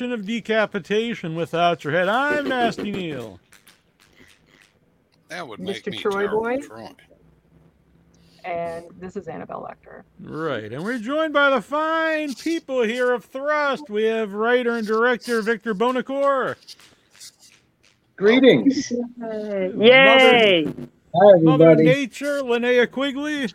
at 0.00 0.12
of 0.12 0.24
decapitation 0.24 1.34
without 1.34 1.84
your 1.84 1.92
head. 1.92 2.08
I'm 2.08 2.48
Nasty 2.48 2.90
Neil. 2.90 3.38
That 5.28 5.46
would 5.46 5.60
make 5.60 5.84
Mr. 5.84 5.90
me 5.90 5.98
Troy 5.98 6.28
Boy? 6.28 6.58
Troy. 6.60 6.88
And 8.44 8.86
this 8.98 9.16
is 9.16 9.28
Annabelle 9.28 9.68
Lecter. 9.68 10.02
Right, 10.20 10.72
and 10.72 10.82
we're 10.82 10.98
joined 10.98 11.32
by 11.32 11.50
the 11.50 11.60
fine 11.60 12.34
people 12.34 12.82
here 12.82 13.12
of 13.12 13.24
Thrust. 13.24 13.90
We 13.90 14.04
have 14.04 14.32
writer 14.32 14.72
and 14.72 14.86
director 14.86 15.42
Victor 15.42 15.74
Bonacore, 15.74 16.56
Greetings. 18.16 18.90
Yay! 19.20 20.64
Hi, 21.14 21.40
Mother. 21.40 21.76
Nature 21.76 22.42
Linnea 22.42 22.90
Quigley, 22.90 23.48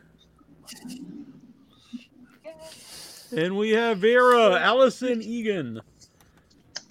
and 3.35 3.57
we 3.57 3.71
have 3.71 3.97
Vera 3.97 4.59
Allison 4.59 5.21
Egan. 5.21 5.81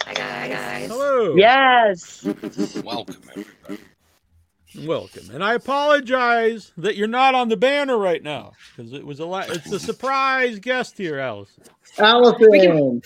Hi 0.06 0.14
guys. 0.14 0.88
Hello. 0.88 1.34
Yes. 1.34 2.22
Welcome, 2.84 3.22
everybody. 3.28 3.82
Welcome, 4.86 5.30
and 5.32 5.42
I 5.42 5.54
apologize 5.54 6.70
that 6.76 6.94
you're 6.94 7.08
not 7.08 7.34
on 7.34 7.48
the 7.48 7.56
banner 7.56 7.98
right 7.98 8.22
now 8.22 8.52
because 8.76 8.92
it 8.92 9.04
was 9.04 9.18
a 9.18 9.26
la- 9.26 9.46
it's 9.48 9.72
a 9.72 9.80
surprise 9.80 10.60
guest 10.60 10.96
here, 10.96 11.18
Allison. 11.18 11.64
Allison. 11.98 13.02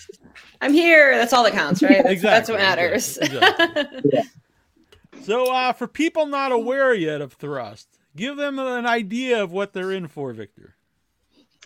I'm 0.61 0.75
here. 0.75 1.17
That's 1.17 1.33
all 1.33 1.43
that 1.45 1.55
counts, 1.55 1.83
right? 1.83 2.03
That's, 2.03 2.21
that's 2.21 2.51
what 2.51 2.59
matters. 2.59 3.17
exactly, 3.17 4.21
So, 5.23 5.51
uh, 5.51 5.73
for 5.73 5.87
people 5.87 6.27
not 6.27 6.53
aware 6.53 6.93
yet 6.93 7.23
of 7.23 7.33
Thrust, 7.33 7.89
give 8.15 8.37
them 8.37 8.59
an 8.59 8.85
idea 8.85 9.43
of 9.43 9.53
what 9.53 9.73
they're 9.73 9.93
in 9.93 10.07
for, 10.07 10.35
Victor. 10.35 10.75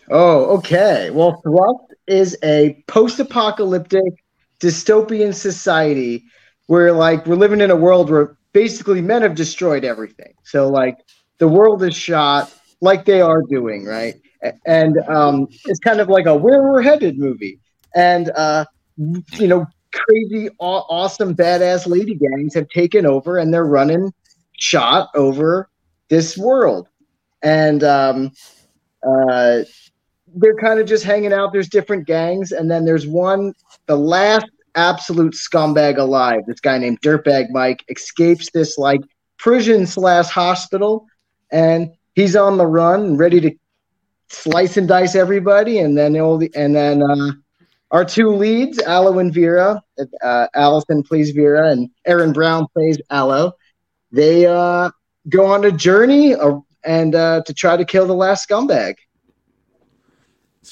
Oh, 0.09 0.57
okay. 0.59 1.09
Well, 1.09 1.41
Thrust 1.41 1.93
is 2.07 2.37
a 2.41 2.81
post-apocalyptic 2.87 4.23
dystopian 4.59 5.33
society 5.33 6.25
where, 6.67 6.91
like, 6.91 7.25
we're 7.25 7.35
living 7.35 7.61
in 7.61 7.71
a 7.71 7.75
world 7.75 8.09
where 8.09 8.37
basically 8.53 9.01
men 9.01 9.21
have 9.21 9.35
destroyed 9.35 9.83
everything. 9.83 10.33
So, 10.43 10.69
like, 10.69 10.97
the 11.37 11.47
world 11.47 11.83
is 11.83 11.95
shot 11.95 12.51
like 12.81 13.05
they 13.05 13.21
are 13.21 13.41
doing, 13.49 13.85
right? 13.85 14.15
And 14.65 14.97
um, 15.07 15.47
it's 15.65 15.79
kind 15.79 15.99
of 15.99 16.09
like 16.09 16.25
a 16.25 16.35
where 16.35 16.63
we're 16.63 16.81
headed 16.81 17.17
movie. 17.17 17.59
And 17.95 18.29
uh, 18.31 18.65
you 18.97 19.47
know, 19.47 19.65
crazy, 19.93 20.49
aw- 20.59 20.85
awesome, 20.89 21.35
badass 21.35 21.87
lady 21.87 22.15
gangs 22.15 22.53
have 22.53 22.67
taken 22.69 23.05
over, 23.05 23.37
and 23.37 23.53
they're 23.53 23.65
running 23.65 24.13
shot 24.57 25.09
over 25.15 25.69
this 26.09 26.37
world. 26.37 26.87
And 27.41 27.83
um, 27.83 28.31
uh, 29.07 29.63
they're 30.35 30.55
kind 30.55 30.79
of 30.79 30.85
just 30.85 31.03
hanging 31.03 31.33
out. 31.33 31.53
There's 31.53 31.69
different 31.69 32.05
gangs, 32.05 32.51
and 32.51 32.69
then 32.69 32.85
there's 32.85 33.07
one, 33.07 33.53
the 33.87 33.97
last 33.97 34.47
absolute 34.75 35.33
scumbag 35.33 35.97
alive. 35.97 36.41
This 36.47 36.59
guy 36.59 36.77
named 36.77 37.01
Dirtbag 37.01 37.49
Mike 37.51 37.83
escapes 37.89 38.51
this 38.51 38.77
like 38.77 39.01
prison 39.37 39.87
slash 39.87 40.27
hospital, 40.27 41.07
and 41.51 41.91
he's 42.13 42.35
on 42.35 42.57
the 42.57 42.67
run, 42.67 43.01
and 43.01 43.19
ready 43.19 43.41
to 43.41 43.51
slice 44.29 44.77
and 44.77 44.87
dice 44.87 45.15
everybody. 45.15 45.79
And 45.79 45.97
then 45.97 46.17
all 46.17 46.37
the 46.37 46.51
and 46.55 46.75
then 46.75 47.01
uh, 47.01 47.31
our 47.91 48.03
two 48.03 48.29
leads, 48.29 48.79
Aloe 48.79 49.19
and 49.19 49.33
Vera. 49.33 49.81
Uh, 50.21 50.47
Allison 50.53 51.03
plays 51.03 51.31
Vera, 51.31 51.71
and 51.71 51.89
Erin 52.05 52.33
Brown 52.33 52.67
plays 52.73 52.99
Aloe. 53.09 53.53
They 54.11 54.45
uh, 54.45 54.91
go 55.29 55.45
on 55.45 55.65
a 55.65 55.71
journey 55.71 56.35
uh, 56.35 56.59
and 56.83 57.15
uh, 57.15 57.41
to 57.45 57.53
try 57.53 57.77
to 57.77 57.85
kill 57.85 58.05
the 58.05 58.13
last 58.13 58.47
scumbag. 58.47 58.95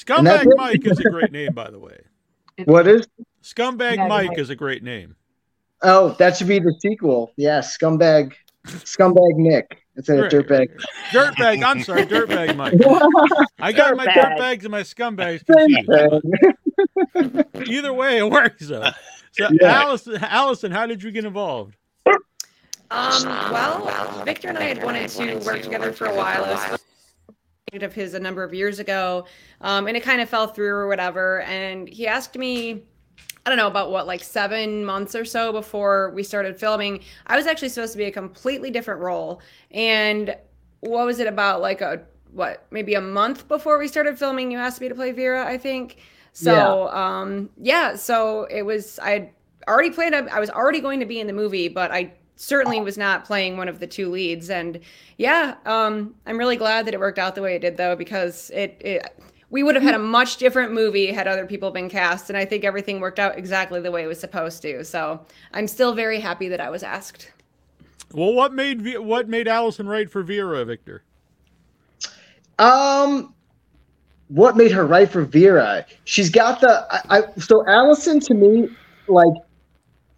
And 0.08 0.26
that's 0.26 0.44
Scumbag 0.44 0.46
it. 0.46 0.56
Mike 0.56 0.86
is 0.86 0.98
a 0.98 1.10
great 1.10 1.32
name, 1.32 1.52
by 1.54 1.70
the 1.70 1.78
way. 1.78 1.98
What 2.64 2.86
is? 2.88 3.06
Scumbag 3.42 3.96
Yeah, 3.96 4.08
Mike 4.08 4.28
Mike. 4.30 4.38
is 4.38 4.50
a 4.50 4.56
great 4.56 4.82
name. 4.82 5.14
Oh, 5.82 6.10
that 6.18 6.36
should 6.36 6.48
be 6.48 6.58
the 6.58 6.74
sequel. 6.80 7.32
Yeah, 7.36 7.60
scumbag, 7.60 8.32
scumbag 8.66 9.36
Nick 9.36 9.78
instead 9.96 10.18
of 10.18 10.24
Right. 10.24 10.32
dirtbag. 10.32 10.80
Dirtbag, 11.10 11.62
I'm 11.64 11.82
sorry, 11.82 12.06
Dirtbag 12.06 12.56
Mike. 12.56 12.74
I 13.60 13.72
got 13.72 13.96
my 13.96 14.06
Dirtbag. 14.06 14.38
dirtbags 14.38 14.62
and 14.62 14.70
my 14.70 14.82
scumbags 14.82 15.44
confused. 17.14 17.68
Either 17.70 17.92
way, 17.92 18.18
it 18.18 18.30
works. 18.30 18.68
Though. 18.68 18.90
So, 19.32 19.48
Yeah. 19.60 19.82
Allison, 19.82 20.16
Allison, 20.24 20.72
how 20.72 20.86
did 20.86 21.02
you 21.02 21.10
get 21.10 21.24
involved? 21.24 21.76
Um, 22.06 23.24
well, 23.24 24.22
Victor 24.24 24.48
and 24.48 24.58
I 24.58 24.62
had 24.64 24.82
wanted 24.84 25.08
to 25.08 25.36
work 25.44 25.62
together 25.62 25.92
for 25.92 26.06
a 26.06 26.14
while. 26.14 26.44
Was 27.74 27.82
of 27.82 27.92
his 27.92 28.14
a 28.14 28.20
number 28.20 28.44
of 28.44 28.54
years 28.54 28.78
ago, 28.78 29.26
um, 29.60 29.88
and 29.88 29.96
it 29.96 30.04
kind 30.04 30.20
of 30.20 30.28
fell 30.28 30.46
through 30.46 30.74
or 30.74 30.86
whatever. 30.86 31.40
And 31.42 31.88
he 31.88 32.06
asked 32.06 32.38
me, 32.38 32.84
I 33.44 33.50
don't 33.50 33.56
know 33.56 33.66
about 33.66 33.90
what, 33.90 34.06
like 34.06 34.22
seven 34.22 34.84
months 34.84 35.16
or 35.16 35.24
so 35.24 35.50
before 35.52 36.10
we 36.10 36.22
started 36.22 36.56
filming. 36.58 37.00
I 37.26 37.36
was 37.36 37.46
actually 37.48 37.70
supposed 37.70 37.90
to 37.92 37.98
be 37.98 38.04
a 38.04 38.12
completely 38.12 38.70
different 38.70 39.00
role, 39.00 39.40
and 39.72 40.36
what 40.80 41.04
was 41.04 41.18
it 41.18 41.26
about 41.26 41.62
like 41.62 41.80
a 41.80 42.02
what 42.30 42.64
maybe 42.70 42.94
a 42.94 43.00
month 43.00 43.48
before 43.48 43.76
we 43.76 43.88
started 43.88 44.18
filming? 44.20 44.52
You 44.52 44.58
asked 44.58 44.80
me 44.80 44.88
to 44.88 44.94
play 44.94 45.10
Vera, 45.10 45.44
I 45.44 45.58
think. 45.58 45.98
So 46.32 46.88
um, 46.90 47.50
yeah, 47.56 47.96
so 47.96 48.44
it 48.44 48.62
was 48.62 49.00
I 49.00 49.10
had 49.10 49.30
already 49.66 49.90
planned. 49.90 50.14
I 50.14 50.38
was 50.38 50.50
already 50.50 50.80
going 50.80 51.00
to 51.00 51.06
be 51.06 51.18
in 51.18 51.26
the 51.26 51.32
movie, 51.32 51.68
but 51.68 51.90
I 51.90 52.12
certainly 52.36 52.80
was 52.80 52.98
not 52.98 53.24
playing 53.24 53.56
one 53.56 53.68
of 53.68 53.80
the 53.80 53.86
two 53.86 54.10
leads. 54.10 54.50
And 54.50 54.80
yeah, 55.18 55.54
um, 55.66 56.14
I'm 56.26 56.38
really 56.38 56.56
glad 56.56 56.86
that 56.86 56.94
it 56.94 57.00
worked 57.00 57.18
out 57.18 57.34
the 57.34 57.42
way 57.42 57.54
it 57.56 57.60
did, 57.60 57.76
though, 57.76 57.96
because 57.96 58.50
it, 58.50 58.76
it 58.80 59.20
we 59.50 59.62
would 59.62 59.76
have 59.76 59.84
had 59.84 59.94
a 59.94 60.00
much 60.00 60.38
different 60.38 60.72
movie 60.72 61.12
had 61.12 61.28
other 61.28 61.46
people 61.46 61.70
been 61.70 61.88
cast, 61.88 62.28
and 62.28 62.36
I 62.36 62.44
think 62.44 62.64
everything 62.64 62.98
worked 62.98 63.20
out 63.20 63.38
exactly 63.38 63.80
the 63.80 63.90
way 63.90 64.02
it 64.02 64.08
was 64.08 64.18
supposed 64.18 64.62
to. 64.62 64.84
So 64.84 65.24
I'm 65.52 65.68
still 65.68 65.94
very 65.94 66.18
happy 66.18 66.48
that 66.48 66.60
I 66.60 66.70
was 66.70 66.82
asked. 66.82 67.30
Well, 68.12 68.32
what 68.32 68.52
made 68.52 68.98
what 68.98 69.28
made 69.28 69.46
Allison 69.46 69.88
right 69.88 70.10
for 70.10 70.22
Vera, 70.22 70.64
Victor? 70.64 71.04
Um, 72.58 73.34
what 74.28 74.56
made 74.56 74.72
her 74.72 74.86
right 74.86 75.08
for 75.08 75.22
Vera? 75.22 75.86
She's 76.04 76.30
got 76.30 76.60
the. 76.60 76.86
I, 76.90 77.18
I 77.18 77.22
so 77.38 77.66
Allison 77.68 78.20
to 78.20 78.34
me, 78.34 78.68
like, 79.08 79.34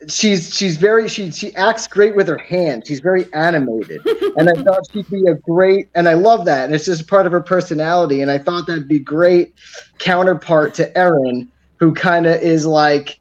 she's 0.08 0.54
she's 0.54 0.76
very 0.76 1.08
she 1.08 1.30
she 1.30 1.54
acts 1.56 1.86
great 1.86 2.14
with 2.14 2.28
her 2.28 2.38
hands. 2.38 2.86
She's 2.86 3.00
very 3.00 3.32
animated, 3.32 4.04
and 4.36 4.48
I 4.48 4.62
thought 4.62 4.82
she'd 4.92 5.08
be 5.10 5.26
a 5.26 5.34
great. 5.34 5.88
And 5.94 6.08
I 6.08 6.14
love 6.14 6.44
that, 6.46 6.64
and 6.64 6.74
it's 6.74 6.84
just 6.84 7.08
part 7.08 7.26
of 7.26 7.32
her 7.32 7.40
personality. 7.40 8.22
And 8.22 8.30
I 8.30 8.38
thought 8.38 8.66
that'd 8.66 8.88
be 8.88 8.98
great 8.98 9.54
counterpart 9.98 10.74
to 10.74 10.96
Erin, 10.96 11.50
who 11.76 11.94
kind 11.94 12.26
of 12.26 12.40
is 12.40 12.66
like. 12.66 13.20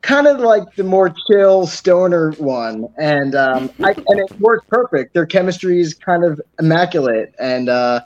Kind 0.00 0.28
of 0.28 0.38
like 0.38 0.76
the 0.76 0.84
more 0.84 1.12
chill 1.28 1.66
stoner 1.66 2.30
one, 2.38 2.86
and 2.98 3.34
um, 3.34 3.68
I, 3.80 3.90
and 3.90 4.20
it 4.20 4.40
works 4.40 4.64
perfect. 4.68 5.12
Their 5.12 5.26
chemistry 5.26 5.80
is 5.80 5.92
kind 5.92 6.24
of 6.24 6.40
immaculate, 6.60 7.34
and 7.40 7.68
uh, 7.68 8.02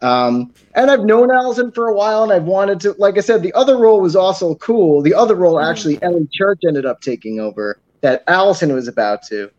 um, 0.00 0.52
and 0.74 0.90
I've 0.90 1.04
known 1.04 1.30
Allison 1.30 1.72
for 1.72 1.88
a 1.88 1.94
while, 1.94 2.22
and 2.22 2.32
I've 2.32 2.44
wanted 2.44 2.80
to. 2.80 2.92
Like 2.98 3.18
I 3.18 3.20
said, 3.20 3.42
the 3.42 3.52
other 3.54 3.76
role 3.76 4.00
was 4.00 4.14
also 4.14 4.54
cool. 4.56 5.02
The 5.02 5.14
other 5.14 5.34
role, 5.34 5.60
actually, 5.60 6.00
Ellie 6.02 6.28
Church 6.32 6.60
ended 6.66 6.86
up 6.86 7.00
taking 7.00 7.40
over 7.40 7.80
that 8.00 8.22
Allison 8.28 8.72
was 8.72 8.86
about 8.86 9.22
to, 9.24 9.50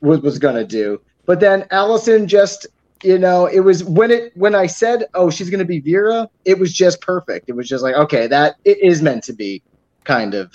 was 0.00 0.20
was 0.20 0.38
gonna 0.38 0.64
do. 0.64 1.00
But 1.24 1.40
then 1.40 1.66
Allison 1.70 2.28
just, 2.28 2.66
you 3.02 3.18
know, 3.18 3.46
it 3.46 3.60
was 3.60 3.84
when 3.84 4.10
it 4.10 4.36
when 4.36 4.54
I 4.54 4.66
said, 4.66 5.04
"Oh, 5.14 5.30
she's 5.30 5.48
gonna 5.48 5.64
be 5.64 5.80
Vera," 5.80 6.28
it 6.44 6.58
was 6.58 6.72
just 6.72 7.00
perfect. 7.00 7.48
It 7.48 7.56
was 7.56 7.68
just 7.68 7.82
like, 7.82 7.94
okay, 7.94 8.26
that 8.26 8.56
it 8.64 8.78
is 8.82 9.00
meant 9.00 9.24
to 9.24 9.32
be, 9.32 9.62
kind 10.04 10.34
of, 10.34 10.52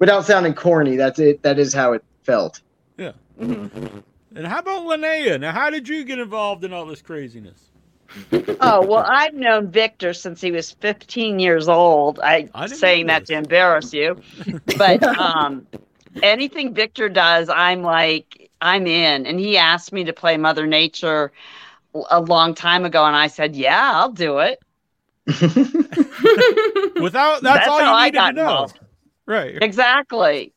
without 0.00 0.26
sounding 0.26 0.54
corny. 0.54 0.96
That's 0.96 1.20
it. 1.20 1.42
That 1.42 1.58
is 1.60 1.72
how 1.72 1.92
it 1.92 2.04
felt. 2.24 2.60
Yeah. 2.98 3.12
And 3.38 4.46
how 4.46 4.60
about 4.60 4.82
Linnea? 4.86 5.38
Now, 5.38 5.52
how 5.52 5.70
did 5.70 5.88
you 5.88 6.04
get 6.04 6.18
involved 6.18 6.64
in 6.64 6.72
all 6.72 6.86
this 6.86 7.02
craziness? 7.02 7.71
Oh 8.64 8.86
well, 8.86 9.04
I've 9.08 9.34
known 9.34 9.70
Victor 9.70 10.12
since 10.14 10.40
he 10.40 10.52
was 10.52 10.70
15 10.70 11.38
years 11.40 11.68
old. 11.68 12.20
I, 12.20 12.48
I 12.54 12.66
didn't 12.66 12.78
saying 12.78 13.06
that 13.06 13.26
to 13.26 13.34
embarrass 13.34 13.92
you, 13.92 14.20
but 14.78 15.02
um, 15.18 15.66
anything 16.22 16.72
Victor 16.74 17.08
does, 17.08 17.48
I'm 17.48 17.82
like 17.82 18.50
I'm 18.60 18.86
in. 18.86 19.26
And 19.26 19.40
he 19.40 19.58
asked 19.58 19.92
me 19.92 20.04
to 20.04 20.12
play 20.12 20.36
Mother 20.36 20.66
Nature 20.66 21.32
a 22.10 22.20
long 22.20 22.54
time 22.54 22.84
ago, 22.84 23.04
and 23.04 23.16
I 23.16 23.26
said, 23.26 23.56
"Yeah, 23.56 23.90
I'll 23.94 24.12
do 24.12 24.38
it." 24.38 24.60
Without 27.00 27.42
that's, 27.42 27.42
That's 27.42 27.68
all 27.68 27.80
you 27.80 27.86
I 27.86 28.04
needed 28.06 28.12
to 28.12 28.18
got 28.18 28.34
know, 28.34 28.42
involved. 28.42 28.80
right? 29.26 29.58
Exactly. 29.62 30.52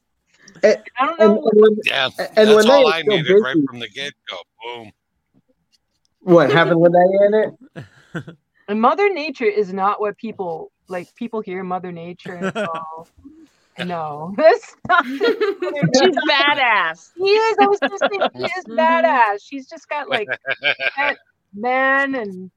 And- 0.64 0.78
I 1.00 1.06
don't 1.06 1.20
know. 1.20 1.50
and 1.52 1.62
when- 1.62 1.80
Yeah, 1.86 2.10
And 2.36 2.50
that's 2.50 2.66
all 2.68 2.84
Linnea's 2.86 2.94
I 2.94 3.02
so 3.02 3.08
needed 3.16 3.34
right 3.42 3.56
from 3.68 3.80
the 3.80 3.90
get 3.90 4.14
go. 4.30 4.38
Boom. 4.64 4.92
What 6.26 6.52
having 6.52 6.78
Linnea 6.78 7.28
in 7.28 7.34
it? 7.76 8.36
And 8.68 8.82
Mother 8.82 9.14
Nature 9.14 9.46
is 9.46 9.72
not 9.72 10.02
what 10.02 10.18
people 10.18 10.72
like. 10.88 11.14
People 11.16 11.42
hear 11.42 11.64
Mother 11.64 11.92
Nature 11.92 12.34
and 12.34 12.46
it's 12.56 12.58
all. 12.58 13.08
No, 13.78 14.34
that's 14.38 14.76
not. 14.88 15.06
She's 15.06 16.16
badass. 16.28 17.12
He 17.16 17.30
is. 17.30 17.58
I 17.60 17.68
was 17.68 17.80
just 17.80 18.04
saying, 18.10 18.30
he 18.34 18.44
is 18.44 18.66
badass. 18.66 19.40
She's 19.44 19.68
just 19.68 19.88
got 19.88 20.10
like 20.10 20.28
that 20.98 21.18
man, 21.54 22.16
and 22.16 22.50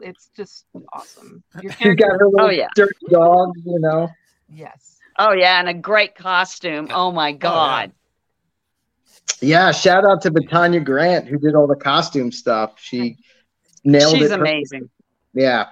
it's 0.00 0.30
just 0.36 0.64
awesome. 0.92 1.42
Your 1.60 1.72
She's 1.72 1.96
got 1.96 2.12
her 2.12 2.28
little 2.28 2.46
Oh, 2.46 2.50
yeah. 2.50 2.68
dirty 2.74 2.94
dog, 3.10 3.52
you 3.64 3.78
know. 3.80 4.08
Yes. 4.48 4.98
Oh 5.18 5.32
yeah, 5.32 5.60
and 5.60 5.68
a 5.68 5.74
great 5.74 6.14
costume. 6.14 6.88
Oh 6.92 7.12
my 7.12 7.30
oh, 7.30 7.36
god. 7.36 7.92
Yeah, 7.92 8.03
shout 9.40 10.04
out 10.04 10.22
to 10.22 10.30
Batanya 10.30 10.84
Grant 10.84 11.26
who 11.26 11.38
did 11.38 11.54
all 11.54 11.66
the 11.66 11.76
costume 11.76 12.32
stuff. 12.32 12.74
She 12.78 13.16
nailed 13.84 14.12
She's 14.12 14.22
it. 14.22 14.24
She's 14.24 14.32
amazing. 14.32 14.90
Yeah. 15.34 15.68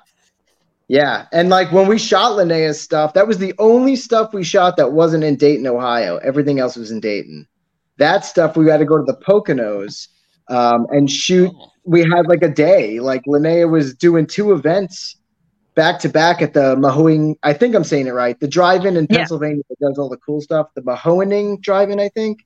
Yeah. 0.88 1.26
And 1.32 1.48
like 1.48 1.72
when 1.72 1.86
we 1.86 1.98
shot 1.98 2.32
Linnea's 2.32 2.80
stuff, 2.80 3.14
that 3.14 3.26
was 3.26 3.38
the 3.38 3.54
only 3.58 3.96
stuff 3.96 4.34
we 4.34 4.44
shot 4.44 4.76
that 4.76 4.92
wasn't 4.92 5.24
in 5.24 5.36
Dayton, 5.36 5.66
Ohio. 5.66 6.18
Everything 6.18 6.58
else 6.58 6.76
was 6.76 6.90
in 6.90 7.00
Dayton. 7.00 7.46
That 7.98 8.24
stuff 8.24 8.56
we 8.56 8.66
got 8.66 8.78
to 8.78 8.84
go 8.84 8.98
to 8.98 9.04
the 9.04 9.16
Poconos 9.16 10.08
um, 10.48 10.86
and 10.90 11.10
shoot. 11.10 11.50
Oh. 11.54 11.68
We 11.84 12.00
had 12.00 12.26
like 12.26 12.42
a 12.42 12.48
day. 12.48 13.00
Like 13.00 13.22
Linnea 13.24 13.70
was 13.70 13.94
doing 13.94 14.26
two 14.26 14.52
events 14.52 15.16
back 15.74 15.98
to 16.00 16.08
back 16.08 16.42
at 16.42 16.52
the 16.52 16.76
Mahoning. 16.76 17.36
I 17.42 17.54
think 17.54 17.74
I'm 17.74 17.84
saying 17.84 18.06
it 18.06 18.12
right. 18.12 18.38
The 18.38 18.48
drive-in 18.48 18.96
in 18.96 19.06
Yeah. 19.08 19.18
Pennsylvania 19.18 19.62
that 19.68 19.78
does 19.80 19.98
all 19.98 20.08
the 20.08 20.18
cool 20.18 20.40
stuff. 20.40 20.68
The 20.74 20.82
Mahoning 20.82 21.60
drive-in, 21.60 21.98
I 21.98 22.08
think. 22.10 22.40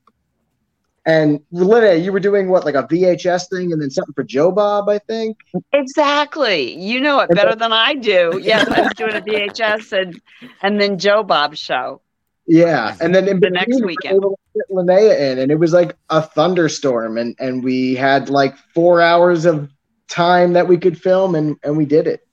And 1.06 1.40
Linnea, 1.52 2.02
you 2.02 2.10
were 2.12 2.18
doing 2.20 2.48
what, 2.48 2.64
like 2.64 2.74
a 2.74 2.82
VHS 2.82 3.48
thing, 3.48 3.72
and 3.72 3.80
then 3.80 3.90
something 3.90 4.12
for 4.12 4.24
Joe 4.24 4.50
Bob, 4.50 4.88
I 4.88 4.98
think. 4.98 5.38
Exactly. 5.72 6.74
You 6.76 7.00
know 7.00 7.20
it 7.20 7.30
better 7.30 7.54
than 7.54 7.72
I 7.72 7.94
do. 7.94 8.40
Yes, 8.42 8.68
I 8.68 8.80
was 8.82 8.92
doing 8.96 9.14
a 9.14 9.20
VHS 9.20 9.92
and 9.92 10.20
and 10.62 10.80
then 10.80 10.98
Joe 10.98 11.22
Bob's 11.22 11.58
show. 11.60 12.00
Yeah, 12.48 12.96
and 13.00 13.14
then 13.14 13.26
in 13.28 13.40
The 13.40 13.50
next 13.50 13.76
we 13.76 13.86
weekend. 13.86 14.20
get 14.54 14.64
Linnea 14.70 15.18
in, 15.32 15.38
and 15.38 15.50
it 15.52 15.58
was 15.58 15.72
like 15.72 15.96
a 16.10 16.22
thunderstorm, 16.22 17.18
and 17.18 17.34
and 17.38 17.62
we 17.62 17.94
had 17.94 18.28
like 18.28 18.56
four 18.74 19.00
hours 19.00 19.44
of 19.46 19.70
time 20.08 20.52
that 20.54 20.66
we 20.68 20.76
could 20.76 21.00
film, 21.00 21.34
and 21.36 21.56
and 21.62 21.76
we 21.76 21.84
did 21.84 22.06
it. 22.08 22.26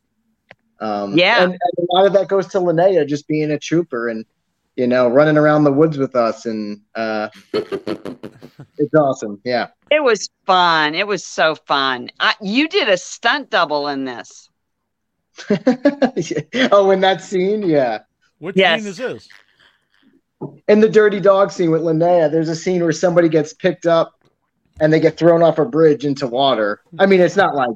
Um, 0.79 1.17
Yeah. 1.17 1.43
and, 1.43 1.51
and 1.53 1.59
a 1.89 1.93
lot 1.95 2.05
of 2.05 2.13
that 2.13 2.27
goes 2.27 2.47
to 2.47 2.57
Linnea 2.59 3.07
just 3.07 3.27
being 3.27 3.51
a 3.51 3.57
trooper 3.59 4.09
and 4.09 4.25
you 4.75 4.87
know 4.87 5.07
running 5.07 5.37
around 5.37 5.63
the 5.63 5.71
woods 5.71 5.97
with 5.97 6.15
us, 6.15 6.45
and 6.45 6.81
uh, 6.95 7.29
it's 7.53 8.93
awesome. 8.95 9.39
Yeah, 9.43 9.67
It 9.91 10.03
was 10.03 10.29
fun. 10.45 10.95
It 10.95 11.07
was 11.07 11.25
so 11.25 11.55
fun. 11.55 12.09
I, 12.19 12.35
you 12.41 12.67
did 12.67 12.89
a 12.89 12.97
stunt 12.97 13.49
double 13.49 13.87
in 13.87 14.05
this. 14.05 14.49
oh, 16.71 16.91
in 16.91 16.99
that 17.01 17.21
scene, 17.21 17.63
yeah. 17.63 17.99
What 18.39 18.55
Yes. 18.55 18.81
scene 18.81 18.89
is 18.89 18.97
this? 18.97 19.29
in 20.67 20.81
the 20.81 20.89
dirty 20.89 21.19
dog 21.19 21.51
scene 21.51 21.71
with 21.71 21.81
Linnea, 21.81 22.29
there's 22.29 22.49
a 22.49 22.55
scene 22.55 22.81
where 22.83 22.91
somebody 22.91 23.29
gets 23.29 23.53
picked 23.53 23.85
up 23.85 24.13
and 24.79 24.91
they 24.91 24.99
get 24.99 25.17
thrown 25.17 25.41
off 25.41 25.57
a 25.57 25.65
bridge 25.65 26.05
into 26.05 26.27
water. 26.27 26.81
I 26.99 27.05
mean, 27.05 27.21
it's 27.21 27.35
not 27.37 27.55
like 27.55 27.75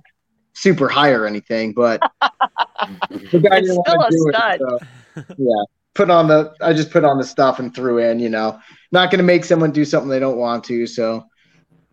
super 0.53 0.89
high 0.89 1.11
or 1.11 1.25
anything, 1.25 1.73
but 1.73 2.01
the 2.21 3.39
guy 3.39 3.57
It's 3.57 3.67
didn't 3.67 3.83
still 3.85 4.01
a 4.01 4.11
do 4.11 4.31
stunt. 4.31 4.61
it. 4.61 4.79
So, 5.25 5.25
yeah, 5.37 5.63
put 5.97 6.09
on 6.09 6.27
the. 6.27 6.53
I 6.61 6.71
just 6.71 6.91
put 6.91 7.03
on 7.03 7.17
the 7.17 7.25
stuff 7.25 7.59
and 7.59 7.75
threw 7.75 7.97
in. 7.97 8.19
You 8.19 8.29
know, 8.29 8.57
not 8.91 9.11
going 9.11 9.17
to 9.17 9.23
make 9.23 9.43
someone 9.43 9.71
do 9.71 9.83
something 9.83 10.09
they 10.09 10.19
don't 10.19 10.37
want 10.37 10.63
to. 10.65 10.87
So 10.87 11.25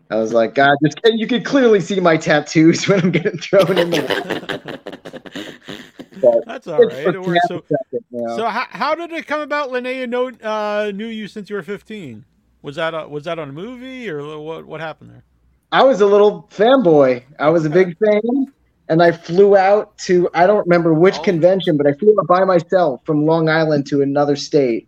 I 0.09 0.15
was 0.15 0.31
like, 0.31 0.55
God, 0.55 0.77
just 0.83 0.99
and 1.03 1.19
you 1.19 1.27
could 1.27 1.43
clearly 1.43 1.81
see 1.81 1.99
my 1.99 2.15
tattoos 2.15 2.87
when 2.87 3.01
I'm 3.01 3.11
getting 3.11 3.39
thrown 3.39 3.77
in 3.77 3.89
the 3.89 4.79
water. 6.21 6.41
That's 6.45 6.67
all 6.67 6.81
it's 6.81 6.93
right. 6.93 7.03
for 7.03 7.15
It 7.15 7.21
works. 7.21 7.39
So, 7.47 7.63
second, 7.67 8.05
you 8.11 8.21
know. 8.21 8.37
so 8.37 8.45
how, 8.45 8.65
how 8.69 8.95
did 8.95 9.11
it 9.11 9.27
come 9.27 9.41
about? 9.41 9.71
Linnea 9.71 10.07
know, 10.07 10.29
uh, 10.29 10.91
knew 10.91 11.07
you 11.07 11.27
since 11.27 11.49
you 11.49 11.55
were 11.55 11.63
15. 11.63 12.23
Was 12.61 12.77
that 12.77 12.93
a, 12.93 13.07
was 13.07 13.25
that 13.25 13.37
on 13.37 13.49
a 13.49 13.53
movie 13.53 14.09
or 14.09 14.39
what? 14.39 14.65
What 14.65 14.79
happened 14.79 15.09
there? 15.09 15.23
I 15.71 15.83
was 15.83 16.01
a 16.01 16.05
little 16.05 16.47
fanboy. 16.51 17.23
I 17.39 17.49
was 17.49 17.65
a 17.65 17.69
big 17.69 17.97
fan, 17.97 18.21
and 18.89 19.01
I 19.01 19.11
flew 19.11 19.55
out 19.57 19.97
to 19.99 20.29
I 20.33 20.45
don't 20.47 20.65
remember 20.67 20.93
which 20.93 21.17
Oh. 21.19 21.23
convention, 21.23 21.77
but 21.77 21.87
I 21.87 21.93
flew 21.93 22.15
out 22.19 22.27
by 22.27 22.43
myself 22.45 23.01
from 23.05 23.25
Long 23.25 23.49
Island 23.49 23.87
to 23.87 24.01
another 24.01 24.35
state, 24.35 24.87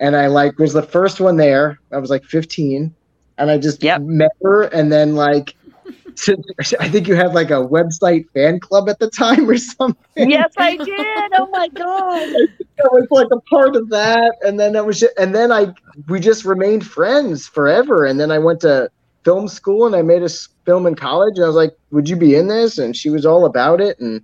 and 0.00 0.16
I 0.16 0.26
like 0.28 0.58
was 0.58 0.72
the 0.72 0.82
first 0.82 1.20
one 1.20 1.36
there. 1.36 1.78
I 1.92 1.98
was 1.98 2.10
like 2.10 2.24
15, 2.24 2.94
and 3.38 3.50
I 3.50 3.58
just 3.58 3.82
Yep. 3.82 4.02
met 4.02 4.32
her, 4.42 4.62
and 4.64 4.90
then 4.92 5.14
like. 5.14 5.54
I 6.80 6.88
think 6.88 7.06
you 7.08 7.14
had 7.14 7.34
like 7.34 7.50
a 7.50 7.62
website 7.62 8.24
fan 8.32 8.58
club 8.58 8.88
at 8.88 8.98
the 8.98 9.10
time 9.10 9.48
or 9.50 9.58
something. 9.58 10.30
Yes, 10.30 10.50
I 10.56 10.76
did. 10.78 11.32
Oh 11.38 11.46
my 11.52 11.68
god. 11.68 12.22
I 12.80 12.88
was 12.90 13.06
like 13.10 13.28
a 13.30 13.40
part 13.54 13.76
of 13.76 13.90
that, 13.90 14.32
and 14.42 14.58
then 14.58 14.72
that 14.72 14.86
was, 14.86 15.00
ju- 15.00 15.10
and 15.18 15.34
then 15.34 15.52
I 15.52 15.74
we 16.08 16.18
just 16.18 16.46
remained 16.46 16.86
friends 16.86 17.46
forever. 17.46 18.06
And 18.06 18.18
then 18.18 18.30
I 18.30 18.38
went 18.38 18.60
to 18.62 18.90
film 19.26 19.48
school, 19.48 19.86
and 19.86 19.96
I 19.96 20.02
made 20.02 20.22
a 20.22 20.28
film 20.64 20.86
in 20.86 20.94
college. 20.94 21.34
And 21.36 21.44
I 21.44 21.48
was 21.48 21.56
like, 21.56 21.76
"Would 21.90 22.08
you 22.08 22.16
be 22.16 22.36
in 22.36 22.46
this?" 22.46 22.78
And 22.78 22.96
she 22.96 23.10
was 23.10 23.26
all 23.26 23.44
about 23.44 23.80
it, 23.80 23.98
and 23.98 24.22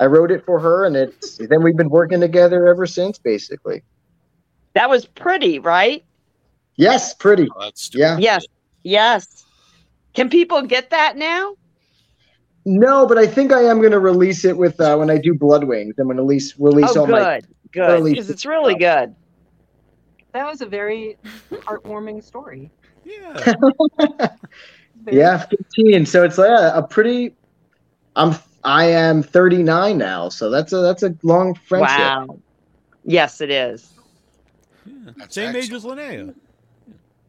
I 0.00 0.06
wrote 0.06 0.30
it 0.32 0.44
for 0.44 0.58
her. 0.58 0.84
And 0.84 0.96
it's 0.96 1.38
then 1.48 1.62
we've 1.62 1.76
been 1.76 1.88
working 1.88 2.20
together 2.20 2.66
ever 2.66 2.84
since, 2.84 3.16
basically. 3.16 3.82
That 4.74 4.90
was 4.90 5.06
pretty, 5.06 5.60
right? 5.60 6.04
Yes, 6.76 7.14
pretty. 7.14 7.48
Oh, 7.56 7.70
Yeah. 7.92 8.18
Yes. 8.18 8.44
Yes. 8.82 9.46
Can 10.14 10.28
people 10.28 10.62
get 10.62 10.90
that 10.90 11.16
now? 11.16 11.54
No, 12.66 13.06
but 13.06 13.16
I 13.18 13.26
think 13.26 13.52
I 13.52 13.62
am 13.62 13.78
going 13.78 13.92
to 13.92 14.00
release 14.00 14.44
it 14.44 14.56
with 14.56 14.80
uh, 14.80 14.96
when 14.96 15.10
I 15.10 15.18
do 15.18 15.34
Blood 15.34 15.64
Wings. 15.64 15.94
I'm 15.98 16.06
going 16.06 16.16
to 16.16 16.22
release 16.22 16.58
release 16.58 16.96
Oh, 16.96 17.00
all 17.02 17.06
my 17.06 17.40
good. 17.40 17.46
Good. 17.70 17.90
early- 17.90 18.10
Because 18.12 18.30
it's 18.30 18.44
really 18.44 18.74
good. 18.74 19.14
That 20.32 20.46
was 20.46 20.60
a 20.62 20.66
very 20.66 21.16
heartwarming 21.52 22.24
story. 22.24 22.72
Yeah. 23.04 23.54
Yeah, 25.10 25.44
15. 25.44 26.06
So 26.06 26.24
it's 26.24 26.38
like 26.38 26.48
a 26.50 26.82
pretty. 26.82 27.34
I'm 28.16 28.34
I 28.64 28.86
am 28.86 29.22
39 29.22 29.98
now, 29.98 30.28
so 30.30 30.48
that's 30.50 30.72
a 30.72 30.78
that's 30.78 31.02
a 31.02 31.14
long 31.22 31.54
friendship. 31.54 31.98
Wow. 31.98 32.38
Yes, 33.04 33.40
it 33.42 33.50
is. 33.50 33.92
yeah. 34.86 35.10
That's 35.16 35.34
Same 35.34 35.54
age 35.54 35.72
as 35.72 35.84
Linnea. 35.84 36.34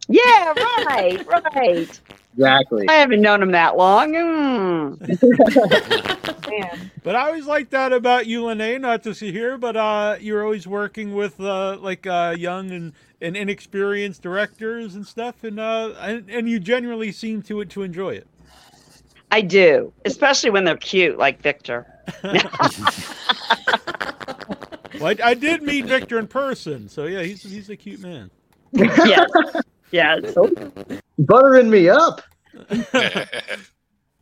Yeah, 0.08 0.54
right, 0.88 1.28
right. 1.28 2.00
Exactly. 2.34 2.88
I 2.88 2.94
haven't 2.94 3.22
known 3.22 3.42
him 3.42 3.52
that 3.52 3.76
long. 3.76 4.14
Mm. 4.14 5.02
But 7.04 7.16
I 7.16 7.28
always 7.28 7.46
like 7.46 7.70
that 7.70 7.94
about 7.94 8.26
you, 8.26 8.44
Linnea. 8.44 8.82
Not 8.82 9.04
to 9.04 9.14
see 9.14 9.32
here, 9.32 9.58
but 9.58 9.76
uh, 9.76 10.16
you're 10.20 10.44
always 10.44 10.66
working 10.66 11.14
with 11.14 11.40
uh, 11.40 11.78
like 11.80 12.08
uh, 12.08 12.36
young 12.38 12.72
and, 12.72 12.94
and 13.26 13.36
inexperienced 13.36 14.22
directors 14.22 14.96
and 14.96 15.06
stuff, 15.06 15.44
and 15.44 15.60
uh, 15.60 15.94
and, 16.00 16.30
and 16.30 16.50
you 16.50 16.60
generally 16.60 17.12
seem 17.12 17.42
to 17.44 17.66
to 17.66 17.84
enjoy 17.84 18.12
it. 18.12 18.28
I 19.32 19.42
do, 19.42 19.92
especially 20.06 20.52
when 20.52 20.64
they're 20.64 20.78
cute, 20.78 21.18
like 21.18 21.42
Victor. 21.42 21.86
Well, 25.00 25.14
I, 25.22 25.32
I 25.32 25.34
did 25.34 25.62
meet 25.62 25.86
Victor 25.86 26.20
in 26.20 26.28
person, 26.28 26.88
so 26.88 27.06
yeah, 27.06 27.22
he's 27.22 27.44
he's 27.44 27.70
a 27.70 27.76
cute 27.76 28.00
man. 28.00 28.32
Yes. 28.74 29.30
Yes. 29.92 30.36
Buttering 31.20 31.70
me 31.70 31.90
up. 31.90 32.22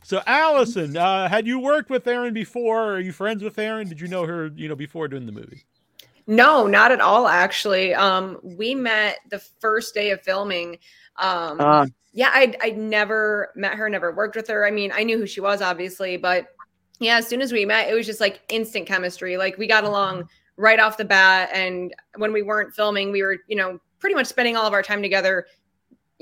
So 0.06 0.20
Allison, 0.26 0.98
uh, 0.98 1.30
had 1.30 1.46
you 1.46 1.58
worked 1.58 1.88
with 1.88 2.06
Erin 2.06 2.34
before? 2.34 2.92
Are 2.96 3.00
you 3.00 3.10
friends 3.10 3.42
with 3.42 3.58
Erin? 3.58 3.88
Did 3.88 4.02
you 4.02 4.06
know 4.06 4.26
her, 4.26 4.50
you 4.54 4.68
know, 4.68 4.76
before 4.76 5.08
doing 5.08 5.24
the 5.24 5.32
movie? 5.32 5.64
No, 6.26 6.66
not 6.66 6.90
at 6.92 7.00
all. 7.00 7.28
Actually, 7.28 7.94
um, 7.94 8.38
we 8.42 8.74
met 8.74 9.18
the 9.30 9.38
first 9.38 9.94
day 9.94 10.10
of 10.10 10.22
filming. 10.22 10.78
Um, 11.16 11.60
Uh, 11.60 11.86
yeah, 12.12 12.30
I 12.32 12.54
I 12.62 12.70
never 12.70 13.50
met 13.56 13.74
her, 13.74 13.88
never 13.88 14.12
worked 14.12 14.36
with 14.36 14.48
her. 14.48 14.66
I 14.66 14.70
mean, 14.70 14.92
I 14.94 15.02
knew 15.02 15.18
who 15.18 15.26
she 15.26 15.40
was, 15.40 15.60
obviously, 15.60 16.16
but 16.16 16.46
yeah, 17.00 17.16
as 17.16 17.26
soon 17.26 17.42
as 17.42 17.52
we 17.52 17.64
met, 17.64 17.88
it 17.88 17.94
was 17.94 18.06
just 18.06 18.20
like 18.20 18.40
instant 18.48 18.86
chemistry. 18.86 19.36
Like 19.36 19.58
we 19.58 19.66
got 19.66 19.84
along 19.84 20.28
right 20.56 20.78
off 20.78 20.96
the 20.96 21.04
bat, 21.04 21.50
and 21.52 21.92
when 22.16 22.32
we 22.32 22.42
weren't 22.42 22.72
filming, 22.74 23.10
we 23.10 23.22
were 23.22 23.38
you 23.48 23.56
know 23.56 23.80
pretty 23.98 24.14
much 24.14 24.26
spending 24.26 24.56
all 24.56 24.66
of 24.66 24.72
our 24.72 24.82
time 24.82 25.02
together. 25.02 25.46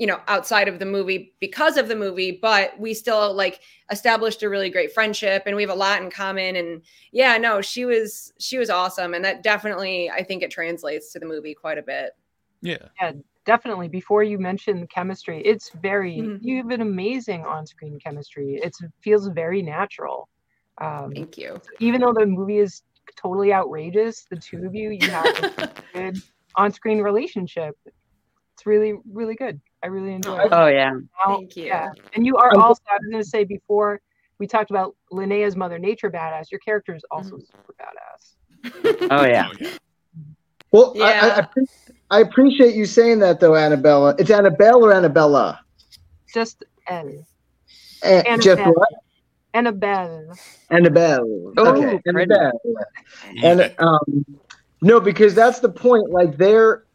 You 0.03 0.07
know, 0.07 0.19
outside 0.27 0.67
of 0.67 0.79
the 0.79 0.85
movie 0.85 1.33
because 1.39 1.77
of 1.77 1.87
the 1.87 1.95
movie, 1.95 2.37
but 2.41 2.77
we 2.77 2.93
still 2.93 3.33
like 3.33 3.61
established 3.89 4.43
a 4.43 4.49
really 4.49 4.69
great 4.69 4.91
friendship, 4.91 5.43
and 5.45 5.55
we 5.55 5.61
have 5.63 5.71
a 5.71 5.75
lot 5.75 6.01
in 6.01 6.11
common. 6.11 6.57
And 6.57 6.81
yeah, 7.13 7.37
no, 7.37 7.61
she 7.61 7.85
was 7.85 8.33
she 8.37 8.57
was 8.57 8.69
awesome, 8.69 9.13
and 9.13 9.23
that 9.23 9.43
definitely 9.43 10.09
I 10.09 10.21
think 10.23 10.43
it 10.43 10.51
translates 10.51 11.13
to 11.13 11.19
the 11.19 11.25
movie 11.25 11.53
quite 11.53 11.77
a 11.77 11.81
bit. 11.81 12.11
Yeah. 12.61 12.89
Yeah, 12.99 13.13
definitely 13.45 13.87
before 13.87 14.23
you 14.23 14.37
mentioned 14.39 14.89
chemistry 14.89 15.41
it's 15.45 15.69
very 15.81 16.17
Mhm. 16.17 16.39
you 16.41 16.57
have 16.57 16.71
an 16.71 16.81
amazing 16.81 17.45
on-screen 17.45 17.99
chemistry 17.99 18.59
it's, 18.63 18.81
it 18.81 18.91
feels 19.01 19.27
very 19.29 19.61
natural 19.61 20.29
um, 20.81 21.11
Thank 21.13 21.37
you. 21.37 21.61
even 21.79 22.01
though 22.01 22.13
the 22.13 22.25
movie 22.25 22.59
is 22.59 22.83
totally 23.21 23.53
outrageous 23.53 24.25
the 24.31 24.37
two 24.37 24.65
of 24.65 24.73
you 24.73 24.91
you 24.91 25.09
have 25.11 25.25
a 25.35 25.43
good 25.93 26.21
on-screen 26.55 27.01
relationship 27.01 27.75
it's 27.85 28.65
really 28.65 28.93
really 29.11 29.35
good 29.35 29.59
i 29.83 29.87
really 29.87 30.13
enjoy 30.13 30.37
it 30.39 30.49
oh 30.51 30.67
yeah. 30.67 30.91
Now- 30.91 31.37
Thank 31.37 31.55
you. 31.55 31.65
yeah 31.65 31.89
and 32.13 32.25
you 32.25 32.37
are 32.37 32.51
also 32.57 32.81
i 32.89 32.95
was 32.95 33.05
going 33.11 33.21
to 33.23 33.29
say 33.29 33.43
before 33.43 34.01
we 34.39 34.47
talked 34.47 34.71
about 34.71 34.95
linnea's 35.11 35.55
mother 35.55 35.77
nature 35.77 36.09
badass 36.09 36.49
your 36.51 36.59
character 36.59 36.95
is 36.95 37.03
also 37.11 37.37
super 37.37 37.75
badass 37.79 38.35
Oh 39.11 39.25
yeah. 39.25 39.49
Oh, 39.61 39.63
yeah. 39.63 39.69
Well, 40.71 40.93
I, 40.97 41.01
I, 41.01 41.05
I, 41.05 41.47
Yeah. 41.55 41.63
I 42.09 42.19
appreciate 42.21 42.73
you 42.75 42.85
saying 42.85 43.19
that 43.19 43.39
though, 43.39 43.55
Annabella. 43.55 44.15
It's 44.17 44.31
Annabelle 44.31 44.83
or 44.83 44.91
Annabella? 44.93 45.59
just 46.33 46.63
Elle. 46.87 47.25
Eh, 48.03 48.21
Annabelle. 48.25 48.37
just 48.39 48.61
what? 48.75 48.89
annabelle 49.53 50.33
Annabelle. 50.71 51.53
Oh, 51.57 51.67
okay, 51.75 51.99
pretty. 52.11 52.33
Annabelle. 52.33 52.59
And 53.43 53.75
um, 53.77 54.25
No, 54.81 54.99
because 54.99 55.35
that's 55.35 55.59
the 55.59 55.69
point. 55.69 56.09
Like 56.09 56.37
they're 56.37 56.85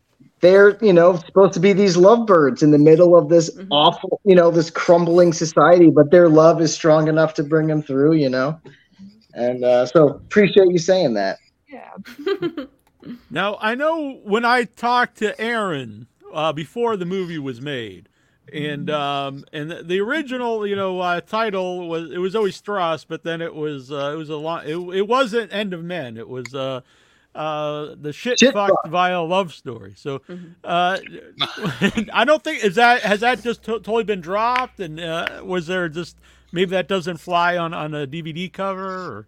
they're 0.41 0.77
you 0.85 0.93
know 0.93 1.17
supposed 1.17 1.53
to 1.55 1.61
be 1.61 1.73
these 1.73 1.97
lovebirds 1.97 2.63
in 2.63 2.71
the 2.71 2.79
middle 2.79 3.17
of 3.17 3.29
this 3.29 3.51
Mhm. 3.57 3.69
awful 3.71 4.21
you 4.25 4.35
know 4.35 4.51
this 4.51 4.71
crumbling 4.71 5.33
society, 5.33 5.91
but 5.91 6.11
their 6.11 6.29
love 6.29 6.61
is 6.61 6.73
strong 6.73 7.09
enough 7.09 7.35
to 7.35 7.43
bring 7.43 7.67
them 7.67 7.83
through. 7.83 8.15
You 8.15 8.29
know, 8.31 8.61
and 9.35 9.65
uh, 9.65 9.87
so 9.87 10.09
appreciate 10.09 10.69
you 10.71 10.79
saying 10.79 11.15
that. 11.15 11.39
Yeah. 11.69 12.65
Now 13.31 13.59
I 13.61 13.75
know 13.75 14.21
when 14.25 14.45
I 14.45 14.65
talked 14.65 15.19
to 15.19 15.39
Erin 15.41 16.07
uh, 16.33 16.53
before 16.53 16.97
the 16.97 17.05
movie 17.05 17.39
was 17.39 17.61
made, 17.61 18.09
and 18.53 18.91
um, 18.91 19.45
and 19.53 19.71
the, 19.71 19.83
the 19.83 20.01
original 20.01 20.67
you 20.67 20.77
know 20.77 21.01
uh, 21.01 21.21
title 21.21 21.89
was 21.89 22.11
it 22.11 22.19
was 22.19 22.35
always 22.35 22.61
Thrust, 22.61 23.07
but 23.09 23.23
then 23.25 23.41
it 23.41 23.55
was 23.55 23.93
uh, 23.93 24.11
it 24.15 24.17
was 24.17 24.31
a 24.31 24.37
long 24.37 24.63
it, 24.65 24.77
it 24.97 25.09
wasn't 25.09 25.53
End 25.53 25.73
of 25.75 25.85
Men. 25.85 26.17
It 26.17 26.29
was 26.29 26.55
uh, 26.55 26.81
uh, 27.35 27.95
the 28.01 28.13
shit, 28.13 28.39
Shit 28.39 28.53
fucked 28.53 28.89
via 28.89 29.21
love 29.23 29.53
story. 29.53 29.95
So 29.97 30.23
uh, 30.65 30.99
I 32.13 32.25
don't 32.27 32.43
think 32.43 32.65
is 32.65 32.75
that 32.77 33.03
has 33.03 33.21
that 33.21 33.43
just 33.43 33.63
to- 33.65 33.73
totally 33.81 34.05
been 34.05 34.21
dropped, 34.21 34.81
and 34.81 34.99
uh, 34.99 35.43
was 35.45 35.67
there 35.67 35.89
just 35.89 36.17
maybe 36.53 36.71
that 36.71 36.89
doesn't 36.89 37.19
fly 37.19 37.57
on 37.57 37.73
on 37.75 37.95
a 37.95 38.07
DVD 38.07 38.53
cover 38.53 38.87
or. 38.87 39.27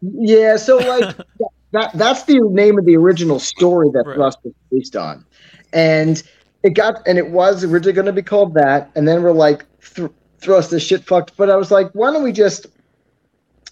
Yeah, 0.00 0.56
so 0.56 0.76
like 0.76 1.16
that 1.72 1.92
that's 1.94 2.24
the 2.24 2.40
name 2.50 2.78
of 2.78 2.84
the 2.84 2.96
original 2.96 3.38
story 3.38 3.88
that 3.94 4.04
Right. 4.06 4.16
Thrust 4.16 4.38
was 4.44 4.52
based 4.70 4.96
on. 4.96 5.24
And 5.72 6.22
it 6.62 6.70
got 6.74 7.06
and 7.06 7.16
it 7.16 7.30
was 7.30 7.64
originally 7.64 7.92
going 7.94 8.06
to 8.06 8.12
be 8.12 8.22
called 8.22 8.54
that 8.54 8.90
and 8.94 9.08
then 9.08 9.22
we're 9.22 9.32
like 9.32 9.64
Thr 9.80 10.06
Thrust 10.40 10.72
is 10.74 10.82
shit 10.82 11.04
fucked, 11.04 11.36
but 11.38 11.48
I 11.48 11.56
was 11.56 11.70
like 11.70 11.90
why 11.92 12.12
don't 12.12 12.22
we 12.22 12.32
just 12.32 12.66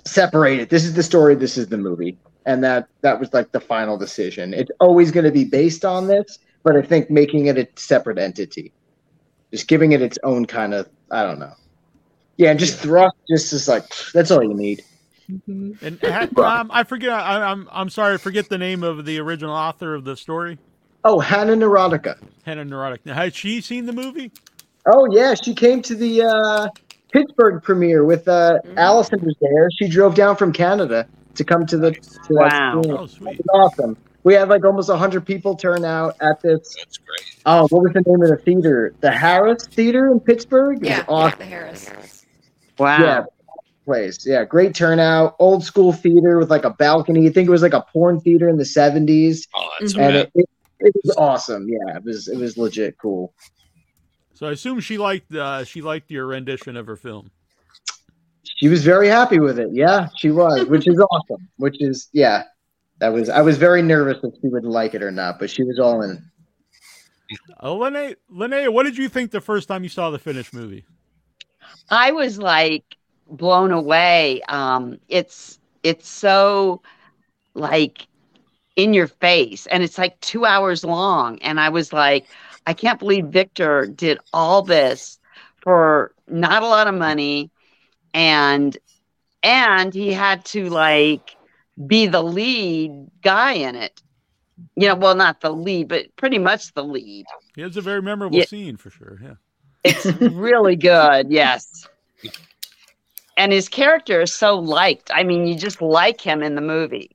separate 0.07 0.59
it? 0.59 0.71
This 0.71 0.85
is 0.85 0.95
the 0.95 1.03
story, 1.03 1.35
this 1.35 1.59
is 1.59 1.69
the 1.69 1.77
movie. 1.79 2.17
And 2.45 2.65
that 2.65 2.89
that 3.03 3.21
was 3.21 3.33
like 3.33 3.53
the 3.53 3.61
final 3.61 3.97
decision. 3.97 4.53
It's 4.53 4.71
always 4.81 5.11
going 5.11 5.25
to 5.25 5.31
be 5.31 5.45
based 5.45 5.85
on 5.85 6.07
this, 6.09 6.39
but 6.65 6.77
I 6.77 6.83
think 6.83 7.11
making 7.11 7.47
it 7.47 7.57
a 7.59 7.69
separate 7.77 8.19
entity. 8.19 8.73
Just 9.53 9.69
giving 9.69 9.93
it 9.93 10.03
its 10.03 10.19
own 10.25 10.47
kind 10.47 10.75
of 10.75 10.89
I 11.11 11.23
don't 11.25 11.39
know. 11.39 11.53
Yeah, 12.39 12.51
and 12.51 12.59
just 12.59 12.81
Thrust 12.81 13.15
just 13.31 13.53
is 13.53 13.69
like 13.69 13.85
that's 14.13 14.31
all 14.31 14.43
you 14.43 14.55
need. 14.55 14.83
Mhm. 15.31 15.81
And 15.83 16.01
ha- 16.03 16.61
um, 16.61 16.71
I 16.73 16.83
forget. 16.83 17.11
I, 17.13 17.43
I'm 17.43 17.69
I'm 17.71 17.89
sorry. 17.91 18.15
I 18.15 18.17
forget 18.17 18.49
the 18.49 18.59
name 18.59 18.83
of 18.83 19.05
the 19.05 19.21
original 19.21 19.55
author 19.55 19.95
of 19.95 20.05
the 20.05 20.17
story, 20.17 20.59
Oh, 21.05 21.21
Hannah 21.21 21.55
Neurotica. 21.55 22.19
Hannah 22.45 22.65
Neurotic. 22.65 23.07
Now, 23.07 23.15
has 23.15 23.35
she 23.37 23.61
seen 23.61 23.87
the 23.87 23.93
movie? 23.93 24.33
Oh 24.93 25.07
yeah, 25.13 25.35
she 25.35 25.55
came 25.55 25.81
to 25.83 25.95
the 25.95 26.23
uh, 26.23 26.69
Pittsburgh 27.13 27.63
premiere 27.63 28.05
with 28.05 28.27
uh, 28.27 28.59
Mhm. 28.67 28.77
Allison 28.79 29.21
was 29.25 29.37
there. 29.41 29.69
She 29.79 29.87
drove 29.89 30.17
down 30.17 30.35
from 30.35 30.53
Canada 30.53 31.07
to 31.35 31.45
come 31.45 31.67
to 31.67 31.77
the. 31.77 31.93
To 31.93 32.01
that 32.35 32.53
Wow. 32.53 32.81
screening. 32.83 32.99
Oh, 32.99 33.07
sweet. 33.07 33.41
awesome. 33.55 33.97
We 34.25 34.35
had 34.35 34.49
like 34.49 34.65
almost 34.65 34.89
hundred 34.91 35.27
people 35.27 35.57
turn 35.57 35.85
out 35.85 36.17
at 36.21 36.41
this. 36.43 36.75
That's 36.79 36.99
great. 36.99 37.37
Oh, 37.45 37.67
what 37.71 37.83
was 37.83 37.93
the 37.93 38.03
name 38.07 38.23
of 38.23 38.29
the 38.29 38.37
theater? 38.37 38.95
The 39.01 39.11
Harris 39.11 39.67
Theater 39.67 40.13
in 40.13 40.21
Pittsburgh. 40.21 40.77
It 40.77 40.81
was 40.83 40.89
yeah, 40.89 40.97
yeah, 40.99 41.05
awesome. 41.09 41.39
the 41.41 41.45
Harris. 41.45 42.25
Wow. 42.79 42.99
Yeah, 43.01 43.25
place. 43.85 44.25
Yeah, 44.25 44.45
great 44.45 44.75
turnout. 44.77 45.35
Old 45.41 45.65
school 45.65 45.93
theater 45.93 46.39
with 46.39 46.51
like 46.51 46.65
a 46.65 46.71
balcony. 46.71 47.27
I 47.27 47.33
think 47.33 47.49
it 47.49 47.51
was 47.51 47.63
like 47.63 47.75
a 47.75 47.85
porn 47.93 48.21
theater 48.21 48.49
in 48.49 48.57
the 48.59 48.65
seventies, 48.65 49.49
Oh, 49.57 49.69
that's 49.81 49.95
Mhm. 49.95 49.99
and 50.01 50.13
bad. 50.15 50.15
it, 50.15 50.31
it, 50.37 50.47
it 50.81 50.95
was 51.05 51.17
awesome. 51.17 51.69
Yeah, 51.69 51.97
it 51.97 52.05
was 52.05 52.29
it 52.29 52.39
was 52.39 52.57
legit 52.57 52.97
cool. 52.99 53.35
So 54.35 54.47
I 54.47 54.53
assume 54.53 54.79
she 54.81 54.99
liked 54.99 55.35
uh, 55.35 55.65
she 55.65 55.83
liked 55.83 56.11
your 56.13 56.27
rendition 56.27 56.77
of 56.77 56.87
her 56.87 56.97
film. 56.97 57.33
She 58.45 58.69
was 58.69 58.85
very 58.85 59.09
happy 59.09 59.39
with 59.39 59.59
it. 59.59 59.69
Yeah, 59.73 60.09
she 60.17 60.31
was, 60.31 60.67
which 60.67 60.89
is 60.89 60.99
awesome. 61.11 61.49
Which 61.57 61.77
is 61.81 62.09
yeah, 62.13 62.45
that 62.99 63.13
was. 63.13 63.29
I 63.29 63.41
was 63.41 63.57
very 63.59 63.83
nervous 63.83 64.19
if 64.23 64.35
she 64.41 64.49
would 64.49 64.65
like 64.65 64.95
it 64.95 65.03
or 65.03 65.11
not, 65.11 65.39
but 65.39 65.51
she 65.51 65.63
was 65.63 65.79
all 65.79 66.03
in. 66.03 66.23
Uh, 67.61 67.69
Linnea, 67.69 68.17
Linnea, 68.31 68.73
what 68.73 68.83
did 68.85 68.99
you 68.99 69.09
think 69.09 69.31
the 69.31 69.41
first 69.41 69.69
time 69.69 69.83
you 69.83 69.89
saw 69.89 70.11
the 70.11 70.19
finished 70.19 70.53
movie? 70.53 70.85
I 71.91 72.13
was 72.13 72.39
like 72.39 72.85
blown 73.29 73.73
away. 73.73 74.43
Um, 74.49 74.99
it's 75.09 75.59
it's 75.83 76.09
so 76.09 76.83
like 77.55 78.07
in 78.77 78.95
your 78.95 79.07
face, 79.07 79.67
and 79.67 79.83
it's 79.83 79.99
like 79.99 80.19
two 80.21 80.45
hours 80.45 80.85
long. 80.85 81.39
And 81.43 81.61
I 81.61 81.69
was 81.69 81.93
like, 81.93 82.27
I 82.67 82.75
can't 82.75 82.99
believe 82.99 83.27
Victor 83.27 83.87
did 83.87 84.19
all 84.33 84.63
this 84.63 85.19
for 85.61 86.13
not 86.29 86.63
a 86.63 86.67
lot 86.67 86.89
of 86.89 86.95
money, 86.95 87.51
and 88.15 88.77
and 89.43 89.93
he 89.93 90.13
had 90.13 90.45
to 90.47 90.69
like 90.71 91.37
be 91.87 92.07
the 92.07 92.23
lead 92.23 93.11
guy 93.23 93.53
in 93.55 93.75
it. 93.75 94.01
You 94.77 94.89
know, 94.89 94.95
well, 94.95 95.15
not 95.15 95.41
the 95.41 95.51
lead, 95.51 95.89
but 95.89 96.15
pretty 96.17 96.39
much 96.39 96.73
the 96.75 96.85
lead. 96.85 97.27
It 97.57 97.65
was 97.65 97.77
a 97.77 97.81
very 97.81 98.01
memorable 98.03 98.39
Yeah. 98.39 98.45
scene 98.45 98.77
for 98.77 98.91
sure. 98.91 99.19
Yeah. 99.23 99.35
It's 99.85 100.05
really 100.07 100.77
good, 100.77 101.31
yes. 101.31 101.89
And 103.37 103.51
his 103.51 103.69
character 103.69 104.21
is 104.21 104.33
so 104.33 104.57
liked. 104.59 105.11
I 105.13 105.25
mean, 105.25 105.47
you 105.47 105.57
just 105.57 105.83
like 105.83 106.21
him 106.21 106.43
in 106.43 106.55
the 106.55 106.61
movie. 106.61 107.11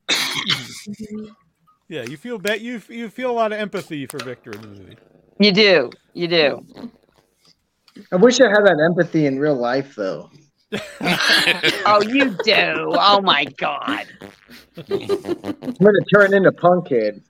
Yeah, 1.90 2.04
you 2.04 2.18
feel 2.18 2.38
that 2.40 2.60
you 2.62 2.82
you 2.90 3.10
feel 3.10 3.32
a 3.32 3.34
lot 3.34 3.54
of 3.54 3.60
empathy 3.60 4.06
for 4.08 4.18
Victor 4.22 4.52
in 4.52 4.62
the 4.62 4.68
movie. 4.68 4.98
You 5.40 5.52
do. 5.54 5.90
You 6.14 6.28
do. 6.28 6.68
I 8.12 8.18
wish 8.18 8.42
I 8.42 8.50
had 8.50 8.66
that 8.66 8.82
empathy 8.84 9.26
in 9.26 9.40
real 9.40 9.56
life, 9.56 9.96
though. 9.96 10.30
Oh, 11.86 12.02
you 12.02 12.36
do. 12.44 12.92
Oh 12.94 13.22
my 13.22 13.46
god. 13.46 14.08
I'm 14.78 15.08
gonna 15.80 16.02
turn 16.14 16.34
into 16.34 16.52
punk 16.52 16.90
kid. 16.90 17.24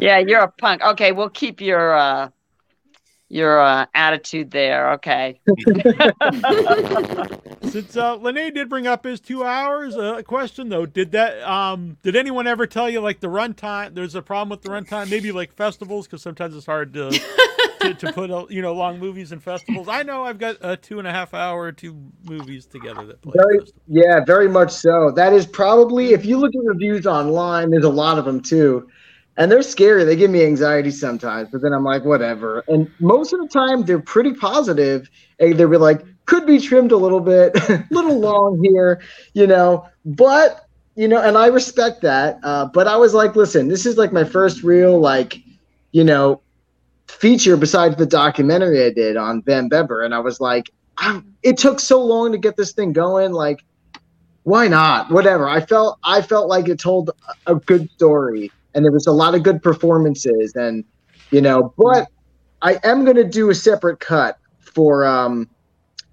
Yeah, 0.00 0.18
you're 0.18 0.40
a 0.40 0.48
punk. 0.52 0.82
Okay, 0.82 1.12
we'll 1.12 1.30
keep 1.30 1.60
your 1.60 1.94
uh 1.94 2.30
your 3.28 3.60
uh 3.60 3.86
attitude 3.94 4.50
there. 4.50 4.92
Okay. 4.92 5.40
Since 7.62 7.96
uh, 7.96 8.16
Linnea 8.18 8.52
did 8.52 8.68
bring 8.68 8.86
up 8.88 9.04
his 9.04 9.20
two 9.20 9.44
hours, 9.44 9.96
uh, 9.96 10.16
a 10.18 10.22
question 10.22 10.68
though, 10.70 10.86
did 10.86 11.12
that 11.12 11.40
um 11.42 11.98
did 12.02 12.16
anyone 12.16 12.46
ever 12.46 12.66
tell 12.66 12.88
you 12.90 13.00
like 13.00 13.20
the 13.20 13.28
runtime? 13.28 13.94
There's 13.94 14.14
a 14.14 14.22
problem 14.22 14.48
with 14.48 14.62
the 14.62 14.70
runtime, 14.70 15.10
maybe 15.10 15.30
like 15.30 15.52
festivals, 15.52 16.06
because 16.06 16.22
sometimes 16.22 16.56
it's 16.56 16.66
hard 16.66 16.92
to, 16.94 17.08
to 17.80 17.94
to 17.94 18.12
put 18.12 18.30
a, 18.30 18.46
you 18.48 18.62
know 18.62 18.72
long 18.74 18.98
movies 18.98 19.32
and 19.32 19.42
festivals. 19.42 19.88
I 19.88 20.02
know 20.02 20.24
I've 20.24 20.38
got 20.38 20.56
a 20.60 20.76
two 20.76 20.98
and 20.98 21.08
a 21.08 21.10
half 21.10 21.34
hour 21.34 21.72
two 21.72 21.96
movies 22.24 22.66
together 22.66 23.04
that 23.06 23.20
play. 23.22 23.34
Very, 23.36 23.66
yeah, 23.88 24.24
very 24.24 24.48
much 24.48 24.70
so. 24.70 25.10
That 25.10 25.32
is 25.32 25.46
probably 25.46 26.12
if 26.12 26.24
you 26.24 26.38
look 26.38 26.54
at 26.54 26.62
reviews 26.64 27.06
online, 27.06 27.70
there's 27.70 27.84
a 27.84 27.90
lot 27.90 28.18
of 28.18 28.24
them 28.24 28.40
too, 28.40 28.88
and 29.36 29.50
they're 29.50 29.62
scary. 29.62 30.04
They 30.04 30.16
give 30.16 30.30
me 30.30 30.44
anxiety 30.44 30.90
sometimes, 30.90 31.48
but 31.50 31.62
then 31.62 31.72
I'm 31.72 31.84
like, 31.84 32.04
whatever. 32.04 32.64
And 32.68 32.90
most 33.00 33.32
of 33.32 33.40
the 33.40 33.48
time, 33.48 33.82
they're 33.82 33.98
pretty 33.98 34.34
positive. 34.34 35.08
And 35.38 35.56
they'll 35.56 35.70
be 35.70 35.76
like, 35.78 36.04
could 36.26 36.46
be 36.46 36.60
trimmed 36.60 36.92
a 36.92 36.96
little 36.96 37.20
bit, 37.20 37.56
a 37.56 37.86
little 37.90 38.18
long 38.18 38.62
here, 38.62 39.00
you 39.34 39.46
know. 39.46 39.88
But 40.04 40.66
you 40.96 41.08
know, 41.08 41.22
and 41.22 41.38
I 41.38 41.46
respect 41.46 42.02
that. 42.02 42.38
Uh, 42.42 42.66
but 42.66 42.86
I 42.86 42.96
was 42.96 43.14
like, 43.14 43.34
listen, 43.34 43.68
this 43.68 43.86
is 43.86 43.96
like 43.96 44.12
my 44.12 44.24
first 44.24 44.62
real 44.62 45.00
like, 45.00 45.38
you 45.92 46.04
know, 46.04 46.42
feature 47.10 47.56
besides 47.56 47.96
the 47.96 48.06
documentary 48.06 48.84
I 48.84 48.90
did 48.90 49.16
on 49.16 49.42
Van 49.42 49.68
Bebber, 49.68 50.02
and 50.02 50.14
I 50.14 50.20
was 50.20 50.40
like, 50.40 50.70
I, 50.98 51.22
it 51.42 51.58
took 51.58 51.80
so 51.80 52.02
long 52.04 52.32
to 52.32 52.38
get 52.38 52.56
this 52.56 52.72
thing 52.72 52.92
going. 52.92 53.32
Like, 53.32 53.64
why 54.44 54.68
not? 54.68 55.10
Whatever. 55.10 55.48
I 55.48 55.60
felt 55.60 55.98
I 56.04 56.22
felt 56.22 56.48
like 56.48 56.68
it 56.68 56.78
told 56.78 57.10
a 57.46 57.52
a 57.52 57.54
good 57.56 57.90
story, 57.92 58.50
and 58.74 58.84
there 58.84 58.92
was 58.92 59.06
a 59.06 59.12
lot 59.12 59.34
of 59.34 59.42
good 59.42 59.62
performances, 59.62 60.54
and 60.54 60.84
you 61.30 61.40
know. 61.40 61.74
But 61.76 62.08
I 62.62 62.78
am 62.84 63.04
gonna 63.04 63.24
do 63.24 63.50
a 63.50 63.54
separate 63.54 64.00
cut 64.00 64.38
for 64.58 65.04
um 65.04 65.48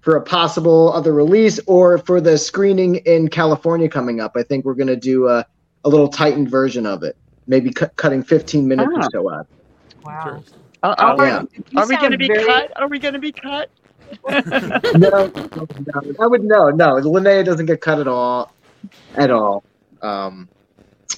for 0.00 0.16
a 0.16 0.22
possible 0.22 0.92
other 0.92 1.12
release 1.12 1.60
or 1.66 1.98
for 1.98 2.20
the 2.20 2.38
screening 2.38 2.96
in 2.96 3.28
California 3.28 3.88
coming 3.88 4.20
up. 4.20 4.32
I 4.36 4.42
think 4.42 4.64
we're 4.64 4.74
gonna 4.74 4.96
do 4.96 5.28
a 5.28 5.44
a 5.84 5.88
little 5.88 6.08
tightened 6.08 6.50
version 6.50 6.86
of 6.86 7.02
it, 7.02 7.16
maybe 7.46 7.70
cut, 7.72 7.94
cutting 7.96 8.22
15 8.22 8.66
minutes 8.66 8.90
or 8.94 9.00
Ah. 9.02 9.08
so 9.12 9.30
out. 9.32 9.46
Wow. 10.04 10.42
Interesting. 10.82 10.82
Uh, 10.82 10.94
Oh, 10.98 11.16
are, 11.18 11.26
yeah. 11.26 11.80
Are 11.80 11.86
we 11.88 11.96
going 11.96 12.12
to 12.12 12.18
be 12.18 12.28
very- 12.28 12.44
cut? 12.44 12.72
Are 12.80 12.88
we 12.88 12.98
going 12.98 13.14
to 13.14 13.20
be 13.20 13.32
cut? 13.32 13.70
no, 14.28 14.40
no, 14.96 15.66
I 16.20 16.26
would 16.26 16.42
no, 16.44 16.70
no. 16.70 16.94
Linnea 16.94 17.44
doesn't 17.44 17.66
get 17.66 17.80
cut 17.82 17.98
at 18.00 18.08
all, 18.08 18.52
at 19.16 19.30
all. 19.30 19.64
Um, 20.00 20.48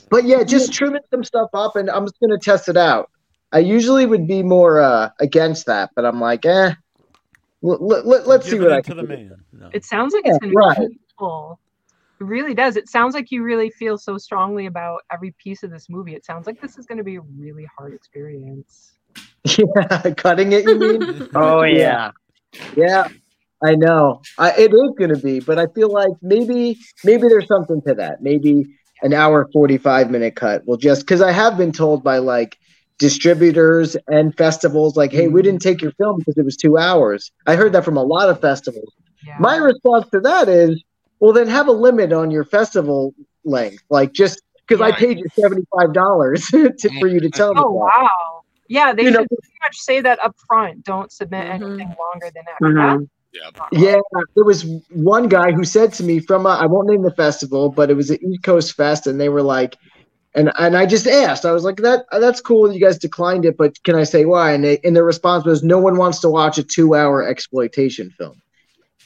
but 0.08 0.24
yeah, 0.24 0.42
just 0.42 0.72
trimming 0.72 1.02
some 1.10 1.22
stuff 1.22 1.50
up, 1.54 1.76
and 1.76 1.88
I'm 1.88 2.04
just 2.04 2.18
gonna 2.18 2.36
test 2.38 2.68
it 2.68 2.76
out. 2.76 3.08
I 3.52 3.60
usually 3.60 4.06
would 4.06 4.26
be 4.26 4.42
more 4.42 4.80
uh, 4.80 5.10
against 5.20 5.66
that, 5.66 5.90
but 5.94 6.04
I'm 6.04 6.20
like, 6.20 6.44
eh. 6.46 6.72
Let, 7.62 8.06
let, 8.06 8.26
let's 8.26 8.48
see 8.50 8.58
what 8.58 8.72
it 8.72 8.74
I 8.74 8.80
can 8.80 8.96
the 8.96 9.02
do. 9.02 9.08
man. 9.08 9.44
No. 9.52 9.70
It 9.72 9.84
sounds 9.84 10.12
like 10.14 10.24
Yeah, 10.24 10.30
it's 10.32 10.38
going 10.40 10.54
right. 10.54 10.74
to 10.76 10.80
be 10.80 10.86
beautiful. 10.88 11.60
It 12.20 12.24
really 12.24 12.54
does. 12.54 12.76
It 12.76 12.88
sounds 12.88 13.14
like 13.14 13.30
you 13.30 13.42
really 13.44 13.70
feel 13.70 13.98
so 13.98 14.18
strongly 14.18 14.66
about 14.66 15.02
every 15.12 15.32
piece 15.38 15.62
of 15.62 15.70
this 15.70 15.88
movie. 15.88 16.14
It 16.14 16.24
sounds 16.24 16.46
like 16.48 16.60
this 16.60 16.76
is 16.78 16.86
going 16.86 16.98
to 16.98 17.04
be 17.04 17.16
a 17.16 17.20
really 17.38 17.68
hard 17.78 17.92
experience. 17.94 18.89
Yeah, 19.58 20.10
cutting 20.16 20.52
it. 20.52 20.64
You 20.64 20.78
mean? 20.78 21.28
Oh, 21.34 21.62
Yeah. 21.62 22.12
yeah. 22.52 22.62
yeah, 22.76 23.08
I 23.62 23.74
know. 23.74 24.22
I, 24.38 24.52
it 24.52 24.72
is 24.72 24.90
gonna 24.98 25.18
be, 25.18 25.40
but 25.40 25.58
I 25.58 25.66
feel 25.68 25.90
like 25.90 26.12
maybe 26.22 26.78
maybe 27.04 27.28
there's 27.28 27.46
something 27.48 27.80
to 27.82 27.94
that. 27.94 28.22
Maybe 28.22 28.66
an 29.02 29.14
hour 29.14 29.48
45 29.52 30.10
minute 30.10 30.36
cut 30.36 30.66
will 30.66 30.76
just 30.76 31.02
because 31.02 31.22
I 31.22 31.32
have 31.32 31.56
been 31.56 31.72
told 31.72 32.04
by 32.04 32.18
like 32.18 32.58
distributors 33.00 33.96
and 34.08 34.36
festivals, 34.36 34.96
like, 34.96 35.10
hey, 35.10 35.26
we 35.26 35.40
mm-hmm. 35.40 35.46
didn't 35.46 35.62
take 35.62 35.80
your 35.80 35.92
film 35.92 36.18
because 36.18 36.36
it 36.36 36.44
was 36.44 36.56
two 36.56 36.76
hours. 36.78 37.32
I 37.46 37.56
heard 37.56 37.72
that 37.72 37.84
from 37.84 37.96
a 37.96 38.02
lot 38.02 38.28
of 38.28 38.40
festivals. 38.40 38.92
Yeah. 39.26 39.36
My 39.40 39.56
response 39.56 40.08
to 40.10 40.20
that 40.20 40.48
is, 40.48 40.82
well, 41.18 41.32
then 41.32 41.48
have 41.48 41.66
a 41.66 41.72
limit 41.72 42.12
on 42.12 42.30
your 42.30 42.44
festival 42.44 43.14
length. 43.44 43.82
Like, 43.88 44.12
just 44.12 44.42
because 44.68 44.80
I 44.82 44.92
paid 44.92 45.18
you 45.18 45.24
$75 45.36 46.76
to, 46.78 47.00
for 47.00 47.08
you 47.08 47.20
to 47.20 47.30
tell 47.30 47.54
me. 47.54 47.60
oh 47.64 47.72
that. 47.72 47.98
wow. 47.98 48.39
Yeah, 48.70 48.92
they 48.94 49.02
You 49.02 49.10
know- 49.10 49.20
should 49.22 49.28
pretty 49.28 49.58
much 49.64 49.76
say 49.78 50.00
that 50.00 50.18
up 50.24 50.34
front. 50.46 50.84
Don't 50.84 51.10
submit 51.10 51.44
Mhm. 51.44 51.50
anything 51.50 51.94
longer 51.98 52.30
than 52.34 52.44
that. 52.46 52.60
Mhm. 52.62 53.08
Yeah. 53.32 53.50
Yeah, 53.72 54.00
there 54.34 54.44
was 54.44 54.64
one 54.90 55.28
guy 55.28 55.52
who 55.52 55.64
said 55.64 55.92
to 55.94 56.04
me 56.04 56.18
from 56.20 56.46
a, 56.46 56.50
I 56.50 56.66
won't 56.66 56.88
name 56.88 57.02
the 57.02 57.10
festival, 57.12 57.68
but 57.68 57.90
it 57.90 57.94
was 57.94 58.10
an 58.10 58.18
East 58.24 58.42
Coast 58.42 58.74
Fest, 58.74 59.06
and 59.06 59.20
they 59.20 59.28
were 59.28 59.42
like, 59.42 59.76
and 60.34 60.52
and 60.58 60.76
I 60.76 60.86
just 60.86 61.06
asked, 61.08 61.44
I 61.44 61.52
was 61.52 61.64
like, 61.64 61.76
that 61.78 62.06
that's 62.12 62.40
cool, 62.40 62.72
you 62.72 62.80
guys 62.80 62.98
declined 62.98 63.44
it, 63.44 63.56
but 63.56 63.80
can 63.84 63.94
I 63.96 64.04
say 64.04 64.24
why? 64.24 64.52
And 64.52 64.62
they, 64.64 64.78
and 64.84 64.94
their 64.96 65.04
response 65.04 65.44
was, 65.44 65.62
no 65.64 65.78
one 65.78 65.96
wants 65.96 66.20
to 66.20 66.28
watch 66.28 66.58
a 66.58 66.62
two 66.64 66.94
hour 66.94 67.24
exploitation 67.26 68.10
film, 68.18 68.40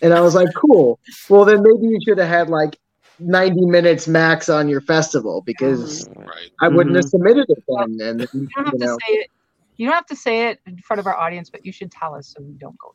and 0.03 0.13
I 0.15 0.21
was 0.21 0.35
like, 0.35 0.49
cool. 0.55 0.99
Well, 1.31 1.45
then 1.47 1.63
maybe 1.63 1.87
you 1.87 1.99
should 2.07 2.19
have 2.19 2.29
had 2.29 2.49
like 2.51 2.79
ninety 3.19 3.65
minutes 3.67 4.07
max 4.09 4.49
on 4.49 4.69
your 4.71 4.81
festival 4.83 5.43
because 5.47 6.07
Right. 6.17 6.51
I 6.63 6.69
wouldn't 6.69 6.97
have 6.97 7.05
Mhm. 7.07 7.11
submitted 7.11 7.47
it 7.49 7.63
then, 7.69 8.01
and 8.09 8.21
You 8.33 8.49
don't 8.57 8.65
have 8.67 8.73
you 8.75 8.79
to 8.81 8.87
say 9.07 9.13
it. 9.15 9.31
You 9.77 9.87
don't 9.87 9.95
have 9.95 10.07
to 10.07 10.17
say 10.17 10.49
it 10.49 10.61
in 10.67 10.79
front 10.79 11.01
of 11.01 11.07
our 11.07 11.17
audience, 11.17 11.51
but 11.51 11.65
you 11.67 11.73
should 11.73 11.91
tell 11.91 12.15
us 12.15 12.29
so 12.29 12.43
we 12.43 12.53
don't 12.55 12.77
go 12.79 12.95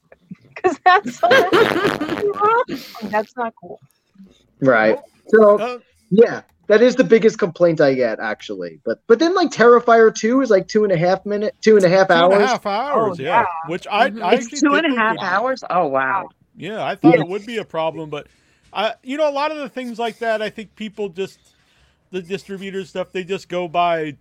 because 0.56 0.78
that's 0.86 1.20
that's 3.12 3.36
not 3.36 3.54
cool. 3.60 3.80
right. 4.62 4.98
So 5.28 5.60
Uh, 5.60 5.80
Yeah, 6.10 6.42
that 6.68 6.82
is 6.82 6.96
the 6.96 7.04
biggest 7.04 7.38
complaint 7.38 7.82
I 7.82 7.94
get 7.94 8.20
actually. 8.20 8.80
But 8.86 9.02
but 9.08 9.20
then 9.20 9.36
like 9.36 9.50
Terrifier 9.52 10.14
two 10.14 10.42
is 10.42 10.50
like 10.50 10.68
two 10.68 10.84
and 10.84 10.92
a 10.94 10.98
half 10.98 11.26
minute, 11.26 11.56
two 11.62 11.76
and 11.76 11.86
a 11.86 11.90
half 11.90 12.10
hours. 12.10 12.42
a 12.44 12.48
half 12.48 12.66
hours, 12.66 13.20
Oh, 13.20 13.24
yeah. 13.24 13.42
yeah. 13.42 13.46
Which 13.68 13.86
I, 13.90 14.10
Mhm. 14.10 14.24
I 14.24 14.34
It's 14.34 14.46
actually 14.46 14.60
two 14.62 14.76
did 14.76 14.86
and 14.86 14.86
a 14.86 14.90
think 14.90 15.00
half 15.00 15.16
would- 15.18 15.24
hours. 15.26 15.64
Oh 15.70 15.88
wow. 15.88 16.30
Yeah, 16.56 16.84
I 16.84 16.96
thought 16.96 17.16
Yeah. 17.16 17.22
it 17.22 17.28
would 17.28 17.46
be 17.46 17.58
a 17.58 17.66
problem, 17.66 18.10
but 18.10 18.28
I, 18.74 18.94
you 19.04 19.18
know, 19.18 19.30
a 19.30 19.32
lot 19.32 19.52
of 19.52 19.58
the 19.58 19.70
things 19.70 19.98
like 19.98 20.20
that, 20.20 20.42
I 20.42 20.50
think 20.50 20.76
people 20.76 21.10
just, 21.10 21.40
the 22.12 22.22
distributors 22.22 22.90
stuff, 22.90 23.12
they 23.12 23.24
just 23.24 23.50
go 23.50 23.68
by 23.68 24.18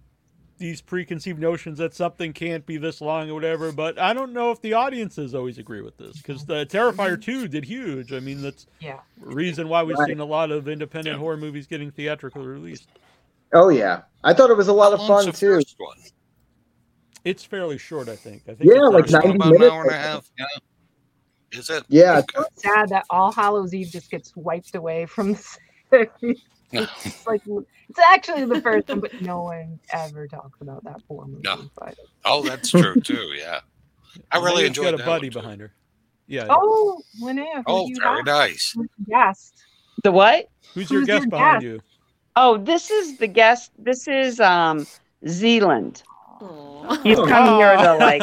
these 0.59 0.81
preconceived 0.81 1.39
notions 1.39 1.79
that 1.79 1.95
something 1.95 2.33
can't 2.33 2.67
be 2.67 2.77
this 2.77 3.01
long 3.01 3.31
or 3.31 3.35
whatever. 3.35 3.73
But 3.73 3.99
I 3.99 4.13
don't 4.13 4.33
know 4.33 4.51
if 4.51 4.61
the 4.61 4.75
audiences 4.75 5.35
always 5.35 5.59
agree 5.59 5.81
with 5.81 5.97
this 5.97 6.19
because 6.19 6.45
the 6.45 6.67
Terrifier 6.67 7.13
mm-hmm. 7.13 7.21
two 7.21 7.49
did 7.49 7.65
huge. 7.65 8.13
I 8.13 8.21
mean, 8.21 8.43
that's 8.43 8.67
Yeah. 8.81 8.99
reason 9.21 9.69
why 9.69 9.83
we've 9.83 9.97
Right. 9.99 10.09
seen 10.09 10.21
a 10.21 10.25
lot 10.25 10.51
of 10.51 10.69
independent 10.69 11.15
Yeah. 11.17 11.21
horror 11.21 11.37
movies 11.37 11.67
getting 11.67 11.91
theatrical 11.91 12.45
release. 12.45 12.87
Oh 13.55 13.71
yeah, 13.71 14.03
I 14.25 14.35
thought 14.35 14.51
it 14.51 14.57
was 14.57 14.69
a 14.69 14.73
lot 14.73 14.93
of 14.93 15.01
fun 15.07 15.25
too. 15.27 15.33
first 15.33 15.75
one? 15.79 15.97
It's 17.25 17.45
fairly 17.45 17.79
short, 17.79 18.09
I 18.09 18.17
think. 18.17 18.43
I 18.49 18.55
think 18.55 18.71
Yeah, 18.73 18.83
like 18.83 19.05
First 19.09 19.25
one 19.25 19.37
90 19.37 19.37
about 19.37 19.55
an 19.55 19.63
hour 19.73 19.83
and 19.85 19.91
a 19.91 19.99
half. 19.99 20.31
Yeah. 20.39 20.47
Is 21.53 21.71
it? 21.71 21.85
Yeah, 21.89 22.19
Okay. 22.19 22.47
It's 22.53 22.63
sad 22.63 22.89
that 22.91 23.07
All 23.11 23.33
Hallows 23.33 23.73
Eve 23.73 23.89
just 23.91 24.11
gets 24.11 24.37
wiped 24.37 24.75
away 24.75 25.07
from 25.07 25.33
the 25.33 26.09
series. 26.21 26.43
No. 26.73 26.83
It's 27.05 27.27
like 27.27 27.43
it's 27.47 27.99
actually 28.13 28.45
the 28.45 28.61
first 28.61 28.89
one, 28.89 29.01
but 29.01 29.21
no 29.23 29.43
one 29.45 29.79
ever 29.93 30.27
talks 30.29 30.61
about 30.61 30.85
that 30.85 31.01
poor 31.09 31.25
movie. 31.27 31.41
No. 31.45 31.71
But 31.79 31.97
Oh, 32.25 32.43
that's 32.43 32.71
true 32.71 32.95
too. 33.05 33.33
Yeah. 33.37 33.61
I 34.31 34.37
really 34.39 34.65
Linnea 34.65 34.67
enjoyed 34.67 34.85
got 34.87 34.95
a 34.95 34.97
that 34.99 35.07
buddy 35.07 35.29
behind 35.31 35.61
her. 35.63 35.73
Yeah. 36.27 36.47
oh, 36.51 37.01
Linnea, 37.23 37.57
who 37.57 37.63
Oh, 37.67 37.89
very 38.03 38.17
have? 38.19 38.27
nice. 38.27 38.73
Who's 38.77 38.89
the 38.99 39.05
guest? 39.11 39.65
The 40.05 40.13
what? 40.13 40.49
Who's 40.75 40.91
your 40.91 41.01
who's 41.01 41.09
your 41.09 41.19
guest 41.21 41.31
behind 41.31 41.63
guest? 41.63 41.65
you? 41.65 41.81
Oh, 42.37 42.59
this 42.59 42.91
is 42.91 43.17
the 43.17 43.27
guest. 43.27 43.73
This 43.79 44.07
is 44.07 44.39
um 44.39 44.87
Zealand. 45.27 46.03
Aw. 46.43 46.99
He's 47.03 47.17
come 47.19 47.59
here 47.59 47.77
to 47.77 47.95
like. 47.97 48.23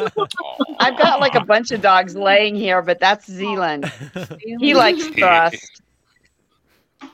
I've 0.79 0.97
got 0.97 1.19
like 1.19 1.35
a 1.35 1.43
bunch 1.43 1.71
of 1.71 1.81
dogs 1.81 2.15
laying 2.15 2.55
here, 2.55 2.81
but 2.81 2.99
that's 2.99 3.29
Zealand. 3.29 3.91
He 4.59 4.73
likes 4.75 5.05
thrust. 5.17 5.81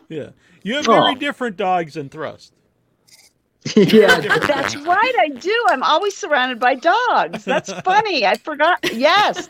yeah. 0.10 0.30
You 0.63 0.76
have 0.76 0.88
Aw. 0.88 0.91
very 1.02 1.15
oh. 1.15 1.19
different 1.19 1.58
dogs 1.58 1.93
than 1.95 2.10
Thrust. 2.10 2.54
yeah. 3.76 4.19
That's 4.19 4.76
right, 4.76 5.13
I 5.19 5.30
do. 5.30 5.65
I'm 5.69 5.84
always 5.84 6.15
surrounded 6.17 6.60
by 6.60 6.76
dogs. 6.76 7.45
That's 7.45 7.71
funny. 7.84 8.26
I 8.26 8.36
forgot. 8.38 8.80
Yes, 8.91 9.50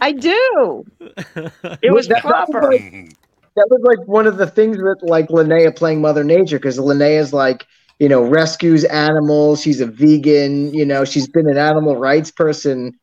I 0.00 0.12
do. 0.12 0.84
It 1.00 1.92
was 1.92 2.08
That- 2.08 2.22
that 2.22 2.24
was 2.24 2.50
proper. 2.50 2.72
like- 2.72 3.16
that 3.56 3.68
was 3.70 3.80
like 3.84 4.08
one 4.08 4.26
of 4.26 4.36
the 4.36 4.48
things 4.48 4.78
with 4.78 4.98
like 5.02 5.28
Linnea 5.28 5.74
playing 5.76 6.00
Mother 6.00 6.24
Nature 6.24 6.58
because 6.58 6.76
Linnea's 6.78 7.32
like 7.32 7.64
you 8.00 8.08
know 8.08 8.22
rescues 8.22 8.82
animals. 8.84 9.60
She's 9.62 9.80
a 9.80 9.86
vegan. 9.86 10.74
You 10.74 10.84
know 10.84 11.04
she's 11.04 11.28
been 11.28 11.48
an 11.48 11.56
animal 11.56 11.96
rights 11.96 12.32
person 12.32 12.98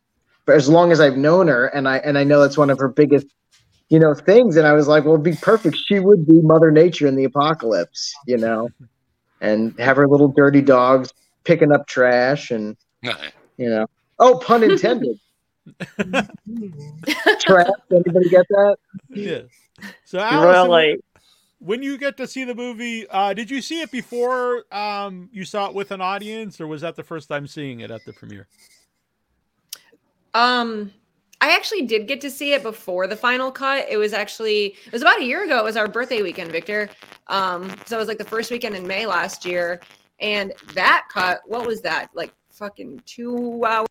for 0.45 0.54
as 0.54 0.67
long 0.67 0.91
as 0.91 1.00
I've 1.00 1.15
known 1.15 1.47
her, 1.47 1.67
and 1.67 1.88
I 1.88 1.97
and 2.00 2.17
I 2.17 2.26
know 2.26 2.41
that's 2.41 2.58
one 2.58 2.69
of 2.69 2.80
her 2.80 2.89
biggest 2.89 3.28
you 3.91 3.99
know 3.99 4.15
things. 4.15 4.56
And 4.56 4.65
I 4.65 4.73
was 4.73 4.88
like, 4.88 5.04
well, 5.04 5.13
it'd 5.13 5.23
be 5.23 5.36
perfect. 5.36 5.77
She 5.86 5.99
would 5.99 6.25
be 6.25 6.41
Mother 6.41 6.71
Nature 6.71 7.06
in 7.06 7.15
the 7.15 7.25
apocalypse. 7.25 8.15
You 8.25 8.38
know, 8.38 8.69
and 9.41 9.77
have 9.80 9.97
her 9.97 10.08
little 10.08 10.30
dirty 10.30 10.62
dogs 10.62 11.13
picking 11.43 11.71
up 11.71 11.86
trash 11.88 12.49
and 12.49 12.75
you 13.04 13.69
know. 13.69 13.86
Oh, 14.17 14.38
pun 14.38 14.63
intended. 14.63 15.19
Trash. 17.39 17.67
Anybody 17.91 18.30
get 18.30 18.47
that? 18.49 18.77
yes 19.10 19.43
So 20.06 20.19
Allison, 20.19 20.71
Really? 20.71 20.97
when 21.60 21.84
you 21.84 21.97
get 21.97 22.17
to 22.17 22.27
see 22.27 22.43
the 22.43 22.56
movie, 22.56 23.08
uh, 23.10 23.34
did 23.34 23.49
you 23.49 23.62
see 23.62 23.82
it 23.82 23.91
before 23.91 24.65
um, 24.71 25.30
you 25.32 25.45
saw 25.45 25.67
it 25.67 25.73
with 25.75 25.91
an 25.91 26.01
audience, 26.01 26.60
or 26.62 26.67
was 26.67 26.82
that 26.82 26.95
the 26.95 27.04
first 27.04 27.30
time 27.30 27.47
seeing 27.47 27.80
it 27.80 27.91
at 27.91 28.06
the 28.06 28.13
premiere? 28.13 28.47
Um, 30.34 30.91
I 31.41 31.56
actually 31.56 31.82
did 31.82 32.08
get 32.08 32.21
to 32.21 32.30
see 32.30 32.54
it 32.54 32.62
before 32.62 33.08
the 33.08 33.15
final 33.15 33.51
cut. 33.51 33.88
It 33.89 33.97
was 33.97 34.13
actually 34.13 34.75
it 34.86 34.93
was 34.93 35.01
about 35.01 35.19
a 35.19 35.23
year 35.23 35.43
ago. 35.43 35.58
It 35.58 35.63
was 35.63 35.75
our 35.75 35.88
birthday 35.88 36.21
weekend, 36.21 36.51
Victor. 36.51 36.89
Um, 37.27 37.75
so 37.86 37.97
it 37.97 37.99
was 37.99 38.08
like 38.08 38.19
the 38.19 38.23
first 38.23 38.51
weekend 38.51 38.75
in 38.75 38.86
May 38.86 39.08
last 39.08 39.43
year, 39.43 39.82
and 40.19 40.54
that 40.75 41.08
cut. 41.12 41.41
What 41.45 41.65
was 41.65 41.82
that? 41.82 42.10
Like 42.13 42.32
fucking 42.51 43.01
two 43.08 43.65
hours 43.65 43.88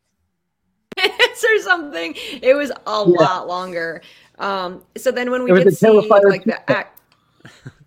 or 0.98 1.58
something. 1.62 2.14
It 2.40 2.54
was 2.56 2.70
a 2.86 3.02
lot 3.02 3.48
longer. 3.48 4.00
Um, 4.38 4.84
so 4.96 5.10
then 5.10 5.32
when 5.32 5.42
we 5.42 5.52
did 5.52 5.76
see 5.76 5.88
like 5.88 6.44
the 6.44 6.70
act. 6.70 6.99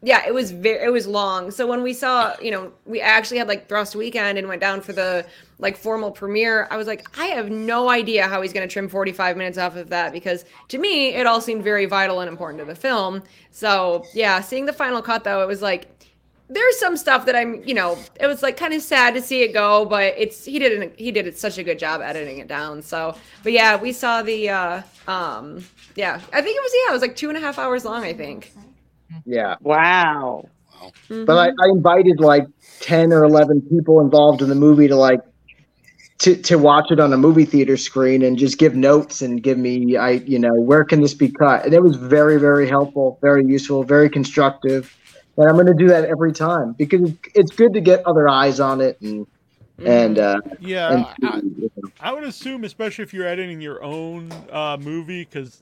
Yeah, 0.05 0.27
it 0.27 0.33
was 0.33 0.51
very 0.51 0.83
it 0.83 0.91
was 0.91 1.07
long. 1.07 1.49
So 1.49 1.65
when 1.65 1.81
we 1.81 1.93
saw, 1.93 2.35
you 2.41 2.51
know, 2.51 2.73
we 2.85 2.99
actually 2.99 3.37
had 3.37 3.47
like 3.47 3.69
Thrust 3.69 3.95
weekend 3.95 4.37
and 4.37 4.49
went 4.49 4.59
down 4.59 4.81
for 4.81 4.91
the 4.91 5.25
like 5.59 5.77
formal 5.77 6.11
premiere. 6.11 6.67
I 6.69 6.75
was 6.75 6.87
like, 6.87 7.07
I 7.17 7.27
have 7.27 7.49
no 7.49 7.89
idea 7.89 8.27
how 8.27 8.41
he's 8.41 8.51
going 8.51 8.67
to 8.67 8.71
trim 8.71 8.89
45 8.89 9.37
minutes 9.37 9.57
off 9.57 9.77
of 9.77 9.89
that 9.91 10.11
because 10.11 10.43
to 10.67 10.77
me 10.77 11.13
it 11.13 11.25
all 11.25 11.39
seemed 11.39 11.63
very 11.63 11.85
vital 11.85 12.19
and 12.19 12.27
important 12.27 12.59
to 12.59 12.65
the 12.65 12.75
film. 12.75 13.23
So, 13.51 14.03
yeah, 14.13 14.41
seeing 14.41 14.65
the 14.65 14.73
final 14.73 15.01
cut 15.01 15.23
though, 15.23 15.41
it 15.41 15.47
was 15.47 15.61
like 15.61 15.89
there's 16.49 16.77
some 16.79 16.97
stuff 16.97 17.25
that 17.25 17.35
I'm, 17.35 17.63
you 17.63 17.73
know, 17.73 17.97
it 18.19 18.27
was 18.27 18.43
like 18.43 18.57
kind 18.57 18.73
of 18.73 18.81
sad 18.81 19.13
to 19.13 19.21
see 19.21 19.41
it 19.43 19.53
go, 19.53 19.85
but 19.85 20.13
it's 20.17 20.43
he 20.43 20.59
did 20.59 20.81
it 20.81 20.99
he 20.99 21.11
did 21.11 21.27
it 21.27 21.37
such 21.37 21.57
a 21.57 21.63
good 21.63 21.79
job 21.79 22.01
editing 22.01 22.39
it 22.39 22.49
down. 22.49 22.81
So, 22.81 23.15
but 23.41 23.53
yeah, 23.53 23.77
we 23.77 23.93
saw 23.93 24.21
the 24.21 24.49
uh 24.49 24.81
um 25.07 25.63
yeah, 25.95 26.19
I 26.33 26.41
think 26.41 26.57
it 26.57 26.61
was 26.61 26.71
yeah, 26.83 26.91
it 26.91 26.93
was 26.93 27.01
like 27.01 27.15
two 27.15 27.29
and 27.29 27.37
a 27.37 27.41
half 27.41 27.57
hours 27.57 27.85
long, 27.85 28.03
I 28.03 28.11
think. 28.13 28.51
Yeah. 29.25 29.55
Wow. 29.61 30.49
But 31.09 31.37
I, 31.37 31.47
I 31.47 31.69
invited 31.69 32.19
like 32.19 32.45
ten 32.79 33.13
or 33.13 33.23
eleven 33.23 33.61
people 33.61 34.01
involved 34.01 34.41
in 34.41 34.49
the 34.49 34.55
movie 34.55 34.87
to 34.87 34.95
like 34.95 35.21
to 36.19 36.35
to 36.35 36.57
watch 36.57 36.91
it 36.91 36.99
on 36.99 37.13
a 37.13 37.17
movie 37.17 37.45
theater 37.45 37.77
screen 37.77 38.21
and 38.23 38.37
just 38.37 38.57
give 38.57 38.75
notes 38.75 39.21
and 39.21 39.41
give 39.41 39.57
me 39.57 39.95
I 39.95 40.11
you 40.11 40.39
know 40.39 40.53
where 40.53 40.83
can 40.83 41.01
this 41.01 41.13
be 41.13 41.31
cut? 41.31 41.65
And 41.65 41.73
it 41.73 41.81
was 41.81 41.95
very 41.95 42.37
very 42.37 42.67
helpful, 42.67 43.17
very 43.21 43.45
useful, 43.45 43.83
very 43.83 44.09
constructive, 44.09 44.95
and 45.37 45.47
I'm 45.47 45.55
going 45.55 45.67
to 45.67 45.73
do 45.73 45.87
that 45.87 46.05
every 46.05 46.33
time 46.33 46.73
because 46.73 47.09
it's, 47.09 47.19
it's 47.35 47.51
good 47.51 47.73
to 47.73 47.81
get 47.81 48.05
other 48.05 48.27
eyes 48.27 48.59
on 48.59 48.81
it 48.81 48.99
and 49.01 49.25
and 49.79 50.19
uh, 50.19 50.39
Yeah, 50.59 50.93
and 50.93 51.05
I, 51.99 52.09
I 52.09 52.13
would 52.13 52.23
assume, 52.23 52.63
especially 52.63 53.03
if 53.03 53.13
you're 53.13 53.27
editing 53.27 53.59
your 53.59 53.83
own 53.83 54.31
uh, 54.51 54.77
movie, 54.79 55.25
because 55.25 55.61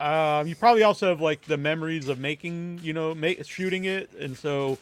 um, 0.00 0.46
you 0.46 0.54
probably 0.56 0.82
also 0.82 1.08
have 1.08 1.20
like 1.20 1.42
the 1.42 1.56
memories 1.56 2.08
of 2.08 2.18
making, 2.18 2.80
you 2.82 2.92
know, 2.92 3.14
ma- 3.14 3.42
shooting 3.42 3.84
it, 3.84 4.10
and 4.18 4.36
so 4.36 4.78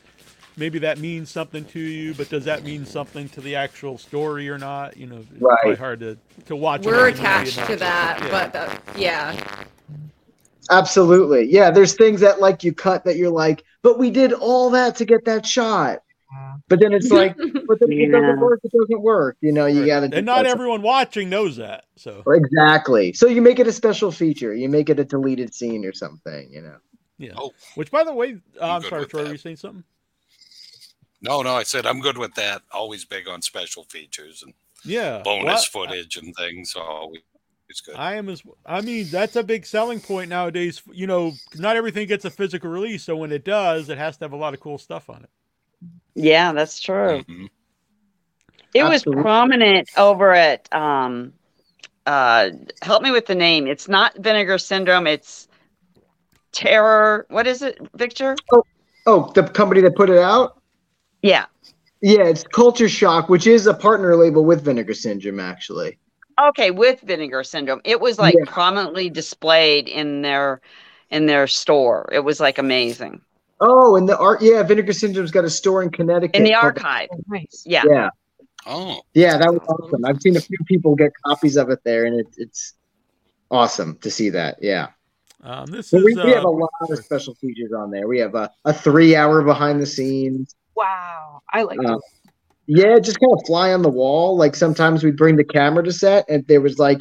maybe 0.57 0.79
that 0.81 0.98
means 0.98 1.31
something 1.31 1.64
to 1.66 1.81
you. 1.81 2.14
But 2.14 2.29
does 2.29 2.44
that 2.46 2.64
mean 2.64 2.85
something 2.87 3.29
to 3.31 3.40
the 3.40 3.55
actual 3.57 3.98
story 3.98 4.48
or 4.48 4.59
not? 4.59 4.96
You 4.96 5.07
know, 5.07 5.18
it's 5.18 5.31
Right. 5.40 5.59
probably 5.62 5.77
hard 5.77 6.00
to 6.00 6.18
to 6.46 6.57
watch. 6.57 6.87
it 6.87 6.87
We're 6.87 7.09
as 7.09 7.18
a 7.18 7.22
movie 7.22 7.53
attached 7.53 7.66
to 7.66 7.77
that, 7.77 8.20
yeah. 8.22 8.29
but 8.31 8.57
uh, 8.57 8.79
yeah. 8.96 9.64
absolutely 10.70 11.46
yeah. 11.50 11.70
There's 11.70 11.94
things 11.96 12.20
that 12.20 12.40
like 12.40 12.64
you 12.64 12.72
cut 12.72 13.05
that 13.05 13.16
you're 13.16 13.31
like, 13.31 13.64
but 13.83 13.98
we 13.98 14.11
did 14.11 14.33
all 14.33 14.70
that 14.70 14.96
to 14.96 15.05
get 15.05 15.24
that 15.27 15.46
shot. 15.46 16.00
Yeah. 16.64 16.77
But 16.77 16.81
then 16.81 16.92
it's 16.94 17.11
like, 17.11 17.37
but 17.66 17.79
then 17.81 17.92
it 17.92 18.11
Yeah. 18.11 18.20
doesn't 18.20 18.40
work. 18.40 18.61
It 18.64 18.72
doesn't 18.72 19.03
work. 19.03 19.37
You 19.40 19.53
know, 19.53 19.66
you 19.66 19.81
Right. 19.81 19.87
got 19.87 20.11
to. 20.11 20.16
and 20.16 20.27
not 20.27 20.46
everyone 20.46 20.83
watching 20.83 21.29
knows 21.29 21.57
that. 21.57 21.85
So 21.96 22.22
Exactly. 22.27 23.12
So 23.12 23.27
you 23.27 23.42
make 23.42 23.59
it 23.59 23.66
a 23.66 23.72
special 23.72 24.11
feature. 24.11 24.55
You 24.55 24.68
make 24.68 24.88
it 24.88 24.98
a 24.98 25.05
deleted 25.05 25.55
scene 25.55 25.85
or 25.85 25.92
something. 25.92 26.50
You 26.50 26.62
know. 26.62 26.77
yeah. 27.18 27.33
Oh. 27.37 27.53
Which, 27.74 27.90
by 27.90 28.05
the 28.05 28.12
way, 28.14 28.38
uh, 28.61 28.72
I'm 28.77 28.83
sorry, 28.83 29.07
Troy, 29.07 29.22
that. 29.22 29.27
were 29.29 29.33
you 29.33 29.38
saying 29.38 29.57
something? 29.57 29.85
No, 31.20 31.42
no, 31.42 31.55
I 31.55 31.62
said 31.62 31.87
I'm 31.87 32.00
good 32.00 32.18
with 32.18 32.35
that. 32.35 32.62
Always 32.72 33.05
big 33.05 33.29
on 33.29 33.40
special 33.42 33.85
features 33.85 34.42
and 34.42 34.53
Yeah. 34.85 35.22
bonus 35.22 35.72
Well, 35.74 35.87
footage 35.87 36.16
and 36.16 36.35
things. 36.37 36.72
So 36.72 36.81
always 36.81 37.22
good. 37.85 37.94
I 37.96 38.14
am 38.16 38.29
as 38.29 38.42
I 38.66 38.81
mean 38.83 39.09
that's 39.11 39.37
a 39.37 39.42
big 39.42 39.64
selling 39.66 40.00
point 40.00 40.29
nowadays. 40.29 40.83
You 40.92 41.07
know, 41.07 41.33
not 41.57 41.77
everything 41.77 42.09
gets 42.09 42.24
a 42.27 42.31
physical 42.31 42.68
release, 42.70 43.05
so 43.05 43.16
when 43.16 43.33
it 43.33 43.44
does, 43.44 43.88
it 43.88 43.96
has 43.98 44.16
to 44.18 44.24
have 44.24 44.33
a 44.33 44.37
lot 44.37 44.53
of 44.55 44.61
cool 44.61 44.77
stuff 44.79 45.09
on 45.09 45.24
it. 45.24 45.31
Yeah, 46.14 46.53
that's 46.53 46.81
true. 46.81 47.24
Mhm. 47.29 47.48
It 48.74 48.85
was 48.85 49.05
prominent 49.05 49.88
over 49.96 50.33
at 50.33 50.72
um 50.74 51.33
uh 52.07 52.50
help 52.83 53.03
me 53.03 53.11
with 53.11 53.27
the 53.27 53.35
name. 53.35 53.66
It's 53.66 53.88
not 53.88 54.16
vinegar 54.16 54.59
syndrome, 54.59 55.07
it's 55.07 55.48
terror. 56.53 57.27
What 57.31 57.46
is 57.46 57.62
it, 57.62 57.79
Victor? 57.94 58.37
Oh, 59.07 59.31
the 59.35 59.42
company 59.44 59.81
that 59.83 59.96
put 59.96 60.11
it 60.11 60.18
out? 60.18 60.61
Yeah. 61.22 61.46
Yeah, 62.00 62.24
it's 62.24 62.42
Culture 62.42 62.88
Shock, 62.88 63.29
which 63.29 63.46
is 63.46 63.66
a 63.66 63.74
partner 63.74 64.16
label 64.16 64.44
with 64.44 64.62
Vinegar 64.62 64.94
Syndrome, 64.94 65.40
actually. 65.40 65.98
Okay, 66.38 66.70
with 66.70 67.00
vinegar 67.00 67.44
syndrome. 67.44 67.81
It 67.85 68.00
was 68.00 68.18
like 68.18 68.35
Yeah. 68.35 68.44
prominently 68.46 69.09
displayed 69.09 69.88
in 69.88 70.22
their 70.22 70.61
in 71.11 71.27
their 71.27 71.46
store. 71.46 72.09
It 72.12 72.20
was 72.20 72.40
like 72.40 72.59
amazing. 72.59 73.20
Oh, 73.66 73.96
and 73.96 74.07
the 74.07 74.18
art, 74.18 74.42
yeah, 74.42 74.62
Vinegar 74.62 74.92
Syndrome's 74.92 75.31
got 75.31 75.44
a 75.44 75.50
store 75.50 75.83
in 75.83 75.90
Connecticut. 75.90 76.37
In 76.37 76.44
the 76.44 76.55
archive. 76.55 77.09
Oh, 77.12 77.20
nice. 77.29 77.62
Yeah. 77.64 77.83
Yeah, 77.88 78.11
Oh, 78.66 79.00
yeah, 79.14 79.38
that 79.38 79.53
was 79.53 79.62
awesome. 79.68 80.05
I've 80.05 80.20
seen 80.20 80.37
a 80.37 80.40
few 80.40 80.59
people 80.66 80.94
get 80.94 81.12
copies 81.24 81.57
of 81.57 81.70
it 81.70 81.81
there, 81.85 82.05
and 82.05 82.20
it, 82.20 82.27
it's 82.37 82.74
awesome 83.50 83.96
to 83.98 84.11
see 84.11 84.31
that. 84.31 84.59
Yeah. 84.61 84.88
Um, 85.42 85.66
this 85.66 85.88
So 85.88 85.98
is 85.98 86.05
we, 86.05 86.14
we 86.14 86.31
have 86.33 86.44
uh, 86.44 86.48
a 86.48 86.50
lot 86.50 86.70
of 86.90 86.98
special 87.05 87.35
features 87.35 87.72
on 87.72 87.90
there. 87.90 88.07
We 88.09 88.18
have 88.18 88.35
a, 88.35 88.50
a 88.64 88.72
three 88.72 89.14
hour 89.14 89.42
behind 89.42 89.81
the 89.81 89.87
scenes. 89.87 90.55
Wow. 90.74 91.42
I 91.53 91.62
like 91.62 91.79
Uh, 91.79 91.96
it. 91.96 92.00
Yeah, 92.66 92.98
just 92.98 93.20
kind 93.20 93.33
of 93.33 93.40
fly 93.46 93.72
on 93.74 93.83
the 93.83 93.90
wall. 93.90 94.38
Like 94.38 94.57
sometimes 94.57 95.05
we'd 95.05 95.18
bring 95.18 95.37
the 95.37 95.44
camera 95.44 95.83
to 95.85 95.92
set 95.92 96.24
and 96.31 96.46
there 96.46 96.62
was 96.62 96.79
like, 96.79 96.98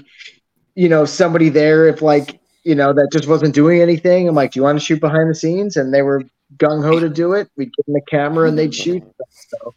you 0.76 0.90
know, 0.90 1.06
somebody 1.06 1.48
there 1.48 1.88
if 1.88 2.02
like, 2.02 2.42
you 2.66 2.76
know, 2.76 2.92
that 2.92 3.10
just 3.14 3.30
wasn't 3.30 3.56
doing 3.56 3.82
anything. 3.82 4.28
I'm 4.28 4.36
like, 4.36 4.52
do 4.52 4.60
you 4.60 4.64
want 4.64 4.78
to 4.78 4.86
shoot 4.86 5.00
behind 5.00 5.30
the 5.30 5.36
scenes? 5.36 5.78
And 5.78 5.94
they 5.94 6.02
were 6.02 6.24
gung 6.58 6.84
ho 6.84 7.00
to 7.00 7.10
do 7.10 7.34
it. 7.34 7.50
We'd 7.58 7.72
give 7.76 7.86
them 7.86 7.94
the 7.94 8.02
camera 8.10 8.48
and 8.48 8.58
they'd 8.58 8.74
shoot. 8.74 9.04
So, 9.32 9.74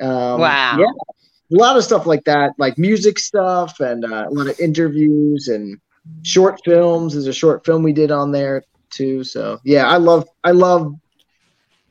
um, 0.00 0.40
Wow. 0.40 0.78
Yeah, 0.78 0.86
a 0.86 1.56
lot 1.56 1.76
of 1.76 1.84
stuff 1.84 2.06
like 2.06 2.24
that, 2.24 2.52
like 2.58 2.78
music 2.78 3.18
stuff 3.18 3.80
and 3.80 4.04
uh, 4.04 4.26
a 4.28 4.30
lot 4.30 4.48
of 4.48 4.58
interviews 4.60 5.48
and 5.48 5.78
short 6.22 6.60
films. 6.64 7.14
There's 7.14 7.26
a 7.26 7.32
short 7.32 7.64
film 7.64 7.82
we 7.82 7.92
did 7.92 8.10
on 8.10 8.32
there 8.32 8.62
too. 8.90 9.24
So 9.24 9.58
yeah, 9.64 9.88
I 9.88 9.96
love, 9.96 10.28
I 10.44 10.50
love, 10.52 10.94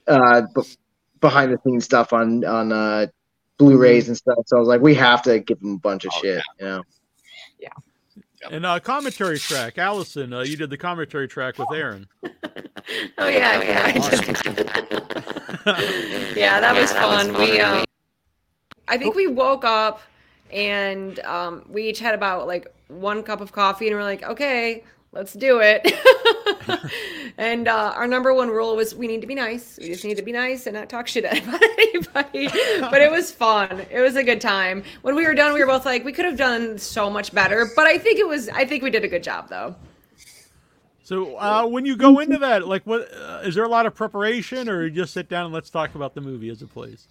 uh, 0.07 0.43
b- 0.55 0.63
behind 1.19 1.51
the 1.51 1.59
scenes 1.63 1.85
stuff 1.85 2.13
on 2.13 2.45
on 2.45 2.71
uh, 2.71 3.07
Blu-rays 3.57 4.07
and 4.07 4.15
stuff. 4.15 4.37
So 4.45 4.57
I 4.57 4.59
was 4.59 4.69
like, 4.69 4.81
we 4.81 4.93
have 4.95 5.23
to 5.23 5.39
give 5.39 5.59
them 5.59 5.73
a 5.73 5.79
bunch 5.79 6.05
of 6.05 6.11
Oh, 6.15 6.21
shit, 6.21 6.43
you 6.59 6.65
know. 6.65 6.83
And 8.51 8.65
uh, 8.65 8.79
commentary 8.79 9.39
track. 9.39 9.77
Allison, 9.77 10.33
uh, 10.33 10.41
you 10.41 10.55
did 10.57 10.69
the 10.69 10.77
commentary 10.77 11.27
track 11.27 11.57
with 11.57 11.71
Erin. 11.73 12.07
Oh 13.17 13.27
yeah, 13.27 13.61
yeah. 13.61 13.83
I 13.85 13.91
just- 13.91 14.45
yeah, 16.37 16.61
that 16.61 16.73
was 16.79 16.93
fun. 16.93 17.33
We 17.33 17.59
um, 17.59 17.83
I 18.87 18.97
think 18.97 19.13
we 19.13 19.27
woke 19.27 19.65
up 19.65 20.01
and 20.53 21.19
um, 21.21 21.65
we 21.67 21.89
each 21.89 21.99
had 21.99 22.15
about 22.15 22.47
like 22.47 22.73
one 22.87 23.23
cup 23.23 23.41
of 23.41 23.51
coffee, 23.51 23.87
and 23.87 23.95
we're 23.97 24.03
like, 24.03 24.23
okay, 24.23 24.85
let's 25.11 25.33
do 25.33 25.59
it. 25.61 25.93
and 27.37 27.67
uh, 27.67 27.93
our 27.95 28.07
number 28.07 28.33
one 28.33 28.49
rule 28.49 28.75
was 28.75 28.95
we 28.95 29.07
need 29.07 29.21
to 29.21 29.27
be 29.27 29.35
nice. 29.35 29.77
We 29.81 29.87
just 29.87 30.03
need 30.03 30.17
to 30.17 30.23
be 30.23 30.31
nice 30.31 30.67
and 30.67 30.75
not 30.75 30.89
talk 30.89 31.07
shit 31.07 31.25
about 31.25 31.61
anybody. 31.79 32.47
but 32.81 33.01
it 33.01 33.11
was 33.11 33.31
fun. 33.31 33.85
It 33.89 33.99
was 33.99 34.15
a 34.15 34.23
good 34.23 34.41
time. 34.41 34.83
When 35.01 35.15
we 35.15 35.25
were 35.25 35.33
done, 35.33 35.53
we 35.53 35.59
were 35.59 35.67
both 35.67 35.85
like, 35.85 36.03
we 36.03 36.13
could 36.13 36.25
have 36.25 36.37
done 36.37 36.77
so 36.77 37.09
much 37.09 37.33
better. 37.33 37.69
But 37.75 37.87
I 37.87 37.97
think 37.97 38.19
it 38.19 38.27
was. 38.27 38.49
I 38.49 38.65
think 38.65 38.83
we 38.83 38.89
did 38.89 39.03
a 39.03 39.07
good 39.07 39.23
job, 39.23 39.49
though. 39.49 39.75
So 41.03 41.37
uh, 41.37 41.65
when 41.65 41.85
you 41.85 41.95
go 41.95 42.19
into 42.19 42.37
that, 42.39 42.67
like, 42.67 42.85
what 42.85 43.07
uh, 43.13 43.39
is 43.45 43.55
there 43.55 43.63
a 43.63 43.69
lot 43.69 43.85
of 43.85 43.95
preparation, 43.95 44.67
or 44.67 44.83
you 44.83 44.91
just 44.91 45.13
sit 45.13 45.29
down 45.29 45.45
and 45.45 45.53
let's 45.53 45.69
talk 45.69 45.95
about 45.95 46.13
the 46.15 46.21
movie 46.21 46.49
as 46.49 46.61
it 46.61 46.73
plays? 46.73 47.07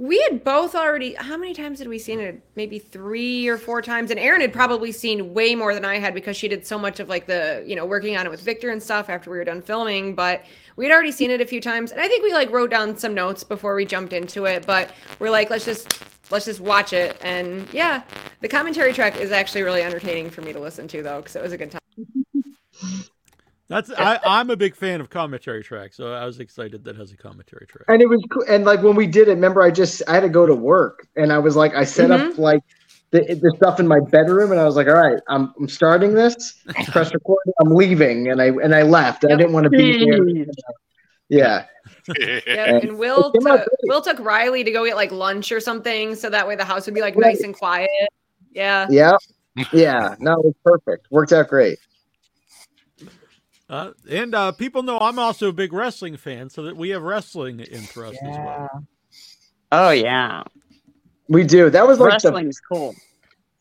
We 0.00 0.24
had 0.30 0.44
both 0.44 0.76
already. 0.76 1.14
How 1.14 1.36
many 1.36 1.52
times 1.54 1.80
had 1.80 1.88
we 1.88 1.98
seen 1.98 2.20
it? 2.20 2.40
Maybe 2.54 2.78
three 2.78 3.48
or 3.48 3.58
four 3.58 3.82
times. 3.82 4.12
And 4.12 4.20
Erin 4.20 4.40
had 4.40 4.52
probably 4.52 4.92
seen 4.92 5.34
way 5.34 5.56
more 5.56 5.74
than 5.74 5.84
I 5.84 5.98
had 5.98 6.14
because 6.14 6.36
she 6.36 6.46
did 6.46 6.64
so 6.64 6.78
much 6.78 7.00
of 7.00 7.08
like 7.08 7.26
the, 7.26 7.64
you 7.66 7.74
know, 7.74 7.84
working 7.84 8.16
on 8.16 8.24
it 8.24 8.30
with 8.30 8.40
Victor 8.40 8.70
and 8.70 8.80
stuff 8.80 9.10
after 9.10 9.28
we 9.28 9.38
were 9.38 9.44
done 9.44 9.60
filming. 9.60 10.14
But 10.14 10.44
we 10.76 10.84
had 10.84 10.92
already 10.92 11.10
seen 11.10 11.32
it 11.32 11.40
a 11.40 11.46
few 11.46 11.60
times, 11.60 11.90
and 11.90 12.00
I 12.00 12.06
think 12.06 12.22
we 12.22 12.32
like 12.32 12.52
wrote 12.52 12.70
down 12.70 12.96
some 12.96 13.12
notes 13.12 13.42
before 13.42 13.74
we 13.74 13.84
jumped 13.84 14.12
into 14.12 14.44
it. 14.44 14.64
But 14.64 14.92
we're 15.18 15.30
like, 15.30 15.50
let's 15.50 15.64
just 15.64 16.00
let's 16.30 16.44
just 16.44 16.60
watch 16.60 16.92
it. 16.92 17.18
And 17.20 17.66
yeah, 17.72 18.04
the 18.40 18.48
commentary 18.48 18.92
track 18.92 19.16
is 19.16 19.32
actually 19.32 19.64
really 19.64 19.82
entertaining 19.82 20.30
for 20.30 20.42
me 20.42 20.52
to 20.52 20.60
listen 20.60 20.86
to 20.88 21.02
though, 21.02 21.18
because 21.18 21.34
it 21.34 21.42
was 21.42 21.52
a 21.52 21.58
good 21.58 21.72
time. 21.72 21.80
That's 23.68 23.90
I, 23.90 24.18
I'm 24.24 24.48
a 24.48 24.56
big 24.56 24.74
fan 24.74 25.00
of 25.00 25.10
commentary 25.10 25.62
tracks, 25.62 25.96
so 25.96 26.12
I 26.12 26.24
was 26.24 26.40
excited 26.40 26.84
that 26.84 26.96
it 26.96 26.96
has 26.96 27.12
a 27.12 27.16
commentary 27.16 27.66
track. 27.66 27.84
And 27.88 28.00
it 28.00 28.08
was 28.08 28.24
cool. 28.30 28.44
And 28.48 28.64
like 28.64 28.82
when 28.82 28.96
we 28.96 29.06
did 29.06 29.28
it, 29.28 29.32
remember 29.32 29.60
I 29.60 29.70
just 29.70 30.02
I 30.08 30.14
had 30.14 30.20
to 30.20 30.30
go 30.30 30.46
to 30.46 30.54
work 30.54 31.06
and 31.16 31.30
I 31.32 31.38
was 31.38 31.54
like 31.54 31.74
I 31.74 31.84
set 31.84 32.10
up 32.10 32.20
mm-hmm. 32.20 32.40
like 32.40 32.62
the, 33.10 33.20
the 33.20 33.52
stuff 33.56 33.78
in 33.78 33.86
my 33.86 34.00
bedroom 34.00 34.52
and 34.52 34.60
I 34.60 34.64
was 34.64 34.74
like, 34.74 34.86
all 34.86 34.94
right, 34.94 35.20
I'm 35.28 35.52
I'm 35.58 35.68
starting 35.68 36.14
this, 36.14 36.62
press 36.86 37.12
record, 37.12 37.38
I'm 37.60 37.74
leaving, 37.74 38.30
and 38.30 38.40
I 38.40 38.46
and 38.46 38.74
I 38.74 38.82
left. 38.82 39.26
I 39.26 39.36
didn't 39.36 39.52
want 39.52 39.64
to 39.64 39.70
be 39.70 40.04
there. 40.04 40.46
Yeah. 41.30 41.66
Yeah, 42.18 42.76
and 42.78 42.98
Will 42.98 43.30
It 43.34 43.38
came 43.38 43.46
out 43.46 43.58
took. 43.58 43.68
Will 43.82 44.00
took 44.00 44.18
Riley 44.20 44.64
to 44.64 44.70
go 44.70 44.86
get 44.86 44.96
like 44.96 45.12
lunch 45.12 45.52
or 45.52 45.60
something, 45.60 46.14
so 46.14 46.30
that 46.30 46.48
way 46.48 46.56
the 46.56 46.64
house 46.64 46.86
would 46.86 46.94
be 46.94 47.02
like 47.02 47.18
nice 47.18 47.42
and 47.42 47.54
quiet. 47.54 47.90
Yeah. 48.50 48.86
Yeah. 48.88 49.12
Yeah. 49.70 50.14
No, 50.18 50.32
it 50.40 50.44
was 50.46 50.54
perfect. 50.64 51.08
Worked 51.10 51.34
out 51.34 51.48
great. 51.48 51.78
Uh, 53.68 53.90
and 54.10 54.34
uh, 54.34 54.52
people 54.52 54.82
know 54.82 54.98
I'm 54.98 55.18
also 55.18 55.48
a 55.48 55.52
big 55.52 55.72
wrestling 55.72 56.16
fan, 56.16 56.48
so 56.48 56.62
that 56.62 56.76
we 56.76 56.90
have 56.90 57.02
wrestling 57.02 57.60
in 57.60 57.82
for 57.82 58.06
us 58.06 58.16
as 58.22 58.36
well. 58.38 58.86
Oh 59.72 59.90
yeah. 59.90 60.44
We 61.28 61.44
do. 61.44 61.68
That 61.68 61.86
was 61.86 62.00
like 62.00 62.22
the 62.22 62.30
Wrestling's 62.30 62.60
cool. 62.60 62.94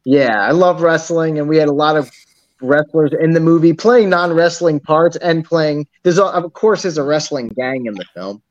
Yeah, 0.06 0.39
I 0.39 0.52
love 0.52 0.82
wrestling, 0.82 1.38
and 1.38 1.50
we 1.50 1.58
had 1.58 1.67
a 1.67 1.74
lot 1.74 1.98
of 1.98 2.10
wrestlers 2.62 3.12
in 3.20 3.34
the 3.34 3.41
movie 3.41 3.74
playing 3.74 4.10
non-wrestling 4.10 4.80
parts 4.80 5.17
and 5.17 5.43
playing. 5.43 5.86
There's 6.04 6.17
a, 6.17 6.26
of 6.26 6.54
course 6.54 6.84
there's 6.84 6.98
a 6.98 7.04
wrestling 7.04 7.50
gang 7.50 7.86
in 7.86 7.93
the 7.93 8.06
film, 8.13 8.41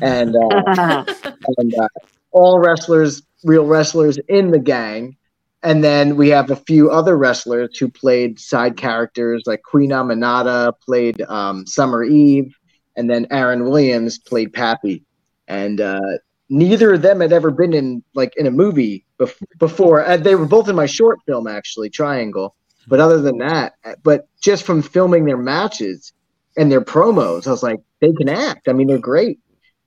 and 0.00 0.34
uh, 0.34 1.04
and 1.58 1.74
uh, 1.74 1.88
all 2.30 2.58
wrestlers, 2.58 3.22
real 3.44 3.66
wrestlers 3.66 4.18
in 4.28 4.50
the 4.50 4.58
gang, 4.58 5.16
and 5.62 5.82
then 5.82 6.16
we 6.16 6.28
have 6.30 6.50
a 6.50 6.56
few 6.56 6.90
other 6.90 7.16
wrestlers 7.16 7.78
who 7.78 7.88
played 7.88 8.40
side 8.40 8.76
characters, 8.76 9.44
like 9.46 9.62
Queen 9.62 9.90
Aminata 9.90 10.72
played 10.84 11.20
um, 11.22 11.66
Summer 11.66 12.02
Eve, 12.02 12.54
and 12.96 13.08
then 13.08 13.26
Aaron 13.30 13.64
Williams 13.64 14.18
played 14.18 14.52
Pappy, 14.52 15.04
and 15.46 15.80
uh, 15.80 16.00
neither 16.48 16.94
of 16.94 17.02
them 17.02 17.20
had 17.20 17.32
ever 17.32 17.50
been 17.50 17.72
in 17.72 18.02
like 18.14 18.34
in 18.36 18.46
a 18.46 18.50
movie 18.50 19.04
bef- 19.18 19.42
before. 19.58 20.00
And 20.04 20.24
they 20.24 20.34
were 20.34 20.46
both 20.46 20.68
in 20.68 20.76
my 20.76 20.86
short 20.86 21.20
film 21.26 21.46
actually, 21.46 21.90
Triangle. 21.90 22.54
But 22.88 22.98
other 22.98 23.20
than 23.20 23.38
that, 23.38 23.74
but 24.02 24.26
just 24.40 24.64
from 24.64 24.82
filming 24.82 25.24
their 25.24 25.36
matches 25.36 26.12
and 26.56 26.70
their 26.70 26.80
promos, 26.80 27.46
I 27.46 27.52
was 27.52 27.62
like, 27.62 27.78
they 28.00 28.12
can 28.12 28.28
act. 28.28 28.68
I 28.68 28.72
mean, 28.72 28.88
they're 28.88 28.98
great, 28.98 29.38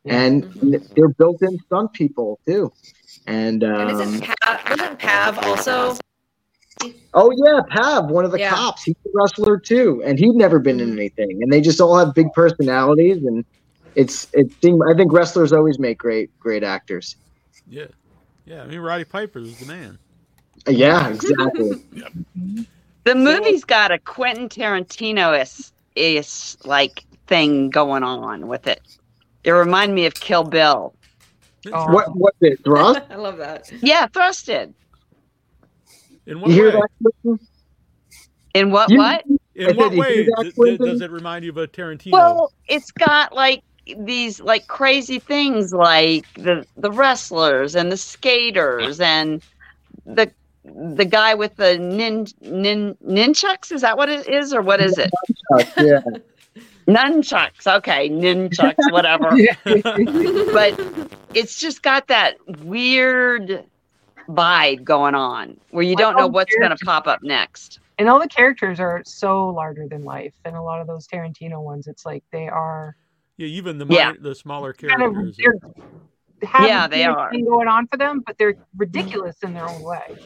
and 0.06 0.46
they're 0.96 1.10
built-in 1.10 1.60
stunt 1.66 1.92
people 1.92 2.40
too. 2.48 2.72
And, 3.28 3.64
And 3.64 3.74
um, 3.76 3.90
isn't 4.02 4.22
Pav, 4.24 4.70
wasn't 4.70 5.00
Pav 5.00 5.40
also? 5.40 5.98
oh 7.14 7.32
yeah, 7.46 7.62
Pav, 7.70 8.10
one 8.12 8.26
of 8.26 8.32
the 8.32 8.40
Yeah. 8.40 8.52
cops, 8.54 8.84
he's 8.84 8.96
a 9.06 9.10
wrestler 9.14 9.58
too, 9.58 10.02
and 10.06 10.20
he'd 10.20 10.36
never 10.36 10.60
been 10.60 10.80
in 10.80 10.92
anything. 10.94 11.42
And 11.42 11.52
they 11.52 11.62
just 11.62 11.80
all 11.82 11.98
have 11.98 12.14
big 12.14 12.32
personalities, 12.34 13.18
and 13.26 13.44
it's 13.96 14.28
it. 14.34 14.52
seem- 14.62 14.82
I 14.84 14.94
think 14.94 15.12
wrestlers 15.14 15.54
always 15.54 15.80
make 15.80 15.98
great 15.98 16.30
great 16.40 16.64
actors. 16.64 17.16
Yeah, 17.68 17.86
yeah. 18.46 18.62
I 18.64 18.68
mean, 18.68 18.80
Roddy 18.80 19.06
Piper 19.06 19.40
is 19.40 19.58
the 19.58 19.66
man. 19.66 19.98
Yeah, 20.68 21.10
exactly. 21.10 21.82
The 23.06 23.14
movie's 23.14 23.64
got 23.64 23.92
a 23.92 24.00
Quentin 24.00 24.50
Tarantino 24.50 25.40
is 25.40 25.72
is 25.96 26.58
like 26.66 27.04
thing 27.28 27.70
going 27.70 28.02
on 28.02 28.48
with 28.48 28.66
it. 28.66 28.82
It 29.44 29.52
reminded 29.52 29.94
me 29.94 30.08
of 30.08 30.16
Kill 30.16 30.44
Bill. 30.44 30.95
Oh. 31.74 31.92
what 31.92 32.16
what's 32.16 32.38
it? 32.42 32.64
Thrust? 32.64 33.02
I 33.10 33.16
love 33.16 33.38
that. 33.38 33.72
Yeah, 33.82 34.08
thrusted. 34.08 34.74
In 36.28 36.42
what 36.42 36.50
You 36.50 36.56
hear 36.56 36.80
way? 36.80 36.82
that? 37.24 37.40
In 38.54 38.72
what 38.72 38.90
You- 38.90 38.98
what? 38.98 39.24
In 39.56 39.68
said, 39.68 39.78
what 39.78 39.92
way 39.94 40.16
hear 40.16 40.26
that, 40.38 40.54
d- 40.56 40.78
d- 40.78 40.78
does 40.78 41.02
it 41.02 41.12
remind 41.12 41.46
you 41.46 41.52
of 41.52 41.58
a 41.58 41.68
Tarantino? 41.68 42.12
Well, 42.12 42.52
it's 42.68 42.92
got 42.92 43.34
like 43.34 43.64
these 44.00 44.42
like 44.42 44.68
crazy 44.68 45.20
things 45.20 45.72
like 45.72 46.26
the 46.34 46.66
the 46.76 46.92
wrestlers 46.92 47.76
and 47.76 47.92
the 47.92 47.98
skaters 47.98 49.00
and 49.00 49.42
the 50.06 50.30
the 50.66 51.06
guy 51.06 51.36
with 51.36 51.56
the 51.58 51.78
nin 51.78 52.26
nin 52.42 52.96
ninchucks 53.06 53.72
is 53.72 53.82
that 53.82 53.98
what 53.98 54.10
it 54.10 54.28
is 54.28 54.52
or 54.54 54.62
what 54.62 54.82
is 54.82 54.98
it? 54.98 55.12
yeah. 55.78 56.02
Nunchucks. 56.88 57.66
Okay, 57.78 58.10
nunchucks, 58.10 58.92
whatever. 58.92 59.32
but 60.54 60.80
it's 61.34 61.60
just 61.60 61.82
got 61.82 62.08
that 62.08 62.36
weird 62.64 63.66
vibe 64.30 64.84
going 64.84 65.16
on 65.16 65.60
where 65.72 65.84
you 65.84 65.96
don't 65.96 66.16
know 66.16 66.26
oh, 66.26 66.28
what's 66.28 66.56
going 66.56 66.76
to 66.76 66.86
pop 66.86 67.08
up 67.08 67.22
next. 67.24 67.80
and 68.00 68.10
all 68.10 68.20
the 68.20 68.28
characters 68.28 68.80
are 68.80 69.02
so 69.06 69.50
larger 69.50 69.88
than 69.88 70.04
life. 70.04 70.34
And 70.46 70.56
a 70.56 70.62
lot 70.62 70.82
of 70.82 70.88
those 70.88 71.08
Tarantino 71.08 71.62
ones, 71.62 71.88
it's 71.88 72.06
like 72.06 72.24
they 72.32 72.48
are 72.48 72.96
Yeah, 73.38 73.48
even 73.48 73.78
the 73.78 73.86
Yeah. 73.88 74.14
the 74.20 74.36
smaller 74.36 74.74
kind 74.74 75.02
of 75.02 75.14
characters. 75.14 75.38
have 76.44 76.68
Yeah, 76.68 76.88
they 76.88 77.04
are. 77.04 77.32
going 77.32 77.68
on 77.68 77.88
for 77.88 77.98
them, 77.98 78.22
but 78.26 78.38
they're 78.38 78.56
ridiculous 78.78 79.38
in 79.44 79.54
their 79.54 79.68
own 79.68 79.82
way. 79.82 80.18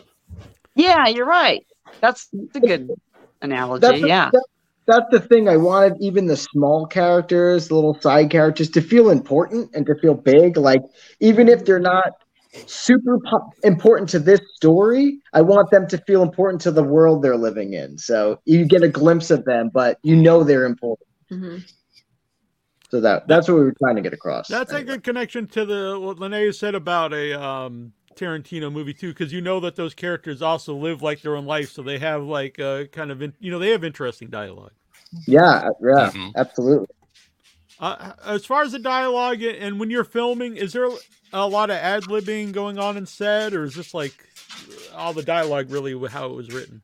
Yeah, 0.75 1.07
you're 1.07 1.25
right. 1.25 1.65
That's 2.01 2.29
a 2.55 2.59
good 2.59 2.89
analogy. 3.41 3.81
That's 3.81 4.01
the- 4.01 4.07
yeah. 4.07 4.29
that- 4.31 4.45
that's 4.89 5.09
the 5.11 5.19
thing. 5.19 5.47
I 5.47 5.57
wanted 5.57 5.97
even 6.01 6.25
the 6.25 6.35
small 6.35 6.85
characters, 6.85 7.67
the 7.67 7.75
little 7.75 7.99
side 8.01 8.29
characters, 8.29 8.69
to 8.71 8.81
feel 8.81 9.09
important 9.09 9.69
and 9.73 9.85
to 9.85 9.95
feel 10.01 10.15
big. 10.15 10.57
Like 10.57 10.81
even 11.19 11.47
if 11.47 11.65
they're 11.65 11.79
not 11.79 12.11
super 12.65 13.19
po- 13.19 13.53
important 13.63 14.09
to 14.09 14.19
this 14.19 14.41
story, 14.55 15.19
I 15.33 15.41
want 15.41 15.69
them 15.71 15.87
to 15.87 15.97
feel 15.99 16.23
important 16.23 16.61
to 16.61 16.71
the 16.71 16.83
world 16.83 17.21
they're 17.21 17.37
living 17.37 17.73
in. 17.73 17.97
So 17.97 18.39
you 18.45 18.65
get 18.65 18.83
a 18.83 18.89
glimpse 18.89 19.29
of 19.31 19.45
them, 19.45 19.69
but 19.73 19.99
you 20.03 20.15
know 20.15 20.43
they're 20.43 20.65
important. 20.65 21.07
Mhm. 21.31 21.63
So 22.89 22.99
that 23.01 23.27
that's 23.27 23.47
what 23.47 23.55
we 23.55 23.61
were 23.65 23.75
trying 23.79 23.97
to 23.97 24.01
get 24.01 24.13
across. 24.13 24.47
That's 24.47 24.73
a 24.73 24.83
good 24.83 25.03
connection 25.03 25.45
to 25.47 25.63
the 25.65 25.99
what 25.99 26.17
Linnea 26.17 26.53
said 26.55 26.73
about 26.73 27.13
a 27.13 27.39
um, 27.39 27.93
Tarantino 28.15 28.71
movie 28.71 28.93
too, 28.93 29.09
because 29.09 29.31
you 29.31 29.41
know 29.41 29.59
that 29.59 29.75
those 29.75 29.93
characters 29.93 30.41
also 30.41 30.75
live 30.75 31.01
like 31.03 31.21
their 31.21 31.35
own 31.35 31.45
life, 31.45 31.71
so 31.71 31.83
they 31.83 31.99
have 31.99 32.23
like 32.23 32.59
uh, 32.59 32.85
kind 32.85 33.11
of 33.11 33.21
in, 33.21 33.33
you 33.39 33.51
know 33.51 33.59
they 33.59 33.69
have 33.69 33.83
interesting 33.83 34.29
dialogue. 34.29 34.71
Yeah, 35.25 35.69
yeah, 35.81 36.11
Mhm. 36.11 36.31
absolutely. 36.35 36.87
Uh, 37.79 38.11
as 38.25 38.45
far 38.45 38.63
as 38.63 38.73
the 38.73 38.79
dialogue 38.79 39.41
and 39.41 39.79
when 39.79 39.89
you're 39.89 40.03
filming, 40.03 40.57
is 40.57 40.73
there 40.73 40.89
a 41.31 41.47
lot 41.47 41.69
of 41.69 41.77
ad 41.77 42.03
libbing 42.03 42.51
going 42.51 42.77
on 42.77 42.97
in 42.97 43.05
set, 43.05 43.53
or 43.53 43.63
is 43.63 43.75
this 43.75 43.93
like 43.93 44.13
all 44.93 45.13
the 45.13 45.23
dialogue 45.23 45.71
really 45.71 45.97
how 46.09 46.25
it 46.27 46.33
was 46.33 46.49
written? 46.51 46.81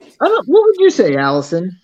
I 0.00 0.28
don't. 0.28 0.46
What 0.46 0.62
would 0.64 0.76
you 0.78 0.90
say, 0.90 1.16
Allison? 1.16 1.78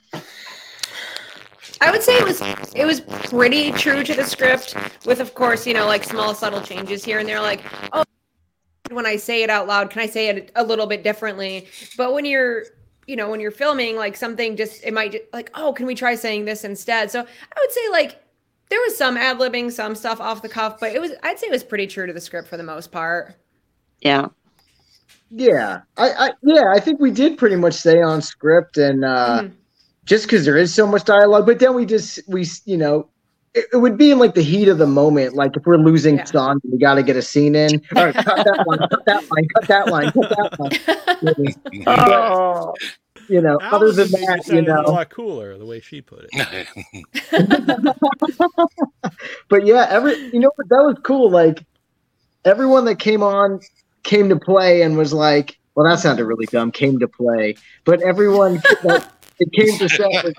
I 1.81 1.90
would 1.90 2.03
say 2.03 2.18
it 2.18 2.25
was 2.25 2.40
it 2.75 2.85
was 2.85 3.01
pretty 3.01 3.73
true 3.73 4.05
to 4.05 4.14
the 4.14 4.25
script, 4.25 4.77
with 5.07 5.20
of 5.20 5.35
course 5.35 5.66
you 5.66 5.75
know 5.75 5.87
like 5.87 6.05
small 6.05 6.35
subtle 6.35 6.61
changes 6.61 7.05
here 7.05 7.18
and 7.18 7.29
there. 7.29 7.40
Like 7.40 7.62
oh, 7.92 8.05
when 8.90 9.07
I 9.07 9.16
say 9.16 9.42
it 9.42 9.51
out 9.51 9.66
loud, 9.66 9.90
can 9.90 10.03
I 10.03 10.07
say 10.07 10.29
it 10.29 10.53
a 10.55 10.62
little 10.62 10.87
bit 10.87 11.03
differently? 11.03 11.68
But 11.96 12.12
when 12.12 12.25
you're 12.25 12.64
you 13.11 13.16
know 13.16 13.29
when 13.31 13.40
you're 13.40 13.51
filming, 13.64 13.96
like 13.96 14.16
something 14.16 14.57
just 14.57 14.85
it 14.85 14.94
might 14.94 15.12
like 15.33 15.51
oh, 15.55 15.73
can 15.73 15.87
we 15.87 15.94
try 15.94 16.14
saying 16.14 16.44
this 16.44 16.64
instead? 16.64 17.11
So 17.11 17.20
I 17.20 17.61
would 17.61 17.73
say 17.73 17.88
like 17.90 18.23
there 18.70 18.81
was 18.81 18.96
some 18.96 19.16
ad 19.16 19.38
libbing, 19.38 19.73
some 19.73 19.94
stuff 19.96 20.20
off 20.20 20.42
the 20.42 20.49
cuff, 20.49 20.79
but 20.81 20.92
it 20.94 21.01
was 21.01 21.12
I'd 21.25 21.38
say 21.38 21.49
it 21.49 21.53
was 21.53 21.64
pretty 21.64 21.87
true 21.88 22.07
to 22.07 22.12
the 22.12 22.20
script 22.20 22.49
for 22.49 22.57
the 22.57 22.62
most 22.62 22.92
part. 22.92 23.35
Yeah. 24.01 24.29
Yeah, 25.31 25.83
I, 25.96 26.11
I 26.11 26.31
yeah, 26.42 26.73
I 26.75 26.81
think 26.81 27.01
we 27.01 27.11
did 27.12 27.38
pretty 27.38 27.57
much 27.57 27.75
stay 27.75 28.01
on 28.03 28.20
script 28.23 28.79
and 28.79 29.05
uh 29.05 29.42
Mhm. 29.42 29.53
just 30.05 30.25
because 30.27 30.44
there 30.44 30.57
is 30.57 30.75
so 30.75 30.87
much 30.87 31.05
dialogue. 31.05 31.46
But 31.46 31.59
then 31.61 31.75
we 31.75 31.87
just 31.87 32.20
we 32.29 32.46
you 32.64 32.77
know 32.77 33.09
it, 33.54 33.66
it 33.72 33.76
would 33.76 33.96
be 33.98 34.10
in 34.10 34.18
like 34.18 34.34
the 34.34 34.42
heat 34.42 34.68
of 34.68 34.78
the 34.78 34.86
moment. 34.86 35.34
Like 35.34 35.56
if 35.56 35.64
we're 35.66 35.76
losing 35.76 36.16
Yeah. 36.16 36.24
sun, 36.24 36.60
we 36.70 36.78
got 36.78 36.94
to 36.94 37.02
get 37.02 37.16
a 37.16 37.22
scene 37.22 37.54
in. 37.54 37.82
All 37.96 38.04
right, 38.06 38.14
cut 38.14 38.44
that 38.44 38.64
line, 38.66 38.78
cut 38.88 39.04
that 39.06 39.30
line, 39.30 39.48
cut 39.54 39.68
that 39.68 39.88
line, 39.88 40.10
cut 40.12 40.28
that 40.30 40.58
line. 40.58 41.84
Oh. 41.86 42.74
You 43.28 43.40
know, 43.40 43.58
other 43.62 43.92
than 43.92 44.10
that, 44.10 44.42
you 44.48 44.54
it 44.58 44.58
a 44.68 44.74
know. 44.74 44.80
lot 44.90 45.08
cooler 45.10 45.56
the 45.56 45.64
way 45.64 45.78
she 45.80 46.00
put 46.00 46.26
it. 46.32 46.66
But 49.48 49.66
yeah, 49.66 49.86
every 49.88 50.16
you 50.32 50.40
know 50.40 50.50
what 50.56 50.68
that 50.68 50.82
was 50.82 50.96
cool. 51.04 51.30
Like 51.30 51.64
everyone 52.44 52.84
that 52.86 52.98
came 52.98 53.22
on 53.22 53.60
came 54.02 54.28
to 54.28 54.36
play 54.36 54.82
and 54.82 54.96
was 54.96 55.12
like, 55.12 55.58
well, 55.74 55.88
that 55.88 55.98
sounded 56.00 56.24
really 56.24 56.46
dumb. 56.46 56.70
Came 56.72 56.98
to 56.98 57.08
play, 57.08 57.56
but 57.84 58.00
everyone 58.02 58.56
that 58.82 59.12
it 59.38 59.52
came 59.52 59.78
to 59.78 59.88
set 59.88 60.08
was 60.24 60.34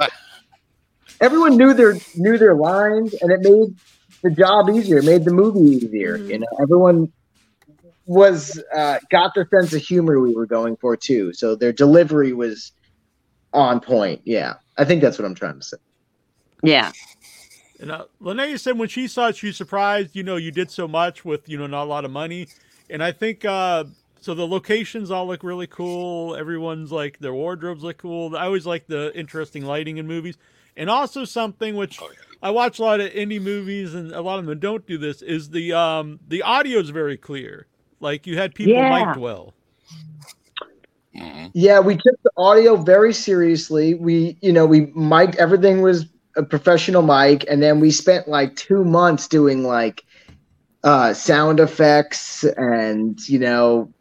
everyone 1.21 1.55
knew 1.57 1.73
their 1.73 1.95
knew 2.15 2.37
their 2.37 2.55
lines, 2.55 3.13
and 3.21 3.31
it 3.31 3.39
made 3.41 3.75
the 4.23 4.31
job 4.31 4.69
easier. 4.69 4.97
It 4.97 5.05
made 5.05 5.23
the 5.23 5.31
movie 5.31 5.77
easier. 5.77 6.17
Mhm. 6.17 6.29
You 6.29 6.39
know, 6.39 6.47
everyone 6.61 7.11
was 8.05 8.61
uh, 8.75 8.99
got 9.09 9.33
the 9.35 9.47
sense 9.53 9.73
of 9.73 9.81
humor 9.81 10.19
we 10.19 10.33
were 10.33 10.45
going 10.45 10.75
for 10.77 10.97
too. 10.97 11.31
So 11.33 11.55
their 11.55 11.71
delivery 11.71 12.33
was 12.33 12.71
on 13.53 13.79
point. 13.79 14.21
Yeah, 14.25 14.55
I 14.77 14.85
think 14.85 15.01
that's 15.01 15.17
what 15.17 15.25
I'm 15.25 15.35
trying 15.35 15.59
to 15.59 15.65
say. 15.65 15.77
Yeah. 16.63 16.91
And 17.79 17.91
uh, 17.91 18.05
Linnea 18.21 18.59
said 18.59 18.77
when 18.77 18.89
she 18.89 19.07
saw 19.07 19.29
it, 19.29 19.37
she 19.37 19.47
was 19.47 19.57
surprised. 19.57 20.15
You 20.15 20.23
know, 20.23 20.35
you 20.35 20.51
did 20.51 20.69
so 20.69 20.87
much 20.87 21.25
with 21.25 21.47
you 21.49 21.57
know 21.57 21.67
not 21.67 21.83
a 21.83 21.89
lot 21.89 22.05
of 22.05 22.11
money, 22.11 22.47
and 22.89 23.03
I 23.03 23.11
think 23.11 23.45
uh, 23.45 23.85
so. 24.19 24.33
The 24.35 24.47
locations 24.47 25.09
all 25.09 25.27
look 25.27 25.43
really 25.43 25.67
cool. 25.67 26.35
Everyone's 26.35 26.91
like 26.91 27.17
their 27.19 27.33
wardrobes 27.33 27.83
look 27.83 27.97
cool. 27.97 28.35
I 28.35 28.45
always 28.45 28.67
like 28.67 28.85
the 28.87 29.17
interesting 29.17 29.65
lighting 29.65 29.97
in 29.97 30.05
movies, 30.05 30.37
and 30.75 30.89
also 30.89 31.25
something 31.25 31.75
which 31.75 31.99
Oh, 32.01 32.09
yeah. 32.09 32.17
I 32.41 32.51
watch 32.51 32.79
a 32.79 32.83
lot 32.83 32.99
of 32.99 33.11
indie 33.11 33.41
movies, 33.41 33.93
and 33.93 34.11
a 34.11 34.21
lot 34.21 34.39
of 34.39 34.45
them 34.45 34.59
don't 34.59 34.85
do 34.85 34.97
this. 34.97 35.21
Is 35.21 35.49
the 35.49 35.73
um 35.73 36.19
the 36.27 36.41
audio 36.41 36.79
is 36.79 36.89
very 36.89 37.17
clear. 37.17 37.67
Like 37.99 38.25
you 38.27 38.37
had 38.37 38.55
people 38.55 38.73
Yeah. 38.73 38.89
mic'd 38.89 39.17
well. 39.17 39.53
Mhm. 41.15 41.51
Yeah, 41.53 41.79
we 41.79 41.95
took 41.95 42.15
the 42.23 42.31
audio 42.37 42.75
very 42.77 43.13
seriously. 43.13 43.93
We, 43.95 44.37
you 44.41 44.53
know, 44.53 44.65
we 44.65 44.87
mic 44.95 45.35
everything 45.35 45.81
was 45.81 46.05
a 46.37 46.43
professional 46.43 47.01
mic, 47.01 47.45
and 47.49 47.61
then 47.61 47.79
we 47.79 47.91
spent 47.91 48.27
like 48.27 48.55
two 48.55 48.83
months 48.83 49.27
doing 49.27 49.63
like 49.63 50.03
uh, 50.83 51.13
sound 51.13 51.59
effects 51.59 52.43
and 52.43 53.19
you 53.27 53.39
know, 53.39 53.93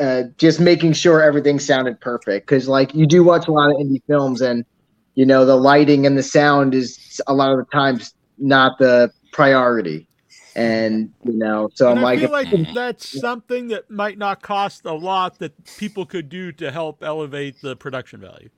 uh, 0.00 0.24
just 0.38 0.60
making 0.60 0.92
sure 0.92 1.22
everything 1.22 1.58
sounded 1.58 2.00
perfect. 2.00 2.46
Because 2.46 2.68
like 2.68 2.94
you 2.94 3.06
do 3.06 3.22
watch 3.24 3.48
a 3.48 3.52
lot 3.52 3.70
of 3.70 3.76
indie 3.76 4.02
films, 4.06 4.40
and 4.40 4.64
you 5.14 5.26
know 5.26 5.44
the 5.44 5.56
lighting 5.56 6.06
and 6.06 6.16
the 6.16 6.22
sound 6.22 6.74
is 6.74 7.20
a 7.26 7.34
lot 7.34 7.52
of 7.52 7.58
the 7.58 7.64
times 7.66 8.14
not 8.38 8.78
the 8.78 9.10
priority. 9.32 10.06
And 10.54 11.10
you 11.24 11.32
know, 11.32 11.70
so 11.74 11.90
and 11.90 12.00
I'm 12.00 12.04
I 12.04 12.08
like, 12.08 12.20
feel 12.20 12.30
like 12.30 12.74
that's 12.74 13.20
something 13.20 13.68
that 13.68 13.90
might 13.90 14.18
not 14.18 14.42
cost 14.42 14.84
a 14.84 14.92
lot 14.92 15.38
that 15.38 15.52
people 15.78 16.04
could 16.04 16.28
do 16.28 16.52
to 16.52 16.70
help 16.70 17.02
elevate 17.02 17.56
the 17.62 17.74
production 17.74 18.20
value. 18.20 18.50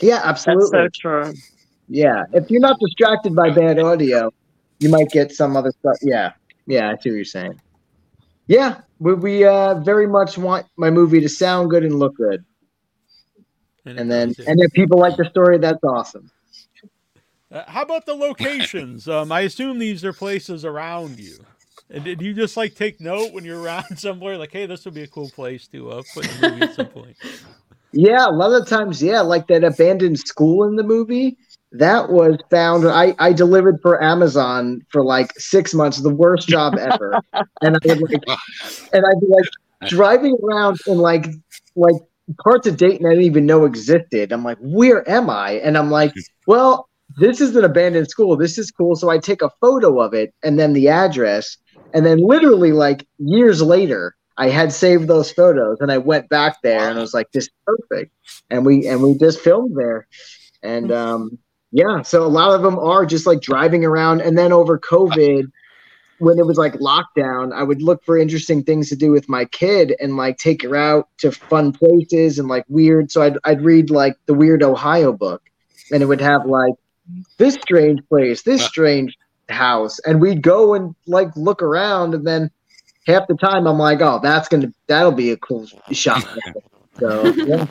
yeah, 0.00 0.16
That's 0.16 0.46
absolutely. 0.48 0.70
so 0.70 0.88
true. 0.92 1.34
Yeah, 1.88 2.24
if 2.32 2.50
you're 2.50 2.60
not 2.60 2.80
distracted 2.80 3.36
by 3.36 3.50
bad 3.50 3.78
audio, 3.78 4.32
you 4.80 4.88
might 4.88 5.08
get 5.10 5.30
some 5.30 5.56
other 5.56 5.70
stuff. 5.78 5.98
Yeah, 6.02 6.32
yeah, 6.66 6.90
I 6.90 6.96
see 6.96 7.10
what 7.10 7.16
you're 7.16 7.24
saying. 7.24 7.60
Yeah, 8.48 8.80
we, 8.98 9.14
we 9.14 9.44
uh, 9.44 9.74
very 9.80 10.08
much 10.08 10.36
want 10.36 10.66
my 10.76 10.90
movie 10.90 11.20
to 11.20 11.28
sound 11.28 11.70
good 11.70 11.84
and 11.84 11.98
look 11.98 12.16
good, 12.16 12.44
it 13.84 13.98
and 13.98 14.10
then 14.10 14.34
and 14.46 14.60
if 14.60 14.72
people 14.72 14.98
like 14.98 15.16
the 15.16 15.24
story, 15.26 15.58
that's 15.58 15.82
awesome. 15.84 16.30
Uh, 17.50 17.62
how 17.68 17.82
about 17.82 18.06
the 18.06 18.14
locations? 18.14 19.08
um, 19.08 19.30
I 19.30 19.42
assume 19.42 19.78
these 19.78 20.04
are 20.04 20.12
places 20.12 20.64
around 20.64 21.20
you. 21.20 21.38
And 21.90 22.02
did 22.02 22.20
you 22.20 22.34
just 22.34 22.56
like 22.56 22.74
take 22.74 23.00
note 23.00 23.32
when 23.32 23.44
you're 23.44 23.60
around 23.62 23.98
somewhere, 23.98 24.36
like, 24.36 24.52
hey, 24.52 24.66
this 24.66 24.84
would 24.84 24.94
be 24.94 25.02
a 25.02 25.06
cool 25.06 25.30
place 25.30 25.66
to 25.68 25.90
uh, 25.90 26.02
put 26.14 26.26
in 26.26 26.40
the 26.40 26.50
movie 26.50 26.62
at 26.62 26.74
some 26.74 26.86
point? 26.86 27.16
Yeah, 27.92 28.26
a 28.26 28.32
lot 28.32 28.60
of 28.60 28.66
times, 28.66 29.00
yeah, 29.00 29.20
like 29.20 29.46
that 29.46 29.62
abandoned 29.62 30.18
school 30.18 30.64
in 30.64 30.74
the 30.74 30.82
movie. 30.82 31.36
That 31.70 32.10
was 32.10 32.38
found. 32.50 32.86
I, 32.86 33.14
I 33.18 33.32
delivered 33.32 33.80
for 33.82 34.02
Amazon 34.02 34.84
for 34.90 35.04
like 35.04 35.32
six 35.38 35.74
months, 35.74 36.00
the 36.00 36.14
worst 36.14 36.48
job 36.48 36.76
ever. 36.76 37.20
and 37.62 37.76
I 37.76 37.94
would 37.94 38.10
like, 38.10 38.38
and 38.92 39.04
I'd 39.06 39.20
be 39.20 39.26
like 39.28 39.88
driving 39.88 40.36
around 40.42 40.78
in 40.86 40.98
like 40.98 41.26
like 41.76 41.96
parts 42.42 42.66
of 42.66 42.76
Dayton 42.76 43.06
I 43.06 43.10
didn't 43.10 43.24
even 43.24 43.46
know 43.46 43.64
existed. 43.64 44.32
I'm 44.32 44.44
like, 44.44 44.58
where 44.60 45.08
am 45.08 45.30
I? 45.30 45.52
And 45.52 45.76
I'm 45.76 45.90
like, 45.90 46.12
well, 46.46 46.88
this 47.18 47.40
is 47.40 47.54
an 47.56 47.64
abandoned 47.64 48.08
school. 48.08 48.36
This 48.36 48.58
is 48.58 48.70
cool. 48.70 48.96
So 48.96 49.10
I 49.10 49.18
take 49.18 49.42
a 49.42 49.50
photo 49.60 50.00
of 50.00 50.14
it 50.14 50.34
and 50.42 50.58
then 50.58 50.72
the 50.72 50.88
address, 50.88 51.56
and 51.92 52.04
then 52.04 52.18
literally 52.18 52.72
like 52.72 53.06
years 53.18 53.62
later, 53.62 54.16
I 54.36 54.48
had 54.48 54.72
saved 54.72 55.06
those 55.06 55.30
photos 55.30 55.78
and 55.80 55.92
I 55.92 55.98
went 55.98 56.28
back 56.28 56.60
there 56.62 56.88
and 56.88 56.98
I 56.98 57.00
was 57.00 57.14
like, 57.14 57.30
this 57.32 57.44
is 57.44 57.50
perfect. 57.66 58.12
And 58.50 58.66
we 58.66 58.86
and 58.86 59.02
we 59.02 59.16
just 59.16 59.40
filmed 59.40 59.76
there. 59.76 60.08
And 60.62 60.90
um 60.90 61.38
yeah, 61.70 62.02
so 62.02 62.24
a 62.24 62.28
lot 62.28 62.54
of 62.54 62.62
them 62.62 62.78
are 62.78 63.06
just 63.06 63.26
like 63.26 63.40
driving 63.40 63.84
around 63.84 64.22
and 64.22 64.36
then 64.36 64.52
over 64.52 64.78
COVID 64.78 65.50
when 66.24 66.38
it 66.38 66.46
was 66.46 66.56
like 66.56 66.74
lockdown, 66.74 67.52
I 67.52 67.62
would 67.62 67.82
look 67.82 68.04
for 68.04 68.18
interesting 68.18 68.62
things 68.62 68.88
to 68.88 68.96
do 68.96 69.10
with 69.10 69.28
my 69.28 69.44
kid 69.44 69.94
and 70.00 70.16
like 70.16 70.38
take 70.38 70.62
her 70.62 70.76
out 70.76 71.08
to 71.18 71.30
fun 71.30 71.72
places 71.72 72.38
and 72.38 72.48
like 72.48 72.64
weird. 72.68 73.10
So 73.10 73.22
I'd 73.22 73.38
I'd 73.44 73.62
read 73.62 73.90
like 73.90 74.16
the 74.26 74.34
Weird 74.34 74.62
Ohio 74.62 75.12
book, 75.12 75.42
and 75.92 76.02
it 76.02 76.06
would 76.06 76.20
have 76.20 76.46
like 76.46 76.74
this 77.38 77.54
strange 77.54 78.00
place, 78.08 78.42
this 78.42 78.62
uh. 78.62 78.68
strange 78.68 79.16
house, 79.48 79.98
and 80.00 80.20
we'd 80.20 80.42
go 80.42 80.74
and 80.74 80.94
like 81.06 81.28
look 81.36 81.62
around, 81.62 82.14
and 82.14 82.26
then 82.26 82.50
half 83.06 83.26
the 83.28 83.36
time 83.36 83.66
I'm 83.66 83.78
like, 83.78 84.00
oh, 84.00 84.20
that's 84.22 84.48
gonna 84.48 84.72
that'll 84.86 85.12
be 85.12 85.30
a 85.30 85.36
cool 85.36 85.66
shot. 85.92 86.24
So 87.00 87.24
yeah, 87.24 87.66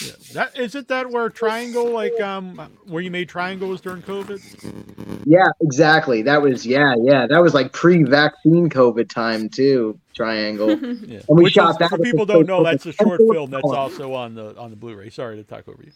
Yeah. 0.00 0.12
That 0.34 0.58
is 0.58 0.74
it. 0.74 0.88
That 0.88 1.10
where 1.10 1.28
Triangle, 1.30 1.90
like 1.90 2.18
um, 2.20 2.56
where 2.86 3.02
you 3.02 3.10
made 3.10 3.28
triangles 3.28 3.80
during 3.80 4.02
COVID. 4.02 5.22
Yeah, 5.26 5.48
exactly. 5.60 6.22
That 6.22 6.42
was 6.42 6.66
yeah, 6.66 6.94
yeah. 7.00 7.26
That 7.26 7.42
was 7.42 7.54
like 7.54 7.72
pre-vaccine 7.72 8.68
COVID 8.70 9.08
time 9.08 9.48
too. 9.48 9.98
Triangle. 10.14 10.68
Yeah. 11.08 11.20
And 11.28 11.38
we 11.38 11.44
Which 11.44 11.54
shot 11.54 11.70
is, 11.70 11.76
that 11.78 11.90
for 11.90 11.98
people 11.98 12.26
don't 12.26 12.46
know, 12.46 12.62
that's 12.62 12.84
a 12.84 12.92
short 12.92 13.20
film 13.30 13.50
that's 13.50 13.64
also 13.64 14.12
on 14.12 14.34
the 14.34 14.56
on 14.58 14.70
the 14.70 14.76
Blu-ray. 14.76 15.10
Sorry 15.10 15.36
to 15.36 15.44
talk 15.44 15.66
over 15.68 15.82
you. 15.82 15.92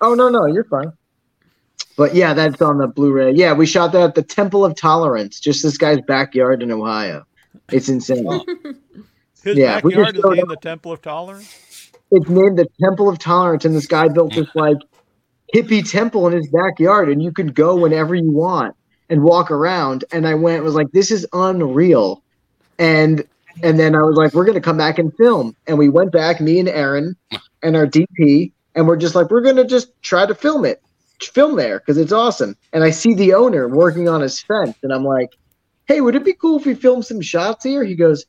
Oh 0.00 0.14
no, 0.14 0.28
no, 0.28 0.46
you're 0.46 0.64
fine. 0.64 0.92
But 1.96 2.14
yeah, 2.14 2.32
that's 2.34 2.60
on 2.62 2.78
the 2.78 2.86
Blu-ray. 2.86 3.32
Yeah, 3.32 3.52
we 3.52 3.66
shot 3.66 3.92
that 3.92 4.02
at 4.02 4.14
the 4.14 4.22
Temple 4.22 4.64
of 4.64 4.76
Tolerance, 4.76 5.40
just 5.40 5.62
this 5.62 5.76
guy's 5.78 6.00
backyard 6.02 6.62
in 6.62 6.70
Ohio. 6.70 7.26
It's 7.70 7.88
insane. 7.88 8.26
His 9.42 9.56
Yeah, 9.56 9.80
we 9.82 9.90
backyard 9.90 10.06
just 10.06 10.16
is 10.16 10.20
showed 10.22 10.36
named 10.36 10.50
the 10.50 10.56
Temple 10.56 10.92
of 10.92 11.02
Tolerance. 11.02 11.71
It's 12.12 12.28
named 12.28 12.58
the 12.58 12.68
Temple 12.82 13.08
of 13.08 13.18
Tolerance, 13.18 13.64
and 13.64 13.74
this 13.74 13.86
guy 13.86 14.08
built 14.08 14.34
this 14.34 14.48
like 14.54 14.76
hippie 15.54 15.88
temple 15.88 16.26
in 16.26 16.34
his 16.34 16.48
backyard, 16.50 17.08
and 17.08 17.22
you 17.22 17.32
could 17.32 17.54
go 17.54 17.74
whenever 17.74 18.14
you 18.14 18.30
want 18.30 18.76
and 19.08 19.22
walk 19.22 19.50
around. 19.50 20.04
And 20.12 20.26
I 20.26 20.34
went, 20.34 20.62
was 20.62 20.74
like, 20.74 20.90
this 20.92 21.10
is 21.10 21.26
unreal. 21.32 22.22
And 22.78 23.24
and 23.62 23.80
then 23.80 23.94
I 23.94 24.00
was 24.00 24.16
like, 24.16 24.34
we're 24.34 24.44
gonna 24.44 24.60
come 24.60 24.76
back 24.76 24.98
and 24.98 25.14
film. 25.16 25.56
And 25.66 25.78
we 25.78 25.88
went 25.88 26.12
back, 26.12 26.38
me 26.38 26.58
and 26.58 26.68
Erin 26.68 27.16
and 27.62 27.76
our 27.76 27.86
DP, 27.86 28.52
and 28.74 28.86
we're 28.86 28.96
just 28.96 29.14
like, 29.14 29.30
we're 29.30 29.40
gonna 29.40 29.66
just 29.66 29.90
try 30.02 30.26
to 30.26 30.34
film 30.34 30.66
it, 30.66 30.82
film 31.20 31.56
there 31.56 31.78
because 31.78 31.96
it's 31.96 32.12
awesome. 32.12 32.56
And 32.74 32.84
I 32.84 32.90
see 32.90 33.14
the 33.14 33.32
owner 33.32 33.68
working 33.68 34.06
on 34.06 34.20
his 34.20 34.38
fence, 34.42 34.76
and 34.82 34.92
I'm 34.92 35.04
like, 35.04 35.30
hey, 35.86 36.02
would 36.02 36.14
it 36.14 36.26
be 36.26 36.34
cool 36.34 36.58
if 36.58 36.66
we 36.66 36.74
filmed 36.74 37.06
some 37.06 37.22
shots 37.22 37.64
here? 37.64 37.84
He 37.84 37.94
goes, 37.94 38.26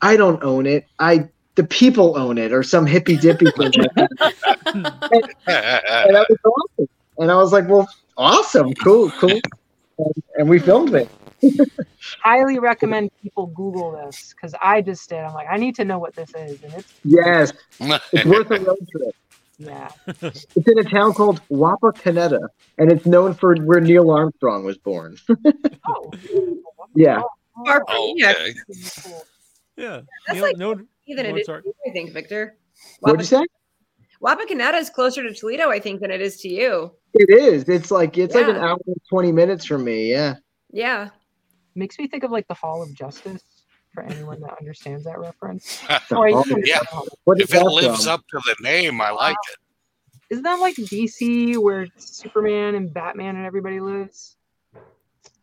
I 0.00 0.16
don't 0.16 0.42
own 0.42 0.64
it. 0.64 0.86
I 0.98 1.28
the 1.54 1.64
people 1.64 2.16
own 2.18 2.38
it, 2.38 2.52
or 2.52 2.62
some 2.62 2.86
hippy 2.86 3.16
dippy 3.16 3.46
thing 3.52 3.72
like 3.76 3.94
that. 3.94 4.10
And 5.46 6.14
that 6.16 6.26
was 6.28 6.38
awesome. 6.44 6.88
And 7.18 7.30
I 7.30 7.34
was 7.36 7.52
like, 7.52 7.68
well, 7.68 7.88
awesome, 8.16 8.72
cool, 8.74 9.10
cool. 9.12 9.40
And, 9.98 10.12
and 10.38 10.48
we 10.48 10.58
filmed 10.58 10.94
it. 10.94 11.08
Highly 12.22 12.58
recommend 12.58 13.10
people 13.22 13.46
Google 13.48 13.92
this 13.92 14.32
because 14.32 14.54
I 14.62 14.80
just 14.80 15.08
did. 15.08 15.18
I'm 15.18 15.34
like, 15.34 15.48
I 15.50 15.56
need 15.56 15.74
to 15.76 15.84
know 15.84 15.98
what 15.98 16.14
this 16.14 16.30
is, 16.34 16.62
and 16.62 16.72
it's 16.74 16.92
Yes, 17.04 17.52
it's 18.12 18.24
worth 18.24 18.50
a 18.50 18.60
road 18.60 18.88
trip. 18.90 19.14
yeah. 19.58 19.90
It's 20.22 20.46
in 20.68 20.78
a 20.78 20.84
town 20.84 21.12
called 21.14 21.40
Wapakoneta, 21.50 22.40
and 22.78 22.90
it's 22.90 23.04
known 23.06 23.34
for 23.34 23.54
where 23.56 23.80
Neil 23.80 24.10
Armstrong 24.10 24.64
was 24.64 24.78
born. 24.78 25.16
Oh, 25.88 26.12
Yeah. 26.94 27.22
Oh, 27.66 28.14
yeah, 28.16 28.30
okay. 28.30 28.54
cool. 29.04 29.22
Yeah. 29.76 30.00
That's 30.26 30.34
Neil- 30.36 30.42
like- 30.44 30.56
no, 30.56 30.80
than 31.14 31.26
it 31.26 31.32
Oh, 31.32 31.36
is. 31.36 31.46
sorry. 31.46 31.62
I 31.86 31.90
think 31.90 32.12
Victor. 32.12 32.56
What'd 33.00 33.20
you 33.20 33.26
say? 33.26 33.44
Wapakoneta 34.22 34.74
is 34.78 34.88
closer 34.90 35.22
to 35.22 35.34
Toledo, 35.34 35.68
I 35.70 35.80
think, 35.80 36.00
than 36.00 36.10
it 36.10 36.20
is 36.20 36.36
to 36.42 36.48
you. 36.48 36.92
It 37.14 37.28
is. 37.30 37.68
It's 37.68 37.90
like 37.90 38.16
it's 38.18 38.34
like 38.34 38.46
an 38.48 38.56
hour 38.56 38.78
and 38.86 38.96
twenty 39.08 39.32
minutes 39.32 39.64
from 39.64 39.84
me. 39.84 40.10
Yeah. 40.10 40.36
Yeah. 40.70 41.10
Makes 41.74 41.98
me 41.98 42.06
think 42.06 42.22
of 42.24 42.30
like 42.30 42.46
the 42.48 42.54
Hall 42.54 42.82
of 42.82 42.92
Justice 42.94 43.42
for 43.92 44.02
anyone 44.04 44.40
that 44.40 44.54
understands 44.60 45.04
that 45.04 45.18
reference. 45.18 45.80
The 46.08 46.16
Or 46.16 46.28
Hall 46.30 46.44
even- 46.46 46.62
Yeah. 46.64 46.80
What 47.24 47.40
is 47.40 47.48
if 47.50 47.54
it 47.56 47.58
that 47.58 47.64
lives 47.64 48.04
from? 48.04 48.14
up 48.14 48.20
to 48.28 48.40
the 48.46 48.56
name, 48.62 49.00
I 49.00 49.10
like 49.10 49.36
it. 49.52 49.58
Isn't 50.30 50.44
that 50.44 50.60
like 50.60 50.76
DC 50.76 51.58
where 51.58 51.86
Superman 51.96 52.74
and 52.76 52.92
Batman 52.94 53.36
and 53.36 53.44
everybody 53.44 53.80
lives? 53.80 54.36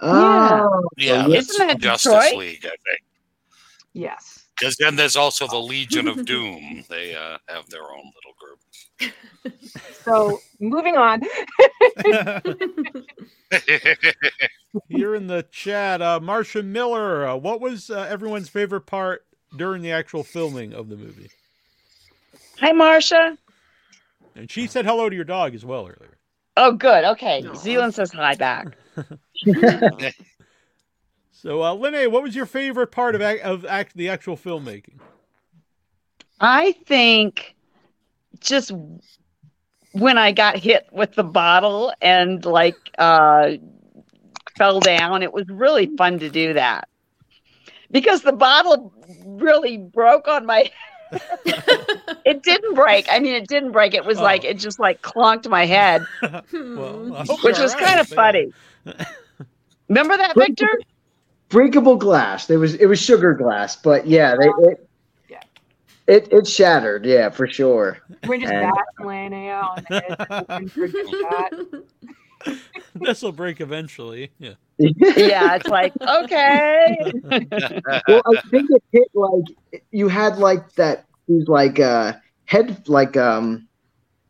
Oh, 0.01 0.89
Yeah, 0.97 1.13
yeah. 1.13 1.25
Oh, 1.27 1.31
Isn't 1.33 1.67
that 1.67 1.79
Justice 1.79 2.11
Detroit? 2.11 2.37
League, 2.37 2.65
I 2.65 2.69
think. 2.69 3.01
Yes. 3.93 4.45
Because 4.59 4.75
then 4.77 4.95
there's 4.95 5.15
also 5.15 5.47
the 5.47 5.57
Legion 5.57 6.07
of 6.07 6.25
Doom. 6.27 6.83
They 6.89 7.15
uh, 7.15 7.37
have 7.47 7.69
their 7.69 7.83
own 7.83 8.11
little 8.15 8.35
group. 8.37 8.59
So 10.03 10.39
moving 10.59 10.97
on. 10.97 11.21
Here 14.87 15.13
in 15.13 15.27
the 15.27 15.45
chat, 15.51 16.01
uh, 16.01 16.19
Marcia 16.19 16.63
Miller, 16.63 17.27
uh, 17.27 17.35
what 17.35 17.61
was 17.61 17.89
uh, 17.91 18.07
everyone's 18.09 18.49
favorite 18.49 18.81
part 18.81 19.25
during 19.55 19.83
the 19.83 19.91
actual 19.91 20.23
filming 20.23 20.73
of 20.73 20.89
the 20.89 20.95
movie? 20.95 21.29
Hi, 22.59 22.71
Marcia. 22.71 23.37
And 24.35 24.49
she 24.49 24.67
said 24.67 24.85
hello 24.85 25.09
to 25.09 25.15
your 25.15 25.25
dog 25.25 25.53
as 25.53 25.63
well 25.63 25.81
earlier. 25.81 26.17
Oh, 26.57 26.71
good. 26.71 27.05
Okay. 27.05 27.45
Aw. 27.47 27.53
Zealand 27.55 27.93
says 27.93 28.11
hi 28.11 28.35
back. 28.35 28.75
So, 31.41 31.63
uh, 31.63 31.73
Lene, 31.73 32.11
what 32.11 32.21
was 32.21 32.35
your 32.35 32.45
favorite 32.45 32.87
part 32.91 33.15
of 33.15 33.21
of 33.21 33.65
act- 33.65 33.95
the 33.95 34.09
actual 34.09 34.35
filmmaking? 34.35 34.99
I 36.41 36.73
think 36.85 37.55
just 38.41 38.73
when 39.93 40.17
I 40.17 40.33
got 40.33 40.57
hit 40.57 40.87
with 40.91 41.15
the 41.15 41.23
bottle 41.23 41.93
and 42.01 42.43
like 42.43 42.75
uh, 42.97 43.51
fell 44.57 44.81
down, 44.81 45.23
it 45.23 45.31
was 45.31 45.47
really 45.47 45.87
fun 45.95 46.19
to 46.19 46.29
do 46.29 46.53
that 46.55 46.89
because 47.89 48.21
the 48.21 48.33
bottle 48.33 48.93
really 49.25 49.77
broke 49.77 50.27
on 50.27 50.45
my. 50.45 50.69
it 52.25 52.43
didn't 52.43 52.75
break. 52.75 53.07
I 53.09 53.19
mean, 53.19 53.33
it 53.33 53.47
didn't 53.47 53.71
break. 53.71 53.93
It 53.93 54.03
was 54.03 54.19
Oh. 54.19 54.23
like 54.23 54.43
it 54.43 54.57
just 54.59 54.77
like 54.77 55.01
clunked 55.01 55.47
my 55.47 55.65
head, 55.65 56.05
Well, 56.21 57.23
which 57.43 57.57
was 57.59 57.73
all 57.73 57.79
right, 57.79 57.87
kind 57.87 57.99
of 58.01 58.09
man. 58.11 58.15
funny. 58.15 58.53
Remember 59.87 60.17
that, 60.17 60.35
Victor? 60.35 60.67
Breakable 61.49 61.95
glass. 61.95 62.45
There 62.47 62.59
was 62.59 62.75
it 62.75 62.85
was 62.85 62.99
sugar 62.99 63.33
glass, 63.33 63.75
but 63.75 64.07
yeah, 64.07 64.35
they, 64.39 64.47
it, 64.71 64.89
Yeah. 65.29 65.41
it 66.07 66.31
it 66.31 66.47
shattered. 66.47 67.05
Yeah, 67.05 67.29
for 67.29 67.47
sure. 67.47 67.97
We're 68.27 68.39
just 68.39 68.53
And- 68.53 68.71
batting 68.71 69.05
Lana 69.07 69.51
on 69.51 69.85
the 69.89 69.99
head, 69.99 70.27
hoping 70.49 70.69
for 70.69 70.87
that. 70.87 71.83
This 72.95 73.21
will 73.21 73.33
break 73.33 73.59
eventually. 73.59 74.31
Yeah. 74.39 74.53
yeah, 74.77 75.55
it's 75.55 75.67
like 75.67 75.91
okay. 76.01 76.97
well, 78.07 78.21
I 78.25 78.41
think 78.49 78.69
it 78.71 78.83
hit 78.93 79.09
like 79.13 79.81
you 79.91 80.07
had 80.07 80.37
like 80.37 80.71
that. 80.75 81.05
These 81.27 81.47
like 81.47 81.79
uh 81.79 82.13
head 82.45 82.87
like 82.87 83.17
um. 83.17 83.65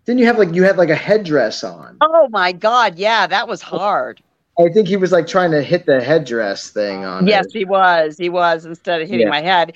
Didn't 0.05 0.22
you 0.22 0.26
have 0.26 0.39
like 0.39 0.55
you 0.55 0.63
had 0.63 0.76
like 0.78 0.89
a 0.89 0.95
headdress 0.95 1.63
on? 1.63 1.97
Oh 2.01 2.28
my 2.32 2.51
God! 2.51 2.97
Yeah, 2.97 3.28
that 3.28 3.47
was 3.47 3.61
hard. 3.61 4.24
I 4.60 4.70
think 4.70 4.88
he 4.88 4.97
was 4.97 5.12
like 5.12 5.26
trying 5.28 5.51
to 5.51 5.62
hit 5.62 5.86
the 5.86 6.01
headdress 6.01 6.70
thing 6.70 7.05
on. 7.05 7.26
Yes, 7.28 7.45
it. 7.47 7.60
he 7.60 7.66
was. 7.66 8.18
He 8.18 8.30
was 8.30 8.66
instead 8.66 9.01
of 9.01 9.07
hitting 9.10 9.28
Yeah. 9.28 9.32
my 9.32 9.41
head. 9.41 9.76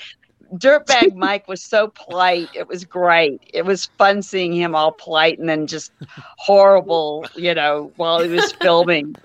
Dirtbag 0.55 1.15
Mike 1.15 1.47
was 1.47 1.63
so 1.63 1.87
polite. 1.87 2.49
It 2.53 2.67
was 2.67 2.83
great. 2.85 3.41
It 3.53 3.65
was 3.65 3.85
fun 3.97 4.21
seeing 4.21 4.53
him 4.53 4.75
all 4.75 4.91
polite 4.91 5.39
and 5.39 5.49
then 5.49 5.65
just 5.67 5.91
horrible, 6.37 7.25
you 7.35 7.55
know, 7.55 7.91
while 7.95 8.19
he 8.21 8.29
was 8.29 8.51
filming. 8.61 9.15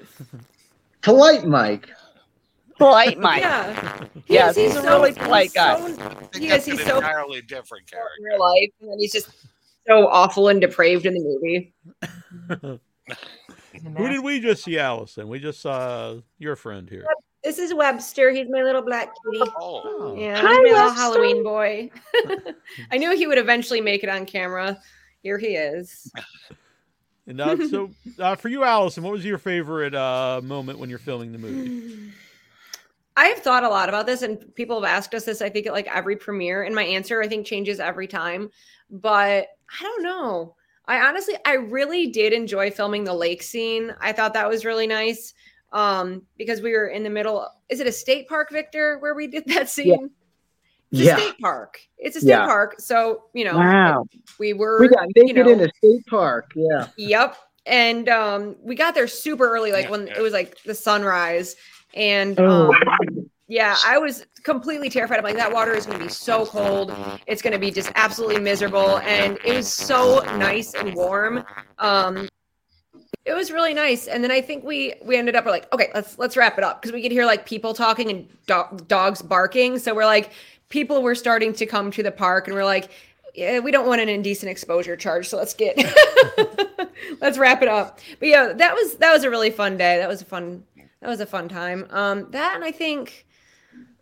Polite 1.02 1.44
Mike. 1.44 1.90
Polite 2.78 3.18
Mike. 3.18 3.42
Yeah. 3.42 4.04
Yes, 4.28 4.56
He's- 4.56 4.74
he's 4.74 4.82
a 4.82 4.86
really 4.86 5.12
polite 5.12 5.52
guy. 5.52 5.76
so- 5.78 5.84
I 5.86 6.14
think 6.32 6.44
Yes, 6.44 6.64
he's 6.64 6.80
an 6.80 6.86
so 6.86 6.96
entirely 6.98 7.42
different 7.42 7.90
character. 7.90 8.10
in 8.20 8.24
character. 8.24 8.38
real 8.38 8.40
life, 8.40 8.70
and 8.80 8.90
then 8.92 8.98
he's 8.98 9.12
just 9.12 9.28
so 9.86 10.06
awful 10.08 10.48
and 10.48 10.60
depraved 10.60 11.04
in 11.04 11.14
the 11.14 11.20
movie. 11.20 12.80
Who 13.96 14.08
did 14.08 14.22
we 14.22 14.40
just 14.40 14.64
see, 14.64 14.78
Allison? 14.78 15.28
We 15.28 15.38
just 15.38 15.60
saw 15.60 16.16
your 16.38 16.56
friend 16.56 16.88
here. 16.88 17.06
This 17.44 17.58
is 17.58 17.72
Webster. 17.72 18.30
He's 18.30 18.48
my 18.50 18.62
little 18.62 18.82
black 18.82 19.14
kitty. 19.24 19.50
Oh, 19.60 20.14
Yeah, 20.18 20.40
Hi, 20.40 20.48
he's 20.48 20.72
my 20.72 20.78
little 20.78 20.90
Halloween 20.90 21.42
boy. 21.44 21.90
I 22.90 22.98
knew 22.98 23.16
he 23.16 23.26
would 23.26 23.38
eventually 23.38 23.80
make 23.80 24.02
it 24.02 24.08
on 24.08 24.26
camera. 24.26 24.78
Here 25.22 25.38
he 25.38 25.48
is. 25.48 26.12
And 27.26 27.40
uh, 27.40 27.68
so, 27.68 27.90
uh, 28.18 28.34
for 28.34 28.48
you, 28.48 28.64
Allison, 28.64 29.02
what 29.02 29.12
was 29.12 29.24
your 29.24 29.38
favorite 29.38 29.94
uh, 29.94 30.40
moment 30.42 30.78
when 30.78 30.90
you're 30.90 30.98
filming 30.98 31.32
the 31.32 31.38
movie? 31.38 32.12
I've 33.16 33.38
thought 33.38 33.64
a 33.64 33.68
lot 33.68 33.88
about 33.88 34.06
this, 34.06 34.22
and 34.22 34.54
people 34.54 34.80
have 34.80 34.88
asked 34.88 35.12
us 35.12 35.24
this. 35.24 35.42
I 35.42 35.48
think 35.50 35.66
at 35.66 35.72
like 35.72 35.88
every 35.88 36.16
premiere, 36.16 36.62
and 36.62 36.74
my 36.74 36.84
answer 36.84 37.20
I 37.20 37.28
think 37.28 37.46
changes 37.46 37.80
every 37.80 38.06
time. 38.06 38.50
But 38.90 39.48
I 39.80 39.82
don't 39.82 40.02
know. 40.02 40.54
I 40.88 41.06
honestly, 41.06 41.34
I 41.44 41.54
really 41.54 42.08
did 42.08 42.32
enjoy 42.32 42.70
filming 42.70 43.04
the 43.04 43.12
lake 43.14 43.42
scene. 43.42 43.94
I 44.00 44.12
thought 44.12 44.32
that 44.34 44.48
was 44.48 44.64
really 44.64 44.86
nice 44.86 45.34
um, 45.72 46.22
because 46.38 46.62
we 46.62 46.72
were 46.72 46.88
in 46.88 47.02
the 47.02 47.10
middle. 47.10 47.46
Is 47.68 47.80
it 47.80 47.86
a 47.86 47.92
state 47.92 48.26
park, 48.26 48.48
Victor, 48.50 48.98
where 49.00 49.14
we 49.14 49.26
did 49.26 49.44
that 49.48 49.68
scene? 49.68 50.10
It's 50.90 51.02
a 51.02 51.04
Yeah. 51.04 51.16
state 51.16 51.34
park. 51.42 51.78
It's 51.98 52.16
a 52.16 52.20
state 52.20 52.30
Yeah. 52.30 52.46
park. 52.46 52.80
So 52.80 53.24
you 53.34 53.44
know, 53.44 53.58
Wow. 53.58 54.06
we 54.40 54.54
were. 54.54 54.80
We 54.80 54.88
got 54.88 55.06
naked 55.14 55.36
you 55.36 55.44
know, 55.44 55.50
in 55.52 55.60
a 55.60 55.68
state 55.76 56.06
park. 56.08 56.50
Yeah. 56.56 56.88
Yep. 56.96 57.36
And 57.66 58.08
um 58.08 58.56
we 58.62 58.74
got 58.74 58.94
there 58.94 59.06
super 59.06 59.46
early, 59.46 59.72
like 59.72 59.90
when 59.90 60.08
it 60.08 60.20
was 60.22 60.32
like 60.32 60.56
the 60.62 60.74
sunrise. 60.74 61.54
And 61.92 62.40
Oh. 62.40 62.72
Yeah, 63.48 63.76
I 63.84 63.96
was 63.96 64.26
completely 64.42 64.90
terrified. 64.90 65.18
I'm 65.18 65.24
like, 65.24 65.36
that 65.36 65.52
water 65.52 65.72
is 65.72 65.86
gonna 65.86 65.98
be 65.98 66.10
so 66.10 66.44
cold. 66.44 66.94
It's 67.26 67.40
gonna 67.40 67.58
be 67.58 67.70
just 67.70 67.90
absolutely 67.94 68.40
miserable. 68.40 68.98
And 68.98 69.38
it 69.42 69.54
was 69.54 69.72
so 69.72 70.20
nice 70.36 70.74
and 70.74 70.94
warm. 70.94 71.44
Um 71.78 72.28
it 73.24 73.34
was 73.34 73.50
really 73.50 73.74
nice. 73.74 74.06
And 74.06 74.22
then 74.22 74.30
I 74.30 74.42
think 74.42 74.64
we 74.64 74.94
we 75.02 75.16
ended 75.16 75.34
up 75.34 75.46
we're 75.46 75.50
like, 75.50 75.72
okay, 75.72 75.90
let's 75.94 76.18
let's 76.18 76.36
wrap 76.36 76.58
it 76.58 76.64
up 76.64 76.80
because 76.82 76.92
we 76.92 77.02
could 77.02 77.12
hear 77.12 77.24
like 77.24 77.46
people 77.46 77.72
talking 77.72 78.10
and 78.10 78.28
do- 78.46 78.84
dogs 78.86 79.22
barking. 79.22 79.78
So 79.78 79.94
we're 79.94 80.04
like, 80.04 80.30
people 80.68 81.02
were 81.02 81.14
starting 81.14 81.54
to 81.54 81.64
come 81.64 81.90
to 81.92 82.02
the 82.02 82.12
park 82.12 82.48
and 82.48 82.54
we're 82.54 82.64
like, 82.64 82.90
yeah, 83.34 83.60
we 83.60 83.70
don't 83.70 83.86
want 83.86 84.00
an 84.00 84.08
indecent 84.10 84.50
exposure 84.50 84.96
charge, 84.96 85.28
so 85.28 85.36
let's 85.36 85.54
get 85.54 85.76
let's 87.20 87.38
wrap 87.38 87.62
it 87.62 87.68
up. 87.68 88.00
But 88.18 88.28
yeah, 88.28 88.52
that 88.52 88.74
was 88.74 88.96
that 88.96 89.12
was 89.12 89.24
a 89.24 89.30
really 89.30 89.50
fun 89.50 89.78
day. 89.78 89.98
That 89.98 90.08
was 90.08 90.20
a 90.20 90.26
fun 90.26 90.64
that 91.00 91.08
was 91.08 91.20
a 91.20 91.26
fun 91.26 91.48
time. 91.48 91.86
Um, 91.90 92.30
that 92.32 92.54
and 92.54 92.64
I 92.64 92.72
think 92.72 93.26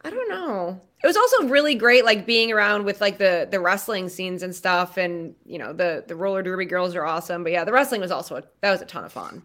I 0.07 0.11
don't 0.11 0.29
know. 0.29 0.81
It 1.03 1.07
was 1.07 1.17
also 1.17 1.49
really 1.49 1.75
great, 1.75 2.05
like 2.05 2.27
being 2.27 2.53
around 2.53 2.85
with 2.85 3.01
like 3.01 3.19
the 3.19 3.49
the 3.51 3.59
wrestling 3.61 4.09
scenes 4.09 4.43
and 4.43 4.55
stuff, 4.55 4.97
and 4.97 5.35
you 5.45 5.59
know 5.59 5.73
the 5.73 6.05
the 6.07 6.15
roller 6.17 6.43
derby 6.43 6.65
girls 6.65 6.95
are 6.95 7.05
awesome. 7.05 7.43
But 7.43 7.53
yeah, 7.53 7.65
the 7.65 7.73
wrestling 7.73 8.01
was 8.01 8.13
also 8.13 8.37
a, 8.37 8.43
that 8.63 8.71
was 8.71 8.83
a 8.83 8.87
ton 8.87 9.05
of 9.05 9.13
fun. 9.13 9.43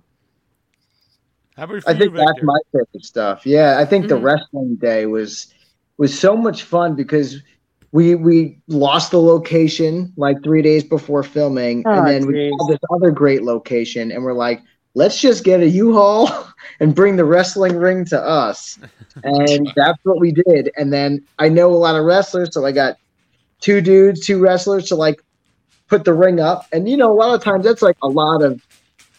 How 1.56 1.64
about 1.64 1.88
I 1.88 1.94
you, 1.94 1.96
think 1.96 2.16
that's 2.16 2.40
Victor? 2.40 2.44
my 2.44 2.60
favorite 2.72 3.06
stuff. 3.06 3.46
Yeah, 3.46 3.78
I 3.80 3.86
think 3.86 4.08
the 4.08 4.16
Mhm. 4.16 4.22
wrestling 4.22 4.76
day 4.80 5.06
was 5.06 5.54
was 5.98 6.18
so 6.18 6.36
much 6.38 6.64
fun 6.64 6.96
because 6.96 7.38
we 7.92 8.16
we 8.16 8.62
lost 8.68 9.12
the 9.12 9.20
location 9.22 10.14
like 10.16 10.44
three 10.44 10.62
days 10.62 10.84
before 10.84 11.24
filming, 11.24 11.86
Oh, 11.86 11.92
and 11.92 12.08
then 12.08 12.28
we 12.28 12.34
geez. 12.34 12.52
had 12.60 12.68
this 12.68 12.80
other 12.96 13.12
great 13.12 13.44
location, 13.44 14.12
and 14.12 14.24
we're 14.24 14.34
like, 14.34 14.62
let's 14.94 15.20
just 15.20 15.44
get 15.44 15.62
a 15.62 15.68
U-Haul 15.68 16.30
and 16.80 16.96
bring 16.96 17.16
the 17.16 17.26
wrestling 17.26 17.78
ring 17.78 18.06
to 18.06 18.20
us, 18.20 18.80
and 19.24 19.72
that's 19.76 20.00
what 20.04 20.20
we 20.20 20.32
did. 20.32 20.72
And 20.78 20.92
then 20.92 21.26
I 21.40 21.50
know 21.50 21.72
a 21.72 21.76
lot 21.76 21.96
of 21.96 22.06
wrestlers, 22.06 22.50
so 22.54 22.66
I 22.66 22.72
got 22.72 22.98
two 23.60 23.82
dudes, 23.82 24.26
two 24.26 24.40
wrestlers 24.40 24.86
to 24.88 24.96
like 24.96 25.22
put 25.88 26.04
the 26.06 26.14
ring 26.14 26.40
up, 26.40 26.66
and 26.72 26.90
you 26.90 26.98
know, 26.98 27.12
a 27.12 27.16
lot 27.16 27.34
of 27.34 27.44
times 27.44 27.66
that's 27.66 27.82
like 27.82 27.98
a 28.02 28.10
lot 28.10 28.42
of 28.42 28.62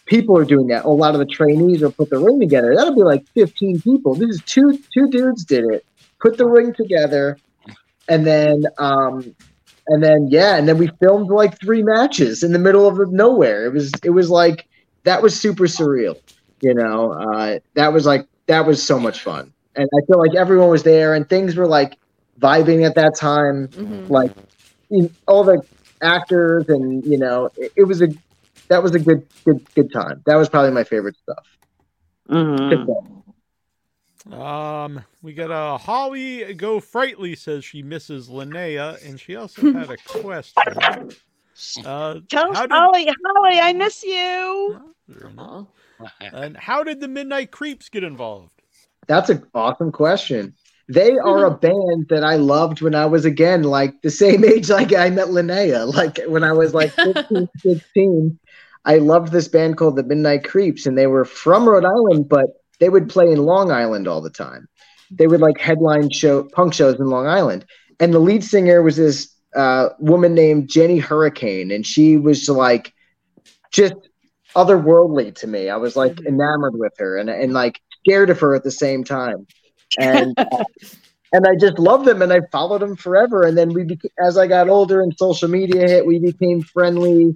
people 0.05 0.37
are 0.37 0.45
doing 0.45 0.67
that. 0.67 0.85
A 0.85 0.89
lot 0.89 1.15
of 1.15 1.19
the 1.19 1.25
trainees 1.25 1.81
will 1.81 1.91
put 1.91 2.09
the 2.09 2.19
ring 2.19 2.39
together. 2.39 2.75
That'll 2.75 2.95
be 2.95 3.03
like 3.03 3.25
15 3.29 3.81
people. 3.81 4.15
This 4.15 4.29
is 4.29 4.41
two 4.45 4.77
two 4.93 5.09
dudes 5.09 5.45
did 5.45 5.65
it. 5.65 5.85
Put 6.19 6.37
the 6.37 6.45
ring 6.45 6.73
together, 6.73 7.37
and 8.07 8.25
then 8.25 8.65
um, 8.77 9.35
and 9.87 10.03
then 10.03 10.27
yeah, 10.29 10.55
and 10.55 10.67
then 10.67 10.77
we 10.77 10.89
filmed 11.01 11.29
like 11.29 11.59
three 11.59 11.83
matches 11.83 12.43
in 12.43 12.53
the 12.53 12.59
middle 12.59 12.87
of 12.87 13.11
nowhere. 13.11 13.65
It 13.65 13.73
was 13.73 13.91
it 14.03 14.11
was 14.11 14.29
like 14.29 14.67
that 15.03 15.21
was 15.21 15.39
super 15.39 15.63
surreal. 15.65 16.15
You 16.61 16.73
know, 16.73 17.11
uh, 17.13 17.59
that 17.75 17.91
was 17.93 18.05
like 18.05 18.27
that 18.47 18.65
was 18.65 18.81
so 18.81 18.97
much 18.99 19.21
fun, 19.21 19.51
and 19.75 19.87
I 19.93 20.05
feel 20.05 20.19
like 20.19 20.35
everyone 20.35 20.69
was 20.69 20.83
there, 20.83 21.13
and 21.13 21.27
things 21.27 21.55
were 21.55 21.67
like 21.67 21.97
vibing 22.39 22.85
at 22.85 22.95
that 22.95 23.15
time 23.15 23.67
Mhm. 23.69 24.09
like 24.09 24.31
you 24.89 25.03
know, 25.03 25.09
all 25.27 25.43
the 25.43 25.61
actors 26.01 26.67
and 26.67 27.05
you 27.05 27.17
know 27.17 27.49
it, 27.57 27.71
it 27.77 27.83
was 27.83 28.01
a 28.01 28.07
that 28.67 28.81
was 28.83 28.93
a 28.95 28.99
good 28.99 29.25
good 29.45 29.63
good 29.75 29.93
time 29.93 30.21
that 30.25 30.35
was 30.35 30.49
probably 30.49 30.71
my 30.71 30.83
favorite 30.83 31.15
stuff 31.23 31.45
Mhm. 32.29 33.21
Um, 34.31 35.03
we 35.21 35.33
got 35.33 35.51
a 35.51 35.53
uh, 35.53 35.77
Holly 35.77 36.53
Go 36.53 36.79
Frightly 36.79 37.35
says 37.35 37.65
she 37.65 37.83
misses 37.83 38.29
Linnea, 38.29 39.05
and 39.07 39.19
she 39.19 39.35
also 39.35 39.61
had 39.73 39.89
a 39.89 39.97
question. 39.97 41.11
Uh, 41.85 42.19
Tell 42.29 42.53
how 42.53 42.61
did- 42.63 42.71
Holly, 42.71 43.07
Holly, 43.35 43.59
I 43.59 43.73
miss 43.73 44.01
you. 44.03 44.92
Very 45.07 45.33
nice. 45.33 45.65
And 46.21 46.57
how 46.57 46.83
did 46.83 46.99
the 46.99 47.07
Midnight 47.07 47.51
Creeps 47.51 47.87
get 47.89 48.03
involved? 48.03 48.49
that's 49.07 49.29
an 49.29 49.45
awesome 49.53 49.91
question. 49.91 50.53
They 50.87 51.17
are 51.17 51.45
a 51.45 51.51
band 51.65 52.07
that 52.09 52.23
i 52.23 52.35
loved 52.35 52.81
when 52.81 52.95
i 52.95 53.05
was 53.05 53.25
again 53.25 53.63
like 53.63 54.01
the 54.01 54.09
same 54.09 54.43
age 54.53 54.69
like 54.69 54.93
i 54.93 55.09
met 55.09 55.27
linnea 55.27 55.93
like 55.93 56.19
when 56.27 56.43
i 56.43 56.51
was 56.51 56.73
like 56.73 56.91
15 56.91 57.47
16 57.57 58.39
i 58.85 58.97
loved 58.97 59.31
this 59.31 59.47
band 59.47 59.77
called 59.77 59.95
the 59.95 60.03
midnight 60.03 60.43
creeps 60.43 60.85
and 60.85 60.97
they 60.97 61.07
were 61.07 61.25
from 61.25 61.67
rhode 61.67 61.85
island 61.85 62.27
but 62.29 62.47
they 62.79 62.89
would 62.89 63.07
play 63.07 63.31
in 63.31 63.37
long 63.37 63.71
island 63.71 64.09
all 64.09 64.19
the 64.19 64.29
time. 64.29 64.67
They 65.09 65.27
would 65.27 65.39
like 65.39 65.57
headline 65.57 66.09
show 66.09 66.43
punk 66.43 66.73
shows 66.73 66.99
in 66.99 67.05
long 67.05 67.27
island. 67.27 67.65
And 67.99 68.13
the 68.13 68.19
lead 68.19 68.43
singer 68.43 68.81
was 68.81 68.97
this 68.97 69.33
uh, 69.55 69.89
woman 69.99 70.33
named 70.33 70.67
jenny 70.67 70.97
hurricane 70.97 71.69
and 71.69 71.85
she 71.85 72.17
was 72.17 72.49
like 72.49 72.91
just 73.71 73.93
otherworldly 74.55 75.35
to 75.35 75.47
me. 75.47 75.69
I 75.69 75.77
was 75.77 75.95
like 75.95 76.19
enamored 76.21 76.77
with 76.77 76.93
her 76.97 77.17
and, 77.17 77.29
and 77.29 77.53
like 77.53 77.79
scared 77.99 78.29
of 78.29 78.39
her 78.39 78.55
at 78.55 78.63
the 78.63 78.71
same 78.71 79.03
time. 79.03 79.47
And 79.99 80.37
uh, 80.37 80.63
and 81.31 81.47
i 81.47 81.55
just 81.59 81.79
loved 81.79 82.05
them 82.05 82.21
and 82.21 82.31
i 82.31 82.39
followed 82.51 82.81
them 82.81 82.95
forever. 82.95 83.43
And 83.43 83.57
then 83.57 83.73
we 83.73 83.83
beca- 83.83 84.09
as 84.25 84.37
i 84.37 84.47
got 84.47 84.69
older 84.69 85.01
and 85.01 85.13
social 85.17 85.49
media 85.49 85.87
hit 85.87 86.05
we 86.05 86.19
became 86.19 86.61
friendly. 86.61 87.33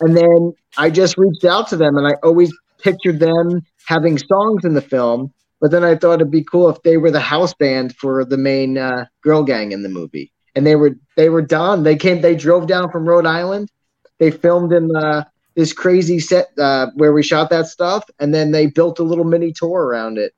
And 0.00 0.16
then 0.16 0.52
i 0.76 0.90
just 0.90 1.16
reached 1.16 1.44
out 1.44 1.68
to 1.68 1.76
them 1.76 1.96
and 1.96 2.06
i 2.06 2.14
always 2.22 2.52
pictured 2.82 3.20
them 3.20 3.62
having 3.86 4.18
songs 4.18 4.64
in 4.64 4.74
the 4.74 4.82
film. 4.82 5.32
But 5.60 5.70
then 5.70 5.84
i 5.84 5.94
thought 5.94 6.14
it'd 6.14 6.30
be 6.30 6.44
cool 6.44 6.68
if 6.68 6.82
they 6.82 6.96
were 6.96 7.10
the 7.10 7.20
house 7.20 7.54
band 7.54 7.94
for 7.96 8.24
the 8.24 8.36
main 8.36 8.76
uh, 8.76 9.06
girl 9.22 9.42
gang 9.42 9.72
in 9.72 9.82
the 9.82 9.88
movie. 9.88 10.32
And 10.54 10.66
they 10.66 10.76
were 10.76 10.96
they 11.16 11.28
were 11.28 11.42
done. 11.42 11.82
They 11.82 11.96
came 11.96 12.20
they 12.20 12.34
drove 12.34 12.66
down 12.66 12.90
from 12.90 13.08
rhode 13.08 13.26
island. 13.26 13.70
They 14.18 14.30
filmed 14.30 14.72
in 14.72 14.94
uh, 14.96 15.24
this 15.56 15.72
crazy 15.72 16.18
set 16.20 16.50
uh, 16.58 16.86
where 16.94 17.12
we 17.12 17.22
shot 17.22 17.50
that 17.50 17.66
stuff 17.66 18.04
and 18.20 18.32
then 18.34 18.52
they 18.52 18.66
built 18.66 18.98
a 19.00 19.02
little 19.02 19.24
mini 19.24 19.52
tour 19.52 19.82
around 19.84 20.18
it 20.18 20.32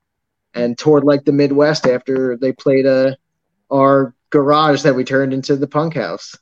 and 0.55 0.79
toured 0.79 1.05
like 1.05 1.25
the 1.25 1.33
midwest 1.33 1.87
after 1.87 2.37
they 2.37 2.53
played 2.53 2.87
uh, 2.87 3.15
our 3.71 4.15
garage 4.31 4.83
that 4.83 4.95
we 4.95 5.05
turned 5.05 5.35
into 5.35 5.57
the 5.57 5.67
punk 5.67 5.95
house 5.95 6.35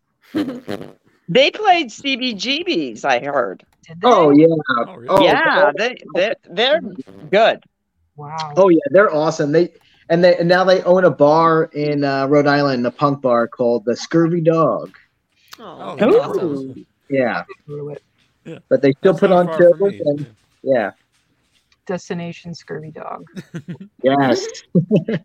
They 1.29 1.51
played 1.51 1.89
CBGBs, 1.89 3.05
I 3.05 3.18
heard. 3.18 3.64
Did 3.87 4.01
they? 4.01 4.09
oh 4.09 4.31
yeah 4.31 4.47
Oh, 4.87 4.95
really? 4.95 5.09
Oh, 5.09 5.24
yeah, 5.24 5.72
they, 5.77 5.97
they're, 6.14 6.35
they're 6.51 6.81
good. 7.31 7.64
Wow. 8.16 8.53
oh 8.57 8.68
yeah 8.70 8.79
they're 8.93 9.12
awesome 9.14 9.53
they 9.53 9.72
and 10.09 10.24
they 10.24 10.37
and 10.39 10.49
now 10.49 10.64
they 10.64 10.83
own 10.85 11.05
a 11.05 11.11
bar 11.11 11.64
in 11.74 12.03
uh, 12.05 12.27
rhode 12.29 12.47
island 12.47 12.87
a 12.87 12.91
punk 12.91 13.20
bar 13.20 13.47
called 13.47 13.85
the 13.85 13.95
scurvy 13.95 14.41
dog 14.41 14.97
Aw, 15.61 15.97
Oh, 16.01 16.20
awesome. 16.20 16.87
yeah 17.11 17.45
Through 18.47 18.55
it. 18.57 18.63
but 18.69 18.83
they 18.83 18.93
still 18.93 19.13
That's 19.13 19.21
put 19.21 19.33
on 19.33 19.47
shows 19.59 19.81
and 20.05 20.27
yeah 20.63 20.93
Destination 21.87 22.53
Scurvy 22.55 22.91
Dog. 22.91 23.25
yes 24.03 24.45
yeah 25.07 25.17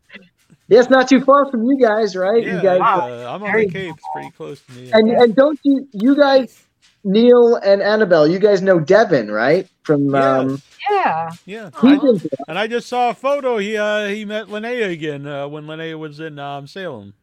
it's 0.70 0.90
not 0.90 1.08
too 1.10 1.22
far 1.22 1.50
from 1.50 1.64
you 1.66 1.78
guys 1.80 2.16
right 2.16 2.44
Yeah, 2.46 2.56
you 2.58 2.62
guys 2.62 2.80
Wow. 2.80 3.10
uh, 3.10 3.34
I'm 3.36 3.44
on 3.44 3.52
Very 3.52 3.66
the 3.66 3.72
Cape. 3.74 3.96
It's 3.98 4.08
pretty 4.14 4.32
close 4.32 4.62
to 4.62 4.72
me. 4.74 4.92
and 4.94 5.10
and 5.12 5.36
don't 5.36 5.60
you 5.64 5.88
you 5.92 6.16
guys 6.16 6.64
neil 7.04 7.56
and 7.56 7.82
annabelle 7.82 8.28
you 8.28 8.38
guys 8.40 8.62
know 8.62 8.80
devin 8.80 9.32
right 9.32 9.68
from 9.84 10.14
um 10.14 10.62
Yeah. 10.90 11.30
yeah. 11.46 11.70
he's 11.82 12.00
I- 12.04 12.28
and 12.48 12.60
I 12.60 12.68
just 12.68 12.88
saw 12.88 13.10
a 13.10 13.14
photo. 13.14 13.58
He 13.58 13.76
uh, 13.78 14.08
he 14.08 14.24
met 14.26 14.48
Linnea 14.48 14.92
again 14.92 15.26
uh, 15.26 15.48
when 15.48 15.66
Linnea 15.66 15.98
was 15.98 16.20
in 16.20 16.38
um, 16.40 16.68
Salem. 16.68 17.14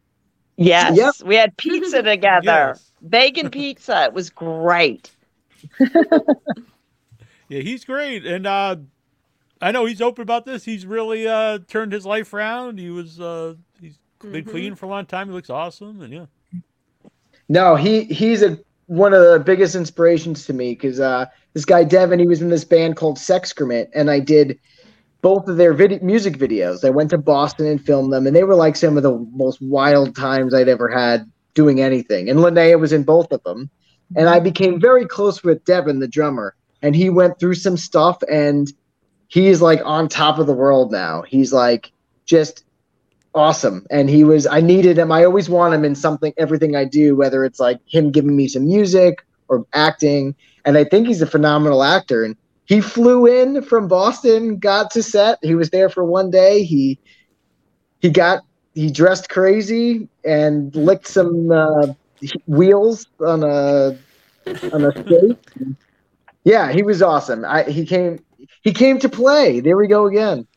Yes, 0.57 0.97
Yep. 0.97 1.15
we 1.27 1.35
had 1.35 1.55
pizza 1.55 2.01
together. 2.13 2.41
Yes. 2.75 2.91
Bacon 3.07 3.49
pizza. 3.49 4.03
It 4.05 4.13
was 4.13 4.29
great. 4.29 5.11
Yeah, 7.49 7.61
he's 7.61 7.83
great, 7.83 8.25
and 8.27 8.45
uh, 8.45 8.75
I 9.59 9.71
know 9.71 9.85
he's 9.85 10.01
open 10.01 10.21
about 10.21 10.45
this. 10.45 10.63
He's 10.63 10.85
really 10.85 11.27
uh, 11.27 11.59
turned 11.67 11.91
his 11.91 12.05
life 12.05 12.31
around. 12.31 12.77
He 12.77 12.91
was 12.91 13.19
uh, 13.19 13.55
he's 13.81 13.97
been 14.21 14.45
Mhm. 14.45 14.49
clean 14.49 14.75
for 14.75 14.85
a 14.85 14.89
long 14.89 15.07
time. 15.07 15.27
He 15.29 15.33
looks 15.33 15.49
awesome, 15.49 16.01
and 16.01 16.13
yeah. 16.13 16.25
No, 17.47 17.75
he 17.75 18.03
he's 18.03 18.43
a 18.43 18.59
one 18.85 19.13
of 19.15 19.21
the 19.23 19.39
biggest 19.39 19.73
inspirations 19.75 20.45
to 20.45 20.53
me 20.53 20.73
because 20.73 20.99
uh, 20.99 21.25
this 21.53 21.65
guy 21.65 21.83
Devin, 21.83 22.19
he 22.19 22.27
was 22.27 22.41
in 22.41 22.49
this 22.49 22.63
band 22.63 22.95
called 22.97 23.17
Sexcrement, 23.17 23.87
and 23.95 24.11
I 24.11 24.19
did 24.19 24.59
both 25.21 25.47
of 25.47 25.57
their 25.57 25.73
vid- 25.73 26.03
music 26.03 26.37
videos. 26.37 26.85
I 26.85 26.91
went 26.91 27.09
to 27.09 27.17
Boston 27.17 27.65
and 27.65 27.83
filmed 27.83 28.13
them, 28.13 28.27
and 28.27 28.35
they 28.35 28.43
were 28.43 28.55
like 28.55 28.75
some 28.75 28.95
of 28.95 29.01
the 29.01 29.17
most 29.33 29.59
wild 29.59 30.15
times 30.15 30.53
I'd 30.53 30.69
ever 30.69 30.87
had 30.87 31.29
doing 31.55 31.81
anything. 31.81 32.29
And 32.29 32.39
Linnea 32.39 32.79
was 32.79 32.93
in 32.93 33.03
both 33.03 33.31
of 33.31 33.41
them, 33.43 33.69
and 34.15 34.29
I 34.29 34.39
became 34.39 34.79
very 34.79 35.05
close 35.05 35.43
with 35.43 35.63
Devin, 35.65 35.99
the 35.99 36.07
drummer, 36.07 36.55
and 36.81 36.95
he 36.95 37.09
went 37.09 37.39
through 37.39 37.55
some 37.55 37.77
stuff, 37.77 38.17
and 38.29 38.71
he's 39.27 39.61
like 39.61 39.81
on 39.85 40.07
top 40.07 40.39
of 40.39 40.47
the 40.47 40.53
world 40.53 40.91
now. 40.91 41.21
He's 41.21 41.53
like 41.53 41.91
just 42.25 42.65
awesome. 43.33 43.85
And 43.89 44.09
he 44.09 44.23
was 44.23 44.45
i 44.47 44.59
needed 44.59 44.97
him. 44.97 45.11
I 45.11 45.23
always 45.23 45.49
want 45.49 45.73
him 45.73 45.85
in 45.85 45.95
something 45.95 46.33
everything 46.37 46.75
i 46.75 46.83
do 46.83 47.15
whether 47.15 47.45
it's 47.45 47.59
like 47.59 47.79
him 47.87 48.11
giving 48.11 48.35
me 48.35 48.47
some 48.47 48.67
music 48.67 49.25
or 49.47 49.65
acting. 49.73 50.35
And 50.65 50.77
i 50.77 50.83
think 50.83 51.07
he's 51.07 51.21
a 51.21 51.27
phenomenal 51.27 51.83
actor. 51.83 52.23
And 52.23 52.35
he 52.65 52.81
flew 52.81 53.25
in 53.25 53.61
from 53.61 53.87
boston 53.87 54.57
got 54.57 54.91
to 54.91 55.03
set. 55.03 55.39
He 55.41 55.55
was 55.55 55.69
there 55.69 55.89
for 55.89 56.03
one 56.03 56.31
day. 56.31 56.63
He 56.63 56.99
he 58.01 58.09
got 58.09 58.43
he 58.73 58.91
dressed 58.91 59.29
crazy 59.29 60.07
and 60.23 60.75
licked 60.75 61.07
some 61.07 61.51
uh, 61.51 61.87
wheels 62.47 63.07
on 63.25 63.43
a 63.43 63.97
on 64.73 64.85
a 64.85 64.91
skate 64.91 65.37
yeah 66.43 66.71
he 66.71 66.83
was 66.83 67.01
awesome 67.01 67.45
i 67.45 67.63
he 67.63 67.85
came 67.85 68.19
he 68.63 68.73
came 68.73 68.99
to 68.99 69.09
play 69.09 69.59
there 69.59 69.77
we 69.77 69.87
go 69.87 70.07
again 70.07 70.47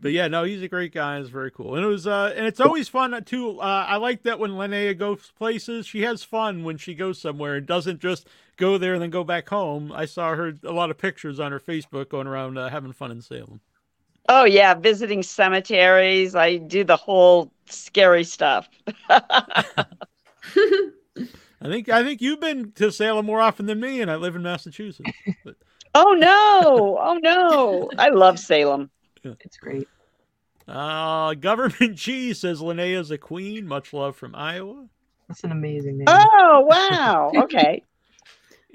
But 0.00 0.12
yeah, 0.12 0.28
no, 0.28 0.44
he's 0.44 0.62
a 0.62 0.68
great 0.68 0.92
guy. 0.92 1.18
It's 1.18 1.30
very 1.30 1.50
cool, 1.50 1.74
and 1.74 1.84
it 1.84 1.88
was 1.88 2.06
uh, 2.06 2.32
and 2.36 2.46
it's 2.46 2.60
always 2.60 2.88
fun 2.88 3.24
too. 3.24 3.60
Uh, 3.60 3.86
I 3.88 3.96
like 3.96 4.22
that 4.22 4.38
when 4.38 4.52
Linnea 4.52 4.96
goes 4.96 5.32
places, 5.36 5.86
she 5.86 6.02
has 6.02 6.22
fun 6.22 6.62
when 6.62 6.76
she 6.76 6.94
goes 6.94 7.20
somewhere 7.20 7.56
and 7.56 7.66
doesn't 7.66 8.00
just 8.00 8.28
go 8.56 8.78
there 8.78 8.92
and 8.94 9.02
then 9.02 9.10
go 9.10 9.24
back 9.24 9.48
home. 9.48 9.90
I 9.92 10.04
saw 10.04 10.36
her 10.36 10.54
a 10.62 10.72
lot 10.72 10.90
of 10.90 10.98
pictures 10.98 11.40
on 11.40 11.50
her 11.50 11.58
Facebook 11.58 12.08
going 12.08 12.26
around 12.26 12.56
uh, 12.56 12.68
having 12.68 12.92
fun 12.92 13.10
in 13.10 13.20
Salem. 13.20 13.60
Oh 14.28 14.44
yeah, 14.44 14.74
visiting 14.74 15.22
cemeteries. 15.22 16.34
I 16.34 16.56
do 16.56 16.84
the 16.84 16.96
whole 16.96 17.52
scary 17.68 18.24
stuff. 18.24 18.68
I 19.08 19.64
think 21.68 21.88
I 21.88 22.04
think 22.04 22.20
you've 22.20 22.40
been 22.40 22.72
to 22.72 22.92
Salem 22.92 23.26
more 23.26 23.40
often 23.40 23.66
than 23.66 23.80
me, 23.80 24.00
and 24.00 24.10
I 24.10 24.16
live 24.16 24.36
in 24.36 24.42
Massachusetts. 24.42 25.10
But, 25.44 25.56
Oh 25.94 26.12
no! 26.12 26.98
Oh 27.00 27.18
no! 27.22 27.90
I 27.98 28.10
love 28.10 28.38
Salem. 28.38 28.90
It's 29.24 29.56
great. 29.56 29.88
uh, 30.68 31.34
Government 31.34 31.96
G 31.96 32.34
says 32.34 32.60
Linnea's 32.60 33.10
a 33.10 33.18
queen. 33.18 33.66
Much 33.66 33.92
love 33.92 34.16
from 34.16 34.34
Iowa. 34.34 34.86
That's 35.28 35.42
an 35.44 35.52
amazing 35.52 35.98
name. 35.98 36.06
Oh 36.08 36.60
wow! 36.68 37.32
Okay. 37.44 37.82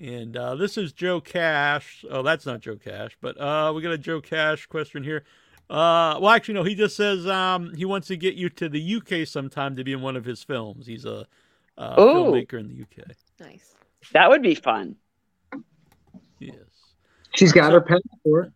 And 0.01 0.35
uh, 0.35 0.55
this 0.55 0.77
is 0.79 0.93
Joe 0.93 1.21
Cash. 1.21 2.03
Oh, 2.09 2.23
that's 2.23 2.47
not 2.47 2.59
Joe 2.61 2.75
Cash, 2.75 3.15
but 3.21 3.39
uh, 3.39 3.71
we 3.75 3.83
got 3.83 3.91
a 3.91 3.97
Joe 3.99 4.19
Cash 4.19 4.65
question 4.65 5.03
here. 5.03 5.23
Uh, 5.69 6.17
well, 6.19 6.29
actually, 6.31 6.55
no. 6.55 6.63
He 6.63 6.73
just 6.73 6.95
says 6.95 7.27
um, 7.27 7.75
he 7.75 7.85
wants 7.85 8.07
to 8.07 8.17
get 8.17 8.33
you 8.33 8.49
to 8.49 8.67
the 8.67 8.95
UK 8.95 9.27
sometime 9.27 9.75
to 9.75 9.83
be 9.83 9.93
in 9.93 10.01
one 10.01 10.15
of 10.15 10.25
his 10.25 10.43
films. 10.43 10.87
He's 10.87 11.05
a, 11.05 11.27
uh 11.77 11.95
Oh. 11.97 12.31
filmmaker 12.31 12.59
in 12.59 12.67
the 12.67 12.81
UK. 12.81 13.11
Nice. 13.39 13.75
That 14.13 14.29
would 14.29 14.41
be 14.41 14.55
fun. 14.55 14.95
Yes. 16.39 16.55
She's 17.35 17.51
got 17.51 17.71
her 17.71 17.79
passport. 17.81 18.51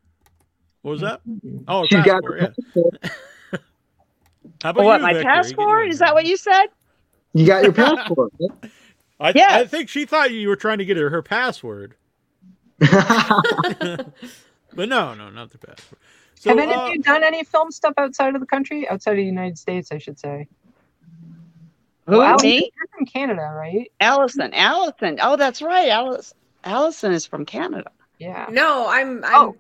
What 0.82 0.91
was 0.91 1.02
that? 1.02 1.22
Oh, 1.68 1.86
She's 1.86 2.04
got 2.04 2.24
passport. 2.24 2.39
her 2.41 2.48
Yeah. 2.48 2.48
passport. 2.74 2.96
How 4.64 4.70
about 4.72 4.84
what? 4.86 5.00
you, 5.02 5.06
My 5.08 5.14
Victor? 5.14 5.30
Passport? 5.30 5.88
Is 5.89 6.00
that 6.00 6.14
what 6.16 6.26
you 6.26 6.38
said? 6.38 6.66
You 7.34 7.46
got 7.46 7.64
your 7.64 7.72
passport. 7.84 8.34
I, 9.20 9.32
Yes. 9.36 9.51
I 9.51 9.66
think 9.66 9.89
she 9.89 10.05
thought 10.05 10.32
you 10.32 10.47
were 10.49 10.55
trying 10.55 10.78
to 10.80 10.86
get 10.86 10.97
her 10.97 11.09
her 11.09 11.22
password, 11.22 11.95
but 12.80 12.89
no, 14.76 15.13
no, 15.13 15.30
not 15.30 15.51
the 15.51 15.57
password. 15.57 15.99
So, 16.36 16.49
Have 16.49 16.59
any 16.59 16.74
uh, 16.74 16.89
you 16.89 17.01
done 17.01 17.24
any 17.24 17.43
film 17.43 17.72
stuff 17.72 17.93
outside 17.97 18.36
of 18.36 18.41
the 18.41 18.47
country? 18.47 18.88
Outside 18.89 19.11
of 19.11 19.18
the 19.18 19.24
United 19.26 19.57
States, 19.57 19.91
I 19.91 19.97
should 19.97 20.20
say. 20.20 20.47
Who? 22.07 22.18
Well, 22.18 22.22
Allison, 22.24 22.49
Me? 22.49 22.72
You're 22.76 22.88
from 22.95 23.05
Canada, 23.05 23.41
right? 23.55 23.89
Allison. 23.99 24.53
Allison. 24.53 25.18
Oh, 25.22 25.38
that's 25.38 25.61
right. 25.61 25.89
Alice. 25.89 26.34
Allison 26.63 27.13
is 27.13 27.26
from 27.26 27.45
Canada. 27.45 27.89
Yeah. 28.20 28.47
No, 28.51 28.88
I'm. 28.88 29.24
I'm. 29.24 29.36
Oh. 29.36 29.55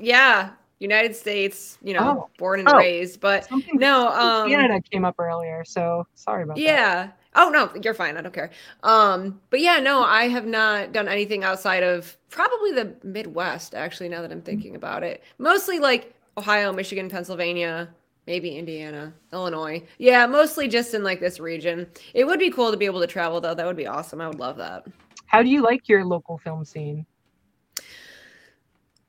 Yeah, 0.00 0.50
United 0.80 1.14
States. 1.14 1.78
You 1.82 1.94
know, 1.94 2.00
Oh. 2.24 2.30
born 2.38 2.60
and 2.60 2.68
Oh. 2.68 2.78
raised, 2.78 3.20
but 3.20 3.44
Something 3.44 3.78
no. 3.78 4.10
something 4.10 4.28
Um, 4.28 4.48
Canada 4.48 4.80
came 4.90 5.04
up 5.04 5.16
earlier, 5.18 5.62
so 5.64 6.06
sorry 6.14 6.42
about 6.44 6.56
that. 6.56 6.62
Yeah. 6.62 7.08
Oh 7.34 7.50
no, 7.50 7.70
you're 7.82 7.94
fine. 7.94 8.16
I 8.16 8.20
don't 8.20 8.34
care. 8.34 8.50
Um, 8.82 9.40
but 9.50 9.60
yeah, 9.60 9.80
no, 9.80 10.04
I 10.04 10.28
have 10.28 10.46
not 10.46 10.92
done 10.92 11.08
anything 11.08 11.42
outside 11.42 11.82
of 11.82 12.16
probably 12.30 12.72
the 12.72 12.94
Midwest. 13.02 13.74
Actually, 13.74 14.08
now 14.08 14.22
that 14.22 14.30
I'm 14.30 14.42
thinking 14.42 14.76
about 14.76 15.02
it, 15.02 15.22
mostly 15.38 15.78
like 15.78 16.14
Ohio, 16.36 16.72
Michigan, 16.72 17.08
Pennsylvania, 17.08 17.88
maybe 18.26 18.56
Indiana, 18.56 19.12
Illinois. 19.32 19.82
Yeah, 19.98 20.26
mostly 20.26 20.68
just 20.68 20.94
in 20.94 21.02
like 21.02 21.20
this 21.20 21.40
region. 21.40 21.86
It 22.12 22.24
would 22.24 22.38
be 22.38 22.50
cool 22.50 22.70
to 22.70 22.76
be 22.76 22.86
able 22.86 23.00
to 23.00 23.06
travel 23.06 23.40
though. 23.40 23.54
That 23.54 23.66
would 23.66 23.76
be 23.76 23.86
awesome. 23.86 24.20
I 24.20 24.28
would 24.28 24.38
love 24.38 24.56
that. 24.58 24.86
How 25.26 25.42
do 25.42 25.48
you 25.48 25.62
like 25.62 25.88
your 25.88 26.04
local 26.04 26.38
film 26.38 26.64
scene? 26.64 27.04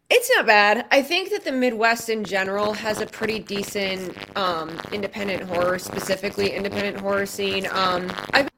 It's 0.09 0.29
not 0.35 0.45
bad. 0.45 0.85
I 0.91 1.01
think 1.01 1.31
that 1.31 1.43
the 1.43 1.51
Midwest 1.51 2.09
in 2.09 2.23
general 2.23 2.73
has 2.73 3.01
a 3.01 3.07
pretty 3.07 3.39
decent 3.39 4.15
um, 4.37 4.79
independent 4.91 5.41
horror, 5.43 5.79
specifically 5.79 6.51
independent 6.51 6.99
horror 6.99 7.25
scene. 7.25 7.65
Um, 7.71 8.11
I've 8.31 8.45
been 8.45 8.51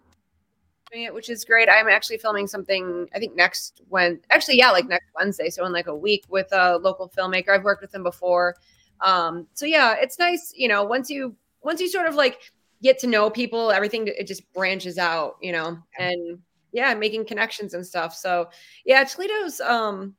doing 0.92 1.06
it, 1.06 1.14
which 1.14 1.30
is 1.30 1.46
great. 1.46 1.70
I'm 1.70 1.88
actually 1.88 2.18
filming 2.18 2.48
something. 2.48 3.08
I 3.16 3.20
think 3.20 3.34
next 3.38 3.82
when 3.88 4.20
actually 4.30 4.58
yeah, 4.58 4.72
like 4.72 4.90
next 4.90 5.08
Wednesday, 5.16 5.50
so 5.50 5.66
in 5.66 5.72
like 5.72 5.88
a 5.88 5.96
week 5.96 6.26
with 6.28 6.48
a 6.52 6.78
local 6.80 7.10
filmmaker. 7.18 7.50
I've 7.50 7.64
worked 7.64 7.82
with 7.82 7.96
him 7.96 8.04
before. 8.04 8.56
Um, 9.00 9.48
so 9.54 9.66
yeah, 9.66 9.96
it's 9.98 10.20
nice. 10.20 10.52
You 10.54 10.68
know, 10.68 10.84
once 10.84 11.10
you 11.10 11.34
once 11.62 11.80
you 11.80 11.88
sort 11.88 12.08
of 12.08 12.16
like 12.16 12.52
get 12.84 13.00
to 13.00 13.08
know 13.08 13.30
people, 13.30 13.72
everything 13.72 14.06
it 14.08 14.28
just 14.28 14.52
branches 14.52 14.98
out. 14.98 15.38
You 15.42 15.54
know, 15.54 15.78
and 15.98 16.40
yeah, 16.74 16.94
making 16.94 17.26
connections 17.26 17.74
and 17.74 17.88
stuff. 17.88 18.14
So 18.14 18.50
yeah, 18.84 19.06
Toledo's. 19.06 19.62
Um, 19.62 20.16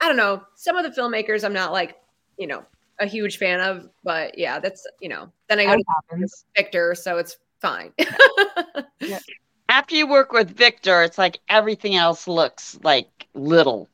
I 0.00 0.08
don't 0.08 0.16
know. 0.16 0.42
Some 0.54 0.76
of 0.76 0.84
the 0.84 1.00
filmmakers 1.00 1.44
I'm 1.44 1.52
not 1.52 1.72
like, 1.72 1.96
you 2.38 2.46
know, 2.46 2.64
a 3.00 3.06
huge 3.06 3.38
fan 3.38 3.60
of, 3.60 3.88
but 4.04 4.36
yeah, 4.38 4.58
that's 4.58 4.86
you 5.00 5.08
know. 5.08 5.30
Then 5.48 5.60
I 5.60 5.64
go 5.64 5.70
That 5.72 5.78
to 5.78 5.84
happens. 6.10 6.44
Victor, 6.56 6.94
so 6.94 7.18
it's 7.18 7.38
fine. 7.60 7.92
After 9.68 9.94
you 9.94 10.06
work 10.06 10.32
with 10.32 10.50
Victor, 10.50 11.02
it's 11.02 11.18
like 11.18 11.40
everything 11.48 11.94
else 11.94 12.26
looks 12.26 12.78
like 12.82 13.26
little. 13.34 13.88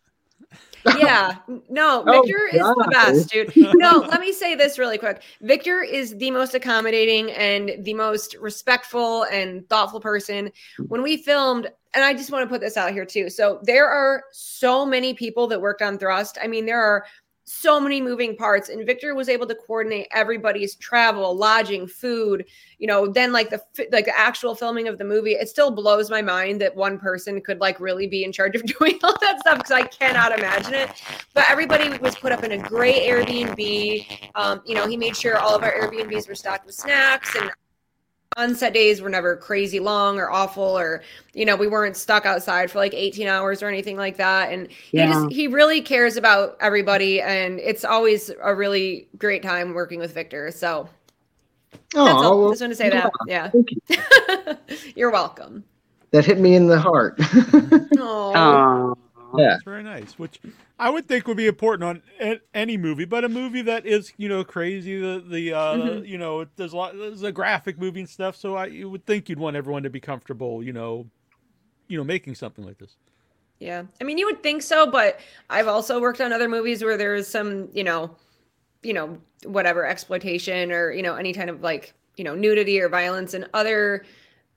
Yeah, 0.98 1.36
no, 1.68 2.04
Oh, 2.06 2.22
Victor 2.22 2.48
is 2.52 2.60
the 2.60 2.88
best, 2.90 3.30
dude. 3.30 3.52
No, 3.76 3.98
let 3.98 4.20
me 4.20 4.32
say 4.32 4.54
this 4.54 4.78
really 4.78 4.98
quick. 4.98 5.22
Victor 5.40 5.82
is 5.82 6.16
the 6.18 6.30
most 6.30 6.54
accommodating 6.54 7.30
and 7.32 7.72
the 7.84 7.94
most 7.94 8.36
respectful 8.40 9.24
and 9.24 9.68
thoughtful 9.68 10.00
person. 10.00 10.50
When 10.88 11.02
we 11.02 11.16
filmed, 11.16 11.68
and 11.94 12.04
I 12.04 12.12
just 12.12 12.30
want 12.30 12.42
to 12.42 12.48
put 12.48 12.60
this 12.60 12.76
out 12.76 12.92
here 12.92 13.04
too. 13.04 13.30
So 13.30 13.60
there 13.62 13.88
are 13.88 14.24
so 14.32 14.84
many 14.84 15.14
people 15.14 15.46
that 15.48 15.60
worked 15.60 15.82
on 15.82 15.98
Thrust. 15.98 16.38
I 16.42 16.46
mean, 16.46 16.66
there 16.66 16.82
are 16.82 17.04
so 17.44 17.78
many 17.78 18.00
moving 18.00 18.36
parts 18.36 18.70
and 18.70 18.86
Victor 18.86 19.14
was 19.14 19.28
able 19.28 19.46
to 19.46 19.54
coordinate 19.54 20.08
everybody's 20.12 20.74
travel, 20.76 21.36
lodging, 21.36 21.86
food, 21.86 22.44
you 22.78 22.86
know, 22.86 23.06
then 23.06 23.32
like 23.32 23.50
the 23.50 23.62
like 23.92 24.06
the 24.06 24.18
actual 24.18 24.54
filming 24.54 24.88
of 24.88 24.96
the 24.98 25.04
movie. 25.04 25.32
It 25.32 25.48
still 25.48 25.70
blows 25.70 26.10
my 26.10 26.22
mind 26.22 26.60
that 26.62 26.74
one 26.74 26.98
person 26.98 27.40
could 27.40 27.60
like 27.60 27.78
really 27.80 28.06
be 28.06 28.24
in 28.24 28.32
charge 28.32 28.56
of 28.56 28.64
doing 28.78 28.98
all 29.02 29.16
that 29.20 29.40
stuff 29.40 29.58
because 29.58 29.72
I 29.72 29.82
cannot 29.82 30.38
imagine 30.38 30.74
it. 30.74 31.02
But 31.34 31.44
everybody 31.50 31.96
was 31.98 32.14
put 32.14 32.32
up 32.32 32.44
in 32.44 32.52
a 32.52 32.58
great 32.58 33.02
Airbnb. 33.02 34.30
Um, 34.34 34.62
you 34.64 34.74
know, 34.74 34.86
he 34.86 34.96
made 34.96 35.16
sure 35.16 35.38
all 35.38 35.54
of 35.54 35.62
our 35.62 35.72
Airbnbs 35.72 36.28
were 36.28 36.34
stocked 36.34 36.64
with 36.66 36.74
snacks 36.74 37.34
and 37.36 37.50
onset 38.36 38.72
days 38.74 39.00
were 39.00 39.08
never 39.08 39.36
crazy 39.36 39.78
long 39.80 40.18
or 40.18 40.30
awful 40.30 40.62
or 40.78 41.02
you 41.34 41.44
know 41.44 41.54
we 41.56 41.66
weren't 41.68 41.96
stuck 41.96 42.26
outside 42.26 42.70
for 42.70 42.78
like 42.78 42.92
18 42.94 43.26
hours 43.28 43.62
or 43.62 43.68
anything 43.68 43.96
like 43.96 44.16
that 44.16 44.52
and 44.52 44.68
he 44.70 44.98
just 44.98 45.30
he 45.30 45.46
really 45.46 45.80
cares 45.80 46.16
about 46.16 46.56
everybody 46.60 47.20
and 47.20 47.60
it's 47.60 47.84
always 47.84 48.30
a 48.42 48.54
really 48.54 49.08
great 49.18 49.42
time 49.42 49.72
working 49.74 49.98
with 50.00 50.12
victor 50.12 50.50
so 50.50 50.88
that's 51.72 51.82
Oh, 51.96 52.22
all 52.24 52.40
well, 52.40 52.50
just 52.50 52.60
want 52.62 52.72
to 52.72 52.76
say 52.76 52.90
that 52.90 53.10
yeah 53.28 53.50
you. 53.54 54.56
you're 54.96 55.10
welcome 55.10 55.62
That 56.10 56.24
hit 56.24 56.38
me 56.38 56.54
in 56.54 56.66
the 56.66 56.78
heart. 56.80 57.18
Oh. 57.98 58.96
Yeah. 59.36 59.46
That's 59.48 59.62
very 59.62 59.82
nice. 59.82 60.18
Which 60.18 60.40
I 60.78 60.90
would 60.90 61.06
think 61.08 61.26
would 61.26 61.36
be 61.36 61.46
important 61.46 62.02
on 62.20 62.40
any 62.54 62.76
movie, 62.76 63.04
but 63.04 63.24
a 63.24 63.28
movie 63.28 63.62
that 63.62 63.86
is 63.86 64.12
you 64.16 64.28
know 64.28 64.44
crazy. 64.44 64.98
The 64.98 65.24
the 65.26 65.52
uh, 65.52 65.76
Mhm. 65.76 66.02
you 66.02 66.18
know 66.18 66.46
there's 66.56 66.72
a 66.72 66.76
lot 66.76 66.94
there's 66.96 67.22
a 67.22 67.32
graphic 67.32 67.78
movie 67.78 68.00
and 68.00 68.08
stuff. 68.08 68.36
So 68.36 68.56
I 68.56 68.66
you 68.66 68.90
would 68.90 69.06
think 69.06 69.28
you'd 69.28 69.38
want 69.38 69.56
everyone 69.56 69.82
to 69.84 69.90
be 69.90 70.00
comfortable. 70.00 70.62
You 70.62 70.72
know, 70.72 71.10
you 71.88 71.98
know 71.98 72.04
making 72.04 72.36
something 72.36 72.64
like 72.64 72.78
this. 72.78 72.96
Yeah. 73.58 73.84
I 74.00 74.04
mean, 74.04 74.18
you 74.18 74.26
would 74.26 74.42
think 74.42 74.62
so, 74.62 74.90
but 74.90 75.20
I've 75.48 75.68
also 75.68 76.00
worked 76.00 76.20
on 76.20 76.32
other 76.32 76.48
movies 76.48 76.82
where 76.82 76.96
there's 76.96 77.26
some, 77.28 77.68
you 77.72 77.84
know, 77.84 78.16
you 78.82 78.94
know, 78.94 79.18
whatever 79.44 79.86
exploitation 79.86 80.72
or, 80.72 80.92
you 80.92 81.02
know, 81.02 81.16
any 81.16 81.32
kind 81.34 81.50
of 81.50 81.62
like, 81.62 81.94
you 82.16 82.24
know, 82.24 82.34
nudity 82.34 82.80
or 82.80 82.88
violence 82.88 83.34
and 83.34 83.48
other 83.54 84.04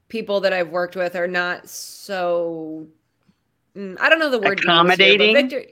people 0.10 0.42
that 0.42 0.54
I've 0.54 0.70
worked 0.70 0.96
with 0.96 1.16
are 1.16 1.28
not 1.28 1.70
so 1.70 2.88
mm, 3.78 3.98
I 4.00 4.10
don't 4.10 4.20
know 4.20 4.30
the 4.30 4.40
word 4.40 4.58
to 4.58 4.62
use 4.62 4.64
here, 4.64 4.72
Accommodating? 4.74 5.34
Victor 5.34 5.64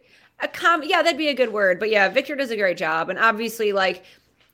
accom- 0.44 0.88
yeah, 0.88 1.02
that'd 1.02 1.18
be 1.18 1.30
a 1.30 1.34
good 1.34 1.52
word. 1.52 1.80
But 1.80 1.90
yeah, 1.90 2.10
Victor 2.10 2.36
does 2.36 2.52
a 2.52 2.58
great 2.58 2.78
job 2.78 3.10
and 3.10 3.18
obviously 3.20 3.72
like 3.72 4.04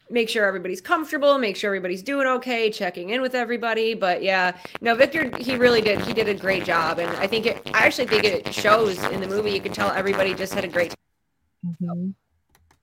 make 0.09 0.29
sure 0.29 0.45
everybody's 0.45 0.81
comfortable, 0.81 1.37
make 1.37 1.55
sure 1.55 1.69
everybody's 1.69 2.03
doing 2.03 2.27
okay, 2.27 2.69
checking 2.69 3.09
in 3.11 3.21
with 3.21 3.33
everybody. 3.33 3.93
But 3.93 4.21
yeah, 4.21 4.57
no, 4.81 4.95
Victor, 4.95 5.31
he 5.37 5.55
really 5.55 5.81
did. 5.81 6.01
He 6.01 6.13
did 6.13 6.27
a 6.27 6.33
great 6.33 6.65
job, 6.65 6.99
and 6.99 7.09
I 7.17 7.27
think 7.27 7.45
it. 7.45 7.61
I 7.73 7.85
actually 7.85 8.07
think 8.07 8.23
it 8.25 8.53
shows 8.53 9.01
in 9.05 9.21
the 9.21 9.27
movie. 9.27 9.51
You 9.51 9.61
could 9.61 9.73
tell 9.73 9.91
everybody 9.91 10.33
just 10.33 10.53
had 10.53 10.65
a 10.65 10.67
great. 10.67 10.93
Mhm, 11.65 12.13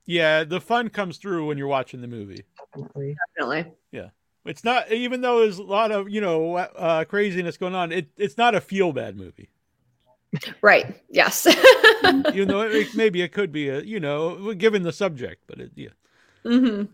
Yeah, 0.07 0.45
the 0.45 0.61
fun 0.61 0.89
comes 0.89 1.19
through 1.19 1.47
when 1.47 1.59
you're 1.59 1.67
watching 1.67 2.01
the 2.01 2.09
movie. 2.09 2.45
definitely. 2.75 3.17
Definitely. 3.37 3.73
It's 4.45 4.65
not 4.65 4.91
even 4.91 5.21
though 5.21 5.41
there's 5.41 5.59
a 5.59 5.63
lot 5.63 5.93
of 5.93 6.09
you 6.09 6.23
know 6.23 6.57
uh, 6.57 7.05
craziness 7.05 7.59
going 7.59 7.75
on. 7.75 7.93
It 7.93 8.09
it's 8.17 8.39
not 8.39 8.55
a 8.55 8.61
feel 8.63 8.93
bad 8.93 9.15
movie. 9.15 9.51
Right. 10.63 11.01
Yes. 11.09 11.47
You 12.35 12.45
know, 12.47 12.61
it, 12.63 12.95
maybe 12.95 13.23
it 13.23 13.33
could 13.33 13.51
be 13.53 13.69
a 13.69 13.81
you 13.81 13.99
know 14.01 14.55
given 14.55 14.83
the 14.83 14.93
subject, 14.93 15.43
but 15.47 15.59
it, 15.61 15.73
yeah. 15.75 15.89
hmm 16.43 16.85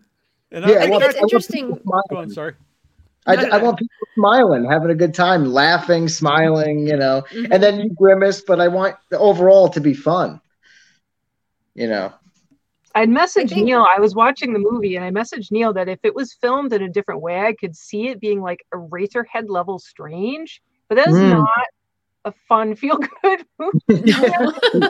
And 0.51 0.65
Yeah, 0.65 0.77
I, 0.77 0.83
I 0.83 0.87
think 0.87 1.03
I, 1.03 1.05
it's 1.07 1.15
interesting. 1.17 1.65
people 1.67 1.79
smiling. 1.83 2.03
go 2.09 2.17
on. 2.17 2.29
Sorry. 2.29 2.53
I, 3.27 3.35
No, 3.35 3.41
no, 3.43 3.49
I 3.49 3.57
want 3.57 3.79
people 3.79 4.07
smiling, 4.15 4.65
having 4.69 4.89
a 4.91 4.95
good 4.95 5.13
time, 5.13 5.45
laughing, 5.45 6.07
smiling, 6.07 6.87
you 6.87 6.95
know, 6.95 7.23
Mhm. 7.31 7.47
and 7.51 7.61
then 7.63 7.79
you 7.79 7.89
grimace, 7.89 8.41
but 8.41 8.61
I 8.61 8.67
want 8.67 8.95
the 9.09 9.17
overall 9.19 9.67
to 9.69 9.81
be 9.81 9.93
fun. 9.93 10.39
You 11.73 11.87
know, 11.87 12.13
I'd 12.93 13.09
messaged 13.09 13.49
think- 13.49 13.65
Neil. 13.65 13.85
I 13.95 13.99
was 13.99 14.15
watching 14.15 14.53
the 14.53 14.59
movie 14.59 14.95
and 14.95 15.03
I 15.03 15.11
messaged 15.11 15.51
Neil 15.51 15.73
that 15.73 15.89
if 15.89 15.99
it 16.03 16.15
was 16.15 16.33
filmed 16.33 16.71
in 16.73 16.81
a 16.83 16.89
different 16.89 17.21
way, 17.21 17.39
I 17.41 17.53
could 17.53 17.75
see 17.75 18.07
it 18.07 18.19
being 18.21 18.41
like 18.41 18.59
a 18.73 18.77
Eraserhead 18.77 19.49
level 19.49 19.79
strange. 19.79 20.61
But 20.87 20.95
that 20.95 21.07
is 21.09 21.15
Mm. 21.15 21.31
not 21.31 21.67
a 22.25 22.31
fun, 22.47 22.75
feel 22.75 22.97
good 22.97 23.45
movie. 23.59 23.79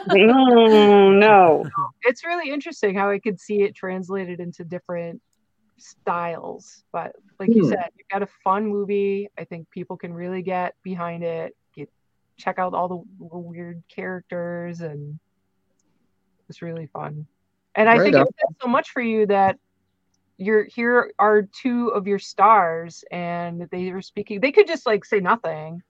Mm, 0.08 1.20
no. 1.20 1.66
It's 2.04 2.26
really 2.26 2.50
interesting 2.52 2.96
how 2.96 3.10
I 3.10 3.20
could 3.20 3.40
see 3.40 3.62
it 3.64 3.76
translated 3.76 4.40
into 4.40 4.64
different 4.64 5.22
styles. 5.78 6.84
But 6.92 7.14
like 7.40 7.54
you 7.54 7.64
Hmm. 7.64 7.70
said, 7.70 7.90
you've 7.98 8.08
got 8.10 8.24
a 8.24 8.28
fun 8.44 8.66
movie. 8.68 9.30
I 9.38 9.44
think 9.44 9.70
people 9.70 9.98
can 9.98 10.14
really 10.14 10.42
get 10.42 10.74
behind 10.84 11.24
it. 11.24 11.56
Get 11.76 11.90
check 12.38 12.60
out 12.60 12.74
all 12.74 12.88
the 12.88 13.04
weird 13.20 13.84
characters, 13.94 14.82
and 14.82 15.20
it's 16.50 16.62
really 16.62 16.88
fun. 16.88 17.28
And 17.76 17.90
I 17.90 17.98
Right 17.98 18.04
think 18.06 18.16
on. 18.16 18.22
it 18.24 18.28
says 18.40 18.56
so 18.62 18.68
much 18.68 18.90
for 18.92 19.02
you 19.02 19.26
that 19.28 19.58
you're 20.38 20.66
here 20.66 21.12
are 21.20 21.44
two 21.44 21.90
of 21.90 22.08
your 22.08 22.20
stars, 22.20 23.04
and 23.12 23.68
they 23.72 23.92
were 23.92 24.02
speaking. 24.02 24.40
They 24.40 24.52
could 24.52 24.68
just 24.68 24.86
like 24.86 25.04
say 25.06 25.20
nothing, 25.20 25.82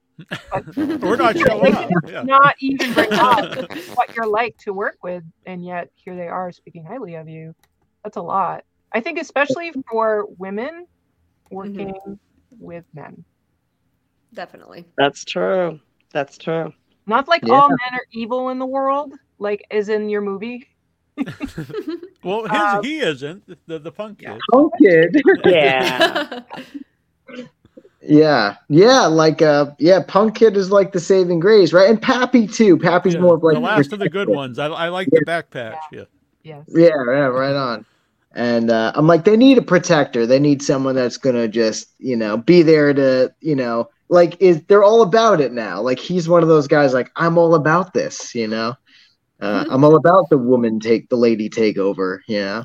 Or 1.04 1.18
not 1.18 1.38
show 1.38 1.60
up. 1.68 1.92
Yeah. 2.08 2.24
not 2.24 2.56
even 2.60 2.94
bring 2.94 3.12
up 3.14 3.70
what 3.96 4.16
you're 4.16 4.28
like 4.28 4.58
to 4.60 4.72
work 4.74 4.98
with, 5.04 5.24
and 5.46 5.64
yet 5.64 5.90
here 5.96 6.16
they 6.16 6.28
are 6.28 6.52
speaking 6.52 6.86
highly 6.86 7.16
of 7.16 7.28
you. 7.28 7.54
That's 8.04 8.18
a 8.18 8.22
lot. 8.22 8.64
I 8.94 9.02
think, 9.02 9.20
especially 9.20 9.74
for 9.92 10.26
women 10.38 10.86
working 11.52 11.94
with 12.60 12.86
men. 12.94 13.26
Definitely. 14.34 14.86
That's 14.98 15.26
true. 15.26 15.80
That's 16.14 16.38
true. 16.38 16.72
Not 17.08 17.28
like 17.28 17.44
Yeah. 17.46 17.54
all 17.56 17.70
men 17.70 17.94
are 17.94 18.06
evil 18.14 18.50
in 18.50 18.60
the 18.60 18.66
world, 18.66 19.14
like 19.38 19.66
as 19.72 19.90
in 19.90 20.10
your 20.10 20.22
movie. 20.22 20.68
Well, 22.24 22.42
his 22.48 22.52
Um, 22.60 22.84
he 22.84 23.00
isn't 23.00 23.44
the 23.68 23.78
the 23.78 23.92
punk 23.92 24.20
kid. 24.20 24.40
Punk 24.52 24.74
kid. 24.82 25.22
Yeah. 25.46 26.42
Yeah, 28.08 28.56
yeah, 28.70 29.06
like 29.06 29.42
uh, 29.42 29.72
yeah, 29.80 30.02
Punk 30.08 30.36
Kid 30.36 30.56
is 30.58 30.72
like 30.72 30.92
the 30.92 31.00
saving 31.00 31.40
grace, 31.40 31.74
right? 31.74 31.90
And 31.90 32.02
Pappy 32.02 32.48
too. 32.48 32.78
Pappy's 32.78 33.16
Yeah, 33.16 33.22
more 33.22 33.36
of 33.36 33.44
like 33.44 33.56
the 33.56 33.60
last 33.62 33.94
of 33.94 34.00
the 34.00 34.10
good 34.10 34.30
ones. 34.30 34.60
I, 34.60 34.68
I 34.68 34.90
like 34.90 35.10
the 35.12 35.24
back 35.26 35.50
patch. 35.50 35.78
Yeah. 35.92 36.04
Yes. 36.44 36.66
Yeah, 36.68 36.90
yeah, 37.08 37.26
right 37.26 37.56
on. 37.56 37.86
And 38.34 38.70
uh, 38.70 38.92
I'm 38.96 39.08
like, 39.08 39.24
they 39.24 39.38
need 39.38 39.58
a 39.58 39.62
protector. 39.62 40.28
They 40.28 40.40
need 40.40 40.62
someone 40.62 40.94
that's 40.96 41.18
gonna 41.18 41.48
just, 41.48 41.88
you 41.98 42.16
know, 42.16 42.38
be 42.38 42.62
there 42.62 42.94
to, 42.94 43.34
you 43.40 43.56
know, 43.56 43.90
like 44.10 44.40
is 44.40 44.62
they're 44.66 44.84
all 44.84 45.02
about 45.02 45.42
it 45.42 45.54
now. 45.54 45.82
Like 45.82 46.00
he's 46.00 46.30
one 46.30 46.44
of 46.44 46.50
those 46.50 46.68
guys. 46.68 46.94
Like 46.94 47.12
I'm 47.16 47.38
all 47.38 47.56
about 47.56 47.94
this, 47.94 48.36
you 48.36 48.48
know. 48.48 48.76
Uh, 49.40 49.66
I'm 49.70 49.84
all 49.84 49.96
about 49.96 50.30
the 50.30 50.38
woman 50.38 50.80
take 50.80 51.10
the 51.10 51.18
lady 51.18 51.50
take 51.50 51.78
over, 51.78 52.24
you 52.28 52.40
know. 52.42 52.64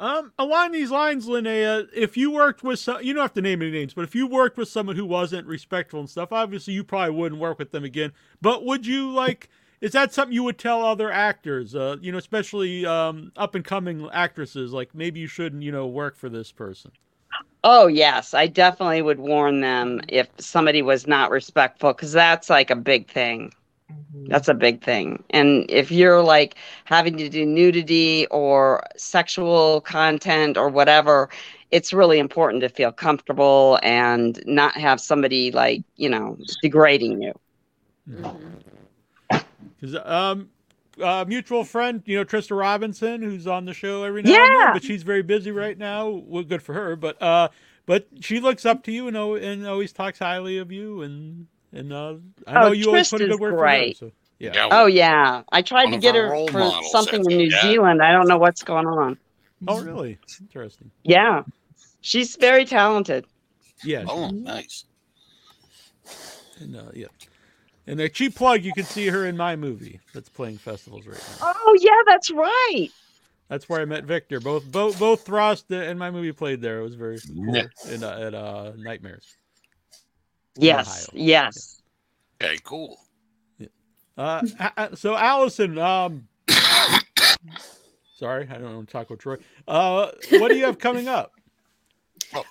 Um, 0.00 0.32
along 0.38 0.72
these 0.72 0.90
lines, 0.90 1.26
Linnea, 1.26 1.86
if 1.94 2.16
you 2.16 2.30
worked 2.30 2.64
with 2.64 2.78
some, 2.78 3.02
you 3.02 3.12
don't 3.12 3.20
have 3.20 3.34
to 3.34 3.42
name 3.42 3.60
any 3.60 3.70
names, 3.70 3.92
but 3.92 4.02
if 4.02 4.14
you 4.14 4.26
worked 4.26 4.56
with 4.56 4.68
someone 4.68 4.96
who 4.96 5.04
wasn't 5.04 5.46
respectful 5.46 6.00
and 6.00 6.08
stuff, 6.08 6.32
obviously 6.32 6.72
you 6.72 6.82
probably 6.82 7.14
wouldn't 7.14 7.38
work 7.38 7.58
with 7.58 7.70
them 7.70 7.84
again. 7.84 8.10
But 8.40 8.64
would 8.64 8.86
you 8.86 9.10
like? 9.12 9.50
Is 9.82 9.92
that 9.92 10.14
something 10.14 10.32
you 10.32 10.42
would 10.44 10.56
tell 10.56 10.82
other 10.82 11.12
actors? 11.12 11.74
Uh, 11.74 11.96
you 12.00 12.12
know, 12.12 12.18
especially 12.18 12.86
um, 12.86 13.30
up 13.36 13.54
and 13.54 13.62
coming 13.62 14.08
actresses, 14.10 14.72
like 14.72 14.94
maybe 14.94 15.20
you 15.20 15.26
shouldn't, 15.26 15.62
you 15.62 15.70
know, 15.70 15.86
work 15.86 16.16
for 16.16 16.30
this 16.30 16.50
person. 16.50 16.92
Oh 17.62 17.86
yes, 17.86 18.32
I 18.32 18.46
definitely 18.46 19.02
would 19.02 19.20
warn 19.20 19.60
them 19.60 20.00
if 20.08 20.28
somebody 20.38 20.80
was 20.80 21.06
not 21.06 21.30
respectful 21.30 21.92
because 21.92 22.12
that's 22.12 22.48
like 22.48 22.70
a 22.70 22.76
big 22.76 23.06
thing. 23.10 23.52
Mhm. 23.90 24.28
That's 24.28 24.48
a 24.48 24.54
big 24.54 24.82
thing. 24.82 25.24
And 25.30 25.66
if 25.68 25.90
you're 25.90 26.22
like 26.22 26.56
having 26.84 27.16
to 27.18 27.28
do 27.28 27.44
nudity 27.46 28.26
or 28.30 28.82
sexual 28.96 29.80
content 29.82 30.56
or 30.56 30.68
whatever, 30.68 31.28
it's 31.70 31.92
really 31.92 32.18
important 32.18 32.62
to 32.62 32.68
feel 32.68 32.92
comfortable 32.92 33.78
and 33.82 34.40
not 34.46 34.76
have 34.76 35.00
somebody 35.00 35.50
like, 35.52 35.82
you 35.96 36.08
know, 36.08 36.38
degrading 36.62 37.22
you. 37.22 37.32
Because 39.80 39.96
um, 40.04 40.50
uh, 41.02 41.24
mutual 41.26 41.64
friend, 41.64 42.02
you 42.06 42.16
know, 42.18 42.24
Trista 42.24 42.56
Robinson, 42.58 43.22
who's 43.22 43.46
on 43.46 43.64
the 43.64 43.74
show 43.74 44.04
every 44.04 44.22
now 44.22 44.44
and 44.44 44.54
then, 44.54 44.70
but 44.70 44.82
she's 44.82 45.02
very 45.02 45.22
busy 45.22 45.50
right 45.50 45.76
now. 45.78 46.08
Well, 46.08 46.44
good 46.44 46.62
for 46.62 46.74
her. 46.74 46.96
But 46.96 47.20
uh, 47.22 47.48
but 47.86 48.08
she 48.20 48.40
looks 48.40 48.64
up 48.64 48.82
to 48.84 48.92
you 48.92 49.08
and 49.08 49.16
al- 49.16 49.34
and 49.34 49.66
always 49.66 49.92
talks 49.92 50.18
highly 50.18 50.58
of 50.58 50.70
you, 50.70 51.02
and 51.02 51.46
and 51.72 51.92
uh, 51.92 52.14
I 52.46 52.54
know 52.54 52.66
Oh, 52.68 52.72
you 52.72 52.86
always 52.86 53.08
put 53.08 53.20
a 53.20 53.24
Trista's 53.24 53.38
good 53.38 53.40
word 53.40 53.56
great. 53.56 53.98
for 53.98 54.06
her. 54.06 54.10
So 54.10 54.16
yeah. 54.38 54.52
Yeah, 54.54 54.68
Oh 54.70 54.86
yeah. 54.86 55.42
I 55.52 55.62
tried 55.62 55.84
One 55.84 55.92
to 55.92 55.98
get 55.98 56.14
her 56.14 56.28
for 56.48 56.58
models, 56.58 56.90
something 56.90 57.20
in 57.30 57.36
New 57.36 57.48
yeah. 57.50 57.62
Zealand. 57.62 58.02
I 58.02 58.12
don't 58.12 58.26
know 58.28 58.38
what's 58.38 58.62
going 58.62 58.86
on. 58.86 59.18
Oh 59.68 59.80
really? 59.82 60.18
Interesting. 60.40 60.90
Yeah. 61.04 61.42
She's 62.00 62.36
very 62.36 62.64
talented. 62.64 63.26
Yeah. 63.84 64.04
Oh, 64.08 64.28
nice. 64.30 64.84
And, 66.58 66.76
uh, 66.76 66.90
yeah. 66.94 67.06
And 67.86 68.00
a 68.00 68.08
cheap 68.08 68.34
plug, 68.34 68.62
you 68.62 68.72
can 68.72 68.84
see 68.84 69.08
her 69.08 69.26
in 69.26 69.36
my 69.36 69.56
movie 69.56 70.00
that's 70.14 70.28
playing 70.28 70.58
festivals 70.58 71.06
right 71.06 71.22
now. 71.40 71.52
Oh 71.56 71.76
yeah, 71.80 71.90
that's 72.06 72.30
right. 72.30 72.88
That's 73.48 73.68
where 73.68 73.80
I 73.80 73.84
met 73.84 74.04
Victor. 74.04 74.38
Both 74.38 74.70
both 74.70 74.98
both 74.98 75.22
Thrust 75.24 75.70
and 75.72 75.98
my 75.98 76.10
movie 76.10 76.32
played 76.32 76.60
there. 76.60 76.80
It 76.80 76.82
was 76.84 76.94
very 76.94 77.18
cool. 77.18 77.56
Yeah. 77.56 77.64
In, 77.90 78.04
uh, 78.04 78.18
at 78.20 78.34
uh, 78.34 78.72
Nightmares. 78.76 79.36
Yes. 80.56 81.08
Ohio. 81.08 81.24
Yes. 81.26 81.82
Okay, 82.42 82.58
cool. 82.64 82.98
Uh, 84.18 84.42
a- 84.58 84.72
a- 84.92 84.96
so 84.96 85.16
Allison, 85.16 85.78
um, 85.78 86.28
sorry, 88.16 88.46
I 88.50 88.58
don't 88.58 88.74
want 88.74 88.88
to 88.88 88.92
talk 88.92 89.08
with 89.10 89.20
Troy. 89.20 89.36
Uh, 89.66 90.10
what 90.32 90.48
do 90.48 90.56
you 90.56 90.64
have 90.64 90.78
coming 90.78 91.08
up? 91.08 91.32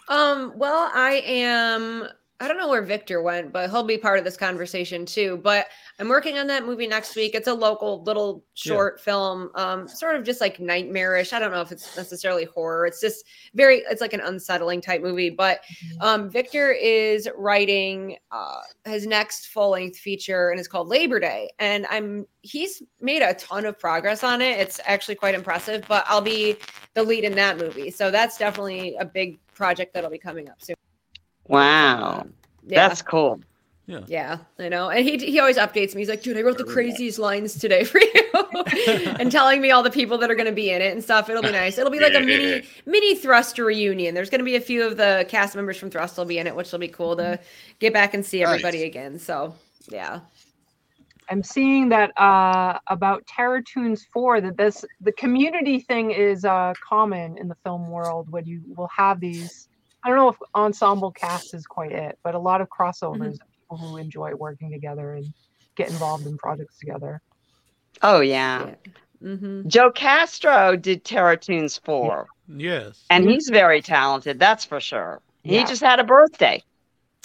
Um, 0.07 0.53
well, 0.55 0.89
I 0.93 1.21
am 1.25 2.07
I 2.41 2.47
don't 2.47 2.57
know 2.57 2.69
where 2.69 2.81
Victor 2.81 3.21
went, 3.21 3.51
but 3.51 3.69
he'll 3.69 3.83
be 3.83 3.97
part 3.97 4.17
of 4.17 4.23
this 4.23 4.37
conversation 4.37 5.05
too. 5.05 5.41
But 5.43 5.67
I'm 5.99 6.07
working 6.07 6.37
on 6.37 6.47
that 6.47 6.65
movie 6.65 6.87
next 6.87 7.17
week. 7.17 7.35
It's 7.35 7.49
a 7.49 7.53
local 7.53 8.01
little 8.03 8.45
short 8.53 9.01
film, 9.01 9.51
um, 9.55 9.89
sort 9.89 10.15
of 10.15 10.23
just 10.23 10.39
like 10.39 10.57
nightmarish. 10.57 11.33
I 11.33 11.39
don't 11.39 11.51
know 11.51 11.59
if 11.59 11.73
it's 11.73 11.97
necessarily 11.97 12.45
horror. 12.45 12.85
It's 12.85 13.01
just 13.01 13.25
very, 13.55 13.79
it's 13.89 13.99
like 13.99 14.13
an 14.13 14.21
unsettling 14.21 14.79
type 14.79 15.01
movie. 15.01 15.29
But 15.29 15.59
um, 15.99 16.29
Victor 16.29 16.71
is 16.71 17.27
writing 17.35 18.15
uh, 18.31 18.61
his 18.85 19.05
next 19.05 19.47
full 19.47 19.71
length 19.71 19.97
feature, 19.97 20.51
and 20.51 20.59
it's 20.59 20.69
called 20.69 20.87
Labor 20.87 21.19
Day. 21.19 21.49
And 21.59 21.85
I'm 21.89 22.25
he's 22.41 22.81
made 23.01 23.21
a 23.21 23.33
ton 23.33 23.65
of 23.65 23.77
progress 23.77 24.23
on 24.23 24.41
it. 24.41 24.57
It's 24.59 24.79
actually 24.85 25.15
quite 25.15 25.35
impressive. 25.35 25.83
But 25.89 26.05
I'll 26.07 26.21
be 26.21 26.55
the 26.93 27.03
lead 27.03 27.25
in 27.25 27.35
that 27.35 27.57
movie, 27.57 27.91
so 27.91 28.11
that's 28.11 28.37
definitely 28.37 28.95
a 28.95 29.03
big 29.03 29.39
project 29.53 29.93
that'll 29.93 30.09
be 30.09 30.17
coming 30.17 30.49
up 30.49 30.61
soon. 30.61 30.77
Wow. 31.49 32.27
Yeah. 32.65 32.87
That's 32.87 33.01
cool. 33.01 33.41
Yeah, 33.87 34.01
Yeah, 34.05 34.37
I 34.59 34.69
know. 34.69 34.89
And 34.89 35.03
he 35.03 35.17
he 35.17 35.39
always 35.39 35.57
updates 35.57 35.95
me. 35.95 36.01
He's 36.01 36.09
like, 36.09 36.21
dude, 36.21 36.37
I 36.37 36.41
wrote 36.43 36.59
the 36.59 36.63
craziest 36.63 37.17
lines 37.17 37.57
today 37.57 37.83
for 37.83 37.99
you. 37.99 38.29
and 39.19 39.31
telling 39.31 39.61
me 39.61 39.71
all 39.71 39.81
the 39.81 39.89
people 39.89 40.19
that 40.19 40.29
are 40.29 40.35
gonna 40.35 40.51
be 40.51 40.69
in 40.69 40.79
it 40.79 40.93
and 40.93 41.03
stuff. 41.03 41.27
It'll 41.27 41.41
be 41.41 41.51
nice. 41.51 41.79
It'll 41.79 41.91
be 41.91 41.99
like 41.99 42.13
a 42.13 42.19
mini 42.19 42.63
mini 42.85 43.15
Thrust 43.15 43.57
reunion. 43.57 44.13
There's 44.13 44.29
gonna 44.29 44.43
be 44.43 44.55
a 44.55 44.61
few 44.61 44.85
of 44.85 44.97
the 44.97 45.25
cast 45.27 45.55
members 45.55 45.77
from 45.77 45.89
Thrust 45.89 46.17
will 46.19 46.25
be 46.25 46.37
in 46.37 46.45
it, 46.45 46.55
which 46.55 46.71
will 46.71 46.77
be 46.77 46.87
cool 46.87 47.15
to 47.15 47.39
get 47.79 47.91
back 47.91 48.13
and 48.13 48.23
see 48.23 48.43
everybody 48.43 48.81
Nice. 48.81 48.87
again. 48.87 49.17
So 49.17 49.55
yeah. 49.89 50.19
I'm 51.31 51.43
seeing 51.43 51.89
that 51.89 52.11
uh, 52.19 52.79
about 52.87 53.25
Terror 53.27 53.61
Toons 53.61 54.05
4 54.11 54.41
that 54.41 54.57
this 54.57 54.83
the 55.01 55.11
community 55.13 55.79
thing 55.79 56.11
is 56.11 56.45
uh, 56.45 56.73
common 56.87 57.37
in 57.37 57.47
the 57.47 57.55
film 57.63 57.89
world 57.89 58.29
when 58.29 58.45
you 58.45 58.61
will 58.75 58.89
have 58.95 59.19
these. 59.19 59.68
I 60.03 60.09
don't 60.09 60.17
know 60.17 60.29
if 60.29 60.37
ensemble 60.55 61.11
cast 61.11 61.53
is 61.53 61.65
quite 61.65 61.91
it, 61.91 62.17
but 62.23 62.35
a 62.35 62.39
lot 62.39 62.61
of 62.61 62.69
crossovers 62.69 63.33
of 63.33 63.39
people 63.61 63.77
who 63.77 63.97
enjoy 63.97 64.33
working 64.33 64.71
together 64.71 65.13
and 65.15 65.25
get 65.75 65.89
involved 65.89 66.25
in 66.25 66.37
projects 66.37 66.77
together. 66.79 67.21
Oh 68.01 68.21
yeah. 68.21 68.75
Mm-hmm. 69.21 69.67
Joe 69.67 69.91
Castro 69.91 70.77
did 70.77 71.03
Terror 71.03 71.35
Toons 71.35 71.77
4, 71.83 72.27
Yes. 72.47 73.03
and 73.09 73.29
he's 73.29 73.49
very 73.49 73.81
talented, 73.81 74.39
that's 74.39 74.63
for 74.63 74.79
sure. 74.79 75.21
He 75.43 75.63
just 75.65 75.81
had 75.81 75.99
a 75.99 76.05
birthday. 76.05 76.63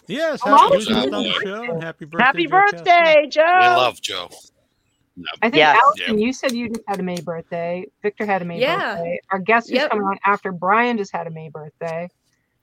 Yes. 0.09 0.41
Oh, 0.45 0.51
Happy, 0.57 0.71
he 0.71 0.77
was 0.77 0.89
happy 0.89 1.01
just 1.11 1.15
on 1.15 1.23
the 1.23 1.31
birthday. 1.45 1.85
happy 1.85 2.05
birthday. 2.07 2.43
Joe 2.47 2.51
Castro. 2.51 2.79
birthday, 2.81 3.27
Joe! 3.29 3.59
We 3.61 3.67
love 3.67 4.01
Joe. 4.01 4.29
I 5.41 5.47
think 5.51 5.55
Yes. 5.57 5.79
Allison, 5.81 6.19
you 6.19 6.33
said 6.33 6.53
you 6.53 6.69
just 6.71 6.83
had 6.89 6.99
a 6.99 7.03
May 7.05 7.21
birthday. 7.21 7.87
Victor 8.03 8.27
had 8.27 8.43
a 8.43 8.45
May 8.45 8.59
Yeah. 8.61 8.97
birthday. 8.97 9.21
Our 9.31 9.39
guest 9.39 9.69
who's 9.71 9.77
Yep. 9.79 9.91
coming 9.91 10.05
on 10.05 10.19
after 10.27 10.51
Bryan 10.51 10.99
just 10.99 11.13
had 11.13 11.29
a 11.29 11.31
May 11.31 11.49
birthday. 11.49 12.09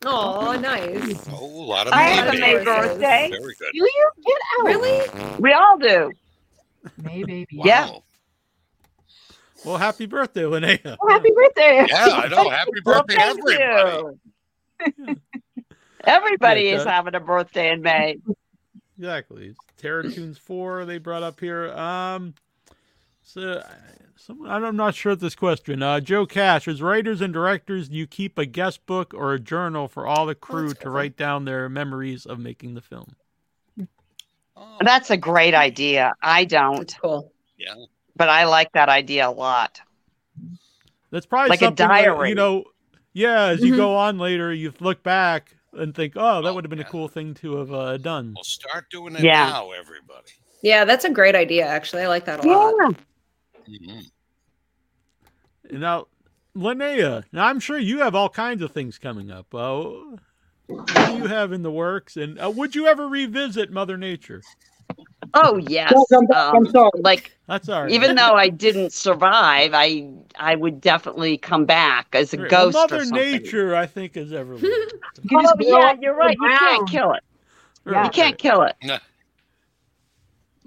Oh, 0.06 0.58
nice. 0.60 1.28
Oh, 1.32 1.46
a 1.46 1.66
lot 1.66 1.88
of 1.88 1.94
I 1.94 2.06
May 2.06 2.16
have 2.16 2.34
a 2.34 2.38
May 2.40 2.64
birthday. 2.64 3.30
Very 3.32 3.56
good. 3.60 3.72
Do 3.74 3.78
you 3.80 4.12
get 4.26 4.38
out? 4.60 4.66
Really? 4.66 5.38
We 5.40 5.54
all 5.54 5.78
do. 5.78 6.12
May 6.98 7.24
baby. 7.24 7.48
Yeah. 7.52 7.92
Well, 9.64 9.78
happy 9.78 10.08
birthday, 10.08 10.42
Linnea. 10.42 10.98
Oh, 11.00 11.08
happy 11.08 11.30
birthday! 11.36 11.86
Yeah, 11.88 12.06
I 12.08 12.28
know. 12.30 12.50
Happy 12.50 12.72
Well, 12.84 13.04
birthday, 13.04 13.16
thank 13.16 13.40
everybody. 13.40 15.04
you. 15.08 15.16
Everybody 16.04 16.62
Yeah, 16.70 16.76
is 16.78 16.84
that- 16.86 16.94
having 16.94 17.14
a 17.14 17.20
birthday 17.20 17.72
in 17.72 17.82
May. 17.84 18.18
Exactly. 18.98 19.54
Terror 19.78 20.04
Toons 20.04 20.40
4 20.40 20.86
they 20.86 20.98
brought 20.98 21.22
up 21.24 21.40
here. 21.40 21.72
Um 21.74 22.34
so 23.34 23.64
someone 24.18 24.50
I'm 24.52 24.76
not 24.76 24.96
sure 24.96 25.14
of 25.14 25.20
this 25.20 25.36
question. 25.36 25.82
Uh 25.82 26.00
Joe 26.00 26.26
Cash, 26.26 26.68
as 26.68 26.82
writers 26.82 27.22
and 27.22 27.34
directors, 27.34 27.90
do 27.90 27.96
you 27.98 28.08
keep 28.08 28.38
a 28.38 28.46
guest 28.46 28.86
book 28.86 29.14
or 29.14 29.34
a 29.34 29.40
journal 29.40 29.88
for 29.88 30.06
all 30.08 30.26
the 30.26 30.36
crew 30.36 30.68
that's 30.70 30.80
to 30.80 30.86
cool. 30.86 30.94
write 30.94 31.18
down 31.18 31.46
their 31.46 31.70
memories 31.70 32.26
of 32.26 32.40
making 32.40 32.74
the 32.76 32.82
film? 32.82 33.16
Oh, 34.56 34.78
That's 34.82 35.10
a 35.10 35.18
great 35.18 35.54
idea. 35.56 36.14
I 36.22 36.46
don't, 36.46 36.78
That's 36.78 36.94
cool. 36.96 37.32
yeah. 37.58 37.74
but 38.16 38.30
I 38.30 38.44
like 38.46 38.72
that 38.74 38.90
idea 38.90 39.28
a 39.28 39.32
lot. 39.32 39.82
That's 41.10 41.26
probably 41.26 41.50
Like 41.50 41.62
a 41.62 41.66
something 41.66 41.88
that, 41.88 42.04
diary. 42.06 42.30
you 42.30 42.36
know. 42.36 42.66
Yeah, 43.14 43.46
as 43.48 43.62
you 43.62 43.74
Mhm. 43.74 43.78
go 43.78 43.96
on 43.98 44.18
later, 44.20 44.54
you 44.54 44.72
look 44.80 45.04
back 45.04 45.56
and 45.74 45.94
think, 45.96 46.14
"Oh, 46.16 46.42
that 46.42 46.50
Oh, 46.50 46.54
would 46.54 46.64
have 46.64 46.70
been 46.70 46.80
a 46.80 46.84
cool 46.86 47.08
thing 47.10 47.34
to 47.36 47.56
have 47.58 47.74
uh, 47.74 47.98
done." 47.98 48.34
Well, 48.36 48.44
start 48.44 48.86
doing 48.90 49.16
it 49.16 49.24
Yeah. 49.24 49.50
now, 49.50 49.72
everybody. 49.72 50.32
Yeah, 50.64 50.86
that's 50.86 51.04
a 51.06 51.10
great 51.10 51.36
idea. 51.36 51.66
Actually, 51.66 52.04
I 52.04 52.08
like 52.08 52.24
that 52.26 52.46
a 52.46 52.48
lot. 52.48 52.74
Mhm. 52.76 52.96
And 55.70 55.80
now, 55.82 56.08
Linnea, 56.56 57.24
now 57.32 57.46
I'm 57.48 57.60
sure 57.60 57.78
you 57.78 58.00
have 58.00 58.16
all 58.16 58.30
kinds 58.30 58.62
of 58.62 58.72
things 58.72 58.98
coming 58.98 59.32
up. 59.32 59.54
Uh, 59.54 59.84
what 60.68 61.06
do 61.08 61.14
you 61.14 61.28
have 61.28 61.52
in 61.52 61.64
the 61.64 61.72
works? 61.72 62.18
And 62.18 62.40
uh, 62.40 62.50
would 62.50 62.76
you 62.76 62.88
ever 62.88 63.08
revisit 63.08 63.72
Mother 63.72 63.98
Nature? 63.98 64.42
Oh 65.34 65.58
yes. 65.58 65.94
Yes, 65.96 66.12
I'm, 66.12 66.28
I'm 66.54 66.66
Um, 66.66 66.72
sorry. 66.72 66.92
like 66.96 67.32
That's 67.48 67.70
all 67.70 67.84
right. 67.84 67.92
even 67.94 68.16
though 68.16 68.34
I 68.36 68.50
didn't 68.50 68.92
survive, 68.94 69.72
I 69.74 70.10
I 70.38 70.56
would 70.56 70.82
definitely 70.82 71.38
come 71.38 71.66
back 71.66 72.08
as 72.14 72.34
a 72.34 72.38
Well, 72.38 72.50
ghost 72.50 72.74
Mother 72.74 72.96
or 72.98 73.00
something. 73.06 73.42
Nature, 73.42 73.76
I 73.76 73.86
think, 73.86 74.18
is 74.18 74.34
ever. 74.34 74.56
You 74.56 74.88
Oh 75.34 75.54
yeah, 75.60 75.94
you're 76.00 76.16
right. 76.16 76.38
You 76.40 76.50
can't 76.50 76.88
kill 76.88 77.14
it. 77.14 77.24
Yeah. 77.86 78.04
You 78.06 78.10
can't 78.10 78.38
kill 78.38 78.64
it. 78.64 78.76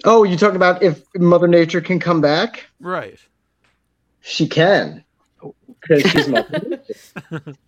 Nah, 0.04 0.12
oh, 0.12 0.24
you 0.24 0.36
talking 0.36 0.56
about 0.56 0.82
if 0.82 1.02
Mother 1.14 1.46
Nature 1.46 1.80
can 1.80 2.00
come 2.00 2.20
back? 2.20 2.64
Right. 2.80 3.18
She 4.20 4.48
can, 4.48 5.04
because 5.80 6.02
she's 6.10 6.28
Mother 6.28 6.80
Nature. 7.30 7.56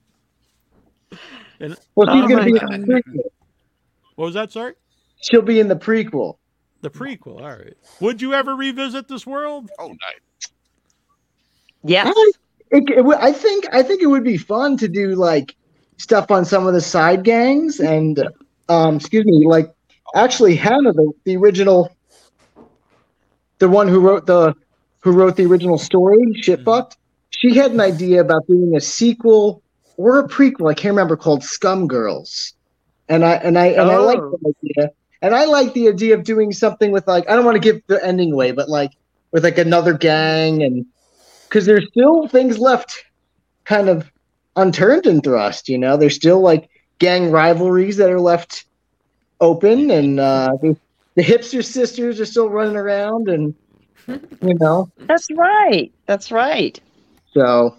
And- 1.59 1.77
well, 1.95 2.07
she's 2.15 2.25
Oh 2.25 2.29
gonna 2.29 2.37
my 2.37 2.45
be 2.45 2.75
in 2.75 2.83
the 2.83 2.87
prequel. 2.87 3.31
What 4.17 4.25
was 4.27 4.35
that? 4.35 4.53
Sorry. 4.53 4.75
She'll 5.23 5.43
be 5.43 5.61
in 5.61 5.69
the 5.69 5.77
prequel. 5.77 6.37
The 6.83 6.91
prequel. 6.91 7.41
All 7.41 7.57
right. 7.57 7.75
Would 8.01 8.21
you 8.21 8.35
ever 8.35 8.55
revisit 8.55 9.09
this 9.09 9.27
world? 9.27 9.71
Oh, 9.79 9.89
nice. 9.89 10.51
Yes. 11.83 12.15
It, 12.71 12.85
it, 12.91 13.07
I 13.19 13.33
think 13.33 13.65
I 13.73 13.83
think 13.83 14.03
it 14.03 14.07
would 14.07 14.25
be 14.25 14.37
fun 14.37 14.77
to 14.79 14.89
do 14.89 15.15
like 15.15 15.55
stuff 15.97 16.31
on 16.31 16.45
some 16.45 16.67
of 16.67 16.75
the 16.75 16.81
side 16.81 17.25
gangs 17.25 17.81
and 17.81 18.29
um 18.69 18.97
excuse 18.97 19.25
me 19.25 19.47
like 19.47 19.73
actually 20.15 20.57
Hannah 20.57 20.93
the, 20.93 21.13
the 21.25 21.37
original 21.37 21.96
the 23.59 23.69
one 23.69 23.89
who 23.89 24.01
wrote 24.01 24.27
the 24.27 24.55
who 25.01 25.13
wrote 25.13 25.37
the 25.37 25.47
original 25.47 25.79
story 25.79 26.19
shit 26.43 26.63
fucked 26.65 26.97
she 27.31 27.55
had 27.55 27.71
an 27.73 27.81
idea 27.81 28.21
about 28.21 28.47
doing 28.47 28.75
a 28.77 28.81
sequel 28.81 29.63
or 29.97 30.19
a 30.19 30.29
prequel 30.29 30.71
I 30.71 30.75
can't 30.75 30.93
remember 30.93 31.17
called 31.17 31.43
Scum 31.45 31.87
Girls 31.87 32.55
and 33.09 33.25
I 33.25 33.35
and 33.35 33.59
I 33.59 33.67
and 33.67 33.91
I 33.91 33.97
like 33.99 34.19
Oh. 34.19 34.39
the 34.43 34.55
idea 34.63 34.91
and 35.23 35.35
I 35.35 35.45
like 35.45 35.73
the 35.75 35.89
idea 35.89 36.15
of 36.15 36.25
doing 36.25 36.53
something 36.53 36.91
with 36.93 37.07
like 37.07 37.29
I 37.29 37.35
don't 37.37 37.45
want 37.45 37.57
to 37.57 37.61
give 37.61 37.83
the 37.87 38.05
ending 38.05 38.33
away 38.33 38.53
but 38.53 38.69
like 38.69 38.93
with 39.33 39.45
like 39.45 39.59
another 39.59 39.93
gang 39.93 40.63
and 40.63 40.87
because 41.49 41.67
there's 41.67 41.87
still 41.89 42.27
things 42.29 42.59
left 42.59 43.05
kind 43.65 43.89
of 43.89 44.11
unturned 44.57 45.07
in 45.07 45.21
Thrust. 45.21 45.69
You 45.69 45.79
know, 45.79 45.97
there's 45.97 46.15
still 46.17 46.41
like 46.41 46.69
gang 46.99 47.31
rivalries 47.31 47.99
that 47.99 48.11
are 48.11 48.21
left 48.21 48.65
open, 49.41 49.91
and 49.91 50.19
uh, 50.19 50.57
the, 50.61 50.77
the 51.17 51.23
hipster 51.23 51.65
sisters 51.65 52.21
are 52.21 52.27
still 52.27 52.49
running 52.51 52.77
around, 52.77 53.29
and 53.29 53.55
you 54.09 54.55
know, 54.61 54.91
That's 54.99 55.27
right. 55.33 55.93
That's 56.07 56.31
right. 56.31 56.79
so 57.33 57.77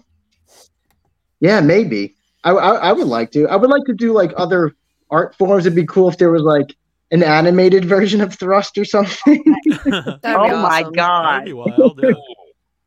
yeah, 1.40 1.60
maybe 1.60 2.14
I, 2.44 2.50
I 2.50 2.74
I 2.88 2.92
would 2.92 3.06
like 3.06 3.30
to. 3.32 3.46
I 3.48 3.56
would 3.56 3.70
like 3.70 3.84
to 3.86 3.94
do 3.94 4.12
like 4.12 4.32
other 4.36 4.74
art 5.10 5.34
forms. 5.36 5.66
It'd 5.66 5.76
be 5.76 5.86
cool 5.86 6.08
if 6.08 6.18
there 6.18 6.30
was 6.30 6.42
like 6.42 6.74
an 7.10 7.22
animated 7.22 7.84
version 7.96 8.20
of 8.20 8.34
Thrust 8.34 8.76
or 8.78 8.84
something. 8.84 9.42
That'd 9.66 9.82
That'd 10.22 10.52
oh 10.52 10.62
my. 10.62 10.84
God. 10.94 11.44
be 11.46 11.52
wild. 11.52 12.00
Yeah. 12.02 12.10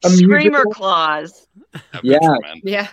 A 0.04 0.10
Screamer 0.10 0.40
musical- 0.40 0.72
claws. 0.74 1.48
Yeah. 2.04 2.18
Yeah. 2.64 2.88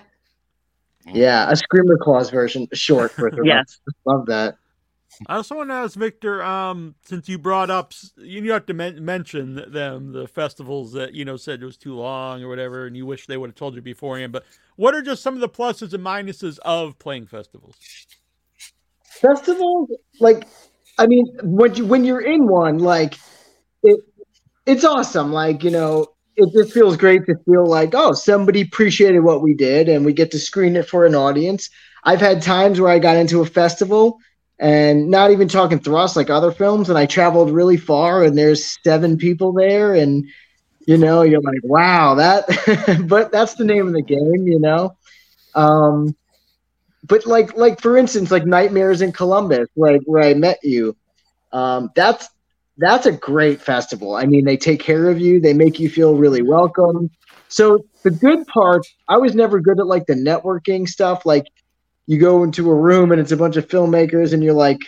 yeah, 1.07 1.51
a 1.51 1.57
Screamer 1.57 1.97
Claws 1.97 2.29
version, 2.31 2.69
short 2.75 3.11
for 3.13 3.31
Thrust. 3.31 3.47
Yes. 3.47 3.81
Love 4.05 4.27
that. 4.27 4.57
I 5.27 5.37
also 5.37 5.57
want 5.57 5.71
to 5.71 5.75
ask 5.75 5.97
Victor, 5.97 6.43
um, 6.43 6.95
since 7.05 7.29
you 7.29 7.39
brought 7.39 7.71
up, 7.71 7.93
you 8.17 8.53
have 8.53 8.67
to 8.67 8.75
men- 8.75 9.05
mention 9.05 9.57
them, 9.73 10.13
the 10.13 10.29
festivals 10.29 10.93
that 10.93 11.15
you 11.15 11.25
know 11.25 11.37
said 11.37 11.61
it 11.63 11.67
was 11.67 11.77
too 11.77 11.95
long 11.95 12.43
or 12.43 12.49
whatever, 12.49 12.87
and 12.87 12.97
you 12.97 13.05
wish 13.05 13.27
they 13.27 13.37
would 13.37 13.51
have 13.51 13.57
told 13.57 13.75
you 13.75 13.83
beforehand. 13.83 14.33
But 14.33 14.45
what 14.77 14.95
are 14.95 15.03
just 15.03 15.23
some 15.23 15.35
of 15.35 15.41
the 15.41 15.49
pluses 15.49 15.93
and 15.93 16.05
minuses 16.05 16.59
of 16.61 16.99
playing 16.99 17.27
festivals? 17.27 17.75
festivals 19.21 19.91
like 20.21 20.47
i 20.99 21.07
mean 21.07 21.27
when 21.43 21.75
you 21.75 21.85
when 21.85 22.05
you're 22.05 22.21
in 22.21 22.47
one 22.47 22.79
like 22.79 23.19
it 23.83 23.99
it's 24.67 24.85
awesome 24.85 25.33
like 25.33 25.65
you 25.65 25.71
know 25.71 26.07
it 26.37 26.53
just 26.53 26.73
feels 26.73 26.97
great 26.97 27.25
to 27.27 27.35
feel 27.45 27.67
like 27.67 27.95
oh 27.95 28.13
somebody 28.13 28.61
appreciated 28.61 29.21
what 29.21 29.43
we 29.43 29.55
did 29.55 29.89
and 29.89 30.05
we 30.05 30.13
get 30.13 30.31
to 30.31 30.39
screen 30.39 30.77
it 30.77 30.89
for 30.89 31.05
an 31.05 31.15
audience 31.15 31.69
i've 32.05 32.21
had 32.21 32.41
times 32.41 32.81
where 32.81 32.93
i 32.93 32.99
got 32.99 33.17
into 33.17 33.41
a 33.41 33.47
festival 33.47 34.19
and 34.59 35.11
not 35.11 35.31
even 35.31 35.49
talking 35.49 35.79
thrust 35.79 36.17
like 36.17 36.31
other 36.31 36.51
films 36.51 36.89
and 36.89 36.99
i 36.99 37.07
traveled 37.07 37.51
really 37.51 37.77
far 37.77 38.25
and 38.25 38.37
there's 38.37 38.79
seven 38.83 39.17
people 39.17 39.53
there 39.53 39.95
and 39.95 40.25
you 40.87 40.97
know 40.99 41.23
you're 41.23 41.41
like 41.41 41.61
wow 41.65 42.15
that 42.15 42.45
but 43.09 43.31
that's 43.33 43.55
the 43.55 43.65
name 43.65 43.87
of 43.87 43.93
the 43.93 44.03
game 44.03 44.47
you 44.47 44.59
know? 44.59 44.97
Um 45.55 46.15
but 47.07 47.27
like 47.27 47.57
like 47.57 47.81
for 47.81 47.97
instance 47.97 48.31
like 48.31 48.47
nightmares 48.47 49.03
in 49.03 49.13
columbus 49.13 49.69
like 49.77 50.01
where 50.05 50.23
i 50.23 50.35
met 50.35 50.59
you 50.63 50.97
um 51.53 51.91
that's 51.95 52.29
that's 52.79 53.07
a 53.07 53.13
great 53.13 53.61
festival. 53.61 54.15
I 54.15 54.25
mean 54.25 54.45
they 54.45 54.57
take 54.57 54.81
care 54.81 55.11
of 55.11 55.21
you 55.21 55.41
they 55.41 55.53
make 55.53 55.79
you 55.81 55.89
feel 55.91 56.15
really 56.15 56.43
welcome. 56.43 57.11
So 57.49 57.85
the 58.05 58.11
good 58.11 58.47
part 58.47 58.87
i 59.09 59.17
was 59.17 59.35
never 59.35 59.61
good 59.61 59.81
at 59.81 59.87
like 59.87 60.07
the 60.07 60.15
networking 60.15 60.89
stuff 60.89 61.27
like 61.27 61.47
you 62.09 62.19
go 62.19 62.43
into 62.43 62.69
a 62.71 62.75
room 62.75 63.13
and 63.13 63.21
it's 63.21 63.31
a 63.33 63.37
bunch 63.37 63.57
of 63.57 63.69
filmmakers 63.69 64.33
and 64.33 64.43
you're 64.43 64.55
like 64.55 64.79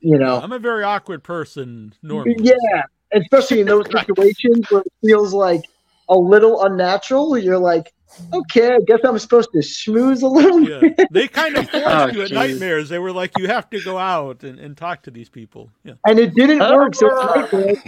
you 0.00 0.16
know 0.16 0.40
I'm 0.40 0.52
a 0.52 0.58
very 0.58 0.84
awkward 0.84 1.22
person 1.22 1.92
normally. 2.02 2.36
yeah 2.40 2.82
especially 3.12 3.60
in 3.60 3.66
those 3.66 3.84
situations 3.90 4.64
where 4.70 4.80
it 4.82 4.92
feels 5.04 5.34
like 5.34 5.60
a 6.08 6.14
little 6.16 6.62
unnatural 6.64 7.36
you're 7.36 7.58
like 7.58 7.92
okay 8.32 8.68
i 8.74 8.78
guess 8.86 9.00
i'm 9.04 9.18
supposed 9.18 9.50
to 9.52 9.58
schmooze 9.58 10.22
a 10.22 10.26
little 10.26 10.62
Yeah, 10.62 11.04
they 11.10 11.26
kind 11.28 11.56
of 11.56 11.68
forced 11.70 11.86
Oh, 11.86 12.06
you 12.06 12.22
at 12.22 12.28
geez. 12.28 12.34
nightmares. 12.34 12.88
They 12.88 12.98
were 12.98 13.12
like, 13.12 13.36
you 13.36 13.46
have 13.48 13.68
to 13.70 13.80
go 13.80 13.98
out 13.98 14.42
and, 14.44 14.58
and 14.58 14.76
talk 14.76 15.02
to 15.02 15.10
these 15.10 15.28
people. 15.28 15.70
Yeah, 15.84 15.94
and 16.06 16.18
it 16.18 16.34
didn't 16.34 16.62
Oh. 16.62 16.74
work. 16.76 16.94
So 16.94 17.06
at 17.08 17.36
Nightmares, 17.52 17.78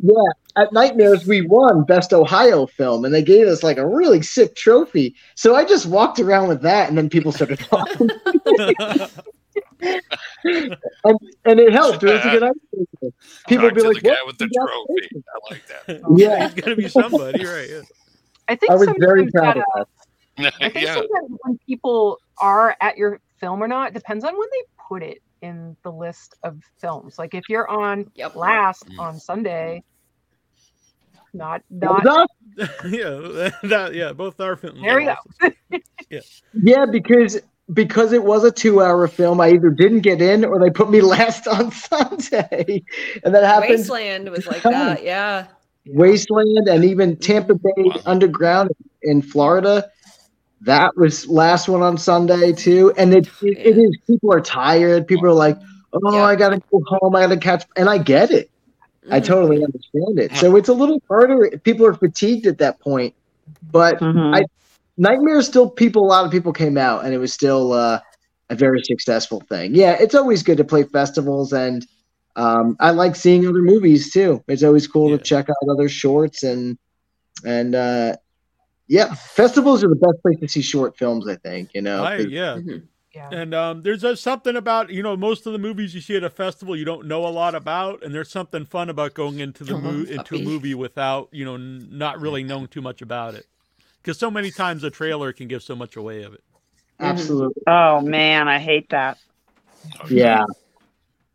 yeah, 0.00 0.14
at 0.56 0.72
Nightmares 0.72 1.26
we 1.26 1.42
won 1.42 1.84
Best 1.84 2.12
Ohio 2.12 2.66
Film, 2.66 3.04
and 3.04 3.14
they 3.14 3.22
gave 3.22 3.46
us 3.46 3.62
like 3.62 3.78
a 3.78 3.86
really 3.86 4.22
sick 4.22 4.56
trophy. 4.56 5.14
So 5.34 5.54
I 5.54 5.64
just 5.64 5.86
walked 5.86 6.18
around 6.20 6.48
with 6.48 6.62
that, 6.62 6.88
and 6.88 6.98
then 6.98 7.08
people 7.08 7.32
started 7.32 7.58
talking, 7.70 8.10
and, 10.44 11.18
and 11.44 11.60
it 11.60 11.72
helped. 11.72 12.02
It 12.02 12.12
was 12.12 12.24
a 12.24 12.30
good 12.30 12.42
icebreaker. 12.42 13.16
People 13.48 13.68
Talk 13.68 13.74
be 13.74 13.82
like, 13.82 13.96
the 13.96 14.00
guy 14.02 14.10
"What? 14.10 14.26
with 14.26 14.38
the 14.38 14.48
You 14.50 14.68
trophy. 14.68 15.24
I 15.28 15.52
like 15.52 15.66
that. 15.66 16.00
Yeah. 16.16 16.46
it's 16.46 16.54
gonna 16.54 16.76
be 16.76 16.88
somebody, 16.88 17.44
right? 17.44 17.68
Yeah. 17.70 17.82
I 18.48 18.56
think 18.56 18.72
I 18.72 18.74
was 18.74 18.88
very 18.98 19.28
sometimes 19.30 19.32
proud 19.32 19.56
that, 19.56 19.64
of 19.74 19.80
uh, 19.80 19.84
that. 20.38 20.54
I 20.60 20.68
think 20.68 20.86
yeah. 20.86 20.94
sometimes 20.94 21.38
when 21.42 21.58
people 21.66 22.18
are 22.38 22.76
at 22.80 22.96
your 22.96 23.20
film 23.38 23.62
or 23.62 23.68
not 23.68 23.94
depends 23.94 24.24
on 24.24 24.36
when 24.36 24.48
they 24.52 24.62
put 24.88 25.02
it 25.02 25.22
in 25.44 25.76
the 25.84 25.92
list 25.92 26.36
of 26.44 26.60
films. 26.80 27.18
Like 27.18 27.34
if 27.34 27.48
you're 27.48 27.68
on 27.70 28.10
Yep. 28.16 28.36
last 28.36 28.88
Mm. 28.88 28.98
on 28.98 29.20
Sunday, 29.20 29.84
not 31.32 31.62
not 31.70 32.04
was 32.04 32.28
us. 32.60 32.68
yeah, 32.86 33.50
that, 33.68 33.94
yeah, 33.94 34.12
both 34.12 34.40
our 34.40 34.56
films. 34.56 34.80
There 34.82 34.96
we 34.96 35.04
go. 35.06 35.14
awesome. 35.40 35.54
Yeah, 36.52 36.86
because 36.90 37.40
because 37.72 38.12
it 38.12 38.22
was 38.24 38.44
a 38.44 38.52
two-hour 38.52 39.08
film, 39.08 39.40
I 39.40 39.50
either 39.50 39.70
didn't 39.70 40.00
get 40.00 40.20
in 40.22 40.44
or 40.44 40.58
they 40.60 40.70
put 40.70 40.90
me 40.90 41.00
last 41.00 41.46
on 41.48 41.70
Sunday, 41.72 42.82
and 43.24 43.34
that 43.34 43.44
happened. 43.44 43.70
Wasteland 43.70 44.28
was 44.30 44.46
like 44.46 44.62
that. 44.62 45.02
Yeah. 45.02 45.46
Wasteland 45.86 46.68
and 46.68 46.84
even 46.84 47.16
Tampa 47.16 47.54
Bay 47.54 47.70
Wow. 47.84 48.02
Underground 48.06 48.70
in 49.02 49.22
Florida. 49.22 49.90
That 50.64 50.96
was 50.96 51.26
last 51.28 51.68
one 51.68 51.82
on 51.82 51.98
Sunday 51.98 52.52
too. 52.52 52.92
And 52.96 53.12
it, 53.14 53.26
it, 53.42 53.58
it 53.58 53.78
is 53.78 53.96
people 54.06 54.32
are 54.32 54.40
tired. 54.40 55.06
People 55.06 55.26
are 55.26 55.32
like, 55.32 55.58
oh, 55.92 56.14
Yeah. 56.14 56.24
I 56.24 56.36
gotta 56.36 56.60
go 56.70 56.82
home. 56.86 57.14
I 57.14 57.20
gotta 57.22 57.36
catch. 57.36 57.64
And 57.76 57.88
I 57.88 57.98
get 57.98 58.30
it. 58.30 58.50
I 59.10 59.20
Mhm. 59.20 59.24
totally 59.24 59.56
understand 59.64 60.18
it. 60.18 60.34
So 60.36 60.56
it's 60.56 60.68
a 60.68 60.72
little 60.72 61.02
harder. 61.08 61.50
People 61.64 61.84
are 61.86 61.94
fatigued 61.94 62.46
at 62.46 62.58
that 62.58 62.80
point. 62.80 63.14
But 63.70 64.00
Mhm. 64.00 64.36
I- 64.36 64.46
Nightmares 64.96 65.48
still 65.48 65.68
people. 65.68 66.04
A 66.04 66.06
lot 66.06 66.24
of 66.24 66.30
people 66.30 66.52
came 66.52 66.78
out, 66.78 67.04
and 67.04 67.12
it 67.12 67.18
was 67.18 67.32
still 67.32 67.72
uh, 67.72 67.98
a 68.48 68.54
very 68.54 68.80
successful 68.84 69.42
thing. 69.48 69.74
Yeah, 69.74 69.96
it's 70.00 70.14
always 70.14 70.44
good 70.44 70.56
to 70.58 70.64
play 70.64 70.84
festivals, 70.84 71.52
and 71.52 71.84
um, 72.36 72.76
I 72.78 72.92
like 72.92 73.16
seeing 73.16 73.44
other 73.46 73.60
movies 73.60 74.12
too. 74.12 74.42
It's 74.46 74.62
always 74.62 74.86
cool 74.86 75.10
Yeah. 75.10 75.16
to 75.16 75.22
check 75.24 75.50
out 75.50 75.68
other 75.68 75.88
shorts 75.88 76.44
and 76.44 76.78
and 77.44 77.74
uh, 77.74 78.14
yeah, 78.88 79.14
festivals 79.14 79.82
are 79.84 79.88
the 79.88 79.96
best 79.96 80.20
place 80.22 80.38
to 80.40 80.48
see 80.48 80.62
short 80.62 80.96
films. 80.96 81.26
I 81.28 81.36
think 81.36 81.70
you 81.74 81.82
know. 81.82 82.04
I, 82.04 82.16
'cause- 82.18 82.26
yeah. 82.26 82.56
Mhm. 82.56 82.82
yeah. 83.14 83.28
And 83.32 83.54
um, 83.54 83.82
there's 83.82 84.02
just 84.02 84.22
something 84.22 84.56
about 84.56 84.90
you 84.90 85.02
know 85.02 85.16
most 85.16 85.46
of 85.46 85.52
the 85.52 85.58
movies 85.58 85.94
you 85.94 86.00
see 86.00 86.16
at 86.16 86.24
a 86.24 86.30
festival 86.30 86.76
you 86.76 86.84
don't 86.84 87.06
know 87.06 87.26
a 87.26 87.28
lot 87.30 87.54
about, 87.54 88.02
and 88.02 88.14
there's 88.14 88.30
something 88.30 88.64
fun 88.64 88.90
about 88.90 89.14
going 89.14 89.38
into 89.40 89.64
the 89.64 89.74
Oh, 89.74 89.80
mo- 89.80 90.04
into 90.04 90.36
a 90.36 90.38
movie 90.42 90.74
without 90.74 91.28
you 91.32 91.44
know 91.44 91.54
n- 91.54 91.88
not 91.90 92.20
really 92.20 92.42
knowing 92.42 92.68
too 92.68 92.82
much 92.82 93.00
about 93.02 93.34
it. 93.34 93.46
because 94.02 94.18
so 94.18 94.30
many 94.30 94.50
times 94.50 94.84
a 94.84 94.90
trailer 94.90 95.32
can 95.32 95.48
give 95.48 95.62
so 95.62 95.74
much 95.74 95.96
away 95.96 96.22
of 96.24 96.34
it. 96.34 96.42
Absolutely. 97.00 97.62
Oh 97.66 98.00
man, 98.00 98.48
I 98.48 98.58
hate 98.58 98.90
that. 98.90 99.18
Yeah. 100.08 100.44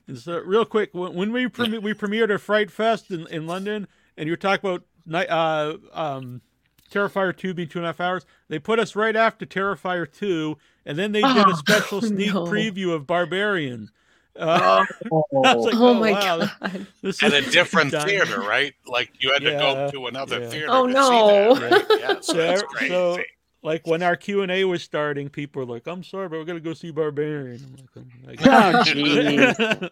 And 0.07 0.17
so, 0.17 0.39
real 0.39 0.65
quick, 0.65 0.89
when, 0.93 1.13
when 1.13 1.31
we 1.31 1.47
premi- 1.47 1.77
we 1.79 1.93
premiered 1.93 2.33
at 2.33 2.41
Fright 2.41 2.71
Fest 2.71 3.11
in, 3.11 3.27
in 3.27 3.45
London, 3.47 3.87
and 4.17 4.27
you 4.27 4.33
were 4.33 4.37
talking 4.37 4.67
about 4.69 4.83
night, 5.05 5.29
uh, 5.29 5.77
um, 5.93 6.41
Terrifier 6.89 7.35
two 7.35 7.53
being 7.53 7.67
two 7.69 7.79
and 7.79 7.85
a 7.85 7.89
half 7.89 7.99
hours, 8.01 8.25
they 8.47 8.59
put 8.59 8.79
us 8.79 8.95
right 8.95 9.15
after 9.15 9.45
Terrifier 9.45 10.11
two, 10.11 10.57
and 10.85 10.97
then 10.97 11.11
they 11.11 11.21
did 11.21 11.47
a 11.47 11.55
special 11.55 12.01
sneak 12.01 12.33
no. 12.33 12.45
preview 12.45 12.93
of 12.93 13.05
Barbarian. 13.07 13.89
Uh, 14.35 14.85
Oh, 15.11 15.23
like, 15.33 15.55
Oh, 15.75 15.87
oh, 15.89 15.93
my 15.95 16.11
wow, 16.11 16.37
god. 16.61 16.87
this 17.01 17.21
At 17.23 17.33
a 17.33 17.41
different 17.41 17.91
done. 17.91 18.07
theater, 18.07 18.41
right? 18.41 18.73
Like 18.87 19.11
you 19.19 19.31
had 19.33 19.41
to 19.43 19.51
go 19.51 19.89
to 19.91 20.07
another 20.07 20.39
yeah. 20.41 20.49
theater. 20.49 20.67
Oh, 20.69 20.87
to 20.87 20.93
no. 20.93 21.53
See 21.55 21.59
that, 21.61 21.71
right? 21.71 21.85
Yeah, 21.99 22.19
so 22.21 22.33
that's 22.33 22.61
So- 22.61 22.67
crazy. 22.67 22.93
so- 22.93 23.17
Like 23.61 23.85
when 23.85 24.01
our 24.01 24.15
Q 24.15 24.41
and 24.41 24.51
A 24.51 24.63
was 24.63 24.81
starting, 24.83 25.27
people 25.29 25.65
were 25.65 25.73
like, 25.73 25.85
"I'm 25.87 26.01
sorry, 26.01 26.29
but 26.29 26.39
we're 26.39 26.45
gonna 26.45 26.61
go 26.61 26.73
see 26.73 26.91
Barbarian." 26.91 27.59
I'm 27.97 28.09
like, 28.25 28.39
Oh, 28.47 28.49
"I'm 28.51 28.85
jeez. 28.85 29.89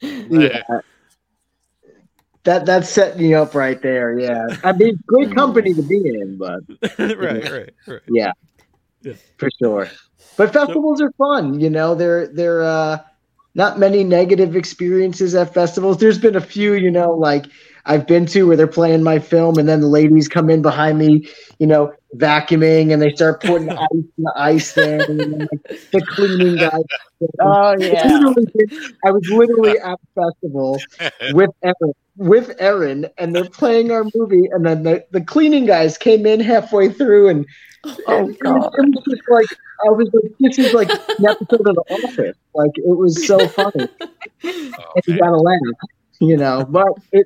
yeah. 0.00 0.62
That 2.44 2.66
that's 2.66 2.88
setting 2.88 3.24
you 3.26 3.36
up 3.36 3.54
right 3.54 3.80
there. 3.82 4.18
Yeah. 4.18 4.46
I 4.64 4.72
mean, 4.72 4.98
great 5.06 5.34
company 5.34 5.74
to 5.74 5.82
be 5.82 5.96
in, 5.98 6.38
but 6.38 6.60
right, 6.98 7.50
right, 7.50 7.70
right. 7.86 8.00
yeah, 8.08 8.32
Yeah. 9.02 9.14
for 9.38 9.48
sure. 9.62 9.88
But 10.36 10.52
festivals 10.52 11.00
are 11.00 11.12
fun. 11.12 11.60
You 11.60 11.70
know, 11.70 11.94
they're 11.94 12.26
they're 12.28 12.62
uh, 12.62 12.98
not 13.54 13.78
many 13.78 14.04
negative 14.04 14.56
experiences 14.56 15.34
at 15.34 15.54
festivals. 15.54 15.98
There's 15.98 16.18
been 16.18 16.36
a 16.36 16.40
few, 16.40 16.74
you 16.74 16.90
know, 16.90 17.12
like 17.12 17.46
I've 17.86 18.06
been 18.06 18.26
to 18.26 18.44
where 18.46 18.56
they're 18.56 18.66
playing 18.66 19.02
my 19.02 19.18
film, 19.18 19.58
and 19.58 19.68
then 19.68 19.80
the 19.80 19.88
ladies 19.88 20.28
come 20.28 20.50
in 20.50 20.62
behind 20.62 20.98
me, 20.98 21.28
you 21.58 21.66
know, 21.66 21.92
vacuuming, 22.16 22.92
and 22.92 23.00
they 23.02 23.12
start 23.14 23.42
putting 23.42 23.70
ice 23.72 23.88
in 23.92 24.08
the 24.18 24.32
ice 24.36 24.72
thing, 24.72 25.00
and 25.02 25.38
like, 25.40 25.62
the 25.92 26.02
cleaning 26.08 26.56
guy. 26.56 26.70
Oh 27.40 27.74
yeah. 27.78 28.32
I 29.04 29.10
was 29.12 29.22
literally 29.30 29.78
at 29.78 29.98
the 30.14 30.22
festival 30.22 30.78
with 31.32 31.50
Erin, 31.62 31.92
with 32.16 32.54
Erin, 32.58 33.08
and 33.18 33.34
they're 33.34 33.48
playing 33.48 33.90
our 33.90 34.04
movie, 34.14 34.46
and 34.52 34.64
then 34.66 34.82
the, 34.82 35.04
the 35.12 35.20
cleaning 35.20 35.66
guys 35.66 35.96
came 35.98 36.26
in 36.26 36.40
halfway 36.40 36.90
through, 36.92 37.28
and 37.28 37.46
Oh 38.06 38.28
it 38.28 38.38
god. 38.38 38.54
was, 38.56 38.74
it 38.78 38.94
was 38.94 39.04
just 39.08 39.28
like 39.28 39.46
I 39.84 39.90
was 39.90 40.08
like, 40.12 40.32
this 40.38 40.58
is 40.58 40.72
like 40.72 40.90
an 40.90 41.26
episode 41.26 41.66
of 41.68 41.74
The 41.74 41.84
Office. 42.04 42.36
Like 42.54 42.70
it 42.76 42.96
was 42.96 43.26
so 43.26 43.48
funny, 43.48 43.88
and 44.44 44.74
you 45.06 45.18
gotta 45.18 45.36
laugh, 45.36 45.58
you 46.20 46.36
know. 46.36 46.64
But 46.68 46.86
it, 47.12 47.24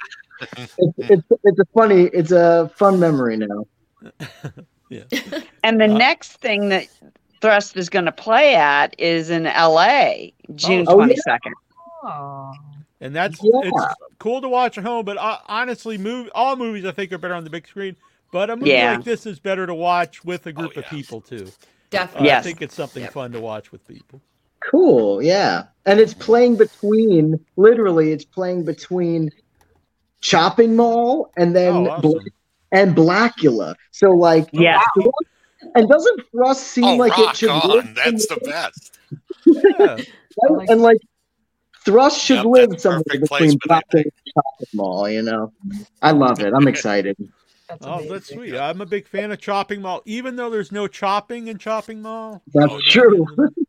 it's 0.79 0.79
it's 0.99 1.23
it's 1.45 1.59
a 1.59 1.65
funny, 1.75 2.05
it's 2.13 2.33
a 2.33 2.71
fun 2.77 2.99
memory 3.01 3.37
now. 3.37 3.67
Yeah. 4.89 5.03
And 5.65 5.81
the 5.81 5.85
Uh, 5.91 5.99
next 5.99 6.35
thing 6.41 6.69
that 6.71 6.87
Thrust 7.43 7.77
is 7.77 7.91
going 7.91 8.05
to 8.07 8.13
play 8.13 8.55
at 8.55 8.95
is 8.99 9.29
in 9.31 9.47
L.A. 9.47 10.33
June 10.55 10.85
Oh, 10.89 10.93
yeah. 10.93 10.95
twenty 10.95 11.17
second. 11.17 11.55
Oh. 13.01 13.05
and 13.07 13.15
that's 13.15 13.39
Yeah. 13.43 13.51
it's 13.65 13.95
cool 14.19 14.41
to 14.41 14.49
watch 14.49 14.79
at 14.79 14.85
home. 14.85 15.05
But 15.05 15.19
uh, 15.19 15.39
honestly, 15.47 15.99
move 15.99 16.29
all 16.35 16.57
movies 16.57 16.85
I 16.85 16.93
think 16.93 17.13
are 17.13 17.19
better 17.19 17.35
on 17.35 17.45
the 17.45 17.51
big 17.51 17.67
screen. 17.67 17.97
But 18.33 18.51
a 18.51 18.57
movie 18.57 18.71
Yeah. 18.71 18.97
like 18.97 19.05
this 19.05 19.25
is 19.27 19.39
better 19.39 19.67
to 19.67 19.75
watch 19.75 20.25
with 20.25 20.47
a 20.47 20.53
group 20.53 20.73
Oh, 20.77 20.81
of 20.81 20.87
people 20.87 21.21
too. 21.21 21.45
Uh, 21.47 21.65
Definitely. 21.91 22.27
Yes. 22.29 22.41
I 22.45 22.49
think 22.49 22.63
it's 22.63 22.75
something 22.75 23.03
Yep. 23.05 23.13
fun 23.13 23.33
to 23.33 23.41
watch 23.41 23.71
with 23.73 23.87
people. 23.87 24.21
Cool, 24.61 25.23
yeah. 25.23 25.65
And 25.85 26.01
it's 26.01 26.15
playing 26.15 26.57
between 26.57 27.39
literally 27.57 28.11
it's 28.13 28.25
playing 28.25 28.65
between 28.65 29.31
Chopping 30.21 30.75
Mall 30.75 31.31
and 31.37 31.55
then 31.55 31.75
Oh, 31.75 31.91
awesome. 31.91 32.11
Bla- 32.11 32.21
and 32.73 32.97
Blackula. 32.97 33.75
So 33.93 34.11
like 34.11 34.49
Yeah. 34.53 34.81
and 35.77 35.89
doesn't 35.89 36.21
Thrust 36.33 36.65
seem 36.67 36.85
Oh, 36.85 36.97
like 36.97 37.17
it 37.19 37.23
rock 37.27 37.35
should 37.37 37.51
on! 37.51 37.69
live 37.71 37.95
That's 37.95 38.27
the 38.27 38.37
best. 38.45 38.99
Yeah. 39.47 39.97
right? 40.51 40.69
and 40.69 40.83
like 40.83 40.99
Thrust 41.87 42.21
should 42.21 42.37
Yep, 42.39 42.45
live 42.47 42.81
somewhere 42.81 43.03
between 43.05 43.27
placement, 43.27 43.63
I 43.71 43.81
Blackula 43.81 44.03
and 44.03 44.13
Chopping 44.35 44.69
Mall, 44.75 45.09
you 45.09 45.23
know. 45.23 45.53
I 46.03 46.11
love 46.11 46.41
it. 46.41 46.53
I'm 46.53 46.69
excited. 46.75 47.17
That's 47.69 47.85
Oh, 47.87 47.95
amazing. 47.95 48.13
that's 48.13 48.29
sweet. 48.33 48.55
I'm 48.57 48.81
a 48.81 48.87
big 48.87 49.09
fan 49.09 49.33
of 49.33 49.41
Chopping 49.41 49.81
Mall, 49.83 50.03
even 50.05 50.37
though 50.37 50.51
there's 50.51 50.71
no 50.73 50.87
chopping 50.87 51.49
in 51.49 51.59
Chopping 51.59 52.03
Mall. 52.03 52.43
That's 52.55 52.73
Oh, 52.73 52.81
true. 52.89 53.27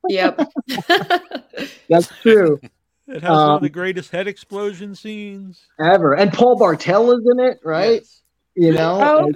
Yep. 0.09 0.51
That's 1.89 2.07
true. 2.22 2.59
It 3.07 3.22
has 3.22 3.30
one 3.32 3.39
of 3.41 3.49
Um, 3.57 3.61
the 3.63 3.70
greatest 3.70 4.11
head 4.11 4.28
explosion 4.28 4.93
scenes. 4.93 5.65
Ever. 5.80 6.13
And 6.15 6.32
Paul 6.34 6.57
Bartel 6.57 7.11
is 7.11 7.26
in 7.32 7.39
it, 7.39 7.59
right? 7.63 8.01
Yes. 8.01 8.22
You 8.55 8.74
know? 8.74 8.99
Oh 9.01 9.26
And- 9.26 9.36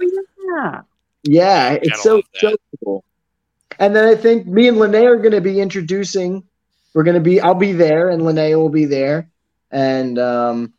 yeah. 0.56 0.80
Yeah, 1.24 1.72
it's 1.80 2.02
so 2.02 2.20
so 2.34 2.56
cool. 2.84 3.04
And 3.78 3.94
then 3.96 4.06
I 4.08 4.14
think 4.16 4.46
me 4.46 4.66
and 4.68 4.76
Lene 4.76 4.96
are 5.06 5.16
going 5.16 5.30
to 5.32 5.40
be 5.40 5.60
introducing. 5.60 6.42
We're 6.94 7.04
going 7.04 7.14
to 7.14 7.20
be. 7.20 7.40
I'll 7.40 7.54
be 7.54 7.72
there, 7.72 8.10
and 8.10 8.24
Lene 8.24 8.56
will 8.58 8.68
be 8.68 8.84
there, 8.84 9.28
and 9.70 10.18
um, 10.18 10.72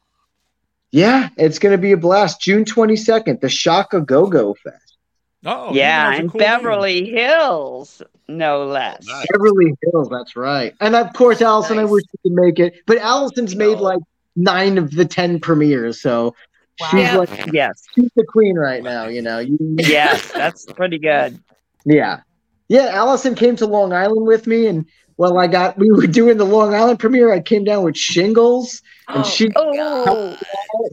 yeah, 0.92 1.30
it's 1.38 1.60
going 1.60 1.72
to 1.72 1.82
be 1.82 1.92
a 1.94 1.98
blast. 1.98 2.40
June 2.42 2.66
twenty 2.66 2.96
second, 2.96 3.42
the 3.42 3.50
Shaka 3.50 4.02
Go 4.02 4.28
Go 4.28 4.54
Fest, 4.54 4.98
Oh, 5.46 5.74
yeah, 5.74 6.14
in 6.14 6.22
in 6.22 6.28
Beverly 6.28 7.10
Hills, 7.10 8.02
no 8.28 8.66
less. 8.66 9.06
Nice. 9.08 9.26
Beverly 9.34 9.74
Hills. 9.82 10.08
That's 10.10 10.36
right. 10.36 10.74
And 10.80 10.96
of 10.96 11.12
course, 11.14 11.42
Allison, 11.42 11.80
I 11.80 11.86
wish 11.86 12.04
you 12.14 12.20
could 12.32 12.44
make 12.44 12.60
it, 12.60 12.76
but 12.86 12.98
Allison's 13.00 13.56
made 13.56 13.80
like 13.80 14.00
nine 14.36 14.78
of 14.78 14.92
the 14.92 15.06
ten 15.06 15.40
premieres, 15.40 16.02
so 16.02 16.36
Wow. 16.80 16.88
she's 16.92 17.00
Yeah. 17.02 17.18
like 17.18 17.50
Yes, 17.54 17.84
she's 17.94 18.10
the 18.16 18.26
queen 18.26 18.56
right 18.56 18.82
now. 18.84 19.08
You 19.08 19.22
know, 19.22 19.40
you, 19.40 19.58
yes, 19.80 20.32
that's 20.32 20.66
pretty 20.66 20.98
good. 21.00 21.40
Yeah. 21.86 22.22
Yeah, 22.70 22.88
Allison 22.94 23.36
came 23.36 23.56
to 23.58 23.68
Long 23.68 23.94
Island 23.94 24.26
with 24.26 24.48
me 24.48 24.66
and 24.68 24.86
well 25.18 25.38
I 25.38 25.48
got 25.48 25.78
we 25.78 25.92
were 25.92 26.08
doing 26.08 26.38
the 26.38 26.46
Long 26.46 26.74
Island 26.74 27.00
premiere. 27.00 27.32
I 27.34 27.40
came 27.40 27.64
down 27.64 27.84
with 27.84 27.98
shingles 27.98 28.82
and 29.08 29.20
Oh, 29.20 29.24
she 29.24 29.50
Oh, 29.56 30.38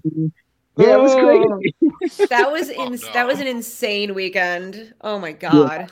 and- 0.05 0.33
Yeah, 0.77 0.95
it 0.95 1.01
was 1.01 1.13
Oh. 1.13 1.59
crazy. 1.59 2.27
that 2.29 2.51
was 2.51 2.71
Oh, 2.77 2.85
in, 2.87 2.93
no. 2.93 2.97
that 3.13 3.27
was 3.27 3.41
an 3.41 3.47
insane 3.47 4.15
weekend. 4.15 4.95
Oh 5.03 5.19
my 5.19 5.33
god. 5.33 5.91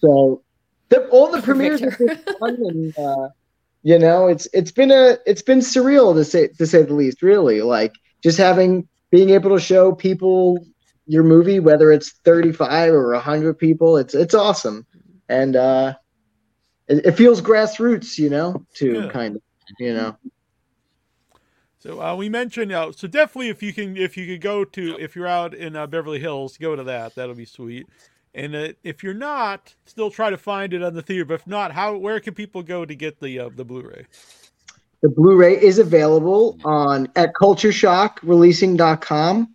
So 0.00 0.42
the, 0.90 1.06
all 1.08 1.30
the 1.30 1.40
premieres 1.42 1.80
have 1.80 1.96
Victor. 1.96 2.06
been 2.24 2.36
fun 2.38 2.56
and 2.60 2.98
uh, 3.06 3.28
you 3.82 3.98
know, 3.98 4.26
it's 4.26 4.48
it's 4.52 4.72
been 4.72 4.90
a 4.90 5.18
it's 5.24 5.42
been 5.42 5.60
surreal 5.60 6.14
to 6.14 6.24
say 6.24 6.48
to 6.48 6.66
say 6.66 6.82
the 6.82 6.94
least, 6.94 7.22
really. 7.22 7.62
Like 7.62 7.92
just 8.22 8.36
having 8.38 8.88
being 9.10 9.30
able 9.30 9.50
to 9.56 9.60
show 9.60 9.92
people 9.94 10.66
your 11.06 11.22
movie, 11.22 11.58
whether 11.60 11.90
it's 11.92 12.12
35 12.24 12.92
or 12.92 13.12
100 13.12 13.54
people, 13.58 13.96
it's 13.96 14.14
it's 14.14 14.34
awesome. 14.34 14.84
And 15.28 15.56
uh 15.56 15.94
it, 16.88 17.06
it 17.06 17.12
feels 17.12 17.40
grassroots, 17.40 18.18
you 18.18 18.30
know, 18.30 18.64
too 18.74 18.94
Yeah. 18.94 19.08
kind 19.10 19.36
of, 19.36 19.42
you 19.78 19.94
know. 19.94 20.16
So 21.80 22.02
uh, 22.02 22.16
we 22.16 22.28
mentioned, 22.28 22.72
uh, 22.72 22.90
so 22.92 23.06
definitely 23.06 23.50
if 23.50 23.62
you 23.62 23.72
can, 23.72 23.96
if 23.96 24.16
you 24.16 24.26
could 24.26 24.40
go 24.40 24.64
to, 24.64 24.96
if 24.98 25.14
you're 25.14 25.28
out 25.28 25.54
in 25.54 25.76
uh, 25.76 25.86
Beverly 25.86 26.18
Hills, 26.18 26.56
go 26.56 26.74
to 26.74 26.82
that. 26.84 27.14
That'll 27.14 27.36
be 27.36 27.44
sweet. 27.44 27.86
And 28.34 28.54
uh, 28.54 28.68
if 28.82 29.02
you're 29.04 29.14
not, 29.14 29.74
still 29.86 30.10
try 30.10 30.28
to 30.30 30.36
find 30.36 30.74
it 30.74 30.82
on 30.82 30.94
the 30.94 31.02
theater. 31.02 31.24
But 31.24 31.34
if 31.34 31.46
not, 31.46 31.70
how, 31.72 31.96
where 31.96 32.18
can 32.20 32.34
people 32.34 32.62
go 32.64 32.84
to 32.84 32.94
get 32.94 33.20
the 33.20 33.38
uh, 33.38 33.48
the 33.54 33.64
Blu-ray? 33.64 34.06
The 35.02 35.08
Blu-ray 35.08 35.62
is 35.62 35.78
available 35.78 36.58
on 36.64 37.08
at 37.14 37.32
cultureshock.releasing.com 37.40 39.54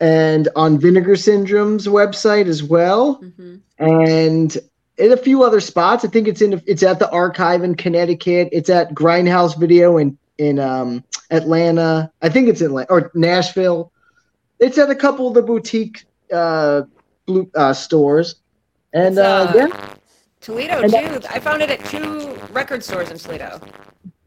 and 0.00 0.48
on 0.56 0.78
Vinegar 0.78 1.14
Syndrome's 1.16 1.86
website 1.86 2.46
as 2.46 2.62
well, 2.64 3.22
Mhm. 3.22 3.60
and 3.78 4.58
in 4.98 5.12
a 5.12 5.16
few 5.16 5.42
other 5.42 5.60
spots. 5.60 6.04
I 6.04 6.08
think 6.08 6.28
it's 6.28 6.40
in 6.40 6.62
it's 6.66 6.82
at 6.82 6.98
the 6.98 7.10
archive 7.10 7.62
in 7.62 7.74
Connecticut. 7.74 8.48
It's 8.52 8.70
at 8.70 8.94
Grindhouse 8.94 9.58
Video 9.58 9.96
in 9.98 10.16
in 10.38 10.58
um, 10.58 11.04
Atlanta. 11.30 12.10
I 12.22 12.28
think 12.28 12.48
it's 12.48 12.60
in 12.60 12.72
or 12.72 13.10
Nashville. 13.14 13.92
It's 14.60 14.78
at 14.78 14.90
a 14.90 14.94
couple 14.94 15.28
of 15.28 15.34
the 15.34 15.42
boutique 15.42 16.04
uh, 16.32 16.82
blue 17.26 17.50
uh, 17.54 17.72
stores, 17.72 18.36
and 18.92 19.18
uh, 19.18 19.22
uh, 19.22 19.52
yeah. 19.54 19.94
Toledo 20.40 20.82
And 20.82 20.92
too. 20.92 21.28
I 21.30 21.40
found 21.40 21.62
it 21.62 21.70
at 21.70 21.82
two 21.86 22.36
record 22.52 22.84
stores 22.84 23.10
in 23.10 23.18
Toledo. 23.18 23.60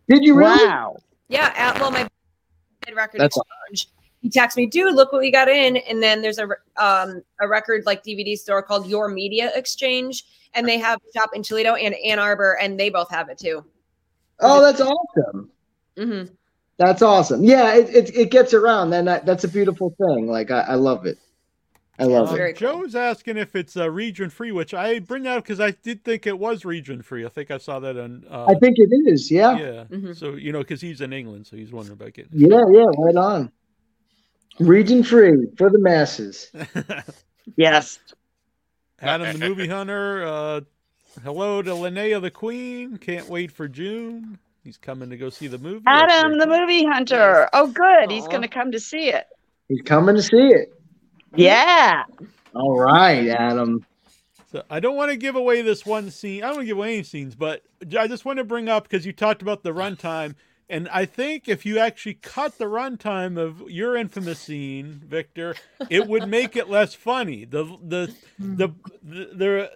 Did 0.10 0.24
you 0.24 0.36
really? 0.36 0.66
wow. 0.66 0.98
Yeah, 1.30 1.54
at 1.56 1.80
well, 1.80 1.92
my 1.92 2.08
record 2.96 3.20
That's 3.20 3.38
exchange. 3.38 3.94
He 4.22 4.30
texted 4.30 4.58
me, 4.58 4.66
dude, 4.66 4.96
look 4.96 5.12
what 5.12 5.20
we 5.20 5.32
got 5.32 5.48
in. 5.48 5.78
And 5.78 6.02
then 6.02 6.22
there's 6.22 6.40
a 6.40 6.48
um 6.78 7.22
a 7.40 7.48
record 7.48 7.86
like 7.86 8.04
DVD 8.04 8.36
store 8.36 8.62
called 8.62 8.88
Your 8.88 9.10
Media 9.10 9.52
Exchange, 9.56 10.24
and 10.54 10.68
they 10.68 10.78
have 10.80 11.00
a 11.08 11.18
shop 11.18 11.32
in 11.34 11.44
Toledo 11.44 11.76
and 11.76 11.96
Ann 12.06 12.20
Arbor, 12.20 12.58
and 12.62 12.80
they 12.80 12.90
both 12.90 13.10
have 13.12 13.30
it 13.30 13.38
too. 13.38 13.64
Oh, 14.40 14.62
that's 14.62 14.82
awesome. 14.82 15.50
hmm 15.98 16.24
That's 16.78 17.02
awesome. 17.02 17.44
Yeah, 17.44 17.76
it, 17.76 17.90
it, 17.90 18.16
it 18.16 18.32
gets 18.32 18.54
around. 18.54 18.92
Then 18.92 19.06
that, 19.06 19.26
that's 19.26 19.44
a 19.44 19.48
beautiful 19.48 19.96
thing. 19.98 20.28
Like 20.28 20.52
I, 20.52 20.62
I 20.62 20.74
love 20.76 21.06
it. 21.06 21.18
I 22.00 22.04
love 22.04 22.32
it. 22.32 22.38
very 22.38 22.54
cool. 22.54 22.82
Joe's 22.84 22.96
asking 22.96 23.38
if 23.38 23.56
it's 23.56 23.76
uh, 23.76 23.90
region 23.90 24.30
free, 24.30 24.52
which 24.52 24.76
I 24.76 25.00
bring 25.00 25.24
that 25.24 25.40
up 25.40 25.44
because 25.44 25.60
I 25.60 25.72
did 25.72 26.04
think 26.04 26.28
it 26.28 26.38
was 26.38 26.64
region 26.64 27.02
free. 27.02 27.26
I 27.26 27.30
think 27.30 27.50
I 27.50 27.58
saw 27.58 27.80
that 27.80 27.98
on. 27.98 28.24
Uh, 28.30 28.46
I 28.46 28.54
think 28.54 28.78
it 28.78 28.90
is. 29.08 29.32
Yeah. 29.32 29.58
yeah. 29.58 29.84
Mhm. 29.86 30.16
So 30.16 30.36
you 30.36 30.52
know, 30.52 30.60
because 30.60 30.80
he's 30.80 31.02
in 31.02 31.12
England, 31.12 31.48
so 31.48 31.56
he's 31.56 31.72
wondering 31.72 31.94
about 32.00 32.14
getting. 32.14 32.30
Yeah. 32.34 32.66
Yeah. 32.72 32.86
Right 33.00 33.16
on. 33.16 33.52
Region 34.60 35.04
free 35.04 35.48
for 35.58 35.70
the 35.70 35.80
masses. 35.80 36.52
Yes. 37.56 38.00
Adam 39.00 39.40
the 39.40 39.48
Movie 39.48 39.68
Hunter. 39.70 40.26
Uh, 40.26 40.62
hello 41.24 41.62
to 41.62 41.72
Linnea 41.72 42.22
the 42.22 42.32
Queen. 42.32 42.98
Can't 42.98 43.28
wait 43.30 43.52
for 43.52 43.68
June. 43.68 44.40
He's 44.64 44.78
coming 44.78 45.10
to 45.12 45.18
go 45.18 45.30
see 45.30 45.48
the 45.48 45.58
movie. 45.58 45.84
Adam, 45.88 46.40
the 46.40 46.48
movie 46.48 46.84
hunter. 46.84 47.48
Oh, 47.54 47.68
good. 47.68 48.12
He's 48.12 48.28
going 48.28 48.42
to 48.42 48.50
come 48.50 48.74
to 48.74 48.80
see 48.82 49.10
it. 49.10 49.26
He's 49.70 49.82
coming 49.82 50.16
to 50.16 50.22
see 50.22 50.50
it. 50.50 50.74
Yeah. 51.36 52.04
All 52.54 52.78
right, 52.78 53.30
Adam. 53.30 53.86
So 54.52 54.64
I 54.70 54.82
don't 54.82 54.98
want 54.98 55.12
to 55.12 55.18
give 55.18 55.38
away 55.38 55.62
this 55.62 55.86
one 55.86 56.12
scene. 56.12 56.44
I 56.44 56.48
don't 56.48 56.58
want 56.58 56.64
to 56.64 56.68
give 56.68 56.78
away 56.78 56.96
any 56.96 57.04
scenes, 57.04 57.34
but 57.34 57.64
I 57.98 58.08
just 58.10 58.26
want 58.26 58.40
to 58.40 58.44
bring 58.44 58.68
up 58.68 58.84
because 58.84 59.06
you 59.06 59.14
talked 59.14 59.42
about 59.42 59.64
the 59.64 59.74
runtime, 59.74 60.36
and 60.70 60.90
I 60.90 61.06
think 61.06 61.48
if 61.48 61.66
you 61.66 61.80
actually 61.80 62.16
cut 62.16 62.58
the 62.58 62.66
runtime 62.66 63.38
of 63.38 63.70
your 63.70 63.96
infamous 63.96 64.40
scene, 64.40 65.02
Victor, 65.06 65.60
it 65.90 66.08
would 66.08 66.26
make 66.26 66.56
it 66.56 66.70
less 66.70 66.94
funny. 66.96 67.46
The 67.46 67.66
the 67.84 68.12
the 68.56 68.70
the 69.04 69.30
the, 69.34 69.72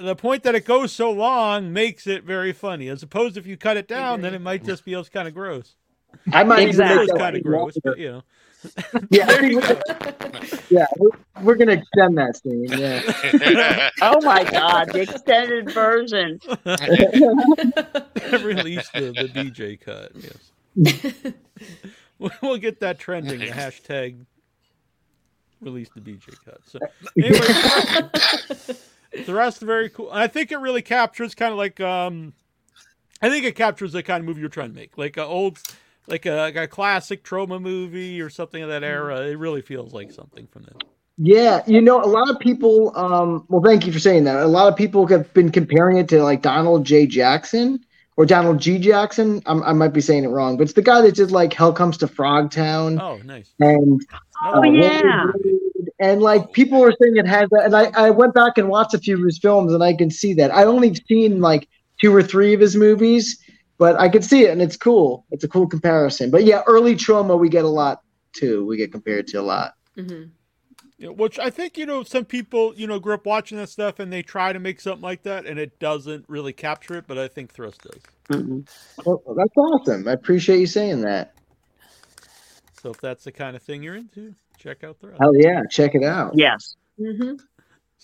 the 0.00 0.16
point 0.16 0.42
that 0.44 0.54
it 0.54 0.64
goes 0.66 0.92
so 0.92 1.10
long 1.12 1.72
makes 1.72 2.06
it 2.06 2.24
very 2.24 2.52
funny, 2.52 2.88
as 2.88 3.02
opposed 3.02 3.36
if 3.36 3.46
you 3.46 3.56
cut 3.56 3.76
it 3.76 3.88
down, 3.88 4.22
then 4.22 4.34
it 4.34 4.40
might 4.40 4.64
just 4.64 4.84
be 4.84 4.94
kind 5.10 5.28
of 5.28 5.34
gross. 5.34 5.76
I 6.32 6.44
might 6.44 6.68
Exactly. 6.68 6.68
even 6.68 6.86
It's 6.86 6.86
make 6.86 7.06
that 7.06 7.16
kind 7.16 7.36
of 7.36 7.42
gross, 7.44 7.78
but 7.84 7.98
you 7.98 8.12
know. 8.12 8.22
Yeah, 9.10 9.26
There 9.30 9.44
you 9.44 9.60
go. 9.60 9.80
we're, 9.88 10.40
yeah, 10.70 10.86
we're, 10.98 11.10
we're 11.42 11.54
gonna 11.56 11.72
extend 11.72 12.16
that 12.18 12.36
scene. 12.36 12.64
Yeah. 12.64 13.90
Oh, 14.02 14.20
my 14.22 14.44
God. 14.44 14.92
The 14.92 15.00
extended 15.02 15.70
version. 15.72 16.38
Release 18.44 18.88
the, 18.90 19.12
the 19.12 19.28
DJ 19.32 19.80
cut. 19.80 20.12
Yes. 20.14 21.34
We'll- 22.18 22.30
we'll 22.42 22.58
get 22.58 22.78
that 22.80 22.98
trending. 23.00 23.40
The 23.40 23.48
hashtag 23.48 24.24
release 25.60 25.88
the 25.94 26.00
DJ 26.00 26.28
cut. 26.44 26.60
So 26.64 26.78
anyway, 27.18 27.38
the 29.26 29.34
rest 29.34 29.62
are 29.62 29.66
very 29.66 29.88
cool. 29.90 30.08
I 30.12 30.28
think 30.28 30.52
it 30.52 30.58
really 30.58 30.82
captures 30.82 31.34
kind 31.34 31.50
of 31.50 31.58
like 31.58 31.80
um, 31.80 32.32
I 33.20 33.28
think 33.28 33.44
it 33.44 33.56
captures 33.56 33.92
the 33.92 34.02
kind 34.02 34.20
of 34.20 34.26
movie 34.26 34.40
you're 34.40 34.48
trying 34.48 34.70
to 34.70 34.74
make, 34.76 34.96
like 34.96 35.16
a 35.16 35.24
old, 35.24 35.58
like 36.06 36.26
a, 36.26 36.32
like 36.32 36.56
a 36.56 36.66
classic 36.68 37.24
Troma 37.24 37.60
movie 37.60 38.20
or 38.20 38.30
something 38.30 38.62
of 38.62 38.68
that 38.68 38.82
era. 38.84 39.22
It 39.22 39.38
really 39.38 39.62
feels 39.62 39.92
like 39.92 40.12
something 40.12 40.46
from 40.48 40.62
that. 40.64 40.84
Yeah, 41.16 41.62
you 41.66 41.80
know, 41.80 42.02
a 42.02 42.06
lot 42.06 42.28
of 42.28 42.38
people. 42.40 42.96
Um, 42.96 43.44
well, 43.48 43.62
thank 43.62 43.86
you 43.86 43.92
for 43.92 44.00
saying 44.00 44.24
that. 44.24 44.36
A 44.36 44.46
lot 44.46 44.66
of 44.66 44.76
people 44.76 45.06
have 45.06 45.32
been 45.32 45.50
comparing 45.52 45.98
it 45.98 46.08
to 46.08 46.22
like 46.22 46.42
Donald 46.42 46.84
J. 46.84 47.06
Jackson 47.06 47.84
or 48.16 48.26
Donald 48.26 48.58
G. 48.60 48.78
Jackson. 48.78 49.40
I'm, 49.46 49.62
I 49.62 49.72
might 49.72 49.92
be 49.92 50.00
saying 50.00 50.24
it 50.24 50.28
wrong, 50.28 50.56
but 50.56 50.64
it's 50.64 50.72
the 50.72 50.82
guy 50.82 51.00
that 51.02 51.14
did 51.14 51.30
like 51.30 51.52
Hell 51.52 51.72
Comes 51.72 51.96
to 51.98 52.08
Frogtown 52.08 53.00
Oh, 53.00 53.20
nice. 53.24 53.52
and 53.60 54.00
Oh, 54.44 54.58
uh, 54.58 54.62
yeah. 54.64 55.24
And 56.00 56.20
like 56.20 56.52
people 56.52 56.82
are 56.82 56.92
saying 57.00 57.16
it 57.16 57.26
has 57.28 57.48
that. 57.50 57.64
And 57.66 57.76
I, 57.76 57.90
I 57.94 58.10
went 58.10 58.34
back 58.34 58.58
and 58.58 58.68
watched 58.68 58.94
a 58.94 58.98
few 58.98 59.16
of 59.16 59.24
his 59.24 59.38
films, 59.38 59.72
and 59.72 59.82
I 59.84 59.94
can 59.94 60.10
see 60.10 60.34
that. 60.34 60.52
I 60.52 60.64
only 60.64 60.94
seen 61.08 61.40
like 61.40 61.68
two 62.00 62.14
or 62.14 62.22
three 62.24 62.52
of 62.54 62.60
his 62.60 62.74
movies, 62.74 63.40
but 63.78 64.00
I 64.00 64.08
could 64.08 64.24
see 64.24 64.44
it, 64.44 64.50
and 64.50 64.62
it's 64.62 64.76
cool. 64.76 65.24
It's 65.30 65.44
a 65.44 65.48
cool 65.48 65.66
comparison. 65.66 66.30
But 66.30 66.44
yeah, 66.44 66.62
early 66.66 66.94
Troma 66.94 67.38
we 67.38 67.48
get 67.48 67.64
a 67.64 67.68
lot 67.68 68.02
too. 68.32 68.64
We 68.66 68.76
get 68.76 68.92
compared 68.92 69.26
to 69.28 69.40
a 69.40 69.42
lot. 69.42 69.74
Mhm. 69.96 70.30
Yeah, 70.98 71.08
which 71.08 71.38
I 71.38 71.50
think 71.50 71.76
you 71.76 71.86
know 71.86 72.04
some 72.04 72.24
people 72.24 72.72
you 72.76 72.86
know 72.86 73.00
grew 73.00 73.14
up 73.14 73.26
watching 73.26 73.58
that 73.58 73.68
stuff 73.68 73.98
and 73.98 74.12
they 74.12 74.22
try 74.22 74.52
to 74.52 74.60
make 74.60 74.80
something 74.80 75.02
like 75.02 75.22
that 75.24 75.44
and 75.44 75.58
it 75.58 75.78
doesn't 75.78 76.24
really 76.28 76.52
capture 76.52 76.94
it, 76.94 77.06
but 77.06 77.18
I 77.18 77.28
think 77.28 77.52
Thrust 77.52 77.82
does. 77.82 78.02
Mhm. 78.28 78.68
Well, 79.04 79.22
that's 79.36 79.56
awesome. 79.56 80.06
I 80.08 80.12
appreciate 80.12 80.60
you 80.60 80.66
saying 80.66 81.00
that. 81.02 81.34
So 82.80 82.90
if 82.90 83.00
that's 83.00 83.24
the 83.24 83.32
kind 83.32 83.56
of 83.56 83.62
thing 83.62 83.82
you're 83.82 83.96
into, 83.96 84.34
check 84.58 84.84
out 84.84 84.98
Thrust. 85.00 85.18
Hell 85.20 85.34
yeah, 85.36 85.62
check 85.70 85.94
it 85.94 86.04
out. 86.04 86.32
Yes. 86.36 86.76
Mhm. 87.00 87.40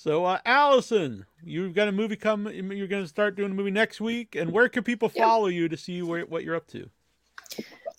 So 0.03 0.25
uh, 0.25 0.39
Allison, 0.47 1.27
you've 1.45 1.75
got 1.75 1.87
a 1.87 1.93
movie 1.93 2.17
come. 2.17 2.49
You're 2.49 2.87
going 2.87 3.03
to 3.03 3.09
start 3.09 3.37
doing 3.37 3.51
a 3.51 3.55
movie 3.55 3.71
next 3.71 4.01
week, 4.01 4.35
and 4.35 4.51
where 4.51 4.67
can 4.67 4.83
people 4.83 5.13
Yeah. 5.15 5.27
follow 5.27 5.49
you 5.49 5.69
to 5.69 5.77
see 5.77 6.01
where, 6.01 6.25
what 6.25 6.43
you're 6.43 6.57
up 6.57 6.67
to? 6.69 6.89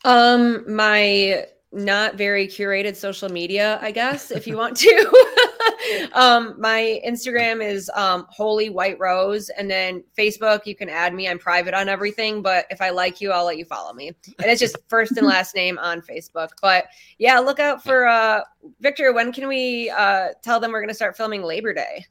Um, 0.04 0.66
my 0.74 1.45
not 1.72 2.16
very 2.16 2.47
curated 2.47 2.95
social 2.95 3.30
media, 3.30 3.78
I 3.84 3.91
guess, 3.91 4.32
if 4.32 4.47
you 4.47 4.58
want 4.58 4.78
to. 4.78 5.38
um, 6.14 6.55
my 6.59 7.01
Instagram 7.05 7.64
is 7.66 7.89
um 7.95 8.26
holy 8.30 8.70
white 8.70 8.99
rose, 8.99 9.49
and 9.49 9.70
then 9.70 10.03
Facebook, 10.18 10.66
you 10.66 10.76
can 10.76 10.89
add 10.89 11.14
me. 11.14 11.28
I'm 11.28 11.39
private 11.39 11.74
on 11.74 11.89
everything, 11.89 12.41
but 12.41 12.66
if 12.70 12.82
I 12.82 12.89
like 12.89 13.22
you, 13.22 13.32
I'll 13.32 13.45
let 13.45 13.57
you 13.57 13.66
follow 13.66 13.93
me. 13.93 14.07
And 14.07 14.45
it's 14.51 14.59
just 14.59 14.78
first 14.88 15.18
and 15.18 15.28
last 15.36 15.55
name 15.55 15.78
on 15.80 16.01
Facebook. 16.01 16.49
But 16.62 16.86
yeah, 17.18 17.39
look 17.39 17.59
out 17.59 17.84
for 17.84 18.07
uh 18.07 18.41
Victor. 18.80 19.14
When 19.14 19.32
can 19.32 19.47
we 19.47 19.89
uh 19.89 20.30
tell 20.43 20.59
them 20.59 20.72
we're 20.72 20.82
gonna 20.82 20.93
start 20.93 21.18
filming 21.18 21.43
Labor 21.43 21.74
Day? 21.74 22.05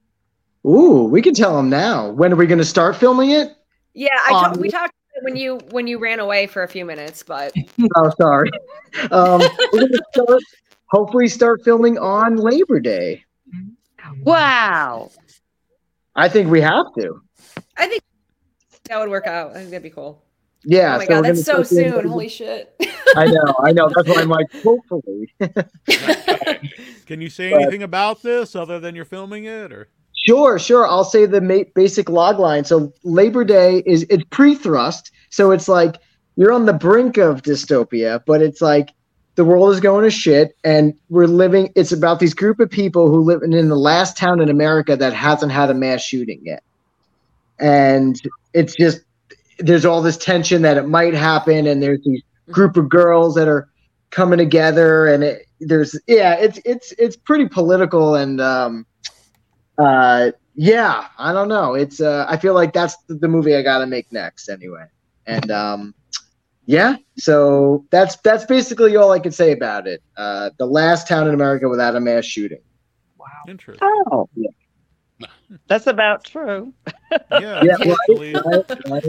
Ooh, 0.67 1.05
we 1.05 1.23
can 1.23 1.35
tell 1.35 1.57
them 1.57 1.71
now. 1.71 2.11
When 2.11 2.33
are 2.33 2.37
we 2.37 2.47
going 2.47 2.59
to 2.59 2.65
start 2.65 2.97
filming 2.97 3.31
it? 3.31 3.57
Yeah, 3.95 4.19
I 4.29 4.33
Um, 4.33 4.55
ta- 4.55 4.61
we 4.61 4.69
talked 4.69 4.95
when 5.23 5.37
you 5.37 5.59
when 5.71 5.87
you 5.87 5.99
ran 5.99 6.21
away 6.21 6.47
for 6.47 6.63
a 6.63 6.69
few 6.69 6.85
minutes, 6.85 7.23
but 7.23 7.53
Oh, 7.97 8.11
sorry. 8.21 8.51
Um, 9.11 9.41
we're 9.73 9.81
going 9.81 9.93
to 9.93 10.05
start, 10.13 10.43
hopefully 10.87 11.29
start 11.29 11.63
filming 11.65 11.99
on 11.99 12.37
Labor 12.37 12.79
Day. 12.81 13.25
Wow. 14.23 15.11
I 16.15 16.29
think 16.29 16.51
we 16.51 16.61
have 16.61 16.87
to. 16.99 17.21
I 17.77 17.87
think 17.87 18.03
that 18.85 18.99
would 18.99 19.09
work 19.11 19.27
out. 19.27 19.53
I 19.53 19.55
think 19.55 19.71
that'd 19.71 19.83
be 19.83 19.91
cool. 19.91 20.25
Yeah. 20.65 20.95
oh 20.95 20.99
my 20.99 21.05
so 21.05 21.09
god, 21.09 21.25
that's 21.25 21.45
so 21.45 21.53
gonna 21.55 21.65
soon. 21.65 22.09
Holy 22.09 22.29
shit. 22.29 22.75
I 23.17 23.27
know, 23.27 23.55
I 23.65 23.73
know. 23.73 23.91
That's 23.95 24.09
why 24.09 24.21
I'm 24.21 24.29
like, 24.29 24.47
hopefully. 24.63 25.33
Can 27.07 27.21
you 27.21 27.31
say 27.31 27.51
But- 27.51 27.63
anything 27.63 27.83
about 27.83 28.23
this 28.23 28.55
other 28.55 28.79
than 28.79 28.95
you're 28.95 29.05
filming 29.05 29.45
it, 29.45 29.73
or 29.73 29.89
Sure, 30.27 30.59
sure. 30.59 30.87
I'll 30.87 31.05
say 31.05 31.25
the 31.25 31.41
ma- 31.41 31.65
basic 31.75 32.11
log 32.11 32.39
line. 32.39 32.65
So 32.65 32.93
Labor 33.05 33.43
Day 33.43 33.83
is 33.87 34.05
it's 34.11 34.23
pre-thrust, 34.31 35.11
so 35.31 35.51
it's 35.51 35.67
like 35.67 35.97
you're 36.37 36.53
on 36.53 36.67
the 36.67 36.75
brink 36.75 37.17
of 37.17 37.41
dystopia, 37.43 38.23
but 38.27 38.43
it's 38.43 38.61
like 38.61 38.91
the 39.41 39.45
world 39.47 39.73
is 39.73 39.81
going 39.81 40.05
to 40.05 40.11
shit, 40.11 40.55
and 40.65 40.93
we're 41.09 41.27
living. 41.27 41.73
It's 41.75 41.93
about 41.93 42.21
these 42.21 42.35
group 42.35 42.61
of 42.61 42.69
people 42.69 43.09
who 43.09 43.21
live 43.23 43.43
in, 43.43 43.55
in 43.55 43.71
the 43.71 43.75
last 43.75 44.15
town 44.15 44.39
in 44.43 44.51
America 44.51 44.99
that 44.99 45.15
hasn't 45.15 45.51
had 45.51 45.71
a 45.71 45.75
mass 45.75 46.03
shooting 46.03 46.43
yet, 46.45 46.63
and 47.59 48.21
it's 48.53 48.77
just 48.77 49.01
there's 49.59 49.87
all 49.87 50.03
this 50.03 50.19
tension 50.19 50.61
that 50.61 50.77
it 50.77 50.87
might 50.89 51.15
happen, 51.15 51.67
and 51.67 51.83
there's 51.83 52.05
these 52.05 52.23
group 52.51 52.77
of 52.77 52.91
girls 52.91 53.35
that 53.35 53.49
are 53.49 53.67
coming 54.11 54.37
together, 54.37 55.07
and 55.07 55.25
it, 55.25 55.47
there's 55.59 55.99
yeah, 56.07 56.35
it's 56.35 56.61
it's 56.67 56.93
it's 56.99 57.17
pretty 57.17 57.49
political 57.49 58.17
and. 58.17 58.43
um 58.43 58.85
uh 59.79 60.31
yeah 60.57 61.07
i 61.17 61.33
don't 61.33 61.49
know 61.49 61.73
it's 61.73 62.03
uh 62.03 62.27
i 62.29 62.37
feel 62.37 62.53
like 62.53 62.75
that's 62.75 62.97
the, 63.07 63.29
movie 63.29 63.55
i 63.55 63.63
gotta 63.63 63.87
make 63.87 64.11
next 64.13 64.51
anyway 64.51 64.85
and 65.25 65.51
um 65.51 65.95
yeah 66.71 66.97
so 67.19 67.85
that's 67.91 68.17
that's 68.19 68.45
basically 68.47 68.97
all 68.97 69.11
i 69.11 69.19
can 69.19 69.33
say 69.33 69.53
about 69.53 69.87
it 69.89 70.03
uh 70.17 70.51
the 70.59 70.67
last 70.67 71.09
town 71.09 71.27
in 71.29 71.35
america 71.35 71.69
without 71.69 71.97
a 71.97 72.01
mass 72.01 72.25
shooting 72.25 72.61
Wow. 73.19 73.27
interesting? 73.49 73.89
Oh. 74.13 74.29
That's 75.69 75.87
about 75.87 76.25
true. 76.25 76.75
Yeah, 77.31 77.63
Yeah, 77.63 77.77
actually, 77.93 78.35
Right, 78.35 78.65
right. 78.87 79.05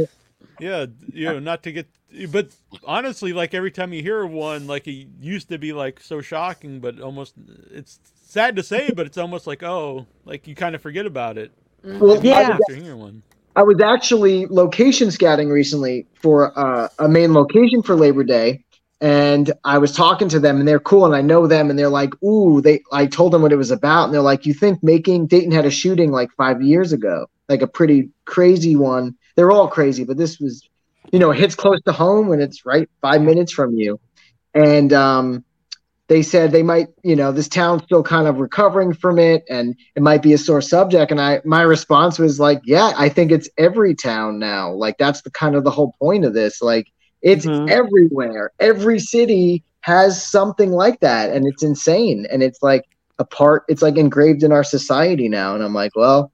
yeah, 0.60 0.86
you 1.12 1.30
know, 1.30 1.40
not 1.40 1.64
to 1.64 1.72
get, 1.72 1.88
but 2.32 2.50
honestly, 2.84 3.34
like 3.34 3.54
every 3.54 3.72
time 3.72 3.94
you 3.94 4.02
hear 4.04 4.26
one, 4.26 4.68
like 4.68 4.88
it 4.88 5.08
used 5.20 5.50
to 5.50 5.58
be 5.58 5.74
like 5.74 6.00
so 6.00 6.22
shocking, 6.22 6.80
but 6.80 7.00
almost 7.00 7.36
it's 7.72 8.00
sad 8.28 8.56
to 8.58 8.64
say, 8.64 8.92
but 8.92 9.06
it's 9.06 9.18
almost 9.18 9.48
like 9.48 9.64
oh, 9.64 10.08
like 10.26 10.48
you 10.48 10.56
kind 10.56 10.76
of 10.76 10.82
forget 10.82 11.06
about 11.06 11.38
it 11.38 11.52
well 11.84 12.22
Yeah. 12.22 12.58
After 12.58 12.76
hearing 12.76 13.00
one. 13.00 13.24
I 13.56 13.64
was 13.64 13.82
actually 13.82 14.48
location 14.48 15.12
scouting 15.12 15.50
recently 15.50 16.08
for 16.16 16.58
uh, 16.58 16.88
a 17.00 17.08
main 17.08 17.34
location 17.34 17.84
for 17.84 17.96
labor 17.96 18.24
day 18.24 18.64
and 19.04 19.52
i 19.64 19.80
was 19.80 19.94
talking 19.94 20.30
to 20.30 20.40
them 20.40 20.60
and 20.60 20.68
they're 20.68 20.80
cool 20.80 21.08
and 21.08 21.16
i 21.16 21.22
know 21.22 21.48
them 21.48 21.72
and 21.72 21.80
they're 21.80 21.90
like 21.90 22.14
ooh 22.24 22.62
they 22.62 22.80
i 22.92 23.08
told 23.08 23.34
them 23.34 23.42
what 23.42 23.52
it 23.52 23.56
was 23.56 23.72
about 23.72 24.06
and 24.06 24.14
they're 24.14 24.22
like 24.22 24.46
you 24.46 24.54
think 24.54 24.78
making 24.84 25.26
dayton 25.26 25.52
had 25.52 25.66
a 25.66 25.72
shooting 25.72 26.12
like 26.12 26.30
five 26.38 26.62
years 26.62 26.94
ago 26.94 27.26
like 27.52 27.62
a 27.62 27.68
pretty 27.68 28.10
crazy 28.26 28.76
one? 28.76 29.16
They're 29.36 29.52
all 29.52 29.68
crazy 29.68 30.04
but 30.06 30.18
this 30.18 30.40
was 30.40 30.68
you 31.12 31.20
know 31.20 31.32
it 31.32 31.38
hits 31.38 31.54
close 31.54 31.82
to 31.84 31.92
home 31.92 32.28
when 32.28 32.42
it's 32.42 32.66
right 32.66 32.90
five 33.02 33.22
minutes 33.22 33.52
from 33.52 33.76
you. 33.76 34.00
And 34.54 34.92
um 34.94 35.44
they 36.12 36.22
said 36.22 36.52
they 36.52 36.62
might 36.62 36.90
you 37.04 37.16
know 37.16 37.32
this 37.32 37.48
town's 37.48 37.84
still 37.84 38.04
kind 38.04 38.28
of 38.28 38.42
recovering 38.42 38.94
from 38.94 39.18
it 39.18 39.44
and 39.50 39.74
it 39.96 40.04
might 40.04 40.22
be 40.22 40.34
a 40.34 40.38
sore 40.38 40.62
subject. 40.62 41.10
And 41.10 41.22
i 41.22 41.40
my 41.46 41.62
response 41.62 42.20
was 42.20 42.38
like 42.38 42.60
yeah 42.66 42.92
i 42.98 43.08
think 43.08 43.32
it's 43.32 43.50
every 43.58 43.96
town 43.96 44.38
now. 44.38 44.74
Like 44.74 44.98
that's 44.98 45.22
the 45.22 45.32
kind 45.32 45.56
of 45.56 45.64
the 45.64 45.72
whole 45.72 45.94
point 46.02 46.26
of 46.26 46.34
this. 46.34 46.62
Like 46.62 46.88
it's 47.22 47.48
Mhm. 47.48 47.70
everywhere. 47.70 48.52
Every 48.60 49.00
city 49.00 49.64
has 49.84 50.22
something 50.30 50.72
like 50.72 51.00
that 51.00 51.32
and 51.32 51.48
it's 51.48 51.64
insane. 51.64 52.28
And 52.30 52.44
it's 52.44 52.62
like 52.62 52.84
a 53.18 53.24
part 53.24 53.64
it's 53.70 53.82
like 53.82 53.96
engraved 53.96 54.44
in 54.44 54.52
our 54.52 54.66
society 54.66 55.30
now. 55.30 55.56
And 55.56 55.64
i'm 55.64 55.74
like 55.74 55.96
well 55.96 56.34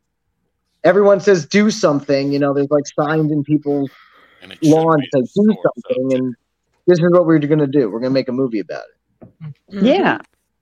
everyone 0.84 1.20
says 1.20 1.46
do 1.46 1.70
something 1.70 2.32
you 2.32 2.40
know 2.40 2.52
there's 2.54 2.72
like 2.72 2.86
signs 3.00 3.32
in 3.32 3.44
people's 3.44 3.92
And 4.42 4.52
it 4.52 4.60
should 4.64 4.72
lawns 4.72 5.02
be 5.02 5.08
that 5.12 5.28
do 5.36 5.54
sore 5.54 5.64
something. 5.66 6.14
and 6.16 6.36
this 6.88 6.98
is 6.98 7.12
what 7.12 7.28
we're 7.28 7.38
going 7.40 7.60
to 7.60 7.68
do. 7.68 7.92
We're 7.92 8.00
going 8.00 8.12
to 8.12 8.20
make 8.22 8.30
a 8.30 8.34
movie 8.34 8.60
about 8.60 8.84
it 8.84 8.97
Mm-hmm. 9.72 9.86
Yeah. 9.86 10.18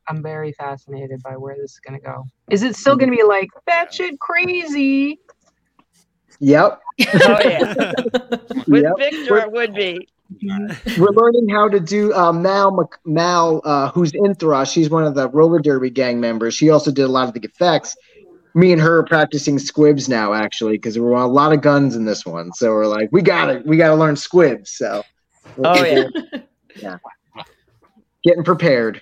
I'm 0.08 0.22
very 0.22 0.52
fascinated 0.54 1.22
by 1.24 1.36
where 1.38 1.56
this 1.56 1.72
is 1.72 1.80
gonna 1.80 2.00
go. 2.00 2.26
Is 2.50 2.64
it 2.64 2.76
still 2.76 2.96
gonna 2.96 3.12
be 3.12 3.24
like 3.24 3.50
batshit 3.68 4.20
crazy? 4.20 5.20
Yep. 6.40 6.80
Oh 7.00 7.40
yeah. 7.44 7.74
With 8.68 8.84
Yep. 8.84 8.94
Victor, 8.98 9.38
it 9.38 9.52
would 9.52 9.74
be. 9.74 10.08
We're 10.98 11.12
learning 11.12 11.50
how 11.50 11.70
to 11.70 11.80
do 11.80 12.14
uh, 12.14 12.34
Mal 12.34 12.72
Mc- 12.72 13.00
Mal, 13.06 13.62
uh, 13.64 13.90
who's 13.92 14.12
in 14.14 14.36
Thrust. 14.36 14.74
She's 14.74 14.90
one 14.90 15.04
of 15.04 15.16
the 15.16 15.30
roller 15.30 15.60
derby 15.60 15.90
gang 15.90 16.20
members. 16.20 16.56
She 16.56 16.70
also 16.70 16.92
did 16.92 17.04
a 17.04 17.08
lot 17.10 17.28
of 17.28 17.34
the 17.34 17.42
effects. 17.42 17.96
Me 18.56 18.72
and 18.72 18.82
her 18.82 19.00
are 19.00 19.04
practicing 19.04 19.60
squibs 19.60 20.10
now, 20.10 20.34
actually, 20.34 20.74
because 20.74 20.94
there 20.96 21.04
were 21.04 21.14
a 21.14 21.28
lot 21.28 21.52
of 21.52 21.62
guns 21.62 21.96
in 21.96 22.06
this 22.06 22.26
one. 22.26 22.52
So 22.54 22.72
we're 22.72 22.88
like, 22.88 23.10
we 23.12 23.22
got 23.22 23.50
it. 23.50 23.66
We 23.66 23.78
got 23.78 23.90
to 23.90 23.96
learn 23.96 24.16
squibs. 24.16 24.72
So, 24.72 25.04
Oh 25.64 25.84
yeah. 25.84 26.08
yeah. 26.82 26.98
Getting 28.26 28.44
prepared. 28.44 29.02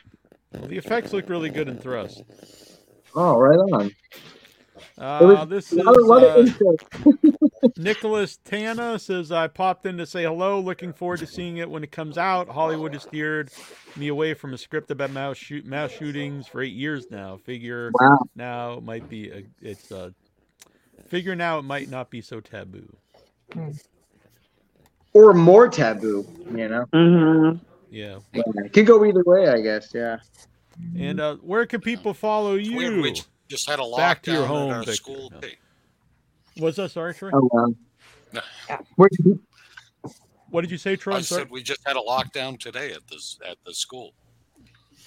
the 0.53 0.77
effects 0.77 1.13
look 1.13 1.29
really 1.29 1.49
good 1.49 1.69
in 1.69 1.79
Thrust. 1.79 2.23
Oh, 3.15 3.37
right 3.37 3.57
on. 3.57 3.91
Uh, 4.97 5.45
was 5.45 5.45
this 5.45 5.73
is 5.73 5.77
lot 5.83 5.97
of, 5.97 6.05
lot 6.05 6.23
of 6.23 6.33
uh. 6.35 6.45
Nicholas 7.77 8.37
Tana 8.45 8.99
says 8.99 9.31
I 9.31 9.47
popped 9.47 9.85
in 9.85 9.97
to 9.97 10.05
say 10.05 10.23
hello. 10.23 10.59
Looking 10.59 10.93
forward 10.93 11.21
to 11.21 11.27
seeing 11.27 11.57
it 11.57 11.69
when 11.69 11.83
it 11.83 11.91
comes 11.91 12.17
out. 12.17 12.49
Hollywood 12.49 12.93
has 12.93 13.03
steered 13.03 13.51
me 13.95 14.07
away 14.07 14.33
from 14.33 14.53
a 14.53 14.57
script 14.57 14.91
about 14.91 15.11
mass 15.11 15.37
shoot 15.37 15.65
mass 15.65 15.91
shootings 15.91 16.47
for 16.47 16.61
eight 16.61 16.73
years 16.73 17.07
now. 17.09 17.37
Figure 17.37 17.95
Wow. 17.99 18.19
now 18.35 18.73
it 18.75 18.83
might 18.83 19.09
be 19.09 19.29
a, 19.31 19.45
it's 19.61 19.91
a 19.91 20.13
figure 21.07 21.35
now 21.35 21.59
it 21.59 21.63
might 21.63 21.89
not 21.89 22.09
be 22.11 22.21
so 22.21 22.39
taboo. 22.39 22.97
Or 25.13 25.33
more 25.33 25.69
taboo, 25.69 26.25
you 26.55 26.69
know. 26.69 26.85
hmm 26.93 27.51
Yeah. 27.93 28.19
It 28.33 28.73
could 28.73 28.87
go 28.87 29.05
either 29.05 29.21
way, 29.23 29.47
I 29.49 29.61
guess. 29.61 29.91
Yeah. 29.93 30.17
And 30.97 31.19
uh, 31.19 31.35
where 31.37 31.65
can 31.67 31.79
people 31.79 32.15
follow 32.15 32.55
you? 32.55 32.75
We 33.03 33.13
just 33.47 33.69
had 33.69 33.77
a 33.79 33.83
lockdown 33.83 33.97
Back 33.97 34.21
to 34.23 34.31
your 34.31 34.41
at 34.41 34.47
home, 34.47 34.71
our 34.71 34.79
Victor. 34.79 34.93
school. 34.95 35.31
No. 35.31 35.47
Was 36.59 36.75
that 36.77 36.89
sorry, 36.89 37.13
Troy? 37.13 37.29
Oh, 37.33 37.47
wow. 37.51 37.73
Yeah. 38.67 38.79
What 40.49 40.61
did 40.61 40.71
you 40.71 40.77
say, 40.77 40.95
Troy? 40.95 41.15
I 41.17 41.21
sorry. 41.21 41.41
said 41.43 41.51
we 41.51 41.61
just 41.61 41.81
had 41.85 41.97
a 41.97 41.99
lockdown 41.99 42.59
today 42.59 42.91
at 42.93 43.07
this 43.07 43.37
at 43.47 43.57
the 43.65 43.73
school. 43.73 44.13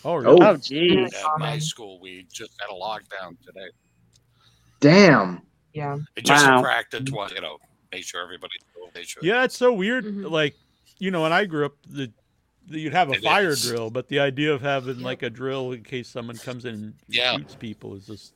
Oh, 0.05 0.15
really? 0.15 0.39
Oh 0.41 0.57
geez. 0.57 1.13
At 1.15 1.39
my 1.39 1.59
school, 1.59 1.99
we 2.01 2.27
just 2.33 2.53
had 2.61 2.73
a 2.73 2.79
lockdown 2.79 3.37
today. 3.45 3.69
damn. 4.81 5.43
Yeah. 5.73 5.97
It 6.17 6.25
just 6.25 6.47
Wow. 6.47 6.61
a 6.61 6.63
practice, 6.63 7.03
you 7.35 7.41
know, 7.41 7.59
make 7.93 8.05
sure 8.05 8.23
everybody 8.23 8.53
make 8.95 9.09
sure. 9.09 9.23
Yeah, 9.25 9.43
it's 9.45 9.57
so 9.57 9.73
weird. 9.73 10.05
Mhm. 10.05 10.31
Like, 10.31 10.55
you 10.99 11.11
know, 11.11 11.23
when 11.23 11.33
I 11.33 11.45
grew 11.47 11.67
up, 11.67 11.73
the, 11.89 12.07
the 12.07 12.13
you'd 12.69 12.93
have 12.93 13.11
a 13.11 13.15
It 13.15 13.23
fire 13.23 13.51
is. 13.53 13.63
drill, 13.63 13.91
but 13.91 14.09
the 14.09 14.19
idea 14.21 14.53
of 14.53 14.61
having 14.63 15.01
like 15.01 15.23
a 15.23 15.31
drill 15.31 15.73
in 15.73 15.83
case 15.83 16.09
someone 16.09 16.39
comes 16.39 16.65
in 16.65 16.75
and 16.75 16.95
Yeah. 17.09 17.37
shoots 17.37 17.55
people 17.55 17.95
is 17.95 18.07
just 18.07 18.33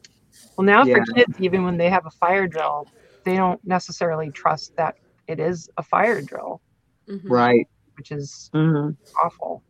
Well, 0.56 0.64
now 0.66 0.84
Yeah. 0.84 0.96
for 0.96 1.14
kids, 1.14 1.32
even 1.38 1.64
when 1.64 1.76
they 1.76 1.88
have 1.90 2.06
a 2.06 2.10
fire 2.10 2.46
drill, 2.46 2.86
they 3.24 3.36
don't 3.36 3.60
necessarily 3.64 4.30
trust 4.30 4.72
that 4.76 4.94
it 5.26 5.40
is 5.40 5.68
a 5.76 5.82
fire 5.82 6.20
drill, 6.20 6.60
Mhm. 7.08 7.22
Right. 7.28 7.66
which 7.96 8.10
is 8.10 8.50
hmm 8.52 8.90
awful. 9.22 9.62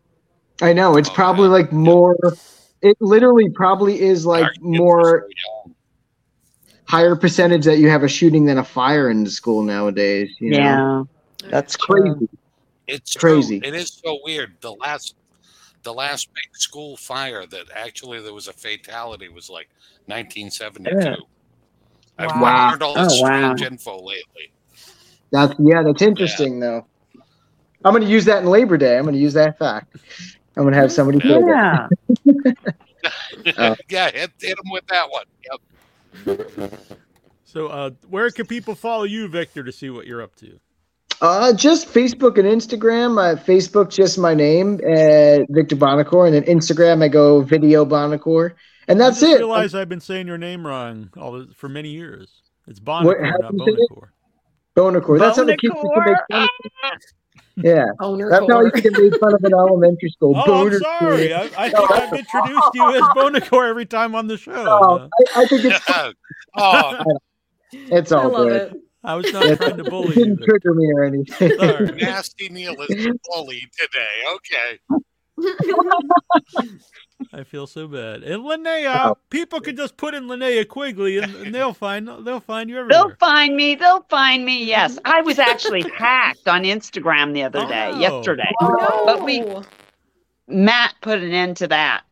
I 0.62 0.72
know. 0.72 0.96
It's 0.96 1.08
Oh, 1.08 1.14
probably 1.14 1.44
yeah. 1.44 1.52
like 1.52 1.72
more. 1.72 2.16
It 2.82 2.96
literally 3.00 3.50
probably 3.50 4.00
is 4.00 4.26
like 4.26 4.44
Our 4.46 4.52
more 4.60 5.26
higher 6.86 7.14
percentage 7.16 7.64
that 7.66 7.78
you 7.78 7.88
have 7.88 8.02
a 8.02 8.08
shooting 8.08 8.44
than 8.46 8.58
a 8.58 8.64
fire 8.64 9.10
in 9.10 9.24
the 9.24 9.30
school 9.30 9.62
nowadays. 9.62 10.34
You 10.40 10.50
know? 10.50 10.58
Yeah. 10.58 11.04
That's 11.50 11.76
true. 11.76 12.14
crazy. 12.14 12.28
It's 12.90 13.14
Crazy. 13.14 13.60
True. 13.60 13.68
It 13.68 13.74
is 13.74 14.00
so 14.04 14.18
weird. 14.24 14.56
The 14.60 14.72
last, 14.72 15.14
the 15.82 15.92
last 15.94 16.28
big 16.34 16.56
school 16.56 16.96
fire 16.96 17.46
that 17.46 17.64
actually 17.74 18.20
there 18.20 18.34
was 18.34 18.48
a 18.48 18.52
fatality 18.52 19.28
was 19.28 19.48
like 19.50 19.68
1972. 20.06 20.98
Yeah. 21.00 21.16
I've 22.18 22.40
Wow. 22.40 22.70
learned 22.70 22.82
all 22.82 22.94
this 22.94 23.14
Oh, 23.18 23.22
wow. 23.22 23.54
strange 23.54 23.62
info 23.72 23.96
lately. 24.02 24.52
That's 25.32 25.54
yeah. 25.58 25.82
That's 25.82 26.02
interesting 26.02 26.58
though. 26.60 26.84
I'm 27.84 27.92
going 27.94 28.02
to 28.02 28.08
use 28.10 28.26
that 28.26 28.42
in 28.42 28.48
Labor 28.50 28.76
Day. 28.76 28.98
I'm 28.98 29.04
going 29.04 29.14
to 29.14 29.20
use 29.20 29.32
that 29.34 29.58
fact. 29.58 29.96
I'm 30.56 30.64
going 30.64 30.74
to 30.74 30.78
have 30.80 30.92
somebody 30.92 31.20
say. 31.20 31.40
Yeah. 31.46 31.88
Oh. 33.56 33.74
yeah, 33.88 34.10
hit, 34.10 34.30
hit 34.38 34.56
them 34.58 34.70
with 34.70 34.86
that 34.88 35.08
one. 35.10 35.24
Yep. 36.26 36.72
so. 37.44 37.68
Uh, 37.68 37.90
where 38.10 38.30
can 38.30 38.46
people 38.46 38.74
follow 38.74 39.04
you, 39.04 39.26
Victor, 39.26 39.64
to 39.64 39.72
see 39.72 39.88
what 39.88 40.06
you're 40.06 40.20
up 40.20 40.36
to? 40.36 40.60
Uh, 41.20 41.52
just 41.52 41.86
Facebook 41.92 42.38
and 42.38 42.48
Instagram. 42.48 43.18
Uh, 43.20 43.36
Facebook, 43.40 43.90
just 43.90 44.18
my 44.18 44.32
name, 44.34 44.74
uh, 44.76 45.44
Victor 45.50 45.76
Bonacore, 45.76 46.26
and 46.26 46.34
then 46.34 46.44
Instagram, 46.44 47.02
I 47.02 47.08
go 47.08 47.42
Video 47.42 47.84
Bonacore, 47.84 48.54
and 48.88 48.98
that's 48.98 49.20
it. 49.22 49.26
I 49.26 49.28
just 49.28 49.34
it. 49.34 49.38
realize 49.44 49.74
I've 49.74 49.88
been 49.90 50.00
saying 50.00 50.26
your 50.26 50.38
name 50.38 50.66
wrong 50.66 51.10
all 51.18 51.32
this, 51.32 51.48
for 51.54 51.68
many 51.68 51.90
years. 51.90 52.40
It's 52.66 52.80
What- 52.80 53.04
Bonacore, 53.18 53.26
how 53.30 53.36
not 53.38 53.50
do 53.52 53.56
you 53.66 53.74
it? 53.74 53.90
Bonacore. 53.90 54.08
Bonacore. 54.76 55.18
That's 55.18 55.36
how 55.36 55.44
the 55.44 55.56
kids 55.56 55.74
used 55.74 55.86
make 56.06 56.16
fun 56.30 56.42
of 56.42 56.98
Yeah, 57.56 57.84
Owner 58.00 58.30
that's 58.30 58.46
how 58.50 58.62
you 58.62 58.70
can 58.70 58.92
make 58.96 59.20
fun 59.20 59.34
of 59.34 59.44
in 59.44 59.52
elementary 59.52 60.08
school. 60.10 60.34
Oh, 60.36 60.40
I'm 60.66 60.70
Bonacore. 60.72 60.80
sorry. 60.80 61.34
I, 61.34 61.50
I 61.58 61.68
think 61.68 61.90
I've 61.90 62.12
introduced 62.18 62.70
you 62.74 62.94
as 62.94 63.02
Bonacore 63.02 63.68
every 63.68 63.84
time 63.84 64.14
on 64.14 64.26
the 64.26 64.38
show. 64.38 64.52
Oh, 64.54 65.08
I, 65.36 65.42
I 65.42 65.46
think 65.46 65.64
it's 65.66 65.84
oh, 66.56 67.04
it's 67.72 68.12
I 68.12 68.22
all 68.22 68.30
love 68.30 68.48
good. 68.48 68.72
it. 68.72 68.80
I 69.02 69.14
was 69.14 69.32
not 69.32 69.56
trying 69.56 69.76
to 69.78 69.84
It 69.84 69.90
bully 69.90 70.08
you. 70.08 70.14
didn't 70.14 70.36
Victor. 70.38 70.50
trigger 70.58 70.74
me 70.74 70.92
or 70.92 71.04
anything. 71.04 71.58
Sorry. 71.58 71.86
nasty 72.02 72.48
Neil 72.50 72.74
is 72.88 73.08
bullied 73.32 73.70
today. 73.78 74.24
Okay. 74.34 74.78
I 77.32 77.44
feel 77.44 77.66
so 77.66 77.86
bad. 77.86 78.22
And 78.22 78.42
Linnea, 78.44 78.94
oh. 79.06 79.18
people 79.30 79.60
could 79.60 79.76
just 79.76 79.96
put 79.96 80.14
in 80.14 80.24
Linnea 80.24 80.66
Quigley, 80.66 81.18
and, 81.18 81.34
and 81.36 81.54
they'll 81.54 81.72
find 81.72 82.08
they'll 82.26 82.40
find 82.40 82.68
you 82.68 82.78
everywhere. 82.78 83.08
They'll 83.08 83.16
find 83.16 83.56
me. 83.56 83.74
They'll 83.74 84.04
find 84.10 84.44
me. 84.44 84.64
Yes, 84.64 84.98
I 85.04 85.20
was 85.22 85.38
actually 85.38 85.82
hacked 85.96 86.48
on 86.48 86.64
Instagram 86.64 87.32
the 87.34 87.42
other 87.44 87.66
day. 87.66 87.90
Oh. 87.94 87.98
Yesterday, 88.00 88.50
Oh, 88.60 89.02
But 89.06 89.24
we- 89.24 89.44
Matt 90.48 90.94
put 91.00 91.20
an 91.22 91.30
end 91.32 91.56
to 91.58 91.68
that. 91.68 92.02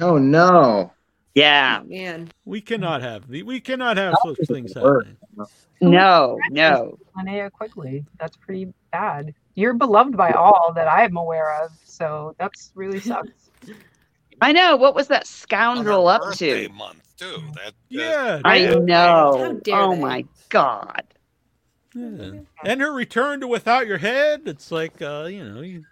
oh 0.00 0.16
no! 0.18 0.92
Yeah. 1.34 1.82
man. 1.86 2.30
We 2.44 2.60
cannot 2.60 3.02
have 3.02 3.28
the 3.28 3.42
we 3.42 3.60
cannot 3.60 3.96
have 3.96 4.14
such 4.24 4.38
things 4.46 4.72
Work. 4.76 5.06
Happening. 5.80 5.98
No. 5.98 6.38
No. 6.50 6.98
Linnea 7.16 7.50
Quigley. 7.52 8.04
That's 8.18 8.36
pretty 8.36 8.72
bad. 8.92 9.34
You're 9.54 9.74
beloved 9.74 10.16
by 10.16 10.30
all 10.32 10.72
that 10.74 10.88
I 10.88 11.04
am 11.04 11.16
aware 11.16 11.62
of, 11.62 11.70
so 11.84 12.34
that's 12.38 12.70
really 12.74 13.00
sucks. 13.00 13.50
I 14.40 14.52
know. 14.52 14.76
What 14.76 14.94
was 14.94 15.08
that 15.08 15.26
scoundrel 15.26 16.08
up 16.08 16.22
birthday 16.22 16.66
to? 16.68 16.72
month 16.72 17.14
too. 17.16 17.42
That, 17.54 17.64
that 17.64 17.74
Yeah, 17.88 18.40
I 18.44 18.56
yeah. 18.56 18.74
Know. 18.76 19.60
Oh 19.72 19.94
they. 19.94 20.00
my 20.00 20.24
god. 20.48 21.02
yeah. 21.94 22.32
And 22.64 22.80
her 22.80 22.92
return 22.92 23.40
to 23.40 23.46
without 23.48 23.86
your 23.86 23.98
head. 23.98 24.42
It's 24.46 24.70
like 24.70 25.02
uh, 25.02 25.28
you 25.30 25.44
know, 25.44 25.60
you 25.60 25.84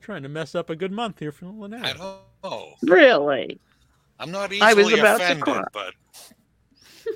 trying 0.00 0.22
to 0.24 0.28
mess 0.28 0.54
up 0.54 0.68
a 0.70 0.76
good 0.76 0.92
month 0.92 1.18
here 1.20 1.32
for 1.32 1.46
I 1.46 1.48
Linnea. 1.48 1.96
don't 1.96 2.18
know. 2.44 2.74
Really? 2.82 3.58
I'm 4.18 4.30
not 4.30 4.52
I 4.60 4.74
was 4.74 4.86
easily 4.86 5.00
about 5.00 5.18
to 5.18 5.24
offended, 5.24 5.44
cry. 5.44 5.64
but 5.72 5.94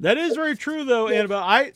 That 0.00 0.16
is 0.18 0.34
very 0.34 0.56
true, 0.56 0.84
though, 0.84 1.08
Annabelle. 1.08 1.38
I 1.42 1.72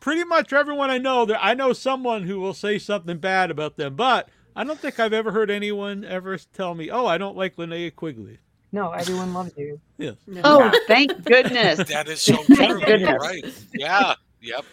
pretty 0.00 0.24
much 0.24 0.52
everyone 0.52 0.90
I 0.90 0.98
know 0.98 1.24
that 1.26 1.42
I 1.44 1.54
know 1.54 1.72
someone 1.72 2.22
who 2.24 2.40
will 2.40 2.54
say 2.54 2.78
something 2.78 3.18
bad 3.18 3.50
about 3.50 3.76
them, 3.76 3.94
but 3.96 4.28
I 4.54 4.64
don't 4.64 4.78
think 4.78 5.00
I've 5.00 5.12
ever 5.12 5.32
heard 5.32 5.50
anyone 5.50 6.04
ever 6.04 6.38
tell 6.38 6.74
me, 6.74 6.90
"Oh, 6.90 7.06
I 7.06 7.18
don't 7.18 7.36
like 7.36 7.56
Linnea 7.56 7.94
Quigley." 7.94 8.38
No, 8.72 8.90
everyone 8.92 9.32
loves 9.34 9.52
you. 9.56 9.80
Yes. 9.98 10.16
No. 10.26 10.40
Oh, 10.44 10.80
thank 10.88 11.24
goodness. 11.24 11.76
that 11.88 12.08
is 12.08 12.20
so 12.22 12.34
Thank 12.44 12.72
true. 12.72 12.80
goodness. 12.84 13.18
Right. 13.20 13.44
Yeah. 13.72 14.14
Yep. 14.40 14.64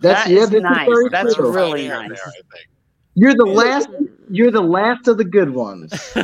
That's 0.00 0.24
That 0.24 0.28
yeah. 0.30 0.40
is 0.40 0.50
nice. 0.50 0.88
That's 1.10 1.38
really 1.38 1.88
nice. 1.88 2.08
there, 2.08 2.18
I 2.18 2.32
think. 2.52 2.68
You're 3.14 3.34
the 3.34 3.44
last. 3.46 3.88
You're 4.30 4.50
the 4.50 4.60
last 4.62 5.08
of 5.08 5.18
the 5.18 5.24
good 5.24 5.50
ones. 5.50 5.90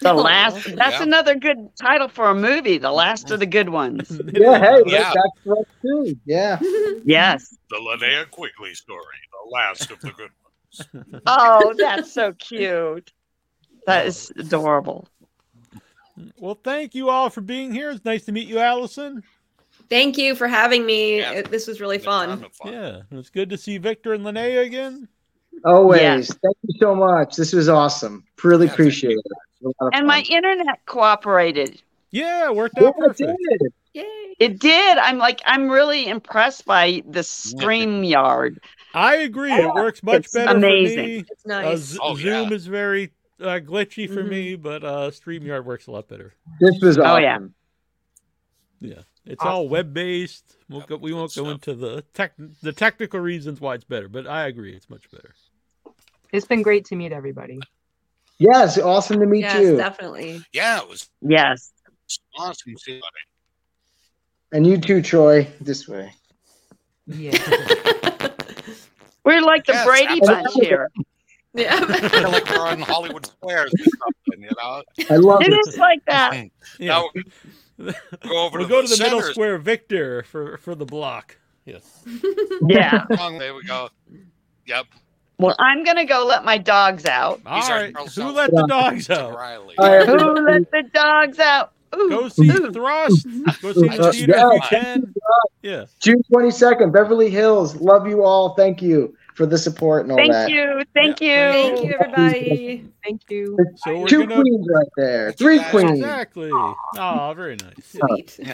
The 0.00 0.12
last. 0.14 0.64
That's 0.76 0.96
Yeah. 0.98 1.02
another 1.02 1.34
good 1.34 1.56
title 1.80 2.08
for 2.08 2.28
a 2.30 2.34
movie. 2.34 2.78
The 2.78 2.90
last 2.92 3.30
of 3.30 3.40
the 3.40 3.46
good 3.46 3.68
ones. 3.70 4.10
Yeah, 4.32 4.58
hey, 4.58 4.82
Yeah. 4.86 5.12
that's 5.14 5.46
right 5.46 5.66
too. 5.82 6.16
Yeah. 6.24 6.58
Yes. 7.04 7.56
The 7.70 7.76
Linnea 7.76 8.28
Quigley 8.30 8.74
story, 8.74 9.00
the 9.30 9.50
last 9.50 9.90
of 9.92 10.00
the 10.00 10.10
good 10.10 10.30
ones. 10.42 11.22
Oh, 11.26 11.72
that's 11.78 12.12
so 12.12 12.32
cute. 12.32 13.12
That 13.86 14.06
is 14.06 14.32
adorable. 14.36 15.06
well, 16.38 16.58
thank 16.64 16.94
you 16.96 17.08
all 17.10 17.30
for 17.30 17.40
being 17.42 17.72
here. 17.72 17.90
It's 17.90 18.04
nice 18.04 18.24
to 18.24 18.32
meet 18.32 18.48
you, 18.48 18.58
Allison. 18.58 19.22
Thank 19.88 20.18
you 20.18 20.34
for 20.34 20.48
having 20.48 20.84
me. 20.84 21.18
Yeah. 21.20 21.42
This 21.42 21.68
was 21.68 21.80
really 21.80 21.96
It's 21.96 22.04
a 22.06 22.08
ton 22.08 22.40
fun. 22.40 22.50
fun. 22.62 22.72
Yeah, 22.72 23.00
it 23.10 23.14
was 23.14 23.30
good 23.30 23.50
to 23.50 23.56
see 23.56 23.78
Victor 23.78 24.12
and 24.14 24.24
Linnea 24.24 24.64
again. 24.66 25.06
Always. 25.64 26.00
Yes. 26.00 26.26
Thank 26.28 26.56
you 26.62 26.74
so 26.80 26.94
much. 26.94 27.36
This 27.36 27.52
was 27.52 27.68
awesome. 27.68 28.24
Really 28.42 28.66
Yeah, 28.66 28.72
appreciate 28.72 29.12
it. 29.12 29.22
It 29.26 29.64
was 29.66 29.74
a 29.80 29.84
lot 29.84 29.88
of 29.88 29.98
And 29.98 30.06
my 30.06 30.20
internet 30.28 30.84
cooperated. 30.86 31.82
Yeah, 32.10 32.46
it 32.46 32.54
worked 32.54 32.74
Yeah, 32.78 32.88
out 32.88 32.94
it 33.18 33.36
did. 33.60 33.72
Yay. 33.94 34.04
It 34.38 34.58
did. 34.60 34.98
I'm 34.98 35.18
like, 35.18 35.40
I'm 35.46 35.68
really 35.68 36.06
impressed 36.06 36.66
by 36.66 37.02
the 37.08 37.20
StreamYard. 37.20 38.58
I 38.94 39.16
agree. 39.16 39.52
It 39.52 39.74
works 39.74 40.02
much 40.02 40.26
It's 40.26 40.32
better 40.34 40.56
amazing. 40.56 40.98
for 40.98 41.06
me. 41.06 41.24
It's 41.30 41.46
Uh, 41.46 41.48
nice. 41.48 41.78
Z- 41.78 41.98
Oh, 42.02 42.16
Zoom 42.16 42.48
yeah. 42.50 42.54
is 42.54 42.66
very 42.66 43.12
uh, 43.40 43.60
glitchy 43.60 44.06
for 44.08 44.22
Mhm. 44.22 44.28
me, 44.28 44.56
but 44.56 44.84
uh, 44.84 45.10
StreamYard 45.10 45.64
works 45.64 45.86
a 45.86 45.90
lot 45.90 46.08
better. 46.08 46.34
This 46.60 46.78
was 46.80 46.98
Oh, 46.98 47.16
yeah. 47.16 47.38
Yeah, 48.80 49.02
it's 49.24 49.42
all 49.42 49.68
web 49.68 49.92
based. 49.94 50.56
We'll 50.68 50.82
go, 50.82 50.96
we 50.96 51.10
Good 51.10 51.16
won't 51.16 51.34
go 51.34 51.42
stuff. 51.42 51.54
into 51.54 51.74
the 51.74 52.02
tech 52.14 52.32
the 52.62 52.72
technical 52.72 53.20
reasons 53.20 53.60
why 53.60 53.74
it's 53.74 53.84
better, 53.84 54.08
but 54.08 54.26
I 54.26 54.46
agree 54.46 54.74
it's 54.74 54.90
much 54.90 55.10
better. 55.10 55.34
It's 56.36 56.46
been 56.46 56.60
great 56.60 56.84
to 56.86 56.96
meet 56.96 57.12
everybody. 57.12 57.58
Yes, 58.38 58.78
awesome 58.78 59.18
to 59.20 59.26
meet 59.26 59.40
yes, 59.40 59.62
you. 59.62 59.76
definitely. 59.78 60.42
Yeah, 60.52 60.80
it 60.82 60.88
was 60.88 61.08
Yes. 61.22 61.72
awesome. 62.36 62.74
to 62.74 62.78
see 62.78 63.00
And 64.52 64.66
you 64.66 64.76
too, 64.78 65.00
Troy. 65.00 65.48
This 65.62 65.88
way. 65.88 66.12
Yeah. 67.06 67.30
We're 69.24 69.40
like 69.40 69.64
the 69.64 69.72
Yes, 69.72 69.86
Brady 69.86 70.20
absolutely. 70.20 70.26
Bunch 70.44 70.54
here. 70.60 70.90
yeah. 71.54 71.78
Kinda 72.10 72.28
like 72.28 72.48
we're 72.50 72.66
on 72.66 72.80
Hollywood 72.80 73.24
Squares 73.26 73.72
or 73.72 73.84
something, 73.84 74.42
you 74.42 74.50
know. 74.56 74.82
I 75.10 75.16
love 75.16 75.40
It 75.40 75.52
it. 75.54 75.68
is 75.68 75.78
like 75.78 76.04
that. 76.06 76.34
Yeah, 76.78 76.88
Now 77.78 77.90
go 78.28 78.44
over 78.44 78.58
we'll 78.58 78.68
to 78.68 78.68
go 78.68 78.82
the, 78.82 78.88
to 78.88 78.96
the 78.96 79.02
middle 79.02 79.22
square, 79.22 79.56
Victor, 79.58 80.22
for 80.24 80.58
for 80.58 80.74
the 80.74 80.84
block. 80.84 81.38
Yes. 81.64 82.04
Yeah. 82.68 83.04
There 83.08 83.54
we 83.54 83.64
go. 83.64 83.88
Yep. 84.66 84.86
Well, 85.38 85.54
I'm 85.58 85.84
going 85.84 85.96
to 85.98 86.04
go 86.04 86.24
let 86.24 86.44
my 86.44 86.56
dogs 86.58 87.04
out. 87.04 87.40
All 87.44 87.60
These 87.60 87.68
right. 87.70 87.96
Who 87.96 88.08
Soule. 88.08 88.32
let 88.32 88.50
the 88.50 88.66
dogs 88.66 89.10
out? 89.10 89.34
Riley. 89.36 89.74
All 89.78 89.96
right. 89.96 90.06
Who 90.08 90.16
let 90.16 90.70
the 90.70 90.82
dogs 90.94 91.38
out? 91.38 91.72
Ooh, 91.94 92.08
Go 92.10 92.28
see 92.28 92.50
ooh. 92.50 92.72
Thrust. 92.72 93.26
Go 93.62 93.72
see 93.72 93.86
the 93.88 93.96
Uh, 94.00 94.12
theater 94.12 94.12
if 94.12 94.18
you 94.18 94.34
yeah. 94.34 94.68
can. 94.68 95.14
Yeah. 95.62 95.84
June 96.00 96.22
22nd, 96.32 96.92
Beverly 96.92 97.30
Hills. 97.30 97.76
Love 97.76 98.06
you 98.08 98.22
all. 98.24 98.54
Thank 98.54 98.80
you 98.82 99.14
for 99.34 99.46
the 99.46 99.56
support 99.58 100.02
and 100.02 100.12
all 100.12 100.16
Thank 100.18 100.32
that. 100.32 100.50
you. 100.50 100.82
Thank 100.94 101.20
you. 101.20 101.34
Thank 101.36 101.84
you, 101.84 101.94
everybody. 102.00 102.84
Thank 103.04 103.22
you. 103.28 103.56
So 103.76 103.98
we're 104.00 104.08
Two 104.08 104.26
gonna 104.26 104.40
queens 104.42 104.66
right 104.72 104.88
there. 104.96 105.32
Three 105.32 105.58
guys- 105.58 105.70
queens. 105.70 105.90
exactly. 105.92 106.50
Oh, 106.52 107.34
very 107.36 107.56
nice. 107.56 107.74
Sweet. 107.84 108.38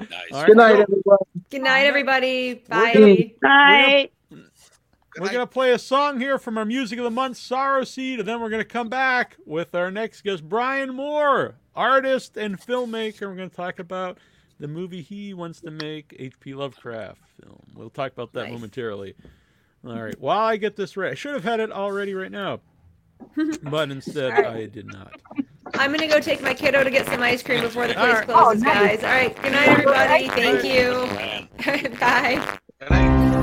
nice. 0.00 0.46
Good 0.46 0.56
night, 0.56 0.76
so 0.76 0.82
everyone. 0.82 1.18
Good 1.50 1.62
night, 1.62 1.86
everybody. 1.86 2.62
We're 2.68 2.68
Bye. 2.68 3.32
Bye. 3.42 4.10
Good 5.16 5.22
We're 5.22 5.26
night. 5.28 5.32
gonna 5.32 5.46
play 5.46 5.72
a 5.72 5.78
song 5.78 6.20
here 6.20 6.38
from 6.38 6.58
our 6.58 6.66
music 6.66 6.98
of 6.98 7.04
the 7.04 7.10
month, 7.10 7.38
Sorrow 7.38 7.84
Seed, 7.84 8.18
and 8.20 8.28
then 8.28 8.38
we're 8.38 8.50
gonna 8.50 8.64
come 8.66 8.90
back 8.90 9.36
with 9.46 9.74
our 9.74 9.90
next 9.90 10.20
guest, 10.22 10.46
Bryan 10.46 10.94
Moore, 10.94 11.54
artist 11.74 12.36
and 12.36 12.60
filmmaker. 12.60 13.22
We're 13.22 13.34
gonna 13.36 13.48
talk 13.48 13.78
about 13.78 14.18
the 14.60 14.68
movie 14.68 15.00
he 15.00 15.32
wants 15.32 15.62
to 15.62 15.70
make, 15.70 16.14
H.P. 16.18 16.52
Lovecraft 16.52 17.22
film. 17.42 17.62
We'll 17.74 17.88
talk 17.88 18.12
about 18.12 18.34
that 18.34 18.44
Nice. 18.44 18.52
momentarily. 18.52 19.14
All 19.86 20.02
right. 20.02 20.18
While 20.20 20.38
I 20.40 20.58
get 20.58 20.76
this 20.76 20.98
right, 20.98 21.12
I 21.12 21.14
should 21.14 21.32
have 21.32 21.44
had 21.44 21.60
it 21.60 21.72
already 21.72 22.12
right 22.12 22.30
now, 22.30 22.60
but 23.62 23.90
instead 23.90 24.32
All 24.32 24.42
right. 24.42 24.46
I 24.64 24.66
did 24.66 24.86
not. 24.86 25.18
I'm 25.74 25.92
gonna 25.92 26.08
go 26.08 26.20
take 26.20 26.42
my 26.42 26.52
kiddo 26.52 26.84
to 26.84 26.90
get 26.90 27.06
some 27.06 27.22
ice 27.22 27.42
cream 27.42 27.62
before 27.62 27.88
the 27.88 27.94
place 27.94 28.12
right. 28.16 28.26
closes, 28.28 28.62
Oh, 28.62 28.66
nice. 28.66 29.00
guys. 29.00 29.04
All 29.04 29.10
right. 29.10 29.42
Good 29.42 29.52
night, 29.52 29.68
everybody. 29.68 30.28
Thank 30.28 30.62
you. 30.64 31.06
Bye. 31.98 32.58
Good 32.80 32.90
night. 32.90 33.42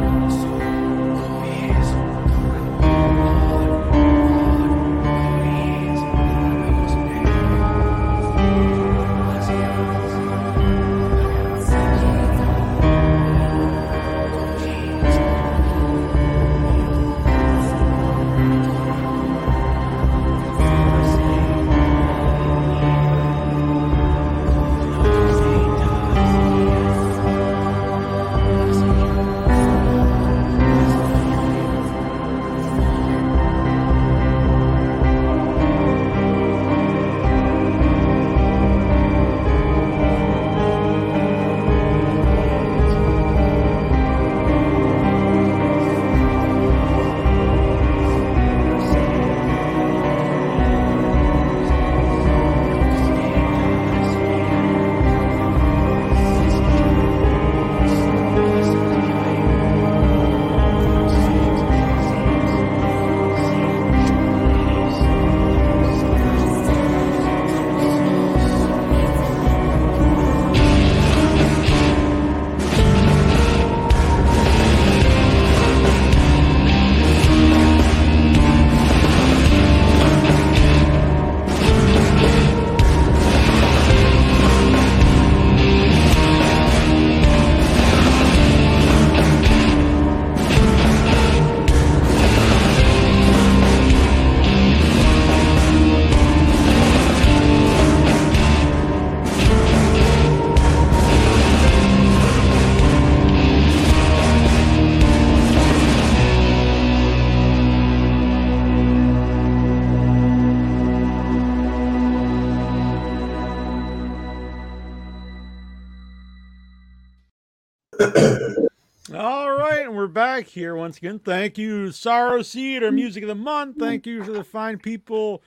Once 120.94 121.00
again. 121.00 121.18
Thank 121.18 121.58
you, 121.58 121.92
Sorrow 121.92 122.44
Seed, 122.44 122.84
our 122.84 122.92
music 122.92 123.24
of 123.24 123.28
the 123.28 123.34
month. 123.34 123.78
Thank 123.80 124.06
you 124.06 124.24
to 124.24 124.32
the 124.32 124.44
fine 124.44 124.78
people 124.78 125.42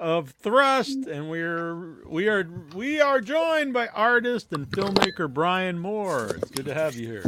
of 0.00 0.30
Thrust, 0.42 1.06
and 1.06 1.30
we're 1.30 2.02
we 2.04 2.26
are 2.26 2.50
we 2.74 3.00
are 3.00 3.20
joined 3.20 3.72
by 3.72 3.86
artist 3.94 4.52
and 4.52 4.68
filmmaker 4.68 5.32
Bryan 5.32 5.78
Moore. 5.78 6.30
It's 6.42 6.50
good 6.50 6.64
to 6.64 6.74
have 6.74 6.96
you 6.96 7.06
here. 7.06 7.22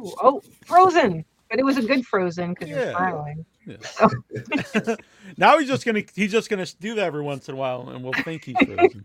Ooh, 0.00 0.12
Oh, 0.20 0.42
Frozen. 0.66 1.24
But 1.48 1.60
it 1.60 1.64
was 1.64 1.76
a 1.76 1.82
good 1.82 2.04
Frozen 2.04 2.54
because 2.54 2.68
Yeah. 2.70 2.86
you're 2.86 2.90
smiling. 2.90 3.46
now 5.36 5.56
he's 5.60 5.68
just 5.68 5.84
gonna 5.86 6.02
he's 6.16 6.32
just 6.32 6.50
gonna 6.50 6.66
do 6.80 6.96
that 6.96 7.04
every 7.04 7.22
once 7.22 7.48
in 7.48 7.54
a 7.54 7.58
while, 7.58 7.90
and 7.90 8.02
we'll 8.02 8.12
think 8.24 8.44
he's 8.44 8.56
frozen. 8.56 9.04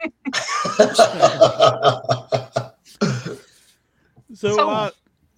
So, 4.34 4.56
So- 4.56 4.68
uh, 4.68 4.90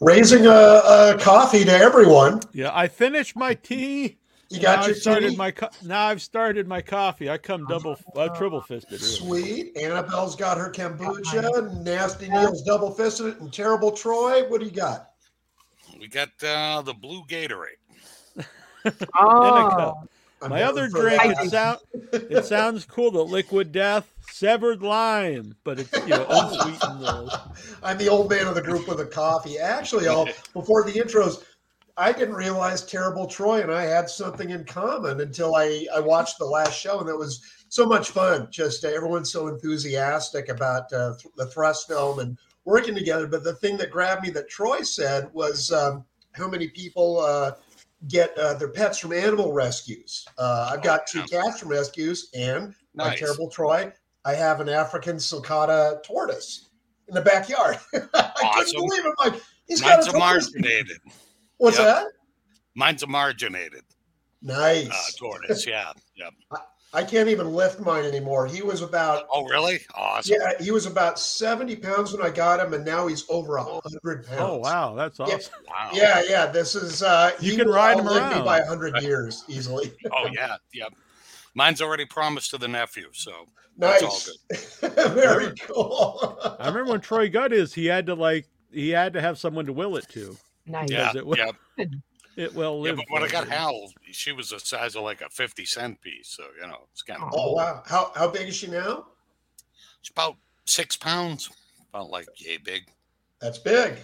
Raising 0.01 0.45
a, 0.45 0.49
a 0.49 1.17
coffee 1.19 1.65
to 1.65 1.71
everyone. 1.71 2.41
yeah, 2.53 2.71
I 2.73 2.87
finished 2.87 3.35
my 3.35 3.53
tea. 3.53 4.17
You 4.49 4.57
now 4.57 4.61
got 4.63 4.79
I've 4.79 4.87
your 4.87 4.95
started 4.95 5.29
tea? 5.31 5.35
my 5.35 5.51
co- 5.51 5.69
now 5.83 6.05
I've 6.07 6.21
started 6.21 6.67
my 6.67 6.81
coffee. 6.81 7.29
I 7.29 7.37
come 7.37 7.65
double, 7.67 7.97
uh, 8.15 8.29
triple 8.29 8.61
fisted. 8.61 8.93
Really. 9.01 9.03
Sweet. 9.03 9.77
Annabelle's 9.77 10.35
got 10.35 10.57
her 10.57 10.71
kombucha. 10.71 11.83
Nasty 11.83 12.29
Neil's 12.29 12.63
double 12.63 12.91
fisted 12.91 13.39
and 13.39 13.53
terrible 13.53 13.91
Troy. 13.91 14.47
What 14.47 14.61
do 14.61 14.65
you 14.65 14.71
got? 14.71 15.11
We 15.99 16.07
got 16.07 16.29
uh, 16.41 16.81
the 16.81 16.93
blue 16.93 17.23
Gatorade. 17.27 17.75
Oh, 19.19 19.69
cup. 19.75 20.09
I'm 20.41 20.51
My 20.51 20.63
other 20.63 20.87
drink, 20.87 21.21
it 21.21 21.49
sound 21.49 21.79
it 22.13 22.45
sounds 22.45 22.85
cool. 22.85 23.11
The 23.11 23.25
Liquid 23.25 23.73
Death 23.73 24.09
severed 24.39 24.81
lime, 24.81 25.53
but 25.65 25.79
it's 25.79 25.91
you 25.93 26.07
know 26.07 26.25
unsweetened. 26.29 27.29
I'm 27.83 27.97
the 27.97 28.07
old 28.07 28.29
man 28.29 28.47
of 28.47 28.55
the 28.55 28.61
group 28.61 28.87
with 28.87 29.01
a 29.01 29.05
coffee. 29.05 29.59
Actually, 29.59 30.07
I'll, 30.07 30.29
before 30.53 30.83
the 30.85 30.93
intros, 30.93 31.43
I 31.97 32.13
didn't 32.13 32.35
realize 32.35 32.85
Terrible 32.85 33.27
Troy 33.27 33.61
and 33.61 33.71
I 33.71 33.83
had 33.83 34.09
something 34.09 34.51
in 34.51 34.63
common 34.63 35.19
until 35.19 35.55
I, 35.55 35.85
I 35.93 35.99
watched 35.99 36.39
the 36.39 36.45
last 36.45 36.79
show, 36.79 36.99
and 36.99 37.09
that 37.09 37.17
was 37.17 37.41
so 37.67 37.85
much 37.85 38.11
fun. 38.11 38.47
Just 38.49 38.85
uh, 38.85 38.87
everyone's 38.87 39.29
so 39.29 39.47
enthusiastic 39.47 40.47
about 40.47 40.91
uh, 40.93 41.15
th- 41.19 41.33
the 41.35 41.47
Thrust 41.47 41.89
film 41.89 42.19
and 42.19 42.37
working 42.63 42.95
together. 42.95 43.27
But 43.27 43.43
the 43.43 43.55
thing 43.55 43.75
that 43.77 43.91
grabbed 43.91 44.23
me 44.23 44.29
that 44.31 44.49
Troy 44.49 44.83
said 44.83 45.29
was 45.33 45.69
um, 45.73 46.05
how 46.31 46.47
many 46.47 46.69
people 46.69 47.19
uh, 47.19 47.51
get 48.07 48.37
uh, 48.37 48.53
their 48.53 48.69
pets 48.69 48.99
from 48.99 49.11
animal 49.11 49.51
rescues. 49.51 50.25
Uh, 50.37 50.69
I've 50.71 50.81
got 50.81 51.07
two 51.07 51.23
cats 51.23 51.59
from 51.59 51.67
rescues, 51.67 52.29
and 52.33 52.73
my 52.95 53.15
terrible 53.17 53.49
Troy, 53.49 53.91
I 54.25 54.33
have 54.33 54.59
an 54.59 54.69
African 54.69 55.15
sulcata 55.17 56.03
tortoise 56.03 56.69
in 57.07 57.13
the 57.15 57.21
backyard. 57.21 57.77
I 57.93 57.99
Awesome. 58.13 58.65
couldn't 58.65 58.73
believe 58.87 59.05
it. 59.05 59.13
I'm 59.19 59.31
like, 59.33 59.41
he's 59.67 59.81
got 59.81 59.97
Mine's 59.99 60.07
a 60.07 60.11
a 60.15 60.19
marginated. 60.19 60.97
What's 61.57 61.77
Yep. 61.77 61.85
that? 61.87 62.07
Mine's 62.75 63.03
a 63.03 63.07
marginated 63.07 63.83
Nice. 64.41 64.89
uh, 64.89 65.17
tortoise. 65.17 65.65
Yeah. 65.65 65.91
Yep. 66.15 66.33
I 66.91 67.03
can't 67.03 67.29
even 67.29 67.53
lift 67.53 67.79
mine 67.79 68.03
anymore. 68.03 68.47
He 68.47 68.63
was 68.63 68.81
about 68.81 69.27
Oh, 69.31 69.45
really? 69.45 69.79
Awesome. 69.93 70.37
yeah, 70.41 70.53
he 70.59 70.71
was 70.71 70.87
about 70.87 71.19
seventy 71.19 71.75
pounds 71.75 72.11
when 72.11 72.25
I 72.25 72.31
got 72.31 72.59
him, 72.59 72.73
and 72.73 72.83
now 72.83 73.05
he's 73.05 73.25
over 73.29 73.57
a 73.57 73.63
hundred 73.63 74.25
pounds. 74.25 74.39
Oh 74.41 74.57
wow, 74.57 74.95
that's 74.95 75.19
Yeah. 75.19 75.25
awesome. 75.25 75.53
Wow. 75.67 75.89
Yeah, 75.93 76.23
yeah. 76.27 76.45
This 76.47 76.73
is 76.73 77.03
uh, 77.03 77.29
You 77.39 77.51
he 77.51 77.57
can 77.57 77.67
ride 77.69 77.99
him 77.99 78.07
outlive 78.07 78.29
me 78.31 78.35
around. 78.37 78.45
by 78.45 78.57
a 78.59 78.65
hundred 78.65 79.03
years 79.03 79.43
easily. 79.47 79.93
Oh, 80.11 80.29
yeah. 80.33 80.55
Yep. 80.73 80.93
Mine's 81.53 81.79
already 81.79 82.05
promised 82.05 82.49
to 82.51 82.57
the 82.57 82.67
nephew. 82.67 83.09
So 83.11 83.31
That's 83.31 83.37
all 83.37 83.47
Nice, 83.79 84.37
very 84.81 85.53
cool. 85.67 86.37
I 86.59 86.67
remember 86.67 86.91
when 86.91 87.01
Troy 87.01 87.29
got 87.29 87.51
his, 87.51 87.73
he 87.73 87.85
had 87.85 88.05
to 88.07 88.13
like 88.13 88.45
he 88.71 88.89
had 88.89 89.13
to 89.13 89.21
have 89.21 89.39
someone 89.39 89.65
to 89.65 89.73
will 89.73 89.95
it 89.95 90.07
to. 90.09 90.37
Nice. 90.65 90.89
yeah. 90.91 91.11
it 91.15 91.25
will- 91.25 91.37
Yeah. 91.37 91.51
It 92.35 92.53
well 92.53 92.85
Yeah, 92.85 92.93
but 92.93 93.05
when 93.09 93.23
I 93.23 93.27
got 93.27 93.45
forever. 93.45 93.59
Hal, 93.59 93.91
she 94.11 94.31
was 94.31 94.49
the 94.51 94.59
size 94.59 94.95
of 94.95 95.03
like 95.03 95.21
a 95.21 95.29
50 95.29 95.65
cent 95.65 95.99
piece. 96.01 96.27
So, 96.29 96.43
you 96.61 96.67
know, 96.67 96.87
it's 96.91 97.01
kind 97.01 97.21
of 97.23 97.33
Oh 97.33 97.53
wow, 97.53 97.81
how 97.85 98.11
how 98.15 98.29
big 98.29 98.47
is 98.49 98.55
she 98.55 98.67
now? 98.67 99.07
It's 99.99 100.09
about 100.09 100.35
six 100.65 100.95
pounds. 100.95 101.49
About 101.89 102.09
like 102.09 102.27
yay 102.37 102.57
big. 102.57 102.83
That's 103.41 103.57
big. 103.57 103.95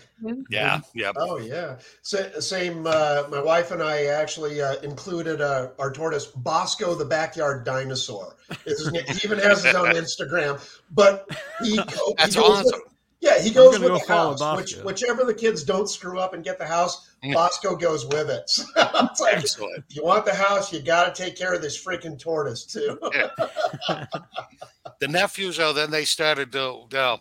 Yeah. 0.50 0.80
Yeah. 0.94 1.12
Oh 1.18 1.38
yeah. 1.38 1.78
Sa- 2.04 2.40
same. 2.40 2.88
Uh, 2.88 3.24
my 3.30 3.42
wife 3.42 3.72
and 3.72 3.84
I 3.84 4.06
actually 4.06 4.62
uh, 4.62 4.76
included 4.82 5.42
uh, 5.42 5.70
our 5.78 5.92
tortoise 5.92 6.26
Bosco, 6.28 6.96
the 6.96 7.04
backyard 7.06 7.66
dinosaur. 7.66 8.36
Is 8.66 8.80
his 8.80 8.92
name. 8.94 9.04
He 9.08 9.28
even 9.28 9.40
has 9.40 9.64
his 9.64 9.76
own 9.76 9.88
Instagram. 9.96 10.60
But 10.92 11.30
he, 11.62 11.76
go- 11.78 11.84
he 11.84 12.14
That's 12.18 12.36
goes 12.36 12.64
with- 12.64 12.74
awesome. 12.74 12.82
yeah, 13.20 13.40
he 13.42 13.52
goes 13.52 13.78
with 13.78 13.90
go 13.90 13.98
the 14.00 14.06
house. 14.08 14.56
Which, 14.58 14.76
whichever 14.78 15.26
the 15.26 15.34
kids 15.34 15.64
don't 15.64 15.90
screw 15.90 16.18
up 16.18 16.34
and 16.34 16.42
get 16.44 16.58
the 16.58 16.66
house. 16.68 17.12
Bosco 17.34 17.76
goes 17.76 18.06
with 18.06 18.30
it. 18.30 18.50
So 18.50 18.72
it's 18.76 19.20
like, 19.20 19.34
Excellent. 19.38 19.84
if 19.90 19.96
you 19.96 20.04
want 20.06 20.26
the 20.26 20.34
house, 20.36 20.72
you 20.72 20.80
got 20.80 21.14
to 21.14 21.24
take 21.24 21.36
care 21.36 21.54
of 21.54 21.62
this 21.62 21.84
freaking 21.84 22.18
tortoise 22.20 22.64
too. 22.66 22.98
The 25.00 25.08
nephews, 25.10 25.58
though, 25.58 25.74
then 25.74 25.92
they 25.92 26.06
started 26.06 26.52
to, 26.54 26.86
uh, 26.96 27.18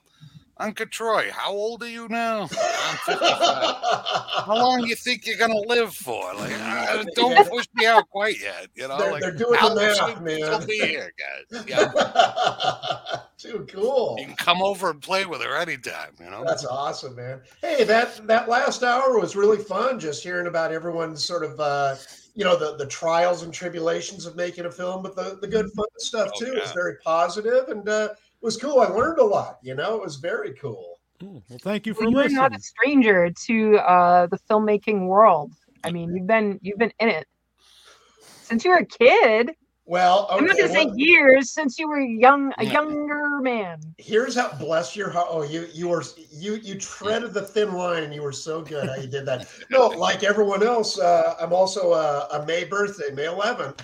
Uncle 0.56 0.86
Troy, 0.86 1.30
how 1.32 1.50
old 1.52 1.82
are 1.82 1.88
you 1.88 2.06
now? 2.08 2.42
I'm 2.42 2.48
55. 2.48 3.18
How 3.28 4.44
long 4.54 4.82
do 4.82 4.86
you 4.88 4.94
think 4.94 5.26
you're 5.26 5.36
gonna 5.38 5.58
live 5.66 5.92
for? 5.94 6.32
Like, 6.34 6.52
uh, 6.60 7.04
don't 7.16 7.48
push 7.50 7.66
me 7.74 7.86
out 7.86 8.08
quite 8.08 8.40
yet. 8.40 8.68
You 8.74 8.86
know, 8.88 8.98
They're- 8.98 9.10
like 9.12 9.20
they're 9.22 9.32
doing 9.32 9.58
the 9.60 9.74
math, 9.74 10.20
man. 10.22 10.36
still 10.38 10.66
be 10.66 10.78
here, 10.86 11.12
guys. 11.18 11.64
Yeah, 11.68 11.90
Too 13.36 13.66
cool. 13.70 14.16
you 14.18 14.26
can 14.26 14.36
come 14.36 14.62
over 14.62 14.90
and 14.90 15.00
play 15.02 15.26
with 15.26 15.42
her 15.42 15.56
anytime. 15.56 16.12
You 16.20 16.30
know. 16.30 16.44
That's 16.46 16.64
awesome, 16.64 17.16
man. 17.16 17.40
Hey, 17.60 17.82
that 17.84 18.26
that 18.26 18.48
last 18.48 18.82
hour 18.84 19.18
was 19.18 19.34
really 19.36 19.58
fun. 19.58 19.98
Just 19.98 20.22
hearing 20.22 20.46
about 20.46 20.72
everyone's 20.72 21.24
sort 21.24 21.42
of, 21.44 21.58
uh, 21.58 21.96
you 22.34 22.44
know, 22.44 22.56
the 22.56 22.76
the 22.76 22.86
trials 22.86 23.42
and 23.42 23.52
tribulations 23.52 24.24
of 24.24 24.36
making 24.36 24.66
a 24.66 24.70
film, 24.70 25.02
but 25.02 25.16
the 25.16 25.36
the 25.40 25.48
good 25.48 25.70
fun 25.72 25.86
stuff 25.98 26.30
Oh, 26.34 26.38
too. 26.38 26.54
Yeah. 26.56 26.72
very 26.72 26.96
positive, 27.04 27.68
and 27.68 27.88
uh, 27.88 28.10
was 28.44 28.56
cool. 28.58 28.80
I 28.80 28.86
learned 28.88 29.18
a 29.18 29.24
lot. 29.24 29.58
You 29.62 29.74
know, 29.74 29.96
it 29.96 30.02
was 30.02 30.16
very 30.16 30.52
cool. 30.54 31.00
Cool. 31.18 31.42
Well, 31.48 31.58
thank 31.62 31.86
you 31.86 31.94
for 31.94 32.02
Well, 32.02 32.10
you're 32.10 32.22
listening. 32.24 32.36
not 32.42 32.54
a 32.54 32.60
stranger 32.60 33.30
to 33.46 33.76
uh, 33.78 34.26
the 34.26 34.38
filmmaking 34.50 35.06
world. 35.06 35.52
I 35.82 35.90
mean, 35.90 36.14
you've 36.14 36.26
been 36.26 36.58
you've 36.62 36.78
been 36.78 36.92
in 37.00 37.08
it 37.08 37.26
since 38.42 38.64
you 38.64 38.70
were 38.70 38.78
a 38.78 38.86
kid. 38.86 39.50
Well, 39.86 40.28
I'm 40.30 40.46
not 40.46 40.56
gonna 40.56 40.70
say 40.70 40.86
well, 40.86 40.94
years 40.96 41.52
since 41.52 41.78
you 41.78 41.86
were 41.88 42.00
young, 42.00 42.54
a 42.56 42.64
younger 42.64 43.38
man. 43.42 43.80
here's 43.98 44.34
how 44.34 44.50
bless 44.58 44.96
your 44.96 45.10
heart. 45.10 45.26
Oh, 45.30 45.42
you 45.42 45.68
you 45.74 45.88
were 45.88 46.02
you 46.30 46.54
you 46.54 46.78
treaded 46.78 47.34
the 47.34 47.42
thin 47.42 47.74
line, 47.74 48.02
and 48.02 48.14
you 48.14 48.22
were 48.22 48.32
so 48.32 48.62
good 48.62 48.88
how 48.88 48.94
you 48.96 49.06
did 49.06 49.26
that. 49.26 49.46
No, 49.70 49.88
like 49.88 50.24
everyone 50.24 50.62
else, 50.62 50.98
uh, 50.98 51.34
I'm 51.38 51.52
also 51.52 51.92
a, 51.92 52.28
a 52.32 52.46
May 52.46 52.64
birthday, 52.64 53.10
May 53.12 53.24
11th. 53.24 53.80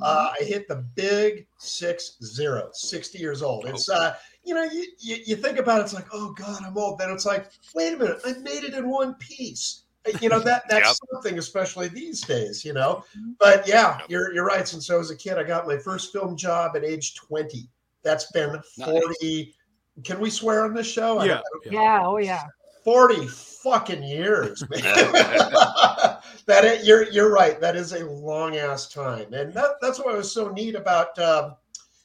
Uh, 0.00 0.32
I 0.40 0.44
hit 0.44 0.68
the 0.68 0.76
big 0.94 1.46
six 1.58 2.18
zero, 2.22 2.68
60 2.72 3.18
years 3.18 3.42
old. 3.42 3.66
It's 3.66 3.88
uh, 3.88 4.14
you 4.44 4.54
know, 4.54 4.64
you, 4.64 4.86
you 4.98 5.16
you 5.26 5.36
think 5.36 5.58
about 5.58 5.80
it, 5.80 5.84
it's 5.84 5.94
like, 5.94 6.06
oh 6.12 6.32
God, 6.32 6.62
I'm 6.64 6.76
old. 6.76 6.98
Then 6.98 7.10
it's 7.10 7.24
like, 7.26 7.50
wait 7.74 7.94
a 7.94 7.96
minute, 7.96 8.20
I 8.24 8.32
made 8.34 8.64
it 8.64 8.74
in 8.74 8.88
one 8.88 9.14
piece. 9.14 9.84
Uh, 10.06 10.16
You 10.20 10.28
know 10.28 10.40
that 10.40 10.64
that's 10.68 10.88
Yep. 10.88 10.96
something, 11.12 11.38
especially 11.38 11.88
these 11.88 12.20
days. 12.22 12.64
You 12.64 12.72
know, 12.74 13.04
but 13.38 13.66
yeah, 13.66 13.98
Yep. 14.00 14.10
you're 14.10 14.34
you're 14.34 14.44
right. 14.44 14.66
Since 14.68 14.90
I 14.90 14.96
was 14.96 15.10
a 15.10 15.16
kid, 15.16 15.38
I 15.38 15.44
got 15.44 15.66
my 15.66 15.78
first 15.78 16.12
film 16.12 16.36
job 16.36 16.76
at 16.76 16.84
age 16.84 17.14
20. 17.14 17.68
That's 18.02 18.30
been 18.32 18.60
40. 18.84 19.54
Can 20.02 20.20
we 20.20 20.28
swear 20.28 20.64
on 20.64 20.74
this 20.74 20.86
show? 20.90 21.22
Yeah. 21.22 21.40
yeah. 21.64 21.72
Yeah, 21.72 22.02
oh 22.04 22.18
yeah. 22.18 22.42
40 22.84 23.28
fucking 23.28 24.02
years, 24.02 24.62
man. 24.68 24.82
that 26.46 26.64
is, 26.64 26.86
you're 26.86 27.10
you're 27.10 27.32
right. 27.32 27.60
That 27.60 27.76
is 27.76 27.92
a 27.92 28.04
long 28.06 28.56
ass 28.56 28.88
time, 28.88 29.32
and 29.32 29.52
that, 29.54 29.72
that's 29.80 29.98
what 29.98 30.16
was 30.16 30.32
so 30.32 30.48
neat 30.48 30.74
about 30.74 31.18
um, 31.18 31.54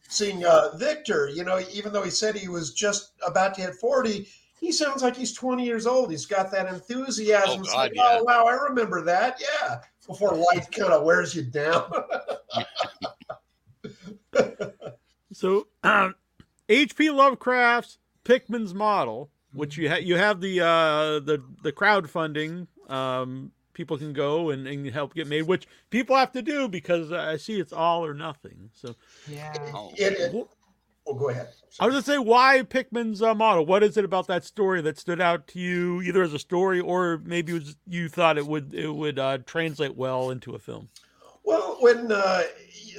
seeing 0.07 0.45
uh, 0.45 0.75
Victor. 0.75 1.29
You 1.29 1.43
know, 1.43 1.59
even 1.73 1.93
though 1.93 2.03
he 2.03 2.11
said 2.11 2.35
he 2.35 2.47
was 2.47 2.73
just 2.73 3.13
about 3.25 3.53
to 3.55 3.61
hit 3.61 3.75
40, 3.75 4.27
he 4.59 4.71
sounds 4.71 5.03
like 5.03 5.15
he's 5.15 5.33
20 5.33 5.65
years 5.65 5.85
old. 5.87 6.11
He's 6.11 6.25
got 6.25 6.51
that 6.51 6.67
enthusiasm. 6.67 7.61
Oh, 7.61 7.63
God, 7.63 7.75
like, 7.75 7.95
yeah. 7.95 8.17
oh 8.19 8.23
wow, 8.23 8.45
I 8.45 8.53
remember 8.53 9.01
that. 9.03 9.41
Yeah, 9.41 9.79
before 10.07 10.33
life 10.35 10.69
kind 10.71 10.93
of 10.93 11.03
wears 11.03 11.35
you 11.35 11.43
down. 11.43 11.91
So, 15.31 15.67
um, 15.83 16.15
H.P. 16.67 17.11
Lovecraft's 17.11 17.97
Pickman's 18.23 18.73
model, 18.73 19.29
which 19.53 19.77
you 19.77 19.89
ha- 19.89 19.97
you 20.01 20.17
have 20.17 20.41
the 20.41 20.61
uh, 20.61 21.19
the 21.19 21.43
the 21.63 21.71
crowdfunding, 21.71 22.67
um, 22.89 23.51
people 23.79 23.97
can 23.97 24.11
go 24.11 24.49
and, 24.49 24.67
and 24.67 24.85
help 24.89 25.13
get 25.13 25.25
made, 25.25 25.43
which 25.43 25.65
people 25.89 26.13
have 26.13 26.33
to 26.33 26.41
do 26.41 26.67
because 26.67 27.13
I 27.13 27.37
see 27.37 27.61
it's 27.61 27.71
all 27.71 28.05
or 28.05 28.13
nothing. 28.13 28.69
So, 28.73 28.93
Yeah. 29.25 29.53
Oh, 29.73 29.93
It- 29.95 30.19
it- 30.19 30.33
wh- 30.33 30.51
oh, 31.07 31.13
go 31.13 31.29
ahead. 31.29 31.47
I 31.79 31.85
was 31.85 31.93
gonna 31.93 32.03
say, 32.03 32.17
why 32.17 32.61
Pickman's 32.63 33.21
uh, 33.21 33.33
model? 33.33 33.65
What 33.65 33.81
is 33.83 33.95
it 33.95 34.03
about 34.03 34.27
that 34.27 34.43
story 34.43 34.81
that 34.81 34.97
stood 34.97 35.21
out 35.21 35.47
to 35.47 35.59
you, 35.59 36.01
either 36.01 36.21
as 36.21 36.33
a 36.33 36.39
story 36.39 36.81
or 36.81 37.21
maybe 37.23 37.53
it 37.53 37.59
was, 37.59 37.77
you 37.87 38.09
thought 38.09 38.37
it 38.37 38.45
would 38.45 38.73
it 38.73 38.89
would 38.93 39.17
uh, 39.17 39.37
translate 39.45 39.95
well 39.95 40.29
into 40.31 40.55
a 40.55 40.59
film? 40.59 40.89
Well, 41.45 41.77
when 41.79 42.11
uh, 42.11 42.43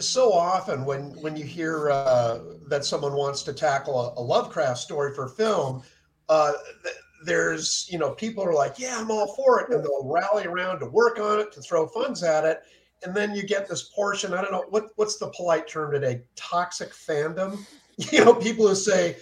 so 0.00 0.32
often 0.32 0.86
when 0.86 1.10
when 1.20 1.36
you 1.36 1.44
hear 1.44 1.90
uh, 1.90 2.38
that 2.68 2.86
someone 2.86 3.12
wants 3.12 3.42
to 3.42 3.52
tackle 3.52 4.00
a, 4.00 4.18
a 4.18 4.22
Lovecraft 4.22 4.78
story 4.80 5.12
for 5.14 5.28
film, 5.28 5.82
uh, 6.30 6.52
th- 6.82 6.94
there's 7.24 7.86
you 7.90 7.98
know 7.98 8.12
people 8.12 8.44
are 8.44 8.54
like, 8.54 8.78
yeah, 8.78 8.96
I'm 8.98 9.10
all 9.10 9.34
for 9.34 9.60
it, 9.60 9.70
and 9.70 9.84
they'll 9.84 10.04
rally 10.04 10.46
around 10.46 10.80
to 10.80 10.86
work 10.86 11.18
on 11.18 11.40
it 11.40 11.52
to 11.52 11.60
throw 11.60 11.86
funds 11.86 12.22
at 12.22 12.44
it, 12.44 12.60
and 13.04 13.14
then 13.14 13.34
you 13.34 13.42
get 13.42 13.68
this 13.68 13.90
portion. 13.94 14.34
I 14.34 14.42
don't 14.42 14.52
know 14.52 14.64
what 14.70 14.88
what's 14.96 15.18
the 15.18 15.28
polite 15.28 15.68
term 15.68 15.92
today, 15.92 16.22
toxic 16.36 16.90
fandom. 16.90 17.58
You 18.12 18.24
know, 18.24 18.32
people 18.32 18.66
who 18.66 18.74
say, 18.74 19.18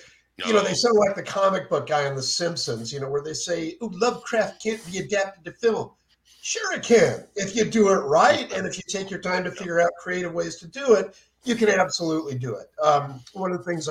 you 0.46 0.52
know, 0.52 0.62
they 0.62 0.72
sound 0.72 0.96
like 0.96 1.16
the 1.16 1.22
comic 1.22 1.68
book 1.68 1.88
guy 1.88 2.06
on 2.06 2.14
The 2.14 2.22
Simpsons, 2.22 2.92
you 2.92 3.00
know, 3.00 3.10
where 3.10 3.24
they 3.24 3.32
say, 3.32 3.76
"Ooh, 3.82 3.90
Lovecraft 3.92 4.62
can't 4.62 4.86
be 4.86 4.98
adapted 4.98 5.44
to 5.46 5.50
film." 5.50 5.90
Sure, 6.42 6.74
it 6.74 6.84
can 6.84 7.26
if 7.34 7.56
you 7.56 7.64
do 7.64 7.88
it 7.88 7.96
right, 7.96 8.52
and 8.52 8.68
if 8.68 8.76
you 8.76 8.84
take 8.86 9.10
your 9.10 9.18
time 9.18 9.42
to 9.42 9.50
figure 9.50 9.80
out 9.80 9.90
creative 10.00 10.32
ways 10.32 10.56
to 10.56 10.68
do 10.68 10.94
it. 10.94 11.16
You 11.42 11.56
can 11.56 11.68
absolutely 11.68 12.38
do 12.38 12.54
it. 12.54 12.68
Um, 12.80 13.20
one 13.32 13.50
of 13.50 13.58
the 13.58 13.64
things 13.64 13.88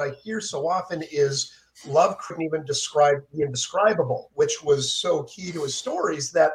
I 0.00 0.10
hear 0.10 0.40
so 0.40 0.68
often 0.68 1.02
is 1.10 1.52
love 1.86 2.18
couldn't 2.18 2.44
even 2.44 2.64
describe 2.64 3.22
the 3.32 3.42
indescribable, 3.42 4.30
which 4.34 4.62
was 4.62 4.92
so 4.94 5.24
key 5.24 5.52
to 5.52 5.62
his 5.62 5.74
stories. 5.74 6.30
That 6.32 6.52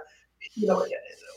you 0.53 0.67
know, 0.67 0.85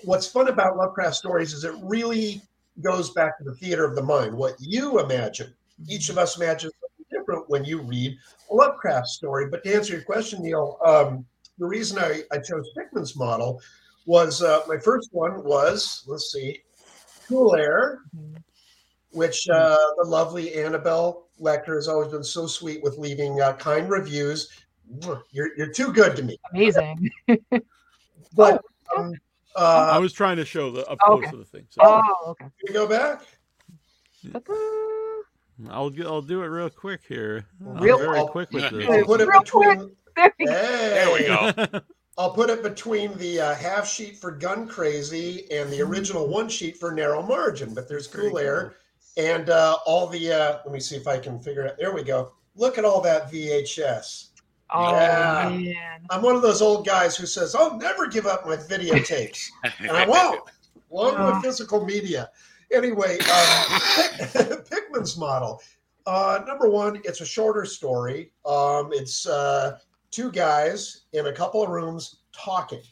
what's 0.05 0.27
fun 0.27 0.49
about 0.49 0.77
Lovecraft 0.77 1.17
stories 1.17 1.53
is 1.53 1.65
it 1.65 1.75
really 1.83 2.43
goes 2.81 3.11
back 3.11 3.39
to 3.39 3.45
the 3.45 3.55
theater 3.55 3.85
of 3.85 3.95
the 3.95 4.03
mind. 4.03 4.35
What 4.35 4.55
you 4.61 5.01
imagine, 5.01 5.53
each 5.89 6.09
of 6.09 6.19
us 6.19 6.37
imagines 6.37 6.73
something 6.81 7.19
different 7.19 7.49
when 7.51 7.65
you 7.65 7.83
read 7.83 8.17
a 8.51 8.55
Lovecraft 8.55 9.09
story. 9.09 9.49
But 9.51 9.65
to 9.65 9.75
answer 9.75 9.95
your 9.95 10.03
question, 10.03 10.43
Neil, 10.43 10.79
um, 10.85 11.25
the 11.59 11.67
reason 11.67 11.99
I, 11.99 12.23
I 12.33 12.39
chose 12.39 12.71
Pickman's 12.77 13.17
model 13.17 13.61
was 14.07 14.43
uh, 14.43 14.61
my 14.67 14.79
first 14.79 15.11
one 15.13 15.45
was 15.45 16.05
let's 16.07 16.33
see, 16.33 16.61
Cool 17.29 17.55
Air, 17.55 18.01
which 19.11 19.49
uh, 19.49 19.77
the 20.03 20.09
lovely 20.09 20.55
Annabelle 20.55 21.29
Lecter 21.43 21.75
has 21.75 21.89
always 21.89 22.09
been 22.13 22.25
so 22.25 22.47
sweet 22.47 22.83
with 22.83 22.97
leaving 22.99 23.41
uh, 23.41 23.55
kind 23.55 23.91
reviews. 23.91 24.49
You're 25.33 25.51
you're 25.57 25.73
too 25.73 25.93
good 25.93 26.17
to 26.17 26.23
me. 26.23 26.39
Amazing. 26.53 27.11
But 28.35 28.65
um, 28.97 29.13
I 29.57 29.97
uh, 29.97 30.01
was 30.01 30.15
trying 30.15 30.37
to 30.39 30.45
show 30.47 30.71
the 30.71 30.87
up 30.87 30.99
close 31.01 31.19
Okay. 31.19 31.31
to 31.33 31.37
the 31.37 31.45
thing. 31.45 31.67
So 31.69 31.83
Oh, 31.85 32.03
okay. 32.29 32.45
can 32.45 32.53
we 32.67 32.73
go 32.73 32.87
back? 32.89 33.21
I'll 35.69 35.91
get, 35.91 36.07
I'll 36.07 36.23
do 36.23 36.43
it 36.43 36.47
real 36.47 36.71
quick 36.71 37.03
here. 37.07 37.45
I'm 37.61 37.77
Real- 37.83 37.99
very 37.99 38.19
I'll- 38.19 38.29
quick 38.29 38.51
with 38.53 38.71
this. 38.71 38.89
I'll 38.89 39.05
put 39.05 39.21
it 39.21 39.29
Real 39.29 39.41
between. 39.41 39.91
There 40.17 40.33
you. 40.39 40.49
Hey, 40.49 41.05
There 41.05 41.13
we 41.13 41.27
go. 41.27 41.81
I'll 42.19 42.33
put 42.33 42.49
it 42.51 42.63
between 42.63 43.17
the 43.19 43.41
uh, 43.41 43.55
half 43.55 43.87
sheet 43.89 44.17
for 44.19 44.31
Gun 44.31 44.67
Crazy 44.69 45.51
and 45.51 45.71
the 45.71 45.81
original 45.83 46.29
one 46.29 46.49
sheet 46.49 46.77
for 46.79 46.93
Narrow 46.93 47.23
Margin. 47.23 47.73
But 47.75 47.89
there's 47.89 48.07
Cool 48.07 48.39
Air 48.39 48.75
and 49.17 49.51
uh, 49.51 49.77
all 49.87 50.07
the. 50.07 50.33
Uh, 50.33 50.59
let 50.65 50.73
me 50.73 50.81
see 50.81 50.97
if 50.97 51.07
I 51.07 51.19
can 51.19 51.41
figure 51.41 51.63
it. 51.63 51.73
Out. 51.73 51.79
There 51.79 51.95
we 51.95 52.03
go. 52.03 52.33
Look 52.57 52.79
at 52.79 52.85
all 52.85 53.01
that 53.03 53.31
VHS. 53.31 54.29
Oh 54.71 54.91
Yeah. 54.93 55.49
man. 55.51 56.01
I'm 56.11 56.23
one 56.23 56.35
of 56.37 56.43
those 56.43 56.63
old 56.63 56.87
guys 56.87 57.17
who 57.17 57.27
says, 57.27 57.55
"I'll 57.55 57.77
never 57.79 58.07
give 58.07 58.27
up 58.27 58.47
my 58.47 58.57
videotapes," 58.57 59.49
and 59.81 59.91
I 59.91 60.07
won't. 60.07 60.41
Yeah. 60.95 61.37
with 61.37 61.43
physical 61.43 61.87
media. 61.87 62.29
Anyway, 62.71 63.19
um, 63.21 63.81
Pickman's 64.71 65.17
model. 65.17 65.63
Uh, 66.05 66.41
number 66.47 66.69
one, 66.69 67.01
it's 67.05 67.23
a 67.23 67.25
shorter 67.25 67.65
story. 67.65 68.31
Um, 68.45 68.91
it's 68.93 69.27
uh, 69.27 69.79
two 70.11 70.31
guys 70.31 71.05
in 71.15 71.29
a 71.29 71.33
couple 71.33 71.63
of 71.63 71.71
rooms 71.71 72.17
talking. 72.33 72.83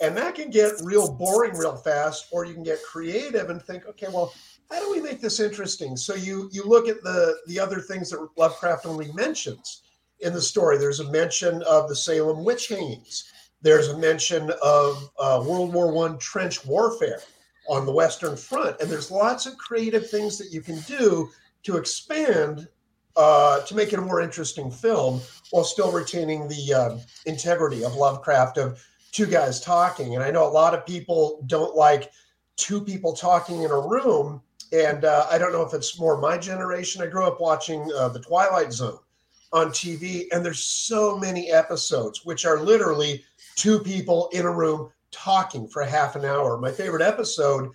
And 0.00 0.16
that 0.16 0.34
can 0.34 0.48
get 0.48 0.72
real 0.82 1.12
boring 1.12 1.54
real 1.54 1.76
fast, 1.76 2.28
or 2.32 2.46
you 2.46 2.54
can 2.54 2.62
get 2.62 2.82
creative 2.82 3.50
and 3.50 3.60
think, 3.62 3.86
okay, 3.88 4.06
well, 4.10 4.32
how 4.70 4.80
do 4.80 4.90
we 4.90 5.00
make 5.00 5.20
this 5.20 5.40
interesting? 5.40 5.96
So 5.96 6.14
you 6.14 6.48
you 6.52 6.64
look 6.64 6.88
at 6.88 7.02
the 7.02 7.36
the 7.46 7.60
other 7.60 7.80
things 7.80 8.10
that 8.10 8.28
Lovecraft 8.36 8.86
only 8.86 9.12
mentions 9.12 9.82
in 10.20 10.32
the 10.32 10.42
story. 10.42 10.78
There's 10.78 11.00
a 11.00 11.10
mention 11.10 11.62
of 11.62 11.88
the 11.88 11.96
Salem 11.96 12.44
witch 12.44 12.68
hangings. 12.68 13.30
There's 13.62 13.88
a 13.88 13.98
mention 13.98 14.52
of 14.62 15.10
uh, 15.18 15.42
World 15.46 15.72
War 15.72 15.92
One 15.92 16.18
trench 16.18 16.64
warfare 16.66 17.20
on 17.68 17.86
the 17.86 17.92
Western 17.92 18.36
Front, 18.36 18.80
and 18.80 18.90
there's 18.90 19.10
lots 19.10 19.46
of 19.46 19.56
creative 19.56 20.08
things 20.10 20.38
that 20.38 20.52
you 20.52 20.60
can 20.60 20.78
do 20.80 21.30
to 21.62 21.76
expand 21.76 22.68
uh, 23.16 23.60
to 23.60 23.74
make 23.74 23.92
it 23.92 23.98
a 23.98 24.02
more 24.02 24.20
interesting 24.20 24.70
film 24.70 25.20
while 25.50 25.64
still 25.64 25.92
retaining 25.92 26.48
the 26.48 26.74
um, 26.74 27.00
integrity 27.26 27.84
of 27.84 27.94
Lovecraft 27.94 28.58
of 28.58 28.84
two 29.12 29.26
guys 29.26 29.60
talking. 29.60 30.14
And 30.14 30.24
I 30.24 30.30
know 30.30 30.46
a 30.46 30.50
lot 30.50 30.74
of 30.74 30.84
people 30.84 31.42
don't 31.46 31.76
like 31.76 32.10
two 32.56 32.80
people 32.80 33.12
talking 33.12 33.62
in 33.62 33.70
a 33.70 33.80
room. 33.80 34.42
And 34.72 35.04
uh, 35.04 35.26
I 35.30 35.38
don't 35.38 35.52
know 35.52 35.62
if 35.62 35.74
it's 35.74 35.98
more 35.98 36.20
my 36.20 36.38
generation. 36.38 37.02
I 37.02 37.06
grew 37.06 37.24
up 37.24 37.40
watching 37.40 37.88
uh, 37.96 38.08
The 38.08 38.20
Twilight 38.20 38.72
Zone 38.72 38.98
on 39.52 39.68
TV, 39.68 40.26
and 40.32 40.44
there's 40.44 40.64
so 40.64 41.16
many 41.16 41.50
episodes 41.50 42.24
which 42.24 42.44
are 42.44 42.60
literally 42.60 43.24
two 43.56 43.78
people 43.78 44.28
in 44.32 44.46
a 44.46 44.50
room 44.50 44.90
talking 45.12 45.68
for 45.68 45.84
half 45.84 46.16
an 46.16 46.24
hour. 46.24 46.58
My 46.58 46.72
favorite 46.72 47.02
episode 47.02 47.70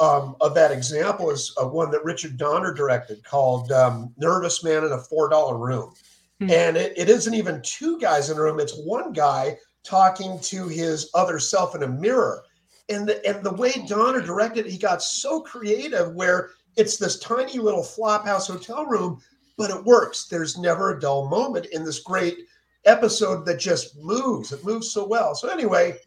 um, 0.00 0.36
of 0.40 0.54
that 0.54 0.70
example 0.70 1.30
is 1.30 1.54
uh, 1.60 1.66
one 1.66 1.90
that 1.90 2.04
Richard 2.04 2.36
Donner 2.36 2.72
directed 2.72 3.24
called 3.24 3.70
um, 3.72 4.12
Nervous 4.16 4.64
Man 4.64 4.84
in 4.84 4.92
a 4.92 4.98
$4 4.98 5.58
Room. 5.58 5.92
Hmm. 6.40 6.50
And 6.50 6.76
it, 6.76 6.92
it 6.96 7.08
isn't 7.08 7.34
even 7.34 7.62
two 7.62 7.98
guys 8.00 8.30
in 8.30 8.38
a 8.38 8.40
room, 8.40 8.60
it's 8.60 8.76
one 8.78 9.12
guy 9.12 9.56
talking 9.84 10.38
to 10.40 10.66
his 10.66 11.10
other 11.14 11.38
self 11.38 11.74
in 11.74 11.82
a 11.82 11.88
mirror. 11.88 12.42
And 12.88 13.08
the, 13.08 13.26
and 13.26 13.44
the 13.44 13.54
way 13.54 13.72
Donner 13.88 14.20
directed, 14.20 14.66
it, 14.66 14.72
he 14.72 14.78
got 14.78 15.02
so 15.02 15.40
creative 15.40 16.14
where 16.14 16.50
it's 16.76 16.96
this 16.96 17.18
tiny 17.18 17.58
little 17.58 17.82
flophouse 17.82 18.46
hotel 18.46 18.84
room, 18.84 19.20
but 19.56 19.70
it 19.70 19.84
works. 19.84 20.26
There's 20.26 20.58
never 20.58 20.90
a 20.90 21.00
dull 21.00 21.28
moment 21.28 21.66
in 21.66 21.84
this 21.84 22.00
great 22.00 22.46
episode 22.84 23.46
that 23.46 23.58
just 23.58 23.96
moves. 23.96 24.52
It 24.52 24.64
moves 24.64 24.90
so 24.90 25.06
well. 25.06 25.34
So, 25.34 25.48
anyway, 25.48 25.98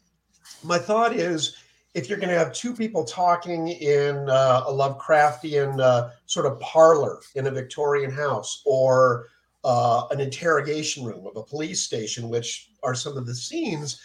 my 0.64 0.78
thought 0.78 1.16
is 1.16 1.56
if 1.94 2.08
you're 2.08 2.20
going 2.20 2.30
to 2.30 2.38
have 2.38 2.54
two 2.54 2.74
people 2.74 3.04
talking 3.04 3.70
in 3.70 4.30
uh, 4.30 4.64
a 4.68 4.72
Lovecraftian 4.72 5.80
uh, 5.80 6.10
sort 6.28 6.46
of 6.46 6.60
parlor 6.60 7.20
in 7.36 7.48
a 7.48 7.52
Victorian 7.52 8.12
house 8.12 8.62
or 8.66 9.30
uh, 9.64 10.06
an 10.12 10.20
interrogation 10.20 11.04
room 11.04 11.26
of 11.26 11.36
a 11.38 11.44
police 11.44 11.82
station, 11.82 12.30
which 12.30 12.70
are 12.84 12.94
some 12.94 13.18
of 13.18 13.26
the 13.26 13.34
scenes, 13.34 14.00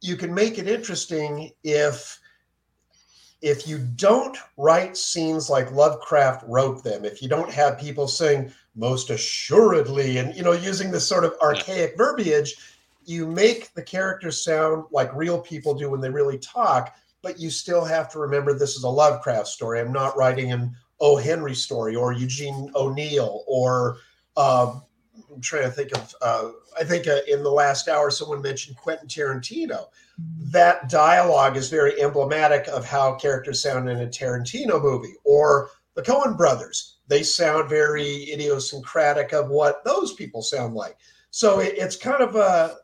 you 0.00 0.16
can 0.16 0.32
make 0.32 0.58
it 0.58 0.68
interesting 0.68 1.50
if 1.64 2.20
if 3.40 3.68
you 3.68 3.78
don't 3.78 4.36
write 4.56 4.96
scenes 4.96 5.48
like 5.48 5.70
Lovecraft 5.70 6.44
wrote 6.48 6.82
them, 6.82 7.04
if 7.04 7.22
you 7.22 7.28
don't 7.28 7.52
have 7.52 7.78
people 7.78 8.08
saying 8.08 8.52
most 8.74 9.10
assuredly 9.10 10.18
and 10.18 10.34
you 10.34 10.42
know 10.42 10.52
using 10.52 10.90
this 10.90 11.06
sort 11.06 11.24
of 11.24 11.34
archaic 11.40 11.96
verbiage, 11.96 12.56
you 13.04 13.26
make 13.26 13.72
the 13.74 13.82
characters 13.82 14.42
sound 14.42 14.84
like 14.90 15.14
real 15.14 15.40
people 15.40 15.74
do 15.74 15.90
when 15.90 16.00
they 16.00 16.10
really 16.10 16.38
talk, 16.38 16.94
but 17.22 17.38
you 17.38 17.50
still 17.50 17.84
have 17.84 18.10
to 18.12 18.18
remember 18.18 18.52
this 18.52 18.76
is 18.76 18.84
a 18.84 18.88
Lovecraft 18.88 19.46
story. 19.46 19.80
I'm 19.80 19.92
not 19.92 20.16
writing 20.16 20.52
an 20.52 20.74
O. 21.00 21.16
Henry 21.16 21.54
story 21.54 21.94
or 21.94 22.12
Eugene 22.12 22.70
O'Neill 22.74 23.44
or 23.46 23.98
um, 24.36 24.82
I'm 25.32 25.40
trying 25.40 25.64
to 25.64 25.70
think 25.70 25.94
of. 25.96 26.14
Uh, 26.20 26.50
I 26.78 26.84
think 26.84 27.06
uh, 27.06 27.18
in 27.28 27.42
the 27.42 27.50
last 27.50 27.88
hour, 27.88 28.10
someone 28.10 28.42
mentioned 28.42 28.76
Quentin 28.76 29.08
Tarantino. 29.08 29.86
That 30.50 30.88
dialogue 30.88 31.56
is 31.56 31.70
very 31.70 32.00
emblematic 32.02 32.66
of 32.68 32.84
how 32.84 33.14
characters 33.14 33.62
sound 33.62 33.88
in 33.88 34.00
a 34.00 34.06
Tarantino 34.06 34.82
movie, 34.82 35.14
or 35.24 35.70
the 35.94 36.02
Coen 36.02 36.36
Brothers. 36.36 36.96
They 37.08 37.22
sound 37.22 37.68
very 37.68 38.30
idiosyncratic 38.32 39.32
of 39.32 39.48
what 39.48 39.84
those 39.84 40.12
people 40.14 40.42
sound 40.42 40.74
like. 40.74 40.96
So 41.30 41.60
it, 41.60 41.74
it's 41.76 41.96
kind 41.96 42.22
of 42.22 42.36
a, 42.36 42.76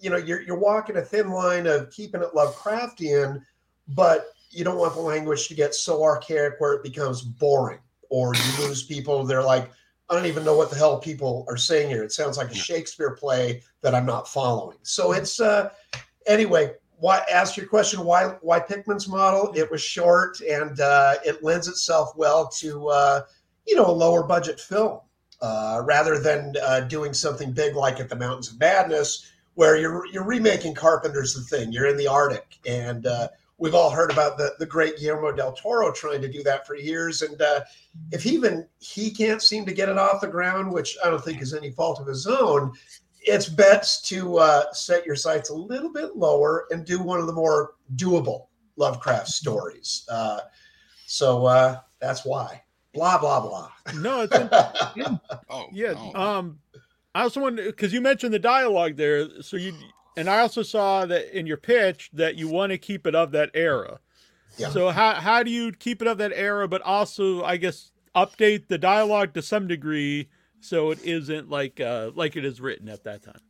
you 0.00 0.10
know, 0.10 0.16
you're 0.16 0.42
you're 0.42 0.58
walking 0.58 0.96
a 0.96 1.02
thin 1.02 1.30
line 1.30 1.66
of 1.66 1.90
keeping 1.90 2.22
it 2.22 2.34
Lovecraftian, 2.34 3.42
but 3.88 4.26
you 4.50 4.64
don't 4.64 4.78
want 4.78 4.94
the 4.94 5.00
language 5.00 5.48
to 5.48 5.54
get 5.54 5.74
so 5.74 6.02
archaic 6.02 6.54
where 6.58 6.72
it 6.72 6.82
becomes 6.82 7.22
boring, 7.22 7.80
or 8.08 8.34
you 8.34 8.66
lose 8.66 8.82
people. 8.82 9.24
They're 9.24 9.42
like, 9.42 9.70
I 10.10 10.14
don't 10.14 10.26
even 10.26 10.44
know 10.44 10.56
what 10.56 10.70
the 10.70 10.76
hell 10.76 10.98
people 10.98 11.46
are 11.48 11.56
saying 11.56 11.88
here. 11.88 12.02
It 12.02 12.12
sounds 12.12 12.36
like 12.36 12.50
a 12.50 12.54
Shakespeare 12.54 13.12
play 13.12 13.62
that 13.82 13.94
I'm 13.94 14.06
not 14.06 14.26
following. 14.26 14.76
So 14.82 15.12
it's 15.12 15.40
uh 15.40 15.70
anyway, 16.26 16.74
why 16.96 17.22
ask 17.32 17.56
your 17.56 17.66
question 17.66 18.04
why 18.04 18.34
why 18.40 18.58
Pickman's 18.58 19.08
model? 19.08 19.52
It 19.54 19.70
was 19.70 19.80
short 19.80 20.40
and 20.40 20.80
uh 20.80 21.14
it 21.24 21.44
lends 21.44 21.68
itself 21.68 22.16
well 22.16 22.48
to 22.58 22.88
uh 22.88 23.22
you 23.66 23.76
know 23.76 23.86
a 23.86 23.92
lower 23.92 24.24
budget 24.24 24.58
film. 24.58 25.00
Uh, 25.42 25.80
rather 25.86 26.18
than 26.18 26.54
uh, 26.62 26.80
doing 26.80 27.14
something 27.14 27.50
big 27.50 27.74
like 27.74 27.98
at 27.98 28.10
the 28.10 28.14
Mountains 28.14 28.52
of 28.52 28.60
Madness, 28.60 29.32
where 29.54 29.78
you're 29.78 30.04
you're 30.08 30.22
remaking 30.22 30.74
Carpenter's 30.74 31.32
The 31.32 31.40
Thing. 31.40 31.72
You're 31.72 31.86
in 31.86 31.96
the 31.96 32.06
Arctic, 32.06 32.58
and 32.66 33.06
uh, 33.06 33.28
we've 33.60 33.74
all 33.74 33.90
heard 33.90 34.10
about 34.10 34.36
the 34.38 34.54
the 34.58 34.66
great 34.66 34.96
Guillermo 34.98 35.30
del 35.30 35.52
Toro 35.52 35.92
trying 35.92 36.20
to 36.22 36.28
do 36.28 36.42
that 36.42 36.66
for 36.66 36.74
years. 36.74 37.22
And 37.22 37.40
uh, 37.40 37.60
if 38.10 38.26
even 38.26 38.66
he 38.80 39.10
can't 39.12 39.40
seem 39.42 39.64
to 39.66 39.72
get 39.72 39.88
it 39.88 39.98
off 39.98 40.20
the 40.20 40.26
ground, 40.26 40.72
which 40.72 40.96
I 41.04 41.10
don't 41.10 41.22
think 41.24 41.40
is 41.40 41.54
any 41.54 41.70
fault 41.70 42.00
of 42.00 42.06
his 42.08 42.26
own, 42.26 42.72
it's 43.20 43.48
best 43.48 44.06
to 44.08 44.38
uh, 44.38 44.72
set 44.72 45.06
your 45.06 45.14
sights 45.16 45.50
a 45.50 45.54
little 45.54 45.92
bit 45.92 46.16
lower 46.16 46.66
and 46.70 46.84
do 46.84 47.00
one 47.00 47.20
of 47.20 47.26
the 47.26 47.32
more 47.34 47.74
doable 47.94 48.46
Lovecraft 48.76 49.28
stories. 49.28 50.04
Uh, 50.10 50.40
so 51.06 51.44
uh, 51.46 51.80
that's 52.00 52.24
why. 52.24 52.62
Blah 52.94 53.18
blah 53.18 53.40
blah. 53.40 53.70
No, 53.94 54.22
it's 54.22 54.34
in- 54.96 55.20
Oh, 55.48 55.66
yeah. 55.70 55.92
no. 55.92 56.14
Um, 56.14 56.58
I 57.14 57.22
also 57.22 57.40
wanted 57.40 57.66
because 57.66 57.92
you 57.92 58.00
mentioned 58.00 58.32
the 58.32 58.38
dialogue 58.38 58.96
there, 58.96 59.42
so 59.42 59.56
you 59.56 59.74
and 60.16 60.28
I 60.28 60.40
also 60.40 60.62
saw 60.62 61.06
that 61.06 61.36
in 61.36 61.46
your 61.46 61.56
pitch 61.56 62.10
that 62.12 62.36
you 62.36 62.48
want 62.48 62.70
to 62.70 62.78
keep 62.78 63.06
it 63.06 63.14
of 63.14 63.32
that 63.32 63.50
era. 63.54 64.00
Yeah. 64.56 64.70
So 64.70 64.90
how 64.90 65.14
how 65.14 65.42
do 65.42 65.50
you 65.50 65.72
keep 65.72 66.02
it 66.02 66.08
of 66.08 66.18
that 66.18 66.32
era, 66.34 66.68
but 66.68 66.82
also 66.82 67.42
I 67.44 67.56
guess 67.56 67.92
update 68.14 68.68
the 68.68 68.78
dialogue 68.78 69.34
to 69.34 69.42
some 69.42 69.68
degree 69.68 70.28
so 70.60 70.90
it 70.90 71.02
isn't 71.04 71.48
like 71.48 71.80
uh 71.80 72.10
like 72.14 72.36
it 72.36 72.44
is 72.44 72.60
written 72.60 72.88
at 72.88 73.04
that 73.04 73.22
time. 73.22 73.40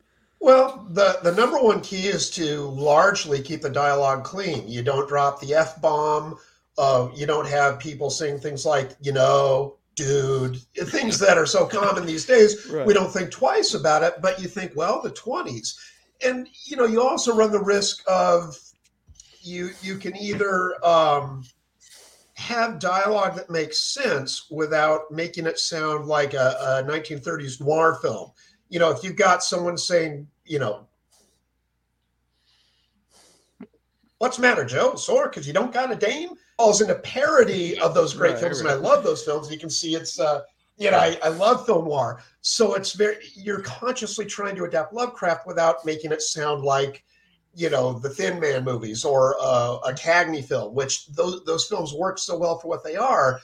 Well, 0.41 0.87
the, 0.89 1.19
the 1.23 1.33
number 1.33 1.59
one 1.59 1.83
key 1.83 2.07
is 2.07 2.31
to 2.31 2.63
largely 2.63 3.43
keep 3.43 3.61
the 3.61 3.69
dialogue 3.69 4.25
clean. 4.25 4.67
You 4.67 4.83
don't 4.83 5.07
drop 5.07 5.39
the 5.41 5.55
F 5.55 5.81
bomb. 5.83 6.39
Uh, 6.79 7.11
you 7.15 7.27
don't 7.27 7.47
have 7.47 7.79
people 7.79 8.09
saying 8.09 8.41
things 8.41 8.65
like, 8.65 8.93
you 9.03 9.13
know, 9.13 9.77
dude, 9.97 10.57
things 10.75 11.19
that 11.19 11.37
are 11.37 11.45
so 11.45 11.67
common 11.67 12.07
these 12.07 12.25
days. 12.25 12.67
Right. 12.71 12.87
We 12.87 12.95
don't 12.95 13.13
think 13.13 13.31
twice 13.31 13.75
about 13.75 14.03
it, 14.03 14.15
but 14.23 14.41
you 14.41 14.49
think, 14.49 14.73
well, 14.75 15.03
the 15.03 15.11
20s. 15.11 15.77
And, 16.25 16.49
you 16.65 16.77
know, 16.77 16.87
you 16.87 17.03
also 17.03 17.35
run 17.35 17.51
the 17.51 17.63
risk 17.63 18.03
of 18.07 18.57
you, 19.43 19.71
you 19.83 19.97
can 19.97 20.17
either 20.17 20.75
um, 20.85 21.45
have 22.35 22.79
dialogue 22.79 23.37
that 23.37 23.51
makes 23.51 23.81
sense 23.81 24.47
without 24.51 25.11
making 25.11 25.47
it 25.47 25.59
sound 25.59 26.07
like 26.07 26.35
a, 26.35 26.83
a 26.87 26.91
1930s 26.91 27.61
noir 27.61 27.99
film 28.03 28.33
you 28.71 28.79
know, 28.79 28.91
if 28.91 29.05
you've 29.05 29.17
got 29.17 29.43
someone 29.43 29.77
saying, 29.77 30.27
you 30.47 30.59
know, 30.59 30.87
what's 34.19 34.37
the 34.37 34.43
matter, 34.43 34.65
Joe? 34.65 34.95
Sore 34.95 35.29
because 35.29 35.47
you 35.47 35.53
don't 35.53 35.73
got 35.73 35.93
a 35.93 35.97
dame? 35.97 36.31
Falls 36.57 36.81
into 36.81 36.95
parody 36.95 37.79
of 37.81 37.95
those 37.95 38.15
great 38.15 38.33
Right, 38.33 38.41
films, 38.41 38.63
right. 38.63 38.73
and 38.73 38.85
I 38.85 38.89
love 38.89 39.03
those 39.03 39.25
films. 39.25 39.51
You 39.51 39.59
can 39.59 39.71
see 39.71 39.95
it's, 39.97 40.21
uh, 40.21 40.43
you 40.81 40.91
know, 40.91 40.97
I, 40.97 41.19
I 41.23 41.29
love 41.29 41.67
film 41.67 41.85
noir. 41.85 42.23
So 42.41 42.75
it's 42.75 42.95
very, 42.95 43.17
you're 43.35 43.61
consciously 43.61 44.25
trying 44.25 44.57
to 44.57 44.65
adapt 44.65 44.95
Lovecraft 44.95 45.47
without 45.47 45.85
making 45.85 46.11
it 46.11 46.23
sound 46.23 46.65
like, 46.65 47.05
you 47.55 47.69
know, 47.69 47.99
the 47.99 48.09
Thin 48.09 48.41
Man 48.41 48.65
movies 48.65 49.05
or 49.05 49.37
uh, 49.39 49.77
a 49.87 49.93
Cagney 49.93 50.43
film, 50.43 50.75
which 50.75 51.07
those 51.09 51.45
those 51.45 51.67
films 51.67 51.93
work 51.93 52.19
so 52.19 52.39
well 52.39 52.59
for 52.59 52.69
what 52.69 52.83
they 52.83 52.97
are. 52.97 53.41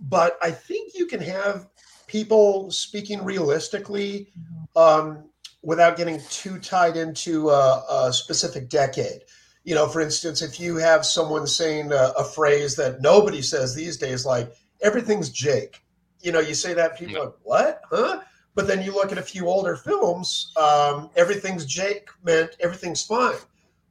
But 0.00 0.38
I 0.40 0.52
think 0.52 0.92
you 0.94 1.06
can 1.06 1.20
have 1.20 1.66
people 2.06 2.70
speaking 2.70 3.24
realistically 3.24 4.28
um, 4.76 5.24
without 5.62 5.96
getting 5.96 6.20
too 6.30 6.60
tied 6.60 6.96
into 6.96 7.50
a, 7.50 7.84
a 7.90 8.12
specific 8.12 8.68
decade. 8.68 9.22
You 9.64 9.74
know, 9.74 9.88
for 9.88 10.00
instance, 10.00 10.40
if 10.40 10.60
you 10.60 10.76
have 10.76 11.04
someone 11.04 11.48
saying 11.48 11.90
a, 11.90 12.12
a 12.16 12.22
phrase 12.22 12.76
that 12.76 13.00
nobody 13.00 13.42
says 13.42 13.74
these 13.74 13.96
days, 13.96 14.24
like 14.24 14.52
everything's 14.80 15.30
Jake, 15.30 15.82
you 16.26 16.32
know, 16.32 16.40
you 16.40 16.54
say 16.54 16.74
that 16.74 16.98
people 16.98 17.16
are 17.16 17.24
like, 17.26 17.34
what? 17.44 17.82
Huh? 17.88 18.20
But 18.56 18.66
then 18.66 18.82
you 18.82 18.92
look 18.92 19.12
at 19.12 19.18
a 19.18 19.22
few 19.22 19.46
older 19.46 19.76
films, 19.76 20.52
um, 20.56 21.08
everything's 21.14 21.64
Jake 21.64 22.08
meant 22.24 22.56
everything's 22.58 23.04
fine. 23.04 23.36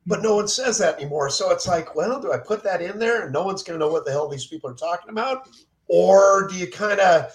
But 0.05 0.21
no 0.21 0.35
one 0.35 0.49
says 0.49 0.77
that 0.79 0.97
anymore. 0.97 1.29
So 1.29 1.49
it's 1.51 1.65
like, 1.65 1.95
well, 1.95 2.19
do 2.19 2.33
I 2.33 2.37
put 2.37 2.61
that 2.63 2.81
in 2.81 2.99
there 2.99 3.23
and 3.23 3.31
no 3.31 3.43
one's 3.43 3.63
going 3.63 3.79
to 3.79 3.85
know 3.85 3.91
what 3.91 4.03
the 4.03 4.11
hell 4.11 4.27
these 4.27 4.47
people 4.47 4.69
are 4.69 4.75
talking 4.75 5.09
about? 5.09 5.47
Or 5.87 6.47
do 6.49 6.55
you 6.55 6.67
kind 6.67 6.99
of, 6.99 7.33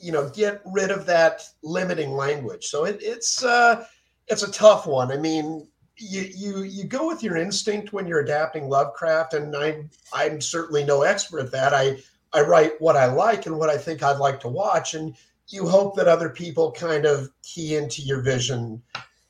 you 0.00 0.10
know, 0.10 0.28
get 0.28 0.60
rid 0.66 0.90
of 0.90 1.06
that 1.06 1.42
limiting 1.62 2.10
language? 2.10 2.66
So 2.66 2.84
it, 2.84 2.98
it's 3.00 3.44
uh, 3.44 3.86
it's 4.26 4.42
a 4.42 4.50
tough 4.50 4.86
one. 4.88 5.12
I 5.12 5.18
mean, 5.18 5.68
you 5.96 6.22
you 6.34 6.62
you 6.64 6.84
go 6.84 7.06
with 7.06 7.22
your 7.22 7.36
instinct 7.36 7.92
when 7.92 8.08
you're 8.08 8.20
adapting 8.20 8.68
Lovecraft, 8.68 9.34
and 9.34 9.54
I'm 9.54 9.90
I'm 10.12 10.40
certainly 10.40 10.84
no 10.84 11.02
expert 11.02 11.40
at 11.40 11.52
that. 11.52 11.72
I 11.72 11.98
I 12.32 12.40
write 12.40 12.80
what 12.80 12.96
I 12.96 13.06
like 13.06 13.46
and 13.46 13.58
what 13.58 13.70
I 13.70 13.76
think 13.76 14.02
I'd 14.02 14.18
like 14.18 14.40
to 14.40 14.48
watch, 14.48 14.94
and 14.94 15.14
you 15.48 15.68
hope 15.68 15.96
that 15.96 16.08
other 16.08 16.30
people 16.30 16.72
kind 16.72 17.04
of 17.04 17.28
key 17.42 17.76
into 17.76 18.02
your 18.02 18.22
vision 18.22 18.82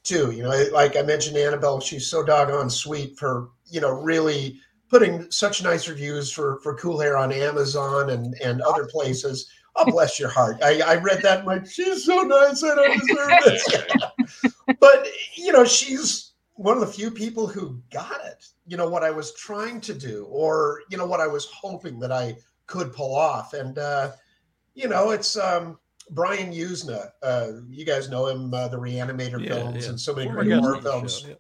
too. 0.05 0.31
You 0.31 0.45
know, 0.45 0.67
like 0.73 0.97
I 0.97 1.03
mentioned, 1.03 1.37
Annabelle, 1.37 1.81
she's 1.81 2.07
so 2.07 2.23
doggone 2.23 2.71
sweet 2.71 3.19
for 3.19 3.51
you 3.67 3.81
know 3.81 3.91
really 3.91 4.61
putting 4.89 5.31
such 5.31 5.63
nice 5.63 5.89
reviews 5.89 6.31
for 6.31 6.61
for 6.63 6.77
Cool 6.77 7.03
Air 7.03 7.17
on 7.17 7.33
Amazon 7.33 8.11
and 8.11 8.35
and 8.43 8.61
other 8.63 8.87
places. 8.87 9.51
Oh, 9.75 9.91
bless 9.91 10.21
your 10.21 10.29
heart. 10.29 10.59
I, 10.63 10.83
I 10.83 10.97
read 10.97 11.23
that 11.23 11.39
and 11.39 11.47
like, 11.47 11.67
she's 11.67 12.05
so 12.05 12.21
nice. 12.23 12.63
I 12.63 12.75
don't 12.75 13.01
deserve 13.01 13.31
this. 13.45 14.55
but 14.81 15.09
you 15.35 15.51
know, 15.51 15.65
she's 15.65 16.33
one 16.57 16.77
of 16.77 16.81
the 16.83 16.93
few 16.93 17.11
people 17.11 17.47
who 17.47 17.81
got 17.91 18.21
it. 18.27 18.45
You 18.67 18.77
know 18.77 18.89
what 18.89 19.03
I 19.03 19.11
was 19.11 19.35
trying 19.35 19.81
to 19.83 19.95
do, 19.95 20.27
or 20.31 20.83
you 20.91 20.99
know 20.99 21.07
what 21.07 21.21
I 21.21 21.27
was 21.27 21.47
hoping 21.47 21.99
that 22.01 22.13
I 22.13 22.37
could 22.73 22.93
pull 22.93 23.15
off. 23.15 23.53
And 23.53 23.77
uh, 23.79 24.13
you 24.75 24.89
know, 24.89 25.11
it's 25.11 25.37
um, 25.37 25.79
Brian 26.11 26.51
Yuzna. 26.53 27.11
Uh, 27.23 27.49
you 27.69 27.85
guys 27.85 28.09
know 28.09 28.27
him, 28.27 28.53
uh, 28.55 28.69
the 28.69 28.79
Reanimator 28.79 29.41
Yeah, 29.41 29.55
films 29.55 29.85
yeah. 29.85 29.91
and 29.91 30.01
so 30.01 30.15
many 30.15 30.27
Former 30.27 30.45
great 30.45 30.59
horror 30.59 30.81
films. 30.81 31.21
show, 31.21 31.29
yeah. 31.29 31.35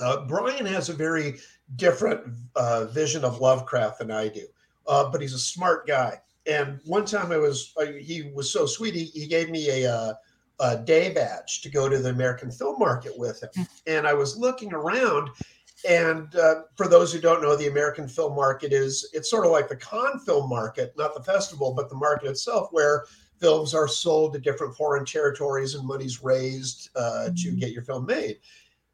Uh, 0.00 0.26
Brian 0.26 0.66
has 0.66 0.88
a 0.88 0.92
very 0.92 1.36
different 1.76 2.20
uh, 2.56 2.86
vision 2.86 3.24
of 3.24 3.40
Lovecraft 3.40 4.00
than 4.00 4.10
I 4.10 4.26
do, 4.28 4.46
uh, 4.88 5.08
but 5.10 5.20
he's 5.20 5.34
a 5.34 5.38
smart 5.38 5.86
guy. 5.86 6.20
And 6.46 6.80
one 6.84 7.04
time 7.06 7.30
I 7.30 7.38
was, 7.38 7.72
uh, 7.80 7.86
he 7.86 8.32
was 8.34 8.50
so 8.50 8.66
sweet. 8.66 8.94
He, 8.94 9.04
he 9.04 9.26
gave 9.28 9.48
me 9.50 9.84
a, 9.84 9.90
uh, 9.98 10.14
a 10.60 10.76
day 10.76 11.12
badge 11.14 11.62
to 11.62 11.70
go 11.70 11.88
to 11.88 11.98
the 11.98 12.10
American 12.10 12.50
Film 12.50 12.76
Market 12.78 13.16
with 13.16 13.42
him. 13.42 13.66
And 13.86 14.06
I 14.06 14.14
was 14.14 14.36
looking 14.36 14.72
around, 14.72 15.30
and 15.88 16.34
uh, 16.36 16.62
for 16.76 16.88
those 16.88 17.12
who 17.12 17.20
don't 17.20 17.42
know, 17.42 17.56
the 17.56 17.68
American 17.68 18.08
Film 18.08 18.34
Market 18.34 18.72
is 18.72 19.08
it's 19.12 19.30
sort 19.30 19.44
of 19.44 19.52
like 19.52 19.68
the 19.68 19.76
con 19.76 20.18
film 20.20 20.48
market, 20.48 20.94
not 20.96 21.14
the 21.14 21.22
festival, 21.22 21.74
but 21.74 21.88
the 21.88 21.96
market 21.96 22.28
itself, 22.28 22.68
where 22.70 23.04
films 23.40 23.74
are 23.74 23.88
sold 23.88 24.32
to 24.32 24.38
different 24.38 24.74
foreign 24.74 25.04
territories 25.04 25.74
and 25.74 25.86
money's 25.86 26.22
raised 26.22 26.88
uh, 26.96 27.28
to 27.36 27.52
get 27.52 27.72
your 27.72 27.82
film 27.82 28.06
made. 28.06 28.38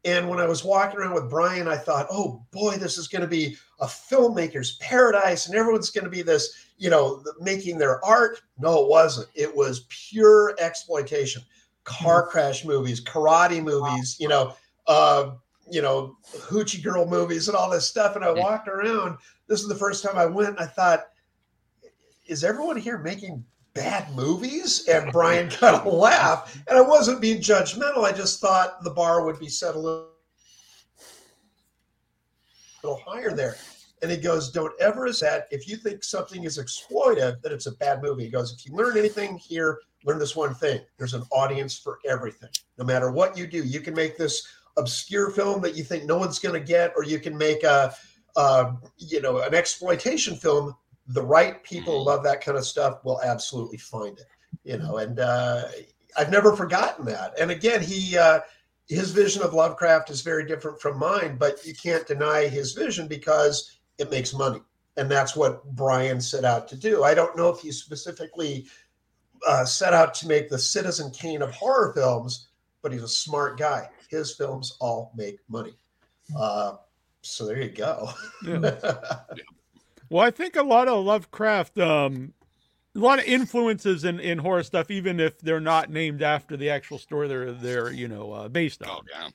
And 0.03 0.27
when 0.27 0.39
I 0.39 0.47
was 0.47 0.63
walking 0.63 0.99
around 0.99 1.13
with 1.13 1.29
Brian, 1.29 1.67
I 1.67 1.77
thought, 1.77 2.07
oh 2.09 2.43
boy, 2.51 2.77
this 2.77 2.97
is 2.97 3.07
going 3.07 3.21
to 3.21 3.27
be 3.27 3.55
a 3.79 3.85
filmmaker's 3.85 4.77
paradise, 4.77 5.47
and 5.47 5.55
everyone's 5.55 5.91
going 5.91 6.05
to 6.05 6.09
be 6.09 6.23
this, 6.23 6.65
you 6.77 6.89
know, 6.89 7.23
making 7.39 7.77
their 7.77 8.03
art. 8.03 8.41
No, 8.57 8.83
it 8.83 8.89
wasn't. 8.89 9.29
It 9.35 9.55
was 9.55 9.85
pure 9.89 10.55
exploitation. 10.59 11.43
Car 11.83 12.27
crash 12.27 12.65
movies, 12.65 13.03
karate 13.03 13.63
movies, 13.63 14.17
you 14.19 14.27
know, 14.27 14.55
uh, 14.87 15.31
you 15.71 15.81
know, 15.81 16.17
hoochie 16.35 16.83
girl 16.83 17.07
movies, 17.07 17.47
and 17.47 17.55
all 17.55 17.69
this 17.69 17.87
stuff. 17.87 18.15
And 18.15 18.25
I 18.25 18.31
walked 18.31 18.67
around. 18.67 19.17
This 19.47 19.61
is 19.61 19.69
the 19.69 19.75
first 19.75 20.03
time 20.03 20.17
I 20.17 20.25
went. 20.25 20.59
I 20.59 20.65
thought, 20.65 21.05
is 22.27 22.43
everyone 22.43 22.77
here 22.77 22.97
making 22.97 23.43
bad 23.73 24.13
movies? 24.13 24.87
And 24.87 25.11
Brian 25.13 25.49
kind 25.49 25.75
of 25.75 25.91
laughed. 25.91 26.57
And 26.67 26.77
I 26.77 26.81
wasn't 26.81 27.21
being 27.21 27.39
judgmental. 27.39 28.03
I 28.03 28.11
just 28.11 28.41
thought 28.41 28.83
the 28.83 28.91
bar 28.91 29.25
would 29.25 29.39
be 29.39 29.47
set 29.47 29.75
a 29.75 29.79
little, 29.79 30.09
little 32.83 33.01
higher 33.05 33.31
there. 33.31 33.55
And 34.01 34.11
he 34.11 34.17
goes, 34.17 34.51
Don't 34.51 34.73
ever 34.81 35.07
is 35.07 35.21
that 35.21 35.47
if 35.51 35.69
you 35.69 35.77
think 35.77 36.03
something 36.03 36.43
is 36.43 36.57
exploitive, 36.57 37.41
that 37.41 37.53
it's 37.53 37.67
a 37.67 37.73
bad 37.73 38.01
movie. 38.01 38.25
He 38.25 38.29
goes, 38.29 38.51
If 38.51 38.65
you 38.65 38.75
learn 38.75 38.97
anything 38.97 39.37
here, 39.37 39.79
learn 40.03 40.19
this 40.19 40.35
one 40.35 40.53
thing. 40.53 40.81
There's 40.97 41.13
an 41.13 41.23
audience 41.31 41.77
for 41.77 41.99
everything. 42.09 42.49
No 42.77 42.83
matter 42.83 43.09
what 43.11 43.37
you 43.37 43.47
do, 43.47 43.63
you 43.63 43.79
can 43.79 43.93
make 43.93 44.17
this 44.17 44.45
obscure 44.77 45.29
film 45.31 45.61
that 45.61 45.75
you 45.75 45.83
think 45.83 46.05
no 46.05 46.17
one's 46.17 46.39
going 46.39 46.59
to 46.59 46.65
get, 46.65 46.93
or 46.95 47.03
you 47.03 47.19
can 47.19 47.37
make 47.37 47.63
a, 47.63 47.93
a 48.35 48.73
you 48.97 49.21
know, 49.21 49.39
an 49.39 49.53
exploitation 49.53 50.35
film 50.35 50.75
the 51.07 51.21
right 51.21 51.63
people 51.63 52.03
love 52.05 52.23
that 52.23 52.41
kind 52.41 52.57
of 52.57 52.65
stuff 52.65 53.03
will 53.03 53.21
absolutely 53.21 53.77
find 53.77 54.17
it 54.19 54.27
you 54.63 54.77
know 54.77 54.97
and 54.97 55.19
uh, 55.19 55.63
i've 56.17 56.31
never 56.31 56.55
forgotten 56.55 57.05
that. 57.05 57.37
And 57.39 57.51
again 57.51 57.81
he 57.81 58.17
uh, 58.17 58.41
his 58.87 59.11
vision 59.11 59.41
of 59.41 59.53
lovecraft 59.53 60.09
is 60.09 60.21
very 60.21 60.45
different 60.45 60.81
from 60.81 60.99
mine 60.99 61.37
but 61.37 61.65
you 61.65 61.73
can't 61.73 62.07
deny 62.07 62.47
his 62.47 62.73
vision 62.73 63.07
because 63.07 63.79
it 63.97 64.09
makes 64.09 64.33
money. 64.33 64.61
And 64.97 65.09
that's 65.09 65.35
what 65.35 65.65
brian 65.75 66.19
set 66.19 66.43
out 66.43 66.67
to 66.69 66.75
do. 66.75 67.03
I 67.03 67.13
don't 67.13 67.37
know 67.37 67.49
if 67.49 67.59
he 67.59 67.71
specifically 67.71 68.67
uh, 69.47 69.65
set 69.65 69.93
out 69.93 70.13
to 70.15 70.27
make 70.27 70.49
the 70.49 70.59
citizen 70.59 71.11
kane 71.11 71.41
of 71.41 71.51
horror 71.51 71.93
films 71.93 72.49
but 72.81 72.91
he's 72.91 73.03
a 73.03 73.07
smart 73.07 73.57
guy 73.57 73.89
his 74.11 74.35
films 74.35 74.77
all 74.79 75.11
make 75.15 75.39
money 75.49 75.73
uh, 76.37 76.73
so 77.21 77.47
there 77.47 77.61
you 77.61 77.69
go 77.69 78.09
Well, 80.11 80.25
I 80.25 80.29
think 80.29 80.57
a 80.57 80.61
lot 80.61 80.89
of 80.89 81.05
Lovecraft, 81.05 81.79
um, 81.79 82.33
a 82.93 82.99
lot 82.99 83.19
of 83.19 83.25
influences 83.25 84.03
in, 84.03 84.19
in 84.19 84.39
horror 84.39 84.61
stuff, 84.61 84.91
even 84.91 85.21
if 85.21 85.39
they're 85.39 85.61
not 85.61 85.89
named 85.89 86.21
after 86.21 86.57
the 86.57 86.69
actual 86.69 86.97
story 86.97 87.29
they're 87.29 87.53
they're 87.53 87.91
you 87.93 88.09
know 88.09 88.33
uh, 88.33 88.49
based 88.49 88.83
on. 88.83 88.89
Oh 88.89 89.01
yeah. 89.09 89.29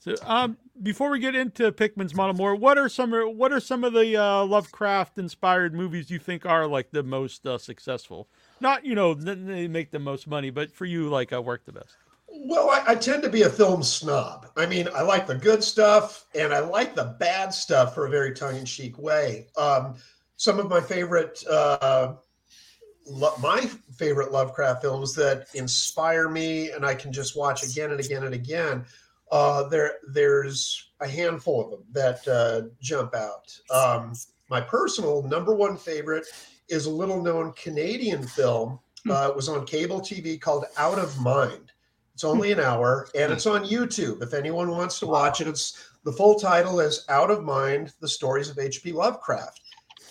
So, 0.00 0.14
um, 0.22 0.58
before 0.82 1.08
we 1.08 1.18
get 1.18 1.34
into 1.34 1.72
Pickman's 1.72 2.14
model 2.14 2.34
more, 2.34 2.54
what 2.54 2.76
are 2.76 2.90
some 2.90 3.10
what 3.38 3.52
are 3.52 3.60
some 3.60 3.84
of 3.84 3.94
the 3.94 4.18
uh, 4.18 4.44
Lovecraft 4.44 5.16
inspired 5.16 5.74
movies 5.74 6.10
you 6.10 6.18
think 6.18 6.44
are 6.44 6.66
like 6.66 6.90
the 6.90 7.02
most 7.02 7.46
uh, 7.46 7.56
successful? 7.56 8.28
Not 8.60 8.84
you 8.84 8.94
know 8.94 9.14
they 9.14 9.66
make 9.66 9.92
the 9.92 9.98
most 9.98 10.26
money, 10.26 10.50
but 10.50 10.70
for 10.70 10.84
you 10.84 11.08
like 11.08 11.32
uh, 11.32 11.40
work 11.40 11.64
the 11.64 11.72
best. 11.72 11.96
Well, 12.40 12.70
I, 12.70 12.92
I 12.92 12.94
tend 12.94 13.22
to 13.24 13.30
be 13.30 13.42
a 13.42 13.50
film 13.50 13.82
snob. 13.82 14.46
I 14.56 14.64
mean, 14.64 14.88
I 14.94 15.02
like 15.02 15.26
the 15.26 15.34
good 15.34 15.62
stuff 15.62 16.26
and 16.34 16.52
I 16.54 16.60
like 16.60 16.94
the 16.94 17.16
bad 17.18 17.52
stuff 17.52 17.94
for 17.94 18.06
a 18.06 18.10
very 18.10 18.32
tongue-in-cheek 18.32 18.96
way. 18.96 19.48
Um, 19.56 19.96
some 20.36 20.60
of 20.60 20.68
my 20.68 20.80
favorite, 20.80 21.42
uh, 21.50 22.14
lo- 23.06 23.34
my 23.40 23.68
favorite 23.96 24.30
Lovecraft 24.30 24.82
films 24.82 25.14
that 25.14 25.48
inspire 25.54 26.28
me 26.28 26.70
and 26.70 26.86
I 26.86 26.94
can 26.94 27.12
just 27.12 27.36
watch 27.36 27.64
again 27.64 27.90
and 27.90 28.00
again 28.00 28.22
and 28.22 28.34
again. 28.34 28.84
Uh, 29.32 29.68
there, 29.68 29.94
there's 30.08 30.90
a 31.00 31.08
handful 31.08 31.64
of 31.64 31.70
them 31.70 31.84
that 31.92 32.26
uh, 32.28 32.68
jump 32.80 33.14
out. 33.14 33.52
Um, 33.70 34.14
my 34.48 34.60
personal 34.60 35.22
number 35.24 35.54
one 35.54 35.76
favorite 35.76 36.26
is 36.68 36.86
a 36.86 36.90
little-known 36.90 37.52
Canadian 37.52 38.26
film. 38.26 38.78
Uh, 39.10 39.28
it 39.28 39.36
was 39.36 39.48
on 39.48 39.66
cable 39.66 40.00
TV 40.00 40.40
called 40.40 40.66
Out 40.76 40.98
of 40.98 41.20
Mind. 41.20 41.67
It's 42.18 42.24
only 42.24 42.50
an 42.50 42.58
hour 42.58 43.06
and 43.14 43.32
it's 43.32 43.46
on 43.46 43.64
YouTube. 43.64 44.24
If 44.24 44.34
anyone 44.34 44.72
wants 44.72 44.98
to 44.98 45.06
watch 45.06 45.40
it, 45.40 45.46
it's 45.46 45.88
the 46.02 46.10
full 46.10 46.34
title 46.34 46.80
is 46.80 47.04
Out 47.08 47.30
of 47.30 47.44
Mind: 47.44 47.92
The 48.00 48.08
Stories 48.08 48.50
of 48.50 48.58
H.P. 48.58 48.90
Lovecraft. 48.90 49.60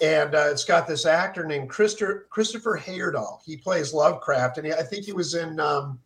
And 0.02 0.34
uh, 0.34 0.48
it's 0.50 0.64
got 0.64 0.88
this 0.88 1.06
actor 1.06 1.46
named 1.46 1.70
Christopher, 1.70 2.28
Christopher 2.30 2.80
Heyerdahl. 2.82 3.40
He 3.46 3.58
plays 3.58 3.94
Lovecraft, 3.94 4.58
and 4.58 4.68
he, 4.68 4.72
I 4.72 4.84
think 4.84 5.04
he 5.04 5.12
was 5.12 5.34
in 5.36 5.60
um, 5.60 6.00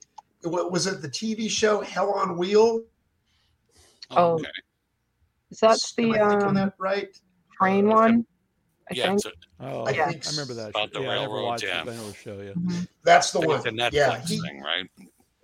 wa- 0.43 0.63
was 0.67 0.87
it 0.87 1.03
the 1.03 1.07
TV 1.07 1.47
show 1.47 1.81
Hell 1.81 2.09
on 2.13 2.35
Wheel? 2.35 2.81
Oh, 4.09 4.33
okay. 4.39 4.45
Is 5.51 5.59
that 5.59 5.77
Am 5.99 6.11
the 6.11 6.17
I 6.19 6.45
um, 6.47 6.55
that 6.55 6.73
right? 6.79 7.15
train 7.61 7.87
one? 7.89 8.25
I 8.89 8.95
Yeah, 8.95 9.03
think. 9.03 9.17
it's 9.17 9.25
a, 9.27 9.31
Oh, 9.63 9.83
I 9.83 9.89
I, 9.91 9.93
think 9.93 10.25
remember 10.31 10.55
that. 10.55 10.69
about 10.71 10.91
show. 10.95 10.99
the 10.99 11.05
yeah, 11.05 11.11
I 11.11 11.15
never 11.19 11.33
railroad 11.35 11.45
watched 11.45 11.61
jam. 11.63 11.81
it. 11.81 11.85
but 11.85 11.93
I 11.93 11.97
know 11.97 12.13
show. 12.13 12.41
Yeah. 12.41 12.53
Mhm. 12.53 12.87
That's 13.03 13.29
the 13.31 13.37
I 13.37 13.41
think 13.41 13.49
one. 13.51 13.57
it's 13.59 13.67
a 13.67 13.69
Netflix 13.69 13.91
yeah, 13.93 14.21
he, 14.25 14.39
thing, 14.41 14.61
right? 14.61 14.85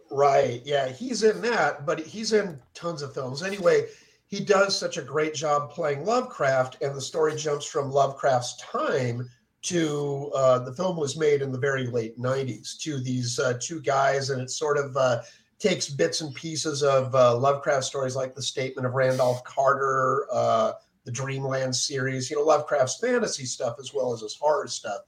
Right. 0.09 0.61
Yeah, 0.65 0.89
he's 0.89 1.23
in 1.23 1.41
that, 1.41 1.85
but 1.85 1.99
he's 1.99 2.33
in 2.33 2.59
tons 2.73 3.01
of 3.01 3.13
films. 3.13 3.43
Anyway, 3.43 3.87
he 4.27 4.39
does 4.39 4.77
such 4.77 4.97
a 4.97 5.01
great 5.01 5.33
job 5.33 5.71
playing 5.71 6.05
Lovecraft, 6.05 6.81
and 6.81 6.95
the 6.95 7.01
story 7.01 7.35
jumps 7.35 7.65
from 7.65 7.91
Lovecraft's 7.91 8.57
time 8.61 9.29
to 9.63 10.31
uh, 10.33 10.59
the 10.59 10.73
film 10.73 10.97
was 10.97 11.17
made 11.17 11.41
in 11.41 11.51
the 11.51 11.57
very 11.57 11.87
late 11.87 12.17
90s 12.17 12.77
to 12.79 12.99
these 12.99 13.39
uh, 13.39 13.57
two 13.61 13.81
guys, 13.81 14.29
and 14.29 14.41
it 14.41 14.49
sort 14.51 14.77
of 14.77 14.95
uh, 14.95 15.21
takes 15.59 15.89
bits 15.89 16.21
and 16.21 16.33
pieces 16.35 16.83
of 16.83 17.13
uh, 17.15 17.35
Lovecraft 17.35 17.83
stories 17.83 18.15
like 18.15 18.35
the 18.35 18.41
Statement 18.41 18.85
of 18.85 18.93
Randolph 18.93 19.43
Carter, 19.43 20.27
uh, 20.31 20.73
the 21.03 21.11
Dreamland 21.11 21.75
series, 21.75 22.29
you 22.29 22.37
know, 22.37 22.43
Lovecraft's 22.43 22.99
fantasy 22.99 23.45
stuff 23.45 23.77
as 23.79 23.93
well 23.93 24.13
as 24.13 24.21
his 24.21 24.35
horror 24.35 24.67
stuff. 24.67 25.01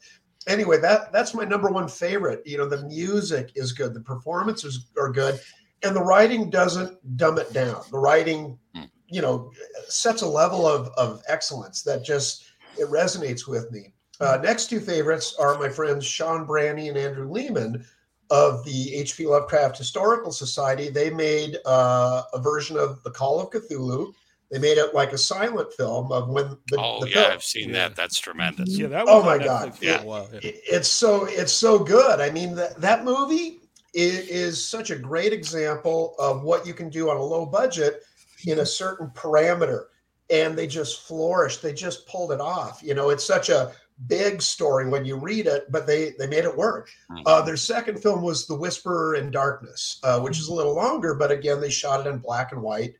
Anyway, 0.48 0.80
that 0.80 1.11
that's 1.11 1.34
my 1.34 1.44
number 1.44 1.70
one 1.70 1.88
favorite. 1.88 2.41
You 2.45 2.57
know, 2.57 2.68
the 2.68 2.84
music 2.86 3.52
is 3.56 3.72
good, 3.74 3.94
the 3.94 3.99
performances 4.02 4.88
are 4.98 5.11
good, 5.11 5.40
and 5.84 5.95
the 5.95 6.03
writing 6.03 6.49
doesn't 6.49 7.18
dumb 7.18 7.38
it 7.38 7.52
down. 7.53 7.82
The 7.91 7.99
writing, 7.99 8.57
Hmm. 8.74 8.84
you 9.07 9.22
know, 9.22 9.52
sets 9.88 10.22
a 10.22 10.28
level 10.28 10.66
of 10.68 10.88
of 10.98 11.22
excellence 11.28 11.84
that 11.84 12.03
just 12.03 12.45
it 12.78 12.88
resonates 12.90 13.48
with 13.48 13.70
me. 13.72 13.94
Uh, 14.22 14.38
next 14.44 14.70
two 14.70 14.80
favorites 14.80 15.36
are 15.40 15.57
my 15.60 15.70
friends 15.70 16.06
Sean 16.06 16.45
Branney 16.45 16.90
and 16.90 16.98
Andrew 16.98 17.30
Leman 17.30 17.86
of 18.30 18.64
the 18.66 18.94
H.P. 18.95 19.26
Lovecraft 19.26 19.78
Historical 19.78 20.32
Society. 20.32 20.90
They 20.90 21.10
made 21.10 21.57
uh, 21.66 22.24
a 22.34 22.40
version 22.40 22.78
of 22.78 23.02
The 23.03 23.11
Call 23.11 23.40
of 23.40 23.49
Cthulhu. 23.49 24.14
They 24.52 24.58
made 24.58 24.78
it 24.80 24.96
like 24.96 25.14
a 25.14 25.18
silent 25.18 25.72
film 25.74 26.12
of 26.12 26.28
when 26.30 26.58
the, 26.70 26.78
Oh 26.80 27.02
the 27.02 27.10
yeah, 27.10 27.14
film- 27.22 27.32
I've 27.34 27.44
seen 27.44 27.70
Yeah. 27.70 27.88
that. 27.90 27.96
That's 27.96 28.20
tremendous. 28.20 28.70
Yeah, 28.70 28.88
that 28.88 29.06
Oh 29.08 29.22
my 29.24 29.38
God, 29.38 29.78
yeah. 29.82 30.02
yeah. 30.04 30.26
it's 30.42 30.88
so 30.88 31.26
it's 31.26 31.54
so 31.54 31.78
good. 31.80 32.20
I 32.20 32.32
mean 32.32 32.56
that 32.56 32.80
that 32.82 33.04
movie 33.04 33.60
is, 33.94 34.28
is 34.28 34.64
such 34.66 34.90
a 34.90 34.96
great 34.96 35.34
example 35.34 36.16
of 36.20 36.42
what 36.44 36.66
you 36.66 36.74
can 36.74 36.90
do 36.90 37.10
on 37.10 37.18
a 37.18 37.24
low 37.24 37.46
budget 37.46 38.04
in 38.48 38.60
a 38.60 38.66
certain 38.66 39.10
parameter, 39.16 39.86
and 40.30 40.58
they 40.58 40.66
just 40.68 41.02
flourished. 41.08 41.62
They 41.62 41.74
just 41.74 42.08
pulled 42.08 42.32
it 42.32 42.40
off. 42.42 42.82
You 42.84 42.94
know, 42.96 43.10
it's 43.12 43.24
such 43.26 43.50
a 43.50 43.72
big 44.08 44.42
story 44.42 44.88
when 44.90 45.04
you 45.06 45.18
read 45.18 45.46
it, 45.46 45.72
but 45.72 45.86
they 45.86 46.14
they 46.18 46.26
made 46.26 46.46
it 46.46 46.58
work. 46.58 46.90
Mhm. 47.12 47.22
Uh, 47.28 47.42
their 47.44 47.58
second 47.58 48.02
film 48.02 48.24
was 48.24 48.48
The 48.48 48.56
Whisperer 48.56 49.14
in 49.16 49.30
Darkness, 49.30 50.00
uh, 50.04 50.20
which 50.22 50.40
is 50.40 50.48
a 50.48 50.54
little 50.54 50.74
longer, 50.76 51.14
but 51.14 51.30
again 51.30 51.62
they 51.62 51.70
shot 51.70 52.04
it 52.04 52.10
in 52.10 52.18
black 52.18 52.52
and 52.52 52.64
white. 52.64 52.96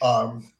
Um, 0.00 0.52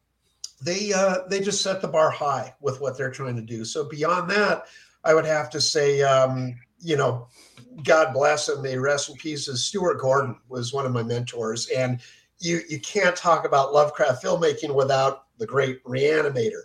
they 0.62 0.93
uh, 0.93 1.18
they 1.28 1.40
just 1.40 1.62
set 1.62 1.80
the 1.80 1.89
bar 1.89 2.10
high 2.10 2.55
with 2.60 2.80
what 2.80 2.97
they're 2.97 3.10
trying 3.10 3.36
to 3.36 3.43
do. 3.43 3.64
So 3.64 3.89
beyond 3.89 4.30
that, 4.30 4.66
I 5.05 5.14
would 5.14 5.26
have 5.26 5.51
to 5.51 5.60
say, 5.60 6.02
um, 6.02 6.55
you 6.78 6.97
know, 6.97 7.28
God 7.84 8.12
bless 8.12 8.48
him. 8.48 8.62
May 8.62 8.78
rest 8.78 9.10
in 9.10 9.16
peace. 9.16 9.48
Is 9.48 9.64
Stuart 9.64 10.01
Gordon 10.01 10.36
was 10.48 10.72
one 10.72 10.86
of 10.86 10.93
my 10.93 11.02
mentors, 11.02 11.68
and 11.68 12.01
you 12.39 12.60
you 12.68 12.80
can't 12.80 13.16
talk 13.16 13.44
about 13.44 13.72
Lovecraft 13.72 14.22
filmmaking 14.22 14.74
without 14.74 15.24
the 15.39 15.47
great 15.47 15.82
Reanimator. 15.84 16.62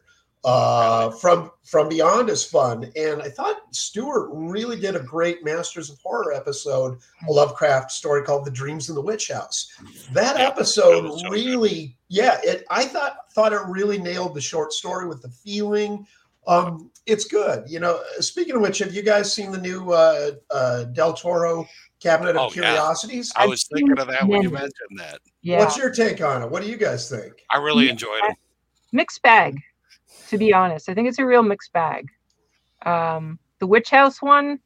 Uh, 0.47 1.09
from 1.11 1.51
from 1.65 1.89
Beyond 1.89 2.29
is 2.29 2.41
fun, 2.41 2.89
and 2.95 3.21
I 3.21 3.27
thought 3.29 3.57
Stuart 3.75 4.29
really 4.31 4.79
did 4.79 4.95
a 4.95 4.99
great 5.01 5.43
Masters 5.43 5.89
of 5.89 5.99
Horror 5.99 6.31
episode, 6.33 6.99
a 7.27 7.31
Lovecraft 7.31 7.91
story 7.91 8.23
called 8.23 8.45
"The 8.45 8.51
Dreams 8.51 8.87
in 8.87 8.95
the 8.95 9.01
Witch 9.01 9.27
House." 9.27 9.69
That 10.13 10.37
Yeah, 10.37 10.47
episode 10.47 11.01
that 11.03 11.11
was 11.11 11.19
so 11.21 11.27
good. 11.29 11.33
really, 11.33 11.97
yeah, 12.07 12.39
it. 12.45 12.63
I 12.69 12.85
thought 12.85 13.29
thought 13.33 13.51
it 13.51 13.59
really 13.67 13.97
nailed 13.97 14.35
the 14.35 14.39
short 14.41 14.71
story 14.71 15.05
with 15.05 15.21
the 15.21 15.27
feeling. 15.27 16.07
Um, 16.47 16.91
it's 17.05 17.25
good. 17.25 17.69
You 17.69 17.81
know, 17.81 17.99
speaking 18.19 18.55
of 18.55 18.61
which, 18.61 18.79
have 18.79 18.93
you 18.93 19.01
guys 19.03 19.33
seen 19.33 19.51
the 19.51 19.57
new 19.57 19.91
uh, 19.91 20.31
uh, 20.49 20.85
Del 20.85 21.11
Toro 21.11 21.67
Cabinet 21.99 22.37
of 22.37 22.37
Oh, 22.37 22.45
yeah. 22.45 22.51
Curiosities? 22.53 23.33
I 23.35 23.43
I've 23.43 23.49
was 23.49 23.63
seen 23.67 23.79
thinking 23.85 23.99
of 23.99 24.07
that 24.07 24.25
when 24.25 24.43
you 24.43 24.49
mentioned 24.49 24.97
that. 24.97 25.19
Yeah, 25.41 25.57
What's 25.57 25.75
your 25.75 25.91
take 25.91 26.21
on 26.21 26.41
it? 26.41 26.49
What 26.49 26.63
do 26.63 26.69
you 26.69 26.77
guys 26.77 27.09
think? 27.09 27.33
I 27.51 27.57
really 27.57 27.87
Yeah. 27.87 27.91
enjoyed 27.91 28.21
it. 28.29 28.37
mixed 28.93 29.21
bag. 29.21 29.61
To 30.29 30.37
be 30.37 30.53
honest, 30.53 30.89
I 30.89 30.93
think 30.93 31.07
it's 31.07 31.19
a 31.19 31.25
real 31.25 31.43
mixed 31.43 31.71
bag. 31.73 32.09
Um, 32.85 33.39
the 33.59 33.67
Witch 33.67 33.89
House 33.89 34.21
one. 34.21 34.59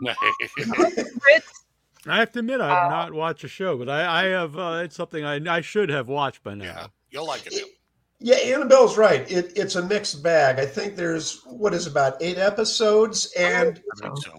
I 2.06 2.16
have 2.18 2.32
to 2.32 2.38
admit, 2.38 2.60
I 2.60 2.68
have 2.68 2.86
Uh, 2.86 2.88
not 2.88 3.12
watched 3.12 3.44
a 3.44 3.48
show, 3.48 3.76
but 3.76 3.88
I, 3.88 4.22
I 4.22 4.24
have. 4.28 4.56
Uh, 4.56 4.80
it's 4.84 4.96
something 4.96 5.24
I, 5.24 5.40
I 5.56 5.60
should 5.60 5.90
have 5.90 6.08
watched 6.08 6.42
by 6.42 6.54
now. 6.54 6.64
yeah, 6.64 6.86
you'll 7.10 7.26
like 7.26 7.46
it. 7.46 7.64
Yeah, 8.20 8.36
Annabelle's 8.36 8.96
right. 8.98 9.30
It, 9.30 9.52
it's 9.56 9.76
a 9.76 9.82
mixed 9.82 10.22
bag. 10.22 10.58
I 10.58 10.66
think 10.66 10.96
there's 10.96 11.42
what 11.46 11.72
is 11.74 11.86
about 11.86 12.22
eight 12.22 12.38
episodes, 12.38 13.32
and 13.38 13.80
I 13.96 14.00
think 14.08 14.18
so. 14.22 14.38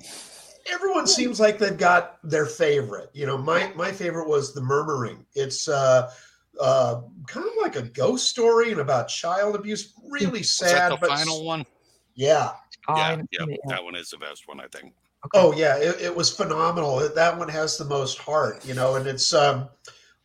Everyone 0.70 1.08
seems 1.08 1.40
like 1.40 1.58
they've 1.58 1.78
got 1.78 2.18
their 2.24 2.46
favorite. 2.46 3.10
You 3.14 3.26
know, 3.26 3.38
my 3.38 3.72
my 3.76 3.92
favorite 3.92 4.28
was 4.28 4.54
the 4.54 4.62
Murmuring. 4.62 5.26
It's 5.34 5.68
uh, 5.68 6.12
uh, 6.60 7.02
kind 7.28 7.46
of 7.46 7.54
like 7.62 7.76
a 7.76 7.84
ghost 7.84 8.28
story 8.28 8.72
and 8.72 8.82
about 8.82 9.08
child 9.08 9.56
abuse. 9.56 9.94
Really 10.10 10.40
Was 10.40 10.58
that 10.58 10.70
sad, 10.70 10.92
the 10.92 10.98
but 10.98 11.10
final 11.10 11.46
one? 11.46 11.62
oh, 11.62 11.74
yeah. 12.16 12.52
Yeah, 12.90 12.96
yeah, 12.98 13.16
seen 13.16 13.52
it 13.52 13.60
yet. 13.64 13.76
that 13.76 13.84
one 13.84 13.96
is 13.96 14.10
the 14.10 14.18
best 14.18 14.48
one, 14.48 14.60
I 14.60 14.68
think. 14.68 14.94
Okay. 15.26 15.30
Oh 15.36 15.54
yeah, 15.54 15.78
it, 15.78 16.02
it 16.02 16.16
was 16.16 16.36
phenomenal. 16.36 17.08
That 17.14 17.38
one 17.38 17.48
has 17.50 17.78
the 17.78 17.86
most 17.86 18.18
heart, 18.18 18.66
you 18.66 18.74
know, 18.74 18.96
and 18.96 19.06
it's 19.06 19.34
um, 19.34 19.70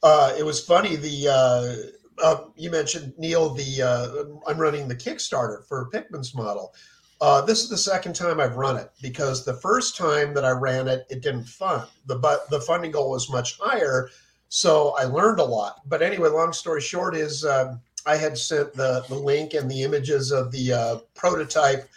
uh, 0.03 0.35
it 0.39 0.43
was 0.43 0.65
funny. 0.65 0.97
The 0.97 1.29
uh, 1.29 2.25
uh, 2.25 2.45
you 2.57 2.71
mentioned 2.71 3.13
Neil. 3.19 3.51
The 3.51 3.83
uh, 3.83 4.51
I'm 4.51 4.59
running 4.59 4.89
the 4.89 4.97
Kickstarter 4.97 5.67
for 5.67 5.91
Pickman's 5.91 6.35
model. 6.35 6.75
Uh, 7.21 7.41
this 7.41 7.63
is 7.63 7.69
the 7.69 7.79
second 7.79 8.15
time 8.15 8.41
I've 8.41 8.57
run 8.57 8.77
it 8.77 8.91
because 9.01 9.45
the 9.45 9.55
first 9.55 9.97
time 9.97 10.35
that 10.35 10.45
I 10.45 10.51
ran 10.51 10.87
it, 10.87 11.07
it 11.09 11.23
didn't 11.23 11.45
fund. 11.45 11.89
the 12.07 12.17
But 12.17 12.49
the 12.51 12.61
funding 12.61 12.91
goal 12.91 13.11
was 13.11 13.31
much 13.31 13.59
higher, 13.59 14.11
so 14.49 14.95
I 14.99 15.05
learned 15.05 15.41
a 15.41 15.45
lot. 15.45 15.81
But 15.87 16.03
anyway, 16.03 16.29
long 16.29 16.53
story 16.53 16.83
short 16.83 17.17
is 17.17 17.45
um, 17.45 17.81
I 18.05 18.17
had 18.17 18.37
sent 18.37 18.75
the 18.75 19.05
the 19.09 19.15
link 19.15 19.55
and 19.55 19.71
the 19.71 19.83
images 19.83 20.31
of 20.31 20.53
the 20.53 20.73
uh, 20.73 20.99
prototype 21.15 21.89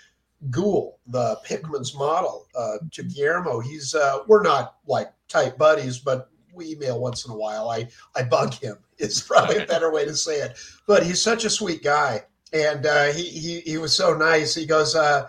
Ghoul, 0.49 0.99
the 1.07 1.37
Pickman's 1.43 1.93
model, 1.93 2.47
uh, 2.55 2.77
to 2.91 3.03
Guillermo. 3.03 3.59
He's 3.59 3.93
uh, 3.93 4.19
we're 4.27 4.41
not 4.41 4.77
like 4.87 5.11
tight 5.27 5.57
buddies, 5.57 5.99
but 5.99 6.29
we 6.53 6.71
email 6.71 6.99
once 6.99 7.25
in 7.25 7.31
a 7.31 7.37
while. 7.37 7.69
I 7.69 7.89
I 8.15 8.23
bug 8.23 8.53
him. 8.53 8.77
Is 8.99 9.21
probably 9.21 9.57
a 9.57 9.65
better 9.65 9.91
way 9.93 10.03
to 10.03 10.13
say 10.13 10.41
it. 10.41 10.57
But 10.85 11.03
he's 11.03 11.21
such 11.21 11.45
a 11.45 11.49
sweet 11.49 11.83
guy, 11.83 12.23
and 12.53 12.85
uh, 12.85 13.05
he 13.05 13.23
he 13.23 13.59
he 13.61 13.77
was 13.77 13.93
so 13.93 14.13
nice. 14.13 14.55
He 14.55 14.65
goes, 14.65 14.95
uh, 14.95 15.27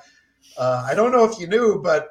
uh, 0.59 0.86
I 0.88 0.94
don't 0.94 1.12
know 1.12 1.24
if 1.24 1.38
you 1.38 1.47
knew, 1.47 1.80
but 1.82 2.10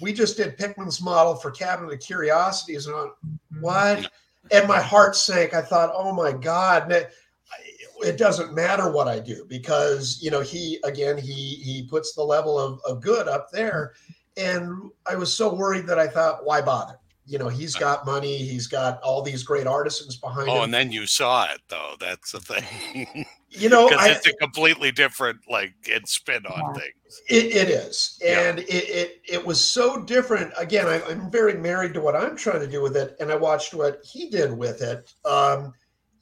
we 0.00 0.12
just 0.12 0.36
did 0.36 0.56
Pickman's 0.56 1.00
model 1.02 1.34
for 1.34 1.50
Cabinet 1.50 1.92
of 1.92 2.00
Curiosities, 2.00 2.86
and 2.86 2.94
I'm, 2.96 3.40
what? 3.60 4.10
And 4.50 4.66
my 4.68 4.80
heart 4.80 5.14
sank. 5.16 5.54
I 5.54 5.60
thought, 5.62 5.90
oh 5.94 6.12
my 6.12 6.32
god. 6.32 6.90
It- 6.92 7.10
it 8.04 8.16
doesn't 8.16 8.54
matter 8.54 8.92
what 8.92 9.08
I 9.08 9.18
do 9.18 9.44
because 9.48 10.20
you 10.22 10.30
know 10.30 10.40
he 10.40 10.78
again 10.84 11.18
he 11.18 11.56
he 11.56 11.84
puts 11.90 12.12
the 12.14 12.22
level 12.22 12.56
of, 12.56 12.78
of 12.86 13.00
good 13.00 13.26
up 13.26 13.50
there, 13.50 13.94
and 14.36 14.92
I 15.10 15.16
was 15.16 15.34
so 15.34 15.52
worried 15.52 15.88
that 15.88 15.98
I 15.98 16.06
thought 16.06 16.44
why 16.46 16.60
bother? 16.60 16.96
You 17.26 17.38
know 17.38 17.48
he's 17.48 17.74
got 17.74 18.06
money, 18.06 18.36
he's 18.36 18.68
got 18.68 19.00
all 19.02 19.20
these 19.22 19.42
great 19.42 19.66
artisans 19.66 20.14
behind 20.16 20.48
Oh, 20.48 20.58
him. 20.58 20.64
and 20.64 20.74
then 20.74 20.92
you 20.92 21.06
saw 21.08 21.46
it 21.46 21.60
though. 21.68 21.96
That's 21.98 22.30
the 22.30 22.38
thing. 22.40 23.26
you 23.50 23.68
know 23.68 23.88
Because 23.88 24.16
it's 24.16 24.26
a 24.26 24.32
completely 24.34 24.92
different 24.92 25.40
like 25.48 25.74
it's 25.86 26.12
spin 26.12 26.44
on 26.46 26.60
Yeah. 26.74 26.80
things. 26.80 27.22
It, 27.28 27.56
it 27.56 27.70
is, 27.70 28.18
Yeah. 28.22 28.40
and 28.48 28.58
it, 28.60 28.64
it 28.68 29.22
it 29.28 29.46
was 29.46 29.62
so 29.62 30.02
different. 30.02 30.52
Again, 30.58 30.86
I, 30.86 31.02
I'm 31.04 31.30
very 31.30 31.54
married 31.54 31.94
to 31.94 32.00
what 32.00 32.14
I'm 32.14 32.36
trying 32.36 32.60
to 32.60 32.66
do 32.66 32.82
with 32.82 32.96
it, 32.96 33.16
and 33.20 33.32
I 33.32 33.36
watched 33.36 33.72
what 33.74 34.00
he 34.04 34.28
did 34.28 34.52
with 34.52 34.82
it. 34.82 35.10
Um, 35.24 35.72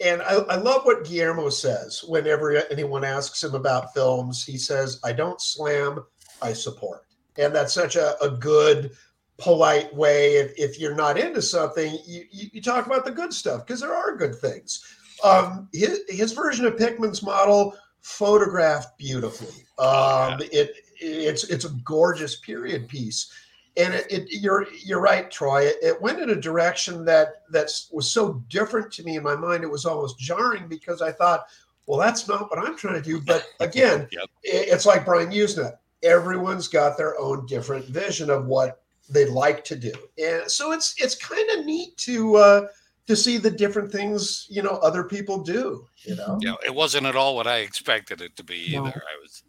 and 0.01 0.23
I, 0.23 0.35
I 0.35 0.57
love 0.57 0.85
what 0.85 1.05
Guillermo 1.05 1.49
says 1.49 2.05
whenever 2.07 2.57
anyone 2.71 3.03
asks 3.03 3.43
him 3.43 3.55
about 3.55 3.95
films. 3.95 4.45
He 4.45 4.59
says, 4.59 5.01
"I 5.03 5.13
don't 5.13 5.41
slam, 5.41 6.05
I 6.41 6.53
support," 6.53 7.03
and 7.37 7.55
that's 7.55 7.75
such 7.75 7.97
a, 7.97 8.17
a 8.23 8.31
good, 8.31 8.93
polite 9.39 9.95
way. 9.95 10.37
If, 10.37 10.53
if 10.57 10.79
you're 10.79 10.95
not 10.95 11.19
into 11.19 11.43
something, 11.43 11.99
you, 12.07 12.25
you, 12.31 12.49
you 12.53 12.63
talk 12.63 12.87
about 12.87 13.05
the 13.05 13.11
good 13.11 13.33
stuff 13.33 13.67
because 13.67 13.81
there 13.81 13.95
are 13.95 14.17
good 14.17 14.37
things. 14.37 14.85
Um, 15.25 15.69
his, 15.73 16.01
his 16.09 16.33
version 16.33 16.67
of 16.67 16.77
Pickman's 16.77 17.23
model 17.23 17.75
photographed 18.03 18.97
beautifully. 18.99 19.65
Um, 19.79 20.39
it 20.53 20.75
it's 20.99 21.45
it's 21.45 21.65
a 21.65 21.71
gorgeous 21.85 22.37
period 22.37 22.89
piece, 22.89 23.31
and 23.77 23.93
it, 23.95 24.07
it 24.11 24.29
you're 24.41 24.67
you're 24.85 25.01
right, 25.01 25.31
Troy. 25.31 25.63
It, 25.67 25.77
it 25.83 26.01
went 26.03 26.21
in 26.21 26.31
a 26.31 26.37
direction 26.41 27.05
that 27.05 27.43
that 27.51 27.71
was 27.93 28.11
so 28.11 28.43
different 28.49 28.91
to 28.93 29.03
me 29.05 29.17
in 29.17 29.23
my 29.23 29.37
mind. 29.37 29.65
It 29.65 29.71
was 29.71 29.85
almost 29.85 30.19
jarring 30.19 30.69
because 30.69 31.03
I 31.03 31.13
thought, 31.13 31.47
well, 31.87 31.99
that's 31.99 32.27
not 32.29 32.51
what 32.51 32.59
I'm 32.59 32.77
trying 32.77 32.95
to 32.95 33.03
do. 33.03 33.21
But 33.21 33.47
again, 33.61 34.09
Yep. 34.11 34.25
it- 34.45 34.69
it's 34.73 34.87
like 34.87 35.05
Brian 35.05 35.31
Yuzna. 35.31 35.73
Everyone's 36.03 36.69
got 36.69 36.97
their 36.97 37.19
own 37.19 37.47
different 37.47 37.87
vision 37.87 38.31
of 38.31 38.47
what 38.47 38.83
they'd 39.11 39.29
like 39.29 39.65
to 39.65 39.77
do, 39.77 39.93
and 40.23 40.51
so 40.51 40.73
it's 40.73 40.95
it's 40.99 41.15
kind 41.15 41.49
of 41.59 41.67
neat 41.67 41.97
to. 41.99 42.37
Uh, 42.37 42.67
to 43.07 43.17
see 43.17 43.39
the 43.39 43.51
different 43.51 43.91
things 43.93 44.47
you 44.51 44.63
know 44.63 44.79
other 44.83 45.05
people 45.05 45.43
do 45.43 45.87
you 46.05 46.17
know 46.17 46.39
Yeah, 46.43 46.55
it 46.65 46.75
wasn't 46.75 47.07
at 47.07 47.17
all 47.17 47.37
what 47.37 47.47
I 47.47 47.59
expected 47.59 48.21
it 48.21 48.37
to 48.37 48.45
be 48.45 48.73
No. 48.75 48.87
either. 48.87 49.03
I 49.03 49.17
was 49.23 49.43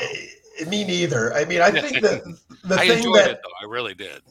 Eh, 0.00 0.64
me 0.66 0.82
neither 0.84 1.34
i 1.34 1.44
mean 1.44 1.60
i 1.60 1.70
think 1.70 2.00
that 2.00 2.22
the 2.64 2.78
I 2.78 2.86
thing 2.86 2.98
enjoyed 2.98 3.16
that 3.16 3.30
it 3.32 3.38
though. 3.42 3.66
I 3.66 3.70
really 3.70 3.92
did. 3.94 4.22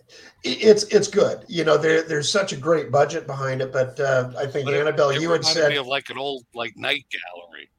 It's 0.43 0.83
it's 0.85 1.07
good 1.07 1.45
you 1.47 1.63
know 1.63 1.77
there 1.77 2.01
there's 2.01 2.27
such 2.29 2.53
a 2.53 2.57
great 2.57 2.91
budget 2.91 3.27
behind 3.27 3.61
it 3.61 3.71
but 3.71 3.99
uh, 3.99 4.31
i 4.37 4.47
think 4.47 4.65
But 4.65 4.73
annabelle 4.73 5.11
it 5.11 5.21
you 5.21 5.29
had 5.29 5.41
reminded 5.41 5.61
said 5.61 5.69
me 5.69 5.75
of 5.77 5.85
like 5.85 6.09
an 6.09 6.17
old 6.17 6.43
like 6.55 6.75
night 6.75 7.05
gallery. 7.11 7.69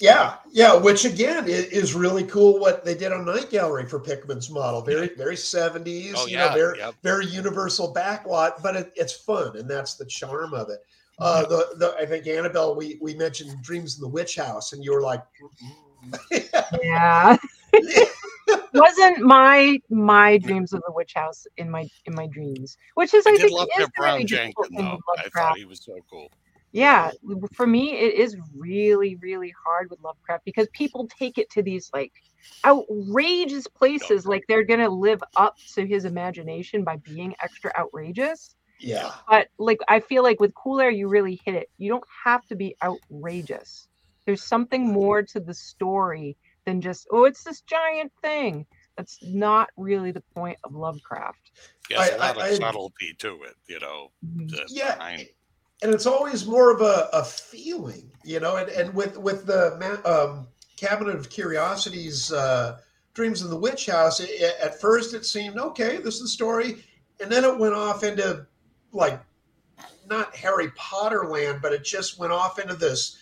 Yeah 0.00 0.36
yeah 0.52 0.74
which 0.74 1.04
again 1.04 1.44
is 1.48 1.94
really 1.94 2.22
cool 2.24 2.58
what 2.58 2.84
they 2.84 2.94
did 2.94 3.12
on 3.12 3.24
night 3.24 3.50
gallery 3.50 3.84
for 3.84 3.98
pickman's 3.98 4.48
model 4.48 4.80
very 4.80 5.10
very 5.16 5.34
70s 5.34 6.12
Oh 6.14 6.26
you 6.26 6.36
know 6.36 6.52
very 6.54 6.78
yep. 6.78 6.94
very 7.02 7.26
universal 7.26 7.92
backlot, 7.92 8.62
but 8.62 8.76
it, 8.76 8.92
it's 8.96 9.12
fun, 9.12 9.56
and 9.56 9.68
that's 9.68 9.94
the 9.94 10.04
charm 10.04 10.54
of 10.54 10.70
it. 10.70 10.78
Uh, 11.18 11.42
the, 11.42 11.74
the 11.76 11.96
I 11.98 12.06
think 12.06 12.26
Annabelle, 12.26 12.76
we 12.76 12.98
we 13.00 13.14
mentioned 13.14 13.62
Dreams 13.62 13.96
in 13.96 14.02
the 14.02 14.08
Witch 14.08 14.36
House, 14.36 14.72
and 14.72 14.84
you 14.84 14.92
were 14.92 15.02
like, 15.02 15.22
Yeah. 16.82 17.36
Wasn't 18.72 19.20
my 19.20 19.78
my 19.90 20.38
dreams 20.38 20.72
of 20.72 20.82
the 20.86 20.92
witch 20.92 21.12
house 21.14 21.46
in 21.58 21.70
my 21.70 21.86
in 22.06 22.14
my 22.14 22.26
dreams, 22.28 22.78
which 22.94 23.12
is 23.12 23.26
I, 23.26 23.30
I 23.30 23.32
did 23.36 23.42
think 23.42 23.52
love 23.52 23.68
is 23.76 23.78
Jeff 23.78 23.86
the 23.88 23.92
Brown 24.00 24.26
Jenkins 24.26 24.68
though. 24.74 24.98
I 25.18 25.28
thought 25.28 25.58
he 25.58 25.66
was 25.66 25.80
so 25.84 25.98
cool. 26.10 26.30
Yeah 26.72 27.10
for 27.54 27.66
me 27.66 27.92
it 27.98 28.14
is 28.14 28.36
really 28.56 29.16
really 29.16 29.52
hard 29.64 29.88
with 29.90 30.00
lovecraft 30.00 30.44
because 30.44 30.68
people 30.72 31.08
take 31.18 31.38
it 31.38 31.48
to 31.50 31.62
these 31.62 31.90
like 31.94 32.12
outrageous 32.64 33.66
places 33.66 34.26
like 34.26 34.44
they're 34.48 34.64
gonna 34.64 34.88
live 34.88 35.22
up 35.36 35.56
to 35.74 35.86
his 35.86 36.04
imagination 36.04 36.84
by 36.84 36.96
being 36.96 37.34
extra 37.42 37.72
outrageous 37.78 38.54
Yeah. 38.80 39.12
but 39.28 39.48
like 39.58 39.78
i 39.88 40.00
feel 40.00 40.22
like 40.22 40.40
with 40.40 40.54
cool 40.54 40.80
air 40.80 40.90
you 40.90 41.08
really 41.08 41.40
hit 41.44 41.54
it 41.54 41.70
you 41.78 41.88
don't 41.90 42.04
have 42.24 42.44
to 42.46 42.54
be 42.54 42.76
outrageous 42.82 43.88
there's 44.26 44.42
something 44.44 44.86
more 44.92 45.22
to 45.22 45.40
the 45.40 45.54
story 45.54 46.36
than 46.66 46.80
just 46.80 47.06
oh 47.10 47.24
it's 47.24 47.44
this 47.44 47.62
giant 47.62 48.12
thing 48.22 48.66
that's 48.96 49.18
not 49.22 49.70
really 49.76 50.10
the 50.10 50.22
point 50.34 50.58
of 50.64 50.74
lovecraft 50.74 51.50
Yeah, 51.88 51.98
there's 51.98 52.10
I- 52.10 52.14
a 52.14 52.18
lot 52.18 52.36
I- 52.38 52.46
of 52.48 52.52
I- 52.52 52.54
subtlety 52.56 53.14
to 53.20 53.42
it, 53.44 53.54
you 53.68 53.78
know. 53.80 54.10
Mhm. 54.26 54.50
the 54.50 54.66
Yeah. 54.68 54.96
behind- 54.96 55.28
and 55.82 55.92
it's 55.92 56.06
always 56.06 56.46
more 56.46 56.72
of 56.72 56.80
a, 56.80 57.08
a 57.12 57.24
feeling, 57.24 58.10
you 58.24 58.40
know. 58.40 58.56
And, 58.56 58.68
and 58.70 58.94
with 58.94 59.16
with 59.18 59.46
the 59.46 59.74
um, 60.04 60.46
Cabinet 60.76 61.16
of 61.16 61.30
Curiosities, 61.30 62.32
uh, 62.32 62.78
Dreams 63.14 63.42
in 63.42 63.50
the 63.50 63.56
Witch 63.56 63.86
House, 63.86 64.20
it, 64.20 64.30
it- 64.30 64.56
at 64.62 64.80
first 64.80 65.14
it 65.14 65.24
seemed 65.24 65.58
okay, 65.58 65.98
this 65.98 66.16
is 66.16 66.22
the 66.22 66.28
story, 66.28 66.84
and 67.20 67.30
then 67.30 67.44
it 67.44 67.58
went 67.58 67.74
off 67.74 68.02
into 68.04 68.46
like 68.92 69.20
not 70.08 70.34
Harry 70.34 70.70
Potter 70.74 71.26
land, 71.26 71.60
but 71.62 71.72
it 71.72 71.84
just 71.84 72.18
went 72.18 72.32
off 72.32 72.58
into 72.58 72.74
this 72.74 73.18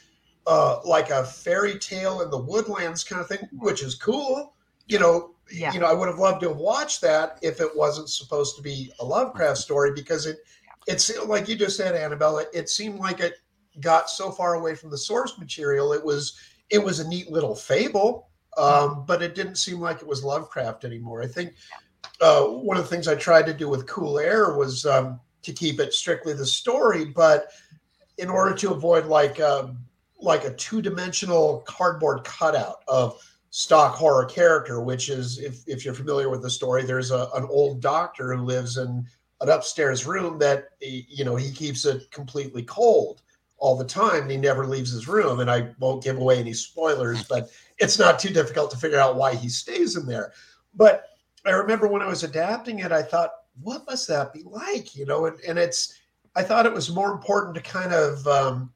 uh, 0.46 0.80
like 0.84 1.10
a 1.10 1.24
fairy 1.24 1.78
tale 1.78 2.20
in 2.22 2.30
the 2.30 2.38
woodlands 2.38 3.02
kind 3.02 3.20
of 3.20 3.26
thing, 3.28 3.48
which 3.58 3.82
is 3.82 3.94
cool, 3.94 4.54
you 4.86 4.98
know. 4.98 5.32
Yeah. 5.52 5.72
You 5.72 5.78
know, 5.78 5.86
I 5.86 5.92
would 5.92 6.08
have 6.08 6.18
loved 6.18 6.40
to 6.40 6.48
have 6.48 6.56
watched 6.56 7.00
that 7.02 7.38
if 7.40 7.60
it 7.60 7.68
wasn't 7.76 8.08
supposed 8.08 8.56
to 8.56 8.62
be 8.62 8.90
a 8.98 9.04
Lovecraft 9.04 9.58
story 9.58 9.92
because 9.94 10.26
it 10.26 10.38
it's 10.86 11.16
like 11.24 11.48
you 11.48 11.56
just 11.56 11.76
said, 11.76 11.94
Annabelle. 11.94 12.44
It, 12.52 12.68
seemed 12.68 12.98
like 12.98 13.20
it 13.20 13.34
got 13.80 14.08
so 14.08 14.30
far 14.30 14.54
away 14.54 14.74
from 14.74 14.90
the 14.90 14.98
source 14.98 15.38
material. 15.38 15.92
It 15.92 16.04
was 16.04 16.38
it 16.70 16.78
was 16.78 17.00
a 17.00 17.08
neat 17.08 17.30
little 17.30 17.54
fable, 17.54 18.28
um, 18.56 19.04
but 19.06 19.22
it 19.22 19.34
didn't 19.34 19.56
seem 19.56 19.80
like 19.80 19.98
it 19.98 20.06
was 20.06 20.24
Lovecraft 20.24 20.84
anymore. 20.84 21.22
I 21.22 21.26
think 21.26 21.54
uh, 22.20 22.44
one 22.44 22.76
of 22.76 22.84
the 22.84 22.88
things 22.88 23.08
I 23.08 23.14
tried 23.14 23.46
to 23.46 23.54
do 23.54 23.68
with 23.68 23.86
Cool 23.86 24.18
Air 24.18 24.54
was 24.54 24.86
um, 24.86 25.20
to 25.42 25.52
keep 25.52 25.80
it 25.80 25.92
strictly 25.92 26.32
the 26.32 26.46
story, 26.46 27.04
but 27.04 27.48
in 28.18 28.30
order 28.30 28.54
to 28.54 28.72
avoid 28.72 29.06
like 29.06 29.40
um, 29.40 29.78
like 30.20 30.44
a 30.44 30.54
two 30.54 30.80
dimensional 30.80 31.60
cardboard 31.66 32.24
cutout 32.24 32.82
of 32.88 33.20
stock 33.50 33.94
horror 33.94 34.24
character, 34.24 34.80
which 34.80 35.08
is 35.08 35.38
if 35.38 35.62
if 35.66 35.84
you're 35.84 35.94
familiar 35.94 36.30
with 36.30 36.42
the 36.42 36.50
story, 36.50 36.84
there's 36.84 37.10
a, 37.10 37.28
an 37.34 37.46
old 37.50 37.80
doctor 37.80 38.34
who 38.34 38.42
lives 38.44 38.76
in 38.76 39.06
an 39.40 39.48
upstairs 39.50 40.06
room 40.06 40.38
that 40.38 40.70
you 40.80 41.24
know 41.24 41.36
he 41.36 41.50
keeps 41.52 41.84
it 41.84 42.10
completely 42.10 42.62
cold 42.62 43.22
all 43.58 43.76
the 43.76 43.84
time 43.84 44.22
and 44.22 44.30
he 44.30 44.36
never 44.36 44.66
leaves 44.66 44.90
his 44.92 45.08
room. 45.08 45.40
And 45.40 45.50
i 45.50 45.68
won't 45.78 46.02
give 46.04 46.18
away 46.18 46.38
any 46.38 46.52
spoilers 46.52 47.22
but 47.24 47.50
it's 47.78 47.98
not 47.98 48.18
too 48.18 48.30
difficult 48.30 48.70
to 48.70 48.76
figure 48.78 48.98
out 48.98 49.16
why 49.16 49.34
he 49.34 49.48
stays 49.48 49.96
in 49.96 50.06
there. 50.06 50.32
But 50.74 51.04
i 51.44 51.50
remember 51.50 51.86
when 51.86 52.02
i 52.02 52.06
was 52.06 52.24
adapting 52.24 52.78
it 52.80 52.92
i 52.92 53.02
thought 53.02 53.30
what 53.62 53.86
must 53.86 54.06
that 54.08 54.32
be 54.32 54.42
like? 54.44 54.94
You 54.96 55.06
know 55.06 55.26
and, 55.26 55.38
and 55.46 55.58
it's 55.58 55.98
i 56.34 56.42
thought 56.42 56.66
it 56.66 56.72
was 56.72 56.90
more 56.90 57.12
important 57.12 57.54
to 57.56 57.60
kind 57.62 57.92
of 57.92 58.26
um, 58.26 58.72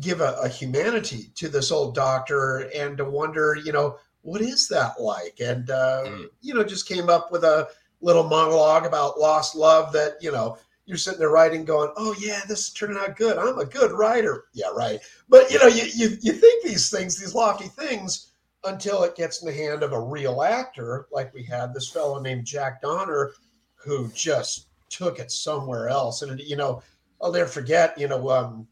give 0.00 0.20
a, 0.20 0.36
a 0.42 0.48
humanity 0.48 1.30
to 1.36 1.48
this 1.48 1.70
old 1.70 1.94
doctor 1.94 2.70
and 2.74 2.96
to 2.96 3.04
wonder 3.04 3.56
you 3.62 3.72
know 3.72 3.98
what 4.22 4.40
is 4.40 4.66
that 4.68 5.00
like? 5.00 5.38
And 5.40 5.70
uh, 5.70 6.02
Mm. 6.06 6.26
you 6.40 6.52
know 6.54 6.64
just 6.64 6.88
came 6.88 7.08
up 7.08 7.30
with 7.30 7.44
a 7.44 7.68
little 8.00 8.24
monologue 8.24 8.86
about 8.86 9.18
lost 9.18 9.54
love 9.54 9.92
that 9.92 10.16
you 10.20 10.30
know 10.30 10.58
you're 10.84 10.98
sitting 10.98 11.18
there 11.18 11.30
writing 11.30 11.64
going 11.64 11.90
oh 11.96 12.14
yeah 12.20 12.40
this 12.48 12.68
is 12.68 12.72
turning 12.72 12.96
out 12.96 13.16
good. 13.16 13.38
I'm 13.38 13.58
a 13.58 13.64
good 13.64 13.92
writer. 13.92 14.44
Yeah 14.52 14.68
right. 14.74 15.00
But 15.28 15.50
you 15.50 15.58
know 15.58 15.66
you, 15.66 15.84
you 15.94 16.16
you 16.20 16.32
think 16.32 16.64
these 16.64 16.90
things 16.90 17.18
these 17.18 17.34
lofty 17.34 17.68
things 17.68 18.32
until 18.64 19.02
it 19.02 19.16
gets 19.16 19.42
in 19.42 19.46
the 19.48 19.54
hand 19.54 19.82
of 19.82 19.92
a 19.92 20.00
real 20.00 20.42
actor 20.42 21.06
like 21.12 21.32
we 21.34 21.42
had 21.42 21.72
this 21.72 21.90
fellow 21.90 22.20
named 22.20 22.44
jack 22.44 22.82
donner 22.82 23.32
who 23.74 24.08
just 24.14 24.68
took 24.88 25.18
it 25.18 25.30
somewhere 25.30 25.88
else. 25.88 26.22
And 26.22 26.38
you 26.40 26.56
know 26.56 26.82
i'll 27.22 27.32
never 27.32 27.48
forget 27.48 27.98
you 27.98 28.08
know 28.08 28.28
um, 28.30 28.68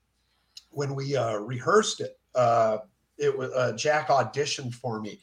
when 0.71 0.95
we 0.95 1.17
uh, 1.17 1.37
rehearsed 1.37 2.01
it 2.01 2.19
uh, 2.35 2.79
it 3.19 3.37
was 3.37 3.51
uh, 3.53 3.73
jack 3.77 4.09
auditioned 4.09 4.75
for 4.75 5.01
me 5.01 5.19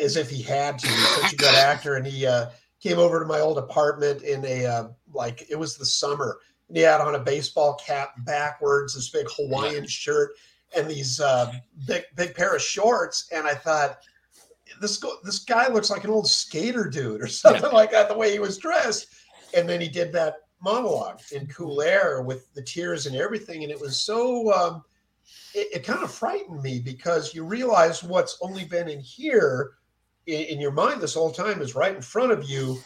as 0.00 0.16
if 0.16 0.30
he 0.30 0.42
had 0.42 0.78
to. 0.78 0.88
He's 0.88 1.08
such 1.08 1.32
a 1.32 1.36
good 1.36 1.54
actor 1.54 1.96
and 1.96 2.06
he 2.06 2.26
uh, 2.26 2.46
came 2.80 2.98
over 2.98 3.20
to 3.20 3.26
my 3.26 3.40
old 3.40 3.58
apartment 3.58 4.22
in 4.22 4.44
a 4.44 4.66
uh, 4.66 4.88
like 5.12 5.46
it 5.50 5.58
was 5.58 5.76
the 5.76 5.86
summer. 5.86 6.38
And 6.68 6.76
he 6.76 6.82
had 6.82 7.00
on 7.00 7.14
a 7.14 7.18
baseball 7.18 7.80
cap 7.84 8.12
backwards 8.24 8.94
this 8.94 9.10
big 9.10 9.26
hawaiian 9.30 9.86
shirt 9.86 10.32
and 10.76 10.88
these 10.88 11.20
uh, 11.20 11.52
big 11.86 12.04
big 12.14 12.34
pair 12.34 12.54
of 12.54 12.60
shorts 12.60 13.28
and 13.32 13.46
i 13.46 13.54
thought 13.54 14.00
this 14.80 14.96
go- 14.98 15.18
this 15.24 15.40
guy 15.40 15.68
looks 15.68 15.90
like 15.90 16.04
an 16.04 16.10
old 16.10 16.28
skater 16.28 16.84
dude 16.84 17.22
or 17.22 17.26
something 17.26 17.72
like 17.72 17.90
that 17.90 18.08
the 18.08 18.16
way 18.16 18.32
he 18.32 18.38
was 18.38 18.58
dressed. 18.58 19.08
And 19.56 19.68
then 19.68 19.80
he 19.80 19.88
did 19.88 20.12
that 20.12 20.36
monologue 20.60 21.20
in 21.32 21.46
cool 21.46 21.80
air 21.80 22.22
with 22.22 22.52
the 22.54 22.62
tears 22.62 23.06
and 23.06 23.14
everything 23.14 23.62
and 23.62 23.70
it 23.70 23.80
was 23.80 24.00
so 24.00 24.52
um, 24.52 24.82
it, 25.54 25.68
it 25.72 25.84
kind 25.84 26.02
of 26.02 26.10
frightened 26.10 26.60
me 26.60 26.80
because 26.80 27.32
you 27.32 27.44
realize 27.44 28.02
what's 28.02 28.38
only 28.42 28.64
been 28.64 28.88
in 28.88 28.98
here 28.98 29.74
in, 30.28 30.40
in 30.42 30.60
your 30.60 30.70
mind 30.70 31.00
this 31.00 31.14
whole 31.14 31.32
time 31.32 31.60
is 31.60 31.74
right 31.74 31.96
in 31.96 32.02
front 32.02 32.30
of 32.30 32.48
you 32.48 32.78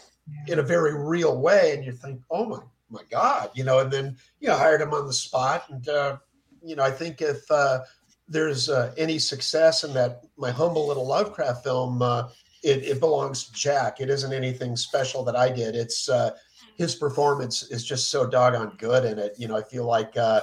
in 0.47 0.59
a 0.59 0.63
very 0.63 0.97
real 0.97 1.39
way 1.39 1.75
and 1.75 1.85
you 1.85 1.93
think 1.93 2.21
oh 2.31 2.47
my 2.47 2.59
my 2.89 3.03
god 3.11 3.51
you 3.55 3.65
know 3.65 3.81
and 3.81 3.93
then 3.93 4.17
you 4.41 4.49
know 4.49 4.57
hired 4.57 4.81
him 4.81 4.95
on 4.95 5.07
the 5.07 5.13
spot 5.13 5.65
and 5.71 5.89
uh, 5.89 6.17
you 6.63 6.77
know 6.77 6.83
i 6.83 6.91
think 6.91 7.21
if 7.21 7.51
uh, 7.51 7.81
there's 8.29 8.69
uh, 8.69 8.95
any 8.97 9.19
success 9.19 9.85
in 9.85 9.93
that 9.93 10.25
my 10.37 10.51
humble 10.51 10.87
little 10.87 11.07
lovecraft 11.07 11.65
film 11.65 12.01
uh, 12.01 12.29
it, 12.63 12.85
it 12.85 13.01
belongs 13.01 13.45
to 13.45 13.53
jack. 13.53 14.01
It 14.01 14.09
isn't 14.09 14.33
anything 14.33 14.77
special 14.77 15.25
that 15.25 15.35
i 15.35 15.51
did. 15.51 15.75
It's 15.75 16.09
uh, 16.09 16.31
his 16.77 16.95
performance 16.95 17.65
is 17.65 17.85
just 17.85 18.09
so 18.09 18.25
doggone 18.25 18.77
good 18.79 19.05
in 19.05 19.19
it. 19.19 19.35
You 19.37 19.49
know 19.49 19.57
i 19.57 19.63
feel 19.63 19.85
like 19.85 20.17
uh, 20.17 20.43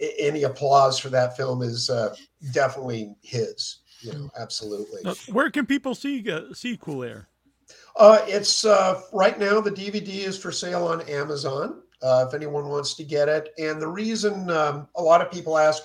any 0.00 0.44
applause 0.44 0.98
for 0.98 1.10
that 1.10 1.36
film 1.36 1.62
is 1.62 1.90
uh, 1.90 2.14
definitely 2.52 3.14
his 3.22 3.80
you 4.00 4.12
know 4.12 4.30
absolutely 4.38 5.02
Uh, 5.04 5.14
where 5.32 5.50
can 5.50 5.66
people 5.66 5.94
see 5.94 6.30
uh, 6.30 6.52
see 6.52 6.76
Cool 6.76 7.04
Air? 7.04 7.28
uh, 7.96 8.20
it's 8.26 8.64
uh, 8.64 9.00
right 9.12 9.38
now 9.38 9.60
the 9.60 9.70
DVD 9.70 10.08
is 10.26 10.38
for 10.38 10.52
sale 10.52 10.86
on 10.86 11.02
Amazon. 11.02 11.82
Uh, 12.00 12.24
if 12.28 12.34
anyone 12.34 12.68
wants 12.68 12.94
to 12.94 13.02
get 13.02 13.28
it, 13.28 13.52
and 13.58 13.82
the 13.82 13.88
reason 13.88 14.48
um, 14.50 14.86
a 14.94 15.02
lot 15.02 15.20
of 15.20 15.32
people 15.32 15.58
ask, 15.58 15.82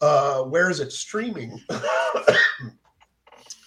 uh, 0.00 0.42
where 0.44 0.70
is 0.70 0.80
it 0.80 0.90
streaming? 0.90 1.60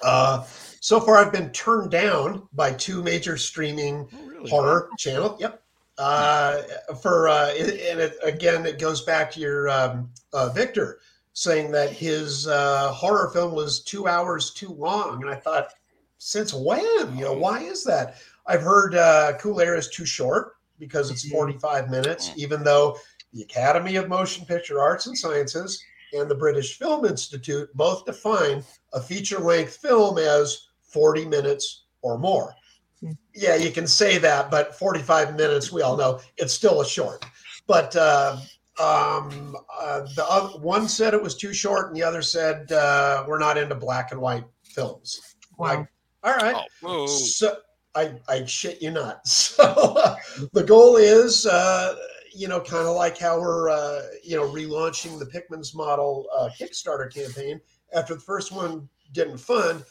uh, 0.03 0.43
so 0.79 0.99
far, 0.99 1.17
I've 1.17 1.31
been 1.31 1.51
turned 1.51 1.91
down 1.91 2.47
by 2.53 2.73
two 2.73 3.01
major 3.03 3.37
streaming 3.37 4.07
Oh, 4.13 4.25
really? 4.27 4.49
horror 4.49 4.89
channel. 4.97 5.37
Yep. 5.39 5.61
Uh, 5.97 6.61
for 7.01 7.29
uh, 7.29 7.49
and 7.51 7.99
it, 7.99 8.17
again, 8.23 8.65
it 8.65 8.79
goes 8.79 9.03
back 9.03 9.31
to 9.31 9.39
your 9.39 9.69
um, 9.69 10.09
uh, 10.33 10.49
Victor 10.49 10.99
saying 11.35 11.69
that 11.69 11.91
his 11.91 12.47
uh, 12.47 12.91
horror 12.93 13.29
film 13.31 13.53
was 13.53 13.81
two 13.81 14.07
hours 14.07 14.51
too 14.51 14.69
long, 14.69 15.21
and 15.21 15.29
I 15.29 15.35
thought, 15.35 15.73
since 16.17 16.53
when? 16.53 17.17
You 17.17 17.25
know, 17.25 17.33
why 17.33 17.59
is 17.59 17.83
that? 17.83 18.15
I've 18.47 18.61
heard 18.61 18.95
uh, 18.95 19.33
Cool 19.37 19.59
Air 19.59 19.75
is 19.75 19.89
too 19.89 20.05
short 20.05 20.53
because 20.79 21.11
it's 21.11 21.27
45 21.29 21.89
minutes, 21.89 22.31
even 22.37 22.63
though 22.63 22.97
the 23.33 23.41
Academy 23.41 23.97
of 23.97 24.07
Motion 24.07 24.45
Picture 24.45 24.79
Arts 24.79 25.07
and 25.07 25.17
Sciences 25.17 25.83
and 26.13 26.31
the 26.31 26.35
British 26.35 26.79
Film 26.79 27.05
Institute 27.05 27.69
both 27.75 28.05
define 28.05 28.63
a 28.93 29.01
feature 29.01 29.39
length 29.39 29.75
film 29.77 30.17
as 30.17 30.67
40 30.83 31.25
minutes 31.25 31.83
or 32.01 32.17
more. 32.17 32.55
Hmm. 33.01 33.11
Yeah, 33.33 33.55
you 33.55 33.71
can 33.71 33.87
say 33.87 34.17
that, 34.19 34.49
but 34.49 34.73
45 34.75 35.35
minutes, 35.35 35.69
we 35.69 35.81
all 35.81 35.97
know 35.97 36.21
it's 36.37 36.53
still 36.53 36.79
a 36.79 36.85
short. 36.85 37.25
But 37.67 37.93
uh, 37.95 38.37
um, 38.79 39.55
uh, 39.79 40.01
the 40.15 40.25
other, 40.27 40.59
one 40.59 40.87
said 40.87 41.13
it 41.13 41.21
was 41.21 41.35
too 41.35 41.53
short, 41.53 41.87
and 41.87 41.95
the 41.95 42.03
other 42.03 42.21
said 42.21 42.71
uh, 42.71 43.23
we're 43.27 43.39
not 43.39 43.57
into 43.57 43.75
black 43.75 44.11
and 44.11 44.19
white 44.19 44.43
films. 44.63 45.35
Wow. 45.57 45.67
Like, 45.67 45.87
all 46.23 46.35
right. 46.35 46.65
Oh. 46.83 47.07
So 47.07 47.57
I, 47.95 48.15
I 48.27 48.45
shit 48.45 48.81
you 48.81 48.91
not. 48.91 49.21
So 49.27 49.63
uh, 49.63 50.17
the 50.51 50.63
goal 50.63 50.97
is, 50.97 51.45
uh, 51.45 51.95
you 52.33 52.49
know, 52.49 52.59
kind 52.59 52.85
of 52.85 52.95
like 52.95 53.17
how 53.17 53.39
we're, 53.39 53.69
uh, 53.69 54.01
you 54.21 54.35
know, 54.35 54.49
relaunching 54.49 55.17
the 55.17 55.25
Pickman's 55.25 55.73
model 55.73 56.27
uh, 56.37 56.49
Kickstarter 56.59 57.13
campaign. 57.13 57.61
After 57.95 58.15
the 58.15 58.19
first 58.19 58.51
one 58.51 58.89
didn't 59.13 59.37
fund, 59.37 59.85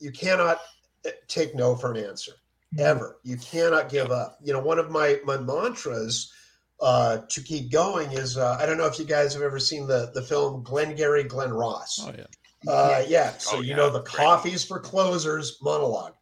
you 0.00 0.10
cannot 0.10 0.58
uh, 1.06 1.10
take 1.28 1.54
no 1.54 1.76
for 1.76 1.92
an 1.92 2.04
answer 2.04 2.32
ever. 2.78 3.18
You 3.22 3.36
cannot 3.36 3.88
give 3.88 4.10
up. 4.10 4.38
You 4.42 4.52
know, 4.52 4.60
one 4.60 4.80
of 4.80 4.90
my 4.90 5.20
my 5.24 5.36
mantras 5.36 6.32
uh, 6.80 7.18
to 7.28 7.40
keep 7.42 7.70
going 7.70 8.12
is 8.12 8.36
uh, 8.36 8.56
I 8.60 8.66
don't 8.66 8.78
know 8.78 8.86
if 8.86 8.98
you 8.98 9.04
guys 9.04 9.32
have 9.34 9.42
ever 9.42 9.58
seen 9.58 9.86
the 9.86 10.10
the 10.14 10.22
film 10.22 10.62
Glengarry 10.62 11.24
Glen 11.24 11.52
Ross. 11.52 12.00
Oh 12.02 12.12
yeah. 12.16 12.70
Uh, 12.70 13.04
yeah. 13.06 13.32
So 13.38 13.58
Oh, 13.58 13.60
you 13.60 13.70
yeah, 13.70 13.76
know 13.76 13.90
the 13.90 14.02
coffees 14.02 14.64
for 14.64 14.80
closers 14.80 15.58
monologue. 15.62 16.14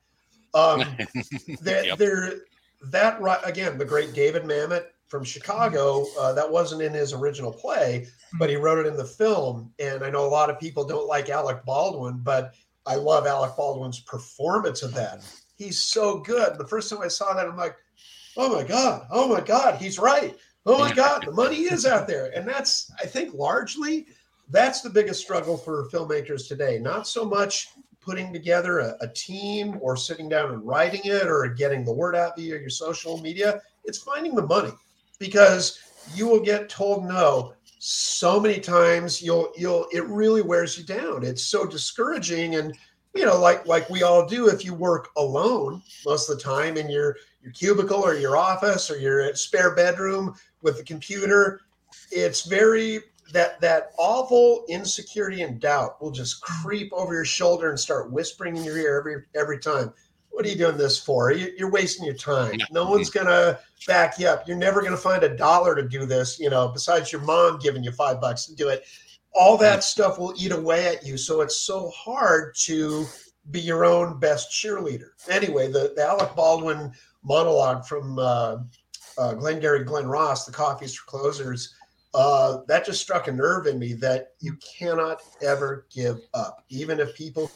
Um, 0.54 0.80
that 1.62 1.84
Yep. 1.86 1.98
there, 1.98 2.32
that 2.90 3.20
right 3.20 3.40
again, 3.44 3.78
the 3.78 3.84
great 3.84 4.12
David 4.12 4.42
Mamet 4.44 4.84
from 5.08 5.24
Chicago. 5.24 6.04
Uh, 6.18 6.32
that 6.32 6.50
wasn't 6.50 6.82
in 6.82 6.92
his 6.92 7.12
original 7.12 7.52
play, 7.52 8.06
but 8.38 8.50
he 8.50 8.56
wrote 8.56 8.78
it 8.84 8.88
in 8.88 8.96
the 8.96 9.04
film. 9.04 9.72
And 9.78 10.02
I 10.04 10.10
know 10.10 10.26
a 10.26 10.28
lot 10.28 10.50
of 10.50 10.58
people 10.58 10.84
don't 10.84 11.06
like 11.06 11.30
Alec 11.30 11.64
Baldwin, 11.64 12.18
but 12.22 12.54
I 12.86 12.96
love 12.96 13.26
Alec 13.26 13.56
Baldwin's 13.56 14.00
performance 14.00 14.82
of 14.82 14.92
that. 14.94 15.20
He's 15.54 15.78
so 15.78 16.18
good. 16.18 16.58
The 16.58 16.66
first 16.66 16.90
time 16.90 17.00
I 17.02 17.08
saw 17.08 17.32
that, 17.34 17.46
I'm 17.46 17.56
like, 17.56 17.76
oh 18.36 18.54
my 18.54 18.64
god, 18.64 19.06
oh 19.10 19.28
my 19.28 19.40
god, 19.40 19.80
he's 19.80 19.98
right. 19.98 20.36
Oh 20.64 20.78
my 20.78 20.92
god, 20.92 21.24
the 21.26 21.32
money 21.32 21.62
is 21.62 21.86
out 21.86 22.06
there, 22.06 22.30
and 22.36 22.46
that's 22.46 22.90
I 23.02 23.06
think 23.06 23.34
largely 23.34 24.06
that's 24.50 24.80
the 24.80 24.90
biggest 24.90 25.20
struggle 25.20 25.56
for 25.56 25.88
filmmakers 25.90 26.46
today. 26.46 26.78
Not 26.78 27.08
so 27.08 27.24
much 27.24 27.68
putting 28.00 28.32
together 28.32 28.80
a, 28.80 28.96
a 29.00 29.08
team 29.08 29.78
or 29.80 29.96
sitting 29.96 30.28
down 30.28 30.52
and 30.52 30.66
writing 30.66 31.02
it 31.04 31.26
or 31.26 31.46
getting 31.48 31.84
the 31.84 31.92
word 31.92 32.16
out 32.16 32.36
via 32.36 32.58
your 32.58 32.70
social 32.70 33.18
media. 33.18 33.60
It's 33.84 33.98
finding 33.98 34.34
the 34.34 34.46
money 34.46 34.72
because 35.18 35.78
you 36.14 36.26
will 36.26 36.40
get 36.40 36.68
told 36.68 37.04
no 37.04 37.54
so 37.78 38.38
many 38.40 38.60
times. 38.60 39.22
You'll 39.22 39.52
you'll 39.56 39.86
it 39.92 40.04
really 40.06 40.42
wears 40.42 40.78
you 40.78 40.84
down. 40.84 41.24
It's 41.24 41.44
so 41.44 41.66
discouraging 41.66 42.56
and 42.56 42.76
you 43.14 43.24
know 43.24 43.38
like 43.38 43.66
like 43.66 43.88
we 43.90 44.02
all 44.02 44.26
do 44.26 44.48
if 44.48 44.64
you 44.64 44.74
work 44.74 45.10
alone 45.16 45.82
most 46.06 46.28
of 46.28 46.36
the 46.36 46.42
time 46.42 46.76
in 46.76 46.90
your 46.90 47.16
your 47.42 47.52
cubicle 47.52 48.02
or 48.02 48.14
your 48.14 48.36
office 48.36 48.90
or 48.90 48.98
your 48.98 49.34
spare 49.34 49.74
bedroom 49.74 50.34
with 50.62 50.76
the 50.76 50.84
computer 50.84 51.60
it's 52.10 52.42
very 52.42 53.00
that 53.32 53.60
that 53.60 53.92
awful 53.98 54.64
insecurity 54.68 55.42
and 55.42 55.60
doubt 55.60 56.00
will 56.02 56.10
just 56.10 56.40
creep 56.42 56.92
over 56.92 57.14
your 57.14 57.24
shoulder 57.24 57.70
and 57.70 57.78
start 57.78 58.10
whispering 58.12 58.56
in 58.56 58.64
your 58.64 58.76
ear 58.76 58.98
every 58.98 59.22
every 59.34 59.58
time. 59.58 59.92
What 60.30 60.44
are 60.44 60.48
you 60.48 60.56
doing 60.56 60.76
this 60.76 60.98
for? 60.98 61.30
You- 61.32 61.52
you're 61.56 61.70
wasting 61.70 62.04
your 62.04 62.14
time. 62.14 62.58
No 62.70 62.88
one's 62.90 63.10
gonna 63.10 63.58
back 63.86 64.18
you 64.18 64.26
up. 64.28 64.46
You're 64.46 64.56
never 64.56 64.82
gonna 64.82 64.96
find 64.96 65.22
a 65.22 65.34
dollar 65.36 65.74
to 65.74 65.82
do 65.82 66.04
this 66.06 66.38
you 66.38 66.50
know 66.50 66.68
besides 66.68 67.12
your 67.12 67.22
mom 67.22 67.58
giving 67.58 67.82
you 67.84 67.92
five 67.92 68.20
bucks 68.20 68.46
to 68.46 68.54
do 68.54 68.68
it. 68.68 68.84
All 69.34 69.56
that 69.58 69.82
stuff 69.84 70.18
will 70.18 70.34
eat 70.36 70.52
away 70.52 70.86
at 70.88 71.06
you. 71.06 71.16
So 71.16 71.40
it's 71.40 71.60
so 71.60 71.90
hard 71.90 72.54
to 72.64 73.06
be 73.50 73.60
your 73.60 73.84
own 73.84 74.18
best 74.18 74.50
cheerleader. 74.50 75.10
Anyway 75.28 75.68
the, 75.68 75.92
the 75.96 76.04
alec 76.04 76.34
baldwin 76.36 76.92
monologue 77.22 77.86
from 77.86 78.18
uh, 78.18 78.58
uh, 79.18 79.34
Glengarry 79.34 79.84
Glen 79.84 80.06
Ross, 80.06 80.44
the 80.44 80.52
Coffees 80.52 80.94
for 80.94 81.06
Closers, 81.06 81.74
uh, 82.14 82.58
that 82.68 82.84
just 82.84 83.00
struck 83.00 83.28
a 83.28 83.32
nerve 83.32 83.66
in 83.66 83.78
me 83.78 83.94
that 83.94 84.34
you 84.40 84.56
cannot 84.78 85.22
ever 85.42 85.86
give 85.92 86.20
up, 86.34 86.64
even 86.68 87.00
if 87.00 87.14
people 87.14 87.50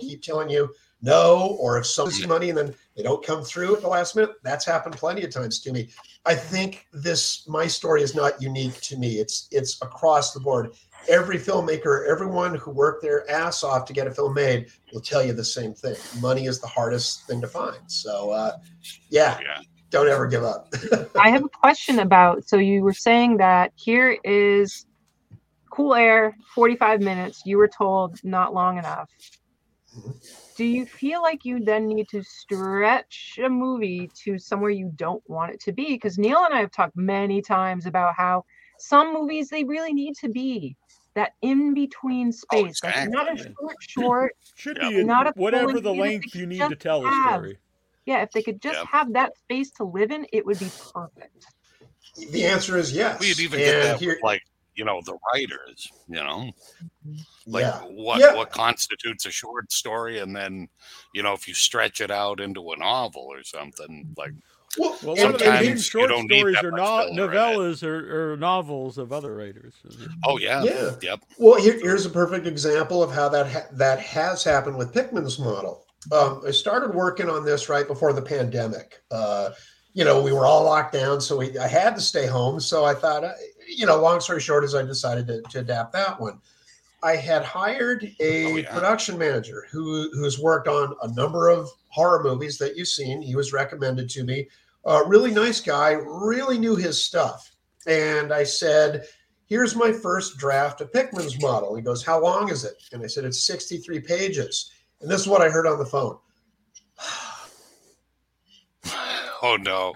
keep 0.00 0.22
telling 0.22 0.50
you 0.50 0.68
no, 1.04 1.56
or 1.60 1.78
if 1.78 1.86
someone's 1.86 2.26
money 2.26 2.48
and 2.48 2.56
then 2.56 2.74
they 2.96 3.02
don't 3.02 3.24
come 3.24 3.42
through 3.42 3.76
at 3.76 3.82
the 3.82 3.88
last 3.88 4.16
minute. 4.16 4.36
That's 4.42 4.64
happened 4.64 4.96
plenty 4.96 5.22
of 5.22 5.30
times 5.30 5.60
to 5.60 5.72
me. 5.72 5.90
I 6.24 6.34
think 6.34 6.86
this 6.94 7.46
my 7.46 7.66
story 7.66 8.02
is 8.02 8.14
not 8.14 8.40
unique 8.40 8.80
to 8.82 8.96
me. 8.96 9.18
It's 9.18 9.46
it's 9.50 9.80
across 9.82 10.32
the 10.32 10.40
board. 10.40 10.72
Every 11.08 11.36
filmmaker, 11.36 12.08
everyone 12.08 12.54
who 12.54 12.70
worked 12.70 13.02
their 13.02 13.28
ass 13.30 13.62
off 13.62 13.84
to 13.86 13.92
get 13.92 14.06
a 14.06 14.10
film 14.10 14.34
made 14.34 14.66
will 14.92 15.00
tell 15.00 15.24
you 15.24 15.32
the 15.32 15.44
same 15.44 15.74
thing. 15.74 15.96
Money 16.20 16.46
is 16.46 16.60
the 16.60 16.66
hardest 16.66 17.26
thing 17.26 17.40
to 17.40 17.48
find. 17.48 17.78
So, 17.86 18.30
uh, 18.30 18.56
yeah, 19.10 19.38
Yeah. 19.40 19.58
don't 19.90 20.08
ever 20.08 20.26
give 20.26 20.44
up. 20.44 20.72
I 21.16 21.30
have 21.30 21.44
a 21.44 21.48
question 21.48 21.98
about. 22.00 22.48
So 22.48 22.56
you 22.56 22.82
were 22.82 22.92
saying 22.92 23.36
that 23.38 23.72
here 23.76 24.18
is 24.24 24.86
cool 25.70 25.94
air, 25.94 26.36
45 26.54 27.00
minutes. 27.00 27.42
You 27.44 27.58
were 27.58 27.68
told 27.68 28.18
not 28.24 28.54
long 28.54 28.78
enough. 28.78 29.10
Do 30.56 30.64
you 30.64 30.86
feel 30.86 31.20
like 31.20 31.44
you 31.44 31.64
then 31.64 31.88
need 31.88 32.08
to 32.10 32.22
stretch 32.22 33.40
a 33.44 33.48
movie 33.48 34.08
to 34.24 34.38
somewhere 34.38 34.70
you 34.70 34.92
don't 34.94 35.22
want 35.26 35.52
it 35.52 35.60
to 35.62 35.72
be? 35.72 35.94
Because 35.94 36.16
Neil 36.16 36.44
and 36.44 36.54
I 36.54 36.60
have 36.60 36.70
talked 36.70 36.96
many 36.96 37.42
times 37.42 37.86
about 37.86 38.14
how 38.16 38.44
some 38.78 39.12
movies 39.12 39.48
they 39.48 39.64
really 39.64 39.92
need 39.92 40.14
to 40.20 40.28
be 40.28 40.76
that 41.14 41.32
in 41.42 41.74
between 41.74 42.28
oh, 42.28 42.66
space, 42.66 42.82
like 42.82 43.08
not 43.08 43.32
a 43.32 43.36
short 43.36 43.76
short. 43.80 44.36
Should 44.56 44.78
Yeah. 44.80 44.88
be 44.88 45.00
in 45.00 45.06
Not 45.06 45.28
a 45.28 45.32
whatever 45.36 45.80
the 45.80 45.94
length 45.94 46.34
you 46.34 46.46
need 46.46 46.58
to 46.58 46.70
just 46.70 46.80
tell 46.80 47.06
a 47.06 47.10
story. 47.28 47.58
Yeah, 48.06 48.22
if 48.22 48.32
they 48.32 48.42
could 48.42 48.60
just 48.60 48.78
Yeah. 48.78 48.84
have 48.90 49.12
that 49.14 49.36
space 49.38 49.70
to 49.72 49.84
live 49.84 50.10
in, 50.10 50.26
it 50.32 50.44
would 50.44 50.58
be 50.58 50.70
perfect. 50.92 51.46
the 52.30 52.44
answer 52.44 52.76
is 52.76 52.92
yes. 52.92 53.18
We'd 53.18 53.40
even 53.40 53.58
get 53.58 53.82
that 53.82 53.98
here- 54.00 54.10
with 54.10 54.22
like 54.22 54.42
you 54.76 54.84
know 54.84 55.00
the 55.04 55.16
writers. 55.32 55.88
You 56.08 56.16
know, 56.16 56.50
mm-hmm. 57.06 57.16
like 57.46 57.62
yeah. 57.62 57.80
what 57.82 58.20
Yeah. 58.20 58.34
what 58.34 58.50
constitutes 58.50 59.26
a 59.26 59.30
short 59.30 59.72
story, 59.72 60.18
and 60.18 60.34
then 60.34 60.68
you 61.12 61.22
know 61.22 61.32
if 61.32 61.48
you 61.48 61.54
stretch 61.54 62.00
it 62.00 62.10
out 62.10 62.40
into 62.40 62.72
a 62.72 62.76
novel 62.76 63.22
or 63.22 63.42
something 63.44 64.14
like 64.16 64.32
Well, 64.78 64.96
Well, 65.02 65.14
and- 65.16 65.34
of 65.34 65.40
and 65.40 65.40
the 65.40 65.50
main 65.50 65.70
you 65.70 65.78
short 65.78 66.10
don't 66.10 66.26
need 66.28 66.38
stories 66.38 66.56
that 66.56 66.64
are 66.64 66.70
much 66.72 66.78
not 66.80 67.08
filler 67.08 67.10
in 67.10 67.18
it. 67.18 67.36
novellas 67.36 67.82
or, 67.82 68.32
or 68.32 68.36
novels 68.36 68.98
of 68.98 69.12
other 69.12 69.34
writers. 69.34 69.74
oh 70.24 70.38
yeah, 70.38 70.62
Yeah. 70.62 70.90
yep, 71.02 71.20
Well, 71.38 71.60
here, 71.60 71.78
here's 71.80 72.06
a 72.06 72.10
perfect 72.10 72.46
example 72.46 73.02
of 73.02 73.12
how 73.12 73.28
that 73.28 73.46
ha- 73.50 73.66
that 73.72 74.00
has 74.00 74.42
happened 74.44 74.76
with 74.76 74.92
Pickman's 74.92 75.38
model. 75.38 75.84
Um, 76.12 76.42
I 76.46 76.50
started 76.50 76.94
working 76.94 77.30
on 77.30 77.44
this 77.44 77.68
right 77.68 77.86
before 77.86 78.12
the 78.12 78.20
pandemic. 78.22 79.02
Uh, 79.10 79.50
you 79.94 80.04
know, 80.04 80.20
we 80.20 80.32
were 80.32 80.44
all 80.44 80.64
locked 80.64 80.92
down, 80.92 81.20
so 81.20 81.36
we, 81.38 81.56
I 81.58 81.68
had 81.68 81.94
to 81.94 82.00
stay 82.00 82.26
home. 82.26 82.58
So 82.60 82.84
I 82.84 82.94
thought, 82.94 83.22
uh, 83.24 83.32
you 83.68 83.86
know, 83.86 83.96
long 84.00 84.20
story 84.20 84.40
short, 84.40 84.64
is 84.64 84.74
I 84.74 84.82
decided 84.82 85.26
to, 85.28 85.40
to 85.42 85.60
adapt 85.60 85.92
that 85.92 86.20
one. 86.20 86.40
I 87.02 87.16
had 87.16 87.44
hired 87.44 88.10
a 88.20 88.44
Oh, 88.44 88.56
yeah. 88.56 88.74
production 88.74 89.16
manager 89.18 89.66
who 89.70 90.10
who's 90.14 90.38
worked 90.38 90.68
on 90.68 90.94
a 91.02 91.08
number 91.14 91.48
of 91.48 91.70
horror 91.88 92.22
movies 92.24 92.58
that 92.58 92.76
you've 92.76 92.88
seen. 92.88 93.22
He 93.22 93.36
was 93.36 93.52
recommended 93.52 94.10
to 94.10 94.24
me. 94.24 94.48
A 94.86 95.02
really 95.06 95.30
nice 95.30 95.60
guy, 95.60 95.92
really 95.92 96.58
knew 96.58 96.76
his 96.76 97.02
stuff. 97.02 97.50
And 97.86 98.32
I 98.32 98.44
said, 98.44 99.04
here's 99.46 99.74
my 99.76 99.92
first 99.92 100.36
draft 100.36 100.80
of 100.80 100.92
Pickman's 100.92 101.40
model. 101.40 101.74
He 101.74 101.82
goes, 101.82 102.04
How 102.04 102.20
long 102.20 102.50
is 102.50 102.64
it? 102.64 102.74
And 102.92 103.02
I 103.02 103.06
said, 103.06 103.24
It's 103.24 103.46
63 103.46 104.00
pages. 104.00 104.70
And 105.00 105.10
this 105.10 105.20
is 105.22 105.26
what 105.28 105.42
I 105.42 105.48
heard 105.48 105.66
on 105.66 105.78
the 105.78 105.84
phone. 105.86 106.18
oh 109.42 109.56
no, 109.60 109.94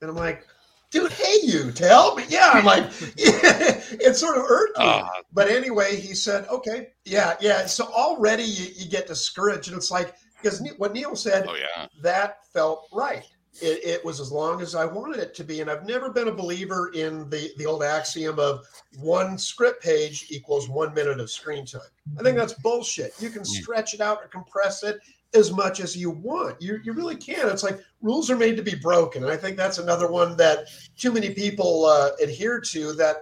And 0.00 0.10
I'm 0.10 0.16
like, 0.16 0.46
Dude, 0.90 1.10
hey, 1.12 1.38
you 1.42 1.72
tell 1.72 2.14
me. 2.14 2.24
Yeah, 2.28 2.50
I'm 2.54 2.64
like, 2.64 2.84
it 3.16 4.14
sort 4.16 4.36
of 4.36 4.44
irked 4.48 4.78
me. 4.78 4.84
uh, 4.84 5.04
But 5.32 5.48
anyway, 5.48 5.96
he 5.96 6.14
said, 6.14 6.46
Okay, 6.48 6.88
yeah, 7.04 7.34
yeah. 7.40 7.66
So 7.66 7.86
already 7.86 8.44
you, 8.44 8.68
you 8.76 8.88
get 8.88 9.06
discouraged. 9.08 9.68
And 9.68 9.76
it's 9.76 9.90
like, 9.90 10.14
because 10.40 10.62
what 10.76 10.92
Neil 10.92 11.16
said, 11.16 11.46
oh 11.48 11.54
yeah, 11.56 11.86
that 12.02 12.46
felt 12.52 12.86
right. 12.92 13.24
It, 13.62 13.84
it 13.84 14.04
was 14.04 14.20
as 14.20 14.32
long 14.32 14.60
as 14.60 14.74
I 14.74 14.84
wanted 14.84 15.20
it 15.20 15.34
to 15.34 15.44
be. 15.44 15.60
And 15.60 15.70
I've 15.70 15.86
never 15.86 16.10
been 16.10 16.28
a 16.28 16.32
believer 16.32 16.90
in 16.94 17.30
the, 17.30 17.52
the 17.56 17.66
old 17.66 17.82
axiom 17.84 18.38
of 18.38 18.66
one 18.98 19.38
script 19.38 19.82
page 19.82 20.26
equals 20.28 20.68
one 20.68 20.92
minute 20.92 21.20
of 21.20 21.30
screen 21.30 21.64
time. 21.64 21.82
I 22.18 22.22
think 22.22 22.36
that's 22.36 22.52
bullshit. 22.54 23.14
You 23.20 23.30
can 23.30 23.44
stretch 23.44 23.94
it 23.94 24.00
out 24.00 24.18
or 24.22 24.28
compress 24.28 24.82
it 24.82 24.98
as 25.34 25.52
much 25.52 25.80
as 25.80 25.96
you 25.96 26.10
want. 26.10 26.60
You, 26.60 26.78
you 26.84 26.92
really 26.92 27.16
can. 27.16 27.48
It's 27.48 27.62
like 27.62 27.78
rules 28.02 28.30
are 28.30 28.36
made 28.36 28.56
to 28.56 28.62
be 28.62 28.74
broken. 28.74 29.22
And 29.22 29.32
I 29.32 29.36
think 29.36 29.56
that's 29.56 29.78
another 29.78 30.10
one 30.10 30.36
that 30.36 30.66
too 30.96 31.12
many 31.12 31.30
people 31.30 31.86
uh, 31.86 32.10
adhere 32.22 32.60
to 32.60 32.92
that. 32.94 33.16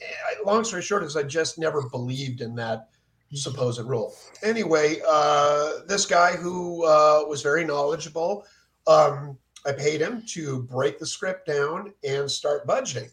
eh, 0.00 0.04
Long 0.46 0.64
story 0.64 0.82
short 0.82 1.02
is 1.02 1.16
I 1.16 1.22
just 1.24 1.58
never 1.58 1.88
believed 1.88 2.40
in 2.40 2.54
that 2.56 2.88
supposed 3.34 3.80
rule. 3.80 4.14
Anyway, 4.42 5.00
uh, 5.08 5.78
this 5.86 6.04
guy 6.06 6.32
who 6.32 6.84
uh, 6.84 7.24
was 7.28 7.42
very 7.42 7.64
knowledgeable, 7.64 8.44
um, 8.86 9.38
I 9.66 9.72
paid 9.72 10.00
him 10.00 10.22
to 10.28 10.62
break 10.64 10.98
the 10.98 11.06
script 11.06 11.46
down 11.46 11.92
and 12.04 12.30
start 12.30 12.66
budgeting. 12.66 13.10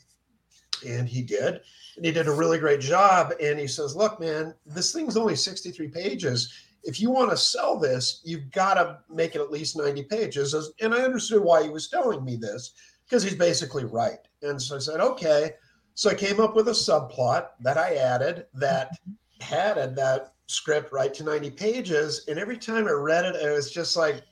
And 0.88 1.08
he 1.08 1.22
did. 1.22 1.62
And 1.96 2.06
he 2.06 2.12
did 2.12 2.28
a 2.28 2.32
really 2.32 2.58
great 2.58 2.80
job. 2.80 3.34
And 3.42 3.60
he 3.60 3.68
says, 3.68 3.96
Look, 3.96 4.20
man, 4.20 4.54
this 4.66 4.94
thing's 4.94 5.18
only 5.18 5.36
63 5.36 5.88
pages. 5.90 6.54
If 6.84 7.02
you 7.02 7.12
want 7.12 7.30
to 7.32 7.38
sell 7.38 7.78
this, 7.78 8.22
you've 8.24 8.50
got 8.52 8.76
to 8.76 9.00
make 9.14 9.36
it 9.36 9.42
at 9.42 9.52
least 9.52 9.78
90 9.78 10.04
pages. 10.04 10.56
And 10.82 10.94
I 10.94 11.02
understood 11.02 11.44
why 11.44 11.64
he 11.64 11.70
was 11.70 11.90
telling 11.90 12.24
me 12.24 12.38
this 12.38 12.74
because 13.06 13.22
he's 13.24 13.36
basically 13.36 13.86
right. 13.86 14.20
And 14.42 14.62
so 14.62 14.78
I 14.78 14.80
said, 14.80 15.02
Okay. 15.02 15.54
So 15.96 16.10
I 16.10 16.14
came 16.14 16.40
up 16.40 16.56
with 16.56 16.70
a 16.70 16.72
subplot 16.72 17.48
that 17.60 17.78
I 17.78 17.96
added 17.96 18.46
that 18.54 18.94
mm-hmm. 18.94 19.12
padded 19.40 19.98
that 19.98 20.34
script 20.48 20.94
right 20.94 21.14
to 21.14 21.24
90 21.24 21.52
pages. 21.52 22.24
And 22.30 22.40
every 22.40 22.58
time 22.58 22.88
I 22.88 22.92
read 22.92 23.26
it, 23.26 23.36
it 23.36 23.52
was 23.52 23.70
just 23.70 23.98
like, 23.98 24.24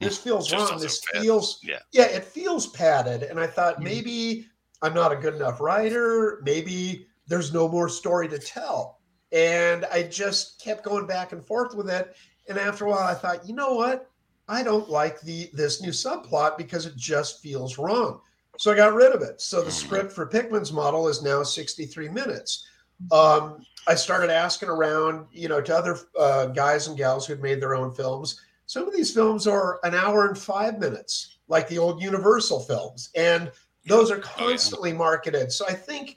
this 0.00 0.18
feels 0.24 0.52
wrong. 0.52 0.78
This 0.78 1.02
fit. 1.12 1.22
feels, 1.22 1.60
Yeah. 1.62 1.78
yeah, 1.92 2.04
it 2.04 2.24
feels 2.24 2.66
padded. 2.68 3.22
And 3.24 3.38
I 3.40 3.46
thought 3.46 3.78
Mhm. 3.80 3.84
maybe 3.84 4.46
I'm 4.82 4.94
not 4.94 5.12
a 5.12 5.16
good 5.16 5.34
enough 5.34 5.60
writer. 5.60 6.40
Maybe 6.44 7.06
there's 7.26 7.52
no 7.52 7.66
more 7.68 7.88
story 7.88 8.28
to 8.28 8.38
tell. 8.38 9.00
And 9.32 9.84
I 9.86 10.02
just 10.04 10.60
kept 10.60 10.84
going 10.84 11.06
back 11.06 11.32
and 11.32 11.44
forth 11.44 11.74
with 11.74 11.90
it. 11.90 12.14
And 12.48 12.58
after 12.58 12.84
a 12.86 12.90
while, 12.90 13.06
I 13.08 13.14
thought, 13.14 13.46
you 13.48 13.54
know 13.54 13.72
what? 13.74 14.08
I 14.48 14.62
don't 14.62 14.88
like 14.88 15.20
the 15.22 15.50
this 15.52 15.82
new 15.82 15.90
subplot 15.90 16.56
because 16.56 16.86
it 16.86 16.94
just 16.96 17.40
feels 17.42 17.78
wrong. 17.78 18.20
So 18.58 18.70
I 18.70 18.76
got 18.76 18.94
rid 18.94 19.12
of 19.12 19.22
it. 19.22 19.40
So 19.40 19.60
the 19.62 19.72
script 19.72 20.12
for 20.12 20.26
Pickman's 20.26 20.72
model 20.72 21.08
is 21.08 21.22
now 21.22 21.42
63 21.42 22.08
minutes. 22.08 22.66
Um, 23.10 23.66
I 23.88 23.94
started 23.96 24.30
asking 24.30 24.68
around, 24.68 25.26
you 25.32 25.48
know, 25.48 25.60
to 25.60 25.76
other 25.76 25.98
uh, 26.18 26.46
guys 26.46 26.86
and 26.86 26.96
gals 26.96 27.26
who'd 27.26 27.42
made 27.42 27.60
their 27.60 27.74
own 27.74 27.92
films. 27.92 28.40
Some 28.66 28.86
of 28.86 28.94
these 28.94 29.12
films 29.12 29.46
are 29.46 29.78
an 29.84 29.94
hour 29.94 30.26
and 30.26 30.36
five 30.36 30.78
minutes, 30.78 31.38
like 31.48 31.68
the 31.68 31.78
old 31.78 32.02
Universal 32.02 32.60
films, 32.60 33.10
and 33.14 33.50
those 33.86 34.10
are 34.10 34.18
Oh, 34.18 34.20
constantly 34.36 34.92
marketed. 34.92 35.52
So 35.52 35.64
I 35.68 35.72
think 35.72 36.16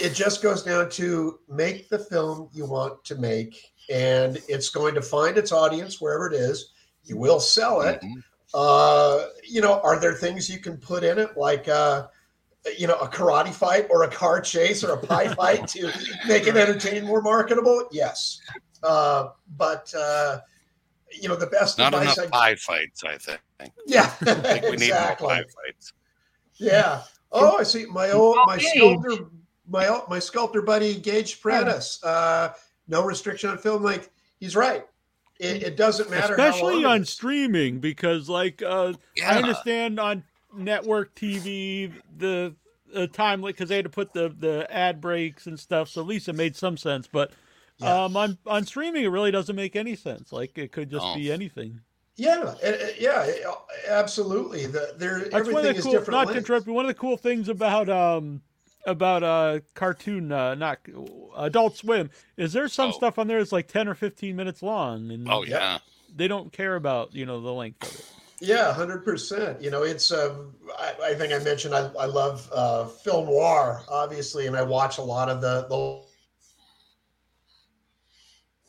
it 0.00 0.10
just 0.10 0.42
goes 0.42 0.64
down 0.64 0.90
to 0.90 1.38
make 1.48 1.88
the 1.88 1.98
film 1.98 2.50
you 2.52 2.66
want 2.66 3.04
to 3.04 3.14
make, 3.14 3.72
and 3.88 4.38
it's 4.48 4.68
going 4.70 4.94
to 4.96 5.02
find 5.02 5.38
its 5.38 5.52
audience 5.52 6.00
wherever 6.00 6.26
it 6.26 6.34
is. 6.34 6.72
You 7.04 7.16
will 7.16 7.40
sell 7.40 7.82
it. 7.82 8.00
Mhm. 8.02 8.22
Uh, 8.54 9.26
you 9.44 9.60
know, 9.60 9.80
are 9.82 10.00
there 10.00 10.14
things 10.14 10.50
you 10.50 10.58
can 10.58 10.76
put 10.78 11.04
in 11.04 11.18
it 11.18 11.36
like 11.36 11.68
uh, 11.68 12.08
you 12.76 12.86
know, 12.86 12.96
a 12.96 13.06
karate 13.08 13.52
fight 13.52 13.86
or 13.88 14.02
a 14.02 14.08
car 14.08 14.40
chase 14.40 14.82
or 14.82 14.92
a 14.92 14.98
pie 14.98 15.32
fight 15.34 15.68
to 15.68 15.90
make 16.26 16.46
it 16.46 16.56
entertaining, 16.56 17.04
more 17.06 17.22
marketable? 17.22 17.88
Yes. 17.92 18.40
Uh, 18.82 19.28
but 19.56 19.94
uh, 19.94 20.40
you 21.12 21.28
know, 21.28 21.36
the 21.36 21.46
best 21.46 21.78
Not 21.78 21.94
advice 21.94 22.16
enough 22.18 22.28
I 22.32 22.50
pie 22.50 22.54
fights, 22.56 23.04
I 23.04 23.16
think. 23.18 23.40
yeah, 23.86 24.02
I 24.22 24.34
think 24.34 24.64
we 24.64 24.70
need 24.72 24.90
more 24.90 24.98
exactly. 24.98 25.26
pie 25.28 25.42
fights. 25.42 25.92
Yeah. 26.56 27.02
Oh, 27.32 27.58
I 27.58 27.62
see. 27.62 27.86
My 27.86 28.10
old 28.10 28.38
my 28.46 28.58
sculptor, 28.58 29.26
my 29.68 29.86
old- 29.88 30.08
my 30.08 30.18
sculptor 30.18 30.62
buddy 30.62 30.96
Gage 30.96 31.40
Prentice. 31.40 32.02
Uh, 32.02 32.52
no 32.88 33.04
restriction 33.04 33.50
on 33.50 33.58
film. 33.58 33.82
Like 33.82 34.10
he's 34.40 34.56
right. 34.56 34.84
It, 35.38 35.62
it 35.62 35.76
doesn't 35.76 36.10
matter. 36.10 36.36
how 36.36 36.48
especially 36.48 36.82
long 36.82 36.84
on 36.86 37.04
streaming 37.04 37.78
because 37.78 38.28
like 38.28 38.60
uh 38.60 38.94
Yeah. 39.16 39.34
i 39.34 39.36
understand 39.38 40.00
on 40.00 40.24
network 40.52 41.14
tv 41.14 41.92
the 42.16 42.56
the 42.92 43.06
time 43.06 43.42
because 43.42 43.68
they 43.68 43.76
had 43.76 43.84
to 43.84 43.88
put 43.90 44.12
the 44.12 44.34
the 44.36 44.66
ad 44.68 45.00
breaks 45.00 45.46
and 45.46 45.60
stuff 45.60 45.90
so 45.90 46.00
at 46.00 46.08
least 46.08 46.28
it 46.28 46.34
made 46.34 46.56
some 46.56 46.76
sense 46.76 47.06
but 47.06 47.30
Yeah. 47.80 48.04
um 48.04 48.16
on 48.16 48.38
on 48.46 48.64
streaming 48.64 49.04
it 49.04 49.08
really 49.08 49.30
doesn't 49.30 49.54
make 49.54 49.76
any 49.76 49.94
sense 49.96 50.32
like 50.32 50.58
it 50.58 50.72
could 50.72 50.90
just 50.90 51.04
Oh. 51.06 51.14
be 51.14 51.30
anything 51.32 51.80
Yeah, 52.16 52.54
it- 52.62 52.80
it- 52.80 53.00
yeah, 53.00 53.22
it- 53.22 53.44
absolutely. 53.88 54.66
The 54.66 54.94
there 54.96 55.20
that's 55.20 55.34
everything 55.34 55.54
one 55.54 55.64
of 55.66 55.70
is 55.70 55.76
the 55.76 55.82
cool 55.82 55.92
different. 55.92 56.10
not 56.26 56.32
to 56.32 56.38
interrupt 56.38 56.66
you 56.66 56.72
one 56.72 56.84
of 56.84 56.88
the 56.88 56.94
cool 57.00 57.16
things 57.16 57.48
about 57.48 57.88
um 57.88 58.42
about 58.86 59.22
uh 59.22 59.60
cartoon 59.74 60.32
uh 60.32 60.54
not 60.56 60.78
adult 61.36 61.76
swim 61.76 62.10
is 62.36 62.52
there's 62.52 62.72
some 62.72 62.88
Oh. 62.88 62.92
stuff 62.92 63.18
on 63.18 63.26
there 63.28 63.38
that's 63.38 63.52
like 63.52 63.68
10 63.68 63.86
or 63.88 63.94
15 63.94 64.34
minutes 64.34 64.62
long 64.62 65.10
and 65.12 65.28
Oh 65.30 65.44
Yeah. 65.44 65.58
yeah. 65.58 65.78
they 66.16 66.26
don't 66.26 66.52
care 66.52 66.74
about 66.74 67.14
you 67.14 67.24
know 67.26 67.40
the 67.40 67.52
length 67.52 67.82
of 67.84 67.94
it 67.94 68.04
Yeah, 68.40 68.72
hundred 68.72 69.04
percent. 69.04 69.60
You 69.60 69.70
know, 69.72 69.82
it's. 69.82 70.12
Um, 70.12 70.54
I, 70.78 70.94
I 71.10 71.14
think 71.14 71.32
I 71.32 71.40
mentioned 71.40 71.74
I, 71.74 71.90
I 71.98 72.04
love 72.06 72.48
uh, 72.54 72.84
film 72.86 73.26
noir, 73.26 73.82
obviously, 73.88 74.46
and 74.46 74.56
I 74.56 74.62
watch 74.62 74.98
a 74.98 75.02
lot 75.02 75.28
of 75.28 75.40
the, 75.40 75.66
the 75.68 76.00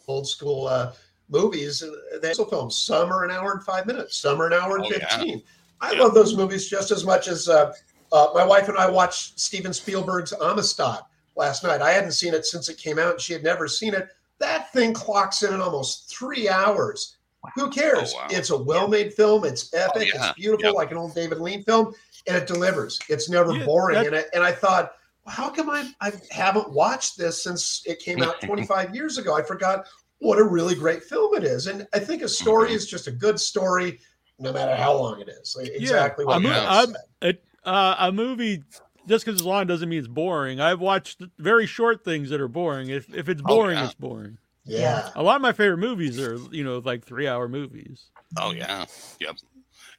old 0.10 0.28
school 0.28 0.68
uh, 0.68 0.92
movies. 1.30 1.84
uh, 1.84 1.92
They 2.22 2.30
also 2.30 2.46
film 2.46 2.72
Some 2.72 3.12
are 3.14 3.24
an 3.24 3.32
hour 3.32 3.52
and 3.54 3.64
five 3.64 3.86
minutes. 3.86 4.18
Some 4.18 4.42
are 4.42 4.48
an 4.48 4.54
hour 4.54 4.78
and 4.78 4.86
Oh, 4.86 4.90
yeah. 4.90 5.08
fifteen. 5.08 5.44
I 5.82 5.94
Yeah. 5.94 6.02
love 6.04 6.14
those 6.14 6.36
movies 6.36 6.68
just 6.68 6.92
as 6.92 7.06
much 7.06 7.28
as 7.28 7.48
uh, 7.48 7.72
uh, 8.12 8.28
my 8.34 8.44
wife 8.44 8.68
and 8.68 8.78
I 8.78 8.90
watched 8.90 9.40
Steven 9.40 9.72
Spielberg's 9.72 10.34
Amistad 10.34 11.02
last 11.36 11.64
night. 11.64 11.82
I 11.82 11.92
hadn't 11.92 12.12
seen 12.14 12.34
it 12.34 12.46
since 12.46 12.68
it 12.68 12.78
came 12.78 13.00
out, 13.00 13.12
and 13.12 13.22
she 13.22 13.34
had 13.34 13.44
never 13.44 13.68
seen 13.68 13.94
it. 13.94 14.10
That 14.40 14.74
thing 14.74 14.94
clocks 14.94 15.44
in 15.44 15.54
in 15.54 15.62
almost 15.62 16.10
three 16.10 16.50
hours. 16.50 17.16
Who 17.56 17.70
cares? 17.70 18.14
Oh, 18.14 18.18
wow. 18.22 18.28
It's 18.32 18.50
a 18.50 18.58
well-made 18.58 19.14
film. 19.14 19.46
It's 19.46 19.74
epic. 19.74 20.10
yeah. 20.14 20.30
It's 20.30 20.34
beautiful, 20.36 20.76
like 20.76 20.92
an 20.92 20.98
old 20.98 21.16
David 21.16 21.40
Lean 21.40 21.64
film, 21.64 21.94
and 22.28 22.36
it 22.36 22.48
delivers. 22.48 23.00
It's 23.08 23.30
never 23.30 23.54
Yeah, 23.54 23.66
boring. 23.66 23.96
that- 23.96 24.08
And 24.08 24.16
I, 24.18 24.24
and 24.34 24.44
I 24.44 24.52
thought, 24.52 24.94
how 25.28 25.50
come 25.50 25.70
I 25.70 25.90
I 26.02 26.12
haven't 26.32 26.70
watched 26.72 27.18
this 27.18 27.44
since 27.44 27.84
it 27.86 28.00
came 28.00 28.22
out 28.24 28.42
25 28.42 28.94
years 28.96 29.18
ago? 29.18 29.36
I 29.36 29.44
forgot 29.44 29.86
what 30.20 30.38
a 30.40 30.44
really 30.44 30.76
great 30.76 31.04
film 31.04 31.34
it 31.36 31.44
is. 31.44 31.68
And 31.68 31.88
I 31.94 32.00
think 32.00 32.22
a 32.22 32.28
story 32.28 32.70
Mhm. 32.70 32.76
is 32.76 32.88
just 32.88 33.08
a 33.08 33.12
good 33.12 33.40
story, 33.40 34.00
no 34.38 34.52
matter 34.54 34.76
how 34.76 34.94
long 34.98 35.20
it 35.22 35.30
is. 35.30 35.56
Like, 35.58 35.70
exactly 35.70 36.26
what 36.26 36.34
I'm- 36.34 36.44
you 36.44 36.50
I'm- 36.52 36.88
said. 37.22 37.30
it 37.30 37.44
uh, 37.66 37.96
a 38.00 38.12
movie 38.12 38.64
just 39.08 39.26
because 39.26 39.40
it's 39.40 39.46
long 39.46 39.68
doesn't 39.68 39.90
mean 39.90 40.00
it's 40.00 40.08
boring. 40.08 40.60
I've 40.62 40.80
watched 40.80 41.22
very 41.38 41.66
short 41.66 42.04
things 42.06 42.30
that 42.30 42.40
are 42.40 42.48
boring. 42.48 42.90
If 42.90 43.14
if 43.14 43.28
it's 43.30 43.42
Oh, 43.46 43.48
boring, 43.48 43.78
yeah. 43.78 43.86
it's 43.86 43.94
boring. 43.96 44.38
Yeah. 44.66 45.10
A 45.16 45.22
lot 45.24 45.36
of 45.36 45.42
my 45.42 45.52
favorite 45.52 45.78
movies 45.80 46.20
are 46.20 46.38
you 46.52 46.64
know 46.64 46.80
like 46.80 47.04
three 47.06 47.28
hour 47.28 47.48
movies. 47.50 48.06
Oh 48.38 48.52
yeah. 48.52 48.86
Yep. 49.20 49.36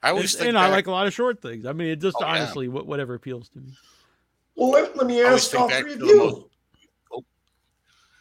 I 0.02 0.10
always 0.10 0.32
And, 0.34 0.38
think 0.38 0.48
and 0.50 0.58
I 0.58 0.68
like 0.68 0.86
a 0.86 0.90
lot 0.90 1.06
of 1.06 1.12
short 1.12 1.42
things. 1.42 1.66
I 1.66 1.72
mean, 1.72 1.88
it 1.88 1.96
just 2.00 2.16
Oh, 2.20 2.24
honestly 2.24 2.66
wh- 2.66 2.86
whatever 2.86 3.14
appeals 3.14 3.48
to 3.50 3.58
me. 3.60 3.72
Well, 4.56 4.70
let, 4.70 4.96
let 4.96 5.06
me 5.06 5.22
ask 5.22 5.54
all 5.54 5.68
three 5.68 5.92
of 5.94 5.98
to 5.98 6.04
the 6.04 6.06
you. 6.06 6.49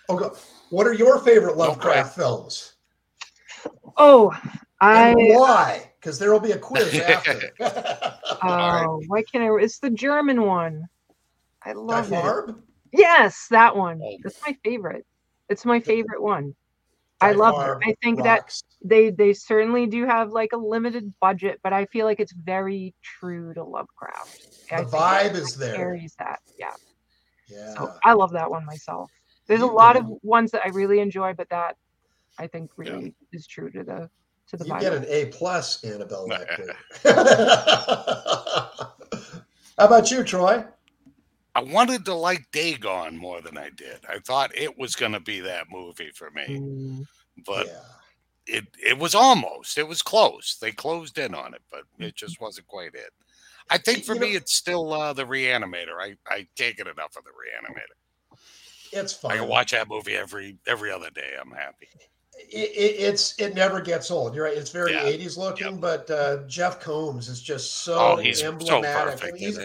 Most- 0.10 0.24
Oh. 0.36 0.38
What 0.70 0.86
are 0.88 0.94
your 0.94 1.20
favorite 1.20 1.58
No, 1.58 1.64
Lovecraft 1.64 2.16
films? 2.16 2.74
Oh, 3.98 4.32
I 4.82 5.10
And 5.10 5.18
why? 5.36 5.92
Because 6.00 6.18
there 6.20 6.32
will 6.32 6.40
be 6.40 6.52
a 6.52 6.58
quiz 6.58 6.94
after. 7.00 7.40
oh, 8.42 9.02
why 9.08 9.24
can't 9.24 9.44
I? 9.44 9.64
It's 9.64 9.80
the 9.80 9.90
German 9.90 10.44
one. 10.44 10.88
I 11.64 11.74
Die 11.74 11.80
love 11.80 12.12
it. 12.12 12.16
Farbe? 12.16 12.62
Yes, 12.94 13.48
that 13.52 13.76
one. 13.76 14.00
Oh. 14.04 14.18
That's 14.24 14.40
my 14.46 14.56
favorite. 14.64 15.06
It's 15.50 15.66
my 15.66 15.80
favorite 15.80 16.22
one. 16.22 16.56
I 17.22 17.34
love 17.34 17.56
Farbe 17.56 17.82
it. 17.82 17.90
I 17.90 17.96
think 18.04 18.24
that 18.24 18.54
they 18.84 19.10
they 19.10 19.34
certainly 19.34 19.86
do 19.88 20.06
have 20.06 20.32
like 20.32 20.52
a 20.54 20.58
limited 20.58 21.14
budget, 21.20 21.60
but 21.64 21.74
I 21.74 21.86
feel 21.88 22.06
like 22.06 22.20
it's 22.20 22.32
very 22.34 22.94
true 23.04 23.54
to 23.56 23.64
Lovecraft. 23.64 24.48
I 24.72 24.84
The 24.84 24.90
think 24.90 25.04
vibe 25.04 25.34
is 25.36 25.56
there. 25.56 25.76
Carries 25.76 26.16
that, 26.20 26.40
yeah. 26.58 26.74
Yeah. 27.50 27.74
So 27.74 27.94
I 28.06 28.14
love 28.14 28.32
that 28.34 28.50
one 28.50 28.66
myself. 28.66 29.12
There's 29.50 29.62
a 29.62 29.66
lot 29.66 29.98
of 29.98 30.06
ones 30.24 30.52
that 30.52 30.62
I 30.64 30.70
really 30.70 31.00
enjoy, 31.02 31.34
but 31.34 31.50
that 31.50 31.76
I 32.38 32.48
think 32.48 32.72
really 32.78 33.14
is 33.34 33.46
true 33.48 33.70
to 33.72 33.84
the 33.84 34.10
to 34.48 34.58
the 34.58 34.66
You 34.66 34.74
vibe. 34.74 34.80
get 34.80 34.94
an 34.94 35.06
A 35.10 35.26
plus, 35.26 35.84
Annabelle 35.84 36.28
Lecter. 36.32 36.74
How 39.78 39.86
about 39.86 40.12
you, 40.12 40.24
Troy? 40.24 40.64
I 41.56 41.64
wanted 41.64 42.06
to 42.06 42.14
like 42.14 42.46
Dagon 42.52 43.18
more 43.18 43.42
than 43.42 43.58
I 43.58 43.70
did. 43.76 44.00
I 44.08 44.20
thought 44.20 44.56
it 44.56 44.78
was 44.78 44.96
going 44.96 45.14
to 45.14 45.20
be 45.20 45.40
that 45.42 45.66
movie 45.72 46.12
for 46.14 46.30
me, 46.32 46.46
Mm, 46.48 47.06
but 47.46 47.68
yeah. 47.68 48.56
it 48.58 48.66
it 48.82 48.98
was 49.00 49.16
almost. 49.16 49.78
It 49.78 49.88
was 49.88 50.02
close. 50.02 50.58
They 50.62 50.72
closed 50.72 51.18
in 51.18 51.34
on 51.34 51.54
it, 51.54 51.62
but 51.72 51.84
it 51.98 52.16
just 52.16 52.40
wasn't 52.40 52.68
quite 52.68 52.94
it. 52.94 53.12
I 53.72 53.78
think 53.78 54.04
for 54.06 54.14
You 54.16 54.22
me, 54.22 54.32
know- 54.32 54.38
it's 54.38 54.54
still 54.54 54.94
uh, 54.94 55.14
the 55.14 55.26
Reanimator. 55.26 56.00
I 56.00 56.16
I 56.28 56.48
can't 56.58 56.78
get 56.78 56.88
enough 56.88 57.16
of 57.18 57.24
the 57.24 57.32
Reanimator. 57.32 57.98
It's 58.92 59.14
fun. 59.14 59.32
I 59.32 59.38
can 59.38 59.48
watch 59.48 59.72
that 59.72 59.88
movie 59.88 60.16
every 60.16 60.58
every 60.68 60.92
other 60.92 61.10
day. 61.10 61.34
I'm 61.40 61.52
happy. 61.52 61.88
it, 62.38 62.70
it, 62.72 62.96
it's 63.00 63.36
it 63.40 63.54
never 63.56 63.82
gets 63.82 64.10
old. 64.12 64.34
You're 64.36 64.46
right. 64.46 64.58
It's 64.58 64.72
very 64.72 64.94
Yeah. 64.94 65.04
80s 65.04 65.38
looking, 65.38 65.74
Yep. 65.74 65.82
but 65.82 66.10
uh, 66.12 66.38
Jeff 66.48 66.80
Combs 66.80 67.28
is 67.30 67.42
just 67.42 67.84
so 67.84 67.98
Oh, 68.00 68.16
he's 68.16 68.40
so 68.40 68.48
emblematic. 68.50 68.96
I 68.96 69.12
perfect 69.12 69.38
he's, 69.38 69.60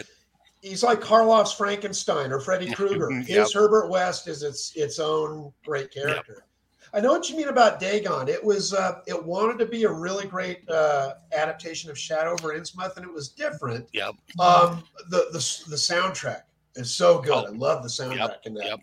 he's 0.60 0.82
like 0.82 1.00
Karloff's 1.00 1.52
Frankenstein 1.52 2.32
or 2.32 2.40
Freddy 2.40 2.70
Krueger. 2.74 3.10
Yep. 3.10 3.26
His 3.26 3.52
Herbert 3.54 3.88
West 3.90 4.26
is 4.28 4.42
its 4.42 4.72
its 4.76 4.98
own 4.98 5.52
great 5.64 5.92
character. 5.92 6.46
I 6.92 7.00
know 7.00 7.10
what 7.10 7.28
you 7.28 7.36
mean 7.36 7.48
about 7.48 7.80
Dagon. 7.80 8.28
It 8.28 8.42
was 8.42 8.72
uh, 8.72 9.00
it 9.08 9.24
wanted 9.24 9.58
to 9.58 9.66
be 9.66 9.82
a 9.84 9.90
really 9.90 10.26
great 10.26 10.68
uh, 10.70 11.14
adaptation 11.32 11.90
of 11.90 11.98
Shadow 11.98 12.32
over 12.32 12.54
Innsmouth, 12.56 12.96
and 12.96 13.04
it 13.04 13.12
was 13.12 13.28
different. 13.30 13.88
Yep. 13.92 14.14
Um, 14.38 14.84
the 15.10 15.26
the 15.32 15.38
the 15.68 15.76
soundtrack 15.76 16.42
is 16.76 16.94
so 16.94 17.20
good. 17.20 17.32
Oh, 17.32 17.46
I 17.46 17.50
love 17.50 17.82
the 17.82 17.88
soundtrack 17.88 18.46
in 18.46 18.54
that. 18.54 18.64
yep. 18.66 18.80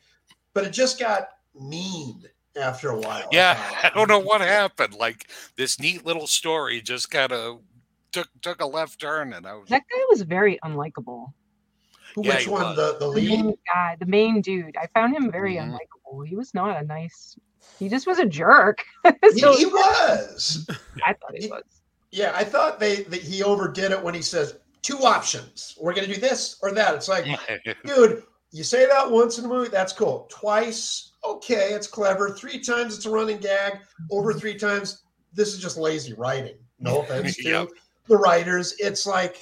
But 0.54 0.66
it 0.66 0.72
just 0.72 1.00
got 1.00 1.30
mean 1.60 2.24
after 2.60 2.90
a 2.90 3.00
while. 3.00 3.28
Yeah. 3.32 3.58
I 3.84 3.90
don't 3.96 4.10
know 4.10 4.20
what 4.20 4.42
happened. 4.42 4.94
Like 4.96 5.30
this 5.56 5.80
neat 5.80 6.06
little 6.06 6.28
story 6.28 6.82
just 6.82 7.10
kind 7.12 7.32
of 7.32 7.62
took 8.12 8.28
took 8.42 8.62
a 8.62 8.66
left 8.66 9.00
turn, 9.00 9.34
and 9.34 9.46
I 9.48 9.54
was 9.56 9.70
that 9.70 9.84
guy 9.90 10.02
was 10.10 10.22
very 10.24 10.60
unlikable. 10.64 11.32
Yeah, 12.18 12.36
which 12.36 12.48
one? 12.48 12.62
was. 12.64 12.76
The 12.76 12.94
the 12.94 13.00
The 13.00 13.08
lead? 13.08 13.30
main 13.46 13.56
guy, 13.74 13.96
the 14.00 14.06
main 14.06 14.42
dude. 14.42 14.76
I 14.76 14.88
found 14.88 15.16
him 15.16 15.32
very 15.32 15.56
Mhm. 15.56 15.72
unlikable. 15.72 16.28
He 16.28 16.36
was 16.36 16.54
not 16.54 16.82
a 16.82 16.86
nice. 16.86 17.38
He 17.80 17.88
just 17.88 18.06
was 18.08 18.20
a 18.20 18.26
jerk. 18.26 18.84
He, 19.34 19.40
so 19.40 19.56
he 19.56 19.66
was. 19.66 20.68
I 21.06 21.14
thought 21.14 21.36
he 21.36 21.44
he- 21.46 21.50
was. 21.50 21.64
Yeah, 22.12 22.34
I 22.36 22.44
thought 22.44 22.78
they 22.82 23.04
that 23.04 23.22
he 23.22 23.42
overdid 23.44 23.92
it 23.92 24.04
when 24.04 24.14
he 24.14 24.22
says 24.22 24.58
two 24.82 24.98
options. 25.06 25.78
We're 25.80 25.94
gonna 25.94 26.08
do 26.08 26.20
this 26.20 26.58
or 26.62 26.74
that. 26.74 26.94
It's 26.96 27.08
like, 27.08 27.26
dude, 27.86 28.24
you 28.52 28.64
say 28.64 28.86
that 28.86 29.10
once 29.10 29.38
in 29.38 29.46
a 29.46 29.48
movie, 29.48 29.70
that's 29.70 29.94
cool. 29.94 30.28
Twice, 30.30 31.14
okay, 31.24 31.70
it's 31.74 31.88
clever. 31.88 32.32
Three 32.32 32.60
times, 32.60 32.96
it's 32.96 33.06
a 33.06 33.10
running 33.10 33.38
gag. 33.38 33.80
Over 34.12 34.34
three 34.34 34.58
times, 34.58 35.04
this 35.34 35.54
is 35.54 35.60
just 35.60 35.78
lazy 35.78 36.14
writing. 36.14 36.58
No 36.80 37.02
offense 37.02 37.38
to 37.38 37.50
Yep. 37.50 37.68
the 38.08 38.18
writers. 38.18 38.76
It's 38.80 39.06
like 39.06 39.42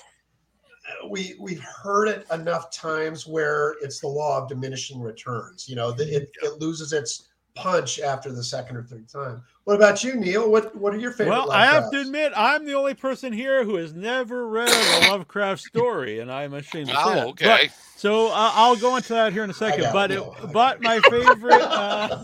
uh, 0.88 1.08
we 1.08 1.36
we've 1.40 1.64
heard 1.64 2.08
it 2.08 2.26
enough 2.32 2.72
times 2.72 3.26
where 3.26 3.76
it's 3.82 4.00
the 4.00 4.08
law 4.08 4.42
of 4.42 4.48
diminishing 4.50 5.02
returns. 5.02 5.68
You 5.68 5.76
know, 5.76 5.90
it, 5.98 6.30
it 6.42 6.60
loses 6.60 6.94
its 6.94 7.30
punch 7.56 8.00
after 8.00 8.32
the 8.32 8.44
second 8.44 8.78
or 8.78 8.84
third 8.84 9.10
time. 9.10 9.42
What 9.70 9.76
about 9.76 10.04
you, 10.04 10.16
Neil? 10.16 10.50
What 10.50 10.76
What 10.76 10.96
are 10.96 10.98
your 10.98 11.12
favorite? 11.12 11.32
Well, 11.32 11.52
I 11.52 11.64
have 11.68 11.92
to 11.92 12.02
admit, 12.02 12.34
I'm 12.36 12.66
the 12.66 12.74
only 12.74 12.96
person 12.96 13.32
here 13.32 13.64
who 13.64 13.76
has 13.76 13.94
never 13.94 14.48
read 14.48 14.68
a 14.68 15.10
Lovecraft 15.12 15.62
story, 15.62 16.18
and 16.22 16.32
I'm 16.32 16.56
ashamed 16.56 16.88
to 16.88 16.96
say 16.96 17.02
Oh, 17.06 17.14
that. 17.14 17.28
okay. 17.28 17.46
But- 17.68 17.76
so 17.96 18.30
uh, 18.30 18.52
I'll 18.56 18.78
go 18.78 18.96
into 18.96 19.14
that 19.14 19.32
here 19.32 19.44
in 19.44 19.52
a 19.52 19.54
second. 19.54 19.86
But 19.94 20.10
it, 20.10 20.16
it, 20.16 20.22
no, 20.22 20.36
I 20.42 20.52
but 20.52 20.82
my 20.82 21.00
favorite 21.02 21.62
uh, 21.62 22.24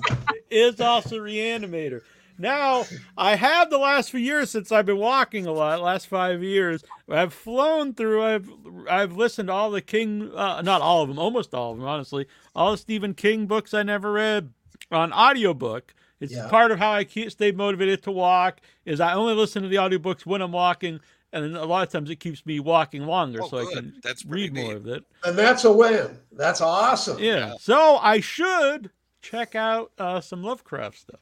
is 0.50 0.82
also 0.82 1.18
Reanimator. 1.18 2.02
Now 2.40 2.86
I 3.16 3.36
have 3.36 3.70
the 3.70 3.78
last 3.78 4.10
few 4.10 4.22
years 4.22 4.50
since 4.50 4.72
I've 4.72 4.88
been 4.88 4.98
walking 4.98 5.46
a 5.46 5.52
lot. 5.52 5.84
Last 5.84 6.08
five 6.08 6.42
years, 6.42 6.84
I've 7.08 7.32
flown 7.32 7.94
through. 7.94 8.24
I've 8.24 8.50
I've 8.90 9.16
listened 9.16 9.50
to 9.50 9.54
all 9.54 9.70
the 9.70 9.82
King, 9.82 10.32
uh, 10.36 10.64
not 10.64 10.82
all 10.82 11.04
of 11.04 11.10
them, 11.10 11.20
almost 11.20 11.54
all 11.54 11.74
of 11.74 11.78
them, 11.78 11.86
honestly. 11.88 12.26
All 12.56 12.72
the 12.72 12.78
Stephen 12.80 13.14
King 13.14 13.46
books 13.46 13.76
I 13.76 13.84
never 13.84 14.12
read 14.12 14.52
on 14.92 15.14
audiobook. 15.14 15.94
It's 16.20 16.34
Yeah. 16.34 16.48
part 16.50 16.72
of 16.72 16.80
how 16.80 16.92
I 16.92 17.04
keep 17.04 17.32
stay 17.32 17.52
motivated 17.52 18.04
to 18.04 18.12
walk. 18.12 18.62
Is 18.86 19.00
I 19.00 19.14
only 19.14 19.34
listen 19.34 19.64
to 19.64 19.70
the 19.70 19.76
audiobooks 19.78 20.26
when 20.26 20.42
I'm 20.42 20.52
walking, 20.52 21.00
and 21.34 21.44
then 21.44 21.56
a 21.62 21.66
lot 21.66 21.86
of 21.86 21.92
times 21.92 22.10
it 22.10 22.18
keeps 22.22 22.46
me 22.46 22.60
walking 22.60 23.06
longer, 23.06 23.44
Oh, 23.44 23.48
so 23.50 23.58
I 23.58 23.74
can 23.74 24.00
That's 24.04 24.24
pretty 24.24 24.50
read 24.50 24.54
more 24.54 24.76
of 24.76 24.88
it. 24.88 25.04
and 25.26 25.38
that's 25.38 25.66
a 25.66 25.72
win. 25.72 26.18
That's 26.32 26.62
awesome. 26.62 27.20
Yeah. 27.20 27.56
So 27.60 27.98
I 27.98 28.20
should 28.22 28.92
check 29.22 29.56
out 29.56 29.92
uh, 29.98 30.22
some 30.22 30.44
Lovecraft 30.44 30.98
stuff. 30.98 31.20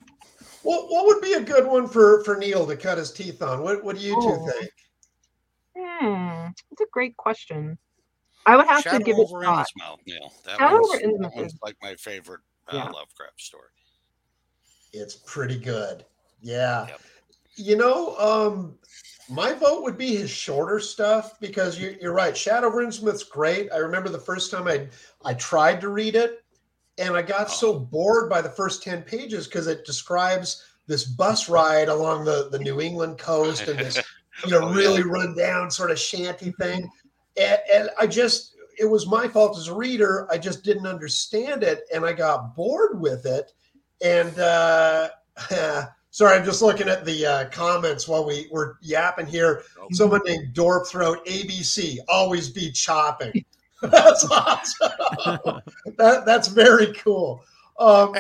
What 0.62 0.90
What 0.90 1.06
would 1.08 1.22
be 1.22 1.34
a 1.34 1.42
good 1.42 1.66
one 1.66 1.88
for 1.88 2.24
for 2.24 2.36
Neil 2.38 2.66
to 2.68 2.76
cut 2.78 2.98
his 2.98 3.12
teeth 3.12 3.42
on? 3.42 3.64
What 3.64 3.84
What 3.84 3.98
do 3.98 4.02
you 4.04 4.14
two 4.22 4.52
think? 4.52 4.72
Hmm, 5.76 6.52
that's 6.70 6.82
a 6.82 6.86
great 6.92 7.18
question. 7.18 7.78
I 8.46 8.58
would 8.58 8.68
have 8.68 8.84
Shadow 8.84 8.98
to 9.00 9.04
give 9.04 9.18
it 9.18 9.22
a 9.22 9.24
over 9.24 9.44
shot. 9.44 9.66
Innsmouth, 9.80 9.98
Neil. 10.06 10.32
That 10.46 10.58
Shadow 10.60 10.74
one's, 10.76 10.90
over 10.90 10.98
that 11.00 11.06
Innsmouth 11.32 11.36
one's 11.36 11.58
like 11.64 11.78
my 11.82 11.96
favorite 11.96 12.42
uh, 12.68 12.76
Yeah. 12.76 12.84
Lovecraft 12.90 13.40
story. 13.42 13.70
It's 14.94 15.16
pretty 15.16 15.58
good. 15.58 16.06
Yeah. 16.42 16.88
Yep. 16.88 17.02
You 17.56 17.76
know, 17.76 18.16
um, 18.18 18.76
my 19.30 19.54
vote 19.54 19.84
would 19.84 19.98
be 19.98 20.16
his 20.16 20.30
shorter 20.30 20.80
stuff 20.80 21.40
because 21.40 21.80
you, 21.80 21.98
you're 22.02 22.14
right. 22.14 22.36
Shadow 22.36 22.68
of 22.68 23.24
great. 23.24 23.72
I 23.72 23.78
remember 23.78 24.10
the 24.10 24.20
first 24.20 24.52
time 24.52 24.68
I 24.68 24.88
I 25.26 25.34
tried 25.36 25.82
to 25.82 25.90
read 25.90 26.16
it, 26.16 26.44
and 26.98 27.16
I 27.16 27.22
got 27.22 27.50
so 27.50 27.80
bored 27.80 28.30
by 28.30 28.42
the 28.42 28.50
first 28.50 28.84
ten 28.84 29.02
pages 29.02 29.48
because 29.48 29.68
it 29.68 29.86
describes 29.86 30.66
this 30.88 31.06
bus 31.06 31.50
ride 31.50 31.90
along 31.90 32.26
the 32.26 32.50
the 32.52 32.60
New 32.60 32.82
England 32.82 33.18
coast 33.18 33.68
and 33.68 33.80
this 33.80 34.02
you 34.46 34.52
know 34.52 34.62
Oh, 34.62 34.70
yeah. 34.70 34.76
really 34.76 35.04
run 35.04 35.36
down 35.36 35.72
sort 35.72 35.92
of 35.92 36.00
shanty 36.00 36.52
thing, 36.54 36.90
and, 37.38 37.60
and 37.74 37.90
I 38.00 38.08
just 38.08 38.56
it 38.80 38.86
was 38.86 39.08
my 39.08 39.28
fault 39.28 39.58
as 39.58 39.68
a 39.68 39.76
reader. 39.76 40.28
I 40.32 40.38
just 40.38 40.64
didn't 40.64 40.88
understand 40.88 41.64
it, 41.64 41.84
and 41.94 42.06
I 42.06 42.14
got 42.14 42.56
bored 42.56 43.00
with 43.00 43.26
it, 43.26 43.54
and. 44.02 44.38
uh 44.40 45.10
Sorry, 46.14 46.38
I'm 46.38 46.46
just 46.46 46.62
looking 46.62 46.90
at 46.90 47.06
the 47.06 47.26
uh, 47.26 47.50
comments 47.50 48.08
while 48.08 48.24
we 48.24 48.48
were 48.52 48.78
yapping 48.84 49.26
here. 49.26 49.64
Nope. 49.76 49.94
Someone 49.94 50.22
named 50.28 50.54
Dorp 50.54 50.88
Throat 50.88 51.26
ABC, 51.26 51.98
always 52.08 52.50
be 52.50 52.72
chopping. 52.72 53.44
that's 53.82 54.24
awesome. 54.30 54.92
that, 55.98 56.24
that's 56.24 56.50
very 56.50 56.94
cool. 56.94 57.44
Um, 57.80 58.16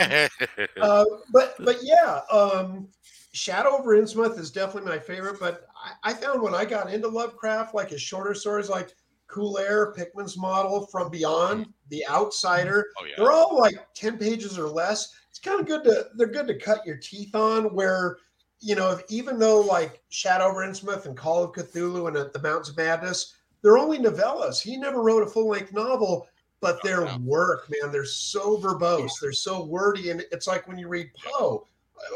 uh, 0.82 1.06
but 1.32 1.54
but 1.60 1.78
yeah, 1.84 2.22
um, 2.32 2.88
Shadow 3.34 3.78
over 3.78 3.96
Innsmouth 3.96 4.40
is 4.40 4.50
definitely 4.50 4.90
my 4.90 4.98
favorite. 4.98 5.40
But 5.40 5.68
I, 6.04 6.10
I 6.10 6.14
found 6.16 6.42
when 6.42 6.56
I 6.56 6.66
got 6.66 6.92
into 6.92 7.08
Lovecraft, 7.08 7.76
like 7.76 7.92
his 7.92 8.02
shorter 8.02 8.34
stories, 8.34 8.70
like 8.70 8.90
Cool 9.28 9.60
Air, 9.60 9.94
Pickman's 9.94 10.36
Model, 10.36 10.88
From 10.88 11.12
Beyond, 11.12 11.68
The 11.90 12.04
Outsider, 12.08 12.88
oh 13.00 13.06
yeah. 13.06 13.14
they're 13.18 13.32
all 13.32 13.56
like 13.56 13.76
10 13.94 14.18
pages 14.18 14.58
or 14.58 14.68
less 14.68 15.14
kind 15.44 15.60
of 15.60 15.68
good 15.68 15.84
to 15.84 16.08
they're 16.16 16.28
good 16.28 16.48
to 16.48 16.58
cut 16.58 16.86
your 16.86 16.96
teeth 16.98 17.36
on 17.36 17.66
where 17.74 18.18
you 18.60 18.76
know 18.76 18.92
if, 18.92 19.02
even 19.10 19.38
though 19.38 19.60
like 19.60 20.02
shadow 20.10 20.46
over 20.46 20.66
innsmouth 20.66 21.06
and 21.06 21.18
call 21.18 21.44
of 21.44 21.52
cthulhu 21.52 22.08
and 22.08 22.16
uh, 22.18 22.30
the 22.34 22.42
mountains 22.42 22.70
of 22.70 22.78
madness 22.78 23.36
they're 23.62 23.78
only 23.78 23.98
novellas. 23.98 24.62
He 24.62 24.76
never 24.76 25.02
wrote 25.02 25.24
a 25.24 25.30
full-length 25.30 25.74
novel 25.74 26.28
but 26.62 26.82
their 26.82 27.04
Yeah. 27.06 27.18
work 27.18 27.70
man 27.70 27.92
they're 27.92 28.06
so 28.06 28.58
verbose. 28.58 29.12
They're 29.22 29.32
so 29.34 29.64
wordy 29.66 30.12
and 30.12 30.24
it's 30.32 30.48
like 30.48 30.68
when 30.68 30.78
you 30.78 30.88
read 30.88 31.12
poe 31.16 31.68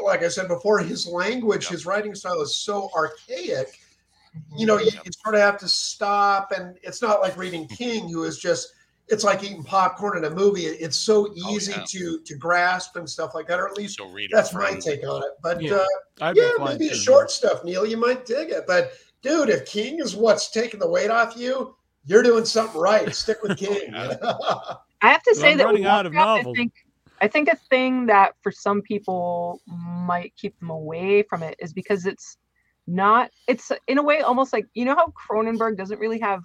like 0.04 0.22
i 0.22 0.28
said 0.28 0.48
before 0.48 0.78
his 0.80 1.06
language 1.06 1.64
Yeah. 1.64 1.70
his 1.70 1.86
writing 1.86 2.14
style 2.14 2.40
is 2.42 2.56
so 2.56 2.90
archaic. 2.94 3.78
You 4.56 4.66
know 4.66 4.78
you, 4.78 4.90
you 5.04 5.10
sort 5.22 5.34
of 5.34 5.40
have 5.40 5.58
to 5.58 5.68
stop 5.68 6.52
and 6.52 6.78
it's 6.82 7.02
not 7.02 7.20
like 7.20 7.36
reading 7.36 7.66
king 7.68 8.08
who 8.08 8.24
is 8.24 8.38
just 8.38 8.72
it's 9.10 9.24
like 9.24 9.42
eating 9.42 9.62
popcorn 9.64 10.18
in 10.18 10.24
a 10.24 10.30
movie 10.30 10.66
it's 10.66 10.96
so 10.96 11.28
Oh, 11.28 11.50
easy 11.54 11.72
yeah. 11.72 11.84
to 11.88 12.20
to 12.20 12.34
grasp 12.36 12.96
and 12.96 13.08
stuff 13.08 13.34
like 13.34 13.46
that 13.48 13.58
or 13.58 13.66
at 13.68 13.76
least 13.76 13.96
So 13.98 14.06
read 14.08 14.30
it 14.30 14.34
that's 14.34 14.52
my 14.54 14.68
friends. 14.68 14.84
take 14.84 15.02
on 15.08 15.22
it 15.22 15.30
but 15.42 15.60
Yeah. 15.62 15.74
uh, 15.76 15.84
I've 16.20 16.36
yeah 16.36 16.42
been 16.44 16.56
flying 16.56 16.78
maybe 16.78 16.88
the 16.90 16.94
short 16.96 17.30
stuff 17.30 17.64
neil 17.64 17.86
you 17.86 17.96
might 17.96 18.26
dig 18.26 18.50
it 18.50 18.64
but 18.66 18.92
dude 19.22 19.48
if 19.48 19.66
king 19.66 19.98
is 20.00 20.14
what's 20.16 20.50
taking 20.50 20.78
the 20.80 20.88
weight 20.88 21.10
off 21.10 21.36
you 21.36 21.74
you're 22.04 22.22
doing 22.22 22.44
something 22.44 22.80
right 22.80 23.14
stick 23.14 23.42
with 23.42 23.56
king 23.66 23.94
I 23.94 24.76
have 25.02 25.22
to 25.22 25.34
say 25.34 25.52
I'm 25.52 25.58
that 25.58 25.64
running 25.66 25.86
out 25.86 26.06
of 26.06 26.12
novels. 26.12 26.54
I 26.56 26.58
think 26.58 26.72
I 27.20 27.28
think 27.28 27.48
a 27.48 27.56
thing 27.68 28.06
that 28.06 28.34
for 28.42 28.52
some 28.52 28.80
people 28.82 29.60
might 29.66 30.34
keep 30.36 30.58
them 30.60 30.70
away 30.70 31.22
from 31.22 31.42
it 31.42 31.56
is 31.58 31.72
because 31.72 32.06
it's 32.06 32.36
not 32.86 33.30
it's 33.46 33.70
in 33.86 33.98
a 33.98 34.02
way 34.02 34.20
almost 34.20 34.52
like 34.52 34.66
you 34.74 34.84
know 34.84 34.94
how 34.96 35.12
Cronenberg 35.28 35.76
doesn't 35.76 35.98
really 36.00 36.18
have 36.20 36.40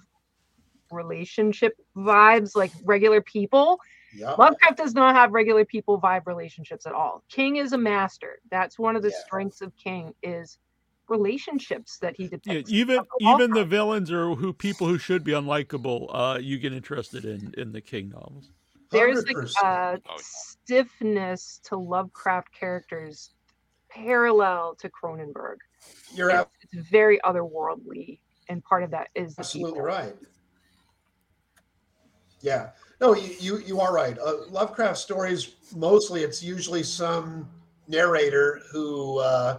relationship 0.94 1.74
vibes 1.96 2.56
like 2.56 2.72
regular 2.84 3.20
people 3.20 3.78
yeah 4.14 4.34
Lovecraft 4.38 4.76
does 4.76 4.94
not 4.94 5.14
have 5.16 5.32
regular 5.32 5.64
people 5.64 6.00
vibe 6.00 6.26
relationships 6.26 6.86
at 6.86 6.92
all. 6.92 7.24
King 7.28 7.56
is 7.56 7.72
a 7.72 7.78
master. 7.78 8.38
That's 8.50 8.78
one 8.78 8.96
of 8.96 9.02
the 9.02 9.10
Yeah. 9.10 9.16
strengths 9.26 9.60
of 9.60 9.72
King 9.76 10.12
is 10.22 10.58
relationships 11.08 11.98
that 11.98 12.14
he 12.16 12.30
Yeah, 12.44 12.62
even 12.68 13.04
even 13.20 13.52
the 13.52 13.64
villains 13.64 14.10
or 14.10 14.34
who 14.34 14.52
people 14.52 14.86
who 14.86 14.98
should 14.98 15.24
be 15.24 15.32
unlikable, 15.32 16.08
uh, 16.12 16.38
you 16.38 16.58
get 16.58 16.72
interested 16.72 17.24
in 17.24 17.52
in 17.56 17.72
the 17.72 17.80
King 17.80 18.10
novels. 18.10 18.50
There's 18.90 19.24
like 19.26 19.36
100%. 19.36 19.64
a 19.64 20.00
Oh, 20.08 20.16
yeah. 20.16 20.20
stiffness 20.20 21.60
to 21.64 21.76
Lovecraft 21.76 22.48
characters 22.58 23.30
parallel 23.90 24.76
to 24.80 24.90
Cronenberg. 24.90 25.56
you're 26.14 26.30
It's, 26.30 26.50
it's 26.72 26.88
very 26.90 27.18
otherworldly, 27.24 28.20
and 28.48 28.62
part 28.64 28.82
of 28.82 28.90
that 28.92 29.08
is 29.14 29.34
absolutely 29.38 29.80
people. 29.80 29.86
right 29.86 30.16
yeah. 32.44 32.70
No 33.00 33.14
you 33.14 33.34
you, 33.40 33.58
you 33.58 33.80
are 33.80 33.92
right. 33.92 34.16
Uh, 34.18 34.46
lovecraft 34.48 34.98
stories 34.98 35.56
mostly 35.74 36.22
it's 36.22 36.42
usually 36.42 36.82
some 36.82 37.48
narrator 37.88 38.60
who 38.70 39.18
uh 39.18 39.58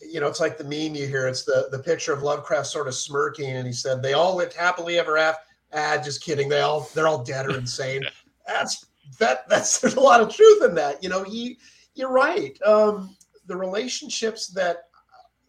you 0.00 0.20
know 0.20 0.26
it's 0.28 0.40
like 0.40 0.56
the 0.56 0.64
meme 0.64 0.94
you 0.94 1.06
hear. 1.06 1.26
It's 1.26 1.44
the 1.44 1.68
the 1.70 1.78
picture 1.78 2.12
of 2.12 2.22
lovecraft 2.22 2.68
sort 2.68 2.88
of 2.88 2.94
smirking 2.94 3.50
and 3.50 3.66
he 3.66 3.72
said 3.72 4.02
they 4.02 4.14
all 4.14 4.36
lived 4.36 4.54
happily 4.54 4.98
ever 4.98 5.18
after 5.18 5.42
ah 5.74 6.00
just 6.02 6.22
kidding. 6.22 6.48
They 6.48 6.60
all 6.60 6.88
they're 6.94 7.08
all 7.08 7.22
dead 7.22 7.46
or 7.46 7.58
insane. 7.58 8.02
That's 8.46 8.86
that 9.18 9.48
that's 9.48 9.80
there's 9.80 9.94
a 9.94 10.00
lot 10.00 10.20
of 10.20 10.34
truth 10.34 10.64
in 10.64 10.74
that. 10.76 11.02
You 11.02 11.08
know 11.08 11.24
he 11.24 11.58
you're 11.94 12.12
right. 12.12 12.60
Um 12.62 13.16
the 13.46 13.56
relationships 13.56 14.46
that 14.46 14.84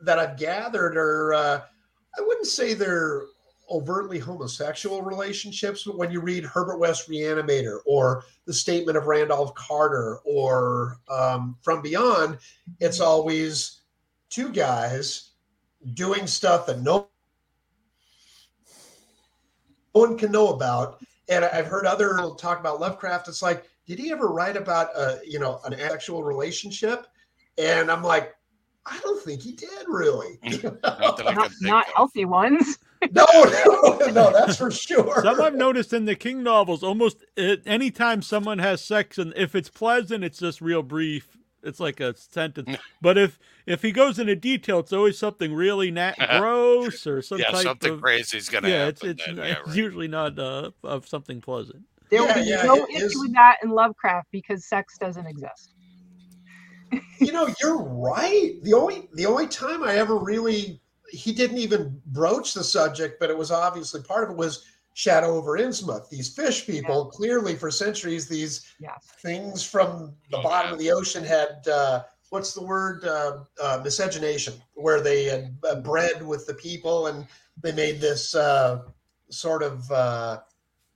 that 0.01 0.17
i've 0.17 0.35
gathered 0.35 0.97
are 0.97 1.33
uh 1.35 1.61
i 2.17 2.21
wouldn't 2.21 2.47
say 2.47 2.73
they're 2.73 3.25
overtly 3.71 4.19
homosexual 4.19 5.01
relationships, 5.01 5.83
but 5.83 5.97
when 5.97 6.11
you 6.11 6.19
read 6.21 6.43
Herbert 6.43 6.77
West 6.77 7.09
Reanimator 7.09 7.79
or 7.85 8.23
the 8.45 8.53
statement 8.53 8.97
of 8.97 9.07
Randolph 9.07 9.55
Carter 9.55 10.19
or 10.25 10.97
um, 11.09 11.55
From 11.61 11.81
Beyond, 11.81 12.37
it's 12.79 12.99
mm-hmm. 12.99 13.07
always 13.07 13.81
two 14.29 14.49
guys 14.49 15.31
doing 15.93 16.27
stuff 16.27 16.65
that 16.67 16.81
no 16.81 17.07
one 19.93 20.17
can 20.17 20.31
know 20.31 20.49
about. 20.49 21.03
And 21.29 21.45
I've 21.45 21.67
heard 21.67 21.85
other 21.85 22.15
people 22.15 22.35
talk 22.35 22.59
about 22.59 22.79
Lovecraft. 22.79 23.27
It's 23.27 23.41
like, 23.41 23.65
did 23.87 23.99
he 23.99 24.11
ever 24.11 24.27
write 24.27 24.57
about 24.57 24.89
a 24.95 25.19
you 25.25 25.39
know 25.39 25.59
an 25.65 25.73
actual 25.73 26.23
relationship? 26.23 27.07
And 27.57 27.89
I'm 27.91 28.03
like, 28.03 28.35
I 28.85 28.99
don't 28.99 29.21
think 29.21 29.41
he 29.41 29.53
did 29.53 29.69
really. 29.87 30.39
Not 30.63 30.83
Not, 31.35 31.51
not 31.61 31.85
healthy 31.95 32.25
ones. 32.25 32.77
no, 33.11 33.25
no, 33.33 33.97
no, 34.11 34.31
that's 34.31 34.57
for 34.57 34.69
sure. 34.71 35.21
Some 35.23 35.41
I've 35.41 35.55
noticed 35.55 35.91
in 35.93 36.05
the 36.05 36.15
King 36.15 36.43
novels, 36.43 36.83
almost 36.83 37.23
uh, 37.37 37.55
anytime 37.65 38.21
someone 38.21 38.59
has 38.59 38.81
sex, 38.83 39.17
and 39.17 39.33
if 39.35 39.55
it's 39.55 39.69
pleasant, 39.69 40.23
it's 40.23 40.37
just 40.39 40.61
real 40.61 40.83
brief. 40.83 41.37
It's 41.63 41.79
like 41.79 41.99
a 41.99 42.15
sentence. 42.15 42.77
But 43.01 43.17
if 43.17 43.39
if 43.65 43.81
he 43.81 43.91
goes 43.91 44.19
into 44.19 44.35
detail, 44.35 44.79
it's 44.79 44.93
always 44.93 45.17
something 45.17 45.53
really 45.53 45.89
na- 45.89 46.13
gross 46.37 47.07
or 47.07 47.21
some 47.23 47.39
yeah, 47.39 47.49
type 47.51 47.63
something 47.63 47.93
of 47.93 48.01
crazy 48.01 48.37
is 48.37 48.49
gonna 48.49 48.69
yeah. 48.69 48.87
It's 48.87 49.01
happen. 49.01 49.09
it's, 49.17 49.25
then. 49.25 49.39
n- 49.39 49.45
yeah, 49.45 49.55
it's 49.65 49.75
usually 49.75 50.07
not 50.07 50.37
uh, 50.37 50.69
of 50.83 51.07
something 51.07 51.41
pleasant. 51.41 51.83
There 52.11 52.21
Yeah, 52.21 52.27
will 52.37 52.43
be 52.43 52.49
yeah, 52.49 52.63
no 52.63 52.75
it 52.85 52.89
issue 52.97 53.05
is- 53.05 53.19
with 53.19 53.33
that 53.33 53.57
in 53.63 53.69
Lovecraft 53.71 54.27
because 54.31 54.67
sex 54.67 54.97
doesn't 54.99 55.25
exist. 55.25 55.73
you 57.19 57.31
know 57.31 57.47
you're 57.61 57.81
right 57.81 58.55
the 58.63 58.73
only 58.73 59.07
the 59.13 59.25
only 59.25 59.47
time 59.47 59.81
i 59.81 59.95
ever 59.95 60.17
really 60.17 60.81
he 61.11 61.33
didn't 61.33 61.57
even 61.57 62.01
broach 62.07 62.53
the 62.53 62.63
subject 62.63 63.19
but 63.19 63.29
it 63.29 63.37
was 63.37 63.51
obviously 63.51 64.01
part 64.01 64.23
of 64.23 64.29
it 64.31 64.37
was 64.37 64.65
Shadow 64.93 65.37
over 65.37 65.57
Innsmouth. 65.57 66.09
These 66.09 66.35
fish 66.35 66.65
people, 66.65 67.05
clearly 67.05 67.55
for 67.55 67.71
centuries, 67.71 68.27
these 68.27 68.65
Yes. 68.77 69.07
things 69.21 69.63
from 69.63 70.13
the 70.29 70.37
Oh, 70.37 70.43
bottom 70.43 70.71
yeah. 70.71 70.73
of 70.73 70.79
the 70.79 70.91
ocean 70.91 71.23
had 71.23 71.65
uh, 71.65 72.03
what's 72.29 72.53
the 72.53 72.61
word 72.63 73.05
uh, 73.05 73.37
uh, 73.61 73.79
miscegenation, 73.83 74.53
where 74.73 74.99
they 74.99 75.23
had 75.23 75.55
uh, 75.63 75.75
bred 75.75 76.21
with 76.25 76.45
the 76.45 76.55
people 76.55 77.07
and 77.07 77.25
they 77.61 77.71
made 77.71 78.01
this 78.01 78.35
uh, 78.35 78.81
sort 79.29 79.63
of 79.63 79.89
uh, 79.91 80.39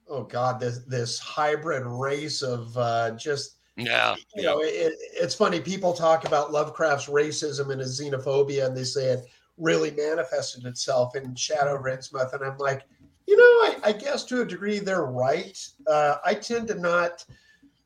oh 0.09 0.23
god 0.23 0.59
this 0.59 0.79
this 0.79 1.17
hybrid 1.17 1.85
race 1.85 2.41
of 2.41 2.77
uh, 2.77 3.11
just 3.11 3.59
Yeah. 3.77 4.15
you 4.35 4.43
know 4.43 4.59
it, 4.61 4.93
it's 5.13 5.35
funny 5.35 5.61
people 5.61 5.93
talk 5.93 6.25
about 6.25 6.51
Lovecraft's 6.51 7.07
racism 7.07 7.71
and 7.71 7.79
his 7.79 7.97
xenophobia 7.99 8.65
and 8.65 8.75
they 8.75 8.83
say 8.83 9.05
it 9.05 9.25
really 9.57 9.91
manifested 9.91 10.65
itself 10.65 11.15
in 11.15 11.33
Shadow 11.35 11.75
of 11.75 11.85
and 11.85 12.43
I'm 12.43 12.57
like 12.57 12.83
you 13.27 13.37
know 13.37 13.43
I, 13.43 13.77
I 13.85 13.91
guess 13.93 14.23
to 14.25 14.41
a 14.41 14.45
degree 14.45 14.79
they're 14.79 15.05
right 15.05 15.57
uh, 15.87 16.17
I 16.25 16.33
tend 16.33 16.67
to 16.69 16.75
not 16.75 17.25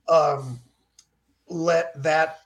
um, 0.07 0.59
let 1.47 2.01
that 2.01 2.39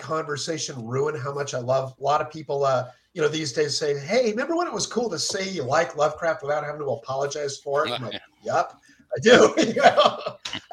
conversation 0.00 0.84
ruin 0.84 1.14
how 1.14 1.32
much 1.32 1.54
I 1.54 1.58
love. 1.58 1.94
A 2.00 2.02
lot 2.02 2.20
of 2.20 2.30
people, 2.30 2.64
uh, 2.64 2.88
you 3.14 3.22
know, 3.22 3.28
these 3.28 3.52
days 3.52 3.76
say, 3.78 3.98
"Hey, 3.98 4.30
remember 4.30 4.56
when 4.56 4.66
it 4.66 4.72
was 4.72 4.86
cool 4.86 5.08
to 5.10 5.18
say 5.18 5.48
you 5.48 5.62
like 5.62 5.96
Lovecraft 5.96 6.42
without 6.42 6.64
having 6.64 6.80
to 6.80 6.86
apologize 6.86 7.58
for 7.58 7.86
it?" 7.86 7.92
I'm 7.92 8.02
like, 8.02 8.20
"Yep, 8.42 8.72
I 9.16 9.20
do." 9.20 9.54
You 9.58 9.74
know? 9.74 10.18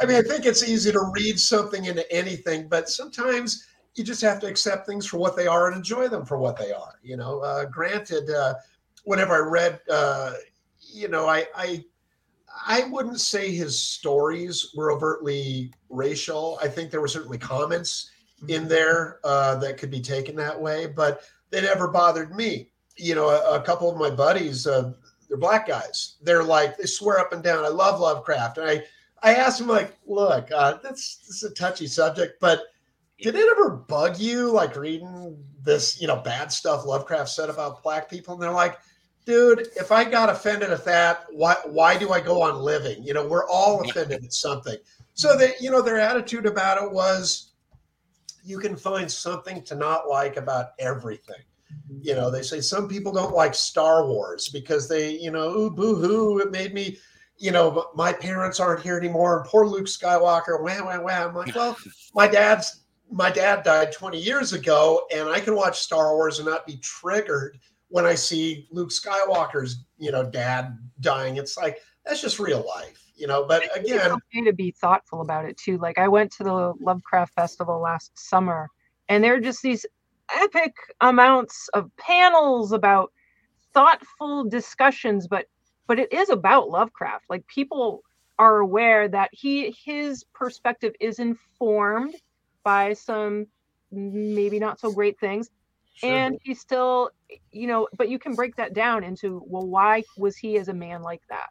I 0.01 0.05
mean, 0.05 0.17
I 0.17 0.21
think 0.21 0.45
it's 0.45 0.67
easy 0.67 0.91
to 0.91 1.11
read 1.13 1.39
something 1.39 1.85
into 1.85 2.09
anything, 2.11 2.67
but 2.67 2.89
sometimes 2.89 3.67
you 3.97 4.03
just 4.03 4.21
have 4.21 4.39
to 4.39 4.47
accept 4.47 4.85
things 4.85 5.07
for 5.07 5.17
what 5.17 5.35
they 5.35 5.47
are 5.47 5.67
and 5.67 5.75
enjoy 5.75 6.07
them 6.07 6.23
for 6.23 6.37
what 6.37 6.55
they 6.55 6.71
are. 6.71 6.99
You 7.01 7.17
know, 7.17 7.39
uh, 7.39 7.65
granted, 7.65 8.29
uh, 8.29 8.53
whenever 9.03 9.33
I 9.33 9.49
read, 9.49 9.79
uh, 9.89 10.33
you 10.79 11.07
know, 11.07 11.27
I, 11.27 11.47
I 11.55 11.83
I 12.65 12.83
wouldn't 12.89 13.19
say 13.19 13.51
his 13.51 13.79
stories 13.79 14.73
were 14.75 14.91
overtly 14.91 15.73
racial. 15.89 16.59
I 16.61 16.67
think 16.67 16.91
there 16.91 17.01
were 17.01 17.07
certainly 17.07 17.39
comments 17.39 18.11
in 18.47 18.67
there 18.67 19.19
uh, 19.23 19.55
that 19.55 19.77
could 19.77 19.91
be 19.91 19.99
taken 19.99 20.35
that 20.35 20.59
way, 20.59 20.85
but 20.85 21.21
they 21.49 21.61
never 21.61 21.87
bothered 21.87 22.35
me. 22.35 22.69
You 22.97 23.15
know, 23.15 23.29
a, 23.29 23.59
a 23.59 23.61
couple 23.61 23.89
of 23.89 23.97
my 23.97 24.11
buddies, 24.11 24.67
uh, 24.67 24.93
they're 25.27 25.37
black 25.37 25.67
guys. 25.67 26.17
They're 26.21 26.43
like 26.43 26.77
they 26.77 26.85
swear 26.85 27.17
up 27.17 27.33
and 27.33 27.43
down, 27.43 27.65
"I 27.65 27.69
love 27.69 27.99
Lovecraft." 27.99 28.59
And 28.59 28.69
I, 28.69 28.83
I 29.23 29.35
asked 29.35 29.57
them 29.57 29.67
like, 29.67 29.97
"Look, 30.05 30.51
uh, 30.51 30.77
that's 30.83 31.17
this 31.17 31.43
is 31.43 31.51
a 31.51 31.53
touchy 31.55 31.87
subject, 31.87 32.39
but 32.39 32.61
did 33.19 33.35
it 33.35 33.49
ever 33.51 33.71
bug 33.71 34.19
you 34.19 34.51
like 34.51 34.75
reading 34.75 35.37
this, 35.63 35.99
you 35.99 36.07
know, 36.07 36.17
bad 36.17 36.51
stuff 36.51 36.85
Lovecraft 36.85 37.29
said 37.29 37.49
about 37.49 37.83
black 37.83 38.09
people?" 38.09 38.33
And 38.33 38.41
they're 38.43 38.51
like, 38.51 38.77
dude, 39.25 39.67
if 39.75 39.91
I 39.91 40.03
got 40.03 40.29
offended 40.29 40.71
at 40.71 40.85
that, 40.85 41.25
why 41.31 41.55
why 41.65 41.97
do 41.97 42.11
I 42.11 42.19
go 42.19 42.41
on 42.41 42.59
living? 42.59 43.03
You 43.03 43.13
know, 43.13 43.27
we're 43.27 43.47
all 43.47 43.81
offended 43.81 44.23
at 44.23 44.33
something. 44.33 44.77
So 45.13 45.37
that 45.37 45.61
you 45.61 45.69
know, 45.69 45.81
their 45.81 45.99
attitude 45.99 46.45
about 46.45 46.81
it 46.81 46.91
was 46.91 47.51
you 48.43 48.57
can 48.57 48.77
find 48.77 49.11
something 49.11 49.61
to 49.63 49.75
not 49.75 50.07
like 50.07 50.37
about 50.37 50.67
everything. 50.79 51.43
Mm-hmm. 51.91 51.99
You 52.01 52.15
know, 52.15 52.31
they 52.31 52.41
say 52.41 52.61
some 52.61 52.87
people 52.87 53.11
don't 53.11 53.35
like 53.35 53.53
Star 53.53 54.07
Wars 54.07 54.47
because 54.47 54.87
they, 54.87 55.17
you 55.17 55.31
know, 55.31 55.49
ooh, 55.49 55.69
boo 55.69 55.95
hoo, 55.95 56.39
it 56.39 56.51
made 56.51 56.73
me, 56.73 56.97
you 57.37 57.51
know, 57.51 57.89
my 57.93 58.13
parents 58.13 58.61
aren't 58.61 58.81
here 58.81 58.97
anymore. 58.97 59.41
And 59.41 59.49
poor 59.49 59.67
Luke 59.67 59.87
Skywalker, 59.87 60.63
wham, 60.63 60.85
wham, 60.85 61.03
wham. 61.03 61.29
I'm 61.29 61.35
like, 61.35 61.53
well, 61.53 61.77
my 62.15 62.27
dad's 62.27 62.83
my 63.11 63.29
dad 63.29 63.63
died 63.63 63.91
20 63.91 64.19
years 64.19 64.53
ago, 64.53 65.05
and 65.13 65.29
I 65.29 65.39
can 65.39 65.55
watch 65.55 65.79
Star 65.79 66.15
Wars 66.15 66.39
and 66.39 66.47
not 66.47 66.65
be 66.65 66.77
triggered 66.77 67.57
when 67.89 68.05
I 68.05 68.15
see 68.15 68.67
Luke 68.71 68.89
Skywalker's, 68.89 69.85
you 69.97 70.11
know, 70.11 70.29
dad 70.29 70.77
dying. 70.99 71.37
It's 71.37 71.57
like 71.57 71.79
that's 72.05 72.21
just 72.21 72.39
real 72.39 72.65
life, 72.67 73.11
you 73.15 73.27
know. 73.27 73.45
But 73.45 73.63
again, 73.77 73.99
it's 73.99 74.07
okay 74.35 74.43
to 74.45 74.53
be 74.53 74.71
thoughtful 74.71 75.21
about 75.21 75.45
it 75.45 75.57
too. 75.57 75.77
Like 75.77 75.97
I 75.97 76.07
went 76.07 76.31
to 76.33 76.43
the 76.43 76.73
Lovecraft 76.79 77.33
Festival 77.33 77.79
last 77.79 78.17
summer, 78.17 78.69
and 79.09 79.23
there 79.23 79.35
are 79.35 79.41
just 79.41 79.61
these 79.61 79.85
epic 80.35 80.75
amounts 81.01 81.69
of 81.73 81.89
panels 81.97 82.71
about 82.71 83.11
thoughtful 83.73 84.43
discussions, 84.49 85.27
but 85.27 85.45
but 85.87 85.99
it 85.99 86.11
is 86.11 86.29
about 86.29 86.69
Lovecraft. 86.69 87.25
Like 87.29 87.47
people 87.47 88.03
are 88.39 88.59
aware 88.59 89.07
that 89.07 89.29
he 89.31 89.73
his 89.85 90.25
perspective 90.33 90.93
is 90.99 91.19
informed 91.19 92.15
by 92.67 92.91
some 92.91 93.47
maybe 93.93 94.59
not 94.59 94.77
so 94.77 94.91
great 94.91 95.17
things 95.21 95.49
sure. 95.93 96.13
and 96.13 96.37
he 96.43 96.53
still 96.53 97.09
you 97.49 97.65
know 97.65 97.87
but 97.97 98.09
you 98.09 98.19
can 98.19 98.35
break 98.35 98.53
that 98.57 98.73
down 98.73 99.05
into 99.05 99.41
well 99.47 99.65
why 99.65 100.03
was 100.17 100.35
he 100.35 100.57
as 100.57 100.67
a 100.67 100.73
man 100.73 101.01
like 101.01 101.21
that 101.29 101.47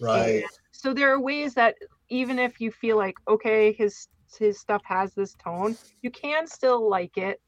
right, 0.00 0.44
so 0.72 0.94
there 0.94 1.12
are 1.12 1.20
ways 1.20 1.52
that 1.52 1.74
even 2.08 2.38
if 2.38 2.62
you 2.62 2.70
feel 2.70 2.96
like 2.96 3.14
okay 3.28 3.74
his 3.74 4.08
his 4.38 4.58
stuff 4.58 4.80
has 4.86 5.12
this 5.12 5.34
tone 5.34 5.76
you 6.00 6.10
can 6.10 6.46
still 6.46 6.88
like 6.88 7.18
it 7.18 7.42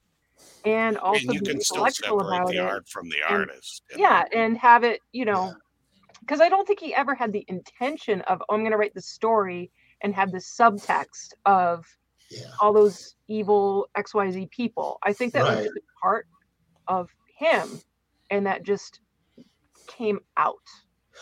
and 0.67 0.99
also 0.99 1.23
and 1.23 1.33
you 1.33 1.41
can 1.41 1.59
still 1.59 1.89
separate 1.89 2.21
about 2.21 2.49
the 2.49 2.57
it 2.57 2.59
art 2.59 2.87
from 2.87 3.09
the 3.09 3.17
and- 3.27 3.49
artist. 3.49 3.83
you 3.97 4.03
yeah 4.03 4.25
and 4.35 4.59
have 4.59 4.85
it 4.85 5.01
you 5.13 5.25
know 5.25 5.55
because 6.21 6.43
i 6.43 6.51
don't 6.51 6.69
think 6.69 6.81
he 6.81 6.95
ever 6.95 7.15
had 7.15 7.33
the 7.33 7.47
intention 7.49 8.21
of 8.23 8.43
oh, 8.43 8.55
i'm 8.55 8.61
going 8.61 8.73
to 8.73 8.77
write 8.77 8.93
the 8.93 9.01
story 9.01 9.71
and 10.03 10.15
have 10.15 10.31
the 10.33 10.39
subtext 10.39 11.33
of 11.47 11.87
yeah, 12.31 12.47
all 12.61 12.73
those 12.73 13.17
evil 13.29 13.89
xyz 13.97 14.51
people 14.51 14.99
i 15.03 15.13
think 15.13 15.33
that 15.33 15.45
was 15.45 15.57
Right. 15.57 15.65
just 15.65 15.79
part 16.01 16.27
of 16.89 17.11
him 17.39 17.81
and 18.31 18.47
that 18.47 18.63
just 18.63 19.01
came 19.87 20.21
out 20.37 20.55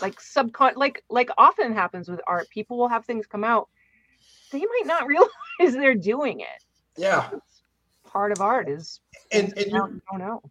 like 0.03 0.21
subcon 0.21 0.77
like 0.77 1.03
like 1.11 1.31
often 1.39 1.73
happens 1.73 2.09
with 2.09 2.21
art 2.27 2.49
people 2.51 2.77
will 2.77 2.89
have 2.89 3.05
things 3.05 3.27
come 3.27 3.45
out 3.45 3.69
they 4.53 4.61
might 4.61 4.83
not 4.87 5.07
realize 5.07 5.31
they're 5.61 5.95
doing 5.95 6.41
it 6.41 6.63
yeah. 6.99 7.31
Part 8.05 8.33
of 8.33 8.41
art 8.41 8.69
is 8.69 9.01
And 9.31 9.57
and 9.57 9.73
out 9.75 9.91
you 9.93 10.01
don't 10.11 10.19
know 10.19 10.43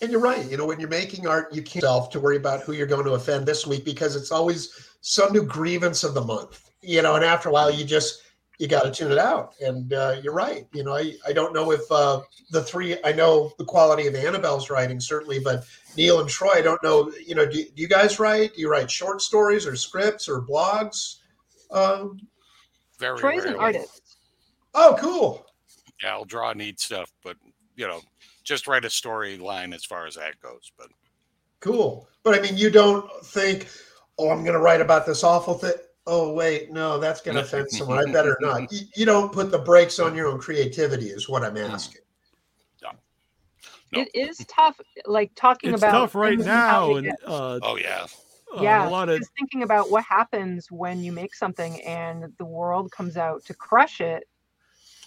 and 0.00 0.12
you're 0.12 0.20
right. 0.20 0.44
You 0.50 0.56
know, 0.56 0.66
when 0.66 0.80
you're 0.80 0.88
making 0.88 1.26
art, 1.26 1.54
you 1.54 1.62
can't 1.62 1.82
self 1.82 2.10
to 2.10 2.20
worry 2.20 2.36
about 2.36 2.60
who 2.60 2.72
you're 2.72 2.86
going 2.86 3.06
to 3.06 3.12
offend 3.14 3.46
this 3.46 3.66
week 3.66 3.84
because 3.84 4.16
it's 4.16 4.30
always 4.30 4.90
some 5.00 5.32
new 5.32 5.44
grievance 5.44 6.04
of 6.04 6.12
the 6.14 6.20
month. 6.20 6.70
You 6.84 7.02
know, 7.02 7.16
and 7.16 7.24
after 7.24 7.48
a 7.48 7.52
while, 7.52 7.70
you 7.70 7.84
just 7.84 8.22
you 8.58 8.68
got 8.68 8.84
to 8.84 8.90
tune 8.90 9.10
it 9.10 9.18
out. 9.18 9.54
And 9.60 9.92
uh, 9.92 10.16
you're 10.22 10.34
right. 10.34 10.66
You 10.72 10.84
know, 10.84 10.94
I, 10.94 11.14
I 11.26 11.32
don't 11.32 11.52
know 11.52 11.72
if 11.72 11.90
uh, 11.90 12.20
the 12.50 12.62
three. 12.62 12.96
I 13.04 13.12
know 13.12 13.52
the 13.58 13.64
quality 13.64 14.06
of 14.06 14.14
Annabelle's 14.14 14.70
writing 14.70 15.00
certainly, 15.00 15.40
but 15.40 15.64
Neil 15.96 16.20
and 16.20 16.28
Troy, 16.28 16.52
I 16.54 16.62
don't 16.62 16.82
know. 16.82 17.10
You 17.26 17.34
know, 17.34 17.46
do, 17.46 17.64
do 17.64 17.82
you 17.82 17.88
guys 17.88 18.18
write? 18.20 18.54
Do 18.54 18.60
you 18.60 18.70
write 18.70 18.90
short 18.90 19.22
stories 19.22 19.66
or 19.66 19.76
scripts 19.76 20.28
or 20.28 20.42
blogs? 20.42 21.16
Um, 21.70 22.20
Very 22.98 23.18
troy's 23.18 23.44
an 23.44 23.56
artist 23.56 24.04
oh, 24.74 24.96
cool. 24.98 25.46
Yeah, 26.02 26.12
I'll 26.12 26.24
draw 26.24 26.52
neat 26.52 26.80
stuff, 26.80 27.10
but 27.22 27.36
you 27.76 27.86
know, 27.86 28.00
just 28.42 28.66
write 28.66 28.84
a 28.84 28.88
storyline 28.88 29.74
as 29.74 29.84
far 29.84 30.06
as 30.06 30.16
that 30.16 30.40
goes. 30.40 30.72
But 30.76 30.88
Cool. 31.60 32.08
But 32.22 32.38
I 32.38 32.42
mean, 32.42 32.56
you 32.56 32.70
don't 32.70 33.10
think, 33.24 33.68
oh, 34.18 34.30
I'm 34.30 34.42
going 34.42 34.54
to 34.54 34.60
write 34.60 34.82
about 34.82 35.06
this 35.06 35.24
awful 35.24 35.54
thing. 35.54 35.72
Oh, 36.06 36.32
wait, 36.34 36.70
no, 36.70 36.98
that's 36.98 37.22
going 37.22 37.36
to 37.36 37.42
offend 37.42 37.70
someone. 37.70 37.98
I 37.98 38.12
better 38.12 38.36
not. 38.40 38.70
You, 38.70 38.80
you 38.94 39.06
don't 39.06 39.32
put 39.32 39.50
the 39.50 39.58
brakes 39.58 39.98
on 39.98 40.14
your 40.14 40.28
own 40.28 40.38
creativity, 40.38 41.06
is 41.06 41.28
what 41.28 41.42
I'm 41.42 41.56
asking. 41.56 42.02
No. 42.82 44.00
it 44.00 44.10
is 44.14 44.38
tough 44.48 44.80
like 45.06 45.30
talking 45.36 45.72
It's 45.72 45.82
about 45.82 45.92
tough 45.92 46.14
right 46.14 46.30
things 46.30 46.46
and 46.46 46.50
how 46.50 46.88
now, 46.88 46.96
and 46.96 47.12
uh, 47.24 47.60
oh 47.62 47.76
yeah, 47.76 48.06
uh, 48.56 48.60
yeah 48.60 48.88
a 48.88 48.90
lot 48.90 49.08
of 49.08 49.18
just 49.18 49.30
thinking 49.38 49.62
about 49.62 49.90
what 49.90 50.04
happens 50.04 50.70
when 50.70 51.02
you 51.02 51.12
make 51.12 51.34
something 51.34 51.80
and 51.82 52.24
the 52.38 52.44
world 52.44 52.90
comes 52.90 53.16
out 53.16 53.44
to 53.44 53.54
crush 53.54 54.00
it 54.00 54.24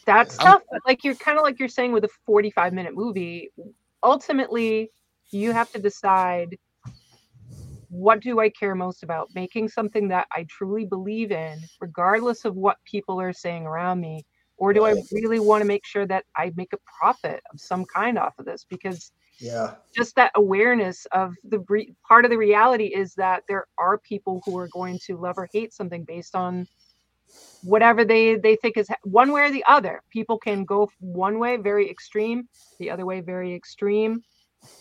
that's 0.06 0.40
I'm- 0.40 0.54
tough 0.54 0.62
but 0.72 0.80
like 0.88 1.04
you're 1.04 1.16
kind 1.16 1.38
of 1.38 1.44
like 1.44 1.60
you're 1.60 1.68
saying 1.68 1.92
with 1.92 2.06
a 2.06 2.10
45 2.26 2.74
minute 2.74 2.96
movie 2.96 3.52
ultimately 4.04 4.90
you 5.32 5.52
have 5.52 5.70
to 5.72 5.80
decide 5.80 6.58
what 7.90 8.20
do 8.22 8.40
i 8.40 8.50
care 8.50 8.76
most 8.76 9.04
about? 9.04 9.30
Making 9.36 9.70
something 9.70 10.08
that 10.10 10.28
i 10.34 10.46
truly 10.50 10.86
believe 10.86 11.32
in 11.32 11.68
regardless 11.80 12.46
of 12.46 12.56
what 12.56 12.78
people 12.86 13.20
are 13.22 13.34
saying 13.34 13.66
around 13.66 14.00
me 14.02 14.26
or 14.58 14.74
do 14.74 14.86
i 14.86 14.94
really 15.12 15.40
want 15.40 15.62
to 15.62 15.66
make 15.66 15.86
sure 15.86 16.06
that 16.08 16.26
i 16.36 16.52
make 16.56 16.74
a 16.74 16.78
profit 17.00 17.42
of 17.54 17.60
some 17.60 17.86
kind 17.86 18.18
off 18.18 18.34
of 18.40 18.46
this? 18.46 18.66
Because 18.70 19.12
Yeah. 19.40 19.76
just 19.96 20.16
that 20.16 20.32
awareness 20.36 21.06
of 21.12 21.34
the 21.44 21.60
re- 21.70 21.94
part 22.08 22.26
of 22.26 22.32
the 22.32 22.38
reality 22.38 22.88
is 22.96 23.14
that 23.16 23.44
there 23.48 23.66
are 23.80 23.98
people 24.00 24.42
who 24.46 24.56
are 24.58 24.68
going 24.70 25.00
to 25.06 25.18
love 25.18 25.38
or 25.38 25.48
hate 25.54 25.74
something 25.74 26.04
based 26.04 26.36
on 26.36 26.68
whatever 27.64 28.06
they 28.06 28.36
they 28.36 28.56
think 28.58 28.78
is 28.78 28.88
one 29.04 29.32
way 29.32 29.42
or 29.44 29.52
the 29.52 29.64
other. 29.68 30.02
People 30.12 30.38
can 30.38 30.64
go 30.66 30.90
one 31.00 31.40
way 31.40 31.58
very 31.58 31.90
extreme 31.90 32.48
the 32.80 32.90
other 32.92 33.06
way 33.06 33.22
very 33.22 33.56
extreme 33.56 34.24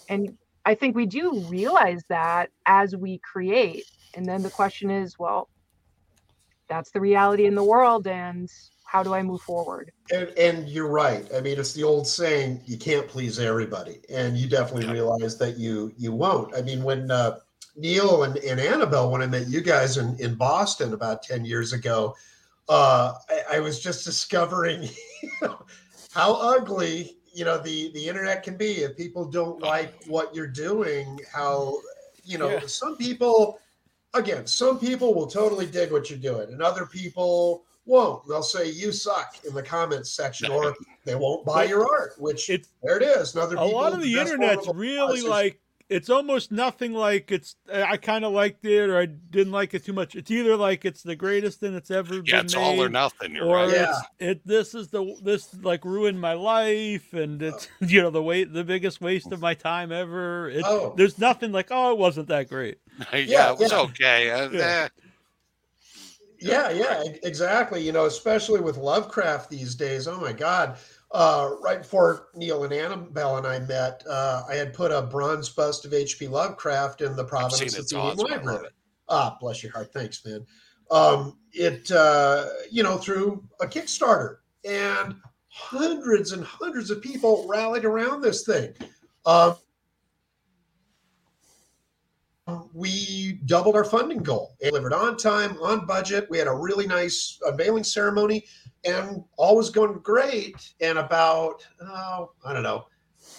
and 0.08 0.36
i 0.66 0.74
think 0.74 0.94
we 0.94 1.06
do 1.06 1.40
realize 1.40 2.02
that 2.10 2.50
as 2.66 2.94
we 2.94 3.18
create 3.20 3.86
and 4.14 4.28
then 4.28 4.42
the 4.42 4.50
question 4.50 4.90
is 4.90 5.14
well 5.18 5.48
that's 6.68 6.90
the 6.90 7.00
reality 7.00 7.46
in 7.46 7.54
the 7.54 7.64
world 7.64 8.06
and 8.06 8.48
how 8.84 9.02
do 9.02 9.12
I 9.12 9.22
move 9.22 9.42
forward? 9.42 9.92
And, 10.12 10.28
and 10.38 10.68
you're 10.68 10.88
right. 10.88 11.28
I 11.34 11.40
mean, 11.40 11.58
it's 11.58 11.72
the 11.72 11.82
old 11.82 12.06
saying: 12.06 12.62
you 12.64 12.78
can't 12.78 13.08
please 13.08 13.38
everybody, 13.38 14.00
and 14.08 14.36
you 14.36 14.48
definitely 14.48 14.84
Yeah. 14.84 14.92
realize 14.92 15.36
that 15.38 15.58
you 15.58 15.92
you 15.96 16.12
won't. 16.12 16.54
I 16.54 16.62
mean, 16.62 16.84
when 16.84 17.10
uh, 17.10 17.38
Neil 17.76 18.22
and, 18.22 18.36
and 18.38 18.60
Annabelle, 18.60 19.10
when 19.10 19.22
I 19.22 19.26
met 19.26 19.48
you 19.48 19.60
guys 19.60 19.96
in 19.96 20.16
in 20.20 20.36
Boston 20.36 20.92
about 20.94 21.24
ten 21.24 21.44
years 21.44 21.72
ago, 21.72 22.14
uh, 22.68 23.14
I, 23.28 23.56
I 23.56 23.60
was 23.60 23.80
just 23.80 24.04
discovering 24.04 24.88
how 26.12 26.34
ugly 26.34 27.15
you 27.36 27.44
know 27.44 27.58
the 27.58 27.92
the 27.92 28.08
internet 28.08 28.42
can 28.42 28.56
be 28.56 28.76
if 28.82 28.96
people 28.96 29.26
don't 29.26 29.60
like 29.60 29.92
what 30.06 30.34
you're 30.34 30.46
doing. 30.46 31.20
How 31.30 31.76
you 32.24 32.38
know 32.38 32.48
Yeah. 32.48 32.66
some 32.66 32.96
people, 32.96 33.60
again, 34.14 34.46
some 34.46 34.78
people 34.78 35.14
will 35.14 35.26
totally 35.26 35.66
dig 35.66 35.92
what 35.92 36.08
you're 36.08 36.18
doing, 36.18 36.48
and 36.50 36.62
other 36.62 36.86
people 36.86 37.64
won't. 37.84 38.26
They'll 38.26 38.42
say 38.42 38.70
you 38.70 38.90
suck 38.90 39.36
in 39.46 39.54
the 39.54 39.62
comments 39.62 40.10
section, 40.10 40.50
or 40.50 40.74
they 41.04 41.14
won't 41.14 41.44
buy 41.44 41.64
your 41.64 41.86
art. 41.86 42.14
Which 42.18 42.48
It's 42.48 42.70
there 42.82 42.96
it 42.96 43.02
is. 43.02 43.34
And 43.34 43.42
other 43.44 43.56
a 43.56 43.64
lot 43.64 43.92
of 43.92 44.00
the 44.00 44.18
internet's 44.18 44.66
really 44.74 45.20
like 45.20 45.60
it's 45.88 46.10
almost 46.10 46.50
nothing 46.50 46.92
like 46.92 47.30
it's 47.30 47.54
I 47.72 47.96
kind 47.96 48.24
of 48.24 48.32
liked 48.32 48.64
it 48.64 48.90
or 48.90 48.98
I 48.98 49.06
didn't 49.06 49.52
like 49.52 49.72
it 49.72 49.84
too 49.84 49.92
much. 49.92 50.16
It's 50.16 50.30
either 50.30 50.56
like 50.56 50.84
it's 50.84 51.02
the 51.02 51.14
greatest 51.14 51.60
thing 51.60 51.72
that's 51.74 51.90
ever 51.92 52.16
Yeah, 52.24 52.38
been 52.38 52.46
it's 52.46 52.56
made, 52.56 52.62
all 52.62 52.82
or 52.82 52.88
nothing. 52.88 53.36
You're 53.36 53.46
or 53.46 53.56
right. 53.56 53.70
Yeah. 53.70 53.90
it's 53.90 54.00
it 54.18 54.40
this 54.46 54.74
is 54.74 54.88
the 54.88 55.14
this 55.22 55.54
like 55.62 55.84
ruined 55.84 56.20
my 56.20 56.32
life 56.32 57.12
and 57.12 57.40
it's 57.40 57.68
you 57.80 58.02
know 58.02 58.10
the 58.10 58.22
way 58.22 58.42
the 58.44 58.64
biggest 58.64 59.00
waste 59.00 59.30
of 59.32 59.40
my 59.40 59.54
time 59.54 59.92
ever. 59.92 60.50
It, 60.50 60.64
Oh. 60.66 60.92
There's 60.96 61.18
nothing 61.18 61.52
like 61.52 61.68
oh 61.70 61.92
it 61.92 61.98
wasn't 61.98 62.28
that 62.28 62.48
great. 62.48 62.78
yeah, 63.12 63.18
Yeah, 63.18 63.52
it 63.52 63.58
was 63.60 63.70
yeah. 63.70 63.78
okay. 63.80 64.30
Uh, 64.30 64.50
Yeah. 64.50 64.60
eh, 64.60 64.88
Yeah, 66.40 66.70
yeah, 66.70 67.04
e- 67.04 67.18
exactly. 67.22 67.80
You 67.82 67.92
know, 67.92 68.06
especially 68.06 68.60
with 68.60 68.76
Lovecraft 68.76 69.50
these 69.50 69.74
days. 69.74 70.06
Oh 70.08 70.20
my 70.20 70.32
God. 70.32 70.76
Uh, 71.16 71.56
right 71.62 71.78
before 71.78 72.28
Neil 72.34 72.64
and 72.64 72.74
Annabelle 72.74 73.38
and 73.38 73.46
I 73.46 73.58
met, 73.60 74.02
uh, 74.06 74.42
I 74.50 74.54
had 74.54 74.74
put 74.74 74.92
a 74.92 75.00
bronze 75.00 75.48
bust 75.48 75.86
of 75.86 75.94
H.P. 75.94 76.28
Lovecraft 76.28 77.00
in 77.00 77.16
the 77.16 77.24
Providence 77.24 77.58
seen 77.58 77.68
it. 77.68 77.84
It's 77.84 77.94
Athenaeum 77.94 78.18
awesome. 78.18 78.26
I 78.26 78.34
love 78.34 78.44
Library. 78.44 78.68
Ah, 79.08 79.36
bless 79.40 79.62
your 79.62 79.72
heart. 79.72 79.94
Thanks, 79.94 80.22
man. 80.26 80.44
Um, 80.90 81.38
it, 81.52 81.90
uh, 81.90 82.44
you 82.70 82.82
know, 82.82 82.98
through 82.98 83.42
a 83.62 83.66
Kickstarter, 83.66 84.40
and 84.66 85.14
hundreds 85.48 86.32
and 86.32 86.44
hundreds 86.44 86.90
of 86.90 87.00
people 87.00 87.46
rallied 87.48 87.86
around 87.86 88.20
this 88.20 88.44
thing. 88.44 88.74
Um, 89.24 89.56
we 92.74 93.40
doubled 93.46 93.74
our 93.74 93.84
funding 93.84 94.22
goal. 94.22 94.54
It 94.60 94.68
delivered 94.68 94.92
on 94.92 95.16
time, 95.16 95.56
on 95.62 95.86
budget. 95.86 96.26
We 96.28 96.36
had 96.36 96.46
a 96.46 96.54
really 96.54 96.86
nice 96.86 97.38
unveiling 97.46 97.84
ceremony, 97.84 98.44
and 98.86 99.24
all 99.36 99.56
was 99.56 99.70
going 99.70 99.98
great. 100.00 100.72
And 100.80 100.98
about, 100.98 101.66
oh, 101.82 102.30
I 102.44 102.52
don't 102.52 102.62
know, 102.62 102.86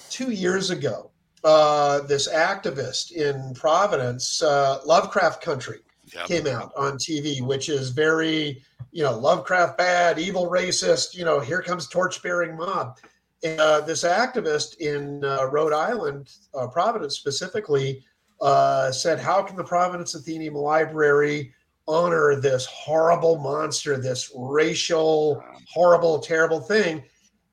two 0.09 0.31
years 0.31 0.69
ago, 0.69 1.11
uh, 1.43 2.01
this 2.01 2.27
activist 2.27 3.11
in 3.11 3.53
Providence, 3.53 4.41
uh, 4.41 4.79
Lovecraft 4.85 5.41
Country, 5.41 5.79
Yep. 6.13 6.25
came 6.27 6.47
out 6.47 6.71
on 6.77 6.93
TV, 6.97 7.41
which 7.41 7.67
is 7.67 7.89
very, 7.89 8.63
you 8.91 9.03
know, 9.03 9.17
Lovecraft 9.17 9.77
bad, 9.77 10.17
evil, 10.17 10.49
racist. 10.49 11.13
You 11.13 11.25
know, 11.25 11.41
here 11.41 11.61
comes 11.61 11.87
torch-bearing 11.89 12.55
mob. 12.55 12.97
And, 13.43 13.59
uh, 13.59 13.81
this 13.81 14.03
activist 14.05 14.77
in 14.77 15.25
uh, 15.25 15.47
Rhode 15.51 15.73
Island, 15.73 16.31
uh, 16.53 16.67
Providence 16.67 17.17
specifically, 17.17 18.05
uh, 18.39 18.89
said, 18.91 19.19
"How 19.19 19.41
can 19.43 19.57
the 19.57 19.65
Providence 19.65 20.15
Athenaeum 20.15 20.55
Library 20.55 21.53
honor 21.87 22.35
this 22.35 22.65
horrible 22.65 23.37
monster, 23.37 23.97
this 23.97 24.31
racial, 24.35 25.43
horrible, 25.69 26.19
terrible 26.19 26.59
thing?" 26.59 27.03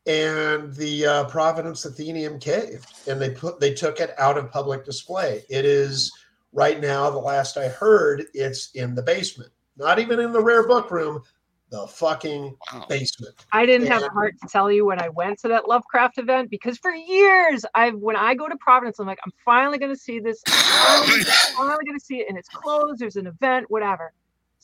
And 0.07 0.75
the 0.75 1.07
uh, 1.07 1.25
Providence 1.25 1.87
Athenaeum 1.87 2.39
caved, 2.39 3.09
and 3.09 3.21
they 3.21 3.31
put 3.31 3.61
they 3.61 3.73
took 3.73 4.01
it 4.01 4.15
out 4.19 4.37
of 4.37 4.51
public 4.51 4.85
display. 4.85 5.45
It 5.49 5.65
is 5.65 6.13
right 6.53 6.81
now. 6.81 7.11
The 7.11 7.19
last 7.19 7.57
I 7.57 7.69
heard, 7.69 8.25
it's 8.35 8.71
in 8.73 8.95
the 8.95 9.03
basement, 9.03 9.51
not 9.77 9.99
even 9.99 10.21
in 10.21 10.33
the 10.33 10.43
rare 10.43 10.67
book 10.67 10.91
room, 10.91 11.23
the 11.71 11.87
fucking 11.89 12.57
basement. 12.89 13.35
I 13.53 13.67
didn't 13.67 13.89
have 13.89 14.03
the 14.03 14.11
heart 14.11 14.35
to 14.41 14.49
tell 14.49 14.71
you 14.71 14.87
when 14.87 15.01
I 15.01 15.09
went 15.09 15.41
to 15.41 15.49
that 15.49 15.69
Lovecraft 15.69 16.19
event 16.19 16.49
because 16.51 16.79
for 16.79 16.93
years 16.93 17.65
I've 17.75 17.95
when 17.95 18.17
I 18.17 18.35
go 18.35 18.49
to 18.49 18.57
Providence, 18.57 18.99
I'm 19.01 19.07
like, 19.07 19.19
I'm 19.27 19.33
finally 19.45 19.79
gonna 19.79 19.97
see 19.97 20.21
this. 20.21 20.41
I'm 20.47 21.03
finally, 21.03 21.25
finally 21.57 21.85
gonna 21.85 22.01
see 22.01 22.19
it, 22.19 22.27
and 22.29 22.39
it's 22.39 22.49
closed. 22.49 23.01
There's 23.01 23.17
an 23.17 23.27
event, 23.27 23.67
whatever. 23.71 24.13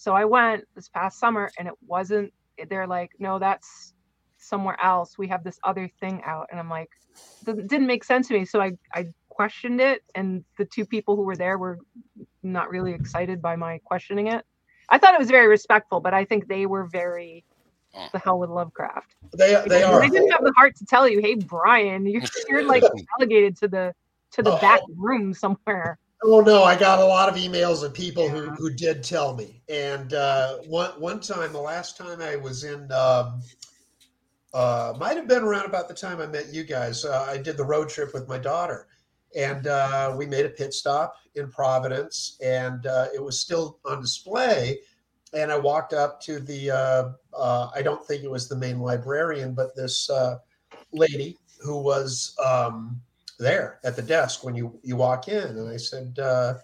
So 0.00 0.14
I 0.14 0.24
went 0.24 0.64
this 0.74 0.88
past 0.88 1.20
summer, 1.20 1.50
and 1.58 1.68
it 1.68 1.74
wasn't. 1.86 2.32
They're 2.70 2.86
like, 2.86 3.10
no, 3.18 3.38
that's 3.38 3.92
somewhere 4.38 4.78
else. 4.82 5.18
We 5.18 5.28
have 5.28 5.44
this 5.44 5.58
other 5.62 5.90
thing 6.00 6.22
out, 6.24 6.46
and 6.50 6.58
I'm 6.58 6.70
like, 6.70 6.88
it 7.46 7.68
didn't 7.68 7.86
make 7.86 8.02
sense 8.02 8.28
to 8.28 8.34
me. 8.38 8.46
So 8.46 8.62
I 8.62 8.72
I 8.94 9.08
questioned 9.28 9.78
it, 9.78 10.02
and 10.14 10.42
the 10.56 10.64
two 10.64 10.86
people 10.86 11.16
who 11.16 11.22
were 11.22 11.36
there 11.36 11.58
were 11.58 11.78
not 12.42 12.70
really 12.70 12.94
excited 12.94 13.42
by 13.42 13.56
my 13.56 13.76
questioning 13.84 14.28
it. 14.28 14.46
I 14.88 14.96
thought 14.96 15.12
it 15.12 15.20
was 15.20 15.28
very 15.28 15.48
respectful, 15.48 16.00
but 16.00 16.14
I 16.14 16.24
think 16.24 16.48
they 16.48 16.64
were 16.64 16.84
very 16.84 17.44
mm. 17.94 18.10
the 18.10 18.20
hell 18.20 18.38
with 18.38 18.48
Lovecraft. 18.48 19.16
They 19.36 19.52
they 19.52 19.64
Because 19.64 19.84
are. 19.84 20.00
They 20.00 20.08
didn't 20.08 20.30
have 20.30 20.44
the 20.44 20.54
heart 20.56 20.76
to 20.76 20.86
tell 20.86 21.06
you, 21.06 21.20
"Hey, 21.20 21.34
Brian, 21.34 22.06
you're, 22.06 22.22
you're 22.48 22.64
like 22.64 22.84
relegated 23.18 23.54
to 23.58 23.68
the 23.68 23.94
to 24.30 24.42
the 24.42 24.52
Oh. 24.52 24.60
back 24.60 24.80
room 24.96 25.34
somewhere." 25.34 25.98
Oh 26.22 26.40
no, 26.40 26.64
I 26.64 26.76
got 26.78 26.98
a 26.98 27.04
lot 27.04 27.30
of 27.30 27.36
emails 27.36 27.82
of 27.82 27.94
people 27.94 28.28
who, 28.28 28.50
who 28.50 28.70
did 28.70 29.02
tell 29.02 29.34
me. 29.34 29.62
And 29.70 30.12
uh, 30.12 30.58
one 30.66 30.90
one 31.00 31.20
time, 31.20 31.52
the 31.52 31.60
last 31.60 31.96
time 31.96 32.20
I 32.20 32.36
was 32.36 32.64
in, 32.64 32.92
um, 32.92 33.40
uh, 34.52 34.92
might 34.98 35.16
have 35.16 35.28
been 35.28 35.42
around 35.42 35.64
about 35.64 35.88
the 35.88 35.94
time 35.94 36.20
I 36.20 36.26
met 36.26 36.52
you 36.52 36.64
guys. 36.64 37.04
Uh, 37.04 37.26
I 37.28 37.38
did 37.38 37.56
the 37.56 37.64
road 37.64 37.88
trip 37.88 38.12
with 38.12 38.28
my 38.28 38.36
daughter, 38.36 38.88
and 39.34 39.66
uh, 39.66 40.14
we 40.16 40.26
made 40.26 40.44
a 40.44 40.50
pit 40.50 40.74
stop 40.74 41.14
in 41.36 41.50
Providence, 41.50 42.36
and 42.44 42.86
uh, 42.86 43.06
it 43.14 43.22
was 43.22 43.40
still 43.40 43.78
on 43.86 44.02
display. 44.02 44.78
And 45.32 45.50
I 45.52 45.58
walked 45.58 45.92
up 45.92 46.20
to 46.22 46.40
the, 46.40 46.72
uh, 46.72 47.10
uh, 47.32 47.70
I 47.72 47.82
don't 47.82 48.04
think 48.04 48.24
it 48.24 48.30
was 48.30 48.48
the 48.48 48.56
main 48.56 48.80
librarian, 48.80 49.54
but 49.54 49.76
this 49.76 50.10
uh, 50.10 50.38
lady 50.92 51.38
who 51.62 51.78
was 51.78 52.36
um, 52.44 53.00
there 53.40 53.80
at 53.82 53.96
the 53.96 54.02
desk 54.02 54.44
when 54.44 54.54
you 54.54 54.78
you 54.84 54.94
walk 54.96 55.26
in, 55.28 55.42
and 55.58 55.68
I 55.68 55.76
said, 55.78 56.16
uh, 56.18 56.54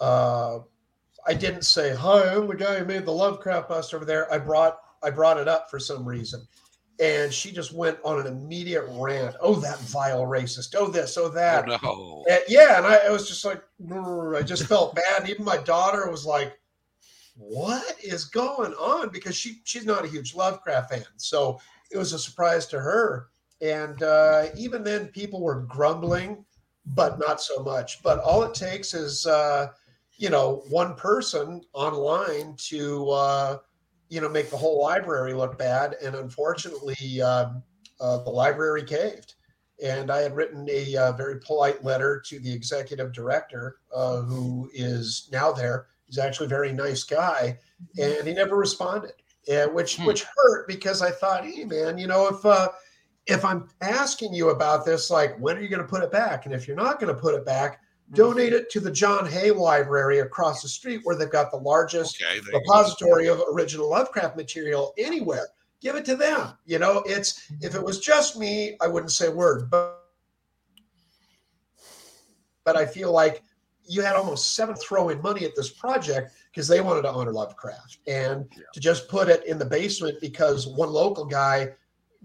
uh, 0.00 0.60
I 1.26 1.34
didn't 1.34 1.62
say 1.66 1.94
hi. 1.94 2.34
I'm 2.34 2.46
the 2.46 2.54
guy 2.56 2.78
who 2.78 2.84
made 2.84 3.04
the 3.04 3.12
Lovecraft 3.12 3.68
bust 3.68 3.92
over 3.92 4.04
there. 4.04 4.32
I 4.32 4.38
brought 4.38 4.78
I 5.02 5.10
brought 5.10 5.38
it 5.38 5.48
up 5.48 5.68
for 5.68 5.78
some 5.80 6.06
reason, 6.06 6.46
and 7.00 7.32
she 7.32 7.50
just 7.52 7.72
went 7.74 7.98
on 8.04 8.20
an 8.20 8.26
immediate 8.28 8.84
rant. 8.92 9.34
Oh, 9.40 9.56
that 9.56 9.78
vile 9.80 10.22
racist. 10.22 10.74
Oh, 10.78 10.86
this. 10.86 11.18
Oh, 11.18 11.24
Oh, 11.24 11.28
that. 11.30 11.66
no. 11.66 12.24
And- 12.30 12.42
yeah, 12.48 12.78
and 12.78 12.86
I, 12.86 12.96
I 13.08 13.10
was 13.10 13.28
just 13.28 13.44
like, 13.44 13.62
I 13.92 14.42
just 14.42 14.64
felt 14.66 14.94
bad. 14.94 15.28
Even 15.28 15.44
my 15.44 15.56
daughter 15.58 16.08
was 16.10 16.24
like, 16.24 16.56
"What 17.36 17.96
is 18.02 18.24
going 18.26 18.72
on?" 18.74 19.08
Because 19.10 19.36
she 19.36 19.60
she's 19.64 19.84
not 19.86 20.04
a 20.04 20.08
huge 20.08 20.34
Lovecraft 20.36 20.90
fan, 20.92 21.04
so 21.16 21.58
it 21.90 21.98
was 21.98 22.12
a 22.12 22.18
surprise 22.18 22.66
to 22.66 22.80
her. 22.80 23.28
And 23.62 24.02
uh, 24.02 24.46
even 24.56 24.82
then, 24.82 25.06
people 25.08 25.40
were 25.40 25.62
grumbling, 25.62 26.44
but 26.84 27.18
not 27.18 27.40
so 27.40 27.62
much. 27.62 28.02
But 28.02 28.18
all 28.18 28.42
it 28.42 28.54
takes 28.54 28.92
is, 28.92 29.24
uh, 29.24 29.68
you 30.18 30.28
know, 30.28 30.64
one 30.68 30.94
person 30.96 31.62
online 31.72 32.56
to, 32.68 33.08
uh, 33.10 33.58
you 34.08 34.20
know, 34.20 34.28
make 34.28 34.50
the 34.50 34.56
whole 34.56 34.82
library 34.82 35.32
look 35.32 35.56
bad. 35.58 35.94
And 36.02 36.16
unfortunately, 36.16 37.22
um, 37.22 37.62
uh, 38.00 38.18
the 38.18 38.30
library 38.30 38.82
caved 38.82 39.36
and 39.82 40.10
I 40.10 40.20
had 40.20 40.36
written 40.36 40.68
a 40.70 40.96
uh, 40.96 41.12
very 41.12 41.40
polite 41.40 41.82
letter 41.84 42.22
to 42.26 42.38
the 42.38 42.52
executive 42.52 43.12
director, 43.12 43.78
uh, 43.94 44.20
who 44.22 44.70
is 44.72 45.28
now 45.32 45.52
there. 45.52 45.86
He's 46.06 46.18
actually 46.18 46.46
a 46.46 46.50
very 46.50 46.72
nice 46.72 47.02
guy, 47.02 47.58
and 47.98 48.26
he 48.26 48.34
never 48.34 48.56
responded, 48.56 49.14
uh, 49.52 49.66
which 49.66 49.96
Hmm. 49.96 50.06
which 50.06 50.24
hurt 50.36 50.68
because 50.68 51.02
I 51.02 51.10
thought, 51.10 51.44
hey 51.44 51.64
man, 51.64 51.98
you 51.98 52.06
know, 52.06 52.28
if 52.28 52.44
uh, 52.44 52.68
if 53.26 53.44
I'm 53.44 53.68
asking 53.80 54.34
you 54.34 54.50
about 54.50 54.84
this, 54.84 55.10
like 55.10 55.38
when 55.38 55.56
are 55.56 55.60
you 55.60 55.68
going 55.68 55.82
to 55.82 55.88
put 55.88 56.02
it 56.02 56.10
back? 56.10 56.46
And 56.46 56.54
if 56.54 56.66
you're 56.66 56.76
not 56.76 57.00
going 57.00 57.14
to 57.14 57.20
put 57.20 57.34
it 57.34 57.44
back, 57.44 57.76
mm-hmm. 57.76 58.14
donate 58.14 58.52
it 58.52 58.70
to 58.70 58.80
the 58.80 58.90
John 58.90 59.26
Hay 59.26 59.50
Library 59.50 60.20
across 60.20 60.62
the 60.62 60.68
street, 60.68 61.00
where 61.04 61.16
they've 61.16 61.30
got 61.30 61.50
the 61.50 61.58
largest 61.58 62.20
Okay. 62.22 62.40
there 62.40 62.46
you 62.46 62.52
go. 62.52 62.58
repository 62.58 63.28
of 63.28 63.40
original 63.52 63.88
Lovecraft 63.90 64.36
material 64.36 64.92
anywhere. 64.98 65.48
Give 65.80 65.96
it 65.96 66.04
to 66.06 66.16
them. 66.16 66.54
You 66.64 66.78
know, 66.78 67.02
it's 67.06 67.50
if 67.60 67.74
it 67.74 67.82
was 67.82 68.00
just 68.00 68.38
me, 68.38 68.76
I 68.80 68.88
wouldn't 68.88 69.12
say 69.12 69.26
a 69.26 69.32
word. 69.32 69.70
But 69.70 69.98
but 72.64 72.76
I 72.76 72.86
feel 72.86 73.12
like 73.12 73.42
you 73.84 74.02
had 74.02 74.14
almost 74.14 74.54
seven 74.54 74.76
throwing 74.76 75.20
money 75.22 75.44
at 75.44 75.56
this 75.56 75.70
project 75.70 76.34
because 76.50 76.68
they 76.68 76.80
wanted 76.80 77.02
to 77.02 77.10
honor 77.10 77.32
Lovecraft. 77.32 77.98
And 78.06 78.46
to 78.72 78.80
just 78.80 79.08
put 79.08 79.28
it 79.28 79.44
in 79.44 79.58
the 79.58 79.64
basement 79.64 80.20
because 80.20 80.66
one 80.66 80.90
local 80.90 81.24
guy 81.24 81.70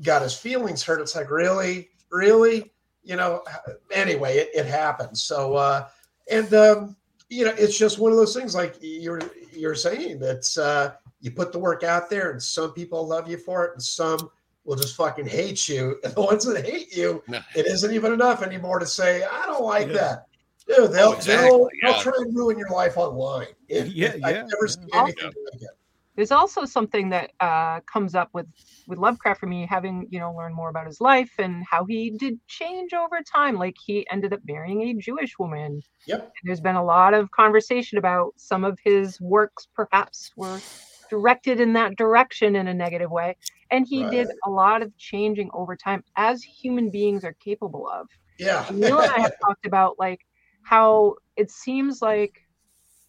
got 0.04 0.22
his 0.22 0.36
feelings 0.36 0.84
hurt, 0.84 1.02
it's 1.02 1.16
like, 1.16 1.30
really? 1.32 1.90
Really? 2.12 2.72
You 3.04 3.16
know, 3.16 3.44
anyway, 3.92 4.38
it, 4.38 4.50
it 4.54 4.66
happens. 4.66 5.22
So 5.24 5.56
uh 5.56 5.88
and 6.30 6.54
um, 6.54 6.96
you 7.30 7.46
know, 7.46 7.54
it's 7.58 7.78
just 7.78 8.00
one 8.00 8.12
of 8.12 8.18
those 8.18 8.36
things 8.36 8.54
like 8.56 8.76
you're 8.82 9.22
you're 9.52 9.76
saying 9.76 10.20
that's 10.20 10.58
uh 10.58 10.94
you 11.22 11.32
put 11.32 11.52
the 11.52 11.60
work 11.60 11.84
out 11.84 12.10
there, 12.10 12.32
and 12.32 12.42
some 12.42 12.74
people 12.74 13.08
love 13.08 13.28
you 13.30 13.38
for 13.38 13.66
it, 13.66 13.74
and 13.74 13.82
some 13.82 14.30
will 14.66 14.76
just 14.76 14.96
fucking 14.96 15.26
hate 15.26 15.68
you. 15.68 15.98
And 16.04 16.14
the 16.14 16.22
ones 16.22 16.46
that 16.46 16.66
hate 16.66 16.96
you, 16.96 17.24
No. 17.28 17.40
it 17.56 17.66
isn't 17.66 17.92
even 17.94 18.14
enough 18.14 18.44
anymore 18.44 18.80
to 18.80 18.86
say, 18.86 19.24
I 19.24 19.46
don't 19.46 19.64
like 19.64 19.88
Yeah. 19.88 19.94
that. 19.94 20.26
Dude, 20.68 20.92
they'll, 20.92 21.08
Oh, 21.10 21.14
exactly, 21.14 21.48
they'll, 21.50 21.70
they'll 21.82 22.02
try 22.02 22.12
and 22.18 22.36
ruin 22.36 22.58
your 22.60 22.70
life 22.70 22.98
online. 22.98 23.48
It, 23.70 23.88
Yeah, 23.88 24.16
yeah, 24.16 24.28
I've 24.28 24.36
never 24.36 24.66
yeah. 24.68 24.74
seen 24.74 24.90
anything 24.94 25.26
like 25.54 25.62
it. 25.62 25.70
There's 26.18 26.32
also 26.32 26.66
something 26.66 27.10
that 27.10 27.32
uh, 27.40 27.80
comes 27.82 28.16
up 28.16 28.30
with 28.34 28.48
with 28.88 28.98
Lovecraft 28.98 29.40
for 29.40 29.46
me, 29.46 29.68
having 29.70 30.08
you 30.10 30.20
know 30.20 30.34
learned 30.34 30.56
more 30.56 30.70
about 30.70 30.88
his 30.88 31.00
life 31.00 31.32
and 31.38 31.64
how 31.70 31.86
he 31.86 32.10
did 32.10 32.40
change 32.48 32.94
over 32.94 33.22
time. 33.22 33.56
Like 33.56 33.76
he 33.86 34.06
ended 34.12 34.34
up 34.34 34.40
marrying 34.48 34.82
a 34.82 34.94
Jewish 34.96 35.38
woman. 35.38 35.80
Yep. 36.08 36.34
There's 36.44 36.60
been 36.60 36.76
a 36.76 36.84
lot 36.84 37.14
of 37.14 37.30
conversation 37.30 38.00
about 38.00 38.34
some 38.36 38.64
of 38.64 38.80
his 38.84 39.22
works, 39.22 39.68
perhaps 39.76 40.32
were 40.36 40.60
directed 41.08 41.62
in 41.62 41.74
that 41.74 41.96
direction 41.98 42.56
in 42.56 42.68
a 42.68 42.74
negative 42.74 43.12
way, 43.12 43.38
and 43.70 43.86
he 43.88 44.04
did 44.10 44.28
a 44.44 44.50
lot 44.50 44.82
of 44.82 44.98
changing 44.98 45.52
over 45.54 45.76
time, 45.76 46.04
as 46.16 46.42
human 46.42 46.90
beings 46.90 47.24
are 47.24 47.34
capable 47.34 47.88
of. 47.88 48.08
Yeah. 48.40 48.66
Neil 48.74 49.00
and 49.00 49.12
I 49.12 49.20
have 49.20 49.34
talked 49.46 49.68
about 49.68 50.00
like 50.00 50.22
how 50.64 51.14
it 51.36 51.52
seems 51.52 52.02
like 52.02 52.42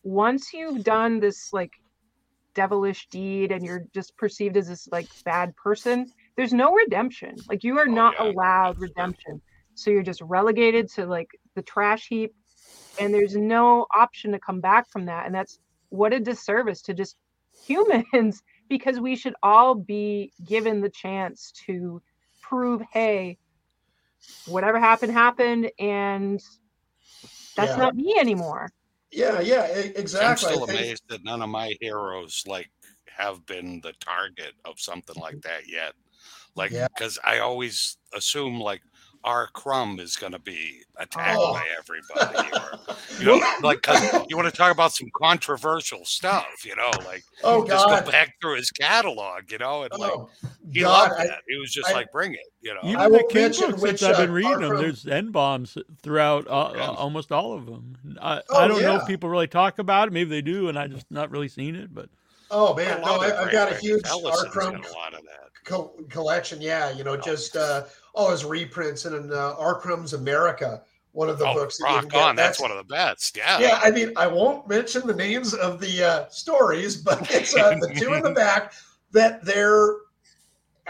once 0.03 0.53
you've 0.53 0.85
done 0.85 1.21
this 1.21 1.55
like 1.55 1.73
devilish 2.55 3.09
deed 3.11 3.53
and 3.53 3.65
you're 3.65 3.85
just 3.95 4.16
perceived 4.16 4.57
as 4.57 4.69
this 4.69 4.89
like 4.91 5.09
bad 5.25 5.55
person, 5.57 6.11
there's 6.37 6.53
no 6.53 6.73
redemption. 6.73 7.45
Like 7.49 7.65
you 7.65 7.79
are 7.79 7.89
Oh, 7.89 7.89
not 7.89 8.15
yeah, 8.19 8.20
allowed 8.20 8.79
redemption. 8.79 9.41
So 9.75 9.91
you're 9.91 10.03
just 10.03 10.20
relegated 10.23 10.89
to 10.95 11.07
like 11.07 11.29
the 11.55 11.62
trash 11.62 12.07
heap 12.09 12.33
and 12.99 13.12
there's 13.15 13.37
no 13.37 13.87
option 13.95 14.33
to 14.33 14.39
come 14.41 14.61
back 14.61 14.89
from 14.91 15.07
that. 15.07 15.27
And 15.27 15.35
that's 15.35 15.59
what 15.91 16.12
a 16.15 16.20
disservice 16.20 16.83
to 16.83 16.95
just 16.95 17.16
humans 17.66 18.43
because 18.69 19.01
we 19.01 19.16
should 19.16 19.35
all 19.43 19.75
be 19.75 20.33
given 20.45 20.81
the 20.81 20.91
chance 20.91 21.53
to 21.66 22.03
prove, 22.43 22.83
hey, 22.93 23.39
whatever 24.45 24.79
happened 24.81 25.12
happened 25.12 25.70
and 25.79 26.41
that's 27.57 27.77
Yeah. 27.77 27.77
not 27.77 27.95
me 27.95 28.15
anymore. 28.19 28.70
Yeah, 29.11 29.41
yeah, 29.41 29.67
exactly. 29.67 30.29
I'm 30.29 30.37
still 30.37 30.65
amazed 30.65 31.03
that 31.09 31.25
none 31.25 31.43
of 31.43 31.49
my 31.49 31.75
heroes 31.81 32.45
like 32.47 32.71
have 33.09 33.45
been 33.47 33.81
the 33.83 33.93
target 34.01 34.53
of 34.65 34.79
something 34.79 35.17
like 35.17 35.41
that 35.43 35.67
yet. 35.67 35.95
Like, 36.55 36.71
Yeah. 36.73 36.89
because 36.89 37.19
I 37.25 37.39
always 37.39 37.97
assume 38.15 38.61
like 38.61 38.83
R. 39.24 39.49
Crumb 39.53 39.99
is 40.01 40.16
going 40.16 40.32
to 40.32 40.39
be 40.39 40.82
attacked 40.97 41.39
Oh. 41.40 41.53
by 41.53 41.65
everybody, 41.78 42.49
or 42.57 42.78
you 43.20 43.27
know, 43.27 43.53
like 43.62 43.82
'cause 43.82 44.01
you 44.28 44.36
want 44.36 44.49
to 44.49 44.57
talk 44.57 44.73
about 44.73 44.93
some 44.93 45.09
controversial 45.15 46.05
stuff, 46.05 46.65
you 46.65 46.74
know, 46.77 46.90
like 47.05 47.24
oh 47.45 47.66
just 47.66 47.86
God. 47.86 48.05
go 48.05 48.11
back 48.11 48.35
through 48.40 48.57
his 48.57 48.70
catalog, 48.70 49.51
you 49.51 49.59
know, 49.59 49.82
and 49.82 49.93
like 49.99 50.12
Oh, 50.12 50.31
he 50.73 50.81
God, 50.81 51.11
loved 51.11 51.20
I- 51.20 51.27
that. 51.27 51.40
He 51.49 51.57
was 51.59 51.73
just 51.73 51.90
I- 51.90 51.93
like, 51.95 52.12
bring 52.12 52.35
it, 52.35 52.40
you 52.62 52.73
know. 52.74 52.81
Even 52.85 52.97
I 52.97 53.05
the 53.09 53.11
won't 53.15 53.31
King 53.31 53.43
mention 53.43 53.70
books, 53.73 53.82
which, 53.82 53.99
since 54.01 54.03
I've 54.05 54.16
been 54.19 54.31
uh, 54.31 54.32
reading 54.35 54.53
are 54.53 54.59
them, 54.61 54.69
from- 54.70 54.81
there's 54.82 55.07
N 55.07 55.31
bombs 55.31 55.77
throughout 56.03 56.47
uh, 56.49 56.73
Yeah. 56.77 56.89
uh, 56.89 56.93
almost 56.95 57.32
all 57.32 57.53
of 57.53 57.66
them. 57.66 57.97
I, 58.20 58.40
Oh, 58.51 58.57
I 58.59 58.69
don't 58.69 58.82
know 58.82 58.97
if 58.97 59.07
people 59.07 59.28
really 59.28 59.49
talk 59.49 59.78
about 59.78 60.09
it. 60.09 60.12
Maybe 60.12 60.31
they 60.31 60.43
do, 60.43 60.69
and 60.69 60.78
I 60.78 60.86
just 60.86 61.11
not 61.11 61.31
really 61.31 61.49
seen 61.49 61.74
it. 61.77 61.93
But 61.95 62.09
oh 62.51 62.74
man, 62.74 63.03
lot 63.03 63.20
no, 63.20 63.27
I, 63.27 63.43
I've 63.45 63.53
got 63.53 63.73
a 63.73 63.77
huge 63.77 64.07
Ellison's 64.07 64.55
Arkham 64.55 64.82
got 64.82 64.90
a 64.90 64.93
lot 64.95 65.15
of 65.15 65.23
that. 65.24 65.48
Co- 65.65 65.95
collection. 66.09 66.61
Yeah, 66.61 66.91
you 66.91 67.05
know, 67.05 67.17
just 67.17 67.57
uh, 67.57 67.85
oh, 68.15 68.31
his 68.31 68.45
reprints 68.45 69.05
and 69.05 69.15
in 69.15 69.33
uh, 69.33 69.55
R. 69.59 69.79
Crumb's 69.81 70.13
America, 70.13 70.83
one 71.13 71.29
of 71.29 71.39
the 71.39 71.47
oh, 71.47 71.55
books. 71.55 71.79
that 71.79 71.85
rock 71.85 72.15
on! 72.15 72.37
That's, 72.37 72.61
one 72.61 72.71
of 72.71 72.77
the 72.77 72.85
best. 72.85 73.37
Yeah. 73.37 73.59
Yeah, 73.59 73.81
I 73.83 73.91
mean, 73.91 74.13
I 74.17 74.27
won't 74.27 74.69
mention 74.69 75.07
the 75.07 75.15
names 75.15 75.55
of 75.55 75.81
the 75.81 76.05
uh, 76.05 76.29
stories, 76.29 76.97
but 77.03 77.31
it's 77.31 77.57
uh, 77.57 77.77
the 77.81 77.95
two 77.95 78.15
in 78.15 78.23
the 78.23 78.31
back 78.35 78.73
that 79.13 79.45
they're. 79.45 79.97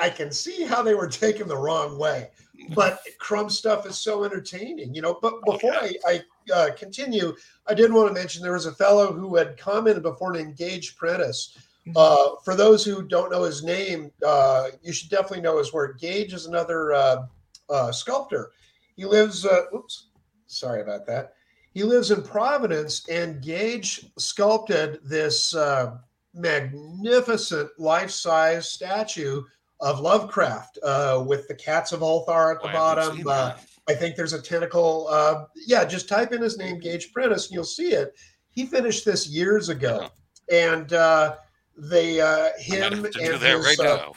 I 0.00 0.10
can 0.10 0.30
see 0.30 0.62
how 0.62 0.82
they 0.82 0.94
were 0.94 1.08
taken 1.08 1.48
the 1.48 1.56
wrong 1.56 1.98
way, 1.98 2.30
but 2.72 3.00
Crumb 3.18 3.50
stuff 3.50 3.84
is 3.84 3.98
so 3.98 4.22
entertaining, 4.22 4.94
you 4.94 5.02
know. 5.02 5.18
But 5.20 5.34
Oh, 5.46 5.52
before 5.52 5.74
yeah. 5.74 5.90
I, 6.06 6.22
I 6.48 6.52
uh, 6.52 6.70
continue, 6.74 7.34
I 7.66 7.74
did 7.74 7.92
want 7.92 8.08
to 8.08 8.14
mention 8.14 8.42
there 8.42 8.52
was 8.52 8.66
a 8.66 8.72
fellow 8.72 9.12
who 9.12 9.34
had 9.34 9.58
commented 9.58 10.02
before 10.02 10.32
named 10.32 10.56
Gage 10.56 10.96
Prentice. 10.96 11.56
Uh, 11.96 12.30
for 12.44 12.54
those 12.54 12.84
who 12.84 13.02
don't 13.02 13.30
know 13.30 13.42
his 13.42 13.62
name, 13.62 14.10
uh, 14.26 14.68
you 14.82 14.92
should 14.92 15.10
definitely 15.10 15.40
know 15.40 15.58
his 15.58 15.72
work. 15.72 15.98
Gage 16.00 16.32
is 16.32 16.46
another 16.46 16.92
uh, 16.92 17.26
uh, 17.70 17.92
sculptor. 17.92 18.52
He 18.96 19.04
lives. 19.04 19.46
Uh, 19.46 19.62
oops, 19.74 20.08
sorry 20.46 20.82
about 20.82 21.06
that. 21.06 21.34
He 21.74 21.82
lives 21.84 22.10
in 22.10 22.22
Providence, 22.22 23.08
and 23.08 23.42
Gage 23.42 24.06
sculpted 24.18 24.98
this 25.04 25.54
uh, 25.54 25.96
magnificent 26.34 27.70
life-size 27.78 28.68
statue 28.68 29.42
of 29.80 30.00
Lovecraft 30.00 30.78
uh, 30.82 31.22
with 31.26 31.46
the 31.46 31.54
cats 31.54 31.92
of 31.92 32.00
Ulthar 32.00 32.56
at 32.56 32.62
the 32.62 32.68
Oh, 32.68 32.72
bottom. 32.72 33.28
Uh. 33.28 33.54
I 33.88 33.94
think 33.94 34.16
there's 34.16 34.32
a 34.32 34.42
tentacle. 34.42 35.06
Uh, 35.08 35.44
yeah, 35.54 35.84
just 35.84 36.08
type 36.08 36.32
in 36.32 36.42
his 36.42 36.58
name, 36.58 36.78
Gage 36.78 37.12
Prentice, 37.12 37.46
and 37.46 37.54
you'll 37.54 37.64
see 37.64 37.92
it. 37.92 38.14
He 38.50 38.66
finished 38.66 39.04
this 39.04 39.28
years 39.28 39.68
ago, 39.68 40.08
and 40.52 40.92
uh, 40.92 41.36
they 41.78 42.20
uh, 42.20 42.50
him 42.58 42.82
and 42.92 43.06
his, 43.14 43.42
right 43.42 43.80
uh. 43.80 44.12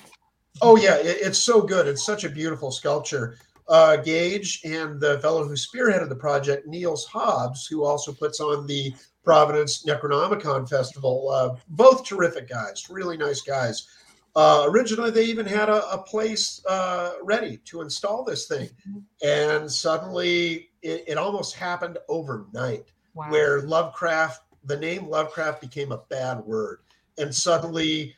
Oh 0.61 0.75
yeah, 0.75 0.97
it, 0.97 1.17
it's 1.21 1.38
so 1.38 1.61
good. 1.61 1.88
It's 1.88 2.05
such 2.05 2.23
a 2.23 2.29
beautiful 2.29 2.71
sculpture. 2.71 3.38
Uh, 3.67 3.95
Gage 3.97 4.61
and 4.65 4.99
the 4.99 5.19
fellow 5.19 5.47
who 5.47 5.53
spearheaded 5.53 6.09
the 6.09 6.15
project, 6.15 6.67
Niels 6.67 7.05
Hobbs, 7.05 7.67
who 7.67 7.85
also 7.85 8.11
puts 8.11 8.39
on 8.39 8.67
the 8.67 8.93
Providence 9.23 9.85
Necronomicon 9.85 10.67
Festival. 10.67 11.29
Uh, 11.29 11.55
both 11.69 12.03
terrific 12.03 12.49
guys, 12.49 12.89
really 12.89 13.17
nice 13.17 13.41
guys. 13.41 13.88
Uh, 14.35 14.65
originally, 14.67 15.11
they 15.11 15.25
even 15.25 15.45
had 15.45 15.69
a, 15.69 15.89
a 15.91 15.97
place 15.97 16.63
uh, 16.67 17.13
ready 17.21 17.57
to 17.65 17.81
install 17.81 18.23
this 18.23 18.47
thing, 18.47 18.69
and 19.23 19.71
suddenly 19.71 20.69
it, 20.81 21.03
it 21.07 21.17
almost 21.17 21.55
happened 21.55 21.97
overnight 22.09 22.91
Wow. 23.13 23.29
where 23.29 23.61
Lovecraft, 23.61 24.41
the 24.65 24.77
name 24.77 25.07
Lovecraft 25.07 25.59
became 25.59 25.91
a 25.91 25.97
bad 26.09 26.39
word. 26.39 26.79
And 27.17 27.33
suddenly, 27.33 28.15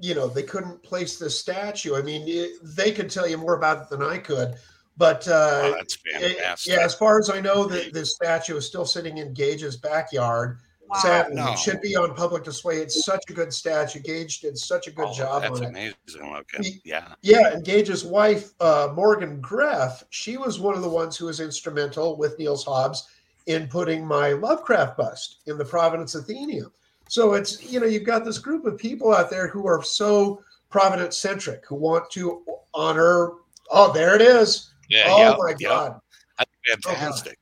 you 0.00 0.14
know, 0.14 0.28
they 0.28 0.42
couldn't 0.42 0.82
place 0.82 1.18
this 1.18 1.38
statue. 1.38 1.96
I 1.96 2.02
mean, 2.02 2.24
it, 2.26 2.52
they 2.62 2.92
could 2.92 3.10
tell 3.10 3.26
you 3.28 3.38
more 3.38 3.54
about 3.54 3.82
it 3.82 3.88
than 3.88 4.02
I 4.02 4.18
could. 4.18 4.54
But 4.98 5.26
Oh, 5.28 5.32
uh, 5.32 5.74
that's 5.76 5.98
it- 6.04 6.38
yeah, 6.66 6.80
as 6.80 6.94
far 6.94 7.18
as 7.18 7.28
I 7.28 7.40
know, 7.40 7.64
the, 7.66 7.90
this 7.92 8.14
statue 8.14 8.56
is 8.56 8.66
still 8.66 8.86
sitting 8.86 9.18
in 9.18 9.34
Gage's 9.34 9.76
backyard. 9.76 10.58
Wow. 10.88 10.98
Sadly, 11.00 11.34
No. 11.34 11.52
it 11.52 11.58
should 11.58 11.80
be 11.80 11.96
on 11.96 12.14
public 12.14 12.44
display. 12.44 12.76
It's 12.76 13.04
such 13.04 13.24
a 13.28 13.32
good 13.32 13.52
statue. 13.52 13.98
Gage 13.98 14.38
did 14.40 14.56
such 14.56 14.86
a 14.86 14.92
good 14.92 15.08
Oh, 15.08 15.12
job 15.12 15.42
That's 15.42 15.58
on 15.58 15.64
it. 15.64 15.68
amazing 15.70 16.32
looking. 16.32 16.62
He- 16.62 16.80
Yeah. 16.84 17.12
Yeah, 17.22 17.48
and 17.54 17.64
Gage's 17.64 18.04
wife, 18.04 18.52
uh, 18.60 18.90
Morgan 18.94 19.42
Greff, 19.42 20.04
she 20.10 20.36
was 20.36 20.60
one 20.60 20.76
of 20.76 20.82
the 20.82 20.88
ones 20.88 21.16
who 21.16 21.26
was 21.26 21.40
instrumental 21.40 22.16
with 22.16 22.38
Niels 22.38 22.64
Hobbs 22.64 23.08
in 23.46 23.66
putting 23.68 24.06
my 24.06 24.30
Lovecraft 24.30 24.96
bust 24.96 25.38
in 25.46 25.58
the 25.58 25.64
Providence 25.64 26.14
Athenaeum. 26.14 26.72
So 27.08 27.34
it's, 27.34 27.62
you 27.62 27.80
know, 27.80 27.86
you've 27.86 28.04
got 28.04 28.24
this 28.24 28.38
group 28.38 28.64
of 28.64 28.78
people 28.78 29.14
out 29.14 29.30
there 29.30 29.48
who 29.48 29.66
are 29.66 29.82
so 29.82 30.42
Providence 30.68 31.16
centric, 31.16 31.64
who 31.66 31.76
want 31.76 32.10
to 32.10 32.42
honor. 32.74 33.32
Oh, 33.70 33.92
there 33.92 34.14
it 34.16 34.20
is. 34.20 34.74
Yeah. 34.88 35.04
oh, 35.06 35.18
yeah, 35.18 35.36
my 35.38 35.54
yeah. 35.58 35.68
God. 35.68 36.00
That's 36.38 36.50
fantastic. 36.84 37.38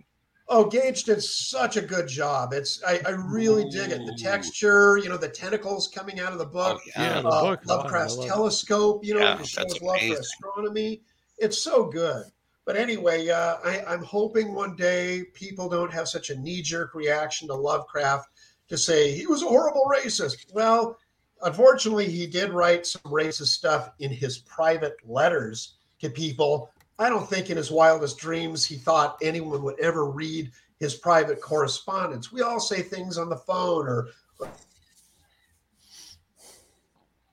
Oh, 0.48 0.66
Gage 0.66 1.04
did 1.04 1.22
such 1.22 1.78
a 1.78 1.80
good 1.80 2.06
job. 2.06 2.52
It's 2.52 2.82
I, 2.86 3.00
I 3.06 3.10
really 3.10 3.64
dig 3.70 3.90
it. 3.90 4.04
The 4.04 4.16
texture, 4.20 4.98
you 4.98 5.08
know, 5.08 5.16
the 5.16 5.28
tentacles 5.28 5.88
coming 5.88 6.20
out 6.20 6.32
of 6.32 6.38
the 6.38 6.46
book. 6.46 6.80
Oh, 6.84 6.90
yeah, 6.96 7.02
yeah. 7.16 7.22
the 7.22 7.28
uh, 7.28 7.40
book. 7.40 7.60
wow, 7.64 7.74
I 7.74 7.76
Lovecraft's 7.76 8.16
love 8.18 8.26
telescope, 8.28 9.04
you 9.04 9.14
know, 9.14 9.20
Yeah, 9.20 9.36
to 9.36 9.44
show 9.44 9.62
that's 9.62 9.80
love 9.80 9.98
for 9.98 10.20
astronomy. 10.20 11.00
It's 11.38 11.58
so 11.58 11.86
good. 11.86 12.26
But 12.66 12.76
anyway, 12.76 13.28
uh, 13.28 13.56
I, 13.64 13.84
I'm 13.86 14.02
hoping 14.02 14.54
one 14.54 14.76
day 14.76 15.24
people 15.32 15.68
don't 15.68 15.92
have 15.92 16.08
such 16.08 16.30
a 16.30 16.36
knee 16.36 16.62
jerk 16.62 16.94
reaction 16.94 17.48
to 17.48 17.54
Lovecraft 17.54 18.28
to 18.68 18.78
say 18.78 19.12
he 19.12 19.26
was 19.26 19.42
a 19.42 19.48
horrible 19.48 19.90
racist. 19.90 20.52
Well, 20.52 20.98
unfortunately, 21.42 22.08
he 22.08 22.26
did 22.26 22.50
write 22.50 22.86
some 22.86 23.02
racist 23.02 23.48
stuff 23.48 23.90
in 23.98 24.10
his 24.10 24.38
private 24.38 24.96
letters 25.04 25.76
to 26.00 26.10
people. 26.10 26.70
I 26.98 27.08
don't 27.08 27.28
think 27.28 27.50
in 27.50 27.56
his 27.56 27.70
wildest 27.70 28.18
dreams 28.18 28.64
he 28.64 28.76
thought 28.76 29.18
anyone 29.22 29.62
would 29.62 29.78
ever 29.80 30.06
read 30.06 30.50
his 30.78 30.94
private 30.94 31.40
correspondence. 31.40 32.32
We 32.32 32.42
all 32.42 32.60
say 32.60 32.82
things 32.82 33.18
on 33.18 33.28
the 33.28 33.36
phone 33.36 33.86
or 33.86 34.08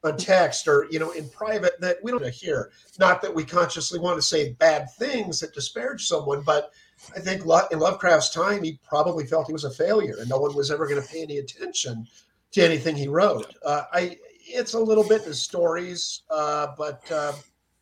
on 0.03 0.17
text 0.17 0.67
or 0.67 0.87
you 0.89 0.99
know 0.99 1.11
in 1.11 1.29
private 1.29 1.79
that 1.79 1.97
we 2.03 2.11
don't 2.11 2.27
hear. 2.27 2.71
Not 2.99 3.21
that 3.21 3.33
we 3.33 3.43
consciously 3.43 3.99
want 3.99 4.17
to 4.17 4.21
say 4.21 4.53
bad 4.53 4.89
things 4.97 5.39
that 5.39 5.53
disparage 5.53 6.07
someone, 6.07 6.41
but 6.41 6.71
I 7.15 7.19
think 7.19 7.41
in 7.41 7.79
Lovecraft's 7.79 8.29
time 8.29 8.63
he 8.63 8.79
probably 8.87 9.25
felt 9.25 9.47
he 9.47 9.53
was 9.53 9.63
a 9.63 9.71
failure 9.71 10.15
and 10.19 10.29
no 10.29 10.37
one 10.37 10.55
was 10.55 10.71
ever 10.71 10.87
going 10.87 11.01
to 11.01 11.07
pay 11.07 11.23
any 11.23 11.37
attention 11.37 12.07
to 12.51 12.61
anything 12.61 12.95
he 12.95 13.07
wrote. 13.07 13.53
Uh, 13.65 13.83
I 13.93 14.17
it's 14.43 14.73
a 14.73 14.79
little 14.79 15.07
bit 15.07 15.21
in 15.21 15.27
his 15.27 15.41
stories, 15.41 16.23
uh, 16.29 16.67
but 16.77 17.09
uh, 17.11 17.33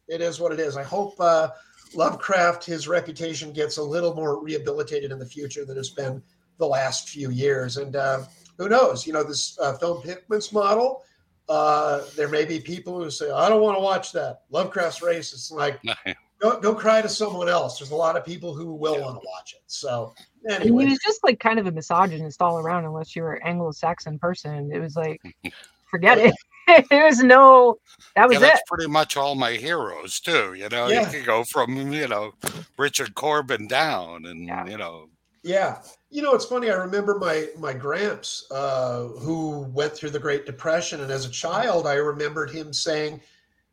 it 0.08 0.22
is 0.22 0.40
what 0.40 0.52
it 0.52 0.60
is. 0.60 0.78
I 0.78 0.84
hope 0.84 1.16
uh, 1.20 1.50
Lovecraft 1.96 2.66
his 2.66 2.88
reputation 2.88 3.52
gets 3.54 3.78
a 3.78 3.84
little 3.84 4.14
more 4.14 4.44
rehabilitated 4.44 5.12
in 5.12 5.20
the 5.20 5.26
future 5.26 5.66
than 5.66 5.78
it's 5.78 5.90
been 5.90 6.22
the 6.58 6.68
last 6.68 7.10
few 7.10 7.32
years. 7.32 7.78
And 7.78 7.96
uh, 7.96 8.24
who 8.58 8.70
knows? 8.70 9.08
You 9.08 9.14
know 9.14 9.24
this 9.24 9.58
uh, 9.60 9.74
film 9.74 10.02
Pickman's 10.02 10.52
model 10.52 11.04
uh, 11.50 12.04
there 12.16 12.28
may 12.28 12.46
be 12.46 12.60
people 12.60 13.02
who 13.02 13.10
say, 13.10 13.32
"I 13.32 13.50
don't 13.50 13.62
want 13.62 13.76
to 13.76 13.82
watch 13.82 14.12
that." 14.12 14.42
Lovecraft's 14.52 15.02
race. 15.02 15.34
It's 15.34 15.52
like 15.52 15.80
go 16.40 16.60
go 16.60 16.74
cry 16.74 17.02
to 17.02 17.10
someone 17.10 17.50
else. 17.50 17.80
There's 17.80 17.92
a 17.92 17.96
lot 17.96 18.18
of 18.18 18.26
people 18.26 18.54
who 18.54 18.74
will 18.74 19.00
want 19.02 19.22
to 19.22 19.28
watch 19.28 19.54
it. 19.54 19.62
So 19.68 20.14
And 20.46 20.62
anyway, 20.64 20.86
he 20.86 20.90
was 20.92 21.00
just 21.06 21.24
like 21.24 21.40
kind 21.40 21.60
of 21.60 21.68
a 21.68 21.72
misogynist 21.72 22.42
all 22.42 22.58
around, 22.60 22.86
unless 22.86 23.16
you 23.16 23.24
were 23.24 23.34
an 23.34 23.48
Anglo-Saxon 23.48 24.20
person. 24.20 24.72
It 24.74 24.80
was 24.80 24.96
like, 24.96 25.22
forget 25.90 26.18
it. 26.18 26.34
there 26.90 27.06
was 27.06 27.24
no, 27.24 27.78
that 28.16 28.28
was 28.28 28.36
yeah, 28.36 28.40
that's 28.40 28.60
it. 28.60 28.66
pretty 28.68 28.88
much 28.88 29.18
all 29.18 29.36
my 29.36 29.54
heroes 29.54 30.20
too. 30.20 30.54
You 30.54 30.70
know, 30.70 30.88
Yeah. 30.88 31.02
you 31.12 31.18
could 31.18 31.26
go 31.26 31.44
from 31.44 31.92
you 31.92 32.08
know 32.08 32.34
Richard 32.78 33.16
Corbin 33.16 33.68
down, 33.68 34.26
and 34.26 34.46
Yeah. 34.46 34.66
you 34.68 34.78
know, 34.78 35.10
Yeah. 35.44 35.82
You 36.12 36.22
know, 36.24 36.34
it's 36.34 36.46
funny. 36.46 36.70
I 36.72 36.76
remember 36.76 37.18
my 37.20 37.48
my 37.58 37.74
gramps, 37.74 38.46
uh, 38.52 39.04
who 39.20 39.62
went 39.74 39.94
through 39.94 40.10
the 40.12 40.20
Great 40.20 40.46
Depression, 40.46 41.02
and 41.02 41.12
as 41.12 41.26
a 41.26 41.30
child, 41.30 41.86
I 41.88 41.96
remembered 41.96 42.50
him 42.52 42.72
saying, 42.74 43.20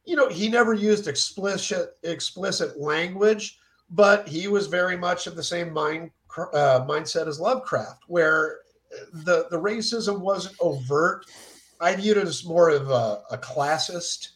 you 0.06 0.16
know, 0.16 0.28
he 0.28 0.48
never 0.48 0.72
used 0.72 1.08
explicit 1.08 1.96
explicit 2.02 2.80
language, 2.80 3.58
but 3.90 4.26
he 4.26 4.48
was 4.48 4.66
very 4.66 4.96
much 4.96 5.26
of 5.26 5.36
the 5.36 5.42
same 5.42 5.72
mind 5.72 6.10
uh, 6.38 6.84
mindset 6.86 7.26
as 7.26 7.40
Lovecraft, 7.40 8.04
where 8.06 8.60
the 9.12 9.46
the 9.50 9.60
racism 9.60 10.20
wasn't 10.20 10.56
overt. 10.60 11.26
I 11.80 11.94
viewed 11.94 12.16
it 12.16 12.26
as 12.26 12.44
more 12.44 12.70
of 12.70 12.90
a, 12.90 13.22
a 13.30 13.38
classist 13.38 14.30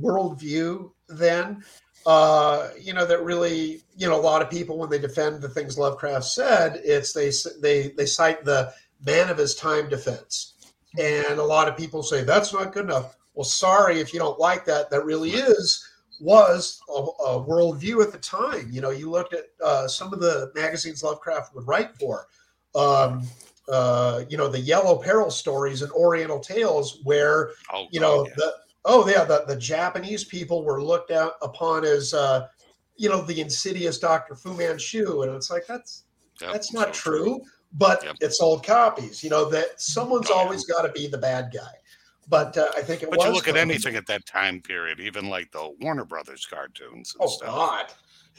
worldview 0.00 0.90
then 1.08 1.62
uh, 2.06 2.70
you 2.80 2.92
know 2.92 3.04
that 3.04 3.24
really 3.24 3.82
you 3.96 4.08
know 4.08 4.18
a 4.18 4.22
lot 4.22 4.40
of 4.40 4.48
people 4.48 4.78
when 4.78 4.88
they 4.88 4.98
defend 4.98 5.42
the 5.42 5.48
things 5.48 5.76
Lovecraft 5.76 6.24
said, 6.24 6.80
it's 6.84 7.12
they 7.12 7.30
they 7.60 7.88
they 7.96 8.06
cite 8.06 8.44
the 8.44 8.72
man 9.04 9.28
of 9.28 9.36
his 9.36 9.56
time 9.56 9.88
defense, 9.88 10.54
and 10.98 11.38
a 11.38 11.44
lot 11.44 11.68
of 11.68 11.76
people 11.76 12.04
say 12.04 12.22
that's 12.22 12.52
not 12.52 12.72
good 12.72 12.84
enough. 12.84 13.16
Well, 13.36 13.44
sorry 13.44 14.00
if 14.00 14.12
you 14.12 14.18
don't 14.18 14.40
like 14.40 14.64
that. 14.64 14.90
That 14.90 15.04
really 15.04 15.30
is 15.30 15.88
was 16.20 16.80
a, 16.88 16.92
a 16.92 17.44
worldview 17.44 18.02
at 18.02 18.10
the 18.10 18.18
time. 18.18 18.68
You 18.72 18.80
know, 18.80 18.90
you 18.90 19.10
looked 19.10 19.34
at 19.34 19.44
uh, 19.62 19.86
some 19.86 20.12
of 20.12 20.20
the 20.20 20.50
magazines 20.54 21.04
Lovecraft 21.04 21.54
would 21.54 21.68
write 21.68 21.94
for. 21.94 22.26
Um, 22.74 23.22
uh, 23.68 24.24
you 24.28 24.36
know, 24.36 24.48
the 24.48 24.58
Yellow 24.58 24.96
Peril 24.96 25.30
stories 25.30 25.82
and 25.82 25.92
Oriental 25.92 26.40
Tales, 26.40 27.00
where 27.04 27.50
oh, 27.72 27.86
you 27.90 28.00
know 28.00 28.24
God, 28.24 28.28
yeah. 28.28 28.34
the 28.36 28.54
oh 28.86 29.08
yeah 29.08 29.24
the, 29.24 29.44
the 29.46 29.56
japanese 29.56 30.24
people 30.24 30.64
were 30.64 30.82
looked 30.82 31.10
out 31.10 31.32
upon 31.42 31.84
as 31.84 32.14
uh 32.14 32.46
you 32.96 33.08
know 33.08 33.20
the 33.20 33.40
insidious 33.40 33.98
dr 33.98 34.34
fu 34.36 34.54
manchu 34.54 35.22
and 35.22 35.34
it's 35.34 35.50
like 35.50 35.66
that's 35.66 36.04
Yep, 36.40 36.52
that's 36.52 36.72
not 36.72 36.94
so 36.94 37.02
true 37.10 37.40
but 37.72 38.04
Yep. 38.04 38.16
it 38.20 38.32
sold 38.32 38.64
copies 38.64 39.24
you 39.24 39.30
know 39.30 39.46
that 39.46 39.80
someone's 39.80 40.30
Oh, 40.30 40.34
yeah. 40.34 40.40
always 40.40 40.64
got 40.66 40.82
to 40.82 40.92
be 40.92 41.06
the 41.06 41.18
bad 41.18 41.50
guy 41.52 41.72
but 42.28 42.56
uh, 42.58 42.66
i 42.76 42.82
think 42.82 43.02
it 43.02 43.10
But 43.10 43.18
was 43.18 43.26
you 43.28 43.32
look 43.34 43.48
at 43.48 43.56
anything 43.56 43.94
at 43.96 44.06
that 44.06 44.26
time 44.26 44.60
period, 44.60 45.00
even 45.00 45.28
like 45.28 45.50
the 45.52 45.70
Warner 45.80 46.04
Brothers 46.04 46.46
cartoons 46.46 47.14
and 47.14 47.24
oh 47.24 47.28
stuff. 47.28 47.48
god 47.48 47.86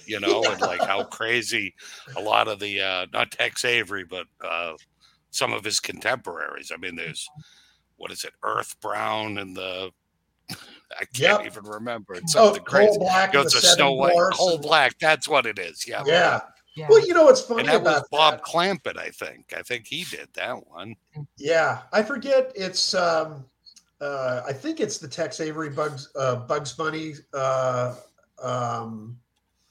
you 0.06 0.20
know, 0.26 0.44
and 0.44 0.62
like 0.62 0.82
how 0.82 1.04
crazy 1.04 1.74
a 2.16 2.22
lot 2.22 2.48
of 2.48 2.60
the 2.60 2.82
uh 2.82 3.06
not 3.14 3.32
Tex 3.32 3.66
Avery, 3.66 4.04
but 4.04 4.26
uh 4.46 4.74
some 5.32 5.52
of 5.54 5.64
his 5.64 5.80
contemporaries. 5.80 6.72
I 6.74 6.78
mean, 6.78 6.96
there's 6.96 7.28
what 7.98 8.12
is 8.12 8.24
it, 8.24 8.34
Earth 8.44 8.76
Brown 8.80 9.38
and 9.40 9.56
the 9.56 9.92
I 10.50 11.04
can't 11.14 11.44
Yep. 11.44 11.46
even 11.46 11.64
remember. 11.66 12.14
It's 12.16 12.36
oh 12.36 12.46
something 12.46 12.64
crazy. 12.64 12.90
coal 12.90 13.00
black 13.00 13.34
Goes 13.34 13.54
and 13.54 13.64
the 13.64 13.68
to 13.68 13.74
Snow 13.74 13.94
White, 13.94 14.12
Dwarfs 14.14 14.38
Coal 14.38 14.54
and- 14.54 14.62
Black. 14.62 14.98
That's 15.00 15.28
what 15.28 15.46
it 15.46 15.60
is. 15.60 15.86
Yeah. 15.88 16.04
yeah 16.06 16.40
Yeah. 16.76 16.88
well 16.90 17.06
you 17.06 17.14
know 17.14 17.26
what's 17.26 17.42
funny 17.42 17.62
And 17.62 17.70
that 17.70 17.82
was 17.84 17.92
about 17.98 18.10
Bob 18.12 18.34
that 18.36 18.44
Clampett, 18.44 18.98
I 18.98 19.10
think. 19.10 19.54
I 19.58 19.62
think 19.64 19.88
he 19.88 20.06
did 20.06 20.30
that 20.36 20.66
one. 20.68 20.96
Yeah, 21.38 21.82
I 21.92 22.04
forget. 22.04 22.52
It's 22.56 22.94
um, 22.94 23.46
uh, 24.02 24.42
I 24.48 24.54
think 24.54 24.80
it's 24.80 24.98
the 24.98 25.08
Tex 25.08 25.40
Avery 25.40 25.70
Bugs 25.70 26.10
uh, 26.16 26.38
Bugs 26.38 26.74
Bunny. 26.74 27.14
Uh, 27.34 27.96
um, 28.42 29.18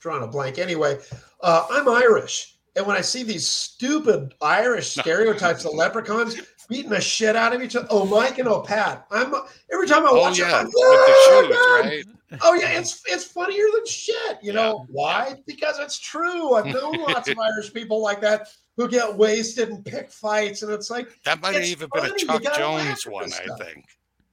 drawing 0.00 0.22
a 0.22 0.26
blank. 0.26 0.58
Anyway, 0.58 0.98
uh, 1.40 1.66
I'm 1.70 1.88
Irish, 1.88 2.58
and 2.74 2.86
when 2.86 2.96
I 2.96 3.00
see 3.00 3.22
these 3.22 3.46
stupid 3.46 4.34
Irish 4.40 4.88
stereotypes 5.00 5.64
of 5.64 5.74
leprechauns 5.74 6.40
beating 6.68 6.90
the 6.90 7.00
shit 7.00 7.36
out 7.36 7.54
of 7.54 7.62
each 7.62 7.76
other, 7.76 7.86
oh 7.90 8.04
Mike 8.04 8.38
and 8.38 8.48
oh 8.48 8.60
Pat, 8.60 9.06
I'm 9.10 9.32
every 9.72 9.86
time 9.86 10.04
I 10.04 10.10
Oh 10.10 10.20
watch 10.20 10.38
it, 10.38 10.46
I'm 10.46 10.70
"Oh, 10.74 11.44
shoes, 11.46 11.56
right? 11.56 12.40
Oh 12.42 12.54
yeah, 12.54 12.78
it's 12.78 13.02
it's 13.06 13.24
funnier 13.24 13.64
than 13.74 13.86
shit. 13.86 14.38
You 14.42 14.52
know 14.52 14.86
why? 14.90 15.36
Because 15.46 15.78
it's 15.78 15.98
true. 15.98 16.54
I've 16.54 16.66
known 16.66 16.96
lots 17.08 17.28
of 17.28 17.38
Irish 17.38 17.72
people 17.72 18.02
like 18.02 18.20
that 18.22 18.48
who 18.76 18.88
get 18.88 19.16
wasted 19.16 19.70
and 19.70 19.84
pick 19.84 20.10
fights, 20.10 20.62
and 20.62 20.70
it's 20.72 20.90
like, 20.90 21.08
That 21.24 21.40
might 21.40 21.54
have 21.54 21.64
even 21.64 21.88
been 21.94 22.06
a 22.06 22.14
Chuck 22.14 22.42
Jones 22.56 23.06
one, 23.06 23.30
I 23.32 23.64
think. 23.64 23.84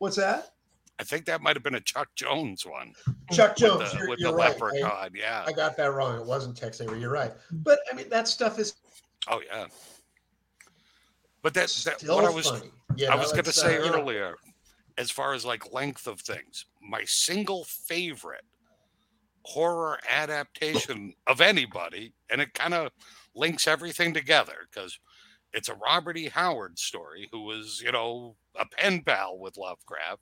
What's 0.04 0.18
that? 0.18 0.50
I 1.00 1.04
think 1.04 1.24
that 1.26 1.42
might 1.42 1.56
have 1.56 1.64
been 1.64 1.76
a 1.76 1.82
Chuck 1.82 2.10
Jones 2.16 2.66
one 2.66 2.94
Chuck 3.32 3.52
with 3.52 3.58
Jones, 3.58 3.92
the, 3.92 3.98
you're, 3.98 4.10
with 4.10 4.20
you're 4.20 4.32
the 4.32 4.38
right. 4.38 4.52
leprechaun. 4.52 5.12
yeah. 5.16 5.44
I, 5.48 5.50
I 5.50 5.54
got 5.54 5.78
that 5.78 5.94
wrong. 5.94 6.20
It 6.20 6.26
wasn't 6.26 6.58
Tex 6.58 6.82
Avery. 6.82 7.00
You're 7.00 7.10
right. 7.10 7.32
But 7.52 7.80
I 7.92 7.96
mean, 7.96 8.10
that 8.10 8.28
stuff 8.28 8.60
is 8.60 8.76
Oh 9.30 9.42
yeah. 9.46 9.68
But 11.42 11.54
that's 11.54 11.86
that 11.86 12.04
what 12.04 12.26
I 12.26 12.30
was 12.30 12.50
funny. 12.50 12.70
You 12.98 13.08
I 13.08 13.16
was 13.16 13.32
going 13.32 13.46
to 13.46 13.54
say 13.54 13.78
uh, 13.78 13.86
you 13.86 13.92
know, 13.92 14.02
earlier, 14.02 14.36
as 14.98 15.10
far 15.10 15.34
as 15.34 15.46
like 15.46 15.74
length 15.74 16.06
of 16.06 16.20
things, 16.20 16.66
my 16.82 17.04
single 17.06 17.64
favorite 17.64 18.44
horror 19.46 20.00
adaptation 20.10 21.14
of 21.28 21.40
anybody, 21.40 22.14
and 22.30 22.42
it 22.42 22.54
kind 22.54 22.74
of 22.74 22.92
links 23.36 23.68
everything 23.68 24.14
together 24.14 24.68
because 24.70 25.00
it's 25.54 25.70
a 25.70 25.76
Robert 25.76 26.18
E. 26.18 26.28
Howard 26.28 26.78
story 26.78 27.30
who 27.32 27.44
was, 27.44 27.82
you 27.84 27.92
know, 27.92 28.36
a 28.56 28.66
pen 28.68 29.04
pal 29.04 29.38
with 29.40 29.58
Lovecraft, 29.58 30.22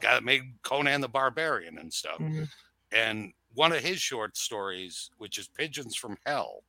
guy 0.00 0.14
that 0.14 0.24
made 0.24 0.62
Conan 0.62 1.00
the 1.00 1.08
Barbarian 1.08 1.78
and 1.78 1.92
stuff. 1.92 2.22
Mhm. 2.22 2.50
And 2.92 3.34
one 3.54 3.72
of 3.72 3.82
his 3.82 4.00
short 4.00 4.36
stories, 4.36 5.10
which 5.18 5.38
is 5.38 5.48
Pigeons 5.48 5.96
from 5.96 6.18
Hell, 6.26 6.64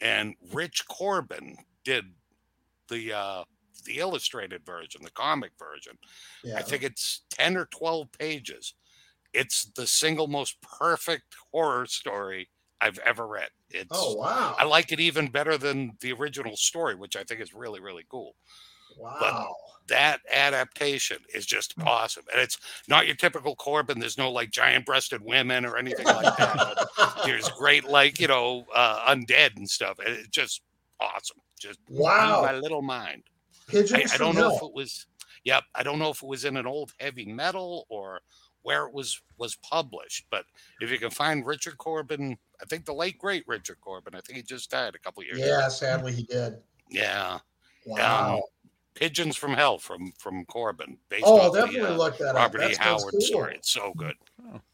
and 0.00 0.34
Rich 0.52 0.86
Corbin 0.88 1.58
did 1.84 2.14
the 2.88 3.12
uh 3.12 3.44
the 3.84 3.98
illustrated 3.98 4.64
version, 4.66 5.02
the 5.02 5.10
comic 5.10 5.52
version. 5.58 5.98
yeah. 6.42 6.58
I 6.58 6.62
think 6.62 6.82
it's 6.82 7.26
10 7.30 7.56
or 7.56 7.66
12 7.66 8.12
pages. 8.12 8.74
It's 9.32 9.64
the 9.66 9.86
single 9.86 10.28
most 10.28 10.60
perfect 10.62 11.36
horror 11.52 11.86
story 11.86 12.50
I've 12.80 12.98
ever 13.00 13.26
read. 13.26 13.50
It's 13.70 13.90
Oh 13.90 14.14
wow! 14.16 14.54
I 14.58 14.64
like 14.64 14.92
it 14.92 15.00
even 15.00 15.30
better 15.30 15.58
than 15.58 15.98
the 16.00 16.12
original 16.12 16.56
story, 16.56 16.94
which 16.96 17.16
I 17.16 17.24
think 17.24 17.40
is 17.40 17.54
really, 17.54 17.80
really 17.80 18.04
cool. 18.08 18.36
Wow. 18.96 19.54
That 19.88 20.20
adaptation 20.32 21.18
is 21.34 21.44
just 21.44 21.74
awesome. 21.84 22.24
And 22.32 22.40
it's 22.40 22.58
not 22.88 23.06
your 23.06 23.16
typical 23.16 23.54
Corbin. 23.56 23.98
There's 23.98 24.16
no 24.16 24.30
like 24.32 24.50
giant 24.50 24.86
breasted 24.86 25.20
women 25.22 25.66
or 25.66 25.76
anything 25.76 26.06
like 26.06 26.36
that. 26.38 26.86
There's 27.26 27.48
great, 27.50 27.84
like, 27.84 28.18
you 28.18 28.26
know, 28.28 28.64
uh, 28.74 29.14
undead 29.14 29.56
and 29.56 29.68
stuff. 29.68 29.98
And 29.98 30.16
It's 30.16 30.28
just 30.28 30.62
awesome. 31.00 31.36
Just 31.60 31.78
Wow. 31.90 32.40
my 32.42 32.54
little 32.54 32.80
mind. 32.80 33.24
Pigeons 33.68 34.12
I, 34.12 34.14
I 34.14 34.18
don't 34.18 34.34
know 34.34 34.48
Hell. 34.48 34.56
if 34.56 34.62
it 34.62 34.72
was 34.74 35.06
yep 35.44 35.64
i 35.74 35.82
don't 35.82 35.98
know 35.98 36.10
if 36.10 36.22
it 36.22 36.26
was 36.26 36.44
in 36.46 36.56
an 36.56 36.66
old 36.66 36.92
heavy 37.00 37.24
metal 37.26 37.86
or 37.90 38.20
where 38.62 38.86
it 38.86 38.92
was 38.94 39.20
was 39.38 39.56
published 39.56 40.24
but 40.30 40.44
if 40.80 40.90
you 40.90 40.98
can 40.98 41.10
find 41.10 41.46
richard 41.46 41.76
corbin 41.78 42.36
i 42.62 42.64
think 42.66 42.84
the 42.84 42.92
late 42.94 43.16
great 43.18 43.42
richard 43.46 43.78
corbin 43.80 44.14
i 44.14 44.20
think 44.20 44.36
he 44.36 44.42
just 44.42 44.70
died 44.70 44.94
a 44.94 44.98
couple 44.98 45.22
years 45.22 45.38
ago 45.38 45.46
Yeah, 45.46 45.68
sadly 45.68 46.12
he 46.12 46.22
did. 46.24 46.58
yeah 46.90 47.38
Wow. 47.86 48.34
Um, 48.36 48.40
pigeons 48.94 49.36
from 49.36 49.52
hell 49.54 49.78
from 49.78 50.12
from 50.18 50.44
corbin 50.46 50.96
based 51.08 51.24
oh, 51.26 51.40
off 51.40 51.52
the, 51.52 51.60
definitely 51.60 51.90
uh, 51.90 51.96
look 51.96 52.18
that 52.18 52.28
up. 52.30 52.36
robert 52.36 52.58
That 52.60 52.70
e 52.70 52.74
sounds 52.74 53.02
howard 53.02 53.12
cool. 53.12 53.20
story 53.20 53.54
it's 53.56 53.70
so 53.70 53.92
good 53.96 54.14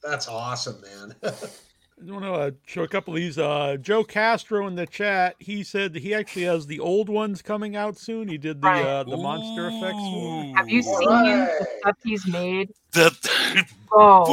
That's 0.02 0.28
awesome, 0.28 0.80
man. 0.80 1.14
I 2.08 2.12
want 2.12 2.24
to 2.24 2.32
uh, 2.32 2.50
show 2.66 2.82
a 2.82 2.88
couple 2.88 3.12
of 3.14 3.16
these. 3.18 3.36
Uh, 3.38 3.76
Joe 3.80 4.04
Castro 4.04 4.66
in 4.66 4.74
the 4.74 4.86
chat, 4.86 5.36
he 5.38 5.62
said 5.62 5.94
he 5.94 6.14
actually 6.14 6.44
has 6.44 6.66
the 6.66 6.80
old 6.80 7.08
ones 7.10 7.42
coming 7.42 7.76
out 7.76 7.98
soon. 7.98 8.28
He 8.28 8.38
did 8.38 8.62
the 8.62 8.68
Right. 8.68 8.82
uh, 8.82 9.04
the 9.04 9.16
Monster 9.18 9.68
Effects 9.68 9.98
one. 10.02 10.54
Have 10.54 10.68
you 10.70 10.82
seen 10.82 11.08
Alright. 11.08 11.48
the 11.58 11.66
stuff 11.80 11.96
he's 12.04 12.26
made? 12.26 12.70
the 12.92 13.64
Oh, 13.92 14.24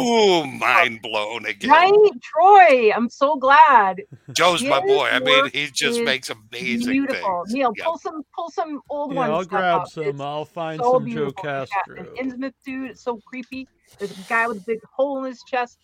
boom 0.43 0.59
mind 0.59 1.01
blown 1.01 1.45
again 1.45 1.69
right, 1.71 1.91
Troy. 2.21 2.91
I'm 2.95 3.09
so 3.09 3.35
glad. 3.37 4.01
joe's 4.31 4.63
my 4.63 4.79
boy 4.79 5.07
i 5.11 5.19
mean 5.19 5.49
he 5.51 5.67
just 5.73 6.03
makes 6.03 6.29
amazing 6.29 6.91
Beautiful. 6.91 7.41
things 7.45 7.53
Neil, 7.55 7.71
Yeah. 7.75 7.85
pull 7.85 7.97
some, 7.97 8.21
pull 8.35 8.49
some 8.51 8.81
old 8.89 9.13
Yeah, 9.13 9.19
ones. 9.19 9.31
I'll 9.31 9.45
grab 9.45 9.81
up. 9.81 9.87
some. 9.89 10.03
It's 10.05 10.19
I'll 10.21 10.45
find 10.45 10.79
so 10.81 10.93
some 10.93 11.05
beautiful. 11.05 11.33
Joe 11.43 11.49
Yeah, 11.49 11.65
Castro. 11.65 11.95
an 12.19 12.29
Innsmouth 12.31 12.53
dude. 12.65 12.91
It's 12.91 13.03
so 13.03 13.19
creepy. 13.27 13.67
There's 13.97 14.11
a 14.11 14.15
guy 14.29 14.47
with 14.47 14.57
a 14.57 14.63
big 14.67 14.79
hole 14.95 15.17
in 15.23 15.25
his 15.31 15.41
chest. 15.47 15.77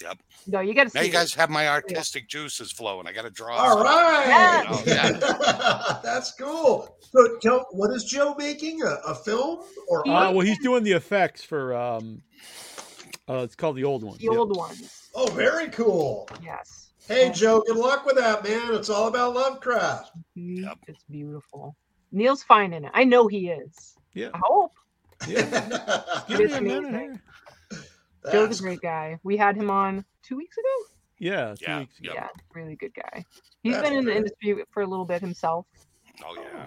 Yep. 0.00 0.18
No, 0.46 0.60
you 0.60 0.74
got 0.74 0.88
to. 0.88 0.94
Now 0.94 1.02
you 1.02 1.08
it. 1.08 1.12
guys 1.12 1.32
have 1.34 1.50
my 1.50 1.68
artistic 1.68 2.28
juices 2.28 2.70
flowing. 2.70 3.06
I 3.06 3.12
got 3.12 3.22
to 3.22 3.30
draw. 3.30 3.56
All 3.56 3.76
some. 3.78 3.82
right. 3.84 4.64
Oh, 4.68 4.82
yeah. 4.86 5.98
That's 6.02 6.32
cool. 6.32 6.96
So, 7.00 7.38
tell, 7.42 7.66
what 7.72 7.90
is 7.94 8.04
Joe 8.04 8.34
making? 8.38 8.82
A, 8.82 8.96
a 9.06 9.14
film 9.14 9.60
or 9.88 10.06
Uh, 10.08 10.30
well, 10.32 10.40
he's 10.46 10.58
doing 10.58 10.84
the 10.84 10.92
effects 10.92 11.42
for. 11.42 11.74
Um, 11.74 12.22
uh, 13.28 13.38
it's 13.44 13.54
called 13.54 13.76
the 13.76 13.84
old 13.84 14.02
ones. 14.02 14.18
the 14.18 14.24
Yep. 14.24 14.34
old 14.36 14.56
ones. 14.56 15.08
Oh, 15.14 15.26
very 15.30 15.68
cool. 15.68 16.28
Yes. 16.42 16.92
Hey, 17.08 17.30
Joe, 17.32 17.62
good 17.66 17.76
luck 17.76 18.04
with 18.06 18.16
that, 18.16 18.44
man. 18.44 18.74
It's 18.74 18.90
all 18.90 19.08
about 19.08 19.34
Lovecraft. 19.34 20.10
Mhm. 20.36 20.62
Yep. 20.64 20.78
It's 20.88 21.04
beautiful. 21.10 21.74
Neil's 22.12 22.42
fine 22.42 22.72
in 22.72 22.84
it. 22.84 22.90
I 22.94 23.04
know 23.04 23.28
he 23.28 23.48
is. 23.50 23.94
Yeah. 24.14 24.30
I 24.34 24.38
hope. 24.42 24.72
Yeah. 25.28 26.22
Give 26.28 26.38
me 26.38 26.44
a 26.52 26.60
minute 26.60 26.84
amazing. 26.88 27.20
Here. 28.24 28.32
Joe's 28.46 28.60
a 28.60 28.62
great 28.62 28.80
guy. 28.80 29.18
We 29.22 29.36
had 29.36 29.56
him 29.56 29.70
on 29.70 30.04
two 30.22 30.36
weeks 30.36 30.56
ago. 30.56 30.94
Yeah, 31.18 31.54
two 31.54 31.64
Yeah, 31.66 31.78
weeks 31.80 31.98
ago. 31.98 32.12
Yeah, 32.14 32.28
really 32.54 32.76
good 32.76 32.94
guy. 32.94 33.24
He's 33.62 33.74
That's 33.74 33.88
been 33.88 33.98
in 33.98 34.04
the 34.04 34.12
great. 34.12 34.16
industry 34.18 34.64
for 34.70 34.82
a 34.82 34.86
little 34.86 35.04
bit 35.04 35.20
himself. 35.20 35.66
Oh 36.24 36.34
yeah. 36.36 36.66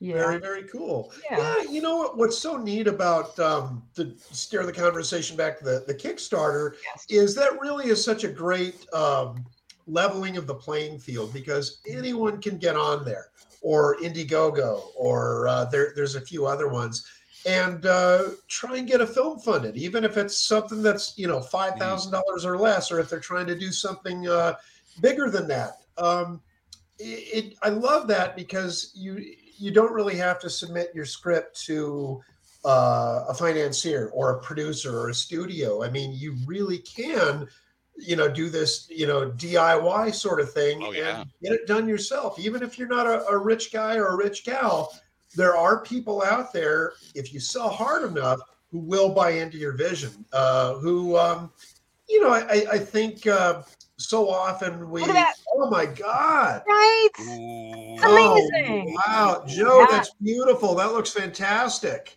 Yeah. 0.00 0.14
Very, 0.14 0.38
very 0.40 0.62
cool. 0.64 1.12
Yeah. 1.30 1.38
Yeah, 1.62 1.70
you 1.70 1.80
know 1.80 1.96
what, 1.96 2.18
what's 2.18 2.36
so 2.36 2.56
neat 2.56 2.88
about 2.88 3.38
um, 3.38 3.84
to 3.94 4.12
steer 4.18 4.66
the 4.66 4.72
conversation 4.72 5.36
back 5.36 5.58
to 5.60 5.64
the, 5.64 5.84
the 5.86 5.94
Kickstarter 5.94 6.72
Yes. 6.84 7.06
is 7.08 7.34
that 7.36 7.60
really 7.60 7.86
is 7.86 8.04
such 8.04 8.24
a 8.24 8.28
great 8.28 8.92
um, 8.92 9.44
leveling 9.86 10.36
of 10.36 10.48
the 10.48 10.54
playing 10.54 10.98
field 10.98 11.32
because 11.32 11.80
anyone 11.88 12.40
can 12.40 12.58
get 12.58 12.74
on 12.74 13.04
there, 13.04 13.28
or 13.60 13.96
Indiegogo, 13.98 14.86
or 14.96 15.46
uh, 15.46 15.66
there, 15.66 15.92
there's 15.94 16.16
a 16.16 16.20
few 16.20 16.46
other 16.46 16.66
ones, 16.66 17.06
and 17.46 17.86
uh, 17.86 18.22
try 18.48 18.76
and 18.76 18.86
get 18.86 19.00
a 19.00 19.06
film 19.06 19.38
funded, 19.38 19.76
even 19.76 20.04
if 20.04 20.16
it's 20.16 20.36
something 20.38 20.82
that's 20.82 21.18
you 21.18 21.26
know 21.26 21.40
five 21.40 21.74
thousand 21.76 22.12
dollars 22.12 22.44
or 22.44 22.56
less, 22.58 22.90
or 22.90 23.00
if 23.00 23.10
they're 23.10 23.20
trying 23.20 23.46
to 23.46 23.58
do 23.58 23.72
something 23.72 24.28
uh, 24.28 24.54
bigger 25.00 25.30
than 25.30 25.48
that. 25.48 25.78
Um, 25.98 26.40
it, 26.98 27.44
it, 27.44 27.54
I 27.62 27.68
love 27.70 28.06
that 28.08 28.36
because 28.36 28.92
you 28.94 29.24
you 29.58 29.70
don't 29.70 29.92
really 29.92 30.16
have 30.16 30.38
to 30.40 30.50
submit 30.50 30.90
your 30.94 31.04
script 31.04 31.60
to 31.66 32.20
uh, 32.64 33.24
a 33.28 33.34
financier 33.34 34.10
or 34.14 34.30
a 34.36 34.40
producer 34.40 34.96
or 34.98 35.08
a 35.10 35.14
studio. 35.14 35.82
I 35.82 35.90
mean, 35.90 36.12
you 36.12 36.36
really 36.46 36.78
can, 36.78 37.48
you 37.96 38.16
know, 38.16 38.28
do 38.28 38.48
this, 38.48 38.86
you 38.88 39.06
know, 39.06 39.30
DIY 39.30 40.14
sort 40.14 40.40
of 40.40 40.52
thing 40.52 40.82
Oh, 40.82 40.92
yeah. 40.92 41.20
and 41.22 41.30
get 41.42 41.52
it 41.52 41.66
done 41.66 41.88
yourself. 41.88 42.38
Even 42.38 42.62
if 42.62 42.78
you're 42.78 42.88
not 42.88 43.06
a, 43.06 43.24
a 43.26 43.38
rich 43.38 43.72
guy 43.72 43.96
or 43.96 44.08
a 44.08 44.16
rich 44.16 44.44
gal, 44.44 44.92
there 45.34 45.56
are 45.56 45.82
people 45.82 46.22
out 46.22 46.52
there, 46.52 46.92
if 47.14 47.32
you 47.32 47.40
sell 47.40 47.68
hard 47.68 48.04
enough, 48.04 48.40
who 48.70 48.78
will 48.78 49.10
buy 49.14 49.30
into 49.30 49.56
your 49.58 49.72
vision. 49.72 50.24
Uh, 50.32 50.74
who, 50.74 51.16
um, 51.16 51.50
you 52.08 52.20
know, 52.22 52.30
I, 52.30 52.64
I 52.72 52.78
think 52.78 53.26
uh, 53.26 53.62
so 53.98 54.28
often 54.28 54.90
we, 54.90 55.00
Look 55.02 55.10
at 55.10 55.14
that. 55.14 55.34
oh 55.54 55.70
my 55.70 55.86
God. 55.86 56.62
Right. 56.66 57.08
Ooh. 57.20 57.96
Amazing. 58.02 58.96
Oh, 58.98 59.00
wow, 59.06 59.44
Joe, 59.46 59.80
Yeah. 59.80 59.86
that's 59.96 60.10
beautiful. 60.20 60.74
That 60.74 60.92
looks 60.92 61.10
fantastic. 61.10 62.16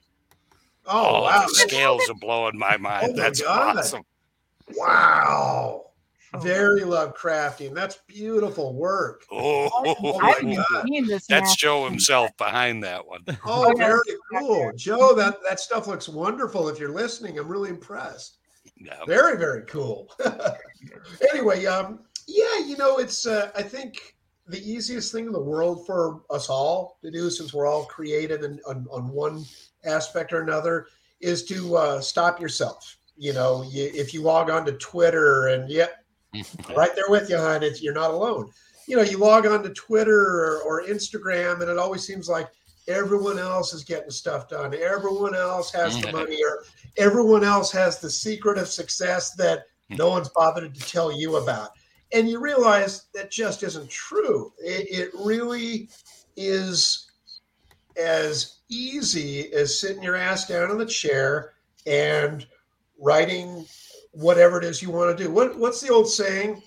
Oh, 0.85 1.17
Oh, 1.17 1.21
wow. 1.23 1.45
the 1.47 1.53
scales 1.53 2.09
are 2.09 2.13
blowing 2.15 2.57
my 2.57 2.77
mind. 2.77 3.07
Oh, 3.09 3.13
my 3.13 3.23
That's 3.23 3.41
God. 3.41 3.77
awesome. 3.77 4.03
Wow. 4.75 5.84
So 6.35 6.47
Very 6.47 6.81
Lovecraftian. 6.81 7.73
That's 7.73 7.97
beautiful 8.07 8.73
work. 8.73 9.23
Oh, 9.31 9.69
I 10.21 10.41
my 10.41 10.55
God. 10.55 10.87
that's 11.07 11.29
match. 11.29 11.57
Joe 11.57 11.85
himself 11.85 12.35
behind 12.37 12.83
that 12.83 13.05
one. 13.05 13.23
Oh, 13.45 13.67
yeah. 13.67 13.87
very 13.87 14.17
cool. 14.37 14.71
Joe, 14.75 15.13
that, 15.15 15.37
that 15.47 15.59
stuff 15.59 15.87
looks 15.87 16.07
wonderful. 16.09 16.67
If 16.69 16.79
you're 16.79 16.93
listening, 16.93 17.37
I'm 17.37 17.47
really 17.47 17.69
impressed. 17.69 18.37
Yeah. 18.77 19.03
Very, 19.05 19.37
very 19.37 19.63
cool. 19.63 20.11
anyway, 21.33 21.65
um, 21.65 21.99
yeah, 22.27 22.59
you 22.65 22.77
know, 22.77 22.97
it's 22.97 23.25
uh, 23.25 23.51
I 23.55 23.61
think 23.61 24.15
the 24.47 24.59
easiest 24.59 25.11
thing 25.11 25.25
in 25.25 25.31
the 25.31 25.39
world 25.39 25.85
for 25.85 26.21
us 26.29 26.49
all 26.49 26.97
to 27.03 27.11
do, 27.11 27.29
since 27.29 27.53
we're 27.53 27.67
all 27.67 27.85
creative 27.85 28.43
and 28.43 28.59
on, 28.67 28.87
on 28.91 29.09
one 29.09 29.43
aspect 29.85 30.33
or 30.33 30.41
another, 30.41 30.87
is 31.19 31.43
to 31.45 31.75
uh, 31.77 32.01
stop 32.01 32.39
yourself. 32.39 32.97
You 33.17 33.33
know, 33.33 33.63
you, 33.69 33.89
if 33.93 34.13
you 34.13 34.21
log 34.21 34.49
on 34.49 34.65
to 34.65 34.73
Twitter 34.73 35.47
and 35.47 35.69
yeah, 35.69 35.87
right 36.75 36.95
there 36.95 37.09
with 37.09 37.29
you, 37.29 37.37
hon, 37.37 37.63
it's, 37.63 37.81
you're 37.81 37.93
not 37.93 38.11
alone. 38.11 38.49
You 38.87 38.97
know, 38.97 39.03
you 39.03 39.17
log 39.17 39.45
on 39.45 39.63
to 39.63 39.69
Twitter 39.69 40.19
or, 40.19 40.61
or 40.61 40.83
Instagram, 40.83 41.61
and 41.61 41.69
it 41.69 41.77
always 41.77 42.05
seems 42.05 42.29
like 42.29 42.47
everyone 42.87 43.39
else 43.39 43.73
is 43.73 43.83
getting 43.83 44.11
stuff 44.11 44.47
done. 44.47 44.73
Everyone 44.75 45.35
else 45.35 45.71
has 45.71 45.99
the 45.99 46.11
money, 46.11 46.39
or 46.43 46.63
everyone 46.97 47.43
else 47.43 47.71
has 47.71 47.99
the 47.99 48.09
secret 48.09 48.57
of 48.57 48.67
success 48.67 49.33
that 49.35 49.63
no 49.89 50.09
one's 50.09 50.29
bothered 50.29 50.73
to 50.73 50.81
tell 50.81 51.11
you 51.17 51.37
about. 51.37 51.69
And 52.13 52.29
you 52.29 52.39
realize 52.39 53.05
that 53.13 53.31
just 53.31 53.63
isn't 53.63 53.89
true. 53.89 54.53
It, 54.59 54.87
it 54.89 55.11
really 55.13 55.89
is 56.37 57.11
as 57.97 58.57
easy 58.69 59.51
as 59.53 59.79
sitting 59.79 60.03
your 60.03 60.15
ass 60.15 60.47
down 60.47 60.71
in 60.71 60.77
the 60.77 60.85
chair 60.85 61.53
and 61.87 62.45
writing 62.99 63.65
whatever 64.15 64.57
it 64.57 64.63
is 64.63 64.81
you 64.81 64.89
want 64.89 65.15
to 65.15 65.23
do. 65.23 65.29
What, 65.29 65.57
what's 65.57 65.81
the 65.81 65.91
old 65.91 66.09
saying? 66.09 66.61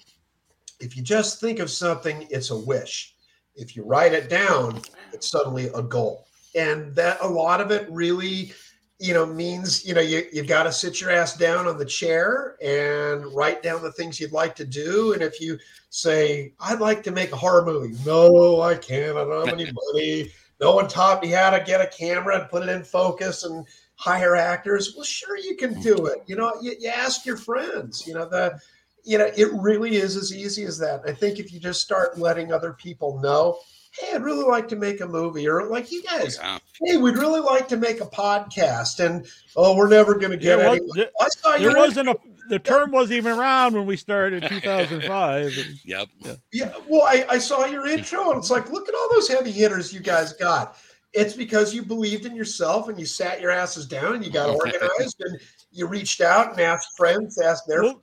If 0.81 0.97
you 0.97 1.03
just 1.03 1.41
think 1.41 1.59
of 1.59 1.71
something, 1.71 2.27
it's 2.31 2.51
a 2.51 2.57
wish. 2.57 3.15
If 3.57 3.75
you 3.75 3.85
write 3.85 4.13
it 4.13 4.29
down, 4.29 4.81
it's 5.13 5.31
suddenly 5.31 5.67
a 5.75 5.83
goal. 5.83 6.27
And 6.55 6.95
that 6.95 7.19
a 7.21 7.27
lot 7.27 7.61
of 7.61 7.71
it 7.71 7.89
really, 7.91 8.53
you 8.99 9.15
know, 9.15 9.27
means, 9.27 9.85
you 9.85 9.95
know, 9.95 10.01
you, 10.01 10.25
you've 10.33 10.47
got 10.47 10.65
to 10.65 10.73
sit 10.73 11.01
your 11.01 11.11
ass 11.11 11.37
down 11.37 11.67
on 11.67 11.79
the 11.79 11.85
chair 11.85 12.57
and 12.63 13.25
write 13.35 13.63
down 13.63 13.83
the 13.83 13.93
things 13.93 14.21
you'd 14.21 14.33
like 14.33 14.55
to 14.57 14.65
do. 14.65 15.13
And 15.15 15.23
if 15.23 15.41
you 15.41 15.59
say, 15.91 16.53
I'd 16.61 16.81
like 16.81 17.03
to 17.05 17.11
make 17.11 17.33
a 17.33 17.37
horror 17.37 17.65
movie, 17.65 17.97
no, 18.07 18.61
I 18.61 18.77
can't. 18.77 19.17
I 19.17 19.25
don't 19.25 19.49
have 19.49 19.59
any 19.59 19.73
money. 19.93 20.31
No 20.61 20.75
one 20.75 20.89
taught 20.89 21.23
me 21.23 21.29
how 21.29 21.51
to 21.51 21.65
get 21.65 21.81
a 21.81 21.87
camera 21.87 22.41
and 22.41 22.51
put 22.51 22.63
it 22.63 22.69
in 22.69 22.85
focus 22.85 23.45
and 23.45 23.67
hire 23.99 24.37
actors. 24.37 24.95
Well, 24.95 25.05
sure, 25.05 25.37
you 25.37 25.57
can 25.57 25.81
do 25.81 25.97
mm-hmm. 25.97 26.07
it. 26.07 26.23
You 26.27 26.37
know, 26.37 26.53
you, 26.63 26.75
you 26.79 26.89
ask 26.89 27.27
your 27.27 27.37
friends, 27.37 28.07
you 28.07 28.15
know, 28.15 28.29
the, 28.29 28.59
you 29.05 29.19
know, 29.19 29.31
it 29.37 29.49
really 29.53 29.97
is 29.97 30.17
as 30.17 30.33
easy 30.33 30.65
as 30.65 30.79
that. 30.79 31.03
I 31.07 31.13
think 31.13 31.39
if 31.39 31.53
you 31.53 31.61
just 31.61 31.81
start 31.81 32.19
letting 32.19 32.53
other 32.53 32.73
people 32.73 33.21
know, 33.21 33.59
hey, 33.99 34.15
I'd 34.15 34.23
really 34.23 34.45
like 34.45 34.69
to 34.69 34.77
make 34.77 35.01
a 35.01 35.07
movie, 35.07 35.49
or 35.49 35.65
like 35.67 35.91
you 35.91 36.03
guys, 36.03 36.39
Yeah. 36.41 36.59
hey, 36.85 36.97
we'd 36.97 37.17
really 37.17 37.41
like 37.41 37.67
to 37.69 37.77
make 37.77 38.01
a 38.01 38.07
podcast, 38.07 39.05
and 39.05 39.27
oh, 39.57 39.77
we're 39.77 39.89
never 39.89 40.15
going 40.15 40.31
to 40.31 40.37
get 40.37 40.59
There 40.59 40.69
any. 40.69 40.81
was- 40.81 40.93
there- 40.95 41.11
I 41.21 41.29
saw 41.29 41.57
there 41.59 41.77
wasn't 41.77 42.09
a 42.11 42.17
the 42.49 42.59
term 42.59 42.93
wasn't 42.93 43.19
even 43.19 43.39
around 43.39 43.75
when 43.75 43.85
we 43.85 43.97
started 43.97 44.43
in 44.45 44.49
2005. 44.49 45.53
Yep. 45.85 46.09
Yeah, 46.53 46.73
well, 46.89 47.03
I, 47.03 47.27
I 47.29 47.39
saw 47.39 47.67
your 47.67 47.87
intro, 47.87 48.31
and 48.31 48.39
it's 48.39 48.51
like, 48.51 48.71
look 48.71 48.89
at 48.89 48.95
all 48.95 49.09
those 49.11 49.29
heavy 49.29 49.53
hitters 49.53 49.93
you 49.93 50.01
guys 50.01 50.33
got. 50.33 50.77
It's 51.15 51.35
because 51.35 51.75
you 51.75 51.83
believed 51.83 52.27
in 52.27 52.37
yourself 52.37 52.89
and 52.89 52.99
you 52.99 53.07
sat 53.07 53.41
your 53.41 53.51
asses 53.51 53.87
down 53.87 54.15
and 54.15 54.25
you 54.25 54.31
got 54.31 54.51
organized 54.55 55.21
and 55.21 55.41
you 55.71 55.87
reached 55.87 56.21
out 56.21 56.53
and 56.53 56.61
asked 56.61 56.97
friends, 56.97 57.39
asked 57.41 57.67
their 57.67 57.83
Well, 57.83 58.03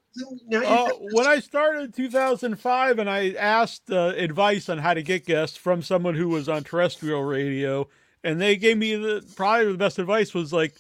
Uh, 0.52 0.90
when 1.12 1.28
I 1.28 1.40
started 1.40 1.84
in 1.84 1.92
2005 1.92 3.00
and 3.00 3.10
I 3.10 3.32
asked 3.34 3.92
uh, 3.92 4.14
advice 4.16 4.70
on 4.70 4.78
how 4.80 4.94
to 4.94 5.04
get 5.04 5.26
guests 5.26 5.58
from 5.58 5.82
someone 5.82 6.16
who 6.16 6.30
was 6.30 6.50
on 6.50 6.64
terrestrial 6.64 7.24
radio, 7.24 7.88
and 8.24 8.42
they 8.42 8.56
gave 8.56 8.78
me 8.78 8.96
the 8.96 9.24
probably 9.36 9.72
the 9.72 9.78
best 9.78 10.00
advice 10.00 10.34
was 10.34 10.52
like, 10.52 10.74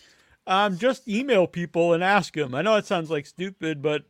um, 0.48 0.78
just 0.78 1.08
email 1.08 1.48
people 1.48 1.94
and 1.94 2.04
ask 2.04 2.34
them. 2.34 2.56
I 2.56 2.62
know 2.62 2.76
it 2.76 2.86
sounds 2.86 3.10
like 3.10 3.26
stupid, 3.26 3.82
but 3.82 4.04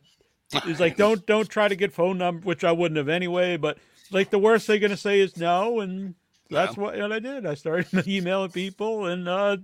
it's 0.53 0.79
like 0.79 0.95
don't 0.97 1.25
don't 1.25 1.49
try 1.49 1.67
to 1.67 1.75
get 1.75 1.93
phone 1.93 2.17
number, 2.17 2.45
which 2.45 2.63
I 2.63 2.71
wouldn't 2.71 2.97
have 2.97 3.09
anyway. 3.09 3.57
But 3.57 3.77
like 4.11 4.29
the 4.29 4.39
worst 4.39 4.67
they're 4.67 4.79
gonna 4.79 4.97
say 4.97 5.19
is 5.19 5.37
no, 5.37 5.79
and 5.79 6.15
that's 6.49 6.77
what, 6.77 6.97
what 6.97 7.11
I 7.11 7.19
did. 7.19 7.45
I 7.45 7.55
started 7.55 8.07
emailing 8.07 8.51
people, 8.51 9.05
and 9.05 9.27
uh, 9.27 9.57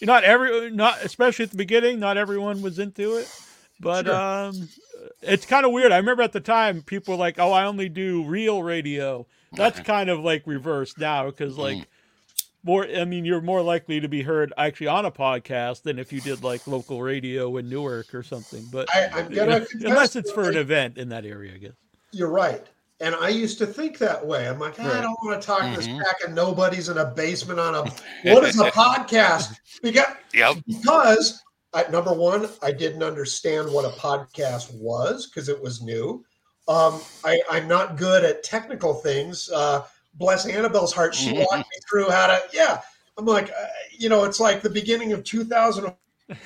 not 0.00 0.24
every 0.24 0.70
not 0.70 1.02
especially 1.02 1.44
at 1.44 1.50
the 1.50 1.56
beginning, 1.56 2.00
not 2.00 2.16
everyone 2.16 2.62
was 2.62 2.78
into 2.78 3.16
it. 3.16 3.28
But 3.80 4.06
Sure. 4.06 4.14
um, 4.14 4.68
it's 5.22 5.44
kind 5.46 5.66
of 5.66 5.72
weird. 5.72 5.90
I 5.90 5.96
remember 5.96 6.22
at 6.22 6.32
the 6.32 6.40
time 6.40 6.82
people 6.82 7.14
were 7.14 7.18
like, 7.18 7.38
"Oh, 7.38 7.52
I 7.52 7.64
only 7.64 7.88
do 7.88 8.24
real 8.24 8.62
radio." 8.62 9.26
That's 9.54 9.80
kind 9.80 10.08
of 10.08 10.20
like 10.20 10.46
reversed 10.46 10.98
now 10.98 11.26
because 11.26 11.58
like 11.58 11.86
more. 12.62 12.86
I 12.86 13.04
mean, 13.04 13.24
you're 13.24 13.40
more 13.40 13.60
likely 13.60 14.00
to 14.00 14.08
be 14.08 14.22
heard 14.22 14.52
actually 14.56 14.86
on 14.86 15.04
a 15.04 15.10
podcast 15.10 15.82
than 15.82 15.98
if 15.98 16.12
you 16.12 16.20
did 16.20 16.42
like 16.44 16.66
local 16.66 17.02
radio 17.02 17.56
in 17.56 17.68
Newark 17.68 18.14
or 18.14 18.22
something. 18.22 18.64
But 18.70 18.88
I, 18.94 19.08
I'm 19.12 19.28
gonna 19.32 19.60
know, 19.60 19.66
unless 19.80 20.16
it's 20.16 20.30
that 20.30 20.34
for 20.34 20.48
an 20.48 20.56
event 20.56 20.96
in 20.96 21.08
that 21.10 21.24
area, 21.24 21.54
I 21.54 21.58
guess. 21.58 21.72
You're 22.12 22.30
right. 22.30 22.64
And 23.02 23.16
I 23.16 23.30
used 23.30 23.58
to 23.58 23.66
think 23.66 23.98
that 23.98 24.24
way. 24.24 24.48
I'm 24.48 24.60
like, 24.60 24.78
I 24.78 25.00
don't 25.00 25.18
want 25.24 25.42
to 25.42 25.44
talk 25.44 25.62
to 25.62 25.76
this 25.76 25.88
pack 25.88 26.22
of 26.24 26.34
nobodies 26.34 26.88
in 26.88 26.98
a 26.98 27.04
basement 27.04 27.58
on 27.58 27.74
a 27.74 27.82
what 28.32 28.44
is 28.44 28.60
a 28.60 28.70
podcast? 28.70 29.58
Because 29.82 30.06
Yep. 30.32 30.58
because 30.68 31.42
I, 31.74 31.84
number 31.90 32.12
one, 32.12 32.48
I 32.62 32.70
didn't 32.70 33.02
understand 33.02 33.72
what 33.72 33.84
a 33.84 33.88
podcast 33.88 34.72
was 34.72 35.26
because 35.26 35.48
it 35.48 35.60
was 35.60 35.82
new. 35.82 36.24
Um, 36.68 37.00
I, 37.24 37.40
I'm 37.50 37.66
not 37.66 37.96
good 37.96 38.24
at 38.24 38.44
technical 38.44 38.94
things. 38.94 39.50
Uh, 39.50 39.82
bless 40.14 40.46
Annabelle's 40.46 40.92
heart, 40.92 41.12
she 41.12 41.32
walked 41.32 41.56
me 41.56 41.64
through 41.90 42.08
how 42.08 42.28
to. 42.28 42.40
Yeah, 42.52 42.82
I'm 43.18 43.26
like, 43.26 43.50
uh, 43.50 43.66
you 43.90 44.10
know, 44.10 44.22
it's 44.22 44.38
like 44.38 44.62
the 44.62 44.70
beginning 44.70 45.12
of 45.12 45.24
2000. 45.24 45.92
the 46.28 46.38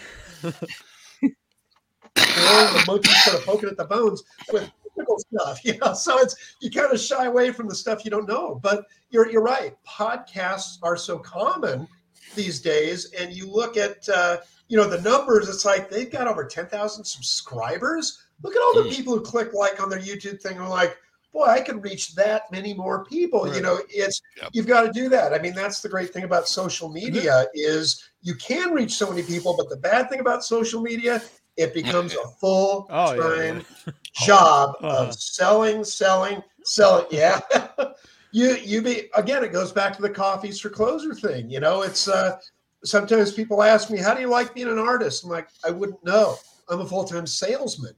monkeys 2.87 3.25
sort 3.25 3.37
of 3.37 3.45
poking 3.45 3.69
at 3.69 3.77
the 3.77 3.85
bones 3.85 4.23
with 4.51 4.71
technical 5.07 5.19
stuff, 5.19 5.61
you 5.65 5.79
know. 5.79 5.95
So 5.95 6.19
it's 6.19 6.37
you 6.61 6.71
kind 6.71 6.93
of 6.93 7.01
shy 7.01 7.27
away 7.27 7.53
from 7.53 7.69
the 7.69 7.75
stuff 7.75 8.05
you 8.05 8.11
don't 8.11 8.29
know. 8.29 8.59
But 8.63 8.87
you're 9.11 9.31
you're 9.31 9.43
right. 9.43 9.75
Podcasts 9.87 10.79
are 10.83 10.97
so 10.97 11.19
common 11.19 11.87
these 12.35 12.61
days, 12.61 13.13
and 13.19 13.33
you 13.33 13.51
look 13.51 13.77
at 13.77 14.09
uh, 14.09 14.39
you 14.69 14.77
know 14.77 14.89
the 14.89 15.01
numbers. 15.03 15.49
It's 15.49 15.65
like 15.65 15.91
they've 15.91 16.11
got 16.11 16.27
over 16.27 16.45
ten 16.45 16.67
thousand 16.67 17.05
subscribers. 17.05 18.23
Look 18.43 18.55
at 18.55 18.63
all 18.63 18.83
the 18.83 18.91
Mm. 18.91 18.97
people 18.97 19.15
who 19.15 19.23
click 19.23 19.53
like 19.55 19.81
on 19.83 19.89
their 19.89 19.99
YouTube 20.01 20.43
thing 20.43 20.59
are 20.59 20.69
like, 20.69 20.95
boy, 21.33 21.45
I 21.47 21.61
can 21.63 21.81
reach 21.81 22.15
that 22.17 22.43
many 22.53 22.75
more 22.75 23.03
people. 23.07 23.53
You 23.55 23.63
know, 23.63 23.81
it's 23.89 24.21
Yep. 24.43 24.51
you've 24.53 24.67
got 24.67 24.83
to 24.83 24.93
do 24.93 25.09
that. 25.09 25.33
I 25.33 25.39
mean, 25.39 25.55
that's 25.55 25.81
the 25.81 25.89
great 25.89 26.13
thing 26.13 26.25
about 26.25 26.47
social 26.47 26.91
media 26.91 27.47
is 27.55 28.03
you 28.21 28.35
can 28.35 28.73
reach 28.73 28.93
so 28.93 29.09
many 29.09 29.23
people, 29.23 29.55
but 29.57 29.71
the 29.71 29.77
bad 29.79 30.11
thing 30.11 30.21
about 30.21 30.45
social 30.45 30.83
media, 30.83 31.23
it 31.57 31.75
becomes 31.75 32.15
a 32.15 32.29
full 32.41 32.87
Oh, 32.91 33.15
yeah, 33.15 33.53
time 33.53 33.65
job 34.15 34.75
Uh-huh. 34.83 35.07
of 35.07 35.15
selling, 35.15 35.85
selling, 35.85 36.43
selling. 36.65 37.07
Yeah. 37.11 37.41
you 38.33 38.57
you 38.57 38.83
be 38.83 39.09
again, 39.15 39.43
it 39.45 39.53
goes 39.53 39.73
back 39.73 39.95
to 39.97 40.03
the 40.03 40.11
coffees 40.11 40.61
for 40.61 40.69
closer 40.71 41.15
thing. 41.15 41.49
You 41.51 41.61
know, 41.61 41.83
it's 41.83 42.09
uh 42.09 42.39
sometimes 42.85 43.33
people 43.33 43.63
ask 43.63 43.91
me, 43.91 43.99
How 43.99 44.15
do 44.15 44.21
you 44.21 44.29
like 44.29 44.55
being 44.55 44.69
an 44.69 44.79
artist? 44.79 45.25
I'm 45.25 45.31
like, 45.31 45.49
I 45.65 45.71
wouldn't 45.71 46.05
know. 46.05 46.37
I'm 46.69 46.81
a 46.81 46.87
full-time 46.87 47.27
salesman. 47.27 47.93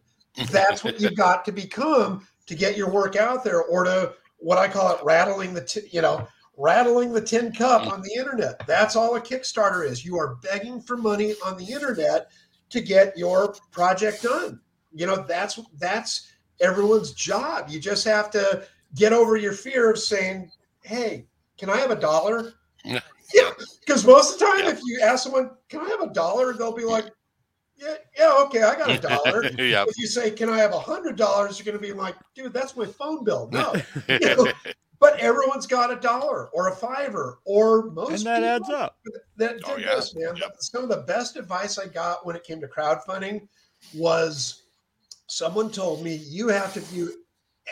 That's 0.51 0.85
what 0.85 1.01
you've 1.01 1.17
got 1.17 1.45
to 1.47 1.53
become 1.53 2.27
to 2.47 2.55
get 2.55 2.77
your 2.77 2.91
work 2.91 3.17
out 3.17 3.43
there 3.43 3.63
or 3.63 3.85
to 3.85 4.13
what 4.39 4.59
I 4.59 4.69
call 4.69 4.95
it 4.95 5.03
rattling 5.05 5.53
the 5.55 5.65
t- 5.65 5.89
you 5.91 6.01
know 6.03 6.27
rattling 6.57 7.13
the 7.13 7.21
tin 7.21 7.53
cup 7.53 7.91
on 7.93 8.03
the 8.03 8.13
internet. 8.19 8.65
That's 8.67 8.95
all 8.97 9.17
a 9.17 9.21
Kickstarter 9.21 9.85
is. 9.89 10.05
You 10.05 10.17
are 10.19 10.37
begging 10.43 10.81
for 10.81 10.97
money 10.97 11.35
on 11.45 11.57
the 11.57 11.65
internet 11.65 12.29
to 12.71 12.81
get 12.81 13.17
your 13.17 13.55
project 13.71 14.23
done. 14.23 14.61
You 14.93 15.07
know, 15.07 15.25
that's 15.29 15.59
that's 15.79 16.33
everyone's 16.61 17.13
job. 17.13 17.69
You 17.69 17.79
just 17.81 18.05
have 18.05 18.31
to 18.33 18.65
get 18.95 19.13
over 19.13 19.37
your 19.37 19.53
fear 19.53 19.91
of 19.91 19.99
saying, 19.99 20.51
"Hey, 20.83 21.27
can 21.59 21.71
I 21.71 21.77
have 21.79 21.91
a 21.91 21.97
dollar?" 22.01 22.55
Yeah. 22.85 23.01
Because 23.81 24.05
most 24.07 24.35
of 24.35 24.39
the 24.39 24.45
time, 24.47 24.65
Yeah. 24.65 24.71
if 24.71 24.81
you 24.85 25.01
ask 25.03 25.23
someone, 25.25 25.51
"Can 25.71 25.81
I 25.81 25.89
have 25.89 26.01
a 26.03 26.13
dollar?" 26.13 26.53
they'll 26.53 26.75
be 26.75 26.85
like, 26.85 27.07
"Yeah, 27.77 27.95
yeah, 28.19 28.43
okay, 28.47 28.63
I 28.63 28.75
got 28.75 28.91
a 28.91 28.99
dollar." 29.09 29.45
yeah. 29.59 29.85
if 29.89 29.97
you 29.99 30.07
say, 30.07 30.31
"Can 30.31 30.49
I 30.51 30.59
have 30.59 30.73
a 30.73 30.79
hundred 30.81 31.17
dollars?" 31.17 31.59
You're 31.59 31.65
going 31.65 31.83
to 31.83 31.87
be 31.87 31.93
like, 31.99 32.15
"Dude, 32.35 32.53
that's 32.53 32.77
my 32.77 32.85
phone 32.87 33.25
bill." 33.25 33.49
No, 33.53 33.75
you 34.09 34.19
know, 34.21 34.53
but 35.01 35.19
everyone's 35.21 35.67
got 35.67 35.93
a 35.93 35.97
dollar 35.97 36.49
or 36.51 36.69
a 36.69 36.75
fiver 36.77 37.39
or 37.45 37.91
most. 37.91 38.11
and 38.11 38.27
that 38.27 38.61
people- 38.61 38.75
adds 38.77 38.83
up. 38.83 38.97
that 39.37 39.57
Oh, 39.67 39.77
did 39.77 39.85
yeah. 39.87 39.95
this, 39.97 40.15
man. 40.15 40.37
Yep. 40.37 40.57
Some 40.61 40.83
of 40.83 40.89
the 40.89 40.99
best 41.03 41.37
advice 41.37 41.79
I 41.79 41.87
got 41.87 42.25
when 42.27 42.35
it 42.37 42.45
came 42.45 42.61
to 42.61 42.69
crowdfunding 42.69 43.47
was 43.95 44.63
someone 45.29 45.71
told 45.71 46.03
me 46.03 46.15
you 46.17 46.49
have 46.49 46.73
to 46.75 46.81
view 46.81 47.25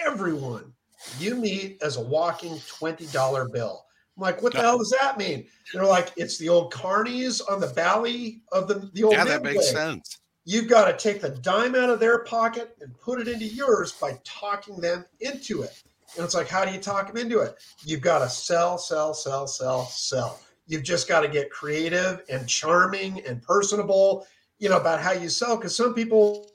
everyone 0.05 0.73
you 1.19 1.35
meet 1.37 1.79
as 1.83 1.97
a 1.97 2.01
walking 2.01 2.53
$20 2.55 3.53
bill. 3.53 3.85
I'm 4.17 4.23
like, 4.23 4.43
what 4.43 4.53
the 4.55 4.61
hell 4.61 4.79
does 4.79 4.91
that 4.99 5.19
mean? 5.19 5.47
They're 5.73 5.85
like, 5.85 6.11
it's 6.17 6.39
the 6.39 6.49
old 6.49 6.73
carnies 6.73 7.41
on 7.51 7.61
the 7.61 7.67
valley 7.67 8.43
of 8.51 8.67
the, 8.67 8.91
the 8.95 9.05
old 9.05 9.13
Yeah, 9.13 9.25
that 9.25 9.43
makes 9.43 9.67
Midway. 9.73 9.93
sense. 9.93 10.19
You've 10.47 10.69
got 10.69 10.87
to 10.87 10.97
take 10.97 11.21
the 11.21 11.29
dime 11.31 11.75
out 11.75 11.91
of 11.91 12.01
their 12.01 12.21
pocket 12.25 12.77
and 12.81 12.99
put 12.99 13.21
it 13.21 13.29
into 13.29 13.45
yours 13.45 13.93
by 13.93 14.19
talking 14.25 14.81
them 14.81 15.05
into 15.21 15.63
it. 15.63 15.83
And 16.17 16.25
it's 16.25 16.35
like, 16.35 16.49
how 16.49 16.65
do 16.65 16.73
you 16.73 16.81
talk 16.81 17.09
them 17.09 17.17
into 17.17 17.41
it? 17.41 17.57
You've 17.85 18.01
got 18.01 18.21
to 18.21 18.29
sell, 18.29 18.79
sell, 18.79 19.13
sell, 19.13 19.47
sell, 19.47 19.85
sell. 19.87 20.41
You've 20.67 20.83
just 20.83 21.09
got 21.09 21.21
to 21.21 21.29
get 21.29 21.51
creative 21.51 22.23
and 22.29 22.49
charming 22.49 23.25
and 23.27 23.43
personable, 23.43 24.27
you 24.59 24.69
know, 24.69 24.79
about 24.79 25.01
how 25.01 25.13
you 25.13 25.29
sell. 25.29 25.57
Because 25.57 25.77
some 25.77 25.95
people 25.95 26.51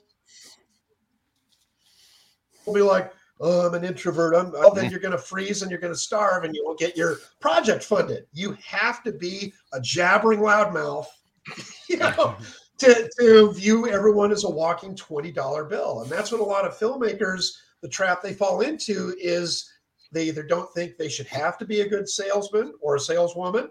will 2.66 2.74
be 2.74 2.82
like, 2.82 3.12
oh, 3.40 3.66
I'm 3.66 3.74
an 3.74 3.84
introvert. 3.84 4.34
I'm, 4.34 4.52
well, 4.52 4.72
then 4.72 4.90
you're 4.90 5.00
going 5.00 5.12
to 5.12 5.18
freeze 5.18 5.62
and 5.62 5.70
you're 5.70 5.80
going 5.80 5.92
to 5.92 5.98
starve 5.98 6.44
and 6.44 6.54
you 6.54 6.64
won't 6.64 6.78
get 6.78 6.96
your 6.96 7.18
project 7.40 7.82
funded. 7.84 8.26
You 8.32 8.56
have 8.64 9.02
to 9.04 9.12
be 9.12 9.52
a 9.72 9.80
jabbering 9.80 10.40
loudmouth, 10.40 11.06
you 11.88 11.98
know, 11.98 12.36
to, 12.78 13.10
to 13.18 13.52
view 13.52 13.88
everyone 13.88 14.32
as 14.32 14.44
a 14.44 14.50
walking 14.50 14.94
$20 14.94 15.68
bill. 15.68 16.02
And 16.02 16.10
that's 16.10 16.32
what 16.32 16.40
a 16.40 16.44
lot 16.44 16.64
of 16.64 16.78
filmmakers, 16.78 17.50
the 17.82 17.88
trap 17.88 18.22
they 18.22 18.32
fall 18.32 18.60
into 18.60 19.14
is 19.20 19.70
they 20.12 20.24
either 20.24 20.42
don't 20.42 20.72
think 20.72 20.96
they 20.96 21.08
should 21.08 21.26
have 21.26 21.58
to 21.58 21.64
be 21.64 21.80
a 21.80 21.88
good 21.88 22.08
salesman 22.08 22.74
or 22.80 22.96
a 22.96 23.00
saleswoman. 23.00 23.70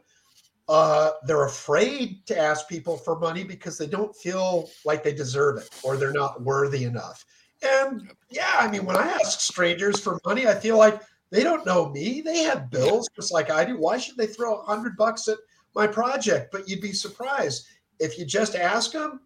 Uh, 0.67 1.11
they're 1.25 1.45
afraid 1.45 2.25
to 2.25 2.37
ask 2.37 2.67
people 2.67 2.97
for 2.97 3.19
money 3.19 3.43
because 3.43 3.77
they 3.77 3.87
don't 3.87 4.15
feel 4.15 4.69
like 4.85 5.03
they 5.03 5.13
deserve 5.13 5.57
it 5.57 5.69
or 5.83 5.97
they're 5.97 6.13
not 6.13 6.41
worthy 6.41 6.83
enough. 6.83 7.25
And 7.61 8.11
yeah, 8.29 8.55
I 8.59 8.69
mean, 8.69 8.85
when 8.85 8.95
I 8.95 9.07
ask 9.07 9.39
strangers 9.39 9.99
for 9.99 10.19
money, 10.25 10.47
I 10.47 10.55
feel 10.55 10.77
like 10.77 11.01
they 11.29 11.43
don't 11.43 11.65
know 11.65 11.89
me. 11.89 12.21
They 12.21 12.39
have 12.43 12.69
bills 12.69 13.07
just 13.15 13.31
like 13.31 13.49
I 13.49 13.65
do. 13.65 13.77
Why 13.77 13.97
should 13.97 14.17
they 14.17 14.27
throw 14.27 14.55
a 14.55 14.63
hundred 14.63 14.97
bucks 14.97 15.27
at 15.27 15.37
my 15.75 15.87
project? 15.87 16.51
But 16.51 16.67
you'd 16.67 16.81
be 16.81 16.93
surprised 16.93 17.67
if 17.99 18.17
you 18.17 18.25
just 18.25 18.55
ask 18.55 18.91
them. 18.91 19.21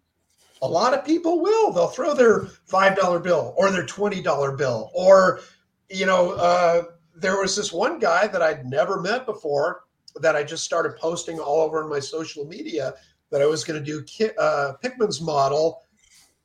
A 0.62 0.68
lot 0.68 0.94
of 0.94 1.04
people 1.04 1.40
will. 1.40 1.72
They'll 1.72 1.88
throw 1.88 2.14
their 2.14 2.46
five 2.64 2.96
dollar 2.96 3.18
bill 3.18 3.54
or 3.56 3.70
their 3.70 3.86
twenty 3.86 4.22
dollar 4.22 4.56
bill, 4.56 4.90
or 4.94 5.40
you 5.90 6.06
know, 6.06 6.32
uh, 6.32 6.82
there 7.14 7.40
was 7.40 7.56
this 7.56 7.72
one 7.72 7.98
guy 7.98 8.26
that 8.26 8.42
I'd 8.42 8.66
never 8.66 9.00
met 9.00 9.26
before 9.26 9.84
that 10.16 10.36
I 10.36 10.42
just 10.42 10.64
started 10.64 10.96
posting 10.96 11.38
all 11.38 11.60
over 11.60 11.82
on 11.82 11.90
my 11.90 12.00
social 12.00 12.44
media 12.44 12.94
that 13.30 13.42
I 13.42 13.46
was 13.46 13.64
going 13.64 13.78
to 13.78 13.84
do 13.84 14.02
Ki- 14.04 14.30
uh, 14.38 14.72
Pickman's 14.82 15.20
model 15.20 15.82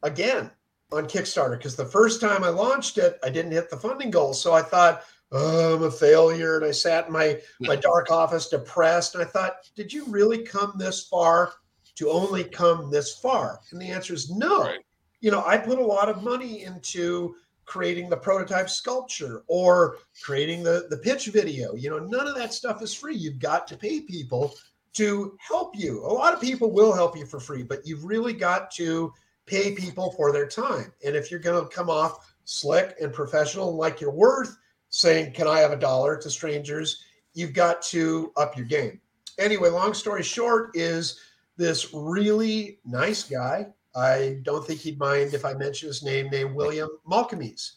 again 0.04 0.52
on 0.92 1.06
Kickstarter 1.06 1.58
because 1.58 1.76
the 1.76 1.86
first 1.86 2.20
time 2.20 2.44
I 2.44 2.50
launched 2.50 2.98
it, 2.98 3.20
I 3.24 3.30
didn't 3.30 3.52
hit 3.52 3.70
the 3.70 3.78
funding 3.78 4.12
goal. 4.12 4.34
So 4.34 4.54
I 4.54 4.62
thought, 4.62 5.04
oh, 5.32 5.76
I'm 5.76 5.84
a 5.84 5.92
failure. 5.92 6.58
And 6.58 6.66
I 6.66 6.72
sat 6.72 7.08
in 7.08 7.14
my, 7.14 7.40
my 7.62 7.76
dark 7.76 8.12
office 8.12 8.50
depressed. 8.50 9.16
And 9.16 9.24
I 9.24 9.28
thought, 9.28 9.58
did 9.76 9.94
you 9.94 10.06
really 10.08 10.44
come 10.44 10.74
this 10.78 11.08
far 11.08 11.54
to 11.96 12.10
only 12.10 12.44
come 12.44 12.90
this 12.90 13.16
far? 13.20 13.60
And 13.72 13.82
the 13.82 13.90
answer 13.90 14.14
is 14.14 14.30
no. 14.30 14.64
Right. 14.64 14.80
You 15.20 15.32
know, 15.32 15.44
I 15.46 15.58
put 15.58 15.80
a 15.80 15.86
lot 15.86 16.10
of 16.10 16.24
money 16.24 16.64
into 16.64 17.36
creating 17.66 18.10
the 18.10 18.18
prototype 18.18 18.70
sculpture 18.70 19.44
or 19.48 19.98
creating 20.24 20.64
the, 20.64 20.88
the 20.90 20.98
pitch 20.98 21.28
video. 21.28 21.74
You 21.76 21.90
know, 21.90 22.00
none 22.00 22.28
of 22.28 22.36
that 22.36 22.54
stuff 22.54 22.82
is 22.82 22.94
free. 22.94 23.16
You've 23.16 23.40
got 23.40 23.68
to 23.68 23.78
pay 23.78 24.02
people 24.02 24.56
to 24.94 25.38
help 25.40 25.78
you. 25.78 26.04
A 26.06 26.12
lot 26.12 26.34
of 26.34 26.42
people 26.42 26.72
will 26.72 26.92
help 26.92 27.16
you 27.18 27.26
for 27.26 27.40
free, 27.40 27.64
but 27.64 27.86
you've 27.86 28.04
really 28.04 28.34
got 28.34 28.72
to 28.72 29.14
pay 29.46 29.74
people 29.74 30.12
for 30.12 30.32
their 30.32 30.48
time. 30.48 30.92
And 31.06 31.16
if 31.16 31.32
you're 31.32 31.40
going 31.40 31.64
to 31.64 31.74
come 31.74 31.90
off 31.90 32.34
slick 32.44 32.96
and 33.02 33.14
professional 33.14 33.76
like 33.76 34.02
you're 34.02 34.12
worth 34.12 34.58
saying, 34.90 35.34
Can 35.34 35.48
I 35.48 35.60
have 35.60 35.72
a 35.72 35.78
dollar 35.78 36.18
to 36.18 36.30
strangers? 36.30 37.04
You've 37.34 37.54
got 37.54 37.82
to 37.84 38.34
up 38.36 38.58
your 38.58 38.66
game. 38.66 39.00
Anyway, 39.40 39.70
long 39.70 39.94
story 39.94 40.24
short 40.24 40.72
is 40.74 41.20
this 41.58 41.94
really 41.94 42.80
nice 42.86 43.24
guy. 43.24 43.68
I 43.96 44.40
don't 44.44 44.66
think 44.66 44.80
he'd 44.80 45.00
mind 45.00 45.34
if 45.34 45.44
I 45.46 45.54
mention 45.54 45.88
his 45.88 46.04
name, 46.04 46.30
named 46.30 46.56
William 46.56 46.90
Malcolmes. 47.10 47.74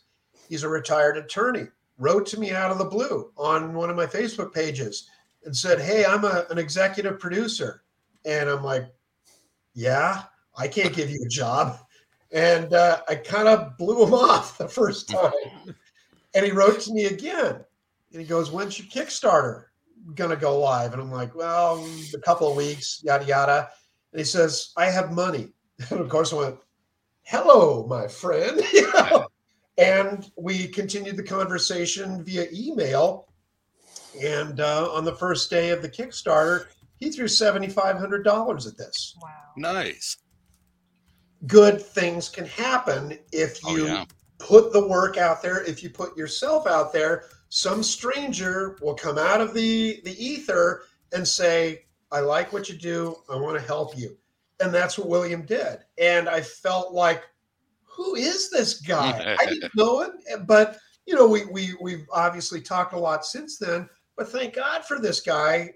He's 0.48 0.62
a 0.62 0.68
retired 0.68 1.16
attorney, 1.16 1.66
wrote 1.98 2.26
to 2.26 2.40
me 2.40 2.52
out 2.52 2.70
of 2.70 2.78
the 2.78 2.84
blue 2.84 3.30
on 3.36 3.74
one 3.74 3.90
of 3.90 3.96
my 3.96 4.06
Facebook 4.06 4.52
pages 4.52 5.08
and 5.44 5.56
said, 5.56 5.80
Hey, 5.80 6.04
I'm 6.04 6.24
a, 6.24 6.46
an 6.50 6.58
executive 6.58 7.18
producer. 7.18 7.82
And 8.24 8.48
I'm 8.48 8.62
like, 8.62 8.86
Yeah, 9.74 10.22
I 10.56 10.68
can't 10.68 10.94
give 10.94 11.10
you 11.10 11.22
a 11.24 11.28
job. 11.28 11.78
And 12.32 12.72
uh, 12.72 13.00
I 13.08 13.16
kind 13.16 13.48
of 13.48 13.76
blew 13.76 14.04
him 14.06 14.14
off 14.14 14.58
the 14.58 14.68
first 14.68 15.08
time. 15.08 15.32
And 16.34 16.44
he 16.44 16.52
wrote 16.52 16.80
to 16.80 16.92
me 16.92 17.06
again. 17.06 17.56
And 18.12 18.20
he 18.20 18.26
goes, 18.26 18.50
When's 18.50 18.78
your 18.78 18.88
Kickstarter 18.88 19.64
going 20.14 20.30
to 20.30 20.36
go 20.36 20.58
live? 20.58 20.92
And 20.92 21.00
I'm 21.02 21.10
like, 21.10 21.34
Well, 21.34 21.86
a 22.14 22.18
couple 22.20 22.50
of 22.50 22.56
weeks, 22.56 23.00
yada, 23.04 23.24
yada. 23.24 23.68
And 24.12 24.18
he 24.20 24.24
says, 24.24 24.72
I 24.76 24.86
have 24.86 25.12
money. 25.12 25.48
And 25.90 26.00
of 26.00 26.08
course, 26.08 26.32
I 26.32 26.36
went, 26.36 26.56
Hello, 27.22 27.86
my 27.88 28.06
friend. 28.06 28.60
You 28.72 28.92
know? 28.94 29.26
And 29.78 30.30
we 30.36 30.68
continued 30.68 31.16
the 31.16 31.22
conversation 31.22 32.24
via 32.24 32.46
email. 32.52 33.26
And 34.22 34.60
uh, 34.60 34.88
on 34.92 35.04
the 35.04 35.16
first 35.16 35.50
day 35.50 35.70
of 35.70 35.82
the 35.82 35.88
Kickstarter, 35.88 36.66
he 37.00 37.10
threw 37.10 37.24
$7,500 37.26 38.66
at 38.68 38.76
this. 38.78 39.16
Wow. 39.20 39.30
Nice. 39.56 40.16
Good 41.46 41.82
things 41.82 42.28
can 42.28 42.46
happen 42.46 43.18
if 43.32 43.58
Oh, 43.64 43.74
you 43.76 43.86
yeah. 43.86 44.04
put 44.38 44.72
the 44.72 44.86
work 44.86 45.16
out 45.18 45.42
there. 45.42 45.62
If 45.64 45.82
you 45.82 45.90
put 45.90 46.16
yourself 46.16 46.66
out 46.68 46.92
there, 46.92 47.24
some 47.54 47.84
stranger 47.84 48.76
will 48.82 48.94
come 48.94 49.16
out 49.16 49.40
of 49.40 49.54
the, 49.54 50.00
the 50.02 50.24
ether 50.24 50.82
and 51.12 51.26
say, 51.26 51.84
I 52.10 52.18
like 52.18 52.52
what 52.52 52.68
you 52.68 52.76
do. 52.76 53.14
I 53.30 53.36
want 53.36 53.56
to 53.56 53.64
help 53.64 53.96
you. 53.96 54.16
And 54.58 54.74
that's 54.74 54.98
what 54.98 55.08
William 55.08 55.42
did. 55.42 55.78
And 55.96 56.28
I 56.28 56.40
felt 56.40 56.92
like, 56.92 57.22
who 57.84 58.16
is 58.16 58.50
this 58.50 58.80
guy? 58.80 59.36
I 59.40 59.46
didn't 59.46 59.72
know 59.76 60.02
him, 60.02 60.14
but 60.48 60.78
you 61.06 61.14
know, 61.14 61.28
we 61.28 61.44
we 61.44 61.76
we've 61.80 62.08
obviously 62.10 62.60
talked 62.60 62.92
a 62.92 62.98
lot 62.98 63.24
since 63.24 63.56
then. 63.56 63.88
But 64.16 64.30
thank 64.30 64.54
God 64.54 64.84
for 64.84 64.98
this 64.98 65.20
guy 65.20 65.74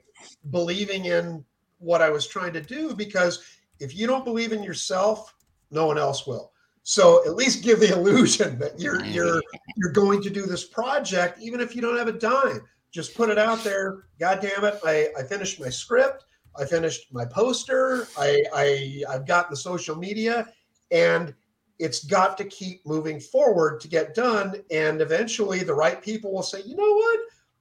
believing 0.50 1.04
in 1.04 1.44
what 1.78 2.02
I 2.02 2.10
was 2.10 2.26
trying 2.26 2.54
to 2.54 2.60
do 2.60 2.92
because 2.92 3.44
if 3.78 3.94
you 3.94 4.08
don't 4.08 4.24
believe 4.24 4.50
in 4.50 4.64
yourself, 4.64 5.32
no 5.70 5.86
one 5.86 5.96
else 5.96 6.26
will. 6.26 6.50
So 6.88 7.22
at 7.26 7.36
least 7.36 7.62
give 7.62 7.80
the 7.80 7.92
illusion 7.98 8.58
that 8.60 8.80
you're 8.80 9.04
you're 9.04 9.42
you're 9.76 9.92
going 9.92 10.22
to 10.22 10.30
do 10.30 10.46
this 10.46 10.64
project, 10.64 11.38
even 11.38 11.60
if 11.60 11.76
you 11.76 11.82
don't 11.82 11.98
have 11.98 12.08
a 12.08 12.12
dime. 12.12 12.62
Just 12.90 13.14
put 13.14 13.28
it 13.28 13.36
out 13.36 13.62
there. 13.62 14.06
God 14.18 14.40
damn 14.40 14.64
it! 14.64 14.80
I, 14.82 15.08
I 15.18 15.22
finished 15.22 15.60
my 15.60 15.68
script. 15.68 16.24
I 16.58 16.64
finished 16.64 17.12
my 17.12 17.26
poster. 17.26 18.08
I, 18.16 18.42
I 18.54 19.02
I've 19.06 19.26
got 19.26 19.50
the 19.50 19.56
social 19.56 19.96
media, 19.96 20.48
and 20.90 21.34
it's 21.78 22.04
got 22.04 22.38
to 22.38 22.44
keep 22.44 22.86
moving 22.86 23.20
forward 23.20 23.80
to 23.82 23.88
get 23.88 24.14
done. 24.14 24.54
And 24.70 25.02
eventually 25.02 25.58
the 25.58 25.74
right 25.74 26.00
people 26.00 26.32
will 26.32 26.42
say, 26.42 26.62
you 26.62 26.74
know 26.74 26.94
what? 26.94 27.20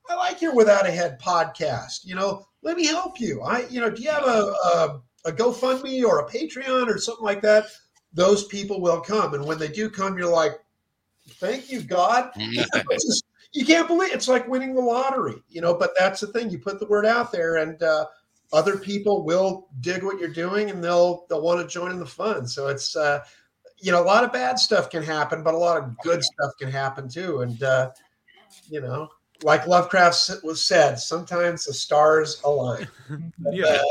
I 0.09 0.15
like 0.15 0.41
your 0.41 0.55
Without 0.55 0.87
a 0.87 0.91
Head 0.91 1.19
podcast. 1.19 2.05
You 2.05 2.15
know, 2.15 2.45
let 2.61 2.77
me 2.77 2.85
help 2.85 3.19
you. 3.19 3.41
I, 3.41 3.65
you 3.69 3.81
know, 3.81 3.89
do 3.89 4.01
you 4.01 4.09
have 4.09 4.23
a, 4.23 4.53
a, 4.63 5.01
a 5.25 5.31
GoFundMe 5.33 6.05
or 6.05 6.19
a 6.19 6.29
Patreon 6.29 6.87
or 6.87 6.97
something 6.97 7.25
like 7.25 7.41
that? 7.41 7.65
Those 8.17 8.45
people 8.45 8.81
will 8.81 8.99
come. 8.99 9.35
And 9.35 9.45
when 9.45 9.59
they 9.59 9.67
do 9.67 9.89
come, 9.91 10.17
you're 10.17 10.27
like, 10.27 10.53
thank 11.33 11.71
you, 11.71 11.81
God. 11.81 12.31
Just- 12.91 13.23
you 13.53 13.65
can't 13.65 13.87
believe 13.87 14.11
it's 14.13 14.27
like 14.27 14.47
winning 14.47 14.75
the 14.75 14.81
lottery, 14.81 15.41
you 15.47 15.61
know, 15.61 15.73
but 15.73 15.91
that's 15.97 16.19
the 16.19 16.27
thing. 16.27 16.49
You 16.49 16.59
put 16.59 16.79
the 16.79 16.85
word 16.87 17.05
out 17.05 17.31
there 17.31 17.57
and 17.57 17.81
uh, 17.81 18.05
other 18.51 18.77
people 18.77 19.23
will 19.23 19.69
dig 19.79 20.03
what 20.03 20.19
you're 20.19 20.27
doing 20.29 20.69
and 20.69 20.83
they'll 20.83 21.25
they'll 21.29 21.41
want 21.41 21.61
to 21.61 21.67
join 21.67 21.91
in 21.91 21.99
the 21.99 22.05
fun. 22.05 22.45
So 22.47 22.67
it's 22.67 22.95
uh, 22.95 23.23
you 23.79 23.91
know, 23.91 24.01
a 24.01 24.05
lot 24.05 24.23
of 24.25 24.33
bad 24.33 24.59
stuff 24.59 24.89
can 24.89 25.01
happen, 25.01 25.43
but 25.43 25.53
a 25.53 25.57
lot 25.57 25.77
of 25.77 25.97
good 26.03 26.23
stuff 26.23 26.51
can 26.59 26.69
happen 26.69 27.07
too. 27.07 27.41
And 27.41 27.63
uh, 27.63 27.91
you 28.69 28.81
know, 28.81 29.07
like 29.43 29.67
Lovecraft 29.67 30.13
s- 30.15 30.43
was 30.43 30.65
said, 30.65 30.95
sometimes 30.99 31.65
the 31.65 31.73
stars 31.73 32.41
align. 32.43 32.87
Yeah. 33.51 33.81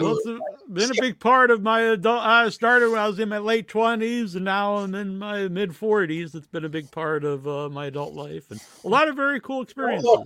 Well, 0.00 0.16
it's 0.18 0.26
a- 0.26 0.38
been 0.72 0.90
a 0.90 1.00
big 1.00 1.18
part 1.18 1.50
of 1.50 1.62
my 1.62 1.80
adult. 1.80 2.22
I 2.22 2.48
started 2.50 2.90
when 2.90 2.98
I 3.00 3.06
was 3.06 3.18
in 3.18 3.28
my 3.28 3.38
late 3.38 3.66
twenties, 3.68 4.34
and 4.34 4.44
now 4.44 4.76
I'm 4.76 4.94
in 4.94 5.18
my 5.18 5.48
mid 5.48 5.74
forties. 5.74 6.34
It's 6.34 6.46
been 6.46 6.64
a 6.64 6.68
big 6.68 6.90
part 6.90 7.24
of 7.24 7.46
uh, 7.48 7.68
my 7.70 7.86
adult 7.86 8.14
life, 8.14 8.50
and 8.50 8.60
a 8.84 8.88
lot 8.88 9.08
of 9.08 9.16
very 9.16 9.40
cool 9.40 9.62
experiences. 9.62 10.18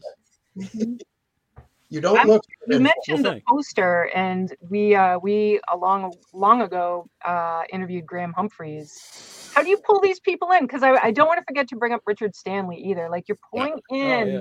You 1.90 2.00
don't 2.00 2.18
I'm- 2.18 2.26
look. 2.28 2.44
You 2.66 2.80
mentioned 2.80 3.24
the 3.24 3.40
poster, 3.46 4.10
and 4.14 4.52
we 4.70 4.94
uh, 4.96 5.18
we 5.18 5.60
a 5.72 5.76
long 5.76 6.12
long 6.32 6.62
ago 6.62 7.08
uh, 7.24 7.62
interviewed 7.72 8.06
Graham 8.06 8.32
Humphreys. 8.32 9.43
How 9.55 9.62
do 9.62 9.68
you 9.68 9.76
pull 9.78 10.00
these 10.00 10.20
people 10.20 10.50
in? 10.52 10.62
Because 10.66 10.83
I, 10.83 10.92
I 10.94 11.10
don't 11.10 11.28
want 11.28 11.39
to 11.41 11.44
forget 11.44 11.68
to 11.68 11.76
bring 11.76 11.92
up 11.92 12.02
Richard 12.07 12.34
Stanley 12.34 12.76
either. 12.78 13.08
Like 13.08 13.28
you're 13.28 13.39
pulling 13.52 13.74
Oh, 13.91 13.94
in 13.94 14.28
yeah. 14.28 14.41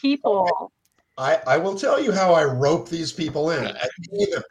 people. 0.00 0.72
I, 1.18 1.40
I 1.46 1.58
will 1.58 1.74
tell 1.76 2.02
you 2.02 2.12
how 2.12 2.32
I 2.32 2.44
rope 2.44 2.88
these 2.88 3.12
people 3.12 3.50
in. 3.50 3.66
I 3.66 3.88
pay 4.10 4.26
them. 4.32 4.42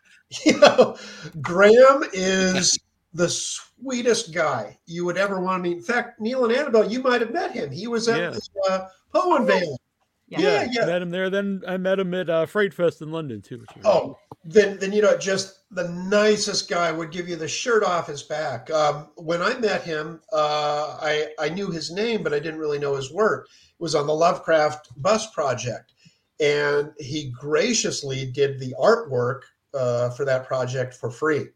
You 0.45 0.59
know, 0.59 0.95
Graham 1.41 2.03
is 2.13 2.79
the 3.13 3.27
sweetest 3.27 4.33
guy 4.33 4.77
you 4.85 5.03
would 5.03 5.17
ever 5.17 5.41
want 5.41 5.61
to 5.61 5.69
meet. 5.69 5.77
In 5.79 5.83
fact, 5.83 6.21
Neil 6.21 6.45
and 6.45 6.53
Annabelle, 6.55 6.89
you 6.89 7.01
might 7.01 7.19
have 7.19 7.33
met 7.33 7.51
him. 7.51 7.69
He 7.69 7.87
was 7.87 8.07
at 8.07 8.17
Yeah. 8.17 8.29
the 8.29 8.41
uh, 8.69 8.85
Poe 9.13 9.35
unveiling. 9.35 9.75
Yeah. 10.29 10.39
Yeah, 10.39 10.67
yeah. 10.71 10.85
Met 10.85 11.01
him 11.01 11.09
there. 11.09 11.29
Then 11.29 11.61
I 11.67 11.75
met 11.75 11.99
him 11.99 12.13
at 12.13 12.29
uh, 12.29 12.45
FrightFest 12.45 13.01
in 13.01 13.11
London 13.11 13.41
too. 13.41 13.57
which 13.59 13.69
Oh, 13.83 14.17
then 14.43 14.77
then 14.79 14.91
you 14.91 15.01
know, 15.01 15.17
just 15.17 15.59
the 15.71 15.87
nicest 15.89 16.69
guy 16.69 16.91
would 16.91 17.11
give 17.11 17.29
you 17.29 17.35
the 17.35 17.47
shirt 17.47 17.83
off 17.83 18.07
his 18.07 18.23
back. 18.23 18.69
Um, 18.71 19.09
when 19.15 19.41
I 19.41 19.57
met 19.59 19.83
him, 19.83 20.21
uh, 20.33 20.97
I 21.01 21.29
I 21.39 21.49
knew 21.49 21.69
his 21.69 21.91
name, 21.91 22.23
but 22.23 22.33
I 22.33 22.39
didn't 22.39 22.59
really 22.59 22.79
know 22.79 22.95
his 22.95 23.11
work. 23.11 23.47
It 23.47 23.83
was 23.83 23.95
on 23.95 24.07
the 24.07 24.13
Lovecraft 24.13 24.89
Bust 25.01 25.33
Project, 25.33 25.93
and 26.39 26.91
he 26.97 27.31
graciously 27.39 28.31
did 28.31 28.59
the 28.59 28.75
artwork 28.79 29.41
uh, 29.73 30.09
for 30.11 30.25
that 30.25 30.47
project 30.47 30.95
for 30.95 31.11
free. 31.11 31.47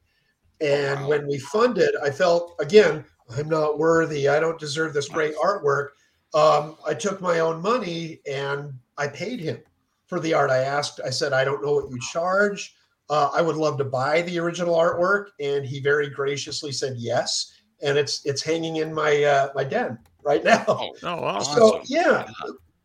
And 0.62 1.02
Wow. 1.02 1.10
when 1.10 1.28
we 1.28 1.40
funded, 1.40 1.96
I 2.02 2.12
felt 2.12 2.56
again, 2.60 3.04
I'm 3.36 3.50
not 3.50 3.80
worthy. 3.80 4.28
I 4.30 4.40
don't 4.40 4.60
deserve 4.60 4.94
this 4.94 5.10
great 5.10 5.36
artwork. 5.36 5.90
Um, 6.34 6.78
I 6.86 6.94
took 6.94 7.20
my 7.22 7.40
own 7.40 7.62
money 7.62 8.20
and 8.28 8.74
I 8.98 9.08
paid 9.08 9.40
him 9.40 9.62
for 10.08 10.20
the 10.20 10.34
art. 10.34 10.50
I 10.50 10.60
asked, 10.60 11.00
I 11.06 11.10
said, 11.10 11.34
I 11.34 11.44
don't 11.44 11.64
know 11.64 11.74
what 11.74 11.90
you 11.90 12.00
charge. 12.12 12.76
Uh, 13.10 13.30
I 13.34 13.42
would 13.42 13.56
love 13.56 13.78
to 13.78 13.84
buy 13.84 14.22
the 14.24 14.40
original 14.40 14.76
artwork, 14.76 15.28
and 15.40 15.66
he 15.66 15.80
very 15.80 16.10
graciously 16.10 16.72
said 16.72 16.96
yes. 16.98 17.54
And 17.84 17.98
it's 17.98 18.26
it's 18.26 18.42
hanging 18.42 18.78
in 18.78 18.94
my 18.94 19.24
uh, 19.24 19.50
my 19.54 19.64
den 19.64 20.00
right 20.24 20.44
now. 20.44 20.66
Oh, 20.68 20.96
Oh, 21.04 21.22
wow. 21.22 21.40
So 21.56 21.82
yeah, 21.86 22.28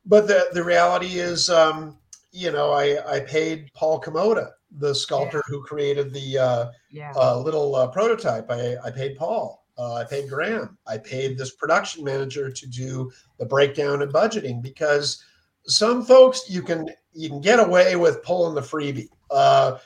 but 0.04 0.26
the 0.26 0.48
the 0.52 0.62
reality 0.62 1.18
is, 1.20 1.48
um, 1.48 1.96
you 2.32 2.50
know, 2.52 2.72
I 2.72 2.98
I 3.16 3.20
paid 3.20 3.70
Paul 3.72 4.00
Komoda, 4.00 4.50
the 4.78 4.94
sculptor 4.94 5.42
who 5.46 5.62
created 5.62 6.12
the 6.12 6.38
uh, 6.38 6.66
Yeah. 6.90 7.12
uh, 7.16 7.38
little 7.40 7.74
uh, 7.76 7.86
prototype. 7.88 8.50
I, 8.50 8.76
I 8.84 8.90
paid 8.90 9.16
Paul. 9.16 9.64
Uh, 9.78 9.94
I 9.94 10.04
paid 10.04 10.28
Graham. 10.28 10.76
I 10.86 10.98
paid 10.98 11.38
this 11.38 11.52
production 11.54 12.04
manager 12.04 12.50
to 12.50 12.66
do 12.66 13.10
the 13.38 13.46
breakdown 13.46 14.02
and 14.02 14.12
budgeting 14.12 14.60
because 14.60 15.24
some 15.66 16.04
folks 16.04 16.50
you 16.50 16.60
can 16.62 16.90
you 17.12 17.28
can 17.28 17.40
get 17.40 17.60
away 17.60 17.96
with 17.96 18.22
pulling 18.22 18.54
the 18.54 18.60
freebie. 18.60 19.08
Uh, 19.30 19.78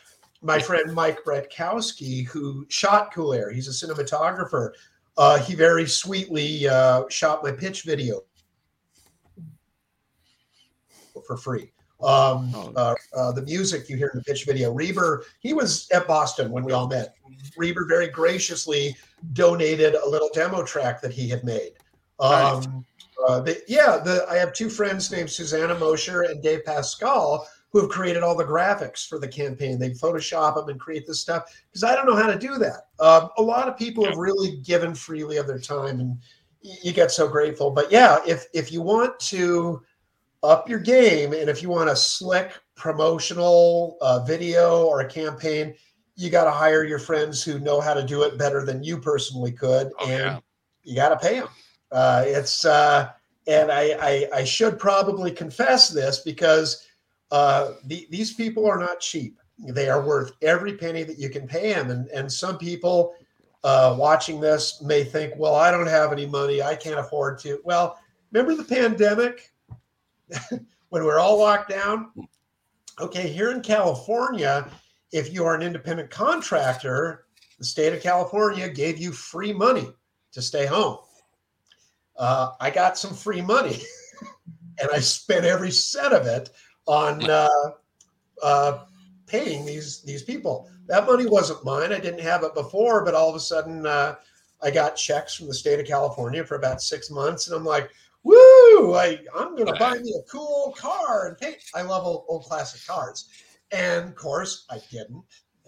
my 0.42 0.58
friend 0.58 0.92
Mike 0.92 1.24
Bretkowski, 1.24 2.26
who 2.26 2.66
shot 2.68 3.12
Cool 3.14 3.32
Air, 3.32 3.50
he's 3.50 3.68
a 3.68 3.86
cinematographer. 3.86 4.72
Uh, 5.16 5.38
he 5.38 5.54
very 5.54 5.86
sweetly 5.86 6.68
uh, 6.68 7.04
shot 7.08 7.42
my 7.42 7.52
pitch 7.52 7.82
video 7.82 8.20
for 11.26 11.36
free. 11.36 11.70
Um, 12.02 12.50
Oh. 12.54 12.72
uh, 12.76 12.94
uh, 13.16 13.32
the 13.32 13.42
music 13.42 13.88
you 13.88 13.96
hear 13.96 14.08
in 14.12 14.18
the 14.18 14.24
pitch 14.24 14.44
video, 14.44 14.72
Reber, 14.72 15.24
he 15.40 15.54
was 15.54 15.88
at 15.92 16.06
Boston 16.06 16.50
when 16.50 16.64
we 16.64 16.72
all 16.72 16.88
met. 16.88 17.14
Reber 17.56 17.86
very 17.86 18.08
graciously 18.08 18.94
donated 19.32 19.94
a 19.94 20.06
little 20.06 20.28
demo 20.34 20.62
track 20.64 21.00
that 21.00 21.12
he 21.12 21.28
had 21.28 21.44
made. 21.44 21.72
Um, 22.20 22.84
uh, 23.28 23.40
the, 23.40 23.62
yeah, 23.68 23.98
the, 23.98 24.26
I 24.28 24.36
have 24.36 24.52
two 24.52 24.68
friends 24.68 25.10
named 25.10 25.30
Susanna 25.30 25.78
Mosher 25.78 26.22
and 26.22 26.42
Dave 26.42 26.64
Pascal 26.64 27.46
who 27.74 27.80
have 27.80 27.90
created 27.90 28.22
all 28.22 28.36
the 28.36 28.44
graphics 28.44 29.04
for 29.06 29.18
the 29.18 29.26
campaign. 29.26 29.80
They 29.80 29.90
Photoshop 29.90 30.54
them 30.54 30.68
and 30.68 30.78
create 30.78 31.08
this 31.08 31.20
stuff 31.20 31.44
because 31.68 31.82
I 31.82 31.96
don't 31.96 32.06
know 32.06 32.14
how 32.14 32.30
to 32.30 32.38
do 32.38 32.56
that. 32.58 32.86
Um, 33.00 33.30
a 33.36 33.42
lot 33.42 33.66
of 33.66 33.76
people 33.76 34.04
have 34.04 34.16
really 34.16 34.58
given 34.58 34.94
freely 34.94 35.38
of 35.38 35.48
their 35.48 35.58
time, 35.58 35.98
and 35.98 36.16
you 36.60 36.92
get 36.92 37.10
so 37.10 37.26
grateful. 37.26 37.72
But 37.72 37.90
yeah, 37.90 38.20
if 38.26 38.46
if 38.54 38.70
you 38.70 38.80
want 38.80 39.18
to 39.20 39.82
up 40.44 40.68
your 40.68 40.78
game, 40.78 41.32
and 41.32 41.50
if 41.50 41.62
you 41.62 41.68
want 41.68 41.90
a 41.90 41.96
slick 41.96 42.52
promotional 42.76 43.96
uh, 44.00 44.20
video 44.24 44.84
or 44.86 45.00
a 45.00 45.08
campaign, 45.08 45.74
you 46.14 46.30
got 46.30 46.44
to 46.44 46.52
hire 46.52 46.84
your 46.84 47.00
friends 47.00 47.42
who 47.42 47.58
know 47.58 47.80
how 47.80 47.92
to 47.92 48.04
do 48.04 48.22
it 48.22 48.38
better 48.38 48.64
than 48.64 48.84
you 48.84 48.98
personally 48.98 49.50
could, 49.50 49.90
Oh, 49.98 50.04
and 50.08 50.12
yeah. 50.12 50.38
you 50.84 50.94
got 50.94 51.08
to 51.08 51.16
pay 51.16 51.40
them. 51.40 51.48
Uh, 51.94 52.24
it's 52.26 52.64
uh, 52.64 53.10
and 53.46 53.70
I, 53.70 53.96
I 54.00 54.28
I 54.40 54.44
should 54.44 54.78
probably 54.78 55.30
confess 55.30 55.88
this 55.88 56.20
because 56.20 56.86
uh, 57.30 57.74
the, 57.84 58.06
these 58.10 58.34
people 58.34 58.66
are 58.66 58.78
not 58.78 59.00
cheap. 59.00 59.38
They 59.58 59.88
are 59.88 60.04
worth 60.04 60.32
every 60.42 60.76
penny 60.76 61.04
that 61.04 61.18
you 61.18 61.30
can 61.30 61.46
pay 61.46 61.72
them, 61.72 61.90
and 61.90 62.08
and 62.08 62.30
some 62.30 62.58
people 62.58 63.14
uh, 63.62 63.96
watching 63.98 64.40
this 64.40 64.82
may 64.82 65.04
think, 65.04 65.34
well, 65.36 65.54
I 65.54 65.70
don't 65.70 65.86
have 65.86 66.12
any 66.12 66.26
money, 66.26 66.62
I 66.62 66.76
can't 66.76 66.98
afford 66.98 67.38
to. 67.40 67.60
Well, 67.64 67.98
remember 68.30 68.54
the 68.54 68.68
pandemic 68.68 69.52
when 70.50 70.60
we 70.90 71.00
we're 71.02 71.18
all 71.18 71.38
locked 71.38 71.70
down? 71.70 72.10
Okay, 73.00 73.28
here 73.28 73.50
in 73.50 73.62
California, 73.62 74.68
if 75.12 75.32
you 75.32 75.44
are 75.44 75.54
an 75.54 75.62
independent 75.62 76.10
contractor, 76.10 77.24
the 77.58 77.64
state 77.64 77.92
of 77.92 78.02
California 78.02 78.68
gave 78.68 78.98
you 78.98 79.12
free 79.12 79.52
money 79.52 79.88
to 80.32 80.42
stay 80.42 80.66
home. 80.66 80.98
Uh, 82.16 82.52
I 82.60 82.70
got 82.70 82.96
some 82.96 83.14
free 83.14 83.40
money, 83.40 83.82
and 84.80 84.88
I 84.92 85.00
spent 85.00 85.44
every 85.44 85.70
cent 85.70 86.12
of 86.12 86.26
it 86.26 86.50
on 86.86 87.28
uh, 87.28 87.48
uh, 88.42 88.84
paying 89.26 89.64
these 89.64 90.02
these 90.02 90.22
people. 90.22 90.68
That 90.86 91.06
money 91.06 91.26
wasn't 91.26 91.64
mine. 91.64 91.92
I 91.92 91.98
didn't 91.98 92.20
have 92.20 92.44
it 92.44 92.54
before, 92.54 93.04
but 93.04 93.14
all 93.14 93.30
of 93.30 93.36
a 93.36 93.40
sudden, 93.40 93.86
uh, 93.86 94.16
I 94.62 94.70
got 94.70 94.96
checks 94.96 95.34
from 95.34 95.48
the 95.48 95.54
state 95.54 95.80
of 95.80 95.86
California 95.86 96.44
for 96.44 96.56
about 96.56 96.82
six 96.82 97.10
months, 97.10 97.48
and 97.48 97.56
I'm 97.56 97.64
like, 97.64 97.90
"Woo! 98.22 98.94
I, 98.94 99.18
I'm 99.34 99.56
going 99.56 99.66
to 99.66 99.78
buy 99.78 99.98
me 99.98 100.14
a 100.18 100.30
cool 100.30 100.74
car 100.76 101.28
and 101.28 101.38
paint." 101.38 101.56
I 101.74 101.82
love 101.82 102.04
old, 102.04 102.24
old 102.28 102.44
classic 102.44 102.86
cars, 102.86 103.28
and 103.72 104.08
of 104.08 104.14
course, 104.14 104.66
I 104.70 104.78
didn't. 104.90 105.24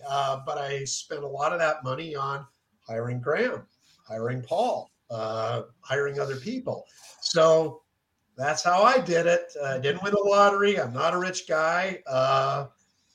Uh, 0.09 0.41
but 0.47 0.59
I 0.59 0.85
spent 0.85 1.25
a 1.25 1.29
lot 1.29 1.53
of 1.53 1.59
that 1.59 1.83
money 1.83 2.15
on 2.15 2.47
hiring 2.87 3.21
Graham, 3.21 3.67
hiring 4.07 4.43
Paul, 4.43 4.91
uh, 5.11 5.63
hiring 5.81 6.21
other 6.21 6.37
people. 6.37 6.87
So 7.21 7.83
that's 8.37 8.63
how 8.63 8.83
I 8.83 8.99
did 8.99 9.27
it. 9.27 9.53
I 9.65 9.79
didn't 9.79 10.03
win 10.03 10.13
the 10.13 10.21
lottery. 10.21 10.79
I'm 10.81 10.93
not 10.93 11.15
a 11.15 11.19
rich 11.19 11.49
guy. 11.49 12.03
Uh, 12.07 12.67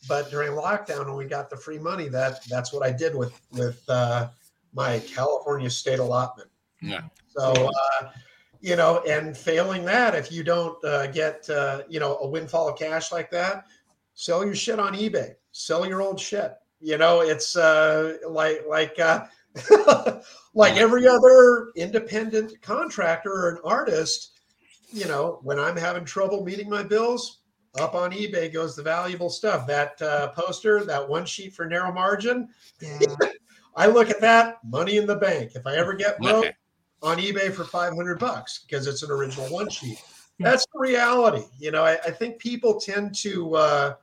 but 0.07 0.31
during 0.31 0.51
lockdown, 0.51 1.05
when 1.05 1.15
we 1.15 1.25
got 1.25 1.49
the 1.49 1.57
free 1.57 1.77
money, 1.77 2.07
that 2.09 2.43
that's 2.49 2.73
what 2.73 2.83
I 2.83 2.91
did 2.91 3.15
with 3.15 3.39
with 3.51 3.83
uh, 3.87 4.29
my 4.73 4.99
California 4.99 5.69
state 5.69 5.99
allotment. 5.99 6.49
Yeah. 6.81 7.01
So 7.27 7.51
uh, 7.51 8.09
you 8.61 8.75
know, 8.75 9.03
and 9.07 9.37
failing 9.37 9.85
that, 9.85 10.15
if 10.15 10.31
you 10.31 10.43
don't 10.43 10.83
uh, 10.83 11.07
get 11.07 11.47
uh, 11.49 11.83
you 11.87 11.99
know 11.99 12.17
a 12.17 12.27
windfall 12.27 12.69
of 12.69 12.79
cash 12.79 13.11
like 13.11 13.29
that, 13.31 13.65
sell 14.15 14.43
your 14.43 14.55
shit 14.55 14.79
on 14.79 14.93
eBay. 14.93 15.35
Sell 15.51 15.85
your 15.85 16.01
old 16.01 16.19
shit. 16.19 16.55
You 16.79 16.97
know, 16.97 17.21
it's 17.21 17.55
uh, 17.55 18.17
like 18.27 18.63
like 18.67 18.99
uh, 18.99 19.25
like 20.53 20.77
every 20.77 21.07
other 21.07 21.71
independent 21.75 22.61
contractor 22.61 23.31
or 23.31 23.49
an 23.49 23.57
artist 23.63 24.31
you 24.91 25.05
know, 25.05 25.39
when 25.43 25.59
I'm 25.59 25.77
having 25.77 26.05
trouble 26.05 26.43
meeting 26.43 26.69
my 26.69 26.83
bills, 26.83 27.39
up 27.79 27.95
on 27.95 28.11
eBay 28.11 28.51
goes 28.51 28.75
the 28.75 28.83
valuable 28.83 29.29
stuff. 29.29 29.65
That 29.65 30.01
uh, 30.01 30.29
poster, 30.29 30.83
that 30.83 31.07
one 31.07 31.25
sheet 31.25 31.53
for 31.53 31.65
narrow 31.65 31.91
margin, 31.91 32.49
Yeah. 32.81 32.99
I 33.73 33.87
look 33.87 34.09
at 34.09 34.19
that 34.19 34.57
money 34.65 34.97
in 34.97 35.05
the 35.07 35.15
bank. 35.15 35.51
If 35.55 35.65
I 35.65 35.77
ever 35.77 35.93
get 35.93 36.19
broke, 36.19 36.53
on 37.01 37.17
eBay 37.19 37.53
for 37.53 37.63
500 37.63 38.19
bucks 38.19 38.65
because 38.67 38.85
it's 38.85 39.01
an 39.01 39.11
original 39.11 39.47
one 39.47 39.69
sheet. 39.69 39.97
That's 40.39 40.65
the 40.73 40.79
reality. 40.79 41.45
You 41.57 41.71
know, 41.71 41.85
I, 41.85 41.93
I 41.93 42.11
think 42.11 42.37
people 42.37 42.81
tend 42.81 43.15
to 43.19 43.55
uh, 43.55 43.93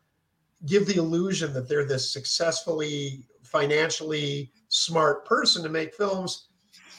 give 0.65 0.87
the 0.87 0.97
illusion 0.97 1.53
that 1.53 1.69
they're 1.69 1.85
this 1.85 2.11
successfully, 2.11 3.27
financially 3.43 4.53
smart 4.69 5.25
person 5.25 5.63
to 5.63 5.69
make 5.69 5.95
films. 5.95 6.49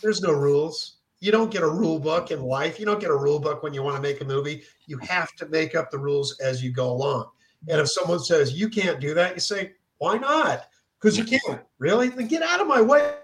There's 0.02 0.22
no 0.22 0.32
rules. 0.32 0.98
You 1.20 1.32
don't 1.32 1.52
get 1.52 1.64
a 1.64 1.70
rule 1.70 2.00
book 2.00 2.32
in 2.32 2.42
life. 2.42 2.80
You 2.80 2.86
don't 2.86 3.02
get 3.02 3.10
a 3.10 3.16
rule 3.16 3.40
book 3.40 3.62
when 3.62 3.74
you 3.74 3.84
want 3.84 3.98
to 3.98 4.02
make 4.02 4.22
a 4.22 4.26
movie. 4.26 4.64
You 4.88 4.98
have 5.00 5.34
to 5.36 5.48
make 5.48 5.76
up 5.76 5.92
the 5.92 5.98
rules 5.98 6.40
as 6.40 6.64
you 6.64 6.72
go 6.72 6.90
along. 6.92 7.30
And 7.68 7.80
if 7.82 7.90
someone 7.90 8.20
says 8.20 8.54
you 8.54 8.70
can't 8.70 9.02
do 9.02 9.14
that, 9.16 9.34
you 9.34 9.42
say, 9.42 9.74
why 9.98 10.18
not? 10.18 10.68
Because 10.98 11.18
you 11.18 11.26
can't. 11.26 11.62
Really? 11.78 12.08
Then 12.10 12.28
get 12.28 12.42
out 12.42 12.62
of 12.62 12.68
my 12.68 12.82
way. 12.82 13.16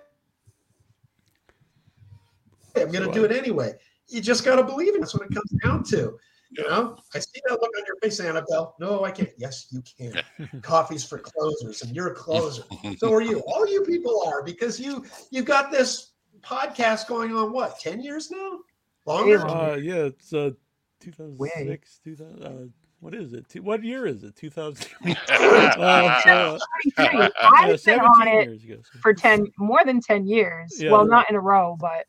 I'm 2.75 2.91
going 2.91 3.07
to 3.07 3.13
do 3.13 3.23
it 3.23 3.31
anyway. 3.31 3.73
You 4.09 4.19
just 4.19 4.43
got 4.43 4.57
to 4.57 4.63
believe 4.63 4.93
it. 4.93 4.99
That's 4.99 5.13
what 5.13 5.23
it 5.23 5.33
comes 5.33 5.51
down 5.63 5.83
to. 5.85 6.17
You 6.57 6.67
know, 6.69 6.97
I 7.13 7.19
see 7.19 7.41
that 7.47 7.53
look 7.61 7.71
on 7.77 7.83
your 7.85 7.95
face, 8.01 8.19
Annabelle. 8.19 8.75
No, 8.79 9.03
I 9.03 9.11
can't. 9.11 9.29
Yes, 9.37 9.67
you 9.71 9.81
can. 9.81 10.21
Coffee's 10.61 11.03
for 11.03 11.17
closers, 11.19 11.81
and 11.81 11.95
you're 11.95 12.07
a 12.07 12.15
closer. 12.15 12.63
So 12.97 13.13
are 13.13 13.21
you. 13.21 13.39
All 13.47 13.67
you 13.67 13.83
people 13.83 14.23
are 14.25 14.43
because 14.43 14.79
you 14.79 15.03
you've 15.31 15.45
got 15.45 15.71
this 15.71 16.11
podcast 16.41 17.07
going 17.07 17.35
on. 17.35 17.51
What 17.51 17.79
ten 17.79 17.99
years 18.01 18.31
now? 18.31 18.59
Longer? 19.05 19.45
Uh, 19.45 19.75
yeah, 19.75 20.05
it's 20.05 20.33
uh, 20.33 20.51
2006, 20.99 21.99
2000. 22.03 22.43
Uh, 22.43 22.51
what 22.99 23.13
is 23.13 23.33
it? 23.33 23.45
What 23.61 23.83
year 23.83 24.07
is 24.07 24.23
it? 24.23 24.35
2000. 24.35 24.87
uh, 25.05 26.21
so, 26.21 26.57
I've 26.97 27.13
yeah, 27.37 27.75
been 27.85 27.99
on 27.99 28.27
it 28.27 28.47
years 28.47 28.63
ago. 28.63 28.77
so- 28.81 28.99
for 28.99 29.13
10 29.13 29.51
more 29.59 29.83
than 29.85 30.01
10 30.01 30.25
years 30.25 30.81
Yeah. 30.81 30.91
well 30.91 31.05
not 31.05 31.29
in 31.29 31.35
a 31.35 31.39
row 31.39 31.77
but 31.79 32.05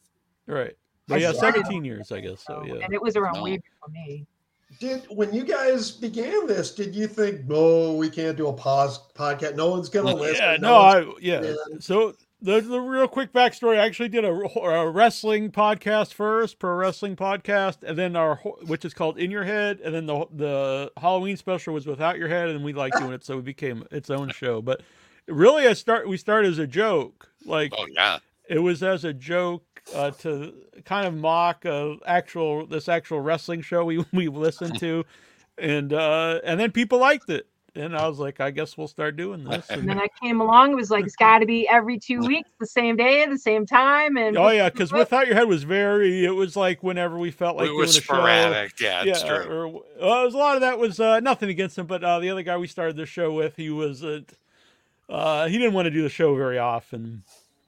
Right. 0.47 0.75
But 1.08 1.20
yeah, 1.20 1.33
17 1.33 1.84
years, 1.84 2.10
I 2.12 2.20
guess. 2.20 2.42
So 2.44 2.65
yeah. 2.65 2.76
and 2.83 2.94
it 2.94 3.02
was 3.02 3.15
around 3.16 3.34
No. 3.34 3.42
way 3.44 3.57
before 3.58 3.89
me 3.92 4.26
Did 4.81 5.05
when 5.09 5.33
you 5.33 5.45
guys 5.45 5.91
began 5.93 6.47
this, 6.47 6.75
did 6.75 6.95
you 6.95 7.07
think, 7.07 7.47
no, 7.47 7.95
we 7.95 8.11
can't 8.11 8.36
do 8.36 8.49
a 8.49 8.53
pause 8.53 8.99
podcast? 9.15 9.55
No 9.55 9.70
one's 9.70 9.89
gonna 9.89 10.15
listen. 10.15 10.36
Yeah, 10.45 10.57
no, 10.61 10.75
one's- 10.75 11.07
I 11.07 11.20
yeah. 11.20 11.43
Yeah. 11.43 11.55
So 11.81 12.15
the 12.43 12.61
the 12.61 12.81
real 12.81 13.09
quick 13.09 13.33
backstory. 13.33 13.78
I 13.78 13.86
actually 13.86 14.09
did 14.11 14.25
a, 14.25 14.28
a 14.28 14.91
wrestling 14.91 15.51
podcast 15.51 16.12
first, 16.12 16.59
pro 16.59 16.75
wrestling 16.75 17.17
podcast, 17.17 17.83
and 17.85 17.97
then 17.97 18.17
our 18.17 18.36
which 18.67 18.85
is 18.85 18.93
called 18.93 19.19
In 19.19 19.31
Your 19.31 19.45
Head, 19.45 19.81
and 19.81 19.95
then 19.95 20.07
the 20.07 20.27
the 20.33 20.93
Halloween 20.99 21.36
special 21.36 21.73
was 21.73 21.86
Without 21.86 22.19
Your 22.19 22.28
Head, 22.28 22.51
and 22.51 22.62
we 22.65 22.73
like 22.75 22.93
doing 22.99 23.12
it, 23.12 23.25
so 23.25 23.39
it 23.39 23.45
became 23.45 23.85
its 23.91 24.11
own 24.11 24.31
show. 24.31 24.61
But 24.61 24.83
really, 25.27 25.67
I 25.67 25.73
start 25.73 26.09
we 26.09 26.17
started 26.19 26.51
as 26.53 26.59
a 26.59 26.67
joke, 26.67 27.31
like 27.47 27.73
Oh 27.78 27.86
yeah. 27.95 28.19
it 28.49 28.59
was 28.59 28.83
as 28.83 29.05
a 29.05 29.15
joke 29.15 29.75
uh, 29.94 30.10
to 30.10 30.52
kind 30.84 31.06
of 31.06 31.15
mock 31.15 31.65
uh, 31.66 31.94
actual 32.06 32.66
this 32.66 32.89
actual 32.89 33.20
wrestling 33.20 33.62
show 33.62 33.84
we 33.84 34.05
we 34.12 34.28
listened 34.28 34.78
to, 34.81 35.05
and 35.58 35.92
uh, 35.92 36.40
and 36.44 36.58
then 36.58 36.73
people 36.73 36.98
liked 36.98 37.28
it, 37.31 37.47
and 37.74 37.97
I 37.97 38.08
was 38.08 38.18
like, 38.18 38.40
I 38.40 38.50
guess 38.50 38.76
we'll 38.76 38.89
start 38.89 39.16
doing 39.16 39.44
this. 39.48 39.68
and 39.70 39.81
And, 39.81 39.89
then 39.89 39.98
i 39.98 40.08
came 40.23 40.40
along 40.40 40.73
it 40.73 40.76
was 40.76 40.90
like 40.90 41.05
it's 41.05 41.16
got 41.16 41.39
to 41.39 41.47
be 41.47 41.68
every 41.68 41.98
two 41.98 42.20
weeks 42.20 42.50
the 42.58 42.66
same 42.66 42.97
day 42.97 43.26
the 43.26 43.39
same 43.39 43.66
time 43.66 44.16
and 44.16 44.36
oh 44.36 44.48
yeah, 44.50 44.70
because 44.70 44.92
without 44.92 45.26
your 45.26 45.36
head 45.36 45.48
was 45.48 45.62
very. 45.62 46.24
It 46.24 46.31
was 46.34 46.56
like 46.56 46.82
whenever 46.82 47.18
we 47.18 47.31
felt 47.31 47.56
like 47.56 47.66
it 47.66 47.68
doing 47.68 47.78
was 47.81 47.97
a 47.97 48.00
show. 48.00 48.15
sporadic. 48.15 48.81
Yeah, 48.81 49.05
Yeah, 49.05 49.10
it's 49.12 49.23
true. 49.23 49.36
or 49.36 49.68
well, 49.68 49.82
it 50.23 50.24
was 50.24 50.34
a 50.34 50.39
lot 50.39 50.55
of 50.56 50.62
that 50.62 50.78
was 50.78 50.98
uh, 51.00 51.20
nothing 51.20 51.48
against 51.48 51.78
him, 51.78 51.86
but 51.86 52.02
uh, 52.02 52.18
the 52.18 52.31
other 52.31 52.42
guy 52.42 52.56
we 52.56 52.66
started 52.66 52.97
the 52.97 53.06
show 53.06 53.32
with, 53.32 53.56
he 53.56 53.70
was 53.70 54.02
uh, 54.02 54.20
uh, 55.08 55.47
he 55.47 55.58
didn't 55.58 55.74
want 55.74 55.86
to 55.86 55.90
do 55.90 56.02
the 56.02 56.08
show 56.08 56.34
very 56.34 56.58
often. 56.58 57.23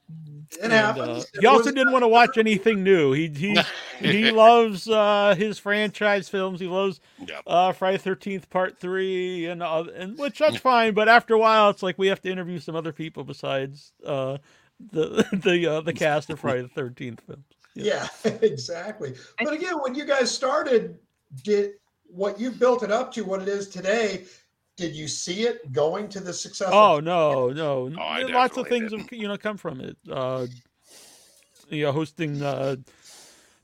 It 0.08 0.58
And, 0.62 0.72
happens. 0.72 1.24
uh, 1.24 1.40
he 1.40 1.46
also 1.46 1.64
was- 1.66 1.74
didn't 1.74 1.92
want 1.92 2.02
to 2.02 2.08
watch 2.08 2.38
anything 2.38 2.82
new. 2.82 3.12
He 3.12 3.28
he 3.28 3.56
he 4.00 4.30
loves 4.30 4.88
uh, 4.88 5.34
his 5.36 5.58
franchise 5.58 6.28
films. 6.28 6.60
He 6.60 6.66
loves 6.66 7.00
Yep. 7.26 7.42
uh, 7.46 7.72
Friday 7.72 7.98
Thirteenth 7.98 8.48
Part 8.50 8.78
Three, 8.78 9.46
and 9.46 9.62
uh, 9.62 9.84
and 9.94 10.18
which 10.18 10.38
that's 10.38 10.56
fine. 10.56 10.94
But 10.94 11.08
after 11.08 11.34
a 11.34 11.38
while, 11.38 11.70
it's 11.70 11.82
like 11.82 11.98
we 11.98 12.06
have 12.08 12.20
to 12.22 12.30
interview 12.30 12.58
some 12.58 12.74
other 12.76 12.92
people 12.92 13.24
besides 13.24 13.92
uh, 14.06 14.38
the 14.92 15.26
the 15.44 15.66
uh, 15.66 15.80
the 15.82 15.92
cast 15.92 16.30
of 16.30 16.40
Friday 16.40 16.62
the 16.62 16.68
Thirteenth 16.68 17.20
films. 17.26 17.44
Yeah, 17.74 18.08
exactly. 18.42 19.14
But 19.42 19.52
again, 19.52 19.74
when 19.80 19.94
you 19.94 20.04
guys 20.04 20.30
started, 20.30 20.98
did 21.44 21.72
what 22.06 22.40
you 22.40 22.50
built 22.50 22.82
it 22.82 22.90
up 22.90 23.12
to 23.12 23.22
what 23.22 23.42
it 23.42 23.48
is 23.48 23.68
today? 23.68 24.24
Did 24.78 24.94
you 24.94 25.08
see 25.08 25.42
it 25.42 25.72
going 25.72 26.08
to 26.10 26.20
the 26.20 26.32
success? 26.32 26.70
Oh 26.72 27.00
no, 27.00 27.50
no, 27.50 27.90
Oh, 27.98 28.00
I 28.00 28.22
lots 28.22 28.56
of 28.56 28.68
definitely 28.68 28.88
things 28.88 28.92
have 28.92 29.12
you 29.12 29.28
know 29.28 29.36
come 29.36 29.56
from 29.56 29.80
it. 29.80 29.96
Uh, 30.10 30.46
you 31.68 31.84
know, 31.84 31.92
hosting 31.92 32.40
uh, 32.42 32.76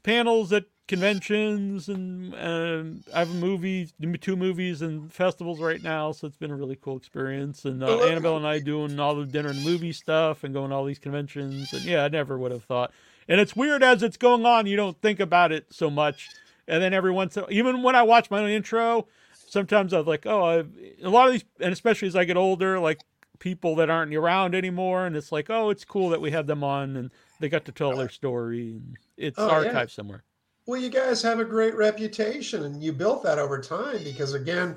panels 0.02 0.52
at 0.52 0.64
conventions, 0.86 1.88
and 1.88 2.34
and 2.34 3.04
I 3.14 3.20
have 3.20 3.30
a 3.30 3.34
movie, 3.34 3.88
two 4.20 4.36
movies 4.36 4.82
and 4.82 5.12
festivals 5.12 5.60
right 5.60 5.82
now, 5.82 6.12
so 6.12 6.26
it's 6.26 6.36
been 6.36 6.50
a 6.50 6.56
really 6.56 6.76
cool 6.76 6.96
experience. 6.96 7.64
And 7.64 7.82
uh, 7.82 7.96
Annabelle 8.00 8.36
and 8.36 8.46
I 8.46 8.58
doing 8.58 8.98
all 8.98 9.14
the 9.14 9.24
dinner 9.24 9.50
and 9.50 9.62
movie 9.64 9.92
stuff, 9.92 10.44
and 10.44 10.52
going 10.52 10.70
to 10.70 10.76
all 10.76 10.84
these 10.84 10.98
conventions, 10.98 11.72
and 11.72 11.84
yeah, 11.84 12.04
I 12.04 12.08
never 12.08 12.36
would 12.38 12.52
have 12.52 12.64
thought. 12.64 12.92
And 13.28 13.40
it's 13.40 13.56
weird 13.56 13.82
as 13.82 14.02
it's 14.02 14.16
going 14.18 14.44
on, 14.44 14.66
you 14.66 14.76
don't 14.76 15.00
think 15.00 15.20
about 15.20 15.52
it 15.52 15.72
so 15.72 15.88
much, 15.90 16.28
and 16.68 16.82
then 16.82 16.92
every 16.92 17.12
once, 17.12 17.38
even 17.48 17.82
when 17.82 17.96
I 17.96 18.02
watch 18.02 18.30
my 18.30 18.40
own 18.40 18.50
intro, 18.50 19.06
sometimes 19.54 19.94
I'm 19.94 20.04
like, 20.04 20.26
oh, 20.26 20.44
I've, 20.44 20.70
a 21.02 21.08
lot 21.08 21.28
of 21.28 21.32
these, 21.32 21.44
and 21.60 21.72
especially 21.72 22.08
as 22.08 22.16
I 22.16 22.24
get 22.24 22.36
older, 22.36 22.78
like 22.78 23.00
people 23.38 23.76
that 23.76 23.88
aren't 23.88 24.14
around 24.14 24.54
anymore, 24.54 25.06
and 25.06 25.16
it's 25.16 25.32
like, 25.32 25.48
oh, 25.48 25.70
it's 25.70 25.84
cool 25.84 26.10
that 26.10 26.20
we 26.20 26.32
have 26.32 26.46
them 26.46 26.62
on, 26.62 26.96
and 26.96 27.10
they 27.40 27.48
got 27.48 27.64
to 27.64 27.72
tell 27.72 27.96
their 27.96 28.10
story, 28.10 28.72
and 28.72 28.96
it's 29.16 29.38
Oh, 29.38 29.62
yeah. 29.62 29.72
archived 29.72 29.90
somewhere. 29.90 30.24
Well, 30.66 30.80
you 30.80 30.90
guys 30.90 31.22
have 31.22 31.40
a 31.40 31.44
great 31.44 31.74
reputation, 31.76 32.64
and 32.64 32.82
you 32.82 32.92
built 32.92 33.22
that 33.22 33.38
over 33.38 33.60
time 33.60 34.02
because, 34.02 34.34
again, 34.34 34.76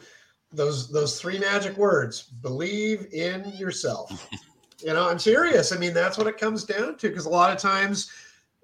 those 0.54 0.90
those 0.90 1.20
three 1.20 1.40
magic 1.40 1.76
words: 1.78 2.24
believe 2.24 3.08
in 3.14 3.50
yourself. 3.56 4.30
you 4.86 4.94
know, 4.94 5.10
I'm 5.10 5.20
serious. 5.20 5.72
I 5.72 5.78
mean, 5.78 5.94
that's 5.94 6.18
what 6.18 6.28
it 6.28 6.38
comes 6.38 6.64
down 6.64 6.98
to. 6.98 7.10
Because 7.10 7.26
a 7.26 7.30
lot 7.30 7.52
of 7.52 7.58
times, 7.58 8.12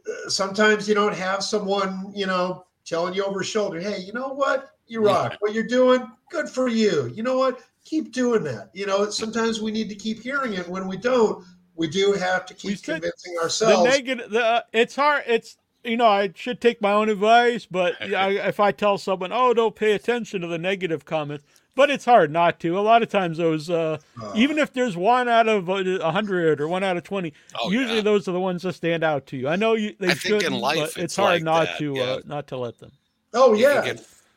uh, 0.07 0.29
sometimes 0.29 0.87
you 0.87 0.93
don't 0.95 1.15
have 1.15 1.43
someone, 1.43 2.11
you 2.13 2.27
know, 2.27 2.65
telling 2.85 3.13
you 3.13 3.23
over 3.23 3.41
shoulder, 3.41 3.79
"Hey, 3.79 3.99
you 4.01 4.13
know 4.13 4.29
what? 4.29 4.72
You 4.87 5.05
rock. 5.05 5.35
What 5.39 5.53
you're 5.53 5.63
doing, 5.67 6.05
good 6.29 6.49
for 6.49 6.67
you. 6.67 7.11
You 7.15 7.23
know 7.23 7.37
what? 7.37 7.59
Keep 7.85 8.11
doing 8.11 8.43
that." 8.43 8.69
You 8.73 8.85
know, 8.85 9.09
sometimes 9.09 9.61
we 9.61 9.71
need 9.71 9.89
to 9.89 9.95
keep 9.95 10.21
hearing 10.21 10.53
it. 10.53 10.67
When 10.67 10.87
we 10.87 10.97
don't, 10.97 11.43
we 11.75 11.87
do 11.87 12.13
have 12.13 12.45
to 12.47 12.53
keep 12.53 12.77
said 12.77 13.01
convincing 13.01 13.35
The 13.35 13.83
negative, 13.83 14.29
the 14.31 14.43
uh, 14.43 14.61
it's 14.71 14.95
hard. 14.95 15.23
It's 15.27 15.57
you 15.83 15.97
know, 15.97 16.07
I 16.07 16.31
should 16.35 16.61
take 16.61 16.81
my 16.81 16.91
own 16.93 17.09
advice, 17.09 17.65
but 17.69 18.01
I, 18.13 18.31
if 18.47 18.59
I 18.59 18.71
tell 18.71 18.97
someone, 18.97 19.31
oh, 19.33 19.53
don't 19.53 19.75
pay 19.75 19.93
attention 19.93 20.41
to 20.41 20.47
the 20.47 20.57
negative 20.57 21.05
comments, 21.05 21.43
but 21.75 21.89
it's 21.89 22.05
hard 22.05 22.31
not 22.31 22.59
to. 22.61 22.77
A 22.77 22.81
lot 22.81 23.03
of 23.03 23.09
times, 23.09 23.37
those, 23.37 23.69
uh, 23.69 23.97
Uh, 24.21 24.31
even 24.35 24.57
if 24.57 24.73
there's 24.73 24.95
one 24.95 25.27
out 25.27 25.47
of 25.47 25.67
a 25.69 26.11
hundred 26.11 26.61
or 26.61 26.67
one 26.67 26.83
out 26.83 26.97
of 26.97 27.03
twenty, 27.03 27.33
Oh, 27.59 27.71
usually 27.71 27.97
yeah. 27.97 28.01
those 28.01 28.27
are 28.27 28.31
the 28.31 28.39
ones 28.39 28.61
that 28.63 28.73
stand 28.73 29.03
out 29.03 29.25
to 29.27 29.37
you. 29.37 29.47
I 29.47 29.55
know 29.55 29.73
you, 29.73 29.95
they 29.99 30.09
I 30.09 30.13
think 30.13 30.35
in 30.35 30.41
shouldn't, 30.41 30.61
life 30.61 30.77
but 30.77 30.87
it's 30.89 30.97
it's 30.97 31.15
hard 31.15 31.33
like 31.35 31.43
not 31.43 31.65
that, 31.65 31.77
to 31.79 31.93
yeah. 31.95 32.03
uh, 32.03 32.19
not 32.25 32.47
to 32.47 32.57
let 32.57 32.79
them. 32.79 32.91
oh 33.33 33.53
You 33.53 33.67
yeah, 33.67 33.93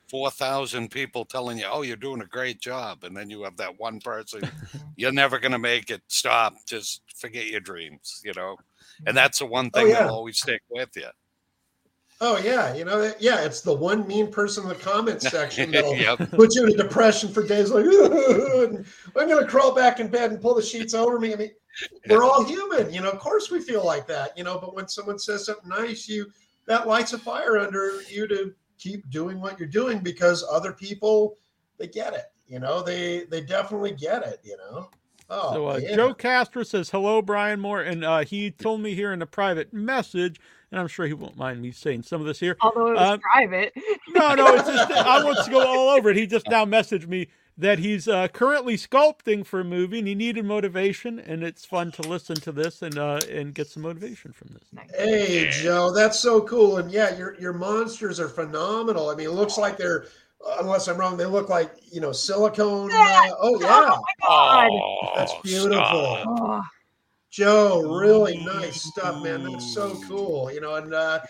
can 0.06 0.12
get 0.12 0.18
four 0.18 0.30
thousand 0.30 0.90
people 0.90 1.24
telling 1.24 1.58
you, 1.58 1.66
"Oh, 1.70 1.82
you're 1.82 1.96
doing 1.96 2.22
a 2.22 2.26
great 2.26 2.60
job," 2.60 3.04
and 3.04 3.16
then 3.16 3.30
you 3.30 3.42
have 3.42 3.56
that 3.56 3.78
one 3.78 4.00
person, 4.00 4.42
"You're 4.96 5.12
never 5.12 5.38
gonna 5.38 5.58
make 5.58 5.90
it. 5.90 6.02
Stop. 6.08 6.54
Just 6.66 7.02
forget 7.16 7.46
your 7.46 7.60
dreams." 7.60 8.20
You 8.24 8.32
know, 8.34 8.56
and 8.98 9.08
mm-hmm. 9.08 9.14
that's 9.14 9.38
the 9.38 9.46
one 9.46 9.70
oh, 9.74 9.78
thing 9.78 9.88
yeah. 9.88 10.00
that'll 10.00 10.16
always 10.16 10.38
stick 10.38 10.62
with 10.70 10.90
you. 10.96 11.08
Oh 12.20 12.38
yeah, 12.38 12.74
you 12.74 12.84
know, 12.84 13.12
yeah, 13.18 13.44
it's 13.44 13.60
the 13.60 13.74
one 13.74 14.06
mean 14.06 14.30
person 14.30 14.62
in 14.62 14.70
the 14.70 14.74
comments 14.74 15.28
section 15.30 15.70
that'll 15.70 15.94
Yep. 15.94 16.30
put 16.30 16.54
you 16.54 16.64
in 16.64 16.72
a 16.72 16.76
depression 16.76 17.30
for 17.30 17.46
days. 17.46 17.70
Like, 17.70 17.84
I'm 19.16 19.28
gonna 19.28 19.46
crawl 19.46 19.74
back 19.74 20.00
in 20.00 20.08
bed 20.08 20.32
and 20.32 20.40
pull 20.40 20.54
the 20.54 20.62
sheets 20.62 20.94
over 20.94 21.18
me. 21.18 21.34
I 21.34 21.36
mean, 21.36 21.50
we're 22.08 22.24
all 22.24 22.44
human, 22.44 22.92
you 22.92 23.02
know. 23.02 23.10
Of 23.10 23.18
course, 23.18 23.50
we 23.50 23.60
feel 23.60 23.84
like 23.84 24.06
that, 24.06 24.36
you 24.36 24.44
know. 24.44 24.58
But 24.58 24.74
when 24.74 24.88
someone 24.88 25.18
says 25.18 25.44
something 25.44 25.68
nice, 25.68 26.08
you 26.08 26.32
that 26.66 26.88
lights 26.88 27.12
a 27.12 27.18
fire 27.18 27.58
under 27.58 28.00
you 28.08 28.26
to 28.28 28.54
keep 28.78 29.08
doing 29.10 29.40
what 29.40 29.58
you're 29.58 29.68
doing 29.68 29.98
because 29.98 30.44
other 30.50 30.72
people 30.72 31.38
they 31.78 31.86
get 31.86 32.14
it, 32.14 32.32
you 32.46 32.58
know. 32.58 32.82
They 32.82 33.24
they 33.24 33.40
definitely 33.40 33.92
get 33.92 34.22
it, 34.26 34.40
you 34.42 34.56
know. 34.56 34.90
Oh, 35.28 35.52
so 35.52 35.68
uh, 35.68 35.76
yeah. 35.78 35.96
Joe 35.96 36.14
Castro 36.14 36.62
says 36.62 36.90
hello, 36.90 37.20
Bryan 37.20 37.60
Moore, 37.60 37.82
and 37.82 38.04
uh, 38.04 38.20
he 38.20 38.50
told 38.50 38.80
me 38.80 38.94
here 38.94 39.12
in 39.12 39.20
a 39.22 39.26
private 39.26 39.72
message, 39.72 40.40
and 40.70 40.80
I'm 40.80 40.86
sure 40.88 41.06
he 41.06 41.14
won't 41.14 41.36
mind 41.36 41.60
me 41.60 41.72
saying 41.72 42.04
some 42.04 42.20
of 42.20 42.26
this 42.26 42.38
here. 42.38 42.56
although 42.60 42.88
it 42.88 42.94
was 42.94 43.10
Um, 43.10 43.20
private 43.20 43.72
No, 44.10 44.34
no, 44.34 44.54
it's 44.54 44.68
just 44.68 44.90
I 44.92 45.24
want 45.24 45.44
to 45.44 45.50
go 45.50 45.66
all 45.66 45.88
over 45.90 46.10
it. 46.10 46.16
He 46.16 46.26
just 46.26 46.48
now 46.48 46.64
messaged 46.64 47.08
me 47.08 47.28
that 47.58 47.78
he's 47.78 48.06
uh, 48.06 48.28
currently 48.28 48.76
sculpting 48.76 49.44
for 49.46 49.60
a 49.60 49.64
movie 49.64 49.98
and 49.98 50.08
he 50.08 50.14
needed 50.14 50.44
motivation, 50.44 51.18
and 51.18 51.42
it's 51.42 51.64
fun 51.64 51.90
to 51.92 52.02
listen 52.02 52.36
to 52.36 52.52
this 52.52 52.82
and 52.82 52.98
uh, 52.98 53.20
and 53.30 53.54
get 53.54 53.68
some 53.68 53.82
motivation 53.82 54.32
from 54.32 54.48
this. 54.52 54.64
Nice. 54.72 54.90
Hey 54.94 55.48
Joe, 55.50 55.92
that's 55.92 56.18
so 56.20 56.40
cool. 56.42 56.78
And 56.78 56.90
yeah, 56.90 57.16
your 57.16 57.38
your 57.40 57.52
monsters 57.52 58.20
are 58.20 58.28
phenomenal. 58.28 59.10
I 59.10 59.14
mean, 59.14 59.26
it 59.26 59.32
looks 59.32 59.56
like 59.56 59.76
they're 59.76 60.06
unless 60.60 60.88
I'm 60.88 60.96
wrong, 60.96 61.16
they 61.16 61.26
look 61.26 61.48
like 61.48 61.72
you 61.90 62.00
know 62.00 62.12
silicone. 62.12 62.90
Uh, 62.92 63.30
oh 63.40 63.60
yeah, 63.60 63.66
God. 63.66 64.00
Oh, 64.28 65.12
That's 65.16 65.34
beautiful. 65.42 65.78
Oh, 65.80 66.62
Joe, 67.30 67.98
really 68.00 68.38
nice 68.44 68.82
stuff, 68.82 69.22
man. 69.22 69.42
That's 69.42 69.74
so 69.74 69.98
cool. 70.08 70.50
You 70.50 70.60
know, 70.60 70.76
and 70.76 70.94
uh, 70.94 71.20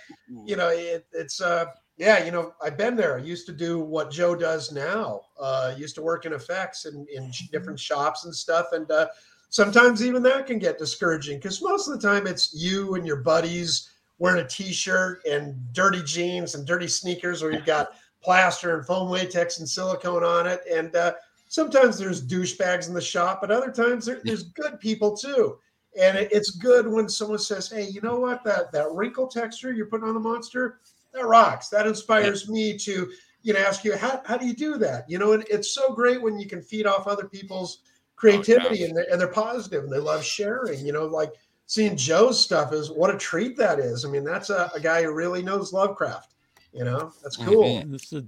you 0.44 0.56
know, 0.56 0.68
it, 0.68 1.06
it's 1.12 1.40
uh, 1.40 1.66
yeah, 1.96 2.24
you 2.24 2.30
know, 2.30 2.52
I've 2.62 2.76
been 2.76 2.94
there. 2.94 3.16
I 3.16 3.22
used 3.22 3.46
to 3.46 3.52
do 3.52 3.80
what 3.80 4.10
Joe 4.10 4.34
does 4.34 4.70
now. 4.70 5.22
Uh, 5.40 5.74
used 5.76 5.94
to 5.94 6.02
work 6.02 6.26
in 6.26 6.34
effects 6.34 6.84
and 6.84 7.08
in, 7.08 7.24
in 7.24 7.32
different 7.50 7.80
shops 7.80 8.24
and 8.24 8.34
stuff, 8.34 8.66
and 8.72 8.90
uh, 8.90 9.06
sometimes 9.48 10.04
even 10.04 10.22
that 10.24 10.46
can 10.46 10.58
get 10.58 10.78
discouraging 10.78 11.38
because 11.38 11.62
most 11.62 11.88
of 11.88 11.98
the 11.98 12.06
time 12.06 12.26
it's 12.26 12.54
you 12.54 12.94
and 12.94 13.06
your 13.06 13.16
buddies 13.16 13.90
wearing 14.18 14.44
a 14.44 14.48
t-shirt 14.48 15.24
and 15.26 15.54
dirty 15.72 16.02
jeans 16.02 16.54
and 16.54 16.66
dirty 16.66 16.88
sneakers, 16.88 17.42
or 17.42 17.50
you've 17.50 17.66
got 17.76 17.90
plaster 18.22 18.76
and 18.76 18.86
foam 18.86 19.08
latex 19.08 19.58
and 19.58 19.68
silicone 19.68 20.24
on 20.24 20.46
it, 20.46 20.60
and 20.70 20.94
uh, 20.96 21.14
sometimes 21.48 21.96
there's 21.96 22.26
douchebags 22.26 22.88
in 22.88 22.94
the 22.94 23.00
shop, 23.00 23.40
but 23.40 23.50
other 23.50 23.70
times 23.70 24.04
there, 24.04 24.20
there's 24.22 24.42
good 24.42 24.78
people 24.80 25.16
too. 25.16 25.58
And 25.98 26.18
it, 26.18 26.28
it's 26.30 26.50
good 26.50 26.86
when 26.86 27.08
someone 27.08 27.38
says, 27.38 27.70
"Hey, 27.70 27.84
you 27.84 28.02
know 28.02 28.20
what? 28.20 28.44
That 28.44 28.70
that 28.72 28.92
wrinkle 28.92 29.28
texture 29.28 29.72
you're 29.72 29.86
putting 29.86 30.06
on 30.06 30.12
the 30.12 30.20
monster, 30.20 30.80
that 31.16 31.26
rocks. 31.26 31.68
That 31.68 31.86
inspires 31.86 32.48
me 32.48 32.76
to, 32.78 33.10
you 33.42 33.52
know, 33.52 33.60
ask 33.60 33.84
you 33.84 33.96
how 33.96 34.22
how 34.24 34.36
do 34.36 34.46
you 34.46 34.54
do 34.54 34.78
that? 34.78 35.08
You 35.08 35.18
know, 35.18 35.32
and 35.32 35.44
it's 35.50 35.72
so 35.72 35.92
great 35.92 36.22
when 36.22 36.38
you 36.38 36.46
can 36.46 36.62
feed 36.62 36.86
off 36.86 37.06
other 37.06 37.28
people's 37.28 37.80
creativity 38.16 38.78
yeah. 38.78 38.86
and 38.86 38.96
they're, 38.96 39.06
and 39.10 39.20
they're 39.20 39.28
positive 39.28 39.84
and 39.84 39.92
they 39.92 39.98
love 39.98 40.24
sharing. 40.24 40.84
You 40.84 40.92
know, 40.92 41.06
like 41.06 41.32
seeing 41.66 41.96
Joe's 41.96 42.40
stuff 42.40 42.72
is 42.72 42.90
what 42.90 43.14
a 43.14 43.18
treat 43.18 43.56
that 43.56 43.78
is. 43.78 44.04
I 44.04 44.08
mean, 44.08 44.24
that's 44.24 44.50
a, 44.50 44.70
a 44.74 44.80
guy 44.80 45.02
who 45.02 45.12
really 45.12 45.42
knows 45.42 45.72
Lovecraft. 45.72 46.34
You 46.72 46.84
know, 46.84 47.12
that's 47.22 47.36
cool. 47.36 47.82
This 47.86 48.12
is, 48.12 48.24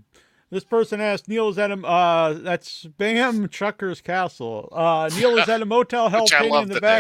this 0.51 0.65
person 0.65 1.01
asked 1.01 1.29
Neil 1.29 1.51
is 1.51 1.59
at 1.59 1.71
a 1.71 1.87
uh 1.87 2.33
that's 2.35 2.87
Spam 2.87 3.51
Chucker's 3.51 4.01
Castle. 4.01 4.69
Uh 4.73 5.11
Neil 5.15 5.37
is 5.39 5.49
at 5.49 5.61
a 5.61 5.67
Motel 5.67 6.09
Hell 6.09 6.23
Which 6.25 6.33
I 6.33 6.39
painting 6.39 6.53
love 6.53 6.63
in 6.65 6.69
the 6.69 6.75
the 6.75 6.81
name. 6.81 6.91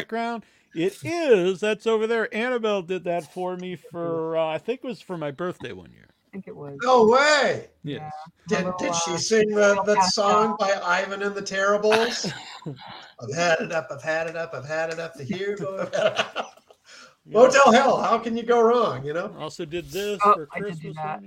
Background. 0.75 0.93
It 1.05 1.09
is. 1.09 1.61
That's 1.61 1.87
over 1.87 2.07
there. 2.07 2.35
Annabelle 2.35 2.83
did 2.83 3.05
that 3.05 3.33
for 3.33 3.57
me 3.57 3.77
for 3.77 4.37
uh, 4.37 4.47
I 4.47 4.59
think 4.59 4.81
it 4.83 4.87
was 4.87 5.01
for 5.01 5.17
my 5.19 5.31
birthday 5.31 5.73
one 5.73 5.93
year. 5.93 6.09
I 6.29 6.31
think 6.33 6.49
it 6.49 6.55
was. 6.57 6.77
No 6.83 7.07
way. 7.09 7.69
Yes. 7.85 8.13
Did, 8.49 8.59
Little, 8.67 8.79
did 8.79 8.95
she 8.95 9.13
uh, 9.13 9.17
sing 9.17 9.49
the, 9.49 9.55
little 9.57 9.85
that 9.85 9.97
pastel. 9.97 10.31
song 10.31 10.57
by 10.59 10.79
Ivan 10.85 11.23
and 11.23 11.35
the 11.35 11.41
Terribles? 11.43 12.31
I've 12.67 13.35
had 13.35 13.61
it 13.61 13.73
up, 13.73 13.89
I've 13.91 14.03
had 14.03 14.27
it 14.27 14.37
up, 14.37 14.53
I've 14.55 14.67
had 14.67 14.91
it 14.93 14.99
up 14.99 15.15
to 15.15 15.25
here. 15.25 15.57
I've 15.61 15.95
had 15.95 16.07
it 16.07 16.37
up. 16.37 16.55
Motel 17.27 17.73
Hell, 17.73 18.01
how 18.01 18.19
can 18.19 18.37
you 18.37 18.43
go 18.43 18.61
wrong? 18.63 19.05
You 19.05 19.13
know, 19.13 19.35
Also 19.39 19.65
did 19.67 19.87
this 19.91 20.19
Oh, 20.25 20.33
for 20.35 20.49
I 20.53 20.61
did 20.61 20.81
do 20.81 20.93
Christmas. 20.93 20.97
that. 20.97 21.21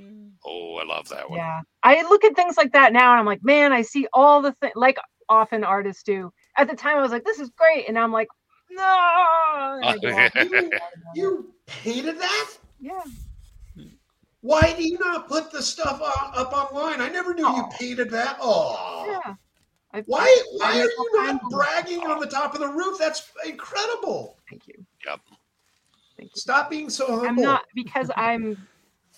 Oh, 0.44 0.78
I 0.78 0.86
love 0.86 1.08
that 1.10 1.30
one. 1.30 1.38
Yeah. 1.38 1.62
I 1.84 2.02
look 2.04 2.24
at 2.24 2.36
things 2.36 2.58
like 2.58 2.72
that 2.74 2.92
now 2.94 3.12
and 3.12 3.20
I'm 3.20 3.26
like, 3.28 3.44
man, 3.44 3.72
I 3.72 3.84
see 3.84 4.08
all 4.14 4.42
the 4.42 4.54
things 4.54 4.74
like 4.76 4.98
often 5.30 5.64
artists 5.64 6.02
do. 6.02 6.32
At 6.58 6.68
the 6.68 6.76
time 6.76 6.98
I 6.98 7.02
was 7.02 7.12
like, 7.12 7.24
this 7.24 7.40
is 7.40 7.52
great. 7.56 7.86
And 7.88 7.94
now 7.96 8.04
I'm 8.04 8.12
like, 8.12 8.28
no. 8.72 9.80
And 9.84 9.86
I 9.86 9.98
go 10.02 10.10
off 10.18 10.32
and 10.36 10.50
You- 10.52 10.72
you 11.16 11.54
painted 11.68 12.20
that. 12.20 12.50
yeah. 12.80 13.04
Why 14.42 14.74
do 14.74 14.84
you 14.84 14.98
not 14.98 15.28
put 15.28 15.52
the 15.52 15.62
stuff 15.62 16.02
on, 16.02 16.32
up 16.36 16.52
online? 16.52 17.00
I 17.00 17.10
never 17.10 17.34
knew 17.36 17.44
you 17.48 17.64
Oh. 17.64 17.70
painted 17.80 18.10
that. 18.10 18.38
Oh, 18.42 19.06
Yeah. 19.26 19.36
I, 19.94 20.02
why? 20.08 20.42
Why 20.54 20.80
are 20.80 20.86
you 20.86 21.10
not 21.16 21.42
bragging 21.52 22.08
on 22.08 22.20
the 22.20 22.26
top 22.26 22.54
of 22.56 22.62
the 22.62 22.68
roof? 22.68 22.98
That's 22.98 23.30
incredible. 23.46 24.38
Thank 24.50 24.68
you. 24.68 24.84
Yep. 25.06 25.20
Thank 26.18 26.32
you. 26.34 26.40
Stop 26.40 26.70
being 26.72 26.90
so 26.90 27.08
humble. 27.08 27.28
I'm 27.28 27.36
not 27.36 27.66
because 27.76 28.10
I'm 28.16 28.58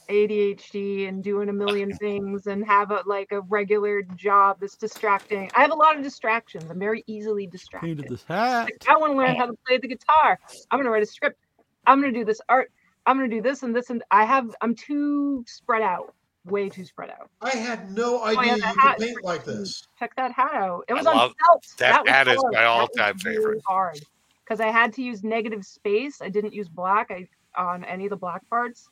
ADHD 0.09 1.07
and 1.07 1.23
doing 1.23 1.49
a 1.49 1.53
million 1.53 1.91
things 1.97 2.47
and 2.47 2.65
have 2.65 2.91
a 2.91 3.01
like 3.05 3.31
a 3.31 3.41
regular 3.41 4.01
job 4.15 4.57
that's 4.59 4.75
distracting. 4.75 5.49
I 5.55 5.61
have 5.61 5.71
a 5.71 5.75
lot 5.75 5.95
of 5.97 6.03
distractions. 6.03 6.65
I'm 6.69 6.79
very 6.79 7.03
easily 7.07 7.47
distracted. 7.47 7.87
Painted 7.97 8.07
this 8.09 8.23
hat. 8.23 8.65
Like, 8.65 8.83
I 8.87 8.97
want 8.97 9.13
to 9.13 9.17
learn 9.17 9.35
how 9.35 9.45
to 9.45 9.53
play 9.67 9.77
the 9.77 9.87
guitar. 9.87 10.39
I'm 10.71 10.79
gonna 10.79 10.89
write 10.89 11.03
a 11.03 11.07
script. 11.07 11.39
I'm 11.87 11.99
gonna 12.01 12.13
do 12.13 12.25
this 12.25 12.41
art. 12.49 12.71
I'm 13.05 13.17
gonna 13.17 13.27
do 13.29 13.41
this 13.41 13.63
and 13.63 13.75
this 13.75 13.89
and 13.89 14.03
I 14.11 14.25
have. 14.25 14.53
I'm 14.61 14.75
too 14.75 15.43
spread 15.47 15.81
out. 15.81 16.13
Way 16.45 16.67
too 16.67 16.83
spread 16.83 17.09
out. 17.09 17.29
I 17.41 17.51
had 17.51 17.91
no 17.95 18.21
Oh, 18.21 18.29
yeah, 18.31 18.39
idea 18.39 18.51
the 18.53 18.57
you 18.57 18.63
hat 18.79 18.97
could 18.97 19.05
paint 19.07 19.23
like 19.23 19.45
this. 19.45 19.87
Check 19.97 20.13
that 20.17 20.31
hat 20.33 20.53
out. 20.53 20.83
It 20.89 20.93
I 20.93 20.97
was 20.97 21.05
on 21.07 21.15
love- 21.15 21.33
felt. 21.47 21.65
that 21.77 22.01
was 22.03 22.09
hat 22.09 22.27
is 22.27 22.35
hard. 22.41 22.53
my 22.53 22.63
all-time 22.65 23.13
was 23.15 23.23
really 23.25 23.37
favorite. 23.37 23.61
Hard 23.65 23.99
because 24.43 24.59
I 24.59 24.67
had 24.67 24.91
to 24.93 25.01
use 25.01 25.23
negative 25.23 25.63
space. 25.65 26.21
I 26.21 26.27
didn't 26.27 26.53
use 26.53 26.67
black. 26.67 27.11
I 27.11 27.27
on 27.55 27.85
any 27.85 28.05
of 28.05 28.09
the 28.09 28.15
black 28.17 28.41
parts. 28.49 28.89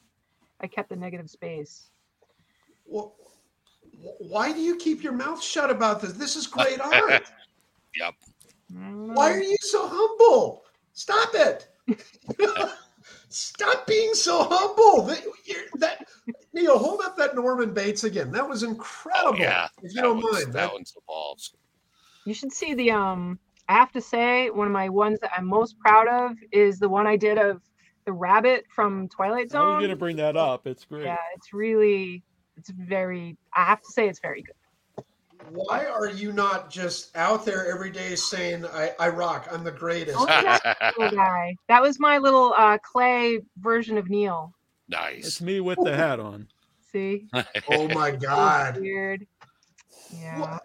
I 0.62 0.68
kept 0.68 0.90
the 0.90 0.96
negative 0.96 1.30
space. 1.30 1.90
Well, 2.86 3.16
why 4.20 4.52
do 4.52 4.60
you 4.60 4.76
keep 4.78 5.04
your 5.04 5.14
mouth 5.14 5.42
shut 5.44 5.70
about 5.70 6.02
this? 6.02 6.14
This 6.14 6.36
is 6.36 6.48
great 6.48 6.80
art. 6.82 7.32
Yep. 7.96 8.14
Why 8.74 9.32
are 9.32 9.42
you 9.42 9.58
so 9.62 9.88
humble? 9.88 10.64
Stop 10.94 11.30
it. 11.34 11.68
Stop 13.30 13.88
being 13.88 14.14
so 14.14 14.44
humble. 14.50 15.04
That, 15.06 15.24
you're- 15.46 15.62
that 15.76 16.06
Neil, 16.54 16.78
hold 16.78 17.02
up 17.02 17.18
that 17.18 17.36
Norman 17.36 17.74
Bates 17.74 18.04
again. 18.04 18.32
That 18.32 18.48
was 18.48 18.64
incredible. 18.64 19.38
Oh, 19.40 19.42
yeah. 19.42 19.68
If 19.82 19.92
you 19.94 20.02
That 20.02 20.02
don't 20.04 20.22
mind. 20.22 20.48
that 20.48 20.54
That, 20.54 20.74
one's 20.74 20.94
the. 20.94 21.02
You 22.26 22.34
should 22.34 22.52
see 22.52 22.74
the 22.74 22.92
um. 22.92 23.40
I 23.70 23.74
have 23.76 23.92
to 23.94 24.02
say, 24.02 24.50
one 24.50 24.68
of 24.68 24.74
my 24.74 24.90
ones 24.90 25.20
that 25.22 25.32
I'm 25.36 25.46
most 25.46 25.80
proud 25.80 26.08
of 26.08 26.36
is 26.52 26.78
the 26.78 26.90
one 26.90 27.08
I 27.08 27.16
did 27.16 27.38
of 27.38 27.62
the 28.06 28.12
rabbit 28.14 28.66
from 28.74 29.08
Twilight 29.10 29.52
Zone. 29.52 29.62
I 29.62 29.66
was 29.66 29.74
Zone. 29.76 29.82
gonna 29.84 29.96
bring 29.96 30.16
that 30.18 30.36
up. 30.38 30.68
It's 30.68 30.86
great. 30.86 31.04
Yeah, 31.06 31.18
it's 31.36 31.54
really, 31.54 32.24
it's 32.58 32.70
very. 32.70 33.38
I 33.56 33.64
have 33.66 33.82
to 33.82 33.92
say, 33.92 34.08
it's 34.08 34.20
very 34.20 34.42
good. 34.44 35.04
why 35.50 35.86
are 35.86 36.10
you 36.10 36.32
not 36.32 36.70
just 36.70 37.16
out 37.18 37.46
there 37.46 37.72
every 37.72 37.92
day 37.92 38.16
saying, 38.16 38.66
I, 38.66 38.92
I 39.00 39.10
rock, 39.10 39.48
I'm 39.52 39.64
the 39.64 39.72
greatest? 39.72 40.18
Oh, 40.20 40.26
guy. 40.26 41.56
That 41.68 41.82
was 41.82 42.00
my 42.00 42.18
little 42.20 42.54
uh, 42.58 42.78
clay 42.80 43.40
version 43.58 43.98
of 43.98 44.10
Neil. 44.10 44.54
Nice. 44.88 45.26
It's 45.28 45.42
me 45.42 45.60
with 45.62 45.80
the 45.84 45.96
hat 45.96 46.20
on. 46.20 46.48
See, 46.92 47.28
Oh 47.70 47.88
my 47.90 48.10
It 48.10 48.14
was 48.16 48.24
God. 48.24 48.78
weird. 48.82 49.26
Yeah. 50.14 50.40
What- 50.40 50.64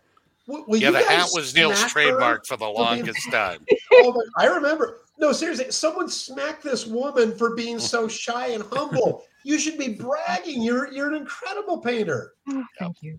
Will, 0.49 0.65
will 0.69 0.77
yeah, 0.77 0.93
the 0.93 1.03
hat 1.03 1.27
was 1.33 1.53
Neil's 1.57 1.77
smack 1.77 1.89
her? 1.91 1.93
trademark 1.93 2.47
for 2.47 2.57
the 2.57 2.69
longest 2.69 3.19
time. 3.33 3.67
Oh, 3.95 4.23
I 4.37 4.47
remember. 4.47 5.01
No, 5.19 5.33
seriously, 5.33 5.71
someone 5.71 6.09
smacked 6.09 6.63
this 6.63 6.87
woman 6.87 7.37
for 7.37 7.55
being 7.55 7.79
so 7.79 8.07
shy 8.25 8.49
and 8.49 8.63
humble. 8.73 9.25
You 9.45 9.59
should 9.59 9.79
be 9.79 9.89
bragging. 9.95 10.63
You're 10.63 10.93
you're 10.93 11.09
an 11.09 11.15
incredible 11.15 11.79
painter. 11.79 12.35
Oh, 12.49 12.65
Thank 12.79 13.03
you. 13.03 13.19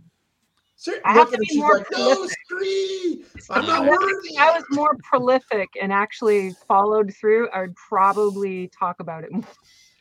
Ser- 0.75 1.01
I 1.05 1.13
have 1.13 1.31
to 1.31 1.37
be 1.39 1.45
she's 1.49 1.57
more 1.57 1.79
like, 1.79 1.87
prolific." 1.87 2.37
Scree, 2.45 3.25
It's 3.33 3.49
I'm 3.49 3.65
not 3.65 3.87
worthy. 3.87 4.37
I 4.37 4.51
was 4.51 4.63
more 4.69 4.95
prolific 5.03 5.69
and 5.81 5.91
actually 5.91 6.51
followed 6.67 7.13
through, 7.15 7.49
I 7.49 7.61
would 7.61 7.75
probably 7.75 8.67
talk 8.67 8.99
about 8.99 9.23
it 9.23 9.31
more. 9.31 9.43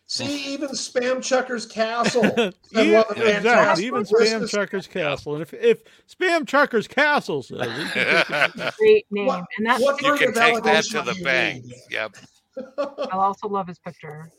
See, 0.08 0.52
even 0.54 0.68
Spam 0.70 1.20
Chucker's 1.20 1.66
Castle. 1.66 2.24
I 2.38 2.52
Even- 2.80 2.92
love 2.92 3.06
a 3.10 3.14
fantastic 3.14 3.36
exactly. 3.36 3.86
Even 3.86 4.02
Spam 4.04 4.10
Christmas- 4.12 4.50
Chucker's 4.52 4.86
Castle. 4.86 5.32
And 5.34 5.42
if, 5.42 5.52
if 5.54 5.82
Spam 6.08 6.46
Chucker's 6.46 6.86
Castle 6.86 7.42
says 7.42 7.60
it, 7.60 7.78
you 7.78 7.86
can 7.88 8.22
take 8.54 8.66
it. 8.66 8.74
Great 8.78 9.06
name. 9.10 9.26
What- 9.26 9.44
and 9.58 9.66
that 9.66 9.80
what 9.80 10.00
you 10.02 10.14
can 10.16 10.32
take 10.32 10.62
that 10.62 10.84
to 10.84 11.02
the 11.02 11.20
bank. 11.24 11.64
Yep. 11.90 12.16
I'll 12.78 13.20
also 13.20 13.48
love 13.48 13.66
his 13.66 13.78
picture. 13.80 14.30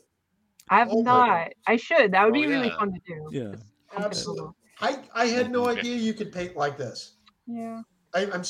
I 0.70 0.78
have 0.78 0.88
Oh 0.90 1.02
not. 1.02 1.52
I 1.66 1.76
should. 1.76 2.12
That 2.12 2.24
would 2.24 2.30
Oh, 2.36 2.40
be 2.40 2.46
really 2.46 2.68
yeah. 2.68 2.78
fun 2.78 2.92
to 2.92 3.00
do. 3.06 3.28
Yeah. 3.30 3.54
Absolutely. 3.96 4.50
I, 4.80 4.98
I 5.14 5.26
had 5.26 5.50
no 5.50 5.68
idea 5.68 5.96
you 5.96 6.14
could 6.14 6.32
paint 6.32 6.56
like 6.56 6.78
this. 6.78 7.14
Yeah. 7.46 7.82
I, 8.14 8.26
I'm. 8.32 8.42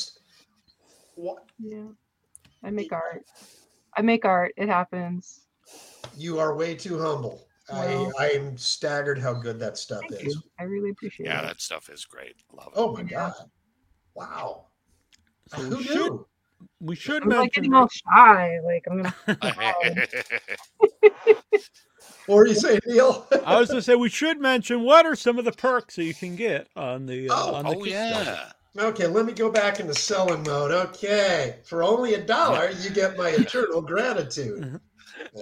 What? 1.17 1.45
Yeah. 1.59 1.89
I 2.63 2.71
make 2.71 2.93
art. 2.93 3.25
I 3.97 4.03
make 4.03 4.25
art. 4.25 4.53
It 4.57 4.69
happens. 4.69 5.41
You 6.17 6.39
are 6.39 6.57
way 6.57 6.75
too 6.75 6.99
humble. 6.99 7.47
Well- 7.71 8.13
I 8.19 8.25
I 8.25 8.29
am 8.31 8.57
staggered 8.57 9.19
how 9.19 9.35
good 9.35 9.59
that 9.61 9.77
stuff 9.77 10.03
Thank 10.09 10.25
is. 10.25 10.35
you. 10.35 10.43
I 10.59 10.65
really 10.65 10.91
appreciate 10.91 11.27
Yeah, 11.27 11.39
it. 11.39 11.43
Yeah, 11.43 11.49
that 11.49 11.61
stuff 11.61 11.91
is 11.91 12.05
great. 12.05 12.37
Love 12.53 12.69
it. 12.69 12.73
Oh 12.77 12.93
my 12.93 13.03
god! 13.03 13.35
Wow. 14.15 14.67
So 15.49 15.59
Who 15.59 15.77
we 15.77 15.85
should 15.85 16.13
knew? 16.13 16.27
we 16.81 16.97
should 16.97 17.23
I'm 17.23 17.29
like 17.29 17.53
getting 17.53 17.75
all 17.75 17.89
shy. 17.89 18.59
Like 18.65 18.87
I'm 18.91 19.03
gonna. 19.03 19.15
What 22.27 22.37
were 22.37 22.47
you 22.47 22.55
saying, 22.55 22.81
Neil? 22.87 23.27
I 23.47 23.59
was 23.59 23.71
gonna 23.71 23.81
say 23.81 23.95
we 23.95 24.11
should 24.11 24.39
mention 24.39 24.83
what 24.83 25.07
are 25.07 25.17
some 25.17 25.39
of 25.39 25.47
the 25.47 25.53
perks 25.53 25.97
that 25.97 26.05
you 26.05 26.13
can 26.13 26.37
get 26.37 26.69
on 26.77 27.07
the 27.07 27.31
uh, 27.31 27.35
Oh, 27.35 27.55
on 27.55 27.65
the 27.65 27.75
oh 27.75 27.85
yeah. 27.85 28.51
okay, 28.79 29.07
let 29.07 29.25
me 29.25 29.33
go 29.33 29.51
back 29.51 29.81
into 29.81 29.95
selling 29.95 30.43
mode. 30.43 30.71
Okay, 30.71 31.57
for 31.65 31.83
only 31.83 32.15
a 32.15 32.23
dollar, 32.23 32.71
you 32.83 32.91
get 32.91 33.17
my 33.17 33.29
eternal 33.31 33.81
gratitude. 33.81 34.79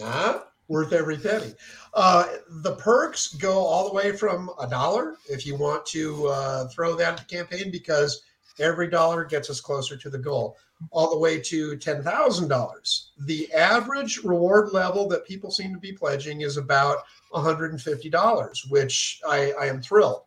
Huh? 0.00 0.42
Worth 0.68 0.92
every 0.92 1.16
penny. 1.16 1.54
Uh, 1.94 2.26
the 2.48 2.74
perks 2.74 3.34
go 3.34 3.56
all 3.58 3.88
the 3.88 3.94
way 3.94 4.10
from 4.16 4.50
a 4.60 4.66
dollar 4.68 5.16
if 5.28 5.46
you 5.46 5.56
want 5.56 5.86
to 5.86 6.26
uh, 6.26 6.68
throw 6.68 6.96
that 6.96 7.12
at 7.20 7.28
the 7.28 7.36
campaign 7.36 7.70
because 7.70 8.22
every 8.58 8.88
dollar 8.88 9.24
gets 9.24 9.48
us 9.48 9.60
closer 9.60 9.96
to 9.96 10.10
the 10.10 10.18
goal, 10.18 10.56
all 10.90 11.10
the 11.10 11.18
way 11.18 11.38
to 11.40 11.76
$10,000. 11.76 13.02
The 13.26 13.52
average 13.52 14.18
reward 14.24 14.72
level 14.72 15.06
that 15.08 15.24
people 15.26 15.50
seem 15.52 15.72
to 15.72 15.78
be 15.78 15.92
pledging 15.92 16.40
is 16.40 16.56
about 16.56 16.98
$150, 17.32 18.70
which 18.70 19.20
I, 19.28 19.52
I 19.52 19.66
am 19.66 19.80
thrilled. 19.80 20.22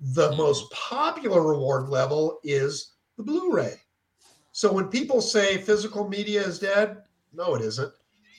The 0.00 0.30
Mm. 0.30 0.36
most 0.38 0.70
popular 0.72 1.42
reward 1.42 1.88
level 1.88 2.40
is 2.42 2.94
the 3.16 3.22
Blu 3.22 3.52
ray. 3.52 3.80
So 4.50 4.72
when 4.72 4.88
people 4.88 5.20
say 5.20 5.58
physical 5.58 6.08
media 6.08 6.42
is 6.42 6.58
dead, 6.58 7.02
no, 7.32 7.54
it 7.54 7.62
isn't. 7.62 7.92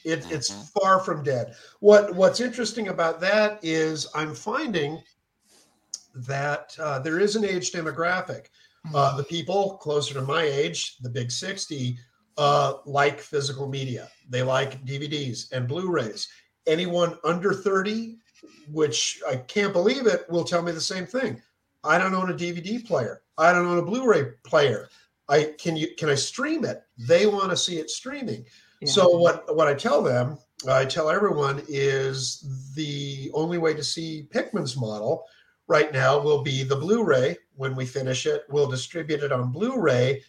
It, 0.06 0.26
It's 0.30 0.52
Mhm. 0.52 0.72
far 0.80 1.00
from 1.00 1.24
dead. 1.24 1.56
What 1.80 2.14
What's 2.16 2.40
interesting 2.40 2.90
about 2.90 3.20
that 3.22 3.60
is 3.64 4.08
I'm 4.14 4.34
finding 4.36 5.02
that 6.14 6.76
uh, 6.80 7.00
there 7.00 7.20
is 7.20 7.36
an 7.36 7.44
age 7.44 7.72
demographic. 7.72 8.46
Uh, 8.94 9.18
the 9.18 9.24
people 9.24 9.78
closer 9.78 10.14
to 10.14 10.22
my 10.22 10.44
age, 10.44 10.98
the 11.02 11.10
big 11.10 11.32
60, 11.32 11.98
uh, 12.38 12.76
like 12.86 13.20
physical 13.20 13.68
media. 13.68 14.08
They 14.30 14.44
like 14.44 14.86
DVDs 14.86 15.52
and 15.52 15.68
Blu 15.68 15.90
rays. 15.90 16.28
Anyone 16.68 17.18
under 17.24 17.52
30, 17.52 18.20
which 18.72 19.20
I 19.28 19.38
can't 19.38 19.74
believe 19.74 20.06
it, 20.06 20.30
will 20.30 20.44
tell 20.44 20.62
me 20.62 20.72
the 20.72 20.80
same 20.80 21.08
thing. 21.08 21.42
I 21.84 21.98
don't 21.98 22.14
own 22.14 22.30
a 22.30 22.34
DVD 22.36 22.78
player. 22.86 23.24
I 23.40 23.52
don't 23.52 23.66
own 23.66 23.80
a 23.80 23.82
Blu 23.82 24.06
ray 24.08 24.34
player. 24.44 24.88
I 25.28 25.56
can 25.58 25.76
you 25.76 25.96
can 25.98 26.10
I 26.10 26.16
stream 26.16 26.64
it? 26.64 26.84
They 26.98 27.26
want 27.26 27.50
to 27.50 27.58
see 27.58 27.80
it 27.80 27.90
streaming. 27.90 28.46
Yeah. 28.82 28.92
So 28.92 29.18
what 29.18 29.56
what 29.56 29.68
I 29.68 29.74
tell 29.74 30.02
them, 30.02 30.38
I 30.70 30.86
tell 30.86 31.10
everyone 31.10 31.62
is 31.68 32.74
the 32.76 33.32
only 33.34 33.58
way 33.58 33.74
to 33.74 33.84
see 33.84 34.28
Pickman's 34.32 34.78
model 34.78 35.24
right 35.68 35.92
now 35.92 36.20
will 36.20 36.44
be 36.44 36.64
the 36.64 36.76
Blu-ray. 36.76 37.38
When 37.56 37.76
we 37.76 37.86
finish 37.86 38.26
it, 38.26 38.44
we'll 38.50 38.70
distribute 38.70 39.24
it 39.24 39.32
on 39.32 39.52
Blu-ray. 39.52 40.22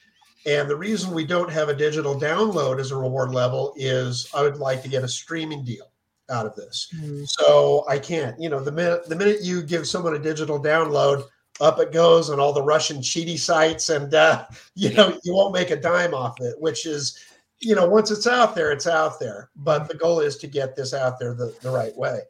And 0.46 0.70
the 0.70 0.76
reason 0.76 1.12
we 1.12 1.26
don't 1.26 1.50
have 1.50 1.68
a 1.68 1.74
digital 1.74 2.18
download 2.18 2.78
as 2.78 2.92
a 2.92 2.96
reward 2.96 3.32
level 3.32 3.74
is 3.76 4.28
I 4.32 4.42
would 4.42 4.58
like 4.58 4.82
to 4.84 4.88
get 4.88 5.02
a 5.02 5.08
streaming 5.08 5.64
deal 5.64 5.90
out 6.30 6.46
of 6.46 6.54
this. 6.54 6.88
Mm. 6.96 7.28
So 7.28 7.84
I 7.88 7.98
can't. 7.98 8.40
You 8.40 8.48
know, 8.48 8.60
the 8.60 8.72
minute 8.72 9.08
the 9.08 9.16
minute 9.16 9.42
you 9.42 9.62
give 9.62 9.86
someone 9.86 10.14
a 10.14 10.20
digital 10.20 10.62
download, 10.62 11.24
up 11.60 11.80
it 11.80 11.92
goes 11.92 12.30
on 12.30 12.38
all 12.38 12.52
the 12.52 12.62
Russian 12.62 12.98
cheaty 12.98 13.38
sites, 13.38 13.88
and 13.88 14.14
uh, 14.14 14.46
you 14.74 14.92
know 14.94 15.18
you 15.24 15.34
won't 15.34 15.54
make 15.54 15.70
a 15.70 15.76
dime 15.76 16.14
off 16.14 16.40
it. 16.40 16.54
Which 16.60 16.86
is, 16.86 17.18
you 17.60 17.74
know, 17.74 17.88
once 17.88 18.10
it's 18.10 18.26
out 18.26 18.54
there, 18.54 18.72
it's 18.72 18.86
out 18.86 19.18
there. 19.18 19.50
But 19.56 19.88
the 19.88 19.94
goal 19.94 20.20
is 20.20 20.36
to 20.38 20.46
get 20.46 20.76
this 20.76 20.94
out 20.94 21.18
there 21.18 21.34
the, 21.34 21.56
the 21.62 21.70
right 21.70 21.96
way. 21.96 22.20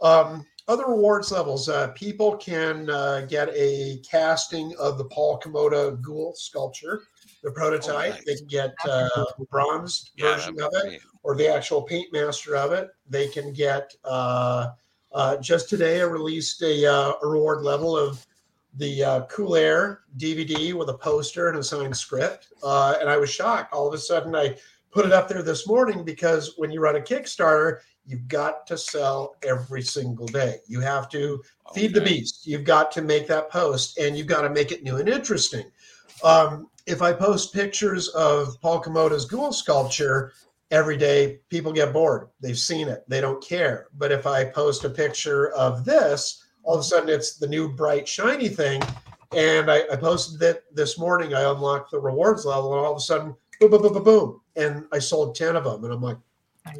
Um, 0.00 0.46
other 0.68 0.86
rewards 0.86 1.30
levels, 1.30 1.68
uh, 1.68 1.88
people 1.88 2.36
can 2.36 2.90
uh, 2.90 3.24
get 3.28 3.48
a 3.54 4.02
casting 4.08 4.74
of 4.80 4.98
the 4.98 5.04
Paul 5.04 5.38
Komoda 5.38 6.00
ghoul 6.02 6.34
sculpture, 6.34 7.02
the 7.44 7.52
prototype. 7.52 8.14
nice. 8.14 8.24
They 8.24 8.34
can 8.34 8.46
get 8.46 8.74
uh, 8.88 9.08
a 9.38 9.44
bronze 9.44 10.10
Yeah, 10.16 10.34
version 10.34 10.60
of 10.60 10.72
it 10.84 11.00
or 11.26 11.34
the 11.34 11.52
actual 11.52 11.82
paint 11.82 12.12
master 12.12 12.54
of 12.54 12.70
it. 12.70 12.90
They 13.10 13.26
can 13.26 13.52
get 13.52 13.92
uh, 14.04 14.68
uh, 15.10 15.36
just 15.38 15.68
today. 15.68 16.00
I 16.00 16.04
released 16.04 16.62
a, 16.62 16.86
uh, 16.86 17.14
a 17.20 17.26
reward 17.26 17.62
level 17.62 17.98
of 17.98 18.24
the 18.76 19.02
uh, 19.02 19.26
Cool 19.26 19.56
Air 19.56 20.02
DVD 20.18 20.72
with 20.72 20.88
a 20.88 20.96
poster 20.96 21.48
and 21.48 21.58
a 21.58 21.64
signed 21.64 21.96
script, 21.96 22.52
uh, 22.62 22.94
and 23.00 23.10
I 23.10 23.16
was 23.16 23.28
shocked. 23.28 23.72
All 23.72 23.88
of 23.88 23.94
a 23.94 23.98
sudden, 23.98 24.36
I 24.36 24.56
put 24.90 25.06
it 25.06 25.12
up 25.12 25.28
there 25.28 25.42
this 25.42 25.66
morning 25.66 26.04
because 26.04 26.54
when 26.56 26.70
you 26.70 26.80
run 26.80 26.96
a 26.96 27.00
Kickstarter, 27.00 27.80
you've 28.06 28.28
got 28.28 28.66
to 28.68 28.78
sell 28.78 29.36
every 29.42 29.82
single 29.82 30.26
day. 30.26 30.56
You 30.66 30.80
have 30.80 31.08
to 31.10 31.42
feed 31.74 31.92
the 31.92 32.00
beast. 32.00 32.46
You've 32.46 32.64
got 32.64 32.90
to 32.92 33.02
make 33.02 33.26
that 33.26 33.50
post, 33.50 33.98
and 33.98 34.16
you've 34.16 34.26
got 34.26 34.42
to 34.42 34.50
make 34.50 34.72
it 34.72 34.82
new 34.82 34.96
and 34.96 35.08
interesting. 35.08 35.64
Um, 36.22 36.68
if 36.86 37.02
I 37.02 37.12
post 37.12 37.52
pictures 37.52 38.08
of 38.08 38.60
Paul 38.60 38.80
Komoda's 38.82 39.24
ghoul 39.24 39.52
sculpture 39.52 40.32
every 40.70 40.96
day, 40.96 41.40
people 41.50 41.72
get 41.72 41.92
bored. 41.92 42.28
They've 42.40 42.58
seen 42.58 42.88
it. 42.88 43.04
They 43.08 43.20
don't 43.20 43.42
care. 43.42 43.88
But 43.98 44.12
if 44.12 44.26
I 44.26 44.44
post 44.44 44.84
a 44.84 44.90
picture 44.90 45.52
of 45.52 45.84
this, 45.84 46.44
all 46.62 46.74
of 46.74 46.80
a 46.80 46.84
sudden 46.84 47.08
it's 47.08 47.36
the 47.36 47.48
new 47.48 47.68
bright 47.68 48.06
shiny 48.06 48.48
thing. 48.48 48.82
And 49.34 49.70
I, 49.70 49.82
I 49.92 49.96
posted 49.96 50.38
that 50.40 50.62
this 50.72 50.98
morning. 50.98 51.34
I 51.34 51.50
unlocked 51.50 51.90
the 51.90 51.98
rewards 51.98 52.44
level, 52.44 52.72
and 52.76 52.86
all 52.86 52.92
of 52.92 52.98
a 52.98 53.00
sudden, 53.00 53.34
boom, 53.60 53.70
boom, 53.70 53.82
boom, 53.82 53.92
boom, 53.94 54.04
boom, 54.04 54.40
and 54.56 54.86
I 54.92 54.98
sold 54.98 55.34
ten 55.34 55.56
of 55.56 55.64
them. 55.64 55.84
And 55.84 55.92
I'm 55.92 56.02
like, 56.02 56.18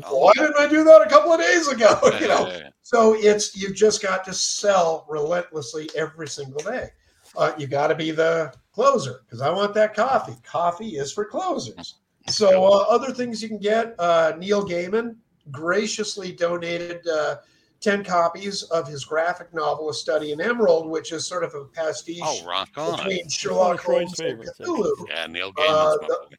why 0.08 0.32
didn't 0.34 0.56
I 0.58 0.66
do 0.68 0.82
that 0.84 1.02
a 1.02 1.08
couple 1.08 1.32
of 1.32 1.40
days 1.40 1.68
ago? 1.68 1.98
you 2.20 2.28
know, 2.28 2.60
so 2.82 3.14
it's 3.14 3.56
you've 3.56 3.76
just 3.76 4.02
got 4.02 4.24
to 4.24 4.34
sell 4.34 5.06
relentlessly 5.08 5.88
every 5.96 6.28
single 6.28 6.58
day. 6.60 6.88
Uh, 7.36 7.52
you 7.58 7.66
got 7.66 7.88
to 7.88 7.94
be 7.94 8.10
the 8.10 8.52
closer 8.72 9.20
because 9.24 9.40
I 9.40 9.50
want 9.50 9.74
that 9.74 9.94
coffee. 9.94 10.36
Coffee 10.42 10.96
is 10.96 11.12
for 11.12 11.24
closers. 11.24 11.96
So 12.28 12.64
uh, 12.64 12.86
other 12.88 13.12
things 13.12 13.42
you 13.42 13.48
can 13.48 13.58
get. 13.58 13.94
Uh, 13.98 14.32
Neil 14.38 14.66
Gaiman 14.66 15.16
graciously 15.52 16.32
donated 16.32 17.06
uh, 17.06 17.36
ten 17.80 18.02
copies 18.02 18.62
of 18.64 18.88
his 18.88 19.05
graphic 19.05 19.52
novel, 19.55 19.90
A 19.90 19.94
Study 19.94 20.32
in 20.32 20.40
Emerald, 20.40 20.88
which 20.88 21.12
is 21.12 21.26
sort 21.26 21.44
of 21.44 21.55
a 21.55 21.66
pastiche 21.66 22.18
Oh, 22.22 22.44
rock 22.44 22.70
on. 22.76 22.96
between 22.96 23.28
Sherlock 23.28 23.80
Troy's 23.80 23.98
Holmes 23.98 24.20
and 24.20 24.28
favorites, 24.28 24.52
Cthulhu. 24.60 25.08
Yeah, 25.08 25.26
Neil 25.26 25.48
Uh, 25.48 25.52
Gaiman's 25.52 26.00
the- 26.00 26.06
probably- 26.06 26.36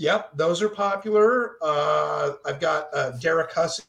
Yep, 0.00 0.30
those 0.34 0.62
are 0.62 0.70
popular. 0.70 1.56
Uh, 1.60 2.32
I've 2.46 2.58
got 2.58 2.88
uh, 2.94 3.10
Derrick 3.20 3.52
Hussey 3.52 3.82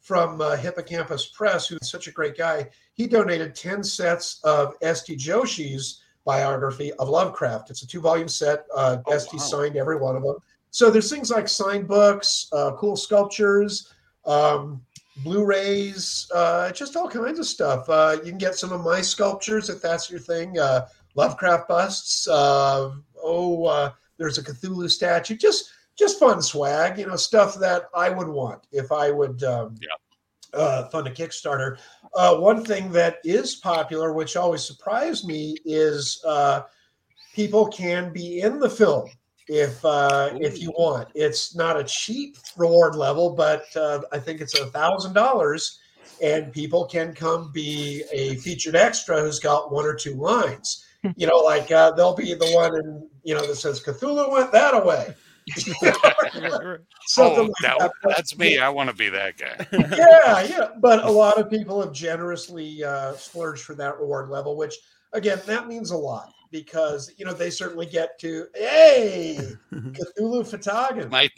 from 0.00 0.40
uh, 0.40 0.56
Hippocampus 0.56 1.26
Press, 1.26 1.66
who's 1.66 1.90
such 1.90 2.08
a 2.08 2.10
great 2.10 2.38
guy. 2.38 2.70
He 2.94 3.06
donated 3.06 3.54
10 3.54 3.84
sets 3.84 4.40
of 4.44 4.76
S.T. 4.80 5.14
Joshi's 5.16 6.00
biography 6.24 6.90
of 6.94 7.10
Lovecraft. 7.10 7.68
It's 7.68 7.82
a 7.82 7.86
two 7.86 8.00
volume 8.00 8.28
set. 8.28 8.64
Uh, 8.74 8.96
Oh, 9.04 9.12
S.T. 9.12 9.36
wow. 9.36 9.42
signed 9.42 9.76
every 9.76 9.96
one 9.98 10.16
of 10.16 10.22
them. 10.22 10.36
So 10.70 10.90
there's 10.90 11.10
things 11.10 11.30
like 11.30 11.48
signed 11.48 11.86
books, 11.86 12.48
uh, 12.52 12.72
cool 12.78 12.96
sculptures, 12.96 13.92
um, 14.24 14.80
Blu-rays, 15.18 16.26
uh, 16.34 16.72
just 16.72 16.96
all 16.96 17.08
kinds 17.10 17.38
of 17.38 17.44
stuff. 17.46 17.88
Uh, 17.90 18.16
you 18.24 18.30
can 18.30 18.38
get 18.38 18.54
some 18.56 18.72
of 18.72 18.80
my 18.80 19.02
sculptures 19.02 19.68
if 19.68 19.82
that's 19.82 20.10
your 20.10 20.18
thing. 20.18 20.58
Lovecraft 21.14 21.68
busts. 21.68 22.28
Uh, 22.28 22.92
oh, 23.22 23.64
uh, 23.64 23.92
there's 24.18 24.38
a 24.38 24.42
Cthulhu 24.42 24.90
statue. 24.90 25.36
Just 25.36 25.70
just 25.96 26.18
fun 26.18 26.42
swag, 26.42 26.98
you 26.98 27.06
know, 27.06 27.16
stuff 27.16 27.54
that 27.60 27.84
I 27.94 28.10
would 28.10 28.26
want 28.28 28.66
if 28.72 28.90
I 28.90 29.10
would 29.10 29.44
um, 29.44 29.76
Yeah. 29.80 30.58
uh, 30.58 30.88
fund 30.88 31.06
a 31.06 31.10
Kickstarter. 31.10 31.78
Uh, 32.14 32.36
one 32.36 32.64
thing 32.64 32.90
that 32.92 33.18
is 33.24 33.56
popular, 33.56 34.12
which 34.12 34.36
always 34.36 34.64
surprised 34.64 35.24
me, 35.26 35.56
is 35.64 36.20
uh, 36.26 36.62
people 37.32 37.68
can 37.68 38.12
be 38.12 38.40
in 38.40 38.58
the 38.58 38.68
film 38.68 39.08
if 39.46 39.84
uh, 39.84 40.30
if 40.40 40.60
you 40.60 40.70
want. 40.72 41.08
It's 41.14 41.54
not 41.54 41.78
a 41.78 41.84
cheap 41.84 42.38
reward 42.56 42.96
level, 42.96 43.30
but 43.30 43.64
uh, 43.76 44.00
I 44.10 44.18
think 44.18 44.40
it's 44.40 44.58
a 44.58 44.66
thousand 44.66 45.12
dollars, 45.12 45.78
and 46.20 46.52
people 46.52 46.86
can 46.86 47.14
come 47.14 47.52
be 47.52 48.02
a 48.12 48.36
featured 48.36 48.74
extra 48.74 49.20
who's 49.20 49.38
got 49.38 49.70
one 49.70 49.84
or 49.84 49.94
two 49.94 50.14
lines. 50.14 50.84
You 51.16 51.26
know, 51.26 51.36
like 51.38 51.70
uh, 51.70 51.90
they'll 51.92 52.14
be 52.14 52.34
the 52.34 52.50
one 52.52 52.74
in 52.76 53.08
you 53.22 53.34
know 53.34 53.46
that 53.46 53.56
says 53.56 53.82
Cthulhu 53.82 54.30
went 54.30 54.52
that 54.52 54.74
away. 54.74 55.14
Something 57.06 57.38
Oh, 57.38 57.42
like 57.42 57.52
that- 57.62 57.78
that. 57.78 57.90
That's 58.16 58.38
me. 58.38 58.58
I 58.58 58.68
want 58.70 58.88
to 58.90 58.96
be 58.96 59.08
that 59.10 59.36
guy. 59.36 59.66
yeah, 59.96 60.42
yeah. 60.42 60.68
But 60.80 61.04
a 61.04 61.10
lot 61.10 61.38
of 61.38 61.50
people 61.50 61.80
have 61.82 61.92
generously 61.92 62.82
uh, 62.82 63.12
splurged 63.14 63.62
for 63.64 63.74
that 63.74 63.98
reward 63.98 64.30
level, 64.30 64.56
which 64.56 64.74
again, 65.12 65.40
that 65.46 65.66
means 65.68 65.90
a 65.90 65.96
lot 65.96 66.32
because 66.50 67.12
you 67.18 67.24
know 67.24 67.32
they 67.34 67.50
certainly 67.50 67.84
get 67.86 68.18
to 68.20 68.46
hey 68.54 69.38
Cthulhu 69.72 70.42
fhtagn. 70.48 71.10
My 71.10 71.28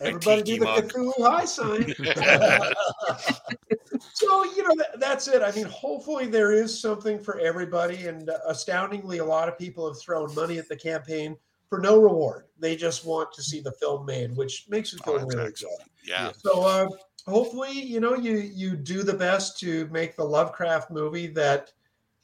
Everybody 0.00 0.42
do 0.42 0.58
the 0.58 0.64
mug. 0.64 0.88
Cthulhu 0.88 1.12
high 1.20 1.46
sign. 1.46 1.94
so 4.12 4.44
you 4.44 4.62
know 4.62 4.74
that, 4.76 5.00
that's 5.00 5.28
it. 5.28 5.42
I 5.42 5.50
mean, 5.52 5.66
hopefully 5.66 6.26
there 6.26 6.52
is 6.52 6.78
something 6.78 7.18
for 7.18 7.38
everybody, 7.38 8.06
and 8.06 8.28
uh, 8.28 8.38
astoundingly, 8.46 9.18
a 9.18 9.24
lot 9.24 9.48
of 9.48 9.58
people 9.58 9.88
have 9.88 9.98
thrown 9.98 10.34
money 10.34 10.58
at 10.58 10.68
the 10.68 10.76
campaign 10.76 11.36
for 11.68 11.78
no 11.78 12.00
reward. 12.00 12.44
They 12.58 12.76
just 12.76 13.06
want 13.06 13.32
to 13.32 13.42
see 13.42 13.60
the 13.60 13.72
film 13.72 14.06
made, 14.06 14.36
which 14.36 14.66
makes 14.68 14.92
it 14.92 15.02
feel 15.04 15.14
Oh, 15.14 15.18
that's 15.18 15.34
really 15.34 15.50
good. 15.50 15.68
Yeah. 16.04 16.32
So 16.36 16.62
uh, 16.62 16.88
hopefully, 17.26 17.72
you 17.72 18.00
know, 18.00 18.14
you 18.14 18.36
you 18.36 18.76
do 18.76 19.02
the 19.02 19.14
best 19.14 19.58
to 19.60 19.88
make 19.88 20.14
the 20.14 20.24
Lovecraft 20.24 20.90
movie 20.90 21.28
that 21.28 21.72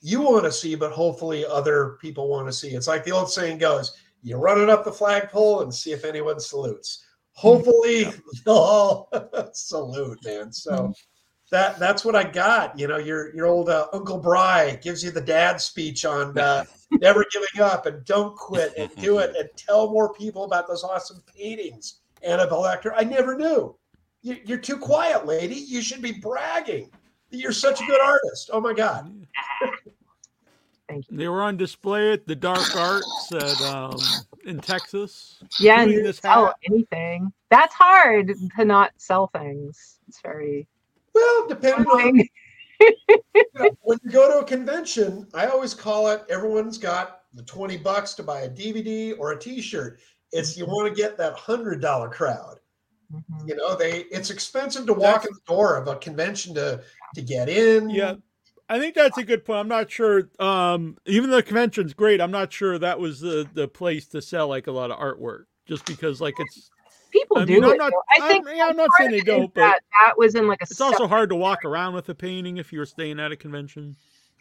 you 0.02 0.20
want 0.20 0.44
to 0.44 0.52
see, 0.52 0.74
but 0.74 0.92
hopefully 0.92 1.46
other 1.46 1.96
people 2.00 2.28
want 2.28 2.48
to 2.48 2.52
see. 2.52 2.70
It's 2.70 2.88
like 2.88 3.04
the 3.04 3.12
old 3.12 3.30
saying 3.30 3.58
goes: 3.58 3.96
you 4.22 4.36
run 4.36 4.60
it 4.60 4.68
up 4.68 4.84
the 4.84 4.92
flagpole 4.92 5.62
and 5.62 5.74
see 5.74 5.92
if 5.92 6.04
anyone 6.04 6.38
salutes. 6.38 7.06
Hopefully, 7.34 8.04
they'll 8.44 8.54
all 8.54 9.08
salute, 9.52 10.18
man. 10.24 10.52
So. 10.52 10.92
That, 11.50 11.78
that's 11.78 12.02
what 12.02 12.16
I 12.16 12.24
got. 12.24 12.78
You 12.78 12.88
know, 12.88 12.96
your 12.96 13.34
your 13.34 13.44
old 13.44 13.68
uh, 13.68 13.86
Uncle 13.92 14.16
Bry 14.16 14.78
gives 14.82 15.04
you 15.04 15.10
the 15.10 15.20
dad 15.20 15.60
speech 15.60 16.06
on 16.06 16.38
uh, 16.38 16.64
never 16.92 17.26
giving 17.30 17.60
up 17.60 17.84
and 17.84 18.02
don't 18.06 18.34
quit 18.34 18.72
and 18.78 18.90
do 18.96 19.18
it 19.18 19.36
and 19.38 19.50
tell 19.54 19.92
more 19.92 20.14
people 20.14 20.44
about 20.44 20.66
those 20.66 20.82
awesome 20.82 21.22
paintings. 21.36 21.98
Annabelle 22.22 22.62
Lecter, 22.62 22.92
I 22.96 23.04
never 23.04 23.36
knew. 23.36 23.76
You, 24.22 24.38
you're 24.44 24.58
too 24.58 24.78
quiet, 24.78 25.26
lady. 25.26 25.56
You 25.56 25.82
should 25.82 26.00
be 26.00 26.12
bragging. 26.12 26.90
You're 27.30 27.52
such 27.52 27.80
a 27.80 27.86
good 27.86 28.00
artist. 28.00 28.50
Oh 28.52 28.60
my 28.60 28.72
God. 28.72 29.26
Thank 30.92 31.10
you. 31.10 31.16
They 31.16 31.28
were 31.28 31.42
on 31.42 31.56
display 31.56 32.12
at 32.12 32.26
the 32.26 32.36
Dark 32.36 32.76
Arts 32.76 33.32
at 33.32 33.60
um, 33.62 33.96
in 34.44 34.60
Texas. 34.60 35.42
Yeah, 35.58 35.82
and 35.82 35.90
this 35.90 36.18
sell 36.18 36.46
hat. 36.46 36.56
anything. 36.70 37.32
That's 37.50 37.74
hard 37.74 38.32
to 38.56 38.64
not 38.64 38.92
sell 38.98 39.28
things. 39.28 39.98
It's 40.08 40.20
very 40.20 40.68
Well, 41.14 41.48
depending 41.48 41.86
on 41.86 41.98
daunting. 41.98 42.28
when 43.82 43.98
you 44.04 44.10
go 44.10 44.30
to 44.30 44.44
a 44.44 44.44
convention, 44.44 45.26
I 45.32 45.46
always 45.46 45.72
call 45.72 46.08
it 46.08 46.24
everyone's 46.28 46.76
got 46.76 47.20
the 47.32 47.42
20 47.44 47.78
bucks 47.78 48.12
to 48.14 48.22
buy 48.22 48.40
a 48.40 48.50
DVD 48.50 49.14
or 49.18 49.32
a 49.32 49.38
t-shirt. 49.38 50.00
It's 50.32 50.58
you 50.58 50.66
want 50.66 50.88
to 50.88 50.94
get 50.94 51.16
that 51.16 51.34
hundred 51.34 51.80
dollar 51.80 52.10
crowd. 52.10 52.58
Mhm. 53.14 53.48
You 53.48 53.56
know, 53.56 53.76
they 53.76 54.00
it's 54.10 54.28
expensive 54.30 54.86
to 54.86 54.94
walk 54.94 55.24
in 55.24 55.32
the 55.32 55.40
door 55.46 55.76
of 55.76 55.88
a 55.88 55.96
convention 55.96 56.54
to 56.54 56.82
to 57.14 57.22
get 57.22 57.48
in. 57.48 57.88
Yeah. 57.88 58.16
I 58.72 58.78
think 58.78 58.94
that's 58.94 59.18
a 59.18 59.22
good 59.24 59.44
point. 59.44 59.58
I'm 59.60 59.68
not 59.68 59.90
sure. 59.90 60.30
Um, 60.38 60.96
even 61.04 61.28
though 61.30 61.36
the 61.36 61.42
convention's 61.42 61.92
great, 61.92 62.20
I'm 62.22 62.30
not 62.30 62.52
sure 62.52 62.78
that 62.78 62.98
was 62.98 63.20
the 63.20 63.46
the 63.52 63.68
place 63.68 64.06
to 64.08 64.22
sell 64.22 64.48
like 64.48 64.66
a 64.66 64.72
lot 64.72 64.90
of 64.90 64.98
artwork. 64.98 65.44
Just 65.66 65.84
because 65.84 66.20
like 66.20 66.34
it's 66.38 66.70
People 67.10 67.36
I 67.38 67.44
do 67.44 67.52
mean, 67.54 67.64
I'm 67.64 67.70
it. 67.72 67.76
not- 67.76 67.92
though. 67.92 68.02
I 68.16 68.22
I'm- 68.24 68.32
think 68.32 68.56
yeah, 68.56 68.66
I'm 68.68 68.76
not 68.76 68.88
saying 68.96 69.10
they 69.10 69.20
don't, 69.20 69.52
but 69.52 69.60
that, 69.60 69.80
that 70.00 70.14
was 70.16 70.34
in 70.34 70.48
like 70.48 70.62
a. 70.62 70.64
it's 70.64 70.80
also 70.80 71.06
hard 71.06 71.28
to 71.28 71.36
walk 71.36 71.64
around 71.66 71.92
with 71.92 72.08
a 72.08 72.14
painting 72.14 72.56
if 72.56 72.72
you're 72.72 72.86
staying 72.86 73.20
at 73.20 73.30
a 73.30 73.36
convention. 73.36 73.94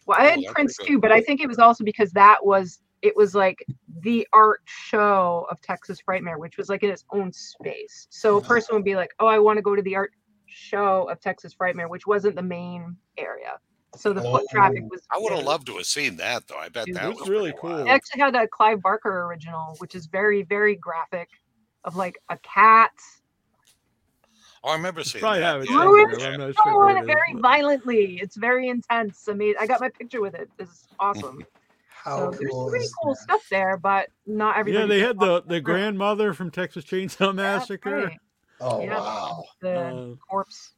Well, 0.07 0.17
I 0.17 0.27
Oh, 0.27 0.29
had 0.29 0.39
that's 0.43 0.53
Prince 0.53 0.77
good. 0.77 0.87
too, 0.87 0.99
but 0.99 1.11
I 1.11 1.19
think 1.21 1.41
it 1.41 1.47
was 1.47 1.59
also 1.59 1.83
because 1.83 2.11
that 2.13 2.45
was 2.45 2.79
it 3.01 3.13
was 3.17 3.35
like 3.35 3.65
the 4.03 4.25
art 4.31 4.61
show 4.65 5.45
of 5.51 5.59
Texas 5.61 5.99
Frightmare, 6.07 6.37
which 6.39 6.55
was 6.57 6.69
like 6.69 6.83
in 6.83 6.89
its 6.89 7.03
own 7.11 7.33
space. 7.33 8.07
So 8.09 8.37
a 8.37 8.41
person 8.41 8.75
would 8.75 8.85
be 8.85 8.95
like, 8.95 9.11
"Oh, 9.19 9.27
I 9.27 9.39
want 9.39 9.57
to 9.57 9.61
go 9.61 9.75
to 9.75 9.81
the 9.81 9.95
art 9.97 10.13
show 10.45 11.09
of 11.09 11.19
Texas 11.19 11.53
Frightmare," 11.53 11.89
which 11.89 12.07
wasn't 12.07 12.35
the 12.37 12.41
main 12.43 12.95
area. 13.17 13.59
So 13.97 14.13
the 14.13 14.21
foot 14.21 14.45
traffic 14.49 14.83
Oh. 14.85 14.89
was. 14.91 15.01
I 15.11 15.17
would 15.17 15.33
have 15.33 15.43
loved 15.43 15.67
to 15.67 15.75
have 15.77 15.85
seen 15.85 16.15
that 16.17 16.47
though. 16.47 16.57
I 16.57 16.69
bet 16.69 16.87
It 16.87 16.93
that 16.95 17.09
was 17.09 17.19
was 17.19 17.29
really 17.29 17.51
pretty 17.51 17.67
wild. 17.67 17.77
cool. 17.79 17.85
They 17.85 17.91
actually 17.91 18.21
had 18.21 18.35
a 18.35 18.47
Clive 18.47 18.81
Barker 18.81 19.25
original, 19.25 19.75
which 19.79 19.95
is 19.95 20.05
very 20.05 20.43
very 20.43 20.75
graphic, 20.75 21.29
of 21.83 21.95
like 21.95 22.17
a 22.29 22.37
cat 22.37 22.91
Oh, 24.63 24.69
I 24.69 24.73
remember 24.75 25.03
seeing 25.03 25.21
Probably 25.21 25.39
that. 25.39 25.45
have 25.53 25.61
it 25.63 25.69
yeah. 25.71 25.83
Ruined. 25.83 26.21
I'm 26.21 26.39
not 26.39 26.49
Oh, 26.59 26.63
sure 26.63 26.89
and 26.89 26.97
it 26.99 27.01
it 27.01 27.05
very 27.07 27.31
is, 27.31 27.33
but- 27.33 27.41
violently. 27.41 28.19
It's 28.21 28.35
very 28.35 28.69
intense. 28.69 29.27
I 29.27 29.33
mean, 29.33 29.55
I 29.59 29.65
got 29.65 29.81
my 29.81 29.89
picture 29.89 30.21
with 30.21 30.35
it. 30.35 30.49
It's 30.59 30.87
awesome. 30.99 31.43
How 31.89 32.31
so 32.31 32.37
there's 32.37 32.51
cool 32.51 32.69
pretty 32.69 32.85
cool 33.01 33.13
that? 33.15 33.21
stuff 33.21 33.41
there, 33.49 33.77
but 33.77 34.09
not 34.27 34.57
everything. 34.57 34.81
Yeah, 34.81 34.87
they 34.87 34.99
had 34.99 35.19
the 35.19 35.41
the 35.43 35.59
grandmother 35.61 36.33
from 36.33 36.49
Texas 36.51 36.85
Chainsaw 36.85 37.33
Massacre. 37.33 38.05
right. 38.05 38.19
Oh 38.59 38.81
Yeah. 38.83 38.99
wow. 38.99 39.43
The 39.61 39.79
Uh, 39.79 40.15
corpse. 40.29 40.73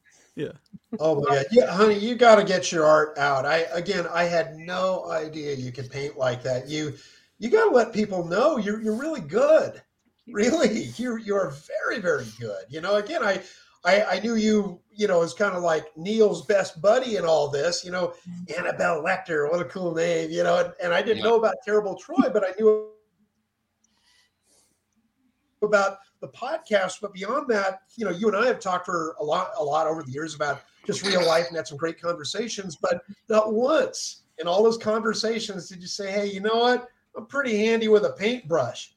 Oh 1.00 1.22
my 1.22 1.36
god. 1.36 1.46
Yeah, 1.52 1.72
honey, 1.72 1.98
you 1.98 2.16
got 2.16 2.36
to 2.36 2.44
get 2.44 2.72
your 2.72 2.86
art 2.86 3.18
out. 3.18 3.46
I 3.46 3.60
again, 3.74 4.08
I 4.12 4.24
had 4.24 4.56
no 4.56 5.10
idea 5.12 5.56
you 5.56 5.72
could 5.72 5.90
paint 5.90 6.18
like 6.18 6.44
that. 6.44 6.68
You 6.68 6.94
you 7.40 7.50
got 7.50 7.70
to 7.70 7.76
let 7.76 7.94
people 7.94 8.26
know 8.26 8.58
you're 8.58 8.82
you're 8.82 8.96
really 8.98 9.22
good. 9.22 9.82
Really, 10.28 10.84
you're 10.98 11.18
you're 11.20 11.54
very 11.68 12.00
very 12.00 12.26
good. 12.40 12.66
You 12.70 12.82
know, 12.82 12.96
again, 12.96 13.24
I 13.24 13.42
I, 13.86 14.04
I 14.04 14.20
knew 14.20 14.36
you. 14.36 14.80
You 14.96 15.08
know, 15.08 15.24
as 15.24 15.34
kind 15.34 15.56
of 15.56 15.64
like 15.64 15.86
Neil's 15.98 16.46
best 16.46 16.80
buddy 16.82 17.18
in 17.18 17.26
all 17.26 17.50
this. 17.50 17.84
You 17.84 17.92
know, 17.92 18.14
mm-hmm. 18.30 18.60
Annabelle 18.60 19.04
Lecter, 19.04 19.52
what 19.52 19.60
a 19.60 19.66
cool 19.66 19.94
name. 19.94 20.30
You 20.32 20.44
know, 20.44 20.64
and, 20.64 20.74
and 20.84 20.94
I 20.94 21.02
didn't 21.02 21.18
Yeah. 21.18 21.24
know 21.32 21.38
about 21.38 21.56
Terrible 21.66 21.96
Troy, 21.96 22.30
but 22.32 22.44
I 22.44 22.54
knew 22.60 22.90
about 25.64 25.98
the 26.22 26.28
podcast. 26.30 27.00
But 27.02 27.14
beyond 27.14 27.48
that, 27.50 27.82
you 27.96 28.06
know, 28.06 28.12
you 28.12 28.28
and 28.28 28.38
I 28.38 28.46
have 28.48 28.60
talked 28.60 28.86
for 28.86 29.16
a 29.20 29.24
lot, 29.24 29.52
a 29.58 29.64
lot 29.64 29.88
over 29.88 30.04
the 30.04 30.12
years 30.12 30.36
about 30.36 30.62
just 30.86 31.06
real 31.06 31.26
life 31.26 31.48
and 31.48 31.56
had 31.58 31.68
some 31.68 31.78
great 31.78 32.02
conversations. 32.02 32.76
But 32.76 33.02
not 33.30 33.54
once 33.54 34.24
in 34.40 34.48
all 34.48 34.64
those 34.64 34.78
conversations 34.78 35.70
did 35.70 35.82
you 35.82 35.88
say, 35.88 36.12
"Hey, 36.12 36.26
you 36.28 36.40
know 36.42 36.56
what? 36.56 36.90
I'm 37.16 37.26
pretty 37.28 37.58
handy 37.58 37.88
with 37.88 38.06
a 38.06 38.12
paintbrush." 38.14 38.94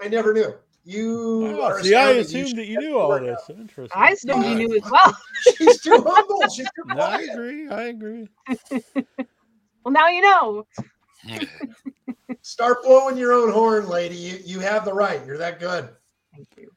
I 0.00 0.08
never 0.08 0.32
knew. 0.34 0.54
You 0.84 1.58
Oh, 1.58 1.62
are. 1.62 1.80
see, 1.82 1.94
I 1.94 2.10
astounding. 2.10 2.16
You 2.16 2.20
assumed 2.42 2.58
that 2.58 2.66
you 2.66 2.78
knew 2.80 2.98
all 2.98 3.20
this. 3.20 3.38
out. 3.48 3.50
Interesting. 3.56 4.00
I 4.02 4.10
assumed 4.10 4.42
Yeah. 4.44 4.50
you 4.50 4.54
knew 4.68 4.76
as 4.76 4.90
well. 4.90 5.16
She's 5.56 5.80
too 5.80 6.04
humble. 6.04 6.42
She's 6.48 6.66
too 6.74 6.82
No, 6.86 6.96
I 7.02 7.20
agree. 7.20 7.68
I 7.68 7.82
agree. 7.84 8.28
Well, 9.84 9.92
now 9.92 10.06
you 10.06 10.20
know. 10.22 10.64
Start 12.42 12.82
blowing 12.82 13.16
your 13.16 13.32
own 13.32 13.50
horn, 13.52 13.88
lady. 13.88 14.16
You, 14.16 14.38
you 14.44 14.60
have 14.60 14.84
the 14.84 14.92
right. 14.94 15.24
You're 15.26 15.38
that 15.38 15.60
good. 15.60 15.88
Thank 16.34 16.48
you. 16.56 16.70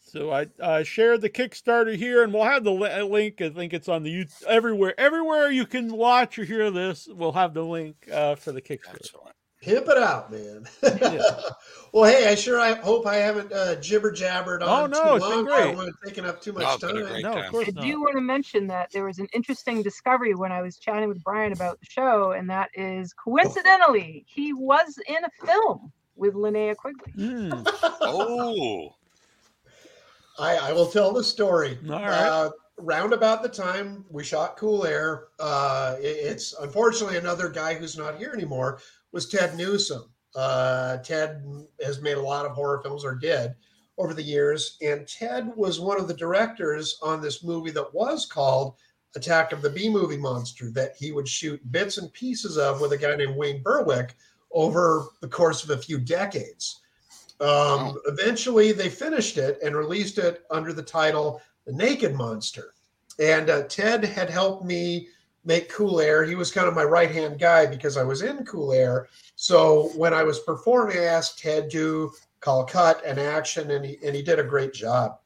So 0.00 0.30
I 0.30 0.46
uh, 0.60 0.84
shared 0.84 1.22
the 1.22 1.30
Kickstarter 1.30 1.96
here, 1.96 2.22
and 2.22 2.32
we'll 2.32 2.44
have 2.44 2.62
the 2.62 2.70
li- 2.70 3.02
link. 3.02 3.40
I 3.40 3.50
think 3.50 3.72
it's 3.72 3.88
on 3.88 4.04
the 4.04 4.14
YouTube 4.14 4.44
everywhere. 4.44 4.94
Everywhere 4.98 5.50
you 5.50 5.66
can 5.66 5.92
watch 5.92 6.38
or 6.38 6.44
hear 6.44 6.70
this, 6.70 7.08
we'll 7.10 7.32
have 7.32 7.52
the 7.52 7.64
link 7.64 8.08
uh, 8.12 8.36
for 8.36 8.52
the 8.52 8.62
Kickstarter. 8.62 8.96
Excellent. 8.96 9.34
Pimp 9.60 9.88
it 9.88 9.96
out, 9.96 10.30
man. 10.30 10.66
Yeah. 10.82 11.20
well, 11.92 12.04
hey, 12.04 12.28
I 12.28 12.34
sure 12.34 12.60
I 12.60 12.74
hope 12.74 13.06
I 13.06 13.16
haven't 13.16 13.50
uh, 13.50 13.76
jibber 13.76 14.12
jabbered 14.12 14.60
Oh, 14.62 14.84
on 14.84 14.90
no, 14.90 15.02
too 15.02 15.14
it's 15.16 15.24
been 15.26 15.34
long. 15.36 15.44
great. 15.46 15.54
I 15.56 15.64
don't 15.64 15.76
want 15.76 15.88
to 15.88 16.08
taking 16.08 16.26
up 16.26 16.40
too 16.42 16.52
much 16.52 16.64
it's 16.64 16.84
been 16.84 17.06
time. 17.06 17.22
No, 17.22 17.32
of 17.38 17.50
course 17.50 17.68
I 17.68 17.72
not. 17.72 17.84
do 17.84 17.98
want 18.02 18.14
to 18.14 18.20
mention 18.20 18.66
that 18.66 18.90
there 18.92 19.06
was 19.06 19.18
an 19.20 19.26
interesting 19.32 19.82
discovery 19.82 20.34
when 20.34 20.52
I 20.52 20.60
was 20.60 20.76
chatting 20.76 21.08
with 21.08 21.24
Bryan 21.24 21.52
about 21.52 21.80
the 21.80 21.86
show, 21.88 22.32
and 22.32 22.48
that 22.50 22.68
is 22.74 23.14
coincidentally, 23.14 24.26
he 24.28 24.52
was 24.52 24.98
in 25.08 25.24
a 25.24 25.46
film 25.46 25.90
with 26.16 26.34
Linnea 26.34 26.76
Quigley. 26.76 27.12
Mm, 27.16 27.66
Oh, 28.02 28.94
I, 30.38 30.56
I 30.56 30.72
will 30.72 30.86
tell 30.86 31.12
the 31.12 31.22
story. 31.24 31.78
All 31.88 32.00
right. 32.00 32.10
Uh, 32.28 32.50
round 32.78 33.12
about 33.12 33.42
the 33.42 33.48
time 33.48 34.04
we 34.10 34.24
shot 34.24 34.56
Cool 34.56 34.84
Air, 34.84 35.28
uh, 35.38 35.96
it- 36.00 36.06
it's 36.26 36.54
unfortunately 36.54 37.16
another 37.18 37.48
guy 37.48 37.74
who's 37.74 37.96
not 37.96 38.18
here 38.18 38.32
anymore 38.32 38.80
was 39.12 39.28
Ted 39.28 39.56
Newsom. 39.56 40.10
Uh, 40.34 40.96
Ted 40.98 41.44
has 41.84 42.00
made 42.00 42.16
a 42.16 42.20
lot 42.22 42.46
of 42.46 42.52
horror 42.52 42.80
films 42.82 43.04
or 43.04 43.14
did 43.14 43.54
over 43.98 44.12
the 44.12 44.22
years, 44.22 44.76
and 44.82 45.06
Ted 45.06 45.52
was 45.54 45.78
one 45.78 46.00
of 46.00 46.08
the 46.08 46.14
directors 46.14 46.98
on 47.00 47.22
this 47.22 47.44
movie 47.44 47.70
that 47.70 47.94
was 47.94 48.26
called 48.26 48.74
Attack 49.14 49.52
of 49.52 49.62
the 49.62 49.70
B 49.70 49.88
Movie 49.88 50.16
Monster 50.16 50.72
that 50.72 50.96
he 50.96 51.12
would 51.12 51.28
shoot 51.28 51.60
bits 51.70 51.98
and 51.98 52.12
pieces 52.12 52.58
of 52.58 52.80
with 52.80 52.90
a 52.90 52.96
guy 52.98 53.14
named 53.14 53.36
Wayne 53.36 53.62
Berwick 53.62 54.16
over 54.54 55.08
the 55.20 55.28
course 55.28 55.64
of 55.64 55.70
a 55.70 55.78
few 55.78 55.98
decades. 55.98 56.80
Um, 57.40 57.98
Eventually, 58.06 58.72
they 58.72 58.88
finished 58.88 59.36
it 59.36 59.58
and 59.62 59.76
released 59.76 60.18
it 60.18 60.44
under 60.50 60.72
the 60.72 60.82
title 60.82 61.42
The 61.66 61.72
Naked 61.72 62.14
Monster. 62.14 62.74
And 63.18 63.50
uh, 63.50 63.64
Ted 63.64 64.04
had 64.04 64.30
helped 64.30 64.64
me 64.64 65.08
make 65.44 65.68
Cool 65.68 66.00
Air. 66.00 66.24
He 66.24 66.36
was 66.36 66.50
kind 66.50 66.66
of 66.66 66.74
my 66.74 66.84
right 66.84 67.10
hand 67.10 67.38
guy 67.38 67.66
because 67.66 67.96
I 67.96 68.02
was 68.02 68.22
in 68.22 68.44
Cool 68.44 68.72
Air. 68.72 69.08
So 69.36 69.90
when 69.96 70.14
I 70.14 70.22
was 70.22 70.40
performing, 70.40 70.98
I 70.98 71.04
asked 71.04 71.38
Ted 71.38 71.70
to 71.72 72.12
call 72.40 72.64
cut 72.64 73.04
and 73.04 73.18
action, 73.18 73.70
and 73.72 73.84
he, 73.84 73.98
and 74.04 74.14
he 74.14 74.22
did 74.22 74.38
a 74.38 74.44
great 74.44 74.72
job. 74.72 75.18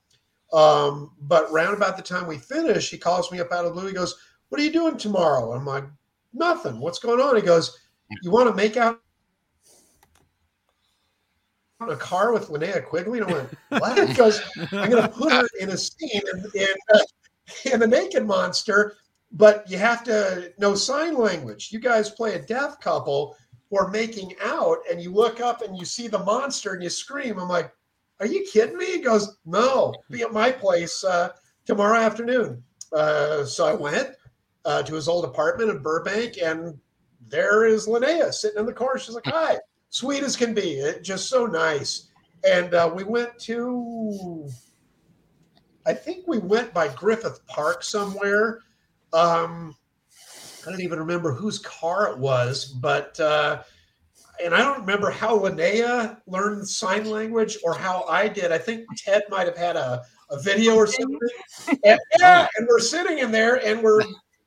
Um, 0.52 1.12
but 1.20 1.52
round 1.52 1.76
about 1.76 1.96
the 1.96 2.02
time 2.02 2.26
we 2.26 2.38
finished, 2.38 2.90
he 2.90 2.98
calls 2.98 3.30
me 3.30 3.40
up 3.40 3.52
out 3.52 3.64
of 3.64 3.74
the 3.74 3.80
blue. 3.80 3.88
He 3.88 3.94
goes, 3.94 4.14
What 4.48 4.60
are 4.60 4.64
you 4.64 4.72
doing 4.72 4.96
tomorrow? 4.96 5.52
I'm 5.52 5.66
like, 5.66 5.84
Nothing. 6.32 6.80
What's 6.80 6.98
going 6.98 7.20
on? 7.20 7.36
He 7.36 7.42
goes, 7.42 7.78
You 8.22 8.30
want 8.30 8.48
to 8.48 8.54
make 8.54 8.76
out 8.76 9.00
a 11.80 11.96
car 11.96 12.32
with 12.32 12.48
Linnea 12.48 12.84
Quigley? 12.84 13.20
And 13.20 13.30
I 13.30 13.32
went, 13.32 13.54
What? 13.68 14.16
Goes, 14.16 14.40
I'm 14.72 14.90
going 14.90 15.02
to 15.02 15.08
put 15.08 15.32
her 15.32 15.46
in 15.60 15.70
a 15.70 15.76
scene 15.76 16.22
in, 16.32 16.44
in, 16.54 16.74
uh, 16.94 16.98
in 17.72 17.80
the 17.80 17.86
Naked 17.86 18.26
Monster, 18.26 18.96
but 19.32 19.70
you 19.70 19.78
have 19.78 20.02
to 20.04 20.52
know 20.58 20.74
sign 20.74 21.16
language. 21.16 21.70
You 21.70 21.78
guys 21.78 22.10
play 22.10 22.34
a 22.34 22.42
deaf 22.42 22.80
couple 22.80 23.36
who 23.70 23.78
are 23.78 23.90
making 23.90 24.34
out, 24.42 24.78
and 24.90 25.00
you 25.00 25.12
look 25.12 25.40
up 25.40 25.62
and 25.62 25.76
you 25.76 25.84
see 25.84 26.08
the 26.08 26.18
monster 26.18 26.72
and 26.72 26.82
you 26.82 26.90
scream. 26.90 27.38
I'm 27.38 27.48
like, 27.48 27.72
Are 28.20 28.26
you 28.26 28.46
kidding 28.50 28.76
me? 28.76 28.86
He 28.86 29.00
goes, 29.00 29.38
No, 29.44 29.94
be 30.10 30.22
at 30.22 30.32
my 30.32 30.50
place 30.50 31.04
uh, 31.04 31.30
tomorrow 31.64 31.98
afternoon. 31.98 32.62
Uh, 32.92 33.44
so 33.44 33.66
I 33.66 33.74
went 33.74 34.10
uh, 34.64 34.82
to 34.82 34.94
his 34.94 35.08
old 35.08 35.24
apartment 35.24 35.70
in 35.70 35.82
Burbank, 35.82 36.38
and 36.42 36.78
there 37.28 37.66
is 37.66 37.86
Linnea 37.86 38.32
sitting 38.32 38.60
in 38.60 38.66
the 38.66 38.72
car. 38.72 38.98
She's 38.98 39.14
like, 39.14 39.26
Hi, 39.26 39.58
sweet 39.90 40.22
as 40.22 40.36
can 40.36 40.54
be. 40.54 40.74
It, 40.74 41.02
just 41.02 41.28
so 41.28 41.46
nice. 41.46 42.08
And 42.48 42.74
uh, 42.74 42.90
we 42.94 43.04
went 43.04 43.38
to, 43.40 44.48
I 45.86 45.92
think 45.92 46.26
we 46.26 46.38
went 46.38 46.72
by 46.72 46.88
Griffith 46.88 47.44
Park 47.46 47.82
somewhere. 47.82 48.60
Um, 49.12 49.74
I 50.66 50.70
don't 50.70 50.80
even 50.80 50.98
remember 50.98 51.32
whose 51.32 51.58
car 51.58 52.10
it 52.10 52.18
was, 52.18 52.66
but 52.66 53.18
uh, 53.18 53.62
and 54.42 54.54
I 54.54 54.58
don't 54.58 54.80
remember 54.80 55.10
how 55.10 55.38
Linnea 55.38 56.20
learned 56.26 56.68
sign 56.68 57.08
language 57.08 57.58
or 57.64 57.74
how 57.74 58.04
I 58.04 58.28
did. 58.28 58.52
I 58.52 58.58
think 58.58 58.86
Ted 58.96 59.22
might 59.30 59.46
have 59.46 59.56
had 59.56 59.76
a, 59.76 60.02
a 60.30 60.40
video 60.40 60.74
or 60.74 60.86
something. 60.86 61.18
And, 61.84 61.98
yeah, 62.20 62.46
and 62.56 62.68
we're 62.68 62.80
sitting 62.80 63.18
in 63.18 63.32
there, 63.32 63.64
and 63.66 63.82
we're 63.82 64.02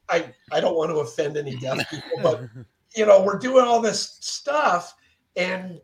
I 0.09 0.25
I 0.51 0.59
don't 0.59 0.75
want 0.75 0.91
to 0.91 0.97
offend 0.97 1.37
any 1.37 1.55
deaf 1.57 1.89
people, 1.89 2.19
but 2.21 2.41
you 2.95 3.05
know 3.05 3.23
we're 3.23 3.39
doing 3.39 3.65
all 3.65 3.81
this 3.81 4.17
stuff, 4.21 4.93
and 5.35 5.79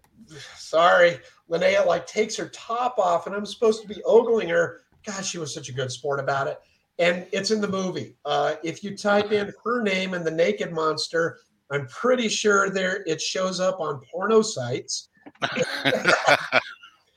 sorry, 0.56 1.20
Linnea 1.50 1.86
like 1.86 2.08
takes 2.08 2.36
her 2.38 2.50
top 2.50 2.98
off, 2.98 3.28
and 3.28 3.36
I'm 3.36 3.46
supposed 3.46 3.82
to 3.82 3.88
be 3.88 4.02
ogling 4.04 4.50
her. 4.50 4.82
God, 5.06 5.24
she 5.24 5.38
was 5.38 5.54
such 5.54 5.70
a 5.70 5.74
good 5.74 5.92
sport 5.92 6.20
about 6.20 6.48
it 6.48 6.60
and 7.00 7.26
it's 7.32 7.52
in 7.52 7.62
the 7.62 7.68
movie. 7.68 8.16
Uh, 8.26 8.56
if 8.64 8.84
you 8.84 8.98
type 8.98 9.32
in 9.32 9.54
her 9.64 9.82
name 9.82 10.14
and 10.14 10.26
the 10.26 10.32
naked 10.32 10.72
monster, 10.72 11.40
I'm 11.72 11.88
pretty 11.88 12.30
sure 12.30 12.70
there 12.70 13.04
it 13.06 13.22
shows 13.22 13.60
up 13.60 13.80
on 13.80 14.02
porno 14.12 14.42
sites. 14.42 15.10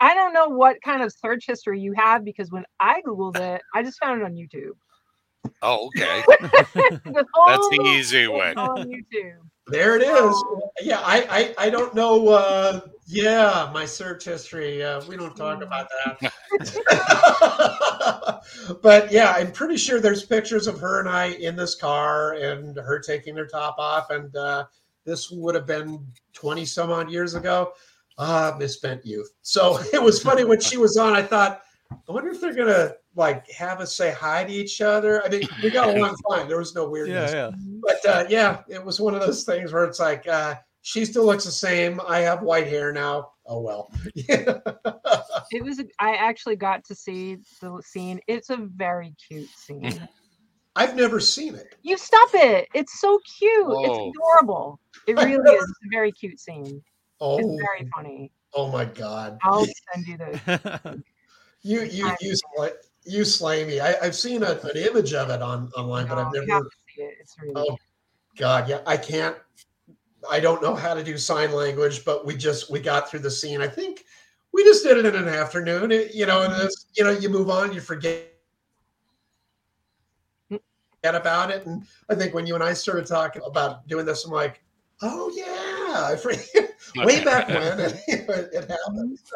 I 0.03 0.15
don't 0.15 0.33
know 0.33 0.49
what 0.49 0.81
kind 0.83 1.03
of 1.03 1.13
search 1.13 1.47
history 1.47 1.81
you 1.81 1.93
have 1.93 2.25
because 2.25 2.51
when 2.51 2.65
I 2.79 3.01
googled 3.07 3.39
it, 3.39 3.63
I 3.75 3.83
just 3.83 3.99
found 4.01 4.21
it 4.21 4.25
on 4.25 4.35
YouTube. 4.35 4.73
oh, 5.63 5.87
okay. 5.87 6.23
That's 6.41 7.69
the 7.69 7.83
easy 7.87 8.27
way. 8.27 8.55
On 8.55 8.79
YouTube. 8.79 9.41
There 9.71 9.97
it 9.97 10.03
is. 10.03 10.45
Yeah, 10.83 11.01
I 11.01 11.55
I, 11.59 11.67
I 11.67 11.71
don't 11.71 11.95
know. 11.95 12.29
Uh, 12.29 12.81
yeah, 13.07 13.71
my 13.73 13.85
search 13.85 14.25
history. 14.25 14.83
Uh, 14.83 15.05
we 15.07 15.17
don't 15.17 15.37
talk 15.37 15.63
about 15.63 15.89
that. 16.05 16.33
but 18.83 19.11
yeah, 19.11 19.33
I'm 19.37 19.53
pretty 19.53 19.77
sure 19.77 20.01
there's 20.01 20.25
pictures 20.25 20.67
of 20.67 20.79
her 20.81 21.01
and 21.01 21.09
I 21.09 21.27
in 21.27 21.57
this 21.57 21.75
car 21.75 22.35
and 22.35 22.77
her 22.77 23.01
taking 23.01 23.37
her 23.37 23.47
top 23.47 23.77
off. 23.79 24.11
And 24.11 24.35
uh, 24.37 24.67
this 25.05 25.31
would 25.31 25.55
have 25.55 25.67
been 25.67 26.07
20 26.35 26.65
some 26.65 26.91
odd 26.91 27.11
years 27.11 27.35
ago. 27.35 27.73
Ah, 28.19 28.55
misspent 28.59 29.05
youth. 29.05 29.33
So 29.43 29.79
it 29.93 30.03
was 30.03 30.23
funny 30.23 30.45
when 30.45 30.61
she 30.61 30.77
was 30.77 30.97
on. 30.97 31.15
I 31.15 31.23
thought, 31.23 31.63
I 31.91 32.13
wonder 32.13 32.31
if 32.31 32.41
they're 32.41 32.55
gonna 32.55 32.93
like 33.17 33.49
have 33.51 33.81
us 33.81 33.95
say 33.97 34.13
hi 34.13 34.45
to 34.45 34.53
each 34.53 34.81
other. 34.81 35.25
I 35.25 35.29
mean, 35.29 35.43
we 35.63 35.71
got 35.71 35.95
along 35.95 36.17
fine. 36.29 36.49
There 36.49 36.59
was 36.59 36.75
no 36.75 36.89
weirdness. 36.89 37.33
Yeah, 37.33 37.51
yeah. 37.51 37.81
But 37.83 38.07
uh, 38.07 38.25
yeah, 38.29 38.63
it 38.69 38.85
was 38.85 39.01
one 39.01 39.15
of 39.15 39.21
those 39.21 39.45
things 39.45 39.73
where 39.73 39.85
it's 39.85 39.99
like 40.01 40.27
uh, 40.29 40.55
she 40.83 41.05
still 41.05 41.25
looks 41.27 41.45
the 41.45 41.51
same. 41.53 42.01
I 42.07 42.21
have 42.21 42.43
white 42.43 42.67
hair 42.69 42.93
now. 42.93 43.33
Oh 43.47 43.61
well. 43.61 43.93
Yeah. 44.15 44.59
It 45.53 45.65
was. 45.65 45.83
I 45.99 46.15
actually 46.15 46.55
got 46.55 46.85
to 46.85 46.95
see 46.95 47.39
the 47.61 47.83
scene. 47.85 48.21
It's 48.29 48.51
a 48.51 48.57
very 48.57 49.13
cute 49.27 49.49
scene. 49.49 50.09
I've 50.77 50.95
never 50.95 51.19
seen 51.19 51.57
it. 51.57 51.75
You 51.83 51.99
stop 51.99 52.29
it! 52.35 52.69
It's 52.73 53.01
so 53.01 53.19
cute. 53.39 53.67
Whoa. 53.67 53.83
It's 53.85 54.17
adorable. 54.17 54.79
It 55.09 55.17
really 55.17 55.39
never- 55.39 55.57
is 55.57 55.65
a 55.65 55.89
very 55.91 56.13
cute 56.13 56.39
scene. 56.39 56.81
Oh, 57.21 57.39
It's 57.39 57.63
very 57.63 57.91
funny. 57.93 58.31
oh 58.55 58.71
my 58.71 58.85
God! 58.85 59.39
I'll 59.43 59.67
send 59.93 60.07
you 60.07 60.17
the. 60.19 61.03
You 61.63 61.83
you 61.83 62.07
I- 62.07 62.17
you 62.21 62.37
slay, 62.57 62.71
you 63.05 63.25
slay 63.25 63.65
me. 63.65 63.81
I, 63.81 63.95
I've 64.03 64.15
seen 64.15 64.43
a, 64.43 64.53
an 64.53 64.77
image 64.77 65.13
of 65.15 65.31
it 65.31 65.43
on 65.43 65.71
online, 65.77 66.07
but 66.07 66.19
I've 66.19 66.27
oh, 66.29 66.31
never. 66.31 66.53
have 66.53 66.63
it. 66.99 67.17
It's 67.21 67.37
really. 67.41 67.55
Oh 67.57 67.77
God, 68.37 68.69
yeah, 68.69 68.81
I 68.87 68.97
can't. 68.97 69.37
I 70.31 70.39
don't 70.41 70.63
know 70.63 70.75
how 70.75 70.95
to 70.95 71.03
do 71.03 71.17
sign 71.17 71.53
language, 71.53 72.05
but 72.05 72.27
we 72.27 72.37
just 72.37 72.71
we 72.71 72.81
got 72.81 73.11
through 73.11 73.21
the 73.21 73.31
scene. 73.31 73.61
I 73.61 73.69
think 73.69 74.05
we 74.53 74.65
just 74.65 74.85
did 74.85 74.99
it 74.99 75.07
in 75.07 75.15
an 75.15 75.29
afternoon. 75.29 75.93
It- 75.93 76.15
you 76.15 76.27
know, 76.27 76.43
and 76.43 76.53
mm-hmm. 76.53 76.67
it's, 76.67 76.87
you 76.97 77.05
know, 77.05 77.11
you 77.11 77.29
move 77.29 77.49
on, 77.49 77.73
you 77.73 77.81
forget 77.81 78.27
forget 81.03 81.15
about 81.15 81.51
it. 81.51 81.67
And 81.67 81.87
I 82.09 82.15
think 82.15 82.35
when 82.35 82.47
you 82.47 82.55
and 82.55 82.65
I 82.65 82.75
started 82.75 83.07
talking 83.07 83.43
about 83.45 83.87
doing 83.89 84.05
this, 84.05 84.25
I'm 84.25 84.33
like, 84.33 84.63
oh 85.03 85.31
yeah, 85.35 86.15
way 87.05 87.25
back 87.25 87.49
when 87.49 87.81
it, 87.81 88.01
it 88.07 88.71
happened. 88.71 89.19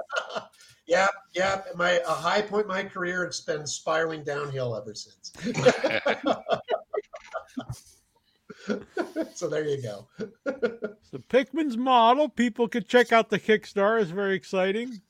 yeah, 0.87 1.07
yeah. 1.35 1.63
My 1.77 2.01
a 2.07 2.11
high 2.13 2.43
point 2.43 2.63
in 2.65 2.69
my 2.69 2.85
career. 2.85 3.25
It's 3.25 3.41
been 3.41 3.67
spiraling 3.67 4.25
downhill 4.25 4.77
ever 4.77 4.95
since. 4.95 5.33
so 9.35 9.49
there 9.49 9.67
you 9.67 9.83
go. 9.83 10.07
So 11.11 11.19
Pickman's 11.29 11.77
model, 11.77 12.29
people 12.29 12.67
could 12.67 12.89
check 12.89 13.13
out 13.13 13.31
the 13.31 13.39
Kickstarter. 13.39 14.03
It's 14.03 14.11
very 14.11 14.35
exciting. 14.35 15.01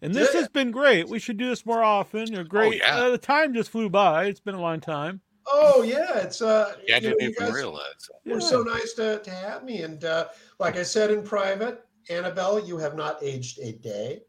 And 0.00 0.14
this 0.14 0.32
Yeah. 0.32 0.40
has 0.40 0.48
been 0.48 0.70
great. 0.70 1.08
We 1.08 1.18
should 1.18 1.38
do 1.38 1.48
this 1.48 1.66
more 1.66 1.82
often. 1.82 2.32
You're 2.32 2.44
great. 2.44 2.78
yeah. 2.78 2.98
uh, 2.98 3.10
the 3.10 3.18
time 3.18 3.52
just 3.52 3.70
flew 3.70 3.90
by. 3.90 4.26
It's 4.26 4.38
been 4.38 4.54
a 4.54 4.60
long 4.60 4.78
time. 4.78 5.20
Oh 5.48 5.82
yeah, 5.82 6.18
it's 6.20 6.40
uh. 6.40 6.74
Yeah, 6.86 6.96
I 6.96 6.98
you 6.98 7.02
know, 7.10 7.16
didn't 7.16 7.20
you 7.22 7.28
even 7.30 7.46
guys- 7.46 7.52
realize. 7.52 8.10
were 8.24 8.40
so 8.40 8.62
nice 8.62 8.92
to, 8.92 9.18
to 9.24 9.30
have 9.32 9.64
me. 9.64 9.82
And 9.82 10.04
uh, 10.04 10.28
like 10.60 10.76
I 10.76 10.84
said 10.84 11.10
in 11.10 11.24
private, 11.24 11.84
Annabelle, 12.08 12.60
you 12.64 12.78
have 12.78 12.94
not 12.94 13.18
aged 13.24 13.58
a 13.58 13.72
day. 13.72 14.20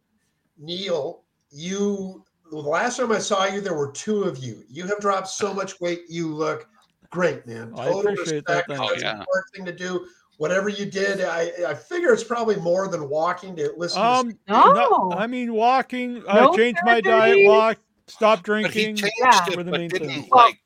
Neil, 0.57 1.23
you 1.51 2.23
the 2.51 2.57
last 2.57 2.98
time 2.98 3.11
I 3.11 3.19
saw 3.19 3.45
you, 3.45 3.61
there 3.61 3.73
were 3.73 3.91
two 3.91 4.23
of 4.23 4.38
you. 4.38 4.64
You 4.69 4.85
have 4.88 4.99
dropped 4.99 5.27
so 5.27 5.53
much 5.56 5.80
weight. 5.80 6.01
You 6.09 6.33
look 6.33 6.67
great, 7.09 7.45
man. 7.48 7.73
I 7.75 7.90
appreciate 7.90 8.45
that, 8.48 8.65
That's 8.67 8.80
thank 8.80 8.91
a 8.91 8.99
Yeah. 8.99 9.15
hard 9.15 9.43
thing 9.56 9.65
to 9.65 9.72
do. 9.72 10.07
Whatever 10.38 10.67
you 10.69 10.85
did, 10.85 11.22
I, 11.22 11.51
I 11.67 11.73
figure 11.75 12.11
it's 12.11 12.23
probably 12.23 12.56
more 12.56 12.88
than 12.88 13.07
walking 13.07 13.56
to 13.57 13.72
listen. 13.77 14.01
to 14.01 14.07
Um, 14.07 14.40
No. 14.48 14.73
no, 14.73 15.15
I 15.15 15.27
mean 15.27 15.53
walking. 15.53 16.23
I 16.27 16.43
No 16.43 16.56
changed 16.56 16.82
my 16.83 17.01
diet. 17.01 17.38
Walk. 17.48 17.77
Stop 18.07 18.43
drinking. 18.43 18.67
But 18.67 18.73
he 18.73 18.83
drinking. 18.85 18.95
changed 18.98 19.48
Yeah. 19.48 19.51
it, 19.51 19.57
Were 19.57 19.64
the 19.64 19.72
but 19.72 19.80
main 19.80 19.90
didn't 19.90 20.09
things. 20.09 20.30
like. 20.32 20.59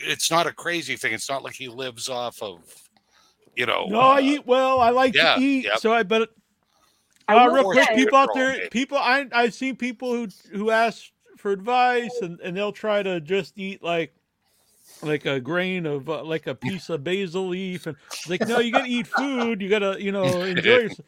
It's 0.00 0.30
not 0.30 0.48
a 0.48 0.52
crazy 0.52 0.96
thing. 0.96 1.12
It's 1.12 1.30
not 1.30 1.44
like 1.44 1.54
he 1.54 1.68
lives 1.68 2.08
off 2.08 2.42
of, 2.42 2.62
you 3.54 3.64
know. 3.64 3.86
No, 3.88 4.00
I 4.00 4.16
uh, 4.16 4.20
eat 4.20 4.46
well. 4.46 4.80
I 4.80 4.90
like 4.90 5.14
yeah, 5.14 5.36
to 5.36 5.40
eat. 5.40 5.66
yep. 5.66 5.78
So 5.78 5.92
I 5.92 6.02
but 6.02 6.22
I 6.22 6.26
uh, 7.28 7.48
real 7.50 7.64
quick, 7.64 7.88
people 7.94 8.18
out 8.18 8.30
there, 8.34 8.68
people 8.70 8.98
I 8.98 9.26
I've 9.32 9.54
seen 9.54 9.76
people 9.76 10.12
who 10.12 10.28
who 10.52 10.70
ask 10.70 11.10
for 11.36 11.52
advice 11.52 12.18
and 12.20 12.40
and 12.40 12.56
they'll 12.56 12.72
try 12.72 13.02
to 13.02 13.20
just 13.20 13.54
eat 13.56 13.82
like 13.82 14.14
like 15.02 15.26
a 15.26 15.40
grain 15.40 15.86
of 15.86 16.08
uh, 16.08 16.22
like 16.24 16.46
a 16.46 16.54
piece 16.54 16.88
of 16.88 17.04
basil 17.04 17.48
leaf 17.48 17.86
and 17.86 17.96
like 18.28 18.46
no, 18.46 18.58
you 18.58 18.72
got 18.72 18.84
to 18.84 18.90
eat 18.90 19.06
food. 19.06 19.60
You 19.60 19.68
got 19.68 19.80
to 19.80 20.02
you 20.02 20.12
know 20.12 20.24
enjoy 20.42 20.70
yourself. 20.70 21.06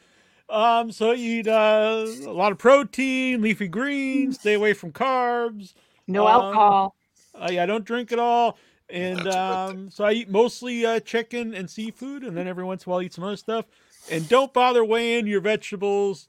Um, 0.48 0.92
so 0.92 1.10
you 1.10 1.40
eat 1.40 1.48
uh, 1.48 2.06
a 2.24 2.30
lot 2.30 2.52
of 2.52 2.58
protein, 2.58 3.42
leafy 3.42 3.66
greens, 3.66 4.38
stay 4.38 4.54
away 4.54 4.74
from 4.74 4.92
carbs. 4.92 5.74
No 6.06 6.26
Um, 6.26 6.44
alcohol. 6.44 6.96
Uh, 7.34 7.48
yeah, 7.50 7.64
I 7.64 7.66
don't 7.66 7.84
drink 7.84 8.12
at 8.12 8.18
all. 8.18 8.56
And 8.88 9.16
That's 9.16 9.26
a 9.26 9.72
good 9.72 9.80
um, 9.80 9.90
so 9.90 10.04
I 10.04 10.12
eat 10.12 10.30
mostly 10.30 10.86
uh, 10.86 11.00
chicken 11.00 11.52
and 11.54 11.68
seafood, 11.68 12.22
and 12.22 12.36
then 12.36 12.46
every 12.46 12.62
once 12.62 12.84
in 12.84 12.90
a 12.90 12.90
while 12.90 13.00
I 13.00 13.04
eat 13.04 13.12
some 13.12 13.24
other 13.24 13.36
stuff. 13.36 13.66
And 14.10 14.28
don't 14.28 14.52
bother 14.52 14.84
weighing 14.84 15.26
your 15.26 15.40
vegetables. 15.40 16.28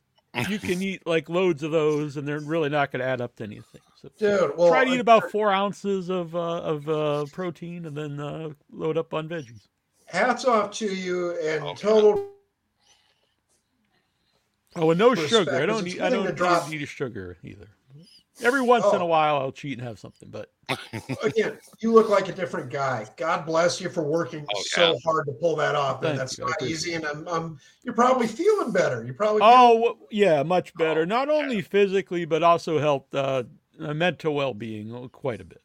You 0.49 0.59
can 0.59 0.81
eat 0.81 1.05
like 1.07 1.29
loads 1.29 1.63
of 1.63 1.71
those, 1.71 2.15
and 2.17 2.27
they're 2.27 2.39
really 2.39 2.69
not 2.69 2.91
going 2.91 2.99
to 2.99 3.05
add 3.07 3.21
up 3.21 3.35
to 3.37 3.43
anything. 3.43 3.81
So 4.01 4.09
Dude, 4.19 4.55
well, 4.57 4.69
try 4.69 4.85
to 4.85 4.91
eat 4.91 4.99
about 4.99 5.31
four 5.31 5.51
ounces 5.51 6.09
of 6.09 6.35
uh, 6.35 6.39
of 6.61 6.87
uh, 6.89 7.25
protein, 7.31 7.85
and 7.85 7.97
then 7.97 8.19
uh, 8.19 8.49
load 8.71 8.97
up 8.97 9.13
on 9.15 9.27
veggies. 9.27 9.67
hats 10.05 10.45
off 10.45 10.71
to 10.73 10.85
you 10.93 11.31
and 11.41 11.63
Okay. 11.63 11.81
total 11.87 12.27
Oh, 14.75 14.91
and 14.91 14.99
no 14.99 15.09
Respect, 15.11 15.29
sugar. 15.31 15.55
I 15.55 15.65
don't 15.65 15.85
it's 15.87 15.95
eat. 15.95 16.01
I 16.01 16.09
don't 16.09 16.25
to 16.27 16.31
drop- 16.33 16.71
eat, 16.71 16.81
eat 16.81 16.87
sugar 16.87 17.37
either. 17.43 17.67
Every 18.43 18.61
once 18.61 18.85
in 18.85 19.01
Oh. 19.01 19.05
a 19.05 19.05
while, 19.07 19.37
I'll 19.37 19.51
cheat 19.51 19.79
and 19.79 19.87
have 19.87 19.97
something, 19.97 20.29
but 20.29 20.51
again, 21.23 21.57
you 21.79 21.93
look 21.93 22.09
like 22.09 22.27
a 22.29 22.33
different 22.33 22.69
guy. 22.69 23.05
God 23.17 23.45
bless 23.45 23.79
you 23.79 23.89
for 23.89 24.03
working 24.03 24.45
Oh, 24.53 24.61
so 24.65 24.91
yeah. 24.93 24.97
hard 25.05 25.25
to 25.27 25.33
pull 25.33 25.55
that 25.57 25.75
off. 25.75 26.01
Thank 26.01 26.11
And 26.11 26.19
that's 26.19 26.37
you, 26.37 26.45
not 26.45 26.61
easy. 26.61 26.93
And 26.93 27.05
I'm, 27.05 27.27
I'm, 27.27 27.59
you're 27.83 27.93
probably 27.95 28.27
feeling 28.27 28.71
better. 28.71 29.03
You're 29.03 29.13
probably 29.13 29.41
Oh 29.43 29.75
w- 29.75 29.97
yeah, 30.11 30.43
much 30.43 30.73
better. 30.75 31.01
Oh, 31.01 31.05
Not 31.05 31.29
only 31.29 31.61
physically, 31.61 32.25
but 32.25 32.43
also 32.43 32.79
helped 32.79 33.15
uh, 33.15 33.43
uh, 33.81 33.93
mental 33.93 34.33
well-being 34.33 35.09
quite 35.09 35.41
a 35.41 35.45
bit. 35.45 35.61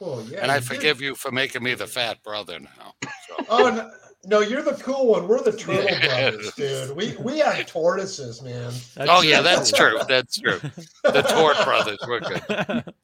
oh, 0.00 0.20
yeah. 0.30 0.40
And 0.42 0.50
I 0.50 0.56
you 0.56 0.60
did. 0.60 0.66
forgive 0.68 1.00
you 1.00 1.14
for 1.14 1.30
making 1.30 1.62
me 1.62 1.74
the 1.74 1.86
fat 1.86 2.22
brother 2.22 2.58
now. 2.60 2.94
So. 3.28 3.44
Oh 3.48 3.70
no, 3.70 3.90
no, 4.26 4.40
you're 4.40 4.62
the 4.62 4.72
cool 4.74 5.06
one. 5.08 5.28
We're 5.28 5.42
the 5.42 5.52
turtle 5.56 5.84
Yeah. 5.84 6.30
brothers, 6.30 6.52
dude. 6.54 6.96
We 6.96 7.14
we 7.18 7.38
have 7.38 7.66
tortoises, 7.66 8.42
man. 8.42 8.72
That's 8.94 9.10
oh 9.10 9.22
yeah, 9.22 9.42
that's 9.42 9.70
true. 9.70 9.98
That's 10.08 10.38
true. 10.40 10.58
The 11.04 11.22
Tort 11.22 11.56
brothers 11.64 11.98
were 12.08 12.20
good. 12.20 12.84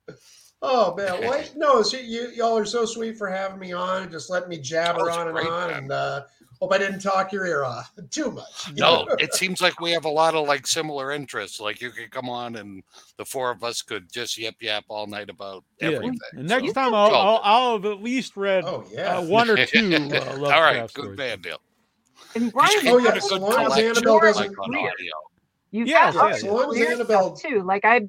Oh 0.62 0.94
man, 0.94 1.28
wait, 1.30 1.52
no, 1.56 1.80
so 1.82 1.96
you 1.96 2.28
y'all 2.34 2.56
are 2.58 2.66
so 2.66 2.84
sweet 2.84 3.16
for 3.16 3.28
having 3.28 3.58
me 3.58 3.72
on, 3.72 4.02
and 4.02 4.12
just 4.12 4.28
letting 4.28 4.48
me 4.50 4.58
jabber 4.58 5.10
Oh, 5.10 5.18
on 5.18 5.28
and 5.28 5.34
great, 5.36 5.46
on, 5.48 5.68
man. 5.70 5.78
and 5.78 5.92
uh, 5.92 6.22
hope 6.60 6.74
I 6.74 6.76
didn't 6.76 7.00
talk 7.00 7.32
your 7.32 7.46
ear 7.46 7.64
off 7.64 7.90
too 8.10 8.30
much. 8.30 8.70
No, 8.74 9.04
know? 9.04 9.14
it 9.18 9.32
seems 9.34 9.62
like 9.62 9.80
we 9.80 9.90
have 9.92 10.04
a 10.04 10.10
lot 10.10 10.34
of 10.34 10.46
like 10.46 10.66
similar 10.66 11.12
interests. 11.12 11.60
Like 11.60 11.80
you 11.80 11.90
could 11.90 12.10
come 12.10 12.28
on 12.28 12.56
and 12.56 12.82
the 13.16 13.24
four 13.24 13.50
of 13.50 13.64
us 13.64 13.80
could 13.80 14.12
just 14.12 14.36
yip 14.36 14.56
yap 14.60 14.84
all 14.88 15.06
night 15.06 15.30
about 15.30 15.64
Yeah. 15.80 15.92
everything. 15.92 16.18
And 16.34 16.46
next 16.48 16.66
So- 16.66 16.72
time 16.74 16.92
I'll, 16.94 17.14
I'll, 17.14 17.40
I'll 17.42 17.72
have 17.76 17.86
at 17.86 18.02
least 18.02 18.36
read 18.36 18.64
oh 18.66 18.84
yeah. 18.92 19.16
uh, 19.16 19.22
one 19.24 19.48
or 19.48 19.64
two 19.64 19.78
uh, 19.94 19.98
Lovecraft 19.98 20.42
all 20.42 20.60
right, 20.60 20.90
stories. 20.90 21.08
good 21.08 21.16
man, 21.18 21.40
Deal. 21.40 21.60
And 22.34 22.52
Bryan, 22.52 22.70
you 22.84 22.90
Oh, 22.92 22.98
yeah, 22.98 23.04
put 23.06 23.14
a 23.14 23.16
as 23.16 23.28
good 23.30 23.40
long 23.40 23.66
as 23.72 23.78
Annabelle 23.78 24.20
doesn't- 24.20 24.48
like 24.50 24.58
on 24.58 24.74
audio. 24.76 25.12
You've 25.72 25.88
Yes, 25.88 26.14
got 26.14 26.30
yes, 26.32 26.44
other 26.44 26.62
as 26.62 26.68
weird 26.74 26.88
Annabelle- 26.92 27.34
stuff 27.36 27.50
too. 27.50 27.62
Like 27.62 27.86
I 27.86 28.02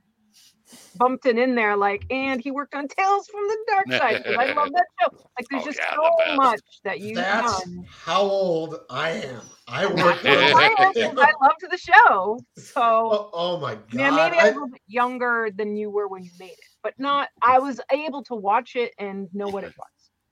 bumped 0.96 1.26
it 1.26 1.38
in 1.38 1.56
there, 1.56 1.76
like, 1.76 2.06
and 2.10 2.42
he 2.42 2.52
worked 2.52 2.76
on 2.76 2.88
Tales 2.88 3.28
from 3.28 3.42
the 3.48 3.58
Darkside. 3.72 4.38
I 4.38 4.46
love 4.54 4.70
that 4.74 4.86
show. 5.02 5.08
Like, 5.40 5.48
there's 5.50 5.64
Oh, 5.64 5.66
just 5.66 5.80
yeah, 5.80 5.96
so 5.96 6.16
best. 6.26 6.36
much 6.38 6.60
that 6.84 7.00
you've 7.00 7.16
That's 7.16 7.64
done. 7.64 7.86
how 7.90 8.22
old 8.22 8.80
I 8.90 9.12
am. 9.12 9.42
I 9.68 9.86
Not 9.96 10.24
work. 10.24 10.26
I 10.26 10.76
am, 10.80 10.94
'cause 10.94 11.14
I 11.20 11.34
loved 11.42 11.66
the 11.72 11.78
show. 11.78 12.40
So 12.58 12.82
Oh, 12.84 13.30
oh 13.34 13.60
my 13.60 13.76
god! 13.76 13.94
yeah, 13.94 14.12
maybe 14.12 14.38
I- 14.38 14.42
I'm 14.48 14.48
a 14.50 14.54
little 14.54 14.68
bit 14.70 14.82
younger 14.88 15.50
than 15.56 15.76
you 15.76 15.90
were 15.90 16.08
when 16.08 16.24
you 16.24 16.32
made 16.40 16.52
it, 16.52 16.60
but 16.84 16.94
not. 16.98 17.30
I 17.42 17.60
was 17.60 17.80
able 17.92 18.24
to 18.26 18.36
watch 18.36 18.76
it 18.76 18.94
and 18.98 19.28
know 19.34 19.48
what 19.50 19.64
it 19.64 19.74
was. 19.78 19.88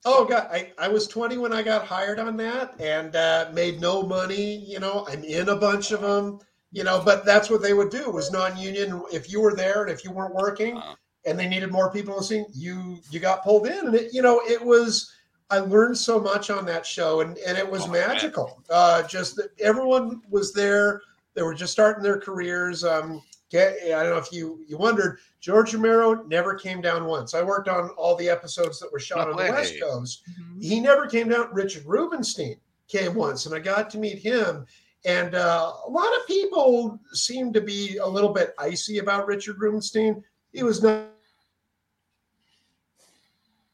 Oh 0.06 0.24
god, 0.26 0.48
I, 0.52 0.72
I 0.78 0.88
was 0.88 1.08
20 1.08 1.38
when 1.38 1.52
I 1.54 1.62
got 1.62 1.86
hired 1.86 2.20
on 2.20 2.38
that 2.38 2.80
and 2.80 3.16
uh, 3.16 3.50
made 3.54 3.82
no 3.82 4.02
money. 4.04 4.56
You 4.66 4.80
know, 4.80 5.06
I'm 5.10 5.24
in 5.24 5.50
a 5.50 5.56
bunch 5.56 5.92
of 5.92 6.02
them. 6.02 6.40
You 6.72 6.84
know, 6.84 7.02
but 7.04 7.26
that's 7.26 7.50
what 7.50 7.62
they 7.64 7.74
would 7.74 7.90
do 7.90 8.12
was 8.12 8.32
non-union. 8.32 9.02
If 9.12 9.32
you 9.32 9.42
were 9.42 9.56
there 9.56 9.82
and 9.82 9.92
if 9.92 10.04
you 10.06 10.12
weren't 10.12 10.36
working, 10.36 10.76
Wow. 10.76 10.98
and 11.26 11.38
they 11.40 11.48
needed 11.48 11.72
more 11.72 11.92
people 11.92 12.16
listening, 12.18 12.46
you 12.54 13.00
you 13.10 13.20
got 13.20 13.44
pulled 13.44 13.66
in, 13.68 13.88
and 13.88 13.96
it 13.96 14.14
you 14.14 14.22
know 14.22 14.42
it 14.48 14.64
was. 14.64 15.12
I 15.52 15.58
learned 15.58 15.98
so 15.98 16.20
much 16.20 16.52
on 16.52 16.64
that 16.68 16.86
show, 16.86 17.22
and 17.22 17.36
and 17.40 17.58
it 17.58 17.68
was 17.70 17.84
Oh, 17.86 17.88
man. 17.88 18.08
magical. 18.10 18.62
Uh, 18.70 19.02
just 19.04 19.36
that 19.38 19.50
everyone 19.60 20.22
was 20.30 20.54
there. 20.54 21.02
They 21.34 21.42
were 21.42 21.56
just 21.56 21.74
starting 21.74 22.04
their 22.04 22.20
careers. 22.20 22.84
Um, 22.84 23.24
get, 23.50 23.76
I 23.86 24.04
don't 24.04 24.12
know 24.12 24.18
if 24.18 24.32
you 24.32 24.64
you 24.68 24.78
wondered. 24.78 25.18
George 25.40 25.74
Romero 25.74 26.22
never 26.28 26.54
came 26.54 26.82
down 26.82 27.06
once. 27.06 27.34
I 27.34 27.42
worked 27.42 27.68
on 27.68 27.90
all 27.98 28.16
the 28.16 28.30
episodes 28.30 28.80
that 28.80 28.92
were 28.92 29.00
shot 29.00 29.26
No 29.28 29.32
on 29.34 29.44
the 29.44 29.52
West 29.52 29.74
way. 29.74 29.80
Coast. 29.80 30.22
Mhm. 30.40 30.64
He 30.64 30.80
never 30.80 31.08
came 31.08 31.30
down. 31.30 31.50
Richard 31.52 31.86
Rubinstein 31.88 32.58
came 32.88 33.16
once, 33.16 33.48
and 33.48 33.56
I 33.56 33.60
got 33.60 33.90
to 33.90 33.98
meet 33.98 34.20
him. 34.20 34.68
And 35.06 35.34
uh, 35.34 35.74
a 35.86 35.90
lot 35.90 36.14
of 36.18 36.28
people 36.28 37.00
seem 37.14 37.54
to 37.54 37.62
be 37.62 37.98
a 37.98 38.08
little 38.08 38.34
bit 38.34 38.54
icy 38.60 38.98
about 38.98 39.28
Richard 39.28 39.58
Rubinstein. 39.60 40.24
He 40.52 40.64
was 40.64 40.84
not 40.84 41.06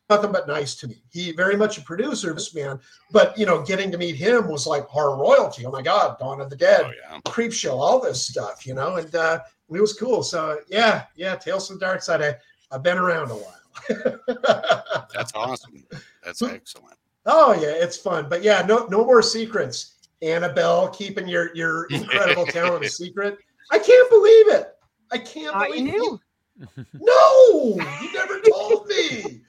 nothing 0.10 0.32
but 0.32 0.48
nice 0.48 0.76
to 0.76 0.88
me. 0.88 1.02
He 1.10 1.32
very 1.32 1.58
much 1.58 1.78
a 1.78 1.82
producer, 1.82 2.34
this 2.34 2.54
man. 2.54 2.80
But 3.12 3.38
you 3.38 3.46
know, 3.46 3.64
getting 3.64 3.92
to 3.92 3.98
meet 3.98 4.16
him 4.16 4.48
was 4.48 4.68
like 4.68 4.86
horror 4.86 5.18
royalty. 5.18 5.66
Oh 5.66 5.72
my 5.72 5.82
God, 5.82 6.18
Dawn 6.20 6.42
of 6.42 6.50
the 6.50 6.56
Dead, 6.56 6.82
Oh 6.86 6.92
yeah. 7.12 7.20
Creepshow, 7.26 7.72
all 7.72 8.00
this 8.00 8.26
stuff, 8.26 8.66
you 8.66 8.74
know, 8.74 8.98
and 8.98 9.14
uh, 9.16 9.40
it 9.74 9.82
was 9.82 9.94
cool. 9.94 10.24
So 10.24 10.60
yeah, 10.68 11.06
yeah, 11.16 11.36
Tales 11.36 11.68
from 11.68 11.80
the 11.80 11.86
Darkside. 11.86 12.22
I, 12.22 12.36
I've 12.72 12.84
been 12.84 12.98
around 12.98 13.32
a 13.32 13.36
while. 13.36 13.62
That's 15.14 15.34
awesome. 15.34 15.84
That's 16.24 16.42
excellent. 16.42 16.98
oh 17.26 17.54
yeah, 17.54 17.74
it's 17.74 17.98
fun. 17.98 18.28
But 18.30 18.44
yeah, 18.44 18.64
no 18.68 18.86
no 18.88 19.04
more 19.06 19.22
secrets. 19.22 19.95
Annabelle 20.26 20.90
keeping 20.90 21.28
your 21.28 21.56
your 21.56 21.86
incredible 21.90 22.46
talent 22.48 22.86
a 22.86 22.90
secret. 22.90 23.38
I 23.72 23.80
can't 23.80 24.10
believe 24.10 24.50
it. 24.50 24.72
I 25.12 25.18
can't 25.20 25.54
Thought 25.54 25.68
believe 25.68 25.88
you. 25.94 26.20
No, 26.94 27.76
you 28.02 28.14
never 28.14 28.40
told 28.50 28.88
me. 28.88 29.42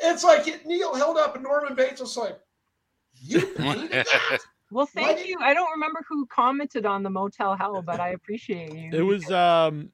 it's 0.00 0.24
like 0.24 0.46
it, 0.48 0.64
Neil 0.66 0.94
held 0.94 1.16
up 1.18 1.34
and 1.34 1.44
Norman 1.44 1.74
Bates 1.74 2.00
was 2.00 2.16
like, 2.16 2.38
"You 3.20 3.46
painted 3.56 3.90
that?" 3.90 4.40
Well, 4.70 4.88
Why 4.92 5.02
thank 5.02 5.18
did- 5.18 5.28
you. 5.28 5.38
I 5.40 5.54
don't 5.54 5.70
remember 5.72 6.04
who 6.08 6.26
commented 6.26 6.86
on 6.86 7.02
the 7.02 7.10
Motel 7.10 7.56
Hell, 7.56 7.82
but 7.82 8.00
I 8.00 8.10
appreciate 8.10 8.72
you. 8.74 8.90
It 8.92 9.02
was 9.02 9.30
um 9.30 9.90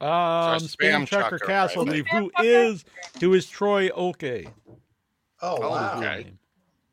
um 0.00 0.08
spam 0.08 0.76
Spam 0.76 1.06
Chucker 1.06 1.38
chucker, 1.38 1.38
Castle, 1.38 1.84
right? 1.84 2.06
who 2.10 2.30
Spam 2.30 2.44
is 2.44 2.84
who 3.20 3.34
is 3.34 3.46
Troy 3.48 3.88
Oke. 3.90 4.22
Oh 5.42 5.56
Oh, 5.62 5.70
wow, 5.70 5.98
okay. 5.98 6.32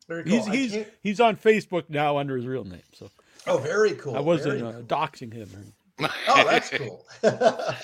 Very 0.08 0.24
cool. 0.24 0.32
He's 0.32 0.72
he's 0.72 0.86
he's 1.02 1.20
on 1.20 1.36
Facebook 1.36 1.84
now 1.88 2.16
under 2.18 2.36
his 2.36 2.46
real 2.46 2.64
name, 2.64 2.80
so 2.92 3.10
oh, 3.46 3.58
very 3.58 3.92
cool. 3.94 4.16
I 4.16 4.20
wasn't 4.20 4.58
very 4.58 4.72
uh, 4.74 4.80
doxing 4.82 5.32
him. 5.32 5.48
Oh, 6.28 6.44
that's 6.44 6.70
cool. 6.70 7.04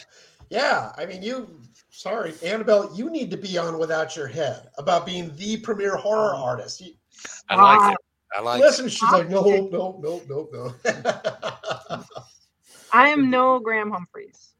yeah, 0.49 0.93
I 0.97 1.05
mean, 1.05 1.21
you. 1.21 1.49
Sorry, 1.91 2.33
Annabelle, 2.45 2.93
you 2.95 3.11
need 3.11 3.29
to 3.33 3.37
be 3.37 3.59
on 3.59 3.77
without 3.77 4.15
your 4.15 4.29
head 4.29 4.69
about 4.79 5.05
being 5.05 5.35
the 5.37 5.57
premier 5.57 5.97
horror 5.97 6.33
artist. 6.33 6.81
You, 6.81 6.93
I 7.49 7.57
like 7.57 7.93
it. 7.93 7.99
I 8.37 8.41
like 8.41 8.61
it. 8.61 8.65
listen, 8.65 8.89
she's 8.89 9.11
like, 9.11 9.29
no, 9.29 9.43
no, 9.43 10.01
no, 10.01 10.23
no, 10.29 10.49
no. 10.53 10.75
I 12.93 13.09
am 13.09 13.31
no 13.31 13.59
Graham 13.59 13.91
Humphreys. 13.91 14.51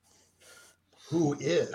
Who 1.11 1.35
is? 1.39 1.73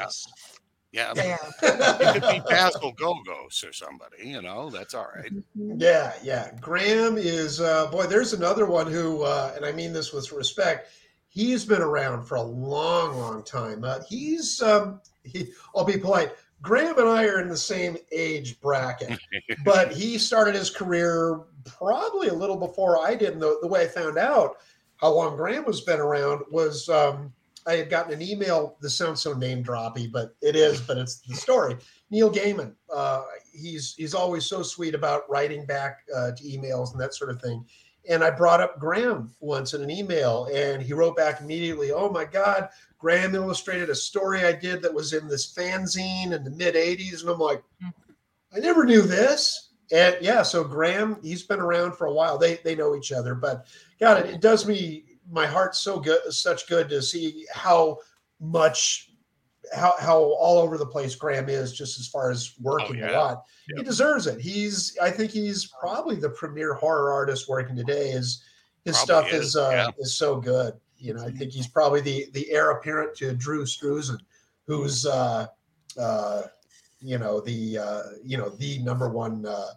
Yeah. 0.91 1.13
There. 1.13 1.39
You 1.61 2.21
could 2.21 2.31
be 2.31 2.41
Basil 2.49 2.93
Gogos 2.93 3.63
or 3.63 3.73
somebody, 3.73 4.27
you 4.27 4.41
know, 4.41 4.69
that's 4.69 4.93
all 4.93 5.07
right. 5.15 5.31
Yeah, 5.55 6.13
yeah. 6.23 6.51
Graham 6.59 7.17
is 7.17 7.61
uh 7.61 7.87
boy, 7.87 8.07
there's 8.07 8.33
another 8.33 8.65
one 8.65 8.91
who 8.91 9.23
uh 9.23 9.53
and 9.55 9.65
I 9.65 9.71
mean 9.71 9.93
this 9.93 10.11
with 10.11 10.31
respect. 10.31 10.89
He's 11.27 11.63
been 11.63 11.81
around 11.81 12.25
for 12.25 12.35
a 12.35 12.41
long, 12.41 13.15
long 13.17 13.43
time. 13.43 13.83
Uh, 13.83 13.99
he's 14.07 14.61
um 14.61 15.01
he, 15.23 15.51
I'll 15.75 15.85
be 15.85 15.97
polite. 15.97 16.31
Graham 16.61 16.97
and 16.97 17.07
I 17.07 17.25
are 17.25 17.39
in 17.39 17.47
the 17.47 17.57
same 17.57 17.97
age 18.11 18.59
bracket, 18.59 19.17
but 19.63 19.91
he 19.95 20.17
started 20.17 20.55
his 20.55 20.69
career 20.69 21.41
probably 21.65 22.27
a 22.27 22.33
little 22.33 22.57
before 22.57 22.99
I 22.99 23.15
did. 23.15 23.33
And 23.33 23.41
the, 23.41 23.57
the 23.61 23.67
way 23.67 23.83
I 23.83 23.87
found 23.87 24.17
out 24.17 24.57
how 24.97 25.13
long 25.13 25.37
Graham 25.37 25.63
has 25.65 25.81
been 25.81 25.99
around 25.99 26.41
was 26.51 26.89
um, 26.89 27.31
I 27.67 27.73
had 27.73 27.89
gotten 27.89 28.13
an 28.13 28.21
email. 28.21 28.77
This 28.81 28.95
sounds 28.95 29.21
so 29.21 29.33
name 29.33 29.63
droppy, 29.63 30.11
but 30.11 30.35
it 30.41 30.55
is. 30.55 30.81
But 30.81 30.97
it's 30.97 31.19
the 31.21 31.35
story. 31.35 31.75
Neil 32.09 32.31
Gaiman. 32.31 32.73
Uh, 32.93 33.23
he's 33.51 33.95
he's 33.95 34.13
always 34.13 34.45
so 34.45 34.63
sweet 34.63 34.95
about 34.95 35.29
writing 35.29 35.65
back 35.65 35.99
uh, 36.15 36.31
to 36.31 36.43
emails 36.43 36.91
and 36.91 37.01
that 37.01 37.13
sort 37.13 37.29
of 37.29 37.41
thing. 37.41 37.65
And 38.09 38.23
I 38.23 38.31
brought 38.31 38.61
up 38.61 38.79
Graham 38.79 39.31
once 39.39 39.73
in 39.73 39.83
an 39.83 39.91
email, 39.91 40.47
and 40.53 40.81
he 40.81 40.93
wrote 40.93 41.17
back 41.17 41.41
immediately. 41.41 41.91
Oh 41.91 42.09
my 42.09 42.25
God, 42.25 42.69
Graham 42.97 43.35
illustrated 43.35 43.89
a 43.89 43.95
story 43.95 44.45
I 44.45 44.53
did 44.53 44.81
that 44.81 44.93
was 44.93 45.13
in 45.13 45.27
this 45.27 45.53
fanzine 45.53 46.31
in 46.31 46.43
the 46.43 46.51
mid 46.51 46.75
'80s, 46.75 47.21
and 47.21 47.29
I'm 47.29 47.39
like, 47.39 47.63
I 48.55 48.59
never 48.59 48.85
knew 48.85 49.01
this. 49.01 49.69
And 49.91 50.17
yeah, 50.21 50.43
so 50.43 50.63
Graham, 50.63 51.17
he's 51.23 51.43
been 51.43 51.59
around 51.59 51.93
for 51.95 52.07
a 52.07 52.13
while. 52.13 52.37
They 52.37 52.59
they 52.63 52.75
know 52.75 52.95
each 52.95 53.11
other, 53.11 53.35
but 53.35 53.65
God, 53.99 54.25
it, 54.25 54.35
it 54.35 54.41
does 54.41 54.65
me 54.65 55.03
my 55.31 55.45
heart's 55.45 55.79
so 55.79 55.99
good, 55.99 56.21
such 56.33 56.67
good 56.67 56.89
to 56.89 57.01
see 57.01 57.45
how 57.53 57.99
much 58.39 59.11
how 59.73 59.93
how 59.99 60.19
all 60.19 60.57
over 60.57 60.77
the 60.77 60.85
place 60.85 61.15
Graham 61.15 61.49
is, 61.49 61.73
just 61.73 61.99
as 61.99 62.07
far 62.07 62.31
as 62.31 62.53
working 62.59 62.97
a 62.97 63.11
yeah. 63.11 63.19
lot. 63.19 63.43
He 63.75 63.83
deserves 63.83 64.27
it. 64.27 64.39
He's 64.39 64.97
I 65.01 65.11
think 65.11 65.31
he's 65.31 65.67
probably 65.79 66.15
the 66.15 66.29
premier 66.29 66.73
horror 66.73 67.11
artist 67.11 67.47
working 67.47 67.75
today. 67.75 68.11
His 68.11 68.43
his 68.85 68.95
Probably 68.95 69.29
stuff 69.29 69.33
is 69.33 69.47
is, 69.47 69.55
uh, 69.55 69.69
yeah. 69.71 69.89
is 69.99 70.13
so 70.15 70.39
good. 70.39 70.73
You 70.97 71.13
know, 71.13 71.23
I 71.23 71.31
think 71.31 71.51
he's 71.51 71.67
probably 71.67 72.01
the 72.01 72.27
the 72.33 72.49
heir 72.51 72.71
apparent 72.71 73.15
to 73.17 73.33
Drew 73.33 73.63
Struzan, 73.63 74.19
who's 74.65 75.05
uh 75.05 75.47
uh 75.99 76.43
you 76.99 77.17
know 77.17 77.41
the 77.41 77.77
uh 77.77 78.03
you 78.23 78.37
know 78.37 78.49
the 78.49 78.79
number 78.79 79.09
one 79.09 79.45
uh 79.45 79.71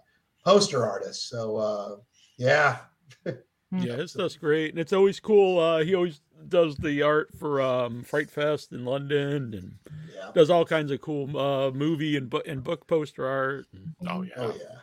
poster 0.45 0.87
artist. 0.87 1.29
So 1.29 1.57
uh 1.57 1.97
yeah. 2.39 2.79
Yeah, 3.73 3.97
his 3.97 4.13
stuff's 4.13 4.37
great, 4.37 4.71
and 4.71 4.79
it's 4.79 4.93
always 4.93 5.19
cool. 5.19 5.59
Uh, 5.59 5.83
he 5.83 5.95
always 5.95 6.21
does 6.49 6.77
the 6.77 7.03
art 7.03 7.31
for 7.39 7.61
um, 7.61 8.05
FrightFest 8.05 8.73
in 8.73 8.85
London, 8.85 9.55
and 9.55 9.75
Yeah. 10.15 10.31
does 10.35 10.51
all 10.51 10.65
kinds 10.65 10.91
of 10.91 11.01
cool 11.01 11.35
uh, 11.39 11.71
movie 11.71 12.17
and 12.17 12.29
book 12.29 12.47
and 12.47 12.63
book 12.63 12.87
poster 12.87 13.27
art. 13.27 13.67
And 13.73 13.95
Oh 14.07 14.23
yeah. 14.23 14.33
Oh 14.37 14.55
yeah. 14.59 14.79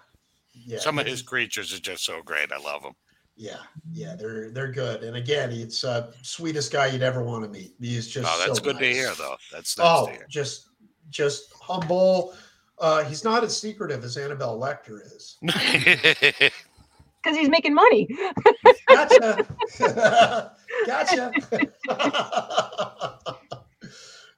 Yeah. 0.54 0.80
Some 0.80 0.98
of 1.00 1.06
his 1.06 1.22
creatures 1.22 1.74
are 1.74 1.80
just 1.80 2.04
so 2.04 2.22
great. 2.24 2.52
I 2.52 2.58
love 2.58 2.82
them. 2.84 2.94
Yeah, 3.36 3.58
yeah, 3.92 4.16
they're 4.16 4.50
they're 4.52 4.72
good. 4.72 5.04
And 5.04 5.16
again, 5.16 5.52
it's 5.52 5.84
uh 5.84 6.12
sweetest 6.24 6.72
guy 6.74 6.88
you'd 6.88 7.04
ever 7.04 7.24
want 7.24 7.44
to 7.46 7.50
meet. 7.50 7.74
He's 7.80 8.08
just 8.08 8.28
Oh, 8.30 8.38
that's 8.46 8.58
so 8.60 8.64
good 8.66 8.80
to 8.80 8.86
hear, 8.92 9.14
though. 9.16 9.38
That's 9.52 9.78
nice 9.78 9.88
Oh, 9.88 10.06
to 10.08 10.12
hear. 10.14 10.26
just 10.30 10.70
just 11.10 11.54
humble. 11.62 12.34
Uh 12.80 13.04
he's 13.06 13.24
not 13.24 13.44
as 13.44 13.56
secretive 13.56 14.04
as 14.04 14.18
Annabelle 14.18 14.60
Lecter 14.60 15.00
is. 15.06 15.38
Because 17.24 17.38
he's 17.38 17.50
making 17.50 17.74
money. 17.74 18.08
Gotcha. 18.88 19.46
gotcha. 20.86 21.34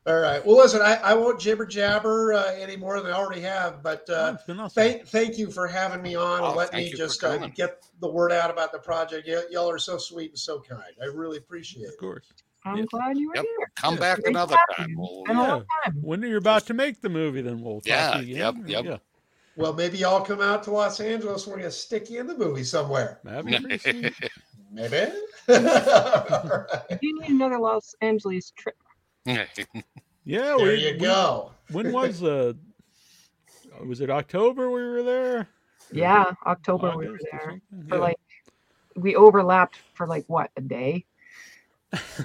All 0.08 0.19
right. 0.19 0.43
Well, 0.43 0.58
listen, 0.58 0.82
I, 0.82 0.95
I 0.95 1.14
won't 1.14 1.40
jibber 1.40 1.66
jabber 1.66 2.34
uh, 2.34 2.53
any 2.56 2.76
more 2.76 3.00
than 3.00 3.11
I 3.11 3.16
already 3.16 3.42
have, 3.42 3.84
but 3.84 4.06
oh, 4.10 4.14
uh, 4.16 4.34
it's 4.34 4.50
awesome. 4.50 4.69
thank 4.69 5.06
thank 5.06 5.38
you 5.38 5.51
for 5.51 5.68
having 5.68 6.01
me 6.01 6.16
on 6.16 6.42
Oh, 6.42 6.48
and 6.48 6.56
let 6.56 6.74
me 6.74 6.92
just 6.92 7.24
uh, 7.24 7.38
get 7.50 7.84
the 8.00 8.10
word 8.10 8.32
out 8.32 8.50
about 8.50 8.72
the 8.72 8.80
project. 8.80 9.27
Y- 9.30 9.43
y'all 9.51 9.69
are 9.69 9.77
so 9.77 10.00
sweet 10.00 10.32
and 10.32 10.40
so 10.40 10.60
kind. 10.60 10.82
I 11.01 11.06
really 11.06 11.38
appreciate 11.38 11.84
it. 11.84 11.88
of 11.90 11.93
it. 11.93 12.00
course. 12.00 12.34
I'm 12.66 12.77
Yeah. 12.77 12.84
glad 12.92 13.18
you 13.19 13.27
were 13.30 13.35
Yep. 13.35 13.45
here. 13.45 13.72
Come 13.76 13.93
Yeah. 13.93 14.00
back 14.00 14.19
Great 14.22 14.32
another 14.32 14.56
time. 14.76 14.90
you. 14.90 14.98
We'll, 14.98 15.24
Been 15.26 15.38
a 15.38 15.42
long 15.42 15.66
time. 15.85 15.93
When 16.01 16.22
you're 16.24 16.38
about 16.40 16.66
to 16.68 16.74
make 16.74 17.01
the 17.01 17.10
movie, 17.10 17.42
then 17.42 17.61
we'll 17.61 17.82
talk 17.82 17.85
Yeah, 17.85 18.11
to 18.14 18.24
you 18.26 18.35
yep, 18.38 18.56
yep. 18.66 18.85
Yeah, 18.85 18.98
Well, 19.57 19.73
maybe 19.73 19.97
y'all 19.97 20.21
come 20.23 20.41
out 20.41 20.63
to 20.63 20.71
Los 20.71 20.99
Angeles. 20.99 21.45
We're 21.45 21.57
gonna 21.57 21.71
stick 21.71 22.09
you 22.09 22.19
in 22.19 22.27
the 22.27 22.38
movie 22.38 22.63
somewhere. 22.63 23.19
that'd 23.23 23.45
be 23.45 23.59
pretty 23.59 23.77
sweet. 23.77 24.13
Maybe. 24.73 25.11
All 25.49 25.55
right. 25.59 26.97
You 27.01 27.19
need 27.19 27.30
another 27.31 27.59
Los 27.59 27.93
Angeles 28.01 28.51
trip. 28.51 28.75
Yeah, 30.23 30.55
There 30.55 30.67
we, 30.67 30.75
you 30.88 30.93
we- 30.93 30.99
go. 30.99 31.51
when 31.71 31.91
was 31.91 32.21
uh, 32.23 32.53
was 33.85 34.01
it 34.01 34.09
October 34.11 34.69
we 34.69 34.83
were 34.83 35.01
there? 35.01 35.47
Yeah, 35.91 36.25
October 36.45 36.95
we 36.95 37.07
were 37.09 37.19
there 37.31 37.41
something? 37.41 37.89
for 37.89 37.95
Yeah. 37.95 38.01
like 38.01 38.17
we 38.95 39.15
overlapped 39.15 39.77
for 39.95 40.05
like 40.05 40.23
what 40.27 40.51
a 40.57 40.61
day. 40.61 41.05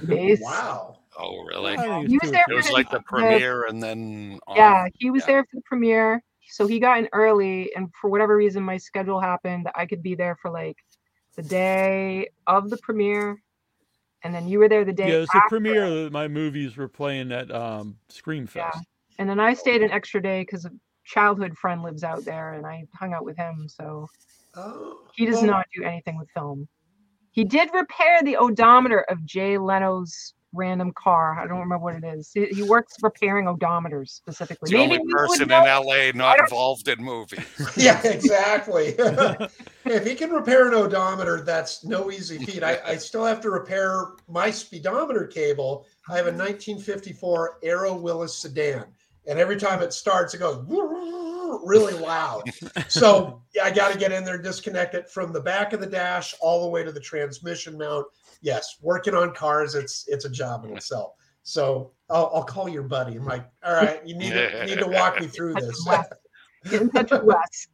Days. 0.07 0.41
Wow. 0.43 0.99
oh, 1.19 1.43
really? 1.45 1.77
think 1.79 2.05
it's 2.05 2.11
He 2.13 2.19
was 2.23 2.31
there 2.31 2.45
It 2.51 2.55
was 2.55 2.67
for 2.67 2.73
like 2.75 2.91
the 2.91 2.99
the- 2.99 3.05
premiere 3.05 3.65
and 3.65 3.83
then. 3.83 4.39
off. 4.47 4.57
Yeah, 4.59 4.87
he 4.99 5.11
was 5.11 5.23
Yeah. 5.23 5.27
there 5.33 5.45
for 5.45 5.57
the 5.57 5.63
premiere. 5.63 6.23
So 6.49 6.67
he 6.67 6.79
got 6.79 6.99
in 6.99 7.09
early, 7.13 7.73
and 7.75 7.93
for 8.01 8.11
whatever 8.11 8.37
reason, 8.37 8.63
my 8.63 8.77
schedule 8.77 9.21
happened. 9.21 9.69
I 9.75 9.87
could 9.87 10.03
be 10.03 10.15
there 10.15 10.37
for 10.37 10.51
like 10.51 10.77
the 11.37 11.43
day 11.43 12.29
of 12.47 12.71
the 12.71 12.79
premiere, 12.79 13.43
and 14.23 14.35
then 14.35 14.49
you 14.49 14.59
were 14.59 14.69
there 14.69 14.85
the 14.85 14.93
day. 14.93 15.09
Yeah, 15.09 15.17
it's 15.17 15.33
the 15.33 15.39
after. 15.39 15.49
premiere 15.49 16.05
that 16.05 16.13
my 16.13 16.29
movies 16.29 16.77
were 16.77 16.89
playing 16.89 17.33
at 17.33 17.51
um, 17.51 17.97
Scream 18.09 18.49
Yeah. 18.55 18.71
And 19.19 19.29
then 19.29 19.41
I 19.41 19.55
stayed 19.55 19.83
an 19.83 19.91
extra 19.91 20.21
day 20.21 20.43
because 20.43 20.67
a 20.67 20.71
childhood 21.05 21.57
friend 21.57 21.83
lives 21.83 22.05
out 22.05 22.25
there, 22.25 22.55
and 22.55 22.67
I 22.67 22.85
hung 22.95 23.13
out 23.13 23.25
with 23.25 23.37
him. 23.37 23.67
So 23.69 24.07
Oh, 24.57 25.01
he 25.15 25.27
does 25.27 25.37
well, 25.37 25.47
not 25.47 25.67
do 25.75 25.85
anything 25.85 26.17
with 26.17 26.31
film. 26.31 26.67
He 27.31 27.45
did 27.45 27.69
repair 27.75 28.23
the 28.23 28.37
odometer 28.37 29.01
of 29.01 29.25
Jay 29.27 29.59
Leno's 29.59 30.33
random 30.53 30.93
car. 30.97 31.39
I 31.39 31.47
don't 31.47 31.59
remember 31.59 31.79
what 31.79 31.97
it 31.97 32.05
is. 32.05 32.31
He, 32.33 32.47
he 32.47 32.63
works 32.63 32.95
repairing 33.03 33.47
odometers 33.47 34.11
specifically. 34.11 34.67
It's 34.67 34.73
the 34.73 34.79
only 34.79 35.01
person 35.13 35.51
in. 35.51 35.65
LA 35.67 36.13
not 36.15 36.41
involved 36.41 36.89
in 36.89 37.03
movies. 37.03 37.41
Yeah, 37.77 38.01
exactly. 38.07 38.95
if 39.85 40.07
he 40.07 40.15
can 40.15 40.31
repair 40.31 40.69
an 40.69 40.75
odometer, 40.75 41.43
that's 41.43 41.85
no 41.85 42.11
easy 42.11 42.39
feat. 42.39 42.63
I, 42.63 42.81
I 42.85 42.97
still 42.97 43.25
have 43.25 43.41
to 43.43 43.51
repair 43.51 44.13
my 44.29 44.51
speedometer 44.51 45.27
cable. 45.27 45.87
I 46.09 46.17
have 46.17 46.27
a 46.27 46.31
1954 46.31 47.59
Aero 47.63 47.95
Willys 47.95 48.35
sedan, 48.35 48.85
and 49.27 49.39
every 49.39 49.57
time 49.57 49.83
it 49.83 49.93
starts, 49.93 50.35
it 50.35 50.39
goes. 50.39 50.65
really 51.65 51.95
loud. 51.95 52.51
So 52.89 53.43
yeah, 53.55 53.65
I 53.65 53.71
got 53.71 53.93
to 53.93 53.99
get 53.99 54.13
in 54.13 54.25
there, 54.25 54.39
disconnect 54.39 54.95
it 54.95 55.11
from 55.11 55.33
the 55.33 55.41
back 55.41 55.73
of 55.73 55.81
the 55.81 55.87
dash 55.87 56.35
all 56.41 56.63
the 56.63 56.69
way 56.69 56.83
to 56.83 56.93
the 56.93 57.01
transmission 57.01 57.77
mount. 57.79 58.07
Yes, 58.43 58.77
working 58.83 59.15
on 59.15 59.35
cars, 59.35 59.75
it's 59.75 60.07
it's 60.09 60.25
a 60.25 60.31
job 60.31 60.65
in 60.65 60.77
itself. 60.77 61.13
So 61.43 61.93
I'll, 62.11 62.31
I'll 62.35 62.45
call 62.45 62.69
your 62.69 62.83
buddy. 62.83 63.17
I'm 63.17 63.25
like, 63.25 63.49
all 63.65 63.75
right, 63.75 64.05
you 64.07 64.17
need 64.17 64.31
to 64.33 64.59
you 64.61 64.65
need 64.77 64.79
to 64.81 64.89
walk 64.89 65.21
me 65.21 65.27
through 65.27 65.55
this. 65.55 65.87
Get 66.69 66.83
in 66.83 66.91
touch 66.91 67.11
with 67.13 67.23
Wes. 67.23 67.69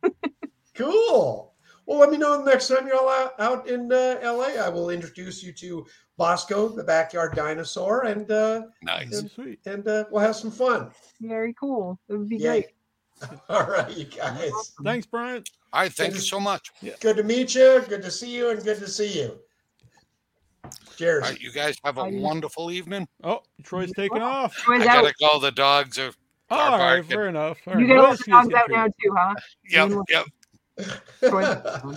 cool. 0.75 1.55
Well, 1.87 1.99
let 1.99 2.11
me 2.11 2.17
know 2.17 2.39
the 2.45 2.51
next 2.51 2.69
time 2.69 2.87
you're 2.87 2.97
all 2.97 3.09
out, 3.09 3.33
out 3.41 3.69
in 3.69 3.91
uh, 3.93 4.21
LA. 4.23 4.63
I 4.63 4.69
will 4.69 4.91
introduce 4.91 5.43
you 5.43 5.53
to 5.55 5.85
Bosco, 6.17 6.69
the 6.69 6.85
backyard 6.85 7.35
dinosaur, 7.35 8.05
and 8.05 8.31
uh, 8.31 8.63
Nice. 8.83 9.13
and, 9.13 9.29
Sweet. 9.31 9.59
and 9.67 9.87
uh, 9.89 10.05
we'll 10.11 10.23
have 10.23 10.37
some 10.37 10.53
fun. 10.53 10.91
Very 11.21 11.53
cool. 11.55 11.99
It 12.09 12.17
would 12.17 12.29
be 12.29 12.37
Yeah. 12.37 12.51
great. 12.53 12.67
All 13.49 13.67
right, 13.67 13.91
you 13.97 14.05
guys. 14.05 14.53
Thanks, 14.85 15.07
Bryan. 15.07 15.43
All 15.73 15.83
right. 15.83 15.93
Thank 15.93 16.15
you 16.15 16.21
so 16.21 16.39
much. 16.39 16.71
Good 17.01 17.17
to 17.17 17.23
meet 17.25 17.55
you. 17.55 17.83
Good 17.89 18.03
to 18.03 18.11
see 18.11 18.31
you, 18.35 18.51
and 18.51 18.63
good 18.63 18.79
to 18.79 18.89
see 18.89 19.21
you. 19.21 19.39
Cheers. 20.97 21.25
All 21.25 21.31
right. 21.31 21.41
You 21.41 21.53
guys 21.53 21.77
have 21.85 21.99
a 21.99 22.09
wonderful 22.09 22.71
evening. 22.71 23.09
Oh, 23.25 23.41
Troy's 23.63 23.93
taking 23.93 24.23
off. 24.23 24.55
Troy's 24.57 24.83
I 24.83 24.85
gotta 24.85 25.15
go. 25.21 25.39
The 25.41 25.51
dogs 25.53 25.99
are. 25.99 26.13
All 26.51 26.73
right, 26.73 26.79
barking. 26.97 27.05
fair 27.11 27.29
enough. 27.29 27.59
All 27.67 27.75
You 27.81 27.81
right. 27.81 27.87
get 27.87 27.99
all 27.99 28.11
the 28.17 28.25
dogs 28.29 28.55
out 28.55 28.71
now 28.71 28.87
too, 28.87 29.15
huh? 29.17 29.35
Yep. 29.71 29.91
Yep. 30.11 30.27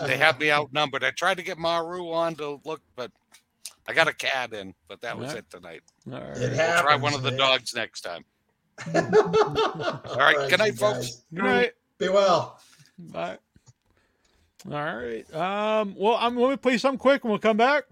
They 0.07 0.17
have 0.17 0.39
me 0.39 0.51
outnumbered. 0.51 1.03
I 1.03 1.11
tried 1.11 1.37
to 1.37 1.43
get 1.43 1.57
Maru 1.57 2.11
on 2.11 2.35
to 2.35 2.61
look, 2.63 2.81
but 2.95 3.11
I 3.87 3.93
got 3.93 4.07
a 4.07 4.13
cat 4.13 4.53
in. 4.53 4.73
But 4.87 5.01
that 5.01 5.17
was 5.17 5.33
Yeah. 5.33 5.39
it 5.39 5.49
tonight. 5.49 5.81
All 6.09 6.17
It 6.17 6.21
right. 6.39 6.51
Happens. 6.53 6.81
try 6.81 6.95
one 6.95 7.13
of 7.13 7.21
the 7.23 7.31
man. 7.31 7.39
dogs 7.39 7.73
next 7.75 8.01
time. 8.01 8.23
All 8.87 10.17
right, 10.17 10.49
good 10.49 10.59
night, 10.59 10.75
folks. 10.77 10.97
guys. 10.99 11.23
Good 11.33 11.43
night. 11.43 11.71
Be 11.97 12.09
well. 12.09 12.59
Bye. 12.97 13.37
All 14.65 14.71
right. 14.71 15.33
Um. 15.33 15.95
Well, 15.97 16.15
I'm 16.15 16.35
going 16.35 16.51
to 16.51 16.57
play 16.57 16.77
some 16.77 16.97
quick, 16.97 17.23
and 17.23 17.29
we'll 17.31 17.39
come 17.39 17.57
back. 17.57 17.83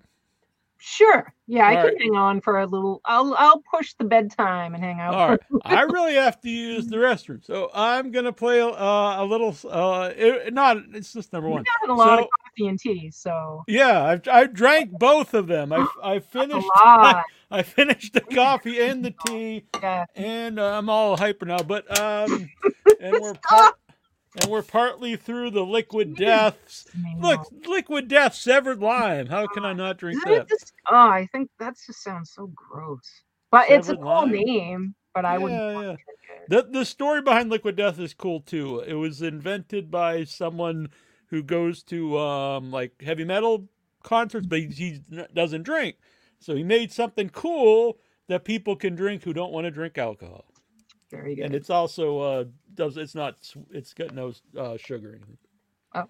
Sure. 0.86 1.34
Yeah, 1.48 1.66
I 1.66 1.78
All 1.78 1.88
can 1.88 1.98
hang 1.98 2.16
on 2.16 2.42
for 2.42 2.60
a 2.60 2.66
little. 2.66 3.00
I'll 3.06 3.34
I'll 3.38 3.64
push 3.74 3.94
the 3.94 4.04
bedtime 4.04 4.76
and 4.76 4.84
hang 4.84 5.00
out. 5.00 5.14
All 5.14 5.30
right. 5.30 5.40
I 5.64 5.84
really 5.84 6.16
have 6.16 6.42
to 6.42 6.50
use 6.50 6.88
the 6.88 6.98
restroom, 6.98 7.42
so 7.46 7.72
I'm 7.74 8.12
going 8.12 8.26
to 8.26 8.34
play 8.34 8.60
uh, 8.60 8.70
a 8.76 9.24
little. 9.24 9.56
Uh, 9.64 10.12
it, 10.14 10.54
not. 10.54 10.76
It's 10.94 11.14
just 11.14 11.32
number 11.32 11.48
one. 11.48 11.64
Having 11.82 11.94
a 11.96 11.98
lot 11.98 12.18
So- 12.20 12.24
of 12.26 12.30
coffee 12.44 12.68
and 12.68 12.78
tea, 12.78 13.12
so 13.12 13.64
Yeah, 13.66 14.04
I've 14.04 14.28
I 14.28 14.46
drank 14.48 14.92
both 14.92 15.34
of 15.34 15.48
them. 15.48 15.72
I 15.72 15.88
I 16.04 16.20
finished. 16.20 16.68
lot. 16.86 17.24
I 17.50 17.62
finished 17.64 18.12
the 18.14 18.20
coffee 18.22 18.82
and 18.82 19.06
the 19.06 19.14
tea, 19.28 19.64
Yeah. 19.82 20.04
and 20.18 20.60
uh, 20.60 20.78
I'm 20.78 20.90
all 20.90 21.16
hyper 21.16 21.46
now. 21.46 21.60
But 21.60 21.86
um, 21.98 22.50
and 23.00 23.16
we're 23.22 23.36
part, 23.36 23.76
and 24.40 24.50
we're 24.50 24.64
partly 24.64 25.16
through 25.16 25.52
the 25.52 25.66
liquid 25.66 26.16
deaths. 26.16 26.86
Look, 27.20 27.48
liquid 27.68 28.08
death, 28.08 28.34
severed 28.34 28.80
lime. 28.80 29.28
How 29.28 29.48
can 29.48 29.66
I 29.66 29.74
not 29.74 29.98
drink 29.98 30.24
that? 30.26 30.48
just- 30.50 30.74
oh, 30.90 30.96
I 30.96 31.28
think 31.32 31.50
that 31.60 31.76
just 31.86 32.04
sounds 32.04 32.32
so 32.32 32.48
gross. 32.56 33.24
But 33.52 33.70
it's 33.70 33.90
a 33.90 33.96
cool 33.96 34.06
lime? 34.06 34.32
name. 34.32 34.96
But 35.14 35.26
I 35.26 35.38
wouldn't. 35.38 35.62
Yeah, 35.62 35.72
yeah. 35.72 35.82
drink 35.82 36.00
it. 36.00 36.50
The 36.50 36.80
the 36.80 36.86
story 36.86 37.22
behind 37.22 37.50
liquid 37.50 37.76
death 37.76 38.00
is 38.00 38.14
cool 38.14 38.42
too. 38.42 38.80
It 38.80 38.96
was 38.96 39.22
invented 39.22 39.92
by 39.92 40.24
someone 40.24 40.90
who 41.28 41.44
goes 41.44 41.84
to 41.84 42.18
um 42.18 42.72
like 42.72 43.02
heavy 43.02 43.24
metal 43.24 43.70
concerts, 44.04 44.48
but 44.48 44.60
he, 44.60 44.68
he 44.68 45.02
doesn't 45.34 45.64
drink. 45.64 45.98
So 46.40 46.56
he 46.56 46.64
made 46.64 46.92
something 46.92 47.30
cool 47.30 48.00
that 48.28 48.44
people 48.44 48.76
can 48.76 48.96
drink 48.96 49.24
who 49.24 49.34
don't 49.34 49.54
want 49.54 49.66
to 49.66 49.72
drink 49.72 49.98
alcohol. 49.98 50.46
Very 51.12 51.36
good. 51.36 51.46
And 51.46 51.56
it's 51.56 51.70
also 51.70 52.20
uh 52.20 52.44
does 52.76 52.98
it's 52.98 53.16
not 53.16 53.36
it's 53.72 53.94
got 53.94 54.14
no 54.14 54.34
uh, 54.58 54.78
sugar 54.78 55.14
in 55.14 55.24
it. 55.24 56.08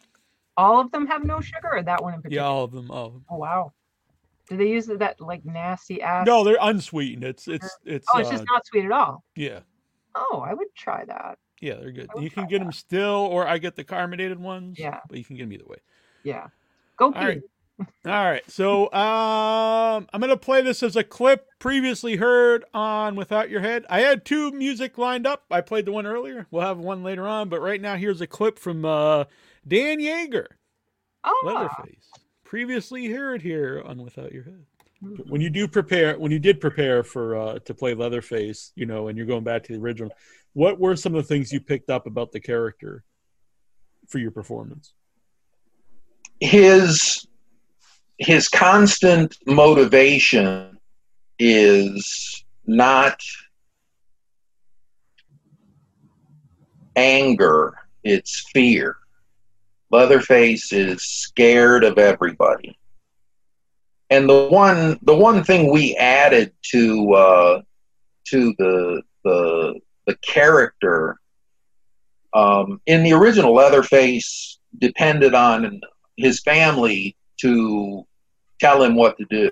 All 0.55 0.79
of 0.79 0.91
them 0.91 1.07
have 1.07 1.23
no 1.23 1.41
sugar, 1.41 1.69
or 1.73 1.83
that 1.83 2.01
one 2.03 2.13
in 2.13 2.19
Yeah, 2.19 2.21
particular. 2.21 2.45
all 2.47 2.63
of 2.63 2.71
them. 2.71 2.91
All 2.91 3.05
of 3.07 3.13
them. 3.13 3.25
Oh 3.29 3.37
wow. 3.37 3.73
Do 4.49 4.57
they 4.57 4.69
use 4.69 4.85
that 4.87 5.19
like 5.19 5.43
nasty 5.45 6.01
ass? 6.01 6.27
No, 6.27 6.43
they're 6.43 6.57
unsweetened. 6.61 7.23
It's 7.23 7.47
it's 7.47 7.77
it's 7.85 8.07
Oh, 8.13 8.19
it's 8.19 8.29
uh, 8.29 8.31
just 8.33 8.45
not 8.49 8.65
sweet 8.65 8.85
at 8.85 8.91
all. 8.91 9.23
yeah. 9.35 9.59
Oh, 10.15 10.43
I 10.45 10.53
would 10.53 10.67
try 10.75 11.05
that. 11.05 11.39
Yeah, 11.59 11.75
they're 11.75 11.91
good. 11.91 12.09
You 12.19 12.29
can 12.29 12.45
get 12.47 12.59
them 12.59 12.71
still, 12.71 13.27
or 13.31 13.47
I 13.47 13.57
get 13.57 13.75
the 13.75 13.83
carbonated 13.83 14.37
ones. 14.39 14.77
Yeah. 14.77 14.99
but 15.09 15.17
you 15.17 15.23
can 15.23 15.37
get 15.37 15.43
them 15.43 15.53
either 15.53 15.65
way. 15.65 15.77
Yeah. 16.23 16.47
Go 16.97 17.11
pee. 17.11 17.19
Right. 17.19 17.41
All 17.79 17.87
right. 18.05 18.43
So 18.49 18.91
um 18.93 20.07
I'm 20.13 20.21
gonna 20.21 20.37
play 20.37 20.61
this 20.61 20.83
as 20.83 20.95
a 20.95 21.03
clip 21.03 21.47
previously 21.59 22.15
heard 22.15 22.65
on 22.73 23.15
Without 23.15 23.49
Your 23.49 23.61
Head. 23.61 23.85
I 23.89 24.01
had 24.01 24.25
two 24.25 24.51
music 24.51 24.97
lined 24.97 25.25
up. 25.25 25.43
I 25.49 25.61
played 25.61 25.85
the 25.85 25.91
one 25.91 26.05
earlier. 26.05 26.47
We'll 26.51 26.61
have 26.61 26.77
one 26.77 27.03
later 27.03 27.27
on, 27.27 27.49
but 27.49 27.61
right 27.61 27.81
now 27.81 27.95
here's 27.95 28.21
a 28.21 28.27
clip 28.27 28.59
from 28.59 28.85
uh 28.85 29.25
Dan 29.67 29.99
Yeager, 29.99 30.47
Oh, 31.23 31.41
Leatherface. 31.45 32.11
Previously 32.43 33.07
heard 33.07 33.41
here 33.41 33.81
on 33.85 34.03
Without 34.03 34.31
Your 34.31 34.43
Head. 34.43 34.65
When 35.27 35.41
you 35.41 35.49
do 35.49 35.67
prepare 35.67 36.17
when 36.17 36.31
you 36.31 36.39
did 36.39 36.61
prepare 36.61 37.03
for 37.03 37.35
uh 37.35 37.59
to 37.59 37.73
play 37.73 37.93
Leatherface, 37.95 38.71
you 38.75 38.85
know, 38.85 39.07
and 39.07 39.17
you're 39.17 39.27
going 39.27 39.43
back 39.43 39.63
to 39.63 39.73
the 39.73 39.79
original, 39.79 40.11
what 40.53 40.79
were 40.79 40.95
some 40.95 41.15
of 41.15 41.23
the 41.23 41.27
things 41.27 41.51
you 41.51 41.59
picked 41.59 41.89
up 41.89 42.05
about 42.05 42.31
the 42.31 42.39
character 42.39 43.03
for 44.07 44.19
your 44.19 44.31
performance? 44.31 44.93
his 46.39 47.25
his 48.17 48.47
constant 48.47 49.35
motivation 49.45 50.77
is 51.39 52.45
not 52.65 53.19
anger 56.95 57.75
it's 58.03 58.43
fear. 58.53 58.97
Leatherface 59.91 60.73
is 60.73 61.03
scared 61.03 61.83
of 61.83 61.97
everybody. 61.97 62.77
And 64.09 64.29
the 64.29 64.47
one 64.47 64.99
the 65.03 65.15
one 65.15 65.43
thing 65.43 65.71
we 65.71 65.95
added 65.95 66.53
to 66.71 67.13
uh 67.13 67.61
to 68.27 68.53
the 68.57 69.01
the 69.23 69.79
the 70.05 70.15
character 70.17 71.17
um 72.33 72.81
in 72.85 73.03
the 73.03 73.13
original 73.13 73.53
leatherface 73.53 74.59
depended 74.77 75.33
on 75.33 75.79
his 76.17 76.41
family 76.41 77.15
to 77.43 78.05
tell 78.59 78.81
him 78.83 78.95
what 78.95 79.17
to 79.17 79.25
do. 79.29 79.49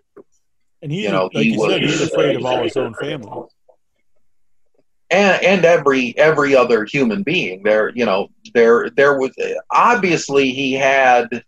And 0.82 0.92
he, 0.92 1.04
You 1.04 1.12
know, 1.12 1.26
like 1.34 1.44
he 1.44 1.54
you 1.54 1.60
said, 1.60 1.82
was- 1.82 1.92
he's 1.92 2.02
afraid 2.02 2.36
of 2.36 2.46
all 2.46 2.64
his 2.64 2.76
own 2.78 2.94
family. 2.96 3.44
And, 5.10 5.44
and 5.44 5.66
every 5.66 6.18
every 6.18 6.56
other 6.56 6.86
human 6.86 7.22
being 7.24 7.64
there 7.64 7.90
you 7.94 8.06
know 8.06 8.30
there 8.54 8.90
there 8.92 9.20
was 9.20 9.32
obviously 9.70 10.52
he 10.52 10.72
had 10.72 11.44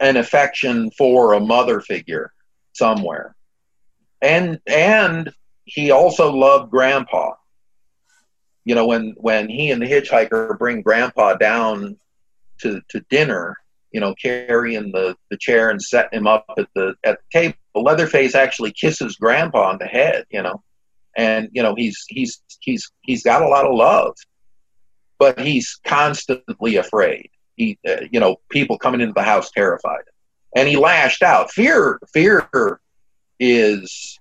an 0.00 0.18
affection 0.18 0.90
for 0.90 1.32
a 1.32 1.40
mother 1.40 1.80
figure 1.80 2.30
somewhere 2.74 3.34
and 4.20 4.60
and 4.66 5.32
he 5.64 5.90
also 5.92 6.30
loved 6.30 6.70
grandpa 6.70 7.32
you 8.66 8.74
know 8.74 8.86
when 8.86 9.14
when 9.16 9.48
he 9.48 9.70
and 9.70 9.80
the 9.80 9.86
hitchhiker 9.86 10.58
bring 10.58 10.82
grandpa 10.82 11.36
down 11.36 11.96
to 12.60 12.82
to 12.90 13.00
dinner 13.08 13.56
you 13.92 14.00
know 14.00 14.14
carrying 14.14 14.92
the 14.92 15.16
the 15.30 15.36
chair 15.36 15.70
and 15.70 15.80
setting 15.80 16.18
him 16.18 16.26
up 16.26 16.44
at 16.58 16.68
the 16.74 16.94
at 17.04 17.18
the 17.18 17.40
table. 17.40 17.56
Leatherface 17.74 18.34
actually 18.34 18.72
kisses 18.72 19.16
grandpa 19.16 19.70
on 19.70 19.78
the 19.78 19.86
head 19.86 20.24
you 20.30 20.42
know 20.42 20.62
and 21.16 21.48
you 21.52 21.62
know 21.62 21.74
he's 21.74 22.04
he's 22.08 22.42
he's 22.60 22.90
he's 23.02 23.22
got 23.22 23.42
a 23.42 23.48
lot 23.48 23.66
of 23.66 23.74
love 23.74 24.14
but 25.18 25.38
he's 25.40 25.78
constantly 25.84 26.76
afraid. 26.76 27.30
He 27.56 27.78
uh, 27.86 28.02
you 28.10 28.20
know 28.20 28.36
people 28.50 28.78
coming 28.78 29.00
into 29.00 29.14
the 29.14 29.22
house 29.22 29.50
terrified 29.50 30.04
and 30.56 30.68
he 30.68 30.76
lashed 30.76 31.22
out. 31.22 31.50
Fear 31.50 32.00
fear 32.12 32.80
is 33.40 34.18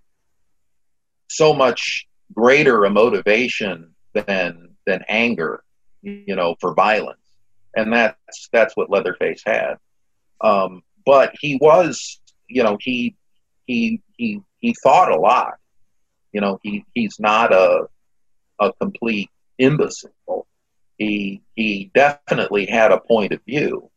so 1.30 1.54
much 1.54 2.08
greater 2.34 2.84
a 2.86 2.90
motivation 2.90 3.94
than 4.14 4.76
than 4.86 5.04
anger 5.08 5.64
you 6.02 6.36
know 6.36 6.56
for 6.60 6.74
violence 6.74 7.20
and 7.78 7.94
that's 7.94 8.50
that's 8.52 8.76
what 8.76 8.90
leatherface 8.90 9.44
had. 9.46 9.76
Um 10.42 10.84
but 11.06 11.34
he 11.40 11.58
was 11.62 12.20
you 12.48 12.64
know 12.64 12.78
he 12.82 13.16
he 13.66 14.02
he 14.18 14.42
he 14.60 14.76
thought 14.84 15.12
a 15.12 15.20
lot. 15.20 15.56
You 16.34 16.42
know 16.42 16.60
he 16.64 16.86
he's 16.94 17.20
not 17.20 17.54
a 17.54 17.88
a 18.60 18.74
complete 18.74 19.30
imbecile. 19.58 20.48
He 20.98 21.42
he 21.56 21.92
definitely 21.94 22.66
had 22.66 22.92
a 22.92 23.00
point 23.00 23.32
of 23.32 23.42
view 23.46 23.90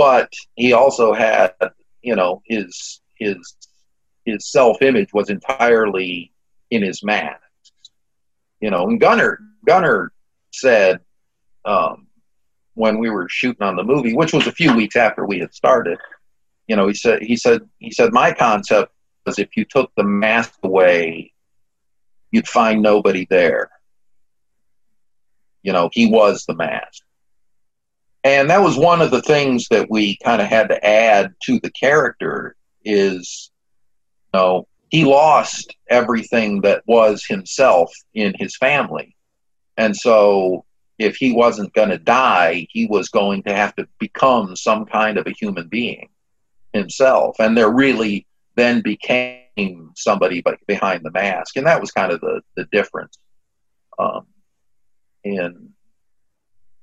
but 0.00 0.32
he 0.56 0.72
also 0.72 1.12
had 1.12 1.52
you 2.00 2.16
know 2.16 2.40
his 2.46 3.02
his 3.16 3.54
his 4.24 4.50
self 4.50 4.80
image 4.80 5.12
was 5.12 5.28
entirely 5.28 6.32
in 6.70 6.82
his 6.82 7.04
mask. 7.04 7.42
You 8.60 8.70
know 8.70 8.88
and 8.88 8.98
gunnar 8.98 9.40
gunnar 9.66 10.12
said 10.52 11.00
um 11.66 12.06
when 12.80 12.98
we 12.98 13.10
were 13.10 13.28
shooting 13.28 13.62
on 13.62 13.76
the 13.76 13.84
movie 13.84 14.14
which 14.14 14.32
was 14.32 14.46
a 14.46 14.52
few 14.52 14.74
weeks 14.74 14.96
after 14.96 15.26
we 15.26 15.38
had 15.38 15.54
started 15.54 15.98
you 16.68 16.76
know 16.76 16.88
he 16.88 16.94
said 16.94 17.22
he 17.22 17.36
said 17.36 17.62
he 17.78 17.90
said 17.90 18.12
my 18.12 18.32
concept 18.32 18.92
was 19.26 19.38
if 19.38 19.56
you 19.56 19.64
took 19.64 19.92
the 19.96 20.04
mask 20.04 20.54
away 20.64 21.32
you'd 22.32 22.48
find 22.48 22.82
nobody 22.82 23.26
there 23.30 23.70
You 25.62 25.72
know, 25.72 25.90
he 25.92 26.06
was 26.06 26.44
the 26.46 26.54
mask. 26.54 27.02
And 28.24 28.50
that 28.50 28.62
was 28.62 28.76
one 28.76 29.02
of 29.02 29.10
the 29.10 29.22
things 29.22 29.68
that 29.70 29.90
we 29.90 30.18
kind 30.24 30.42
of 30.42 30.48
had 30.48 30.68
to 30.68 30.86
add 30.86 31.34
to 31.44 31.60
the 31.60 31.70
character 31.70 32.56
is, 32.84 33.50
you 34.34 34.40
know, 34.40 34.68
he 34.90 35.04
lost 35.04 35.76
everything 35.88 36.62
that 36.62 36.82
was 36.86 37.24
himself 37.24 37.92
in 38.14 38.34
his 38.38 38.56
family. 38.56 39.16
And 39.76 39.96
so 39.96 40.64
if 41.00 41.16
he 41.16 41.32
wasn't 41.32 41.72
going 41.72 41.88
to 41.88 41.98
die, 41.98 42.66
he 42.70 42.86
was 42.86 43.08
going 43.08 43.42
to 43.44 43.54
have 43.54 43.74
to 43.76 43.88
become 43.98 44.54
some 44.54 44.84
kind 44.84 45.16
of 45.16 45.26
a 45.26 45.32
human 45.32 45.66
being 45.66 46.10
himself. 46.74 47.36
And 47.38 47.56
there 47.56 47.70
really 47.70 48.26
then 48.54 48.82
became 48.82 49.92
somebody 49.96 50.44
behind 50.66 51.04
the 51.04 51.10
mask. 51.10 51.56
And 51.56 51.66
that 51.66 51.80
was 51.80 51.90
kind 51.90 52.12
of 52.12 52.20
the, 52.20 52.42
the 52.54 52.66
difference 52.70 53.16
um, 53.98 54.26
in 55.24 55.70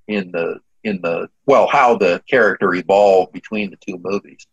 in 0.08 0.32
the 0.32 0.60
in 0.84 1.02
the 1.02 1.30
well 1.46 1.68
how 1.68 1.96
the 1.98 2.22
character 2.30 2.74
evolved 2.74 3.34
between 3.34 3.72
the 3.72 3.78
two 3.78 4.00
movies 4.02 4.46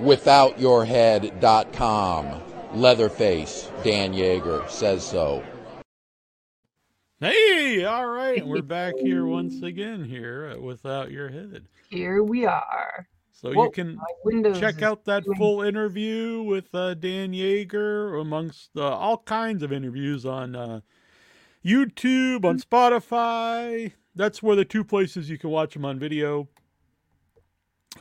withoutyourhead.com 0.00 2.42
leatherface 2.74 3.70
dan 3.84 4.12
yeager 4.12 4.68
says 4.70 5.04
so 5.04 5.44
hey 7.22 7.84
all 7.84 8.08
right 8.08 8.44
we're 8.44 8.60
back 8.60 8.94
here 8.98 9.24
once 9.24 9.62
again 9.62 10.02
here 10.04 10.46
at 10.46 10.60
without 10.60 11.12
your 11.12 11.28
head 11.28 11.64
Here 11.88 12.20
we 12.24 12.46
are. 12.46 13.06
so 13.30 13.52
Whoa, 13.52 13.66
you 13.66 13.70
can 13.70 14.00
check 14.54 14.82
out 14.82 15.04
that 15.04 15.22
doing- 15.22 15.38
full 15.38 15.62
interview 15.62 16.42
with 16.42 16.74
uh, 16.74 16.94
Dan 16.94 17.30
Yeager 17.30 18.20
amongst 18.20 18.70
uh, 18.76 18.88
all 18.88 19.18
kinds 19.18 19.62
of 19.62 19.72
interviews 19.72 20.26
on 20.26 20.56
uh, 20.56 20.80
YouTube, 21.64 22.44
on 22.44 22.58
Spotify. 22.58 23.92
That's 24.16 24.42
where 24.42 24.56
the 24.56 24.64
two 24.64 24.82
places 24.82 25.30
you 25.30 25.38
can 25.38 25.50
watch 25.50 25.74
them 25.74 25.84
on 25.84 26.00
video. 26.00 26.48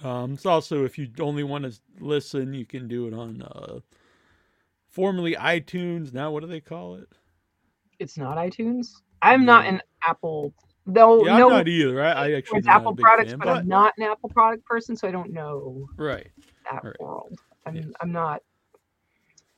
Um, 0.03 0.33
it's 0.33 0.47
also 0.47 0.83
if 0.83 0.97
you 0.97 1.09
only 1.19 1.43
want 1.43 1.65
to 1.65 1.79
listen, 1.99 2.55
you 2.55 2.65
can 2.65 2.87
do 2.87 3.05
it 3.05 3.13
on 3.13 3.43
uh, 3.43 3.81
formerly 4.87 5.35
iTunes. 5.35 6.11
Now, 6.11 6.31
what 6.31 6.39
do 6.39 6.47
they 6.47 6.59
call 6.59 6.95
it? 6.95 7.07
It's 7.99 8.17
not 8.17 8.37
iTunes. 8.37 8.93
I'm 9.21 9.45
not 9.45 9.65
an 9.65 9.81
Apple. 10.07 10.53
Though 10.87 11.23
Yeah, 11.25 11.33
I'm 11.33 11.39
no, 11.39 11.49
not 11.49 11.67
either. 11.67 12.03
I, 12.03 12.11
I 12.11 12.31
actually 12.33 12.63
Apple 12.67 12.95
products, 12.95 13.29
fan, 13.31 13.39
but, 13.39 13.47
I'm 13.49 13.67
not 13.67 13.93
an 13.97 14.03
Apple 14.03 14.29
product 14.29 14.65
person, 14.65 14.95
so 14.95 15.07
I 15.07 15.11
don't 15.11 15.31
know 15.31 15.87
right. 15.97 16.27
that 16.71 16.83
Right. 16.83 16.99
world. 16.99 17.37
I'm 17.65 17.75
Yes. 17.75 17.85
I'm 18.01 18.11
not 18.11 18.41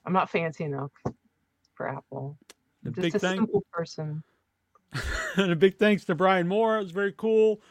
I'm 0.05 0.11
not 0.13 0.29
fancy 0.29 0.65
enough 0.65 0.91
for 1.75 1.87
Apple. 1.87 2.37
A 2.83 2.87
I'm 2.87 2.91
big 2.91 3.05
just 3.13 3.15
a 3.15 3.19
thank- 3.19 3.39
simple 3.39 3.63
person. 3.71 4.21
and 5.37 5.51
a 5.51 5.55
big 5.55 5.77
thanks 5.77 6.03
to 6.05 6.13
Bryan 6.15 6.47
Moore. 6.47 6.77
It 6.77 6.83
was 6.83 6.91
very 6.91 7.13
cool. 7.13 7.61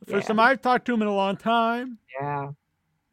The 0.00 0.06
First 0.12 0.24
Yeah. 0.24 0.28
time 0.28 0.40
I've 0.40 0.60
talked 0.60 0.84
to 0.86 0.94
him 0.94 1.00
in 1.02 1.08
a 1.08 1.14
long 1.14 1.36
time. 1.36 1.98
Yeah. 2.20 2.50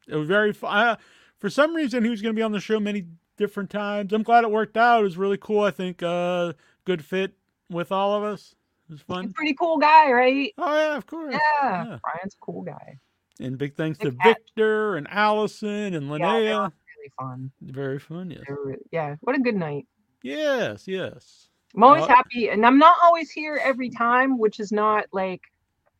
It 0.08 0.16
was 0.16 0.28
very 0.28 0.52
fun. 0.52 0.98
For 1.38 1.48
some 1.48 1.74
reason, 1.74 2.04
he 2.04 2.10
was 2.10 2.20
going 2.20 2.34
to 2.34 2.38
be 2.38 2.42
on 2.42 2.52
the 2.52 2.60
show 2.60 2.78
many 2.80 3.06
different 3.38 3.70
times. 3.70 4.12
I'm 4.12 4.22
glad 4.22 4.44
it 4.44 4.50
worked 4.50 4.76
out. 4.76 5.00
It 5.00 5.04
was 5.04 5.16
really 5.16 5.38
cool. 5.40 5.60
I 5.62 5.70
think 5.70 6.02
uh, 6.02 6.52
good 6.84 7.02
fit 7.04 7.34
with 7.70 7.92
all 7.92 8.14
of 8.14 8.22
us. 8.24 8.54
It 8.88 8.92
was 8.92 9.00
He's 9.00 9.06
fun. 9.06 9.24
a 9.26 9.28
pretty 9.32 9.54
cool 9.54 9.78
guy, 9.78 10.10
right? 10.12 10.52
Oh 10.58 10.74
yeah, 10.76 10.96
of 10.96 11.06
course. 11.06 11.32
Yeah. 11.34 11.84
Yeah. 11.84 11.98
Bryan's 12.02 12.34
a 12.34 12.44
cool 12.44 12.62
guy. 12.62 12.98
And 13.40 13.58
big 13.58 13.74
thanks 13.76 13.98
to 14.00 14.14
hat. 14.20 14.36
Victor 14.38 14.96
and 14.96 15.08
Allison 15.10 15.94
and 15.94 16.06
Yeah, 16.08 16.12
Linnea. 16.18 16.62
were 16.64 16.72
really 16.96 17.12
fun. 17.18 17.50
Very 17.62 17.98
fun. 17.98 18.30
Yes. 18.30 18.42
They 18.46 18.54
were 18.54 18.66
re- 18.66 18.76
yeah, 18.92 19.16
what 19.22 19.34
a 19.36 19.40
good 19.40 19.56
night. 19.56 19.86
Yes. 20.22 20.86
Yes. 20.86 21.48
I'm 21.74 21.82
always 21.82 22.00
Well- 22.02 22.10
happy, 22.10 22.50
and 22.50 22.64
I'm 22.64 22.78
not 22.78 22.96
always 23.02 23.30
here 23.30 23.58
every 23.62 23.90
time, 23.90 24.38
which 24.38 24.60
is 24.60 24.70
not 24.70 25.06
like 25.12 25.40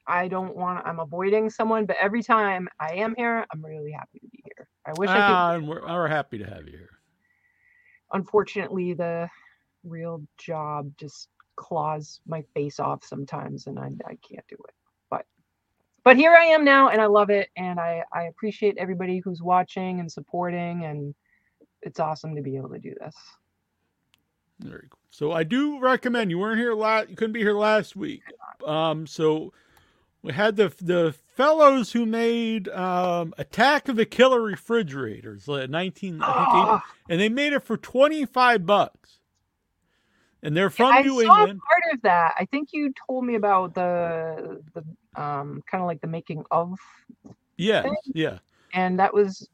I 0.07 0.29
don't 0.29 0.55
want. 0.55 0.87
I'm 0.87 1.01
avoiding 1.01 1.49
someone, 1.49 1.87
but 1.87 1.97
every 1.99 2.23
time 2.23 2.69
I 2.79 2.93
am 2.97 3.15
here, 3.17 3.47
I'm 3.51 3.65
really 3.65 3.91
happy 3.93 4.19
to 4.21 4.29
be 4.29 4.43
here. 4.45 4.69
I 4.87 4.93
wish 4.99 5.09
I 5.09 5.15
could. 5.15 5.21
Ah, 5.23 5.59
we're, 5.61 5.81
we're 5.81 6.09
happy 6.09 6.37
to 6.39 6.45
have 6.45 6.67
you 6.67 6.77
here. 6.77 6.91
Unfortunately, 8.13 8.93
the 8.95 9.29
real 9.83 10.23
job 10.39 10.93
just 10.99 11.29
claws 11.57 12.21
my 12.27 12.43
face 12.55 12.81
off 12.81 13.05
sometimes, 13.05 13.67
and 13.67 13.79
I 13.79 13.87
I 14.07 14.19
can't 14.29 14.47
do 14.49 14.57
it. 14.69 14.75
But 15.11 15.27
but 16.05 16.17
here 16.17 16.35
I 16.35 16.47
am 16.47 16.65
now, 16.65 16.89
and 16.91 17.01
I 17.01 17.07
love 17.07 17.31
it, 17.31 17.51
and 17.57 17.81
I 17.81 18.05
I 18.13 18.25
appreciate 18.25 18.77
everybody 18.79 19.21
who's 19.21 19.43
watching 19.43 20.01
and 20.01 20.11
supporting, 20.11 20.85
and 20.85 21.15
it's 21.83 22.01
awesome 22.01 22.37
to 22.37 22.43
be 22.43 22.57
able 22.57 22.71
to 22.71 22.79
do 22.81 22.95
this. 23.01 23.15
Very 24.61 24.89
cool. 24.91 25.01
So 25.11 25.33
I 25.33 25.45
do 25.45 25.81
recommend 25.81 26.31
you 26.31 26.39
weren't 26.39 26.59
here 26.59 26.75
last. 26.75 27.11
You 27.11 27.17
couldn't 27.17 27.33
be 27.33 27.41
here 27.41 27.55
last 27.55 27.97
week. 27.97 28.35
Um, 28.67 29.07
so 29.07 29.53
we 30.23 30.33
had 30.33 30.57
the 30.57 30.73
the 30.81 31.15
fellows 31.37 31.93
who 31.93 32.07
made 32.07 32.69
um, 32.69 33.35
Attack 33.39 33.89
of 33.89 33.97
the 33.97 34.07
Killer 34.07 34.43
Refrigerators, 34.43 35.49
nineteen, 35.49 36.25
I 36.25 36.33
think, 36.33 36.49
80, 36.53 36.71
Ah, 36.71 36.83
and 37.09 37.21
they 37.21 37.29
made 37.29 37.53
it 37.53 37.63
for 37.63 37.77
twenty 37.77 38.25
five 38.27 38.67
bucks. 38.67 39.21
And 40.45 40.55
they're 40.55 40.71
from 40.71 40.93
I 40.93 41.01
New 41.01 41.25
saw 41.25 41.39
England. 41.41 41.61
part 41.61 41.95
of 41.95 42.03
that. 42.03 42.35
I 42.39 42.45
think 42.45 42.69
you 42.73 42.93
told 43.07 43.25
me 43.25 43.35
about 43.35 43.75
the 43.75 44.63
the 44.75 44.85
um 45.21 45.63
kind 45.69 45.83
of 45.83 45.87
like 45.87 46.01
the 46.03 46.07
making 46.07 46.45
of, 46.51 46.79
Yes, 47.57 47.89
yeah, 48.07 48.39
and 48.75 48.99
that 48.99 49.13
was 49.15 49.49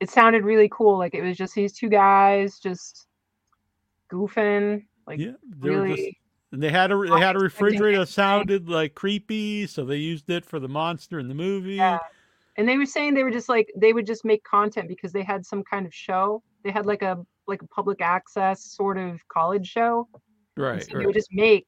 it 0.00 0.10
sounded 0.10 0.44
really 0.44 0.68
cool. 0.72 0.98
Like 0.98 1.14
it 1.14 1.22
was 1.22 1.36
just 1.36 1.54
these 1.54 1.72
two 1.72 1.88
guys 1.88 2.58
just 2.58 3.06
goofing, 4.10 4.84
like 5.06 5.20
yeah. 5.20 5.32
They 5.60 5.70
were 5.70 5.86
just, 5.86 5.98
really. 6.00 6.18
and 6.50 6.62
they 6.62 6.70
had 6.70 6.90
a 6.90 6.98
they 6.98 7.20
had 7.20 7.36
a 7.36 7.38
refrigerator 7.38 7.98
that 7.98 8.08
sounded 8.08 8.68
like 8.68 8.96
creepy, 8.96 9.68
so 9.68 9.84
they 9.84 9.96
used 9.96 10.28
it 10.28 10.44
for 10.44 10.58
the 10.58 10.68
monster 10.68 11.20
in 11.20 11.28
the 11.28 11.34
movie. 11.34 11.74
Yeah. 11.74 11.98
And 12.56 12.68
they 12.68 12.76
were 12.76 12.84
saying 12.84 13.14
they 13.14 13.22
were 13.22 13.30
just 13.30 13.48
like 13.48 13.72
they 13.76 13.92
would 13.92 14.06
just 14.06 14.24
make 14.24 14.42
content 14.44 14.88
because 14.88 15.12
they 15.12 15.22
had 15.22 15.46
some 15.46 15.62
kind 15.62 15.86
of 15.86 15.94
show. 15.94 16.42
They 16.64 16.70
had 16.72 16.84
like 16.84 17.02
a 17.02 17.24
like 17.46 17.62
a 17.62 17.66
public 17.68 18.00
access 18.00 18.64
sort 18.64 18.98
of 18.98 19.20
college 19.28 19.68
show. 19.68 20.08
Right, 20.56 20.82
so 20.82 20.88
they 20.90 20.98
right. 20.98 21.06
would 21.06 21.14
just 21.14 21.32
make 21.32 21.66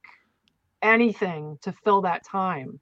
anything 0.83 1.59
to 1.63 1.73
fill 1.85 2.03
that 2.03 2.25
time, 2.25 2.79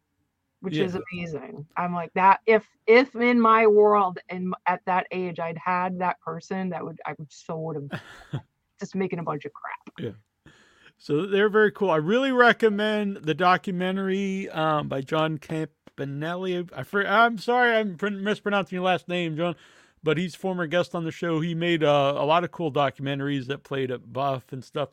which 0.60 0.76
is 0.76 0.96
amazing. 0.96 1.64
I'm 1.76 1.94
like 1.94 2.12
that. 2.14 2.40
If 2.46 2.66
if 2.86 3.14
in 3.14 3.40
my 3.40 3.66
world 3.66 4.18
and 4.28 4.54
at 4.66 4.80
that 4.86 5.06
age 5.12 5.38
I'd 5.38 5.58
had 5.58 5.98
that 6.00 6.20
person, 6.20 6.70
that 6.70 6.84
would 6.84 6.98
I 7.06 7.14
would 7.18 7.32
so 7.32 7.56
would 7.58 7.76
have 7.76 8.42
just 8.80 8.94
making 8.94 9.20
a 9.20 9.22
bunch 9.22 9.44
of 9.44 9.52
crap. 9.52 9.94
Yeah. 9.98 10.52
So 10.98 11.26
they're 11.26 11.48
very 11.48 11.72
cool. 11.72 11.90
I 11.90 11.96
really 11.96 12.30
recommend 12.30 13.18
the 13.18 13.34
documentary 13.34 14.48
um, 14.50 14.88
by 14.88 15.00
John 15.00 15.38
Campanelli. 15.38 16.70
I 16.72 17.24
I'm 17.24 17.38
sorry 17.38 17.74
I'm 17.74 17.96
mispronouncing 18.22 18.76
your 18.76 18.84
last 18.84 19.08
name, 19.08 19.36
John, 19.36 19.56
but 20.02 20.16
he's 20.16 20.34
former 20.34 20.66
guest 20.66 20.94
on 20.94 21.04
the 21.04 21.10
show. 21.10 21.40
He 21.40 21.54
made 21.54 21.82
uh, 21.82 22.14
a 22.16 22.24
lot 22.24 22.44
of 22.44 22.52
cool 22.52 22.72
documentaries 22.72 23.46
that 23.46 23.64
played 23.64 23.90
at 23.90 24.12
Buff 24.12 24.52
and 24.52 24.64
stuff. 24.64 24.90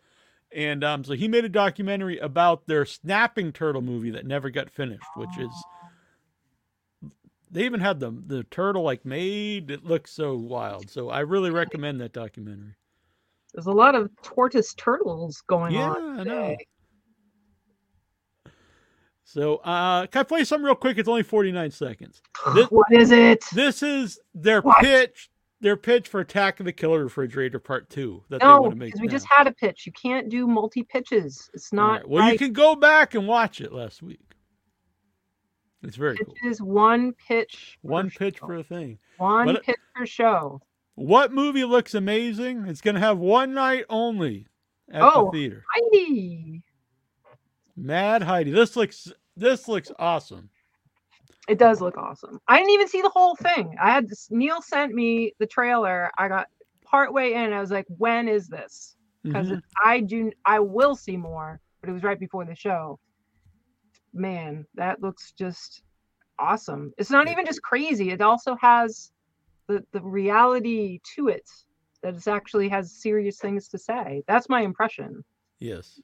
And 0.52 0.84
um, 0.84 1.03
so 1.03 1.14
he 1.14 1.28
made 1.28 1.45
a 1.45 1.50
documentary 1.50 2.18
about 2.18 2.66
their 2.66 2.86
snapping 2.86 3.52
turtle 3.52 3.82
movie 3.82 4.10
that 4.11 4.26
never 4.26 4.50
got 4.50 4.69
finished, 4.72 5.03
which 5.16 5.38
is 5.38 5.50
they 7.52 7.66
even 7.66 7.80
had 7.80 8.00
the 8.00 8.11
the 8.11 8.44
turtle 8.45 8.84
like 8.84 9.06
made. 9.06 9.69
It 9.69 9.86
looks 9.86 10.11
so 10.11 10.36
wild. 10.36 10.90
So 10.90 11.10
I 11.10 11.19
really 11.19 11.52
recommend 11.52 12.02
that 12.02 12.14
documentary. 12.14 12.76
There's 13.53 13.68
a 13.68 13.72
lot 13.72 13.95
of 13.95 14.10
tortoise 14.24 14.74
turtles 14.76 15.42
going 15.48 15.74
Yeah, 15.74 15.90
on 15.90 16.19
I 16.19 16.24
know. 16.24 16.56
So, 19.24 19.58
uh, 19.58 20.08
can 20.08 20.22
I 20.22 20.24
play 20.24 20.44
something 20.44 20.66
real 20.66 20.74
quick? 20.74 20.98
It's 20.98 21.08
only 21.08 21.22
49 21.22 21.69
seconds. 21.72 22.22
This, 22.56 22.66
What 22.72 22.92
is 22.92 23.11
it? 23.11 23.44
this 23.53 23.84
is 23.84 24.19
their 24.34 24.61
What? 24.61 24.80
pitch, 24.84 25.30
their 25.62 25.76
pitch 25.78 26.08
for 26.08 26.20
Attack 26.22 26.60
of 26.60 26.66
the 26.66 26.72
Killer 26.72 27.04
Refrigerator 27.04 27.60
Part 27.60 27.90
2 27.90 28.24
that 28.30 28.40
they 28.40 28.46
No, 28.48 28.62
want 28.62 28.74
to 28.74 28.78
make. 28.78 28.88
because 28.90 29.02
we 29.02 29.08
now. 29.08 29.12
just 29.12 29.28
had 29.30 29.48
a 29.48 29.52
pitch. 29.52 29.86
You 29.86 29.92
can't 29.92 30.30
do 30.30 30.48
multi 30.48 30.84
pitches. 30.84 31.50
It's 31.54 31.74
not 31.74 31.92
right. 32.02 32.10
Well, 32.10 32.24
right. 32.24 32.32
you 32.34 32.38
can 32.40 32.54
go 32.54 32.76
back 32.76 33.14
and 33.16 33.28
watch 33.28 33.60
it 33.62 33.74
last 33.74 34.02
week. 34.02 34.22
It's 35.84 35.96
very 35.96 36.16
It 36.18 36.26
cool. 36.26 36.36
is 36.46 36.62
one 36.62 37.14
pitch. 37.14 37.78
One 37.82 38.10
pitch 38.10 38.40
show. 38.40 38.46
for 38.48 38.56
a 38.58 38.64
thing. 38.64 39.00
one 39.18 39.48
but- 39.48 39.64
pitch 39.64 39.78
per 39.96 40.06
show. 40.06 40.62
What 40.96 41.32
movie 41.32 41.64
looks 41.64 41.94
amazing? 41.94 42.66
It's 42.68 42.82
going 42.82 42.96
to 42.96 43.00
have 43.02 43.18
one 43.20 43.54
night 43.54 43.86
only 43.90 44.48
at 44.92 45.02
Oh. 45.02 45.26
the 45.26 45.32
theater. 45.38 45.64
Heidi. 45.74 46.62
Mad 47.78 48.24
Heidi. 48.24 48.52
This 48.52 48.76
looks 48.76 49.12
this 49.38 49.70
looks 49.70 49.90
awesome. 49.98 50.50
It 51.50 51.58
does 51.58 51.82
look 51.82 51.98
awesome. 51.98 52.40
I 52.48 52.58
didn't 52.60 52.72
even 52.72 52.88
see 52.88 53.02
the 53.02 53.10
whole 53.10 53.36
thing. 53.36 53.76
I 53.82 53.90
had 53.90 54.08
this 54.08 54.28
Neil 54.30 54.61
sent 54.61 54.94
me 54.94 55.34
the 55.40 55.48
trailer. 55.48 56.11
I 56.18 56.28
got 56.28 56.48
partway 56.86 57.34
in. 57.34 57.52
I 57.53 57.60
was 57.60 57.72
like, 57.72 57.88
when 57.90 58.28
is 58.28 58.48
this? 58.48 58.95
Because 59.24 59.50
Mhm. 59.50 59.61
I 59.84 60.00
do 60.02 60.32
I 60.45 60.60
will 60.60 60.95
see 60.95 61.18
more, 61.18 61.60
but 61.82 61.90
it 61.90 61.94
was 61.94 62.03
right 62.03 62.19
before 62.19 62.45
the 62.45 62.56
show. 62.56 63.00
Man, 64.14 64.66
that 64.76 65.02
looks 65.02 65.32
just 65.32 65.82
awesome. 66.38 66.94
It's 66.98 67.10
not 67.11 67.28
even 67.28 67.45
just 67.45 67.61
crazy. 67.64 68.11
It 68.11 68.22
also 68.22 68.56
has 68.61 69.11
the, 69.68 69.84
the 69.92 70.02
reality 70.02 71.00
to 71.16 71.30
it 71.30 71.48
that 72.03 72.16
it 72.16 72.28
actually 72.28 72.69
has 72.69 73.02
serious 73.02 73.40
things 73.40 73.68
to 73.69 73.78
say. 73.78 74.24
That's 74.28 74.50
my 74.50 74.61
impression. 74.61 75.24
Yes. 75.60 76.00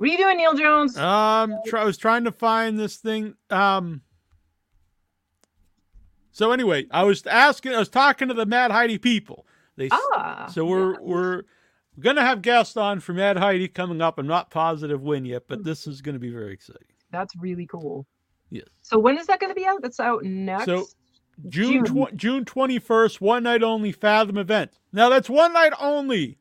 What 0.00 0.08
are 0.08 0.12
you 0.12 0.16
doing, 0.16 0.38
Neil 0.38 0.54
Jones? 0.54 0.96
Um, 0.96 1.58
try, 1.66 1.82
I 1.82 1.84
was 1.84 1.98
trying 1.98 2.24
to 2.24 2.32
find 2.32 2.78
this 2.78 2.96
thing. 2.96 3.34
Um, 3.50 4.00
so 6.32 6.52
anyway, 6.52 6.86
I 6.90 7.02
was 7.02 7.26
asking, 7.26 7.74
I 7.74 7.78
was 7.78 7.90
talking 7.90 8.28
to 8.28 8.32
the 8.34 8.46
Mad 8.46 8.70
Heidi 8.70 8.96
people. 8.96 9.46
They, 9.76 9.90
ah, 9.92 10.46
so 10.50 10.64
we're 10.64 10.98
we're 11.02 11.42
gonna 11.98 12.22
have 12.22 12.40
guests 12.40 12.78
on 12.78 13.00
from 13.00 13.16
Mad 13.16 13.36
Heidi 13.36 13.68
coming 13.68 14.00
up. 14.00 14.18
I'm 14.18 14.26
not 14.26 14.50
positive 14.50 15.02
when 15.02 15.26
yet, 15.26 15.42
but 15.46 15.64
this 15.64 15.86
is 15.86 16.00
gonna 16.00 16.18
be 16.18 16.30
very 16.30 16.54
exciting. 16.54 16.88
that's 17.10 17.36
really 17.36 17.66
cool. 17.66 18.06
Yes. 18.48 18.68
So 18.80 18.98
when 18.98 19.18
is 19.18 19.26
that 19.26 19.38
going 19.38 19.50
to 19.50 19.54
be 19.54 19.66
out? 19.66 19.82
That's 19.82 20.00
out 20.00 20.24
next. 20.24 20.64
So 20.64 20.86
June 21.50 21.84
June. 21.84 22.06
tw- 22.06 22.16
June 22.16 22.44
21st, 22.46 23.20
one 23.20 23.42
night 23.42 23.62
only 23.62 23.92
Fathom 23.92 24.38
event. 24.38 24.78
Now 24.94 25.10
that's 25.10 25.28
one 25.28 25.52
night 25.52 25.74
only. 25.78 26.38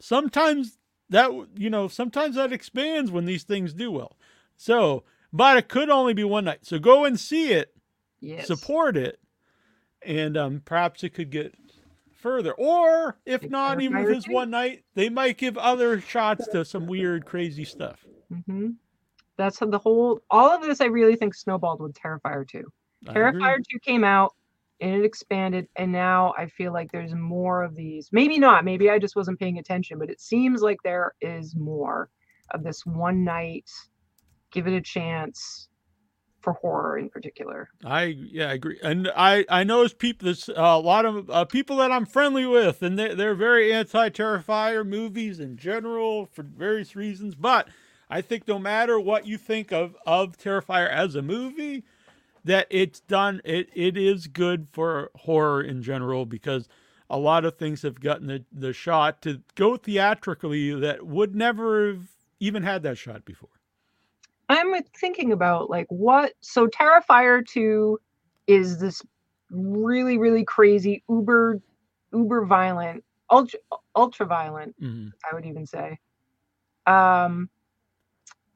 Sometimes 0.00 0.78
that 1.12 1.30
you 1.56 1.70
know, 1.70 1.88
sometimes 1.88 2.36
that 2.36 2.52
expands 2.52 3.10
when 3.10 3.24
these 3.24 3.44
things 3.44 3.72
do 3.72 3.90
well. 3.90 4.16
So, 4.56 5.04
but 5.32 5.56
it 5.56 5.68
could 5.68 5.90
only 5.90 6.14
be 6.14 6.24
one 6.24 6.44
night. 6.44 6.60
So 6.62 6.78
go 6.78 7.04
and 7.04 7.18
see 7.18 7.52
it, 7.52 7.74
yes. 8.20 8.46
support 8.46 8.96
it, 8.96 9.18
and 10.04 10.36
um, 10.36 10.62
perhaps 10.64 11.04
it 11.04 11.10
could 11.10 11.30
get 11.30 11.54
further. 12.14 12.52
Or 12.52 13.18
if 13.26 13.42
Big 13.42 13.50
not, 13.50 13.80
even 13.80 13.98
if 13.98 14.08
it's 14.08 14.28
one 14.28 14.50
night, 14.50 14.84
they 14.94 15.08
might 15.08 15.38
give 15.38 15.56
other 15.58 16.00
shots 16.00 16.46
to 16.48 16.64
some 16.64 16.86
weird, 16.86 17.26
crazy 17.26 17.64
stuff. 17.64 18.04
hmm 18.46 18.70
That's 19.36 19.58
the 19.58 19.78
whole. 19.78 20.20
All 20.30 20.50
of 20.50 20.62
this, 20.62 20.80
I 20.80 20.86
really 20.86 21.16
think 21.16 21.34
snowballed 21.34 21.80
with 21.80 21.94
Terrifier 21.94 22.48
2. 22.48 22.64
I 23.08 23.10
agree. 23.10 23.40
Terrifier 23.40 23.56
2 23.70 23.78
came 23.80 24.04
out 24.04 24.34
and 24.82 24.96
it 24.96 25.04
expanded, 25.04 25.68
and 25.76 25.92
now 25.92 26.34
I 26.36 26.46
feel 26.46 26.72
like 26.72 26.90
there's 26.90 27.14
more 27.14 27.62
of 27.62 27.76
these. 27.76 28.08
Maybe 28.10 28.38
not. 28.38 28.64
Maybe 28.64 28.90
I 28.90 28.98
just 28.98 29.14
wasn't 29.14 29.38
paying 29.38 29.58
attention, 29.58 29.98
but 29.98 30.10
it 30.10 30.20
seems 30.20 30.60
like 30.60 30.78
there 30.82 31.14
is 31.20 31.54
more 31.56 32.10
of 32.50 32.64
this 32.64 32.84
one 32.84 33.24
night, 33.24 33.70
give 34.50 34.66
it 34.66 34.74
a 34.74 34.80
chance 34.80 35.68
for 36.40 36.54
horror 36.54 36.98
in 36.98 37.08
particular. 37.08 37.68
I 37.84 38.16
yeah, 38.18 38.50
I 38.50 38.54
agree, 38.54 38.80
and 38.82 39.08
I 39.16 39.44
I 39.48 39.62
know 39.62 39.82
it's 39.82 39.94
people. 39.94 40.24
There's 40.24 40.48
uh, 40.48 40.54
a 40.56 40.80
lot 40.80 41.04
of 41.04 41.30
uh, 41.30 41.44
people 41.44 41.76
that 41.76 41.92
I'm 41.92 42.04
friendly 42.04 42.44
with, 42.44 42.82
and 42.82 42.98
they 42.98 43.14
they're 43.14 43.36
very 43.36 43.72
anti-Terrifier 43.72 44.84
movies 44.84 45.38
in 45.38 45.56
general 45.56 46.26
for 46.26 46.42
various 46.42 46.96
reasons. 46.96 47.36
But 47.36 47.68
I 48.10 48.20
think 48.20 48.48
no 48.48 48.58
matter 48.58 48.98
what 48.98 49.26
you 49.26 49.38
think 49.38 49.72
of 49.72 49.94
of 50.04 50.36
Terrifier 50.36 50.90
as 50.90 51.14
a 51.14 51.22
movie, 51.22 51.84
that 52.44 52.66
it's 52.70 53.00
done. 53.00 53.40
It 53.44 53.68
it 53.74 53.96
is 53.96 54.26
good 54.26 54.68
for 54.72 55.10
horror 55.16 55.62
in 55.62 55.82
general 55.82 56.26
because 56.26 56.68
a 57.10 57.18
lot 57.18 57.44
of 57.44 57.56
things 57.56 57.82
have 57.82 58.00
gotten 58.00 58.26
the 58.26 58.44
the 58.52 58.72
shot 58.72 59.22
to 59.22 59.42
go 59.54 59.76
theatrically 59.76 60.74
that 60.74 61.06
would 61.06 61.34
never 61.34 61.88
have 61.88 62.08
even 62.40 62.62
had 62.62 62.82
that 62.82 62.98
shot 62.98 63.24
before. 63.24 63.50
I'm 64.48 64.74
thinking 64.96 65.32
about 65.32 65.70
like 65.70 65.86
what 65.88 66.32
so 66.40 66.66
Terrifier 66.66 67.46
2 67.46 67.98
is 68.46 68.78
this 68.78 69.02
really 69.50 70.18
really 70.18 70.44
crazy 70.44 71.02
uber 71.08 71.60
uber 72.12 72.44
violent 72.44 73.04
ultra 73.30 73.60
ultra 73.94 74.26
violent 74.26 74.74
hmm 74.78 75.08
I 75.30 75.34
would 75.34 75.46
even 75.46 75.66
say 75.66 75.98
um 76.86 77.48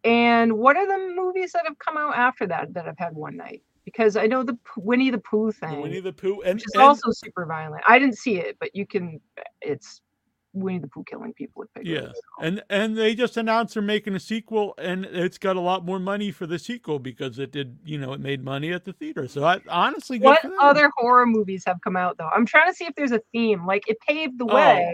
and 0.05 0.58
what 0.58 0.76
are 0.76 0.86
the 0.86 1.15
movies 1.15 1.52
that 1.52 1.66
have 1.66 1.78
come 1.78 1.97
out 1.97 2.16
after 2.16 2.47
that 2.47 2.73
that 2.74 2.86
have 2.86 2.98
had 2.98 3.15
one 3.15 3.36
night 3.36 3.62
because 3.86 4.16
I 4.16 4.26
know 4.26 4.42
the 4.42 4.58
Winnie 4.76 5.10
the 5.10 5.18
Pooh 5.18 5.47
The 5.47 5.52
thing 5.55 5.81
Winnie 5.81 6.00
the 6.00 6.12
Pooh 6.12 6.42
and, 6.42 6.56
which 6.56 6.66
is 6.66 6.73
and- 6.74 6.82
also 6.82 7.10
super 7.12 7.47
violent. 7.47 7.82
I 7.89 7.98
didn't 7.98 8.18
see 8.18 8.36
it 8.36 8.58
but 8.60 8.76
you 8.76 8.86
can 8.86 9.18
it's 9.62 10.02
Winnie 10.52 10.78
the 10.78 10.89
Pooh 10.89 11.05
killing 11.05 11.32
people 11.34 11.60
with 11.60 11.73
pig 11.74 11.86
Yeah, 11.86 12.12
and 12.40 12.62
and 12.70 12.97
they 12.97 13.15
just 13.15 13.36
announced 13.36 13.74
they're 13.74 13.82
making 13.82 14.15
a 14.15 14.20
sequel, 14.20 14.74
and 14.78 15.05
it's 15.05 15.39
got 15.39 15.56
a 15.56 15.60
lot 15.60 15.84
more 15.84 15.98
money 15.98 16.31
for 16.31 16.47
the 16.47 16.58
sequel 16.58 16.98
because 16.98 17.39
it 17.39 17.52
did, 17.52 17.78
you 17.84 17.98
know, 17.98 18.15
it 18.15 18.20
made 18.20 18.42
money 18.42 18.73
at 18.73 18.84
the 18.84 18.94
theater. 18.94 19.28
So 19.28 19.44
I 19.44 19.60
honestly, 19.68 20.18
what 20.18 20.40
other 20.60 20.90
horror 20.97 21.26
movies 21.26 21.65
have 21.66 21.81
come 21.82 21.97
out 21.97 22.16
though? 22.16 22.28
I'm 22.28 22.47
trying 22.47 22.70
to 22.70 22.74
see 22.74 22.86
if 22.86 22.94
there's 22.94 23.12
a 23.12 23.20
theme 23.32 23.66
like 23.66 23.89
it 23.89 23.98
paved 24.08 24.39
the 24.39 24.47
Oh, 24.47 24.92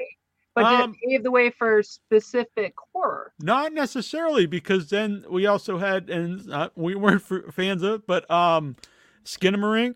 but 0.54 0.68
did 0.70 0.80
um, 0.80 0.90
it 1.02 1.08
pave 1.08 1.22
the 1.22 1.30
way 1.30 1.50
for 1.50 1.82
specific 1.82 2.74
horror 2.92 3.32
Not 3.40 3.72
necessarily 3.72 4.46
because 4.46 4.90
then 4.90 5.24
we 5.30 5.46
also 5.46 5.78
had, 5.78 6.10
and 6.10 6.50
uh, 6.52 6.70
we 6.74 6.94
weren't 6.94 7.22
fans 7.54 7.82
of, 7.82 8.00
it, 8.00 8.06
but 8.06 8.30
um, 8.30 8.76
Skinamarink, 9.24 9.94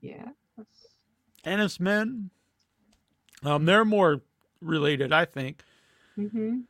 yeah 0.00 0.28
Enys 1.44 1.80
Men, 1.80 2.30
um, 3.42 3.64
they're 3.64 3.84
more 3.84 4.20
related, 4.60 5.12
I 5.12 5.24
think. 5.24 5.62
Mm-hmm. 6.18 6.60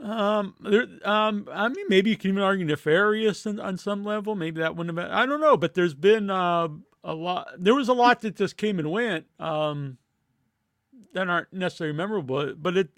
Um, 0.00 0.54
there, 0.60 0.86
um, 1.04 1.48
I 1.52 1.68
mean, 1.68 1.86
maybe 1.88 2.10
you 2.10 2.16
can 2.16 2.30
even 2.30 2.42
argue 2.42 2.64
nefarious 2.64 3.46
on, 3.46 3.58
on 3.60 3.76
some 3.76 4.04
level. 4.04 4.34
Maybe 4.34 4.60
that 4.60 4.76
wouldn't 4.76 4.96
have 4.96 5.06
been. 5.06 5.14
I 5.14 5.26
don't 5.26 5.40
know, 5.40 5.56
but 5.56 5.74
there's 5.74 5.94
been 5.94 6.30
uh, 6.30 6.68
a 7.02 7.14
lot. 7.14 7.48
There 7.58 7.74
was 7.74 7.88
a 7.88 7.94
lot 7.94 8.20
that 8.20 8.36
just 8.36 8.56
came 8.56 8.78
and 8.78 8.90
went. 8.90 9.26
Um, 9.40 9.98
that 11.12 11.28
aren't 11.28 11.52
necessarily 11.52 11.96
memorable, 11.96 12.54
but 12.54 12.76
it 12.76 12.90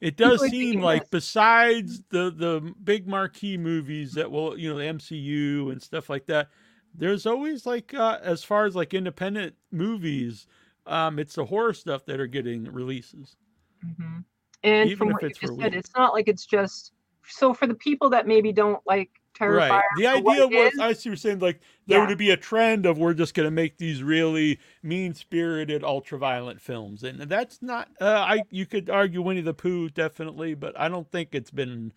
it 0.00 0.16
does 0.16 0.40
seem 0.40 0.80
like 0.80 1.10
besides 1.10 2.02
the 2.10 2.30
the 2.30 2.74
big 2.82 3.06
marquee 3.06 3.58
movies 3.58 4.14
that 4.14 4.30
will, 4.30 4.58
you 4.58 4.70
know, 4.70 4.78
the 4.78 4.84
MCU 4.84 5.70
and 5.70 5.82
stuff 5.82 6.08
like 6.08 6.26
that. 6.26 6.48
There's 6.94 7.26
always 7.26 7.66
like 7.66 7.94
uh, 7.94 8.18
as 8.22 8.42
far 8.42 8.64
as 8.64 8.74
like 8.74 8.94
independent 8.94 9.54
movies, 9.70 10.46
um, 10.86 11.18
it's 11.18 11.34
the 11.34 11.44
horror 11.44 11.72
stuff 11.74 12.04
that 12.06 12.18
are 12.18 12.26
getting 12.26 12.64
releases. 12.64 13.36
hmm 13.82 14.18
and 14.62 14.90
Even 14.90 14.98
from 14.98 15.12
what 15.12 15.22
you 15.22 15.30
just 15.30 15.54
said 15.60 15.74
it's 15.74 15.90
not 15.96 16.12
like 16.12 16.28
it's 16.28 16.46
just 16.46 16.92
so 17.26 17.54
for 17.54 17.66
the 17.66 17.74
people 17.74 18.10
that 18.10 18.26
maybe 18.26 18.52
don't 18.52 18.80
like 18.86 19.19
terrifier 19.34 19.56
Right. 19.70 19.82
The 19.96 20.06
idea 20.06 20.46
was, 20.48 20.72
I 20.78 20.92
see 20.92 21.08
you're 21.10 21.16
saying, 21.16 21.38
like, 21.40 21.60
there 21.86 22.00
Yeah. 22.00 22.08
would 22.08 22.18
be 22.18 22.30
a 22.30 22.36
trend 22.36 22.86
of 22.86 22.98
we're 22.98 23.14
just 23.14 23.34
going 23.34 23.46
to 23.46 23.50
make 23.50 23.78
these 23.78 24.02
really 24.02 24.58
mean 24.82 25.14
spirited, 25.14 25.82
ultra 25.84 26.18
violent 26.18 26.60
films. 26.60 27.02
And 27.04 27.20
that's 27.22 27.62
not, 27.62 27.88
uh, 28.00 28.24
I 28.28 28.42
you 28.50 28.66
could 28.66 28.90
argue 28.90 29.22
Winnie 29.22 29.40
the 29.40 29.54
Pooh, 29.54 29.88
definitely, 29.90 30.54
but 30.54 30.78
I 30.78 30.88
don't 30.88 31.10
think 31.10 31.34
it's 31.34 31.50
been, 31.50 31.92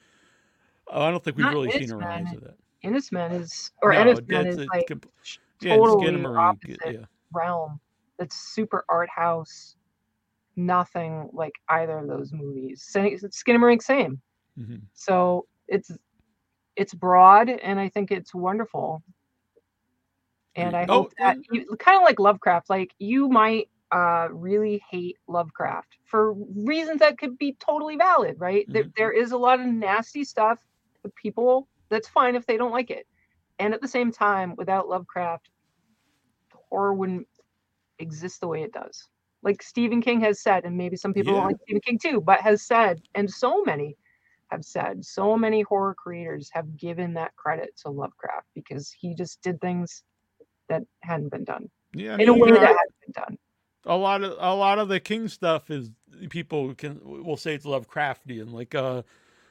oh, 0.88 1.02
I 1.04 1.12
don't 1.12 1.24
think 1.24 1.38
we've 1.38 1.46
Not 1.46 1.54
really 1.54 1.72
seen 1.72 1.92
a 1.92 1.98
rise 1.98 2.34
of 2.34 2.42
that. 2.42 2.58
Enys 2.84 3.12
Men 3.12 3.32
is 3.32 3.72
or 3.82 3.92
No, 3.94 4.00
Enys 4.04 4.28
Men 4.28 4.44
that's 4.46 4.58
is 4.58 4.68
like 4.74 4.88
comp- 4.88 5.10
sh- 5.24 5.38
Yeah, 5.62 5.76
totally 5.78 6.08
Skinamarink, 6.08 6.38
opposite 6.38 6.80
yeah. 7.00 7.06
realm 7.34 7.80
that's 8.20 8.36
super 8.54 8.84
art 8.90 9.10
house 9.10 9.76
nothing 10.56 11.30
like 11.34 11.54
either 11.70 11.98
of 11.98 12.08
those 12.08 12.32
movies 12.32 12.88
Skinamarink 12.94 13.82
same 13.82 14.22
Mhm. 14.60 14.82
so 14.94 15.48
it's 15.68 15.92
it's 16.76 16.94
broad 16.94 17.50
and 17.50 17.80
i 17.80 17.90
think 17.90 18.12
it's 18.12 18.34
wonderful. 18.34 19.04
And 20.56 20.76
i 20.76 20.86
Oh, 20.88 21.08
hope 21.08 21.12
that 21.20 21.38
you, 21.50 21.66
kind 21.80 21.98
of 21.98 22.04
like 22.04 22.20
lovecraft 22.20 22.70
like 22.70 22.92
you 23.00 23.28
might 23.30 23.70
uh 23.92 24.28
really 24.32 24.82
hate 24.90 25.18
lovecraft 25.28 25.98
for 26.06 26.34
reasons 26.56 27.00
that 27.00 27.18
could 27.18 27.38
be 27.38 27.56
totally 27.66 27.96
valid 27.98 28.36
right? 28.40 28.68
There, 28.72 28.86
Mhm. 28.86 28.94
there 28.98 29.12
is 29.12 29.32
a 29.32 29.38
lot 29.38 29.60
of 29.60 29.66
nasty 29.68 30.24
stuff 30.24 30.60
people 31.16 31.68
that's 31.90 32.08
fine 32.08 32.36
if 32.36 32.46
they 32.46 32.58
don't 32.58 32.72
like 32.72 32.90
it. 32.92 33.06
And 33.60 33.74
at 33.74 33.82
the 33.82 33.88
same 33.88 34.12
time 34.12 34.56
without 34.58 34.88
lovecraft 34.90 35.50
horror 36.70 36.94
wouldn't 36.94 37.28
exist 38.00 38.42
the 38.42 38.48
way 38.48 38.64
it 38.64 38.74
does. 38.74 39.10
Like 39.44 39.62
stephen 39.64 40.02
king 40.02 40.22
has 40.22 40.42
said 40.42 40.66
and 40.66 40.78
maybe 40.78 40.98
some 40.98 41.14
people 41.14 41.34
Yeah. 41.34 41.42
don't 41.42 41.46
like 41.48 41.58
stephen 41.64 41.82
king 41.86 42.00
too 42.00 42.22
but 42.22 42.42
has 42.42 42.66
said 42.68 43.02
and 43.16 43.30
so 43.30 43.64
many 43.64 43.98
have 44.50 44.64
said 44.64 45.04
so 45.04 45.38
many 45.38 45.62
horror 45.62 45.96
creators 45.96 46.50
have 46.54 46.78
given 46.78 47.14
that 47.16 47.36
credit 47.36 47.76
to 47.84 47.90
lovecraft 47.90 48.48
because 48.54 48.92
he 48.98 49.16
just 49.16 49.42
did 49.42 49.60
things 49.62 50.04
that 50.70 50.84
hadn't 51.02 51.30
been 51.30 51.44
done. 51.44 51.70
Yeah, 51.94 52.18
in 52.18 52.30
a 52.30 52.34
way 52.34 52.50
know, 52.50 52.56
that 52.56 52.62
hadn't 52.68 52.96
been 53.06 53.14
done. 53.14 53.38
a 53.86 53.96
lot 53.96 54.24
of 54.24 54.34
a 54.40 54.56
lot 54.56 54.80
of 54.80 54.88
the 54.88 55.00
King 55.00 55.28
stuff 55.28 55.70
is 55.70 55.92
people 56.30 56.74
can 56.76 57.00
will 57.04 57.38
say 57.38 57.56
it's 57.56 57.66
Lovecraftian, 57.66 58.52
like 58.54 58.74
uh, 58.76 59.04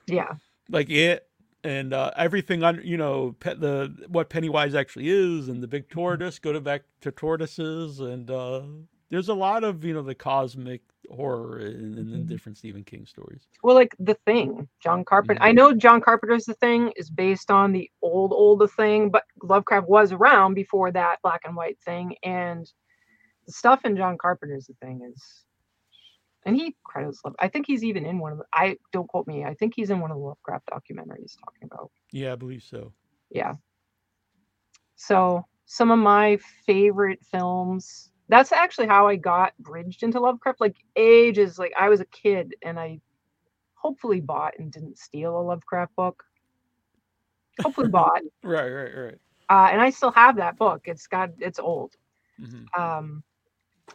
yeah. 0.07 0.35
like 0.69 0.91
it 0.91 1.27
and 1.65 1.93
uh, 1.93 2.11
everything 2.17 2.63
on 2.65 2.81
you 2.83 2.97
know 2.97 3.37
pe- 3.39 3.55
the 3.55 4.07
what 4.09 4.29
Pennywise 4.31 4.75
actually 4.75 5.09
is 5.09 5.49
and 5.49 5.63
the 5.63 5.69
big 5.69 5.89
Mm-hmm. 5.91 5.95
tortoise 6.01 6.39
go 6.39 6.53
to 6.53 6.61
back 6.61 6.83
to 7.01 7.11
tortoises 7.13 8.01
and 8.01 8.31
uh, 8.31 8.63
there's 9.13 9.29
a 9.29 9.35
lot 9.35 9.63
of 9.63 9.85
you 9.85 9.93
know 9.95 10.03
the 10.03 10.15
cosmic 10.15 10.81
horror 11.11 11.59
in, 11.61 11.67
in, 11.99 11.99
in 11.99 12.25
Mhm. 12.25 12.29
different 12.29 12.57
Stephen 12.59 12.83
King 12.83 13.05
stories. 13.07 13.47
well 13.63 13.77
like 13.77 13.95
the 13.99 14.15
thing 14.27 14.67
john 14.83 15.05
carpenter 15.05 15.41
i 15.43 15.53
know 15.53 15.73
john 15.75 16.01
carpenter's 16.01 16.47
the 16.47 16.55
thing 16.55 16.91
is 16.97 17.11
based 17.11 17.51
on 17.51 17.73
the 17.73 17.89
old 18.01 18.33
old 18.33 18.59
the 18.61 18.69
thing 18.69 19.11
but 19.11 19.25
lovecraft 19.43 19.89
was 19.89 20.11
around 20.13 20.55
before 20.55 20.91
that 20.91 21.21
black 21.23 21.43
and 21.45 21.55
white 21.55 21.79
thing 21.85 22.17
and 22.25 22.73
the 23.47 23.53
stuff 23.53 23.85
in 23.85 23.97
john 23.97 24.17
carpenter's 24.17 24.67
the 24.67 24.75
thing 24.85 25.03
is 25.13 25.45
and 26.47 26.57
he 26.57 26.75
credits 26.85 27.21
love 27.25 27.35
i 27.39 27.49
think 27.49 27.67
he's 27.67 27.85
even 27.85 28.07
in 28.07 28.19
one 28.19 28.33
of 28.33 28.39
the 28.39 28.45
i 28.55 28.77
don't 28.93 29.09
quote 29.09 29.27
me 29.27 29.45
i 29.45 29.55
think 29.55 29.75
he's 29.77 29.91
in 29.91 30.01
one 30.01 30.11
of 30.11 30.17
the 30.17 30.23
lovecraft 30.23 30.67
documentaries 30.73 31.37
talking 31.45 31.69
about 31.71 31.91
Yeah, 32.13 32.33
I 32.33 32.37
believe 32.37 32.63
so. 32.63 32.93
yeah 33.31 33.55
so 34.97 35.45
some 35.67 35.91
of 35.91 35.99
my 35.99 36.39
favorite 36.67 37.21
films 37.31 38.12
that's 38.33 38.53
actually 38.53 38.87
how 38.87 39.07
i 39.07 39.17
got 39.17 39.53
bridged 39.59 40.03
into 40.03 40.21
lovecraft 40.21 40.61
like 40.61 40.77
ages 40.97 41.59
like 41.59 41.73
i 41.79 41.89
was 41.89 42.01
a 42.01 42.07
kid 42.07 42.55
and 42.63 42.79
i 42.79 43.01
hopefully 43.83 44.21
bought 44.21 44.55
and 44.59 44.73
didn't 44.73 44.99
steal 44.99 45.39
a 45.39 45.43
Lovecraft 45.43 45.95
book. 45.97 46.25
Hopefully 47.61 47.89
bought. 47.91 48.23
Right, 48.43 48.71
right, 48.71 48.97
right. 48.97 49.19
Uh, 49.51 49.69
and 49.73 49.81
I 49.81 49.91
still 49.91 50.13
have 50.13 50.37
that 50.37 50.57
book. 50.57 50.83
It's 50.85 51.07
got 51.07 51.31
it's 51.39 51.59
old. 51.59 51.95
Mhm. 52.41 52.67
Um, 52.79 53.23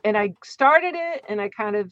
and 0.04 0.18
I 0.18 0.34
started 0.44 0.94
it, 0.96 1.24
and 1.30 1.42
I 1.42 1.50
kind 1.50 1.76
of, 1.76 1.92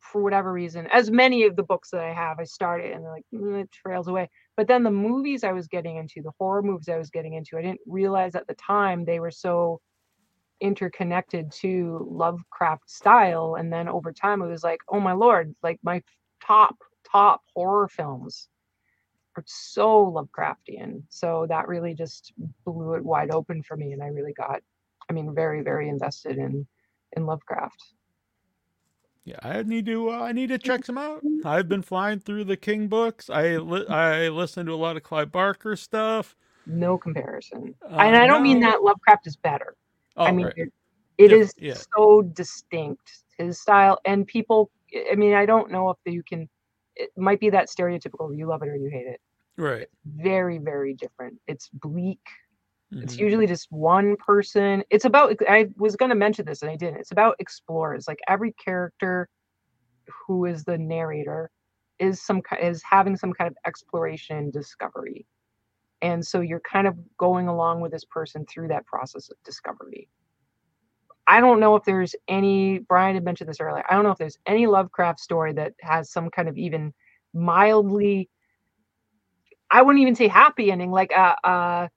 for 0.00 0.22
whatever 0.22 0.52
reason, 0.52 0.88
as 0.90 1.10
many 1.10 1.44
of 1.44 1.54
the 1.54 1.62
books 1.62 1.90
that 1.90 2.00
I 2.00 2.12
have, 2.14 2.40
I 2.40 2.44
started 2.44 2.92
and 2.92 3.04
like 3.04 3.24
mm, 3.32 3.62
it 3.62 3.70
trails 3.70 4.08
away. 4.08 4.30
But 4.56 4.66
then 4.66 4.82
the 4.82 4.90
movies 4.90 5.44
I 5.44 5.52
was 5.52 5.68
getting 5.68 5.96
into, 5.96 6.22
the 6.22 6.32
horror 6.38 6.62
movies 6.62 6.88
I 6.88 6.96
was 6.96 7.10
getting 7.10 7.34
into, 7.34 7.58
I 7.58 7.62
didn't 7.62 7.80
realize 7.86 8.34
at 8.34 8.46
the 8.46 8.54
time 8.54 9.04
they 9.04 9.20
were 9.20 9.30
so 9.30 9.80
interconnected 10.60 11.50
to 11.52 12.06
Lovecraft 12.10 12.90
style. 12.90 13.56
And 13.58 13.72
then 13.72 13.88
over 13.88 14.12
time, 14.12 14.42
it 14.42 14.48
was 14.48 14.64
like, 14.64 14.80
oh 14.88 15.00
my 15.00 15.12
lord, 15.12 15.54
like 15.62 15.78
my 15.82 16.02
top 16.44 16.76
top 17.10 17.42
horror 17.54 17.88
films 17.88 18.48
are 19.36 19.44
so 19.46 20.06
Lovecraftian. 20.06 21.02
So 21.08 21.46
that 21.48 21.68
really 21.68 21.94
just 21.94 22.32
blew 22.64 22.94
it 22.94 23.04
wide 23.04 23.30
open 23.30 23.62
for 23.62 23.76
me, 23.76 23.92
and 23.92 24.02
I 24.02 24.08
really 24.08 24.32
got, 24.32 24.60
I 25.08 25.12
mean, 25.12 25.34
very 25.34 25.62
very 25.62 25.88
invested 25.88 26.38
in 26.38 26.66
in 27.16 27.26
Lovecraft. 27.26 27.82
Yeah, 29.24 29.38
I 29.42 29.62
need 29.62 29.86
to. 29.86 30.10
Uh, 30.10 30.20
I 30.20 30.32
need 30.32 30.48
to 30.48 30.58
check 30.58 30.86
some 30.86 30.96
out. 30.98 31.22
I've 31.44 31.68
been 31.68 31.82
flying 31.82 32.18
through 32.18 32.44
the 32.44 32.56
King 32.56 32.88
books. 32.88 33.28
I 33.28 33.58
li- 33.58 33.86
I 33.86 34.28
listen 34.28 34.66
to 34.66 34.72
a 34.72 34.76
lot 34.76 34.96
of 34.96 35.02
Clive 35.02 35.30
Barker 35.30 35.76
stuff. 35.76 36.34
No 36.66 36.96
comparison, 36.98 37.74
Uh, 37.82 37.98
and 37.98 38.16
I 38.16 38.26
don't 38.26 38.42
mean 38.42 38.60
that 38.60 38.82
Lovecraft 38.82 39.26
is 39.26 39.36
better. 39.36 39.76
Oh, 40.18 40.26
I 40.26 40.32
mean, 40.32 40.46
right. 40.46 40.54
it, 40.56 40.72
it 41.18 41.28
Diff- 41.30 41.42
is 41.42 41.54
yeah. 41.58 41.74
so 41.96 42.22
distinct 42.22 43.10
his 43.38 43.60
style, 43.60 43.98
and 44.04 44.26
people. 44.26 44.70
I 45.10 45.14
mean, 45.16 45.34
I 45.34 45.46
don't 45.46 45.70
know 45.70 45.90
if 45.90 45.98
you 46.06 46.22
can. 46.22 46.48
It 46.96 47.10
might 47.16 47.40
be 47.40 47.50
that 47.50 47.68
stereotypical. 47.68 48.36
You 48.36 48.46
love 48.46 48.62
it 48.62 48.68
or 48.68 48.76
you 48.76 48.90
hate 48.90 49.06
it. 49.06 49.20
right. 49.56 49.88
Very 50.06 50.58
very 50.58 50.94
different. 50.94 51.38
It's 51.46 51.68
bleak. 51.72 52.20
It's 52.92 53.16
Mhm. 53.16 53.20
usually 53.20 53.46
just 53.46 53.70
one 53.70 54.16
person. 54.16 54.82
It's 54.90 55.04
about 55.04 55.36
I 55.48 55.68
was 55.76 55.96
going 55.96 56.08
to 56.10 56.14
mention 56.16 56.46
this 56.46 56.62
and 56.62 56.70
I 56.70 56.76
didn't. 56.76 57.00
It's 57.00 57.12
about 57.12 57.36
explorers. 57.38 58.08
Like 58.08 58.18
every 58.28 58.52
character 58.52 59.28
who 60.26 60.46
is 60.46 60.64
the 60.64 60.78
narrator 60.78 61.50
is 61.98 62.22
some 62.24 62.42
is 62.60 62.82
having 62.88 63.16
some 63.16 63.32
kind 63.32 63.48
of 63.50 63.56
exploration 63.66 64.36
and 64.36 64.52
discovery. 64.52 65.26
And 66.02 66.24
so 66.24 66.40
you're 66.40 66.60
kind 66.60 66.86
of 66.86 66.96
going 67.16 67.48
along 67.48 67.80
with 67.80 67.92
this 67.92 68.04
person 68.04 68.46
through 68.46 68.68
that 68.68 68.86
process 68.86 69.30
of 69.30 69.36
discovery. 69.44 70.08
I 71.26 71.40
don't 71.40 71.60
know 71.60 71.76
if 71.76 71.84
there's 71.84 72.14
any 72.28 72.78
Bryan 72.78 73.14
had 73.14 73.24
mentioned 73.24 73.48
this 73.50 73.60
earlier. 73.60 73.84
I 73.88 73.94
don't 73.94 74.04
know 74.04 74.10
if 74.10 74.18
there's 74.18 74.38
any 74.46 74.66
Lovecraft 74.66 75.20
story 75.20 75.52
that 75.54 75.74
has 75.80 76.10
some 76.10 76.30
kind 76.30 76.48
of 76.48 76.56
even 76.56 76.94
mildly 77.34 78.30
I 79.70 79.82
wouldn't 79.82 80.00
even 80.02 80.14
say 80.14 80.28
happy 80.28 80.70
ending, 80.72 80.90
like 80.90 81.10
a 81.12 81.36
uh 81.46 81.88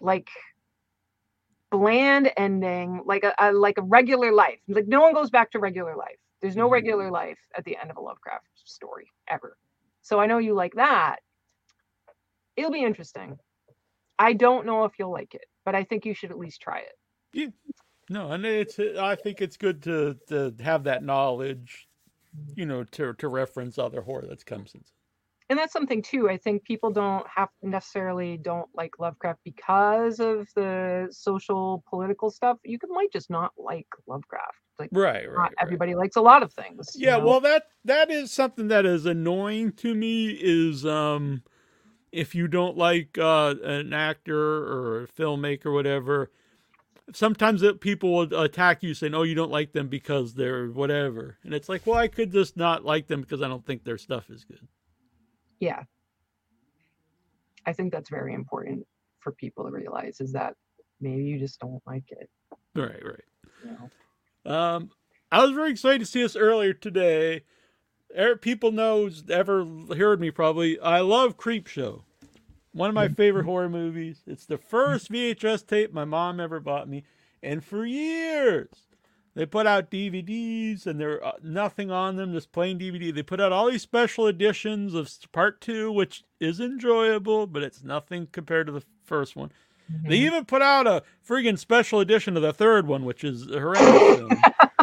like 0.00 0.28
bland 1.70 2.30
ending, 2.36 3.02
like 3.06 3.24
a, 3.24 3.34
a 3.38 3.52
like 3.52 3.78
a 3.78 3.82
regular 3.82 4.32
life. 4.32 4.58
Like 4.68 4.86
no 4.86 5.00
one 5.00 5.14
goes 5.14 5.30
back 5.30 5.50
to 5.52 5.58
regular 5.58 5.96
life. 5.96 6.18
There's 6.40 6.56
no 6.56 6.68
Mhm. 6.68 6.70
regular 6.70 7.10
life 7.10 7.38
at 7.56 7.64
the 7.64 7.76
end 7.76 7.90
of 7.90 7.96
a 7.96 8.00
Lovecraft 8.00 8.46
story 8.54 9.10
ever. 9.28 9.56
So 10.02 10.20
I 10.20 10.26
know 10.26 10.38
you 10.38 10.54
like 10.54 10.74
that. 10.74 11.20
It'll 12.56 12.70
be 12.72 12.84
interesting. 12.84 13.38
I 14.18 14.34
don't 14.34 14.66
know 14.66 14.84
if 14.84 14.92
you'll 14.98 15.12
like 15.12 15.34
it, 15.34 15.46
but 15.64 15.74
I 15.74 15.84
think 15.84 16.06
you 16.06 16.14
should 16.14 16.30
at 16.30 16.38
least 16.38 16.60
try 16.62 16.80
it. 16.80 16.92
No, 18.08 18.30
and 18.32 18.44
it's. 18.44 18.78
I 18.78 19.16
think 19.16 19.40
it's 19.40 19.56
good 19.56 19.82
to 19.84 20.18
to 20.28 20.54
have 20.60 20.84
that 20.84 21.02
knowledge, 21.02 21.88
you 22.56 22.66
know, 22.66 22.84
to 22.84 23.14
to 23.14 23.28
reference 23.28 23.78
other 23.78 24.02
horror 24.02 24.26
that's 24.28 24.44
come 24.44 24.66
since. 24.66 24.92
and 25.48 25.58
that's 25.58 25.72
something 25.72 26.02
too 26.02 26.28
i 26.30 26.36
think 26.36 26.64
people 26.64 26.90
don't 26.90 27.26
have 27.28 27.48
necessarily 27.62 28.36
don't 28.36 28.68
like 28.74 28.98
lovecraft 28.98 29.40
because 29.44 30.20
of 30.20 30.48
the 30.54 31.08
social 31.10 31.82
political 31.88 32.30
stuff 32.30 32.58
you 32.64 32.78
could 32.78 32.90
might 32.90 33.12
just 33.12 33.30
not 33.30 33.52
like 33.56 33.86
lovecraft 34.06 34.58
like 34.78 34.90
Right, 34.90 35.30
not 35.36 35.50
right. 35.50 35.56
right. 35.60 35.60
everybody 35.60 35.94
likes 35.94 36.16
a 36.16 36.20
lot 36.20 36.42
of 36.42 36.52
things 36.52 36.96
you 37.00 37.06
Yeah, 37.06 37.16
know? 37.16 37.26
well 37.26 37.40
that 37.40 37.64
that 37.84 38.10
is 38.10 38.32
something 38.32 38.68
that 38.68 38.84
is 38.86 39.06
annoying 39.06 39.72
to 39.74 39.94
me 39.94 40.30
is 40.40 40.84
um 40.86 41.42
if 42.12 42.34
you 42.34 42.46
don't 42.46 42.76
like 42.76 43.16
uh 43.18 43.54
an 43.64 43.92
actor 43.92 44.36
or 44.38 45.02
a 45.04 45.08
filmmaker 45.08 45.66
or 45.66 45.72
whatever 45.72 46.30
sometimes 47.12 47.62
people 47.80 48.12
will 48.14 48.40
attack 48.40 48.82
you 48.82 48.94
saying 48.94 49.14
oh 49.14 49.22
you 49.22 49.34
don't 49.34 49.50
like 49.50 49.72
them 49.72 49.88
because 49.88 50.34
they're 50.34 50.68
whatever 50.68 51.38
and 51.42 51.52
it's 51.54 51.68
like 51.68 51.86
well 51.86 51.96
I 51.98 52.08
could 52.08 52.30
just 52.30 52.56
not 52.56 52.84
like 52.84 53.06
them 53.08 53.20
because 53.22 53.42
I 53.42 53.48
don't 53.48 53.64
think 53.66 53.84
their 53.84 53.98
stuff 53.98 54.30
is 54.30 54.44
good. 54.44 54.66
yeah 55.60 55.82
i 57.66 57.72
think 57.72 57.92
that's 57.92 58.10
very 58.10 58.34
important 58.34 58.84
for 59.20 59.32
people 59.32 59.64
to 59.64 59.70
realize 59.70 60.20
is 60.20 60.32
that 60.32 60.54
maybe 61.00 61.24
you 61.24 61.38
just 61.38 61.60
don't 61.60 61.82
like 61.86 62.04
it 62.10 62.28
Right, 62.74 63.04
right. 63.04 63.24
you 63.64 63.70
know 63.70 64.52
Um, 64.52 64.90
I 65.30 65.42
was 65.42 65.52
very 65.52 65.70
excited 65.70 65.98
to 66.00 66.06
see 66.06 66.24
us 66.24 66.34
earlier 66.36 66.72
today. 66.72 67.42
People 68.40 68.72
knows 68.72 69.24
ever 69.30 69.66
heard 69.96 70.20
me 70.20 70.30
probably. 70.30 70.78
I 70.80 71.00
love 71.00 71.36
Creepshow. 71.36 72.02
One 72.72 72.88
of 72.88 72.94
my 72.94 73.08
favorite 73.08 73.44
horror 73.44 73.68
movies. 73.68 74.22
It's 74.26 74.46
the 74.46 74.56
first 74.58 75.10
VHS 75.12 75.66
tape 75.66 75.92
my 75.92 76.04
mom 76.04 76.40
ever 76.40 76.58
bought 76.60 76.88
me, 76.88 77.04
and 77.42 77.62
for 77.62 77.84
years 77.84 78.68
they 79.34 79.44
put 79.46 79.66
out 79.66 79.90
DVDs 79.90 80.86
and 80.86 80.98
there 81.00 81.24
uh, 81.24 81.32
nothing 81.42 81.90
on 81.90 82.16
them, 82.16 82.32
just 82.32 82.52
plain 82.52 82.78
DVD. 82.78 83.14
They 83.14 83.22
put 83.22 83.40
out 83.40 83.52
all 83.52 83.70
these 83.70 83.82
special 83.82 84.26
editions 84.26 84.94
of 84.94 85.10
Part 85.32 85.60
Two, 85.60 85.92
which 85.92 86.24
is 86.40 86.60
enjoyable, 86.60 87.46
but 87.46 87.62
it's 87.62 87.82
nothing 87.82 88.28
compared 88.32 88.66
to 88.68 88.72
the 88.72 88.82
first 89.04 89.36
one. 89.36 89.50
They 90.04 90.16
Mhm. 90.18 90.26
even 90.26 90.44
put 90.46 90.62
out 90.62 90.86
a 90.86 91.02
friggin' 91.26 91.58
special 91.58 92.00
edition 92.00 92.36
of 92.36 92.42
the 92.42 92.52
third 92.52 92.86
one, 92.86 93.04
which 93.04 93.22
is 93.24 93.50
a 93.50 93.60
horrendous 93.60 94.16
film. 94.18 94.30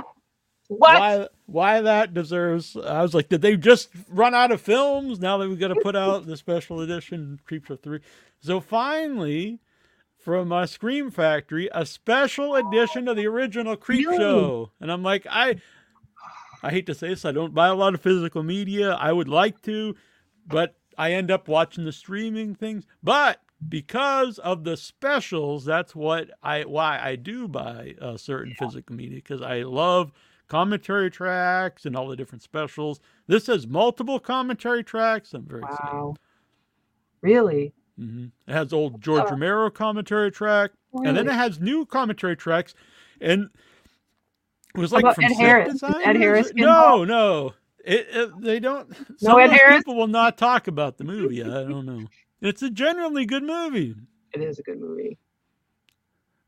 what 0.70 1.00
Why, 1.00 1.28
why 1.48 1.82
that 1.82 2.14
deserves? 2.14 2.78
I 2.78 3.02
was 3.02 3.16
like, 3.16 3.28
did 3.28 3.42
they 3.42 3.58
just 3.58 3.90
run 4.08 4.36
out 4.36 4.52
of 4.52 4.62
films? 4.62 5.20
Now 5.20 5.38
that 5.40 5.50
we 5.50 5.56
got 5.56 5.70
to 5.70 5.82
put 5.82 5.96
out 5.96 6.28
the 6.28 6.38
special 6.38 6.80
edition 6.82 7.40
Creepshow 7.50 7.82
three. 7.82 8.02
So 8.40 8.60
finally, 8.60 9.60
from 10.20 10.52
uh, 10.52 10.68
Scream 10.68 11.10
Factory, 11.10 11.70
a 11.74 11.88
special 11.88 12.56
edition 12.56 13.08
of 13.08 13.18
the 13.18 13.26
original 13.26 13.76
Creep 13.76 14.08
Really? 14.08 14.20
Show, 14.20 14.72
and 14.80 14.92
I'm 14.92 15.02
like, 15.02 15.26
I, 15.28 15.56
I 16.62 16.70
hate 16.70 16.86
to 16.86 16.94
say 16.94 17.10
this, 17.10 17.26
I 17.26 17.32
don't 17.32 17.56
buy 17.56 17.70
a 17.70 17.76
lot 17.76 17.96
of 17.96 18.02
physical 18.02 18.44
media. 18.44 18.92
I 18.92 19.12
would 19.12 19.28
like 19.28 19.64
to, 19.64 19.96
but 20.46 20.76
I 21.00 21.14
end 21.14 21.32
up 21.32 21.48
watching 21.48 21.84
the 21.84 21.92
streaming 21.92 22.54
things. 22.54 22.86
But 23.02 23.42
because 23.68 24.38
of 24.38 24.66
the 24.66 24.78
specials, 24.78 25.66
that's 25.66 25.96
what 25.96 26.30
I 26.44 26.62
why 26.62 27.00
I 27.02 27.16
do 27.16 27.48
buy 27.48 27.96
uh, 28.00 28.18
certain 28.18 28.54
physical 28.54 28.96
media 28.96 29.18
because 29.18 29.42
I 29.42 29.64
love 29.64 30.12
commentary 30.50 31.10
tracks 31.10 31.86
and 31.86 31.96
all 31.96 32.08
the 32.10 32.16
different 32.18 32.42
specials. 32.42 33.00
This 33.28 33.48
has 33.48 33.66
multiple 33.68 34.20
commentary 34.20 34.84
tracks. 34.84 35.34
I'm 35.34 35.46
very 35.46 35.62
excited. 35.64 35.94
wow 35.94 36.16
really 37.22 37.74
hmm 37.98 38.28
It 38.48 38.54
has 38.54 38.74
old 38.74 39.02
George 39.02 39.24
Oh. 39.28 39.32
Romero 39.32 39.70
commentary 39.70 40.32
track, 40.32 40.72
and 40.94 41.16
then 41.16 41.28
it 41.28 41.34
has 41.34 41.60
new 41.60 41.86
commentary 41.86 42.36
tracks, 42.36 42.74
and 43.22 43.50
it 44.76 44.80
was 44.80 44.92
like 44.92 45.04
about 45.04 45.16
from 45.16 45.26
Ed 45.26 45.34
Harris? 45.34 45.76
Is 45.76 45.84
Ed? 45.84 46.16
Harris 46.16 46.52
No, 46.56 47.04
no, 47.04 47.54
it, 47.84 48.08
it, 48.12 48.42
they 48.42 48.60
don't. 48.60 48.96
Some 49.20 49.40
Ed 49.40 49.52
Harris? 49.52 49.80
people 49.80 49.96
will 49.96 50.08
not 50.08 50.38
talk 50.38 50.68
about 50.68 50.98
the 50.98 51.04
movie. 51.04 51.44
I 51.44 51.48
don't 51.64 51.86
know. 51.86 52.06
It's 52.42 52.62
a 52.62 52.70
genuinely 52.70 53.26
good 53.26 53.44
movie, 53.44 53.96
it 54.34 54.42
is 54.42 54.60
a 54.60 54.64
good 54.64 54.80
movie 54.80 55.18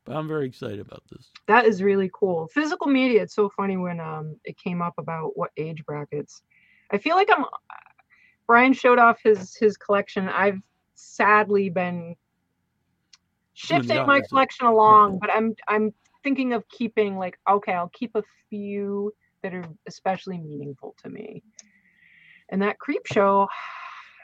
but 0.04 0.16
I'm 0.16 0.28
very 0.28 0.46
excited 0.46 0.80
about 0.80 1.02
this. 1.10 1.30
that 1.46 1.64
is 1.66 1.82
really 1.82 2.10
cool. 2.12 2.48
Physical 2.48 2.86
media 2.88 3.22
it's 3.22 3.34
so 3.34 3.48
funny 3.56 3.76
when 3.76 4.00
um 4.00 4.36
it 4.44 4.56
came 4.58 4.82
up 4.82 4.94
about 4.98 5.36
what 5.36 5.50
age 5.56 5.84
brackets. 5.84 6.42
I 6.90 6.98
feel 6.98 7.16
like 7.16 7.28
i'm 7.34 7.44
bryan 8.46 8.72
showed 8.72 8.98
off 8.98 9.18
his 9.22 9.56
his 9.56 9.76
collection. 9.76 10.28
I've 10.28 10.60
sadly 10.94 11.70
been 11.70 12.16
shifting 13.54 14.06
my 14.06 14.20
collection 14.28 14.66
along 14.66 15.18
but 15.18 15.30
i'm 15.32 15.54
i'm 15.68 15.92
thinking 16.22 16.52
of 16.52 16.66
keeping 16.68 17.18
like 17.18 17.38
okay 17.48 17.72
i'll 17.72 17.90
keep 17.92 18.14
a 18.14 18.22
few 18.48 19.12
that 19.42 19.52
are 19.54 19.64
especially 19.86 20.38
meaningful 20.38 20.94
to 21.02 21.08
me. 21.08 21.42
And 22.48 22.62
that 22.62 22.78
creep 22.78 23.06
show 23.06 23.48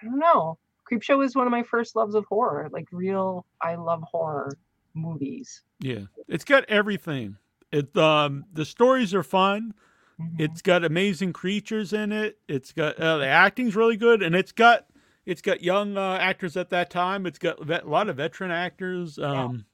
i 0.02 0.04
don't 0.06 0.18
know. 0.18 0.58
Creep 0.84 1.02
show 1.02 1.20
is 1.20 1.36
one 1.36 1.46
of 1.46 1.50
my 1.50 1.62
first 1.62 1.96
loves 1.96 2.14
of 2.14 2.24
horror 2.26 2.68
like 2.72 2.86
real 2.92 3.44
i 3.60 3.74
love 3.74 4.02
horror 4.02 4.56
movies 4.98 5.62
Yeah, 5.80 6.06
it's 6.26 6.44
got 6.44 6.64
everything. 6.68 7.36
It 7.72 7.96
um 7.96 8.44
the 8.52 8.64
stories 8.64 9.14
are 9.14 9.22
fun. 9.22 9.74
Mhm. 10.20 10.40
It's 10.40 10.62
got 10.62 10.84
amazing 10.84 11.32
creatures 11.32 11.92
in 11.92 12.12
it. 12.12 12.38
It's 12.48 12.72
got 12.72 12.98
uh, 12.98 13.18
the 13.18 13.26
acting's 13.26 13.76
really 13.76 13.96
good, 13.96 14.22
and 14.22 14.34
it's 14.34 14.52
got 14.52 14.86
it's 15.26 15.42
got 15.42 15.62
young 15.62 15.96
uh, 15.96 16.18
actors 16.20 16.56
at 16.56 16.70
that 16.70 16.90
time. 16.90 17.26
It's 17.26 17.38
got 17.38 17.62
vet, 17.64 17.84
a 17.84 17.88
lot 17.88 18.08
of 18.08 18.16
veteran 18.16 18.50
actors. 18.50 19.18
Um, 19.18 19.66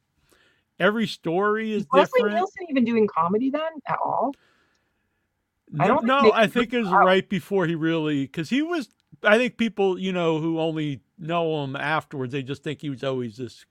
Every 0.81 1.07
story 1.07 1.73
is 1.73 1.87
Leslie 1.93 2.19
different. 2.19 2.37
Nielsen 2.37 2.67
even 2.69 2.85
doing 2.85 3.07
comedy 3.07 3.51
then 3.51 3.63
at 3.87 3.99
all? 4.05 4.35
I 5.79 5.87
don't 5.87 6.05
no, 6.05 6.23
think 6.23 6.35
I 6.35 6.47
think 6.47 6.73
it 6.73 6.81
was 6.81 6.91
right 6.91 7.29
before 7.29 7.67
he 7.67 7.75
really 7.75 8.23
because 8.23 8.51
he 8.51 8.63
was. 8.63 8.89
I 9.23 9.39
think 9.39 9.57
people, 9.57 9.99
you 9.99 10.13
know, 10.13 10.39
who 10.39 10.59
only 10.59 11.01
know 11.19 11.63
him 11.63 11.77
afterwards, 11.77 12.33
they 12.33 12.43
just 12.43 12.65
think 12.65 12.81
he 12.81 12.91
was 12.91 13.05
always 13.05 13.37
this 13.37 13.65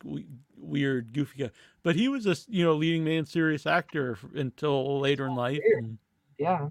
weird, 0.64 1.14
goofy 1.14 1.44
guy. 1.44 1.52
But 1.84 1.96
he 1.96 2.08
was 2.08 2.26
a 2.26 2.36
you 2.50 2.64
know 2.64 2.74
leading 2.74 3.04
man, 3.04 3.26
serious 3.26 3.66
actor 3.66 4.18
until 4.36 5.00
later 5.00 5.26
in 5.28 5.36
life. 5.36 5.60
and 5.78 5.98
Yeah. 6.38 6.70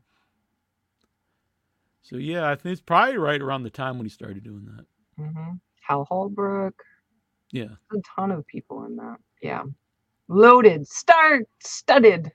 so 2.02 2.16
yeah, 2.16 2.48
I 2.50 2.54
think 2.56 2.72
it's 2.72 2.82
probably 2.82 3.18
right 3.18 3.40
around 3.40 3.62
the 3.62 3.70
time 3.70 3.96
when 3.98 4.06
he 4.06 4.10
started 4.10 4.42
doing 4.44 4.66
that. 4.76 4.86
Mm-hmm. 5.22 5.52
Hal 5.80 6.04
Holbrook. 6.04 6.82
Yeah. 7.50 7.68
A 7.92 7.96
ton 8.16 8.30
of 8.30 8.46
people 8.46 8.84
in 8.84 8.96
that. 8.96 9.16
Yeah. 9.42 9.64
Loaded, 10.28 10.86
star 10.88 11.40
studded. 11.62 12.32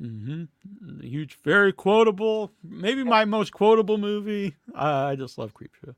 Mm-hmm. 0.00 1.00
Huge, 1.00 1.38
very 1.42 1.72
quotable. 1.72 2.52
Maybe 2.62 3.02
my 3.02 3.24
most 3.24 3.52
quotable 3.52 3.98
movie. 3.98 4.54
Uh, 4.74 5.06
I 5.10 5.16
just 5.16 5.38
love 5.38 5.54
Creepshow. 5.54 5.94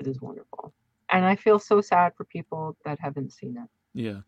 It 0.00 0.06
is 0.06 0.20
wonderful. 0.20 0.72
And 1.16 1.24
I 1.24 1.36
feel 1.36 1.58
so 1.58 1.80
sad 1.80 2.14
for 2.14 2.24
people 2.24 2.76
that 2.84 3.00
haven't 3.00 3.32
seen 3.32 3.56
it. 3.56 3.68
Yeah. 3.94 4.20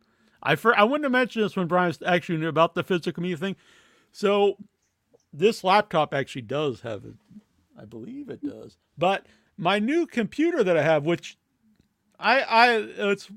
I 0.43 0.55
for, 0.57 0.79
I 0.79 0.85
wouldn't 0.85 1.05
have 1.05 1.13
mentioned 1.13 1.45
this 1.45 1.57
when 1.57 1.67
Bryan 1.67 1.89
was 1.89 1.99
actually 2.07 2.39
knew 2.39 2.49
about 2.49 2.75
the 2.75 2.83
physical 2.83 3.23
media 3.23 3.37
thing. 3.37 3.57
So 4.13 4.57
this 5.33 5.63
laptop 5.65 6.15
actually 6.15 6.43
does 6.43 6.81
have 6.83 7.05
it. 7.05 7.15
I 7.79 7.85
believe 7.85 8.29
it 8.29 8.43
does. 8.43 8.77
But 8.97 9.27
my 9.57 9.79
new 9.79 10.07
computer 10.07 10.65
that 10.65 10.77
I 10.77 10.83
have, 10.83 11.05
which 11.05 11.37
I 12.19 12.41
I 12.41 12.77
it's 13.11 13.31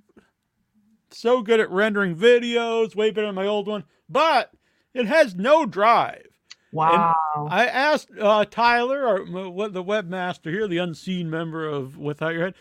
so 1.09 1.41
good 1.41 1.59
at 1.59 1.69
rendering 1.69 2.15
videos, 2.15 2.95
way 2.95 3.11
better 3.11 3.27
than 3.27 3.35
my 3.35 3.47
old 3.47 3.67
one, 3.67 3.83
but 4.09 4.51
it 4.93 5.07
has 5.07 5.35
no 5.35 5.65
drive. 5.65 6.27
Wow. 6.71 7.15
I 7.49 7.65
asked 7.67 8.09
uh, 8.19 8.45
Tyler, 8.45 9.05
or 9.05 9.49
what 9.51 9.73
the 9.73 9.83
webmaster 9.83 10.51
here, 10.51 10.67
the 10.67 10.77
unseen 10.77 11.29
member 11.29 11.67
of 11.67 11.97
Without 11.97 12.33
Your 12.33 12.45
Head, 12.45 12.55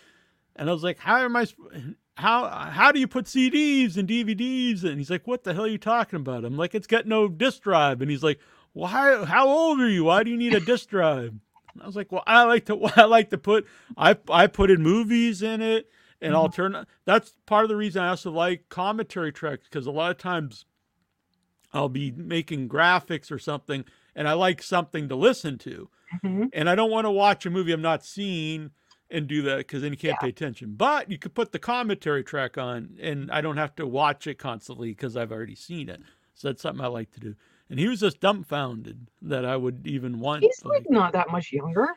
and 0.61 0.71
I 0.71 0.73
was 0.73 0.85
like, 0.85 0.99
"How 0.99 1.19
am 1.25 1.35
I? 1.35 1.47
How 2.17 2.47
how 2.49 2.93
do 2.93 3.01
you 3.01 3.09
put 3.09 3.25
CDs 3.25 3.97
and 3.97 4.09
DVDs?" 4.09 4.85
And 4.85 4.99
he's 4.99 5.11
like, 5.11 5.27
"What 5.27 5.43
the 5.43 5.55
hell 5.55 5.65
are 5.65 5.69
you 5.69 5.79
talking 5.79 6.19
about?" 6.21 6.45
I'm 6.45 6.57
like, 6.57 6.75
"It's 6.75 6.87
got 6.87 7.07
no 7.07 7.27
disk 7.29 7.63
drive," 7.63 8.03
and 8.03 8.11
he's 8.11 8.23
like, 8.23 8.39
"Well, 8.75 8.89
how 8.89 9.25
how 9.25 9.49
old 9.49 9.81
are 9.81 9.89
you? 9.89 10.05
Why 10.05 10.23
do 10.23 10.31
you 10.31 10.37
need 10.37 10.55
a 10.55 10.61
disk 10.61 10.91
drive?" 10.91 11.31
And 11.73 11.83
I 11.83 11.87
was 11.87 11.97
like, 11.97 12.13
"Well, 12.13 12.23
I 12.27 12.45
like 12.45 12.67
to 12.67 12.79
I 12.97 13.05
like 13.07 13.31
to 13.31 13.39
put 13.39 13.67
I 13.97 14.17
I 14.29 14.47
put 14.47 14.71
in 14.71 14.83
movies 14.83 15.43
in 15.43 15.63
it." 15.63 15.91
And 16.21 16.35
I'll 16.35 16.51
turn. 16.51 16.87
That's 17.07 17.35
part 17.47 17.65
of 17.65 17.71
the 17.71 17.77
reason 17.77 18.03
I 18.03 18.09
also 18.11 18.31
like 18.31 18.69
commentary 18.69 19.33
tracks 19.33 19.65
because 19.65 19.87
a 19.87 19.91
lot 19.91 20.11
of 20.11 20.19
times 20.19 20.67
I'll 21.73 21.89
be 21.89 22.11
making 22.11 22.69
graphics 22.69 23.33
or 23.33 23.39
something, 23.39 23.87
and 24.15 24.29
I 24.29 24.35
like 24.35 24.63
something 24.63 25.09
to 25.09 25.17
listen 25.17 25.57
to. 25.59 25.89
Mhm. 26.23 26.51
And 26.53 26.69
I 26.69 26.75
don't 26.75 26.91
want 26.91 27.07
to 27.07 27.11
watch 27.11 27.47
a 27.47 27.51
movie 27.51 27.73
I'm 27.73 27.81
not 27.81 28.05
seeing 28.05 28.73
and 29.11 29.27
do 29.27 29.43
that 29.43 29.59
because 29.59 29.83
then 29.83 29.93
you 29.93 29.99
can't 29.99 30.13
Yeah. 30.21 30.27
pay 30.27 30.29
attention. 30.29 30.75
But 30.77 31.11
you 31.11 31.19
could 31.19 31.35
put 31.35 31.53
the 31.53 31.59
commentary 31.59 32.23
track 32.25 32.57
on, 32.59 32.97
and 33.01 33.31
I 33.31 33.41
don't 33.41 33.57
have 33.57 33.75
to 33.77 33.87
watch 33.87 34.27
it 34.27 34.39
constantly 34.39 34.91
because 34.91 35.17
I've 35.17 35.33
already 35.33 35.55
seen 35.55 35.89
it. 35.89 36.01
So 36.35 36.49
that's 36.49 36.63
something 36.63 36.85
I 36.85 36.89
like 36.89 37.11
to 37.13 37.21
do. 37.21 37.35
And 37.69 37.79
he 37.79 37.89
was 37.89 38.01
just 38.01 38.21
dumbfounded 38.21 39.09
that 39.23 39.45
I 39.45 39.57
would 39.57 39.87
even 39.87 40.19
want. 40.21 40.43
He's 40.43 40.65
like, 40.65 40.81
like 40.81 40.91
not 40.91 41.13
that 41.13 41.31
much 41.31 41.53
younger. 41.53 41.89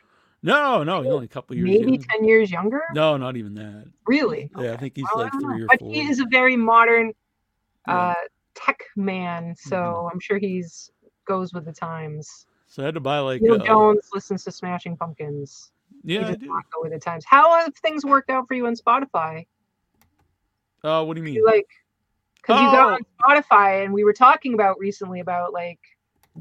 no, 0.41 0.83
no, 0.83 1.01
he's 1.01 1.11
only 1.11 1.25
a 1.25 1.29
couple 1.29 1.55
years. 1.55 1.69
Maybe 1.69 1.91
younger. 1.93 2.05
10 2.09 2.23
years 2.25 2.51
younger. 2.51 2.81
No, 2.93 3.15
not 3.17 3.37
even 3.37 3.53
that. 3.55 3.85
Really? 4.07 4.51
Yeah, 4.59 4.73
I 4.73 4.77
think 4.77 4.95
he's 4.95 5.05
Well, 5.15 5.23
like 5.25 5.33
know. 5.35 5.39
three 5.39 5.63
or 5.63 5.67
but 5.67 5.79
four. 5.79 5.93
he 5.93 6.01
is 6.01 6.19
a 6.19 6.25
very 6.29 6.57
modern 6.57 7.13
Yeah. 7.87 7.95
uh, 8.09 8.13
tech 8.55 8.83
man, 8.95 9.55
so 9.55 9.75
Mm-hmm. 9.77 10.07
I'm 10.13 10.19
sure 10.19 10.37
he's 10.37 10.91
goes 11.25 11.53
with 11.53 11.65
the 11.65 11.71
times. 11.73 12.45
So 12.67 12.81
I 12.83 12.85
had 12.85 12.95
to 12.95 12.99
buy 12.99 13.19
like. 13.19 13.41
Neil 13.41 13.61
uh, 13.61 13.65
Jones 13.65 14.09
listens 14.13 14.43
to 14.45 14.51
Smashing 14.51 14.97
Pumpkins. 14.97 15.71
Yeah, 16.03 16.25
he 16.27 16.31
I 16.31 16.35
do. 16.35 16.47
not 16.47 16.63
go 16.73 16.81
with 16.81 16.91
the 16.91 16.99
times. 16.99 17.23
How 17.25 17.57
have 17.59 17.73
things 17.75 18.05
worked 18.05 18.29
out 18.29 18.47
for 18.47 18.53
you 18.53 18.67
on 18.67 18.75
Spotify? 18.75 19.45
Uh, 20.83 21.03
what 21.05 21.15
do 21.15 21.21
you 21.21 21.25
mean? 21.25 21.35
You 21.35 21.45
like, 21.45 21.67
because 22.41 22.61
you 22.61 22.71
got 22.71 22.89
Oh. 22.89 22.93
on 22.95 23.01
Spotify, 23.41 23.85
and 23.85 23.93
we 23.93 24.03
were 24.03 24.13
talking 24.13 24.53
about 24.53 24.77
recently 24.79 25.21
about 25.21 25.53
like 25.53 25.79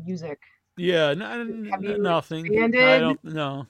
music. 0.04 0.40
Yeah, 0.76 1.10
n- 1.10 1.22
n- 1.22 1.68
Have 1.70 1.84
you 1.84 1.98
nothing. 1.98 2.74
I 2.76 2.98
don't 2.98 3.22
know. 3.24 3.66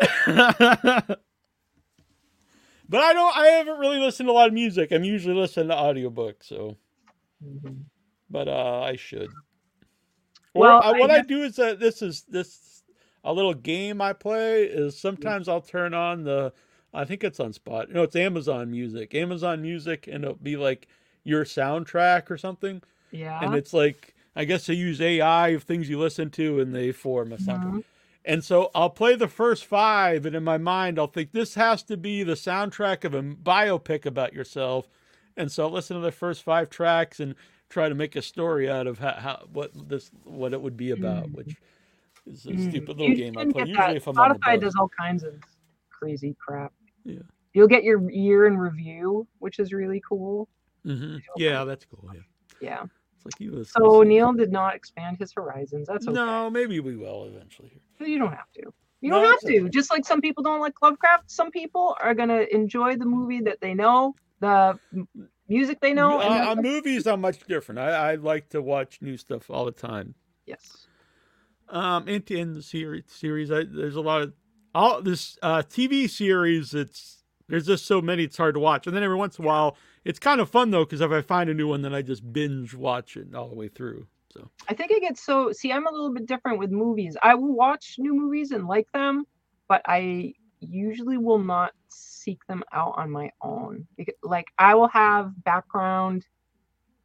but 0.26 1.18
I 2.92 3.12
don't. 3.12 3.36
I 3.36 3.46
haven't 3.58 3.78
really 3.78 3.98
listened 3.98 4.28
to 4.28 4.32
a 4.32 4.34
lot 4.34 4.48
of 4.48 4.54
music. 4.54 4.90
I'm 4.92 5.04
usually 5.04 5.34
listening 5.34 5.68
to 5.68 5.74
audiobooks. 5.74 6.44
So, 6.44 6.76
Mhm. 7.44 7.84
but 8.30 8.48
uh, 8.48 8.80
I 8.80 8.96
should. 8.96 9.32
Well, 10.54 10.78
uh, 10.78 10.92
I 10.94 10.98
what 10.98 11.10
I 11.10 11.20
do 11.20 11.42
is 11.42 11.56
that 11.56 11.78
this 11.78 12.02
is 12.02 12.22
this 12.28 12.79
a 13.24 13.32
little 13.32 13.54
game 13.54 14.00
I 14.00 14.12
play 14.12 14.64
is 14.64 14.98
sometimes 14.98 15.48
I'll 15.48 15.60
turn 15.60 15.94
on 15.94 16.24
the. 16.24 16.52
I 16.92 17.04
think 17.04 17.22
it's 17.22 17.38
on 17.38 17.52
Spot. 17.52 17.88
No, 17.90 18.02
it's 18.02 18.16
Amazon 18.16 18.70
Music. 18.70 19.14
Amazon 19.14 19.62
Music, 19.62 20.08
and 20.10 20.24
it'll 20.24 20.36
be 20.36 20.56
like 20.56 20.88
your 21.22 21.44
soundtrack 21.44 22.30
or 22.30 22.38
something 22.38 22.82
Yeah. 23.12 23.38
and 23.42 23.54
it's 23.54 23.72
like 23.74 24.14
I 24.34 24.44
guess 24.44 24.66
they 24.66 24.74
use 24.74 25.00
AI 25.00 25.48
of 25.48 25.64
things 25.64 25.88
you 25.90 25.98
listen 25.98 26.30
to, 26.30 26.60
and 26.60 26.74
they 26.74 26.92
form 26.92 27.32
a 27.32 27.36
soundtrack. 27.36 27.84
And 28.24 28.44
so 28.44 28.70
I'll 28.74 28.90
play 28.90 29.14
the 29.16 29.28
first 29.28 29.64
five, 29.64 30.24
and 30.26 30.34
in 30.36 30.44
my 30.44 30.58
mind 30.58 30.98
I'll 30.98 31.06
think 31.08 31.32
this 31.32 31.54
has 31.54 31.82
to 31.84 31.96
be 31.96 32.22
the 32.22 32.34
soundtrack 32.34 33.04
of 33.04 33.12
a 33.14 33.22
biopic 33.22 34.04
about 34.06 34.32
yourself. 34.32 34.88
And 35.36 35.50
so 35.50 35.64
I'll 35.64 35.70
listen 35.72 35.96
to 35.96 36.02
the 36.02 36.12
first 36.12 36.42
five 36.42 36.70
tracks 36.70 37.18
and 37.20 37.34
try 37.68 37.88
to 37.88 37.94
make 37.94 38.16
a 38.16 38.22
story 38.22 38.68
out 38.70 38.86
of 38.86 38.98
how, 38.98 39.12
how 39.12 39.46
what 39.52 39.88
this 39.88 40.10
what 40.24 40.52
it 40.52 40.60
would 40.60 40.76
be 40.76 40.90
about, 40.90 41.26
Mm. 41.28 41.34
which 41.34 41.56
is 42.26 42.46
a 42.46 42.50
Mm. 42.50 42.68
stupid 42.70 42.88
little 42.98 43.08
You 43.08 43.14
game 43.14 43.36
I 43.38 43.44
play. 43.46 43.64
Usually, 43.64 43.96
if 43.96 44.06
I'm 44.08 44.14
Spotify 44.14 44.60
does 44.60 44.74
all 44.76 44.88
kinds 44.88 45.22
of 45.24 45.34
crazy 45.90 46.36
crap. 46.38 46.72
Yeah. 47.04 47.18
You'll 47.52 47.68
get 47.68 47.82
your 47.84 48.08
year 48.10 48.46
in 48.46 48.56
review, 48.56 49.26
which 49.38 49.58
is 49.58 49.72
really 49.72 50.00
cool. 50.08 50.48
hmm 50.84 51.16
Yeah, 51.36 51.64
that's 51.64 51.84
cool. 51.84 52.08
Yeah, 52.14 52.20
Yeah. 52.60 52.82
it's 53.16 53.26
like 53.26 53.40
you. 53.40 53.64
So 53.64 54.02
Neil 54.02 54.32
did 54.32 54.50
not 54.52 54.74
expand 54.74 55.18
his 55.18 55.32
horizons. 55.32 55.88
That's 55.88 56.06
okay. 56.06 56.14
No, 56.14 56.48
maybe 56.50 56.80
we 56.80 56.96
will 56.96 57.24
eventually. 57.24 57.80
You 57.98 58.18
don't 58.18 58.32
have 58.32 58.50
to. 58.54 58.72
You 59.02 59.10
don't 59.10 59.24
have 59.24 59.34
it's 59.42 59.44
to. 59.44 59.68
Just 59.68 59.90
like 59.90 60.04
some 60.06 60.20
people 60.20 60.42
don't 60.42 60.60
like 60.60 60.74
Lovecraft, 60.82 61.30
some 61.30 61.50
people 61.50 61.96
are 62.00 62.14
gonna 62.14 62.46
enjoy 62.52 62.96
the 62.96 63.04
movie 63.06 63.40
that 63.42 63.60
they 63.60 63.74
know, 63.74 64.14
the 64.40 64.78
music 65.48 65.80
they 65.80 65.92
know. 65.92 66.18
uh, 66.20 66.54
movies, 66.56 67.06
I'm 67.06 67.20
much 67.20 67.40
different. 67.46 67.78
I, 67.78 68.12
I 68.12 68.14
like 68.16 68.48
to 68.50 68.62
watch 68.62 69.02
new 69.02 69.16
stuff 69.16 69.50
all 69.50 69.64
the 69.64 69.72
time. 69.72 70.14
yes. 70.46 70.86
Um, 71.70 72.08
in, 72.08 72.54
the 72.54 72.62
series, 72.62 73.04
series, 73.06 73.50
I, 73.50 73.64
there's 73.64 73.96
a 73.96 74.00
lot 74.00 74.22
of 74.22 74.32
all 74.74 75.00
this 75.02 75.38
uh, 75.42 75.62
TV 75.62 76.08
series. 76.10 76.74
It's 76.74 77.22
there's 77.48 77.66
just 77.66 77.86
so 77.86 78.00
many, 78.00 78.24
it's 78.24 78.36
hard 78.36 78.54
to 78.54 78.60
watch. 78.60 78.86
And 78.86 78.96
then 78.96 79.02
every 79.02 79.16
once 79.16 79.38
in 79.38 79.44
a 79.44 79.48
while, 79.48 79.76
it's 80.04 80.18
kind 80.18 80.40
of 80.40 80.48
fun 80.48 80.70
though, 80.70 80.84
because 80.84 81.00
if 81.00 81.10
I 81.10 81.20
find 81.20 81.50
a 81.50 81.54
new 81.54 81.68
one, 81.68 81.82
then 81.82 81.94
I 81.94 82.02
just 82.02 82.32
binge 82.32 82.74
watch 82.74 83.16
it 83.16 83.34
all 83.34 83.48
the 83.48 83.54
way 83.54 83.68
through. 83.68 84.06
So 84.32 84.48
I 84.68 84.74
think 84.74 84.92
I 84.92 85.00
get 85.00 85.18
so 85.18 85.50
see 85.52 85.72
I'm 85.72 85.86
a 85.86 85.90
little 85.90 86.12
bit 86.12 86.26
different 86.26 86.58
with 86.58 86.70
movies. 86.70 87.16
I 87.22 87.34
will 87.34 87.54
watch 87.54 87.96
new 87.98 88.14
movies 88.14 88.52
and 88.52 88.66
like 88.66 88.86
them, 88.92 89.24
but 89.68 89.82
I 89.86 90.34
usually 90.60 91.18
will 91.18 91.38
not 91.38 91.72
seek 91.88 92.38
them 92.46 92.62
out 92.72 92.94
on 92.96 93.10
my 93.10 93.30
own. 93.42 93.86
Like 94.22 94.46
I 94.58 94.74
will 94.74 94.88
have 94.88 95.32
background 95.42 96.24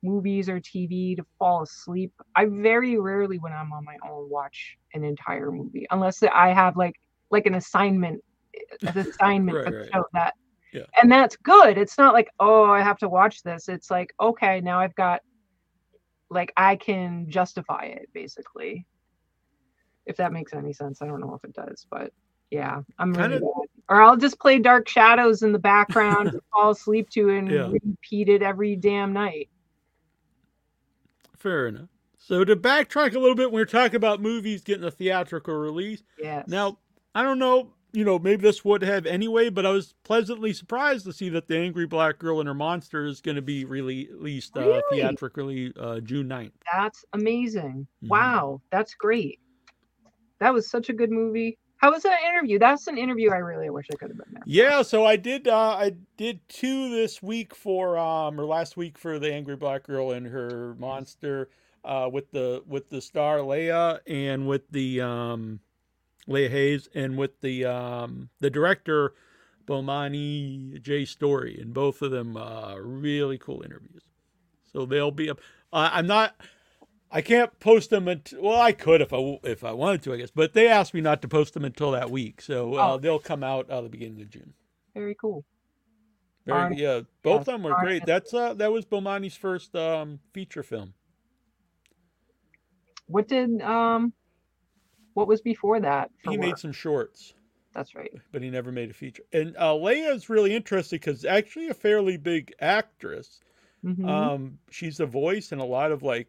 movies 0.06 0.48
or 0.50 0.59
TV 0.59 1.16
to 1.17 1.25
fall 1.40 1.64
asleep. 1.64 2.14
I 2.35 2.45
very 2.45 2.98
rarely 2.98 3.40
when 3.40 3.53
I'm 3.53 3.74
on 3.74 3.84
my 3.84 3.98
own 4.09 4.30
watch 4.30 4.77
an 4.93 5.03
entire 5.03 5.51
movie 5.51 5.85
unless 5.92 6.22
I 6.24 6.53
have 6.53 6.77
like 6.77 6.95
like 7.32 7.45
an 7.48 7.56
assignment 7.56 8.22
an 8.88 8.98
assignment 8.98 9.58
Right, 9.58 9.74
right. 9.74 9.90
show 9.93 10.03
that 10.14 10.34
Yeah. 10.74 10.84
and 11.01 11.11
that's 11.11 11.35
good. 11.38 11.77
It's 11.77 11.98
not 11.98 12.14
like, 12.14 12.30
oh, 12.40 12.66
I 12.66 12.82
have 12.82 12.98
to 13.00 13.09
watch 13.09 13.43
this. 13.43 13.67
It's 13.69 13.92
like, 13.92 14.14
okay, 14.22 14.61
now 14.61 14.80
I've 14.80 14.95
got 14.95 15.22
like 16.30 16.51
I 16.58 16.75
can 16.75 17.30
justify 17.30 17.85
it 17.85 18.09
basically. 18.14 18.85
If 20.06 20.17
that 20.17 20.32
makes 20.34 20.53
any 20.53 20.74
sense. 20.74 21.01
I 21.01 21.08
don't 21.08 21.19
know 21.22 21.34
if 21.34 21.43
it 21.43 21.53
does, 21.53 21.88
but 21.90 22.11
yeah, 22.51 22.82
I'm 23.00 23.14
really 23.14 23.40
bad. 23.40 23.67
Or 23.90 24.01
I'll 24.01 24.17
just 24.17 24.40
play 24.40 24.59
Dark 24.59 24.88
Shadows 24.88 25.42
in 25.42 25.51
the 25.51 25.59
background 25.59 26.32
to 26.34 26.40
fall 26.53 26.72
asleep 26.72 27.09
to 27.11 27.30
and 27.30 27.50
Yeah. 27.51 27.69
repeat 27.84 28.30
it 28.30 28.42
every 28.43 28.75
damn 28.75 29.14
night. 29.14 29.50
Fair 31.45 31.67
enough. 31.67 31.90
So 32.17 32.43
to 32.43 32.56
backtrack 32.56 33.14
a 33.14 33.19
little 33.19 33.35
bit, 33.35 33.51
we 33.51 33.61
we're 33.61 33.65
talking 33.65 33.98
about 33.98 34.19
movies 34.19 34.64
getting 34.64 34.83
a 34.83 34.90
theatrical 34.90 35.53
release, 35.53 36.01
Yeah. 36.19 36.41
Now, 36.48 36.80
I 37.14 37.22
don't 37.22 37.38
know, 37.38 37.74
you 37.93 38.03
know, 38.03 38.17
maybe 38.17 38.41
this 38.41 38.65
would 38.65 38.82
have 38.82 39.06
anyway, 39.06 39.49
but 39.49 39.64
I 39.64 39.69
was 39.69 39.93
pleasantly 40.03 40.51
surprised 40.51 41.06
to 41.06 41.14
see 41.14 41.30
that 41.30 41.48
the 41.48 41.56
Angry 41.57 41.85
Black 41.85 42.17
Girl 42.17 42.40
and 42.40 42.48
Her 42.48 42.56
Monster 42.56 43.06
is 43.06 43.22
going 43.22 43.35
to 43.35 43.43
be 43.43 43.64
released 43.64 44.57
uh, 44.57 44.61
Really? 44.61 44.82
theatrically 44.90 45.72
uh, 45.80 45.99
June 45.99 46.27
9th. 46.27 46.51
That's 46.74 47.06
amazing. 47.14 47.85
Mhm. 48.03 48.09
Wow, 48.09 48.61
that's 48.72 48.95
great. 48.95 49.40
That 50.40 50.51
was 50.51 50.67
such 50.67 50.90
a 50.90 50.93
good 50.93 51.11
movie. 51.11 51.59
How 51.78 51.92
was 51.92 52.04
that 52.04 52.20
interview? 52.30 52.60
That's 52.60 52.88
an 52.88 52.98
interview 52.98 53.32
I 53.32 53.38
really 53.38 53.70
wish 53.70 53.88
I 53.92 53.95
could 53.95 54.10
have 54.10 54.18
been 54.18 54.34
there. 54.34 54.44
Yeah, 54.45 54.82
so 54.84 55.06
I 55.06 55.18
did 55.18 55.48
uh, 55.48 55.58
I 55.78 55.94
did 56.18 56.48
two 56.50 56.90
this 56.90 57.22
week 57.24 57.56
for 57.56 57.98
um 57.98 58.40
or 58.40 58.45
last 58.45 58.78
week 58.78 58.98
for 58.98 59.20
the 59.20 59.34
Angry 59.34 59.56
Black 59.56 59.84
Girl 59.84 60.12
and 60.12 60.28
Her 60.28 60.76
Monster. 60.80 61.50
uh, 61.86 62.10
with 62.12 62.32
the 62.32 62.64
with 62.68 62.90
the 62.90 63.02
star 63.02 63.42
Laya 63.42 64.00
and 64.08 64.48
with 64.48 64.70
the 64.72 65.02
um, 65.02 65.60
Laya 66.28 66.50
Hayes 66.50 66.90
and 66.95 67.18
with 67.18 67.42
the 67.42 67.66
um, 67.66 68.30
the 68.42 68.50
director 68.50 69.14
Bomani 69.68 70.82
J 70.82 71.06
Story, 71.06 71.60
and 71.62 71.74
both 71.74 72.02
of 72.02 72.12
them 72.12 72.38
uh, 72.38 72.76
really 72.78 73.38
cool 73.38 73.64
interviews. 73.64 74.04
So 74.74 74.86
they'll 74.86 75.12
be 75.12 75.30
up. 75.30 75.40
Uh, 75.74 75.90
I'm 75.94 76.08
not. 76.08 76.36
I 77.16 77.22
can't 77.22 77.58
post 77.61 77.90
them 77.92 78.08
until. 78.10 78.42
Well, 78.44 78.60
I 78.61 78.74
could 78.74 79.02
if 79.02 79.14
I 79.14 79.40
if 79.44 79.64
I 79.64 79.72
wanted 79.72 80.03
to, 80.03 80.14
I 80.14 80.18
guess. 80.18 80.32
But 80.32 80.53
they 80.53 80.68
asked 80.68 80.94
me 80.94 81.00
not 81.02 81.22
to 81.22 81.27
post 81.30 81.53
them 81.53 81.64
until 81.64 81.92
that 81.92 82.11
week, 82.11 82.42
so 82.42 82.76
uh, 82.76 82.94
Oh. 82.94 82.98
they'll 82.98 83.19
come 83.19 83.42
out 83.44 83.69
uh, 83.69 83.80
the 83.82 83.90
beginning 83.90 84.22
of 84.22 84.30
June. 84.30 84.53
Very 84.94 85.16
cool. 85.16 85.45
Very, 86.45 86.60
Barney- 86.60 86.82
yeah, 86.82 87.02
both 87.24 87.40
of 87.40 87.45
them 87.45 87.64
were 87.64 87.76
great. 87.80 88.06
That's 88.06 88.34
uh, 88.34 88.53
that 88.56 88.72
was 88.72 88.85
Bomani's 88.85 89.35
first 89.38 89.76
um, 89.76 90.19
feature 90.34 90.61
film. 90.61 90.94
What 93.08 93.27
did 93.27 93.61
um 93.61 94.14
what 95.14 95.27
was 95.27 95.42
before 95.42 95.80
that? 95.80 96.11
He 96.30 96.35
made 96.38 96.58
some 96.58 96.74
shorts, 96.74 97.34
That's 97.74 97.95
right. 97.95 98.11
but 98.34 98.42
he 98.42 98.50
never 98.50 98.72
made 98.74 98.90
a 98.90 98.94
feature. 98.94 99.24
And 99.32 99.56
uh, 99.58 99.74
Laya 99.74 100.14
is 100.14 100.27
really 100.30 100.53
interesting 100.53 100.98
because 100.98 101.24
actually 101.24 101.69
a 101.69 101.74
fairly 101.74 102.18
big 102.18 102.53
actress. 102.60 103.40
Mhm. 103.85 104.10
Um, 104.10 104.58
she's 104.72 104.98
the 104.98 105.06
voice 105.06 105.52
in 105.53 105.60
a 105.60 105.66
lot 105.66 105.92
of 105.94 106.03
like 106.03 106.27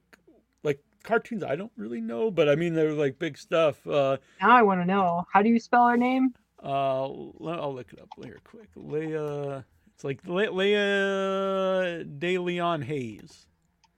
cartoons. 1.07 1.43
I 1.43 1.57
don't 1.57 1.73
really 1.77 2.01
know, 2.01 2.31
but 2.31 2.49
I 2.49 2.55
mean 2.57 2.75
they're 2.75 2.93
like 2.93 3.19
big 3.19 3.39
stuff. 3.39 3.87
Uh, 3.87 4.19
now 4.41 4.51
I 4.57 4.63
want 4.63 4.81
to 4.81 4.85
know 4.85 5.25
how 5.33 5.41
do 5.43 5.49
you 5.49 5.59
spell 5.59 5.87
her 5.89 5.97
name? 5.97 6.35
uh, 6.63 7.05
I'll 7.05 7.75
look 7.75 7.93
it 7.93 8.01
up 8.01 8.09
later 8.19 8.41
quick. 8.45 8.69
Laya. 8.75 9.65
It's 9.95 10.05
like 10.05 10.21
Le- 10.27 10.51
Laya 10.51 12.05
De 12.05 12.39
Leon 12.39 12.83
Hayes. 12.83 13.47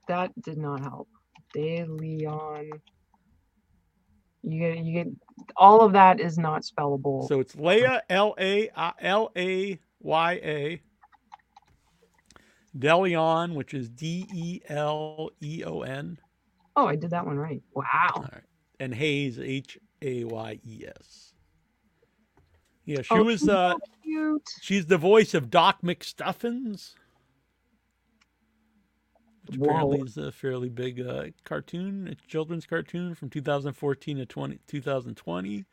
That 0.07 0.31
did 0.41 0.57
not 0.57 0.79
help. 0.79 1.09
De 1.53 1.83
Leon. 1.83 2.69
You 4.43 4.59
get 4.59 4.85
you 4.85 4.93
get 4.93 5.07
all 5.57 5.81
of 5.81 5.93
that 5.93 6.19
is 6.21 6.37
not 6.37 6.61
spellable. 6.63 7.27
So 7.27 7.39
it's 7.41 7.55
Leia 7.55 8.01
L 8.09 8.35
A 8.39 8.69
L 9.01 9.31
A 9.35 9.79
Y 9.99 10.33
A. 10.33 10.81
Deleon, 12.77 13.55
which 13.55 13.73
is 13.73 13.89
D 13.89 14.25
E 14.33 14.61
L 14.69 15.31
E 15.41 15.63
O 15.65 15.81
N, 15.81 16.19
oh, 16.79 16.87
I 16.87 16.95
did 16.95 17.09
that 17.11 17.25
one 17.25 17.37
right. 17.37 17.61
Wow. 17.75 18.27
and 18.79 18.93
Hayes 18.93 19.39
H 19.39 19.77
A 20.01 20.23
Y 20.23 20.59
E 20.65 20.85
S. 20.87 21.33
Yeah, 22.85 23.01
she 23.01 23.13
Oh, 23.15 23.23
was. 23.23 23.47
uh 23.47 23.73
so 23.73 23.79
cute. 24.03 24.49
She's 24.61 24.85
the 24.85 24.97
voice 24.97 25.33
of 25.33 25.49
Doc 25.49 25.81
McStuffins, 25.83 26.93
which 29.45 29.57
apparently 29.57 29.99
is 29.99 30.17
a 30.17 30.31
fairly 30.31 30.69
big 30.69 31.05
uh, 31.05 31.25
cartoon, 31.43 32.07
a 32.07 32.15
children's 32.27 32.65
cartoon 32.65 33.13
from 33.15 33.29
2014 33.29 34.17
to 34.17 34.25
20, 34.25 34.59
2020. 34.67 35.65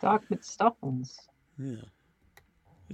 Doc 0.00 0.22
McStuffins. 0.32 1.16
Yeah, 1.58 1.76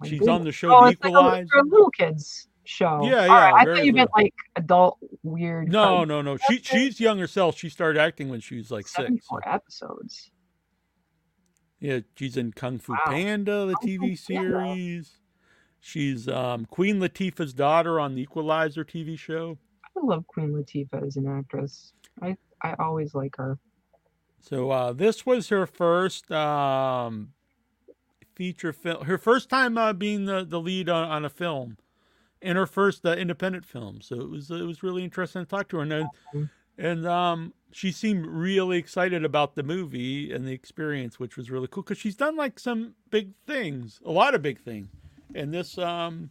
she's 0.05 0.27
on 0.27 0.45
the 0.45 0.53
show 0.53 0.75
Oh, 0.75 0.85
The 0.87 0.91
it's 0.93 1.01
like 1.03 1.11
Equalizer. 1.13 1.47
for 1.53 1.63
little 1.65 1.91
kids 1.91 2.49
show. 2.71 3.01
Yeah, 3.03 3.27
yeah, 3.27 3.51
right, 3.51 3.55
I 3.55 3.65
thought 3.65 3.85
you 3.85 3.93
meant 3.93 4.11
like 4.17 4.33
adult 4.57 4.99
weird. 5.23 5.71
No, 5.71 6.05
no, 6.05 6.23
no. 6.23 6.37
She 6.49 6.59
she's 6.63 7.01
young 7.01 7.19
herself. 7.19 7.59
She 7.59 7.69
started 7.69 8.01
acting 8.01 8.29
when 8.29 8.41
she 8.41 8.57
was 8.57 8.71
like 8.71 8.87
six. 8.89 9.11
so- 9.29 9.39
episodes. 9.45 10.31
Yeah, 11.81 12.01
she's 12.15 12.37
in 12.37 12.53
Kung 12.53 12.79
Fu 12.79 12.93
Wow. 12.93 12.99
Panda, 13.07 13.65
the 13.67 13.75
Kung 13.75 13.81
Fu 13.81 13.89
TV 13.89 13.99
Panda. 14.01 14.17
series. 14.17 15.19
She's 15.81 16.29
um, 16.29 16.67
Queen 16.67 17.01
Latifah's 17.01 17.55
daughter 17.55 17.99
on 17.99 18.15
the 18.15 18.21
Equalizer 18.23 18.85
TV 18.85 19.19
show. 19.19 19.57
I 19.97 20.01
love 20.05 20.27
Queen 20.27 20.51
Latifah 20.53 21.07
as 21.07 21.17
an 21.17 21.27
actress. 21.27 21.93
I 22.23 22.37
I 22.63 22.75
always 22.79 23.15
like 23.15 23.37
her. 23.39 23.59
So 24.43 24.71
uh, 24.71 24.93
this 24.93 25.25
was 25.27 25.49
her 25.49 25.67
first 25.67 26.31
um, 26.31 27.33
feature 28.35 28.73
film, 28.75 29.05
her 29.07 29.17
first 29.19 29.49
time 29.49 29.77
uh, 29.79 29.93
being 29.95 30.27
the, 30.27 30.45
the 30.45 30.61
lead 30.61 30.89
on, 30.89 31.09
on 31.09 31.25
a 31.25 31.31
film, 31.31 31.77
and 32.43 32.57
her 32.57 32.67
first 32.67 33.05
uh, 33.05 33.13
independent 33.13 33.65
film. 33.65 34.01
So 34.01 34.21
it 34.21 34.31
was 34.31 34.51
it 34.51 34.63
was 34.67 34.83
really 34.83 35.05
interesting 35.05 35.43
to 35.43 35.49
talk 35.49 35.69
to 35.69 35.77
her, 35.77 35.83
and 35.83 35.93
then, 35.93 36.09
and 36.79 37.07
um, 37.07 37.53
she 37.73 37.93
seemed 37.93 38.27
really 38.27 38.79
excited 38.79 39.25
about 39.25 39.55
the 39.55 39.63
movie 39.63 40.33
and 40.33 40.47
the 40.47 40.53
experience, 40.53 41.19
which 41.19 41.37
was 41.37 41.51
really 41.51 41.69
cool 41.69 41.83
because 41.83 41.99
she's 41.99 42.17
done 42.17 42.37
like 42.37 42.59
some 42.59 42.95
big 43.11 43.33
things, 43.47 44.01
a 44.05 44.11
lot 44.11 44.35
of 44.35 44.43
big 44.43 44.61
things, 44.61 44.89
and 45.35 45.53
this 45.53 45.79
um. 45.79 46.31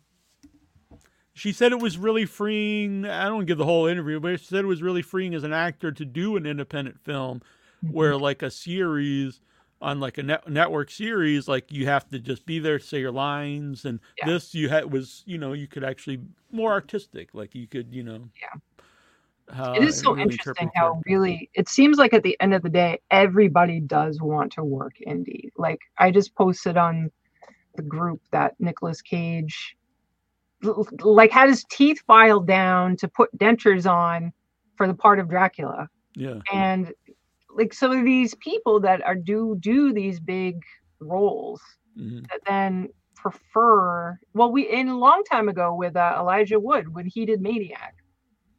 She 1.32 1.54
said 1.54 1.72
it 1.72 1.80
was 1.80 1.98
really 1.98 2.26
freeing. 2.26 3.06
I 3.06 3.30
don't 3.30 3.46
give 3.46 3.58
the 3.58 3.64
whole 3.64 3.86
interview, 3.86 4.20
but 4.20 4.42
she 4.42 4.46
said 4.48 4.66
it 4.66 4.68
was 4.68 4.82
really 4.82 5.02
freeing 5.02 5.34
as 5.34 5.46
an 5.46 5.54
actor 5.54 5.90
to 5.90 6.04
do 6.04 6.36
an 6.36 6.46
independent 6.46 7.00
film 7.00 7.42
where 7.82 8.18
like 8.18 8.42
a 8.42 8.52
series 8.52 9.40
on 9.82 9.99
like 9.99 10.17
a 10.17 10.24
net- 10.24 10.48
network 10.49 10.91
series 10.91 11.48
like 11.48 11.72
you 11.72 11.85
have 11.85 12.08
to 12.09 12.19
just 12.19 12.45
be 12.45 12.59
there 12.59 12.80
to 12.80 12.85
say 12.85 12.99
your 12.99 13.11
lines 13.11 13.85
and 13.85 13.99
Yeah. 14.17 14.25
this 14.25 14.53
you 14.53 14.67
had 14.69 14.91
was 14.91 15.24
you 15.25 15.38
know 15.38 15.53
you 15.53 15.67
could 15.67 15.83
actually 15.83 16.19
more 16.51 16.72
artistic 16.72 17.30
like 17.33 17.56
you 17.56 17.66
could 17.67 17.93
you 17.93 18.03
know 18.03 18.30
Yeah. 18.41 19.58
uh, 19.58 19.74
it 19.74 19.83
is 19.83 19.98
so 19.99 20.11
really 20.11 20.24
interesting 20.24 20.69
how 20.75 20.91
character. 20.93 21.01
really 21.06 21.49
it 21.53 21.69
seems 21.69 21.98
like 21.98 22.14
at 22.14 22.24
the 22.24 22.35
end 22.41 22.53
of 22.53 22.61
the 22.61 22.69
day 22.69 22.99
everybody 23.09 23.80
does 23.80 24.22
want 24.22 24.51
to 24.53 24.64
work 24.64 24.93
indie 25.08 25.49
like 25.58 25.80
i 25.98 26.11
just 26.11 26.35
posted 26.35 26.75
on 26.75 27.09
the 27.75 27.82
group 27.83 28.19
that 28.32 28.56
Nicolas 28.59 29.01
cage 29.01 29.77
like 31.01 31.32
had 31.32 31.48
his 31.48 31.64
teeth 31.72 32.01
filed 32.06 32.45
down 32.45 32.98
to 32.98 33.08
put 33.08 33.30
dentures 33.38 33.90
on 33.90 34.33
for 34.75 34.88
the 34.88 34.93
part 34.93 35.19
of 35.19 35.30
dracula 35.30 35.88
yeah 36.16 36.40
and 36.51 36.91
like 37.52 37.74
some 37.74 37.92
of 37.92 38.06
these 38.06 38.36
people 38.36 38.80
that 38.82 39.03
are 39.06 39.16
do 39.16 39.58
do 39.60 39.94
these 39.94 40.19
big 40.19 40.56
roles 41.00 41.61
mhm. 41.95 42.30
that 42.30 42.42
then 42.48 42.90
prefer 43.16 44.18
well 44.34 44.52
we 44.52 44.69
in 44.69 44.88
a 44.90 44.98
long 44.98 45.24
time 45.30 45.50
ago 45.50 45.74
with 45.76 45.95
uh, 45.95 46.16
elijah 46.18 46.60
wood 46.60 46.94
when 46.94 47.06
he 47.06 47.26
did 47.26 47.42
maniac 47.42 47.95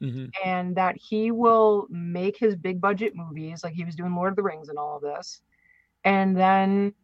Mhm. 0.00 0.32
and 0.44 0.76
that 0.76 0.96
he 0.96 1.30
will 1.30 1.86
make 1.90 2.36
his 2.38 2.56
big 2.56 2.80
budget 2.80 3.12
movies 3.14 3.62
like 3.64 3.74
he 3.74 3.84
was 3.84 3.96
doing 3.96 4.14
Lord 4.14 4.32
of 4.32 4.36
the 4.36 4.42
Rings 4.42 4.68
and 4.68 4.78
all 4.78 4.96
of 4.96 5.02
this 5.02 5.42
and 6.04 6.36
then 6.36 6.94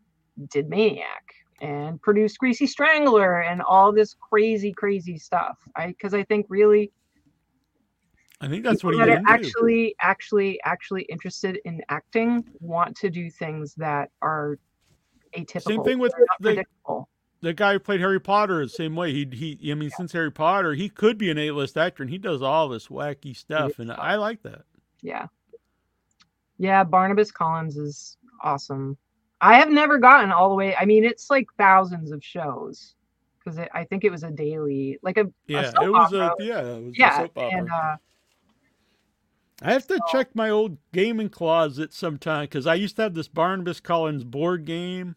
did 0.50 0.68
Maniac 0.68 1.24
and 1.60 2.00
produced 2.02 2.38
Greasy 2.38 2.66
Strangler 2.66 3.40
and 3.42 3.62
all 3.62 3.92
this 3.92 4.14
crazy 4.14 4.72
crazy 4.72 5.18
stuff 5.18 5.58
I 5.76 5.94
cuz 6.00 6.14
I 6.14 6.24
think 6.24 6.46
really 6.48 6.92
i 8.40 8.48
think 8.48 8.62
that's 8.64 8.84
what 8.84 8.92
people 8.92 9.06
he 9.06 9.12
that 9.12 9.22
are 9.22 9.22
actually 9.26 9.94
actually 10.00 10.60
actually 10.64 11.02
interested 11.02 11.58
in 11.64 11.80
acting 11.88 12.44
want 12.60 12.96
to 12.96 13.08
do 13.08 13.30
things 13.30 13.74
that 13.74 14.10
are 14.22 14.58
atypical. 15.36 15.62
Same 15.62 15.82
thing 15.84 15.98
with 15.98 16.12
the, 16.40 16.64
the 17.40 17.52
guy 17.52 17.72
who 17.74 17.78
played 17.78 18.00
harry 18.00 18.20
potter 18.20 18.64
the 18.64 18.68
same 18.68 18.94
way. 18.96 19.12
He 19.12 19.26
he 19.60 19.70
i 19.72 19.74
mean 19.74 19.90
since 19.90 20.12
harry 20.12 20.32
potter 20.32 20.74
he 20.74 20.88
could 20.88 21.18
be 21.18 21.30
an 21.30 21.38
a-list 21.38 21.76
actor 21.76 22.02
and 22.02 22.10
he 22.10 22.18
does 22.18 22.42
all 22.42 22.68
this 22.68 22.88
wacky 22.88 23.36
stuff 23.36 23.78
and 23.78 23.92
i 23.92 24.16
like 24.16 24.42
that. 24.42 24.62
Yeah. 25.02 25.26
Yeah 26.58 26.84
barnabas 26.84 27.30
collins 27.30 27.76
is 27.76 28.16
awesome. 28.42 28.96
I 29.40 29.58
have 29.58 29.70
never 29.70 29.98
gotten 29.98 30.32
all 30.32 30.48
the 30.48 30.54
way 30.54 30.74
i 30.76 30.84
mean 30.84 31.04
it's 31.04 31.30
like 31.30 31.46
thousands 31.58 32.10
of 32.10 32.24
shows 32.24 32.94
because 33.38 33.58
i 33.74 33.84
think 33.84 34.04
it 34.04 34.10
was 34.10 34.24
a 34.24 34.30
daily 34.30 34.98
like 35.02 35.18
a, 35.18 35.24
a 35.24 35.32
yeah 35.46 35.70
soap 35.70 35.84
it 35.84 35.90
was 35.90 36.14
opera. 36.14 36.34
a 36.40 36.44
yeah 36.44 36.60
it 36.60 36.84
was 36.84 36.94
a 36.94 36.98
yeah 36.98 37.18
soap 37.18 37.38
opera. 37.38 37.58
and 37.58 37.70
uh 37.70 37.96
I 39.62 39.72
have 39.72 39.86
to 39.86 40.00
check 40.12 40.34
my 40.34 40.50
old 40.50 40.76
gaming 40.92 41.30
closet 41.30 41.94
sometime 41.94 42.44
because 42.44 42.66
I 42.66 42.74
used 42.74 42.96
to 42.96 43.02
have 43.02 43.14
this 43.14 43.28
Barnabas 43.28 43.80
Collins 43.80 44.22
board 44.22 44.66
game, 44.66 45.16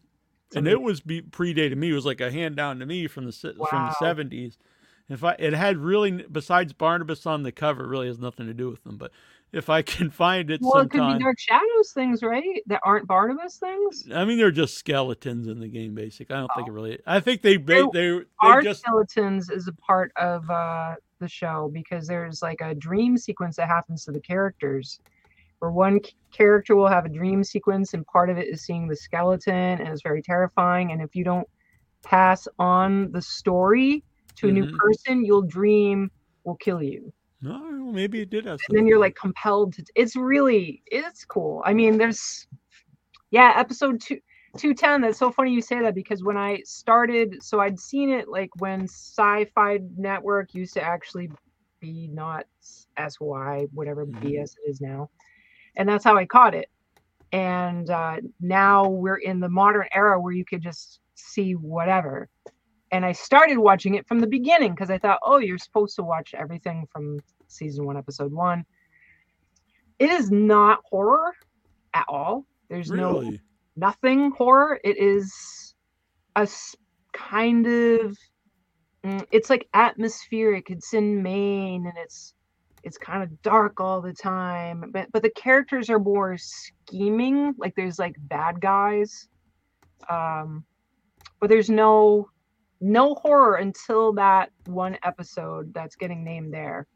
and 0.54 0.66
it 0.66 0.80
was 0.80 1.00
be, 1.00 1.20
predated 1.20 1.76
me. 1.76 1.90
It 1.90 1.94
was 1.94 2.06
like 2.06 2.20
a 2.20 2.30
hand 2.30 2.56
down 2.56 2.78
to 2.78 2.86
me 2.86 3.06
from 3.06 3.26
the 3.26 3.32
se- 3.32 3.56
from 3.68 3.86
the 3.86 3.94
seventies. 3.98 4.56
If 5.10 5.24
I 5.24 5.32
it 5.38 5.52
had 5.52 5.76
really 5.76 6.24
besides 6.30 6.72
Barnabas 6.72 7.26
on 7.26 7.42
the 7.42 7.52
cover, 7.52 7.86
really 7.86 8.06
has 8.06 8.18
nothing 8.18 8.46
to 8.46 8.54
do 8.54 8.70
with 8.70 8.82
them. 8.84 8.96
But 8.96 9.10
if 9.52 9.68
I 9.68 9.82
can 9.82 10.10
find 10.10 10.50
it 10.50 10.60
well 10.62 10.82
it 10.82 10.90
could 10.90 11.06
be 11.06 11.18
dark 11.18 11.38
shadows 11.38 11.92
things 11.92 12.22
right 12.22 12.62
that 12.66 12.80
aren't 12.84 13.08
barnabas 13.08 13.56
things 13.56 14.06
I 14.14 14.24
mean 14.24 14.38
they're 14.38 14.52
just 14.52 14.78
skeletons 14.78 15.48
in 15.48 15.60
the 15.60 15.68
game. 15.68 15.94
Basic. 15.94 16.30
I 16.30 16.36
don't 16.38 16.50
think 16.54 16.68
it 16.68 16.72
really. 16.72 16.98
I 17.06 17.20
think 17.20 17.42
they 17.42 17.56
they 17.56 17.82
There 17.92 18.24
they, 18.42 18.54
they 18.54 18.62
just 18.62 18.80
skeletons 18.80 19.50
is 19.50 19.68
a 19.68 19.72
part 19.72 20.12
of 20.16 20.48
uh, 20.48 20.94
the 21.20 21.28
show 21.28 21.70
because 21.72 22.08
there's 22.08 22.42
like 22.42 22.60
a 22.62 22.74
dream 22.74 23.16
sequence 23.18 23.56
that 23.56 23.68
happens 23.68 24.04
to 24.04 24.12
the 24.12 24.20
characters, 24.20 25.00
where 25.60 25.70
one 25.72 26.00
c- 26.04 26.12
character 26.32 26.76
will 26.76 26.88
have 26.88 27.06
a 27.06 27.10
dream 27.10 27.44
sequence, 27.44 27.94
and 27.94 28.06
part 28.06 28.30
of 28.30 28.38
it 28.38 28.48
is 28.48 28.64
seeing 28.64 28.88
the 28.88 28.96
skeleton, 28.96 29.54
and 29.80 29.88
it's 29.88 30.02
very 30.02 30.22
terrifying. 30.22 30.92
And 30.92 31.02
if 31.02 31.14
you 31.16 31.24
don't 31.24 31.48
pass 32.04 32.48
on 32.58 33.12
the 33.12 33.22
story 33.22 34.04
to 34.36 34.48
a 34.48 34.52
new 34.52 34.66
Mhm. 34.66 34.78
person, 34.78 35.24
you'll 35.24 35.42
dream 35.46 36.10
will 36.44 36.56
kill 36.56 36.82
you, 36.82 37.12
no 37.42 37.92
maybe 37.92 38.20
it 38.20 38.30
did 38.30 38.44
have. 38.46 38.60
and 38.68 38.76
then 38.76 38.86
you're 38.86 38.98
like 39.00 39.16
compelled 39.16 39.74
to. 39.74 39.84
It's 39.94 40.16
really 40.16 40.82
it's 40.86 41.24
cool. 41.24 41.62
I 41.64 41.74
mean, 41.74 41.98
there's 41.98 42.46
yeah, 43.30 43.54
episode 43.56 44.00
two. 44.00 44.18
210 44.56 45.02
that's 45.02 45.18
so 45.18 45.30
funny 45.30 45.52
you 45.52 45.62
say 45.62 45.80
that 45.80 45.94
because 45.94 46.22
when 46.24 46.36
i 46.36 46.60
started 46.64 47.42
so 47.42 47.60
i'd 47.60 47.78
seen 47.78 48.10
it 48.10 48.28
like 48.28 48.50
when 48.58 48.82
sci-fi 48.84 49.78
network 49.96 50.52
used 50.54 50.74
to 50.74 50.82
actually 50.82 51.30
be 51.80 52.08
not 52.12 52.44
S 52.96 53.18
Y, 53.20 53.66
whatever 53.72 54.06
Mhm. 54.06 54.20
BS 54.20 54.56
it 54.64 54.70
is 54.70 54.80
now. 54.80 55.10
And 55.76 55.88
that's 55.88 56.04
how 56.04 56.16
I 56.16 56.26
caught 56.26 56.54
it. 56.54 56.68
And 57.32 57.88
uh, 57.90 58.20
now 58.40 58.88
we're 58.88 59.16
in 59.16 59.40
the 59.40 59.48
modern 59.48 59.86
era 59.92 60.20
where 60.20 60.32
you 60.32 60.44
could 60.44 60.62
just 60.62 61.00
see 61.14 61.54
whatever. 61.54 62.28
And 62.92 63.04
I 63.04 63.12
started 63.12 63.58
watching 63.58 63.94
it 63.94 64.06
from 64.06 64.18
the 64.18 64.26
beginning 64.26 64.72
because 64.74 64.90
I 64.90 64.98
thought, 64.98 65.20
oh, 65.22 65.38
you're 65.38 65.58
supposed 65.58 65.94
to 65.96 66.02
watch 66.02 66.34
everything 66.34 66.86
from 66.92 67.18
season 67.46 67.86
one, 67.86 67.96
episode 67.96 68.32
one. 68.32 68.64
It 69.98 70.10
is 70.10 70.30
not 70.30 70.80
horror 70.84 71.34
at 71.94 72.04
all. 72.08 72.46
There's 72.68 72.90
no 72.90 73.20
Really? 73.20 73.40
Nothing 73.76 74.32
horror. 74.32 74.80
It 74.84 74.98
is 74.98 75.74
a 76.36 76.48
kind 77.12 77.66
of 77.66 78.16
mm, 79.04 79.26
it's 79.30 79.50
like 79.50 79.68
atmospheric. 79.74 80.70
It's 80.70 80.94
in 80.94 81.22
Maine 81.22 81.86
and 81.86 81.96
it's 81.98 82.34
it's 82.82 82.98
kind 82.98 83.22
of 83.22 83.42
dark 83.42 83.80
all 83.80 84.00
the 84.00 84.12
time. 84.14 84.90
But 84.92 85.12
but 85.12 85.22
the 85.22 85.30
characters 85.30 85.90
are 85.90 85.98
more 85.98 86.36
scheming. 86.38 87.54
Like 87.58 87.74
there's 87.76 87.98
like 87.98 88.16
bad 88.18 88.60
guys. 88.60 89.28
Um 90.08 90.64
but 91.40 91.48
there's 91.48 91.70
no 91.70 92.28
no 92.80 93.14
horror 93.14 93.56
until 93.56 94.14
that 94.14 94.50
one 94.66 94.96
episode 95.04 95.72
that's 95.74 95.96
getting 95.96 96.24
named 96.24 96.52
there. 96.52 96.86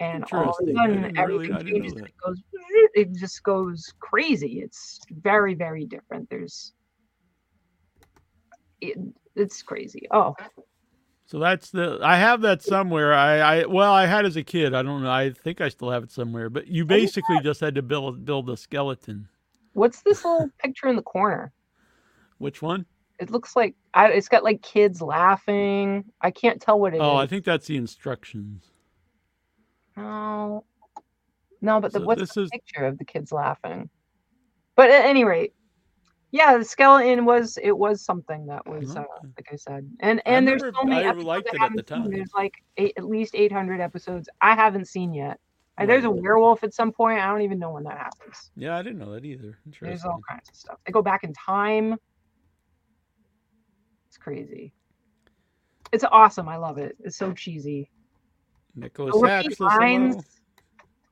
And 0.00 0.24
all 0.32 0.48
of 0.48 0.48
a 0.48 0.52
sudden 0.74 1.02
really- 1.02 1.18
everything 1.18 1.50
know 1.50 1.62
changes 1.62 1.92
and 1.92 2.06
it 2.06 2.14
goes 2.24 2.42
it 2.94 3.12
just 3.14 3.42
goes 3.42 3.92
crazy. 4.00 4.60
It's 4.60 5.00
very, 5.10 5.54
very 5.54 5.84
different. 5.84 6.28
There's 6.30 6.72
it, 8.80 8.96
it's 9.36 9.62
crazy. 9.62 10.08
Oh, 10.10 10.34
So 11.26 11.38
that's 11.38 11.70
the 11.70 11.98
I 12.02 12.16
have 12.16 12.40
that 12.40 12.62
somewhere. 12.62 13.12
I, 13.12 13.38
I 13.38 13.66
well 13.66 13.92
I 13.92 14.06
had 14.06 14.24
as 14.24 14.36
a 14.36 14.42
kid. 14.42 14.74
I 14.74 14.82
don't 14.82 15.02
know. 15.02 15.10
I 15.10 15.30
think 15.30 15.60
I 15.60 15.68
still 15.68 15.90
have 15.90 16.02
it 16.02 16.10
somewhere. 16.10 16.48
But 16.48 16.66
you 16.66 16.84
oh, 16.84 16.86
basically 16.86 17.40
just 17.40 17.60
had 17.60 17.74
to 17.74 17.82
build 17.82 18.24
build 18.24 18.48
a 18.48 18.56
skeleton. 18.56 19.28
what's 19.74 20.00
this 20.00 20.24
little 20.24 20.48
picture 20.58 20.88
in 20.88 20.96
the 20.96 21.02
corner? 21.02 21.52
Which 22.38 22.62
one? 22.62 22.86
It 23.18 23.30
looks 23.30 23.54
like 23.54 23.74
I, 23.92 24.08
it's 24.08 24.28
got 24.28 24.44
like 24.44 24.62
kids 24.62 25.02
laughing. 25.02 26.04
I 26.22 26.30
can't 26.30 26.58
tell 26.58 26.80
what 26.80 26.94
it 26.94 26.96
is. 26.96 27.02
Oh, 27.02 27.16
I 27.16 27.26
think 27.26 27.44
that's 27.44 27.66
the 27.66 27.76
instructions. 27.76 28.69
No, 30.00 30.64
no, 31.60 31.80
but 31.80 31.92
the, 31.92 32.00
So 32.00 32.04
what's 32.06 32.34
the 32.34 32.40
is- 32.42 32.50
picture 32.50 32.86
of 32.86 32.98
the 32.98 33.04
kids 33.04 33.32
laughing? 33.32 33.90
But 34.76 34.90
at 34.90 35.04
any 35.04 35.24
rate, 35.24 35.52
yeah, 36.30 36.56
the 36.56 36.64
skeleton 36.64 37.24
was 37.24 37.58
it 37.62 37.76
was 37.76 38.02
something 38.04 38.46
that 38.46 38.66
was 38.66 38.96
uh, 38.96 39.04
like 39.36 39.48
I 39.52 39.56
said, 39.56 39.88
and 40.00 40.22
and 40.26 40.46
there's 40.46 40.62
remember- 40.62 40.78
so 40.80 40.86
many 40.88 41.04
I 41.04 41.08
episodes 41.10 41.26
liked 41.26 41.48
I 41.48 41.54
at 41.56 41.60
haven't 41.60 41.88
seen. 41.88 42.10
There's 42.10 42.32
like 42.34 42.54
eight, 42.76 42.94
at 42.96 43.04
least 43.04 43.34
800 43.34 43.80
episodes 43.80 44.28
I 44.40 44.54
haven't 44.54 44.86
seen 44.86 45.12
yet. 45.12 45.38
Uh, 45.78 45.86
There's 45.86 46.04
a 46.04 46.10
werewolf 46.10 46.62
at 46.62 46.74
some 46.74 46.92
point. 46.92 47.18
I 47.20 47.26
don't 47.28 47.40
even 47.42 47.58
know 47.58 47.70
when 47.72 47.84
that 47.84 47.96
happens. 47.96 48.50
Yeah, 48.54 48.76
I 48.76 48.82
didn't 48.82 48.98
know 48.98 49.12
that 49.12 49.24
either. 49.24 49.58
There's 49.80 50.04
all 50.04 50.20
kinds 50.28 50.48
of 50.50 50.54
stuff. 50.54 50.78
They 50.84 50.92
go 50.92 51.00
back 51.00 51.24
in 51.24 51.32
time. 51.32 51.96
It's 54.08 54.18
crazy. 54.18 54.72
It's 55.90 56.04
awesome. 56.04 56.48
I 56.48 56.56
love 56.56 56.76
it. 56.76 56.96
It's 57.02 57.16
so 57.16 57.32
cheesy. 57.32 57.90
Nicholas 58.74 59.20
Hatch. 59.22 59.44
repeat 59.44 59.58
says 59.58 59.68
hello. 59.72 59.78
lines 59.78 60.24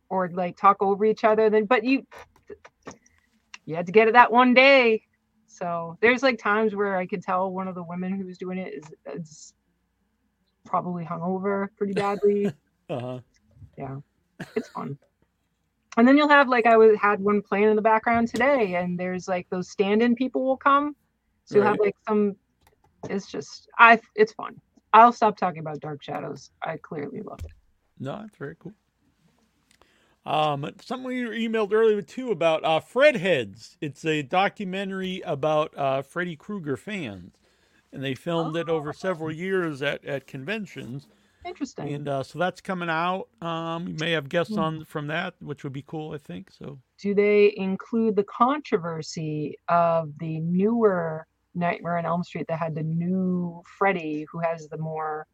or 0.09 0.29
like 0.31 0.57
talk 0.57 0.79
over 0.81 1.05
each 1.05 1.25
other. 1.25 1.51
Then, 1.51 1.67
but 1.67 1.85
you, 1.85 2.07
you 3.65 3.77
had 3.77 3.87
to 3.87 3.93
get 3.93 4.09
it 4.09 4.15
that 4.15 4.33
one 4.33 4.55
day. 4.55 5.03
So 5.47 5.97
there's 6.01 6.23
like 6.23 6.39
times 6.39 6.75
where 6.75 6.97
I 6.97 7.07
could 7.07 7.23
tell 7.23 7.51
one 7.51 7.69
of 7.69 7.75
the 7.75 7.83
women 7.83 8.19
who's 8.19 8.39
doing 8.39 8.59
it 8.59 8.75
is, 8.75 8.85
is 9.15 9.55
probably 10.65 11.05
hungover 11.05 11.69
pretty 11.77 11.93
badly. 11.95 12.53
Uh-huh. 12.91 13.21
yeah, 13.77 13.97
it's 14.57 14.69
fun. 14.69 14.99
And 15.97 16.07
then 16.07 16.17
you'll 16.17 16.29
have 16.29 16.49
like 16.49 16.67
I 16.67 16.77
was 16.77 16.97
had 16.97 17.21
one 17.21 17.43
playing 17.43 17.71
in 17.71 17.77
the 17.77 17.83
background 17.83 18.29
today, 18.29 18.77
and 18.77 18.99
there's 18.99 19.27
like 19.27 19.49
those 19.51 19.69
stand-in 19.71 20.15
people 20.15 20.45
will 20.45 20.57
come. 20.57 20.95
So 21.45 21.57
you'll 21.57 21.67
have 21.67 21.81
like 21.81 21.97
some. 22.07 22.37
It's 23.11 23.27
just 23.27 23.69
I. 23.79 24.01
It's 24.15 24.33
fun. 24.33 24.61
I'll 24.93 25.13
stop 25.13 25.37
talking 25.37 25.61
about 25.61 25.81
Dark 25.81 26.03
Shadows. 26.03 26.51
I 26.63 26.77
clearly 26.79 27.21
love 27.23 27.41
it. 27.45 27.51
No, 27.99 28.19
that's 28.23 28.37
very 28.37 28.57
cool. 28.59 28.73
Um, 30.27 30.71
something 30.83 31.07
we 31.07 31.49
emailed 31.49 31.73
earlier 31.73 32.03
too 32.03 32.31
about 32.31 32.63
uh, 32.65 32.81
Fred 32.81 33.17
Heads. 33.17 33.77
It's 33.81 34.05
a 34.05 34.23
documentary 34.23 35.23
about 35.25 35.77
uh, 35.77 36.03
Freddy 36.03 36.37
Krueger 36.37 36.77
fans, 36.77 37.35
and 37.93 38.05
they 38.05 38.15
filmed 38.15 38.57
it 38.57 38.69
over 38.69 38.93
several 38.93 39.33
years 39.33 39.81
at, 39.81 40.05
at 40.05 40.27
conventions. 40.27 41.09
Interesting. 41.47 41.95
And 41.95 42.09
uh, 42.09 42.23
so 42.25 42.39
that's 42.39 42.61
coming 42.61 42.91
out. 42.91 43.29
Um, 43.41 43.87
we 43.87 43.93
may 43.95 44.11
have 44.13 44.29
guests 44.29 44.55
Hmm. 44.55 44.61
on 44.61 44.85
from 44.85 45.07
that, 45.07 45.35
which 45.41 45.65
would 45.65 45.73
be 45.73 45.85
cool. 45.87 46.13
I 46.13 46.19
think 46.19 46.51
so. 46.51 46.79
do 47.01 47.15
they 47.15 47.55
include 47.57 48.17
the 48.17 48.25
controversy 48.25 49.57
of 49.69 50.13
the 50.19 50.41
newer 50.41 51.27
Nightmare 51.55 51.99
on 51.99 52.07
Elm 52.07 52.23
Street 52.23 52.47
that 52.49 52.59
had 52.59 52.75
the 52.75 52.83
new 52.83 53.63
Freddy, 53.79 54.27
who 54.31 54.41
has 54.41 54.69
the 54.69 54.79
more 54.79 55.27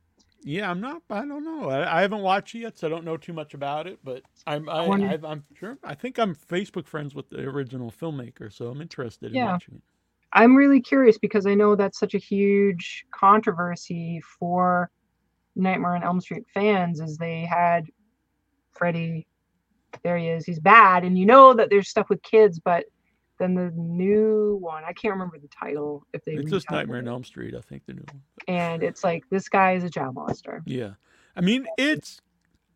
Yeah, 0.42 0.70
I'm 0.70 0.80
not. 0.80 1.02
I 1.10 1.20
don't 1.24 1.44
know. 1.44 1.70
I, 1.70 1.98
I 1.98 2.02
haven't 2.02 2.22
watched 2.22 2.54
it 2.54 2.60
yet, 2.60 2.78
so 2.78 2.86
I 2.86 2.90
don't 2.90 3.04
know 3.04 3.16
too 3.16 3.32
much 3.32 3.54
about 3.54 3.86
it. 3.86 3.98
But 4.04 4.22
I'm. 4.46 4.68
I, 4.68 4.84
I, 4.84 5.18
I'm 5.24 5.44
sure. 5.54 5.78
I 5.84 5.94
think 5.94 6.18
I'm 6.18 6.34
Facebook 6.34 6.86
friends 6.86 7.14
with 7.14 7.30
the 7.30 7.40
original 7.40 7.90
filmmaker, 7.90 8.52
so 8.52 8.68
I'm 8.68 8.80
interested 8.80 9.32
in 9.32 9.36
Yeah. 9.36 9.52
watching 9.52 9.74
it. 9.76 9.82
I'm 10.32 10.56
really 10.56 10.80
curious 10.80 11.16
because 11.16 11.46
I 11.46 11.54
know 11.54 11.76
that's 11.76 11.98
such 11.98 12.14
a 12.14 12.18
huge 12.18 13.06
controversy 13.14 14.20
for 14.38 14.90
Nightmare 15.56 15.94
on 15.94 16.02
Elm 16.02 16.20
Street 16.20 16.44
fans 16.52 17.00
is 17.00 17.16
they 17.16 17.44
had 17.44 17.84
Freddy 18.72 19.26
there 20.02 20.18
he 20.18 20.28
is, 20.28 20.44
he's 20.44 20.58
bad, 20.58 21.04
and 21.04 21.16
you 21.16 21.24
know 21.24 21.54
that 21.54 21.70
there's 21.70 21.88
stuff 21.88 22.08
with 22.10 22.20
kids, 22.22 22.58
but 22.58 22.84
then 23.38 23.54
the 23.54 23.72
new 23.76 24.56
one, 24.60 24.84
I 24.84 24.92
can't 24.92 25.12
remember 25.12 25.38
the 25.38 25.48
title 25.48 26.06
if 26.12 26.24
they 26.24 26.32
It's 26.32 26.50
just 26.50 26.70
Nightmare 26.70 26.98
on 26.98 27.08
Elm 27.08 27.24
Street, 27.24 27.54
I 27.54 27.60
think 27.60 27.86
the 27.86 27.94
new 27.94 28.04
one. 28.10 28.22
and 28.48 28.82
it's 28.82 29.02
like 29.02 29.24
this 29.30 29.48
guy 29.48 29.72
is 29.72 29.84
a 29.84 29.90
child 29.90 30.14
molester. 30.14 30.60
Yeah, 30.66 30.92
I 31.36 31.40
mean 31.40 31.66
it's. 31.78 32.20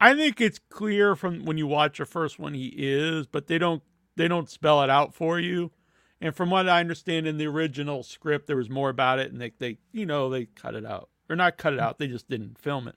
I 0.01 0.15
think 0.15 0.41
it's 0.41 0.61
clear 0.71 1.17
from 1.17 1.45
when 1.45 1.59
you 1.59 1.67
watch 1.67 1.99
the 1.99 2.07
first 2.07 2.39
one 2.39 2.55
he 2.55 2.73
is, 2.77 3.27
but 3.27 3.49
they 3.49 3.59
don't 3.59 3.83
they 4.17 4.29
don't 4.29 4.49
spell 4.49 4.83
it 4.83 4.91
out 4.91 5.15
for 5.15 5.41
you. 5.41 5.73
And 6.21 6.35
from 6.35 6.51
what 6.51 6.69
I 6.69 6.81
understand 6.81 7.27
in 7.27 7.37
the 7.37 7.47
original 7.47 8.03
script, 8.03 8.47
there 8.47 8.57
was 8.57 8.71
more 8.71 8.91
about 8.91 9.19
it, 9.19 9.33
and 9.33 9.41
they 9.41 9.53
they 9.59 9.79
you 9.93 10.07
know 10.07 10.29
they 10.31 10.47
cut 10.47 10.75
it 10.75 10.85
out 10.87 11.09
or 11.29 11.37
not 11.37 11.59
cut 11.59 11.73
it 11.73 11.81
out. 11.81 11.99
They 11.99 12.07
just 12.09 12.29
didn't 12.29 12.59
film 12.59 12.89
it. 12.89 12.95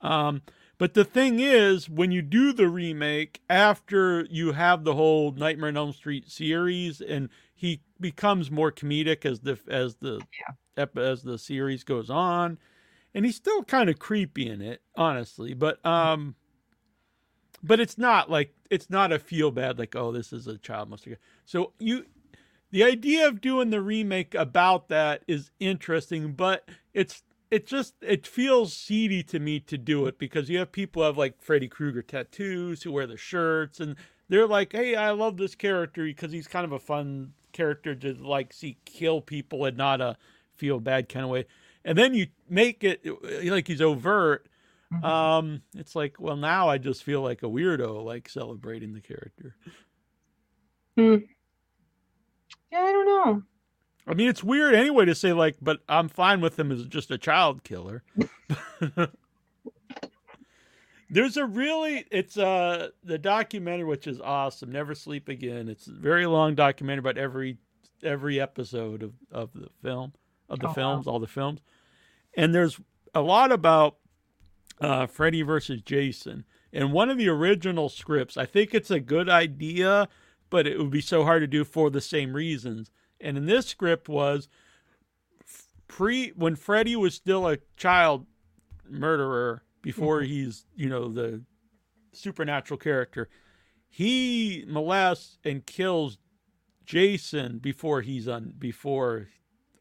Um, 0.00 0.42
but 0.78 0.94
the 0.94 1.04
thing 1.04 1.40
is, 1.40 1.88
when 1.88 2.12
you 2.12 2.22
do 2.22 2.52
the 2.52 2.68
remake 2.68 3.40
after 3.50 4.26
you 4.30 4.52
have 4.52 4.84
the 4.84 4.94
whole 4.94 5.32
Nightmare 5.32 5.68
on 5.68 5.76
Elm 5.76 5.92
Street 5.92 6.30
series, 6.30 7.00
and 7.00 7.28
he 7.52 7.82
becomes 8.00 8.50
more 8.50 8.70
comedic 8.70 9.26
as 9.26 9.40
the 9.40 9.58
as 9.68 9.96
the 9.96 10.20
ep- 10.76 10.96
as 10.96 11.22
the 11.24 11.36
series 11.36 11.82
goes 11.82 12.08
on, 12.08 12.58
and 13.12 13.24
he's 13.24 13.36
still 13.36 13.64
kind 13.64 13.90
of 13.90 13.98
creepy 13.98 14.48
in 14.48 14.62
it, 14.62 14.80
honestly. 14.96 15.52
But 15.52 15.84
um, 15.84 16.36
but 17.62 17.80
it's 17.80 17.98
not 17.98 18.30
like 18.30 18.54
it's 18.70 18.88
not 18.88 19.12
a 19.12 19.18
feel 19.18 19.50
bad 19.50 19.78
like 19.78 19.96
oh 19.96 20.12
this 20.12 20.32
is 20.32 20.46
a 20.46 20.58
child 20.58 20.90
molester. 20.90 21.16
So 21.44 21.72
you, 21.78 22.06
the 22.70 22.84
idea 22.84 23.26
of 23.26 23.40
doing 23.40 23.70
the 23.70 23.80
remake 23.80 24.34
about 24.34 24.88
that 24.88 25.24
is 25.26 25.50
interesting, 25.58 26.32
but 26.32 26.68
it's 26.94 27.22
it 27.50 27.66
just 27.66 27.94
it 28.02 28.26
feels 28.26 28.74
seedy 28.74 29.22
to 29.24 29.38
me 29.38 29.60
to 29.60 29.78
do 29.78 30.06
it 30.06 30.18
because 30.18 30.48
you 30.50 30.58
have 30.58 30.72
people 30.72 31.02
who 31.02 31.06
have 31.06 31.18
like 31.18 31.40
Freddy 31.40 31.68
Krueger 31.68 32.02
tattoos 32.02 32.82
who 32.82 32.92
wear 32.92 33.06
the 33.06 33.16
shirts 33.16 33.80
and 33.80 33.96
they're 34.28 34.46
like, 34.46 34.72
hey, 34.72 34.94
I 34.94 35.10
love 35.10 35.36
this 35.38 35.54
character 35.54 36.04
because 36.04 36.32
he's 36.32 36.46
kind 36.46 36.64
of 36.64 36.72
a 36.72 36.78
fun 36.78 37.32
character 37.52 37.94
to 37.94 38.14
like 38.14 38.52
see 38.52 38.76
kill 38.84 39.20
people 39.20 39.64
and 39.64 39.76
not 39.76 40.00
a 40.00 40.16
feel 40.56 40.80
bad 40.80 41.08
kind 41.08 41.24
of 41.24 41.30
way. 41.30 41.46
And 41.84 41.96
then 41.96 42.12
you 42.14 42.26
make 42.48 42.84
it 42.84 43.04
like 43.44 43.66
he's 43.66 43.80
overt. 43.80 44.46
Mhm. 44.92 45.04
Um, 45.04 45.62
it's 45.76 45.94
like, 45.94 46.18
well, 46.18 46.36
now 46.36 46.68
I 46.68 46.78
just 46.78 47.04
feel 47.04 47.22
like 47.22 47.42
a 47.42 47.46
weirdo, 47.46 48.04
like 48.04 48.28
celebrating 48.28 48.92
the 48.94 49.00
character. 49.00 49.54
Hmm. 50.96 51.16
Yeah, 52.72 52.80
I 52.80 52.92
don't 52.92 53.06
know. 53.06 53.42
I 54.08 54.14
mean, 54.14 54.28
it's 54.28 54.42
weird 54.42 54.74
anyway 54.74 55.04
to 55.04 55.14
say 55.14 55.32
like, 55.34 55.56
but 55.60 55.80
I'm 55.88 56.08
fine 56.08 56.40
with 56.40 56.58
him 56.58 56.72
as 56.72 56.84
just 56.86 57.10
a 57.10 57.18
child 57.18 57.62
killer. 57.62 58.02
There's 61.10 61.36
a 61.38 61.44
really, 61.46 62.04
it's 62.10 62.36
uh 62.36 62.88
the 63.02 63.18
documentary 63.18 63.84
which 63.84 64.06
is 64.06 64.20
awesome. 64.20 64.70
Never 64.72 64.94
Sleep 64.94 65.28
Again. 65.28 65.68
It's 65.68 65.86
a 65.86 65.92
very 65.92 66.26
long 66.26 66.54
documentary 66.54 67.00
about 67.00 67.16
every 67.18 67.58
every 68.02 68.40
episode 68.40 69.02
of 69.02 69.14
of 69.32 69.50
the 69.54 69.68
film 69.82 70.12
of 70.48 70.58
the 70.60 70.66
Oh, 70.66 70.68
wow. 70.68 70.74
films, 70.74 71.06
all 71.06 71.18
the 71.18 71.26
films, 71.26 71.60
and 72.36 72.54
there's 72.54 72.78
a 73.14 73.22
lot 73.22 73.52
about 73.52 73.96
uh, 74.80 75.06
Freddy 75.06 75.42
versus 75.42 75.80
Jason. 75.82 76.44
And 76.74 76.92
one 76.92 77.08
of 77.08 77.16
the 77.16 77.28
original 77.28 77.88
scripts, 77.88 78.36
I 78.36 78.44
think 78.44 78.74
it's 78.74 78.90
a 78.90 79.00
good 79.00 79.30
idea, 79.30 80.08
but 80.50 80.66
it 80.66 80.78
would 80.78 80.90
be 80.90 81.00
so 81.00 81.24
hard 81.24 81.40
to 81.40 81.46
do 81.46 81.64
for 81.64 81.88
the 81.88 82.02
same 82.02 82.34
reasons. 82.34 82.90
And 83.20 83.36
in 83.36 83.46
this 83.46 83.66
script 83.66 84.08
was 84.08 84.48
pre 85.88 86.30
when 86.30 86.56
Freddy 86.56 86.96
was 86.96 87.14
still 87.14 87.48
a 87.48 87.58
child 87.76 88.26
murderer 88.88 89.62
before 89.82 90.20
mm-hmm. 90.20 90.32
he's 90.32 90.64
you 90.74 90.88
know 90.88 91.08
the 91.08 91.42
supernatural 92.12 92.78
character. 92.78 93.28
He 93.90 94.64
molests 94.68 95.38
and 95.44 95.64
kills 95.64 96.18
Jason 96.84 97.58
before 97.58 98.02
he's 98.02 98.28
on 98.28 98.54
before 98.58 99.28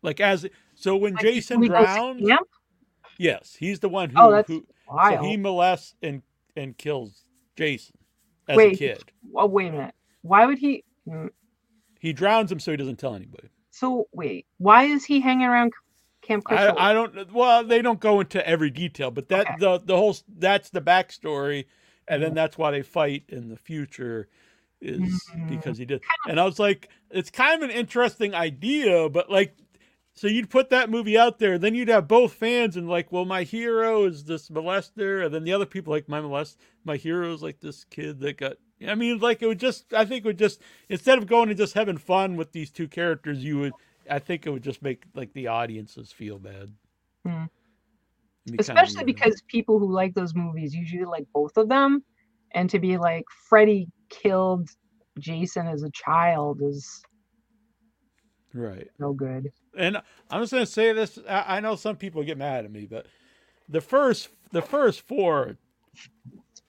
like 0.01 0.19
as 0.19 0.45
so 0.75 0.95
when 0.95 1.13
Like, 1.15 1.23
Jason 1.23 1.61
go 1.61 1.67
drowns. 1.67 2.21
Yes, 3.17 3.55
he's 3.59 3.79
the 3.79 3.89
one 3.89 4.09
who, 4.09 4.19
Oh, 4.19 4.43
who 4.43 4.65
so 4.87 5.23
he 5.23 5.37
molests 5.37 5.95
and 6.01 6.21
and 6.55 6.77
kills 6.77 7.23
Jason 7.55 7.97
as 8.47 8.55
a 8.55 8.57
Wait. 8.57 8.77
kid. 8.77 9.03
Oh, 9.35 9.45
wait 9.45 9.69
a 9.69 9.71
minute. 9.71 9.95
Why 10.21 10.45
would 10.45 10.57
he? 10.57 10.83
He 11.99 12.13
drowns 12.13 12.51
him 12.51 12.59
so 12.59 12.71
he 12.71 12.77
doesn't 12.77 12.97
tell 12.99 13.15
anybody. 13.15 13.49
So 13.71 14.07
wait, 14.13 14.45
why 14.57 14.83
is 14.83 15.05
he 15.05 15.19
hanging 15.19 15.47
around 15.47 15.73
Camp 16.21 16.43
Crystal? 16.45 16.75
I, 16.77 16.89
I 16.89 16.93
don't. 16.93 17.31
Well, 17.33 17.63
they 17.63 17.81
don't 17.81 17.99
go 17.99 18.19
into 18.21 18.45
every 18.47 18.69
detail, 18.69 19.11
but 19.11 19.29
that 19.29 19.47
Okay. 19.47 19.57
the 19.59 19.79
the 19.79 19.95
whole 19.95 20.15
that's 20.37 20.69
the 20.69 20.81
backstory, 20.81 21.65
and 22.07 22.21
then 22.23 22.33
that's 22.33 22.57
why 22.57 22.71
they 22.71 22.81
fight 22.81 23.23
in 23.29 23.49
the 23.49 23.57
future, 23.57 24.29
is 24.81 24.99
Mhm. 25.35 25.47
because 25.47 25.77
he 25.77 25.85
did. 25.85 26.01
And 26.27 26.39
I 26.39 26.45
was 26.45 26.59
like, 26.59 26.89
it's 27.11 27.29
kind 27.29 27.61
of 27.61 27.69
an 27.69 27.75
interesting 27.75 28.33
idea, 28.33 29.09
but 29.09 29.29
like, 29.29 29.55
so 30.13 30.27
you'd 30.27 30.49
put 30.49 30.69
that 30.71 30.89
movie 30.89 31.17
out 31.17 31.37
there, 31.39 31.57
then 31.59 31.75
you'd 31.75 31.87
have 31.89 32.07
both 32.07 32.33
fans 32.33 32.75
and 32.77 32.89
like, 32.89 33.11
well, 33.11 33.25
my 33.25 33.43
hero 33.43 34.05
is 34.05 34.23
this 34.23 34.49
molester, 34.49 35.25
and 35.25 35.33
then 35.33 35.43
the 35.43 35.53
other 35.53 35.65
people 35.65 35.93
like 35.93 36.09
my 36.09 36.19
molest, 36.21 36.59
my 36.83 36.95
hero 36.97 37.31
is 37.33 37.43
like 37.43 37.59
this 37.59 37.83
kid 37.83 38.19
that 38.21 38.37
got. 38.37 38.57
I 38.85 38.95
mean, 38.95 39.19
like 39.19 39.41
it 39.41 39.47
would 39.47 39.59
just. 39.59 39.93
I 39.93 40.05
think 40.05 40.25
it 40.25 40.27
would 40.27 40.37
just 40.37 40.61
instead 40.89 41.17
of 41.17 41.27
going 41.27 41.49
and 41.49 41.57
just 41.57 41.73
having 41.73 41.97
fun 41.97 42.35
with 42.35 42.51
these 42.51 42.69
two 42.69 42.87
characters, 42.87 43.43
you 43.43 43.59
would. 43.59 43.73
I 44.09 44.19
think 44.19 44.45
it 44.45 44.51
would 44.51 44.63
just 44.63 44.81
make 44.81 45.03
like 45.15 45.33
the 45.33 45.47
audiences 45.47 46.11
feel 46.11 46.37
bad. 46.37 46.73
Hmm. 47.25 47.45
Be 48.49 48.57
especially 48.59 49.03
because 49.03 49.41
people 49.47 49.79
who 49.79 49.91
like 49.91 50.13
those 50.13 50.33
movies 50.33 50.73
usually 50.73 51.05
like 51.05 51.25
both 51.33 51.57
of 51.57 51.67
them 51.67 52.03
and 52.51 52.69
to 52.69 52.79
be 52.79 52.97
like 52.97 53.25
Freddy 53.49 53.89
killed 54.09 54.69
Jason 55.19 55.67
as 55.67 55.83
a 55.83 55.89
child 55.89 56.61
is 56.61 57.03
right. 58.53 58.87
no 58.99 59.11
good. 59.11 59.51
And 59.77 59.97
I'm 60.29 60.41
just 60.41 60.53
gonna 60.53 60.65
say 60.65 60.93
this. 60.93 61.19
I 61.27 61.57
I 61.57 61.59
know 61.59 61.75
some 61.75 61.97
people 61.97 62.23
get 62.23 62.37
mad 62.37 62.63
at 62.63 62.71
me, 62.71 62.87
but 62.89 63.07
the 63.67 63.81
first 63.81 64.29
the 64.51 64.61
first 64.61 65.01
four, 65.01 65.57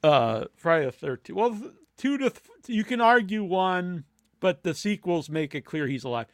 uh, 0.03 0.47
Friday 0.57 0.87
the 0.87 0.93
Thirteenth. 0.93 1.37
Well, 1.37 1.51
th- 1.51 1.73
two 1.99 2.17
to 2.19 2.31
th- 2.31 2.43
you 2.69 2.85
can 2.85 3.01
argue 3.03 3.45
one, 3.45 4.05
but 4.41 4.63
the 4.63 4.73
sequels 4.75 5.29
make 5.29 5.55
it 5.55 5.63
clear 5.67 5.87
he's 5.87 6.05
alive. 6.05 6.27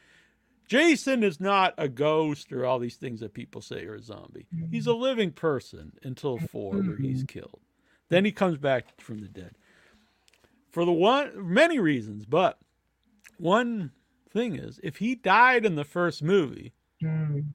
Jason 0.68 1.22
is 1.24 1.40
not 1.40 1.74
a 1.76 1.88
ghost 1.88 2.50
or 2.52 2.64
all 2.64 2.78
these 2.78 2.96
things 2.96 3.20
that 3.20 3.34
people 3.34 3.60
say 3.60 3.84
or 3.84 3.96
a 3.96 4.02
zombie. 4.02 4.46
He's 4.70 4.86
a 4.86 4.94
living 4.94 5.32
person 5.32 5.92
until 6.02 6.38
four, 6.38 6.74
where 6.76 6.96
he's 6.96 7.24
killed. 7.24 7.60
Then 8.08 8.24
he 8.24 8.32
comes 8.32 8.56
back 8.56 9.00
from 9.00 9.20
the 9.20 9.28
dead. 9.28 9.56
For 10.70 10.84
the 10.86 10.92
one 10.92 11.32
many 11.52 11.78
reasons, 11.78 12.24
but 12.26 12.58
one 13.38 13.90
thing 14.30 14.56
is, 14.56 14.80
if 14.82 14.96
he 14.98 15.14
died 15.14 15.64
in 15.66 15.74
the 15.76 15.84
first 15.84 16.22
movie, 16.22 16.72
Mm. 17.02 17.52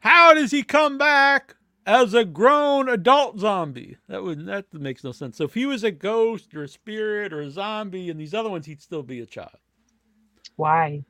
how 0.00 0.34
does 0.34 0.50
he 0.50 0.62
come 0.62 0.98
back 0.98 1.54
as 1.86 2.12
a 2.14 2.24
grown 2.24 2.88
adult 2.88 3.38
zombie? 3.38 3.96
That 4.08 4.22
would 4.22 4.44
that 4.46 4.72
makes 4.74 5.04
no 5.04 5.12
sense. 5.12 5.36
So 5.38 5.44
if 5.44 5.54
he 5.54 5.64
was 5.64 5.84
a 5.84 5.90
ghost 5.90 6.54
or 6.54 6.64
a 6.64 6.68
spirit 6.68 7.32
or 7.32 7.40
a 7.40 7.50
zombie 7.50 8.10
and 8.10 8.20
these 8.20 8.34
other 8.34 8.50
ones, 8.50 8.66
he'd 8.66 8.82
still 8.82 9.02
be 9.02 9.20
a 9.20 9.26
child. 9.26 9.56
Why? 10.56 11.04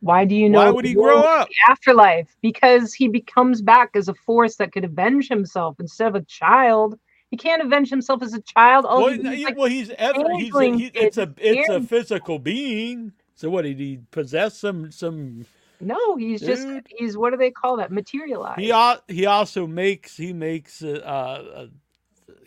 Why 0.00 0.24
do 0.24 0.34
you 0.34 0.48
know? 0.48 0.60
Why 0.60 0.70
would 0.70 0.84
he 0.86 0.94
grow 0.94 1.20
up? 1.20 1.48
Afterlife 1.68 2.34
because 2.40 2.94
he 2.94 3.08
becomes 3.08 3.60
back 3.60 3.90
as 3.94 4.08
a 4.08 4.14
force 4.14 4.56
that 4.56 4.72
could 4.72 4.84
avenge 4.84 5.28
himself 5.28 5.76
instead 5.80 6.08
of 6.08 6.14
a 6.14 6.24
child. 6.24 6.98
He 7.30 7.36
can't 7.36 7.60
avenge 7.60 7.90
himself 7.90 8.22
as 8.22 8.32
a 8.32 8.40
child. 8.40 8.86
All 8.86 9.02
Well, 9.04 9.12
he- 9.12 9.22
he- 9.22 9.36
he's 9.36 9.44
like, 9.44 9.56
well, 9.56 9.68
he's 9.68 9.90
ever 9.98 10.18
he's 10.18 10.24
a, 10.26 10.30
changeling 10.38 10.78
he, 10.78 10.86
it's 10.94 11.18
a 11.18 11.34
it's 11.38 11.68
a 11.68 11.80
physical 11.82 12.38
being. 12.38 13.12
So 13.34 13.50
what 13.50 13.62
did 13.62 13.78
he 13.78 13.98
possess 14.12 14.56
some 14.56 14.90
some? 14.90 15.44
No, 15.80 16.16
he's 16.16 16.40
just 16.40 16.66
Dude. 16.66 16.86
he's 16.88 17.16
what 17.16 17.30
do 17.30 17.36
they 17.36 17.50
call 17.50 17.76
that? 17.78 17.90
Materialized. 17.92 18.60
He 18.60 18.72
al- 18.72 19.02
he 19.08 19.26
also 19.26 19.66
makes 19.66 20.16
he 20.16 20.32
makes 20.32 20.82
uh, 20.82 20.98
uh, 21.04 21.66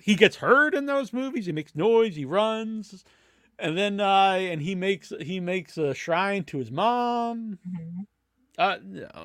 he 0.02 0.16
gets 0.16 0.38
hurt 0.38 0.74
in 0.74 0.86
those 0.86 1.14
movies. 1.14 1.46
He 1.46 1.52
makes 1.52 1.76
noise. 1.76 2.16
He 2.16 2.26
runs, 2.26 3.04
and 3.60 3.78
then 3.78 4.00
uh, 4.00 4.38
and 4.40 4.62
he 4.62 4.76
makes 4.76 5.14
he 5.22 5.40
makes 5.40 5.78
a 5.78 5.94
shrine 5.94 6.44
to 6.46 6.58
his 6.58 6.72
mom. 6.72 7.60
Mhm. 7.68 8.06
Uh, 8.58 8.78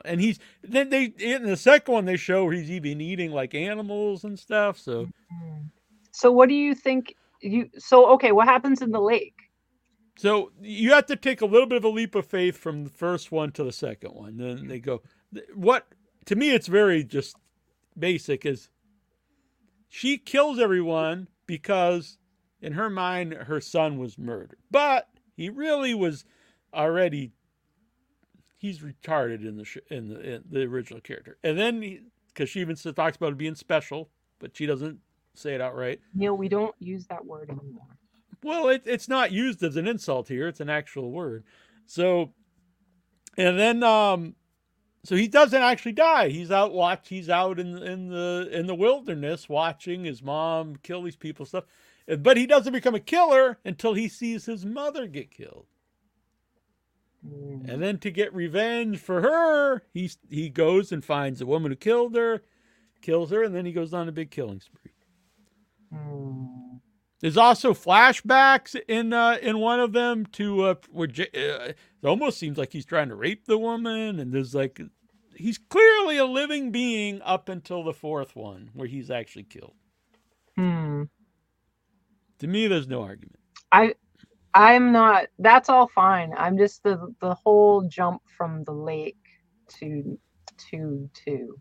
and 0.05 0.21
he's 0.21 0.39
then 0.63 0.91
they 0.91 1.05
in 1.19 1.43
the 1.45 1.57
second 1.57 1.93
one 1.93 2.05
they 2.05 2.17
show 2.17 2.49
he's 2.51 2.71
even 2.71 3.01
eating 3.01 3.33
like 3.33 3.55
animals 3.55 4.23
and 4.25 4.39
stuff. 4.39 4.79
So 4.79 5.09
Mm. 5.33 5.71
So 6.13 6.31
what 6.31 6.49
do 6.49 6.55
you 6.55 6.75
think? 6.75 7.15
You 7.41 7.69
so 7.79 8.11
okay? 8.15 8.33
What 8.33 8.47
happens 8.47 8.83
in 8.83 8.91
the 8.93 9.01
lake? 9.01 9.34
So 10.17 10.53
you 10.61 10.93
have 10.93 11.07
to 11.07 11.17
take 11.17 11.41
a 11.41 11.47
little 11.47 11.67
bit 11.67 11.77
of 11.77 11.85
a 11.85 11.89
leap 11.89 12.15
of 12.15 12.27
faith 12.27 12.57
from 12.57 12.85
the 12.85 12.91
first 12.91 13.33
one 13.33 13.51
to 13.53 13.65
the 13.65 13.73
second 13.73 14.11
one. 14.11 14.37
Then 14.37 14.69
they 14.69 14.79
go 14.79 15.03
what 15.55 15.87
to 16.27 16.37
me 16.37 16.51
it's 16.51 16.69
very 16.69 17.05
just 17.05 17.37
basic 17.99 18.47
is 18.47 18.69
she 19.89 20.19
kills 20.19 20.59
everyone 20.59 21.29
because 21.47 22.19
in 22.61 22.73
her 22.73 22.91
mind 22.91 23.33
her 23.35 23.61
son 23.61 23.99
was 23.99 24.19
murdered, 24.19 24.59
but 24.71 25.09
he 25.37 25.51
really 25.51 25.95
was 25.95 26.25
already 26.73 27.33
he's 28.57 28.81
retarded 28.81 29.47
in 29.47 29.57
the 29.57 29.83
in 29.91 30.09
the 30.09 30.21
in 30.21 30.45
the 30.51 30.63
original 30.63 31.01
character, 31.01 31.39
and 31.43 31.59
then 31.59 32.11
because 32.29 32.49
she 32.49 32.61
even 32.61 32.77
talks 32.77 33.17
about 33.17 33.33
it 33.33 33.39
being 33.39 33.55
special, 33.55 34.11
but 34.39 34.57
she 34.57 34.67
doesn't 34.67 34.99
say 35.35 35.55
it 35.55 35.61
outright. 35.61 36.01
Neil, 36.15 36.37
we 36.37 36.49
don't 36.49 36.75
use 36.79 37.07
that 37.07 37.25
word 37.25 37.51
anymore. 37.51 37.99
Well, 38.45 38.69
it, 38.69 38.83
it's 38.85 39.09
not 39.09 39.33
used 39.33 39.63
as 39.63 39.77
an 39.77 39.89
insult 39.89 40.29
here; 40.29 40.47
it's 40.47 40.61
an 40.61 40.69
actual 40.69 41.11
word. 41.11 41.45
So, 41.87 42.35
and 43.39 43.59
then 43.59 43.83
um, 43.83 44.35
so 45.03 45.17
he 45.17 45.29
doesn't 45.29 45.63
actually 45.63 45.93
die. 45.93 46.29
He's 46.29 46.51
out 46.51 46.75
watch. 46.75 47.09
He's 47.09 47.31
out 47.31 47.59
in 47.59 47.79
in 47.79 48.11
the 48.11 48.51
in 48.53 48.67
the 48.67 48.75
wilderness 48.75 49.49
watching 49.49 50.05
his 50.05 50.23
mom 50.23 50.77
kill 50.77 51.03
these 51.03 51.17
people 51.17 51.47
stuff, 51.47 51.65
but 52.19 52.37
he 52.37 52.47
doesn't 52.47 52.75
become 52.75 52.95
a 52.95 53.01
killer 53.01 53.59
until 53.65 53.95
he 53.95 54.09
sees 54.09 54.45
his 54.45 54.67
mother 54.67 55.07
get 55.07 55.31
killed. 55.31 55.67
And 57.23 57.83
then 57.83 57.97
to 58.01 58.11
get 58.11 58.35
revenge 58.35 58.99
for 58.99 59.23
her, 59.23 59.85
he 59.95 60.11
he 60.29 60.51
goes 60.51 60.93
and 60.93 61.03
finds 61.03 61.39
the 61.39 61.47
woman 61.47 61.73
who 61.73 61.77
killed 61.77 62.15
her, 62.15 62.43
kills 63.01 63.31
her, 63.31 63.43
and 63.43 63.55
then 63.55 63.65
he 63.65 63.73
goes 63.73 63.95
on 63.95 64.07
a 64.07 64.13
big 64.13 64.31
killing 64.31 64.61
spree. 64.61 64.93
Mm. 65.91 66.74
There's 67.25 67.39
also 67.39 67.75
flashbacks 67.75 68.81
in 68.87 69.15
uh, 69.15 69.39
in 69.43 69.59
one 69.61 69.81
of 69.81 69.95
them 69.95 70.27
to 70.35 70.65
uh, 70.65 70.77
where 70.93 71.09
J- 71.09 71.31
uh, 71.35 71.71
it 71.71 71.79
almost 72.07 72.39
seems 72.39 72.59
like 72.59 72.75
he's 72.75 72.87
trying 72.87 73.09
to 73.11 73.17
rape 73.17 73.47
the 73.47 73.59
woman, 73.59 74.21
and 74.21 74.33
there's 74.35 74.55
like 74.55 74.79
he's 75.35 75.59
clearly 75.59 76.19
a 76.19 76.27
living 76.27 76.71
being 76.71 77.23
up 77.25 77.49
until 77.49 77.85
the 77.85 77.95
fourth 77.95 78.37
one 78.37 78.71
where 78.75 78.89
he's 78.89 79.11
actually 79.11 79.45
killed. 79.45 79.75
Hmm. 80.57 81.05
To 82.41 82.49
me, 82.49 82.69
there's 82.69 82.89
no 82.89 83.03
argument. 83.03 83.41
I 83.73 83.95
I'm 84.55 84.93
not 84.93 85.27
that's 85.39 85.71
all 85.71 85.89
fine. 85.89 86.33
I'm 86.37 86.59
just 86.59 86.83
the 86.85 87.15
the 87.21 87.35
whole 87.35 87.83
jump 87.89 88.23
from 88.37 88.65
the 88.65 88.73
lake 88.75 89.17
to 89.81 90.19
to 90.71 91.11
to 91.27 91.61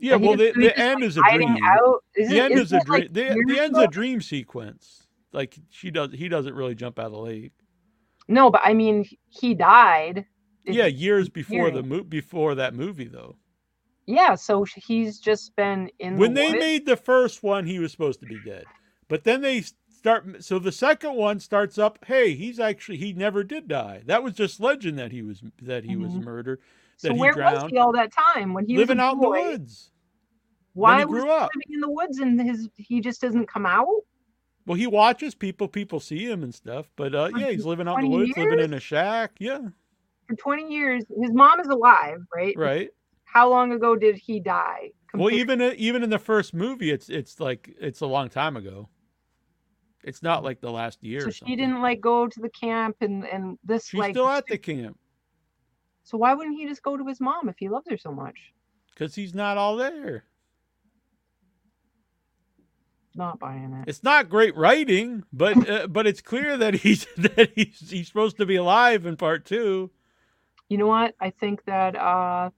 Yeah, 0.00 0.16
well, 0.16 0.36
the, 0.36 0.52
the 0.52 0.78
end 0.78 1.02
is 1.02 1.16
a 1.16 1.22
dream. 1.34 1.56
out. 1.64 2.04
Is 2.14 2.28
the 2.30 2.40
end 2.40 2.54
isn't 2.54 2.80
a 2.82 2.84
dream. 2.84 3.08
the, 3.10 3.42
the 3.48 3.60
end's 3.60 3.78
a 3.78 3.86
dream 3.88 4.20
sequence. 4.20 5.06
Like 5.32 5.58
she 5.70 5.90
does, 5.90 6.12
he 6.12 6.28
doesn't 6.28 6.54
really 6.54 6.74
jump 6.74 6.98
out 6.98 7.06
of 7.06 7.12
the 7.12 7.18
lake. 7.18 7.52
No, 8.28 8.50
but 8.50 8.60
I 8.64 8.74
mean 8.74 9.06
he 9.28 9.54
died. 9.54 10.24
Yeah, 10.64 10.86
years 10.86 11.28
before 11.28 11.70
the 11.70 11.82
hearing. 11.82 11.88
mo- 11.88 12.02
before 12.04 12.54
that 12.56 12.74
movie 12.74 13.08
though. 13.08 13.36
Yeah, 14.06 14.36
so 14.36 14.64
he's 14.76 15.18
just 15.18 15.54
been 15.56 15.90
in 15.98 16.16
when 16.16 16.32
the 16.34 16.40
they 16.40 16.48
woods. 16.48 16.58
made 16.60 16.86
the 16.86 16.96
first 16.96 17.42
one, 17.42 17.66
he 17.66 17.78
was 17.78 17.90
supposed 17.92 18.20
to 18.20 18.26
be 18.26 18.38
dead. 18.44 18.64
But 19.08 19.24
then 19.24 19.40
they 19.42 19.62
start. 19.90 20.42
So 20.44 20.58
the 20.58 20.72
second 20.72 21.14
one 21.14 21.40
starts 21.40 21.76
up. 21.78 21.98
Hey, 22.06 22.34
he's 22.34 22.58
actually 22.60 22.98
he 22.98 23.12
never 23.12 23.42
did 23.44 23.68
die. 23.68 24.02
That 24.06 24.22
was 24.22 24.34
just 24.34 24.60
legend 24.60 24.98
that 24.98 25.12
he 25.12 25.22
was 25.22 25.42
that 25.62 25.84
he 25.84 25.96
was 25.96 26.12
Mhm. 26.12 26.24
murdered. 26.24 26.60
So 26.98 27.14
where 27.14 27.32
was 27.34 27.70
he 27.70 27.78
all 27.78 27.92
that 27.92 28.12
time 28.12 28.52
when 28.54 28.66
he 28.66 28.76
living 28.76 28.96
was 28.98 29.04
out 29.04 29.14
in 29.14 29.20
the 29.20 29.28
woods. 29.28 29.92
Why 30.74 30.98
he 30.98 31.04
was 31.04 31.22
he 31.22 31.30
up. 31.30 31.50
living 31.54 31.74
in 31.74 31.80
the 31.80 31.90
woods 31.90 32.18
and 32.18 32.40
his 32.40 32.68
he 32.76 33.00
just 33.00 33.20
doesn't 33.20 33.46
come 33.46 33.66
out? 33.66 33.86
Well, 34.66 34.76
he 34.76 34.88
watches 34.88 35.34
people. 35.34 35.68
People 35.68 36.00
see 36.00 36.28
him 36.28 36.42
and 36.42 36.52
stuff. 36.52 36.90
But 36.96 37.14
uh, 37.14 37.30
yeah, 37.36 37.50
he's 37.50 37.64
living 37.64 37.86
out 37.86 38.00
in 38.00 38.10
the 38.10 38.16
20 38.16 38.26
woods, 38.26 38.36
living 38.36 38.60
in 38.60 38.74
a 38.74 38.80
shack. 38.80 39.32
Yeah, 39.38 39.60
For 40.26 40.34
20 40.34 40.72
years, 40.72 41.04
his 41.20 41.32
mom 41.32 41.60
is 41.60 41.68
alive, 41.68 42.18
right? 42.34 42.54
right. 42.56 42.90
How 43.24 43.48
long 43.48 43.72
ago 43.72 43.94
did 43.94 44.16
he 44.16 44.40
die? 44.40 44.90
Well, 45.14 45.30
even 45.30 45.62
even 45.62 46.02
in 46.02 46.10
the 46.10 46.18
first 46.18 46.52
movie, 46.52 46.90
it's 46.90 47.08
it's 47.08 47.38
like 47.38 47.72
it's 47.80 48.00
a 48.00 48.06
long 48.06 48.28
time 48.28 48.56
ago. 48.56 48.88
It's 50.02 50.22
not 50.22 50.42
like 50.42 50.60
the 50.60 50.70
last 50.70 51.02
year. 51.04 51.20
so 51.20 51.30
she 51.30 51.54
didn't 51.54 51.80
like 51.80 52.00
go 52.00 52.26
to 52.26 52.40
the 52.40 52.50
camp 52.50 52.96
and 53.02 53.24
and 53.24 53.56
this 53.64 53.86
She's 53.86 54.00
like 54.00 54.14
still 54.14 54.28
at 54.28 54.46
the 54.46 54.58
camp 54.58 54.98
so 56.08 56.18
why 56.18 56.34
wouldn't 56.34 56.56
he 56.58 56.66
just 56.66 56.82
go 56.82 56.96
to 56.96 57.06
his 57.06 57.20
mom 57.20 57.48
if 57.48 57.56
he 57.58 57.68
loves 57.68 57.86
her 57.90 57.98
so 57.98 58.10
much? 58.12 58.36
because 58.94 59.14
he's 59.14 59.34
not 59.34 59.56
all 59.56 59.76
there. 59.76 60.24
not 63.14 63.38
buying 63.38 63.72
it. 63.72 63.88
It's 63.88 64.02
not 64.04 64.28
great 64.30 64.56
writing, 64.56 65.24
but 65.32 65.68
uh, 65.70 65.86
but 65.88 66.06
it's 66.06 66.20
clear 66.20 66.56
that 66.56 66.74
he's 66.74 67.06
that 67.16 67.52
he's 67.54 67.90
he's 67.90 68.08
supposed 68.08 68.36
to 68.38 68.46
be 68.46 68.56
alive 68.56 69.06
in 69.06 69.16
part 69.16 69.44
two. 69.44 69.90
You 70.68 70.78
know 70.78 70.86
what? 70.86 71.14
I 71.20 71.30
think 71.30 71.64
that 71.64 71.96
uh, 71.96 72.50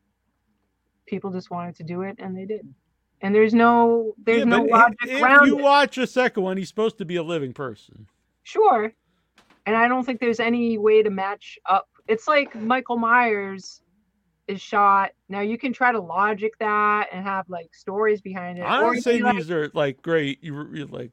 people 1.07 1.31
just 1.31 1.51
wanted 1.51 1.77
to 1.77 1.83
do 1.85 2.03
it, 2.03 2.17
and 2.19 2.37
they 2.37 2.45
did. 2.45 2.73
And 3.23 3.35
there's 3.35 3.55
no 3.55 4.15
there's 4.25 4.41
Yeah, 4.41 4.45
no 4.45 4.62
logic 4.62 4.99
if, 5.03 5.11
if 5.11 5.23
around 5.23 5.47
you 5.47 5.59
it. 5.59 5.62
watch 5.62 5.99
a 5.99 6.07
second 6.07 6.43
one, 6.43 6.57
he's 6.57 6.69
supposed 6.69 6.99
to 6.99 7.05
be 7.05 7.17
a 7.17 7.23
living 7.23 7.53
person. 7.53 8.07
Sure. 8.43 8.93
And 9.67 9.77
I 9.77 9.89
don't 9.89 10.05
think 10.05 10.20
there's 10.20 10.41
any 10.41 10.79
way 10.79 11.03
to 11.03 11.11
match 11.11 11.59
up. 11.67 11.89
It's 12.11 12.27
like 12.27 12.55
Michael 12.57 12.97
Myers 12.99 13.83
is 14.49 14.61
shot. 14.61 15.13
Now 15.29 15.41
you 15.43 15.57
can 15.57 15.73
try 15.73 15.93
to 15.93 16.01
logic 16.01 16.59
that 16.59 17.07
and 17.13 17.25
have 17.25 17.49
like 17.49 17.73
stories 17.73 18.21
behind 18.21 18.59
it. 18.59 18.63
I 18.63 18.81
don't 18.81 19.01
saying 19.01 19.19
can, 19.19 19.27
like, 19.27 19.37
these 19.37 19.51
are 19.53 19.71
like 19.75 20.03
great, 20.03 20.43
you 20.43 20.87
like 20.87 21.13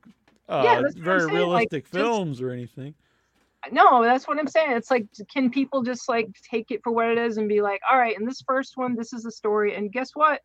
uh, 0.50 0.62
Yeah, 0.66 0.82
that's 0.82 0.96
what 0.96 1.00
I'm 1.00 1.04
very 1.04 1.20
saying, 1.20 1.30
like, 1.30 1.36
realistic 1.38 1.84
just- 1.84 1.94
films 1.94 2.42
or 2.42 2.50
anything. 2.50 2.96
no, 3.72 4.02
that's 4.04 4.28
what 4.28 4.40
I'm 4.40 4.48
saying. 4.48 4.72
It's 4.72 4.90
like, 4.90 5.06
can 5.32 5.52
people 5.52 5.84
just 5.84 6.10
like 6.10 6.30
take 6.50 6.72
it 6.72 6.82
for 6.84 6.92
what 6.92 7.10
it 7.10 7.20
is 7.20 7.38
and 7.38 7.48
be 7.48 7.62
like, 7.62 7.82
all 7.90 7.98
right, 7.98 8.18
in 8.18 8.26
this 8.26 8.42
first 8.48 8.76
one, 8.76 8.96
this 8.96 9.14
is 9.14 9.22
the 9.22 9.32
story, 9.32 9.76
and 9.76 9.92
guess 9.92 10.12
what? 10.16 10.42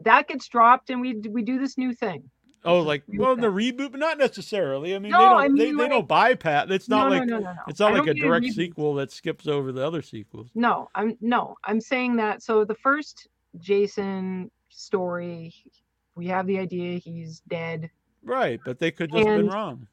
That 0.00 0.28
gets 0.28 0.48
dropped, 0.48 0.88
and 0.88 1.00
we 1.00 1.14
we 1.14 1.42
do 1.42 1.58
this 1.58 1.76
new 1.76 1.92
thing. 1.92 2.30
Oh, 2.66 2.80
like 2.80 3.04
well, 3.08 3.36
the 3.36 3.46
reboot, 3.46 3.92
but 3.92 4.00
not 4.00 4.18
necessarily. 4.18 4.94
I 4.94 4.98
mean, 4.98 5.12
they 5.12 5.18
don't 5.18 5.36
I 5.36 5.42
they, 5.48 5.48
mean, 5.54 5.76
they 5.76 5.82
like- 5.84 5.90
don't 5.90 6.08
bypass. 6.08 6.66
It's 6.70 6.88
not 6.88 7.08
No, 7.08 7.14
no, 7.14 7.18
like 7.20 7.28
no, 7.28 7.38
no, 7.38 7.52
no. 7.52 7.58
it's 7.68 7.80
not 7.80 7.92
I 7.92 7.98
like 7.98 8.02
a 8.08 8.14
don't 8.14 8.18
a 8.18 8.20
direct 8.26 8.46
sequel 8.52 8.94
that 8.94 9.12
skips 9.12 9.46
over 9.46 9.72
the 9.72 9.86
other 9.86 10.02
sequels. 10.02 10.50
No, 10.54 10.88
I'm 10.94 11.16
no, 11.20 11.56
I'm 11.64 11.80
saying 11.80 12.16
that. 12.16 12.42
So 12.42 12.64
the 12.64 12.74
first 12.74 13.28
Jason 13.58 14.50
story, 14.68 15.54
we 16.16 16.26
have 16.26 16.46
the 16.46 16.58
idea 16.58 16.98
he's 16.98 17.40
dead, 17.48 17.90
Right, 18.22 18.60
but 18.64 18.78
they 18.78 18.90
could 18.90 19.10
just 19.12 19.24
been 19.24 19.46
wrong. 19.48 19.86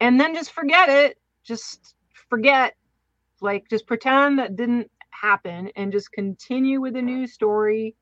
and 0.00 0.20
then 0.20 0.34
just 0.34 0.50
forget 0.52 0.88
it. 0.88 1.18
Just 1.44 1.94
forget, 2.28 2.74
like, 3.40 3.68
just 3.68 3.86
pretend 3.86 4.38
that 4.38 4.56
didn't 4.56 4.90
happen, 5.10 5.70
and 5.76 5.92
just 5.92 6.10
continue 6.12 6.80
with 6.80 6.94
the 6.94 7.02
new 7.02 7.26
story, 7.26 7.94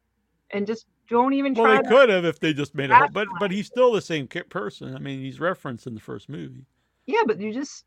and 0.50 0.66
just 0.66 0.86
don't 1.10 1.34
even 1.34 1.54
Well, 1.54 1.66
try. 1.66 1.82
they 1.82 1.88
could 1.88 2.08
have 2.08 2.24
if 2.24 2.40
they 2.40 2.52
just 2.54 2.74
made 2.74 2.90
it. 2.90 3.12
but 3.12 3.28
but 3.38 3.50
he's 3.50 3.66
still 3.66 3.92
the 3.92 4.00
same 4.00 4.26
person. 4.26 4.94
I 4.94 4.98
mean, 4.98 5.20
he's 5.20 5.40
referenced 5.40 5.86
in 5.86 5.94
the 5.94 6.00
first 6.00 6.28
movie. 6.28 6.64
Yeah, 7.06 7.22
but 7.26 7.40
you 7.40 7.52
just 7.52 7.84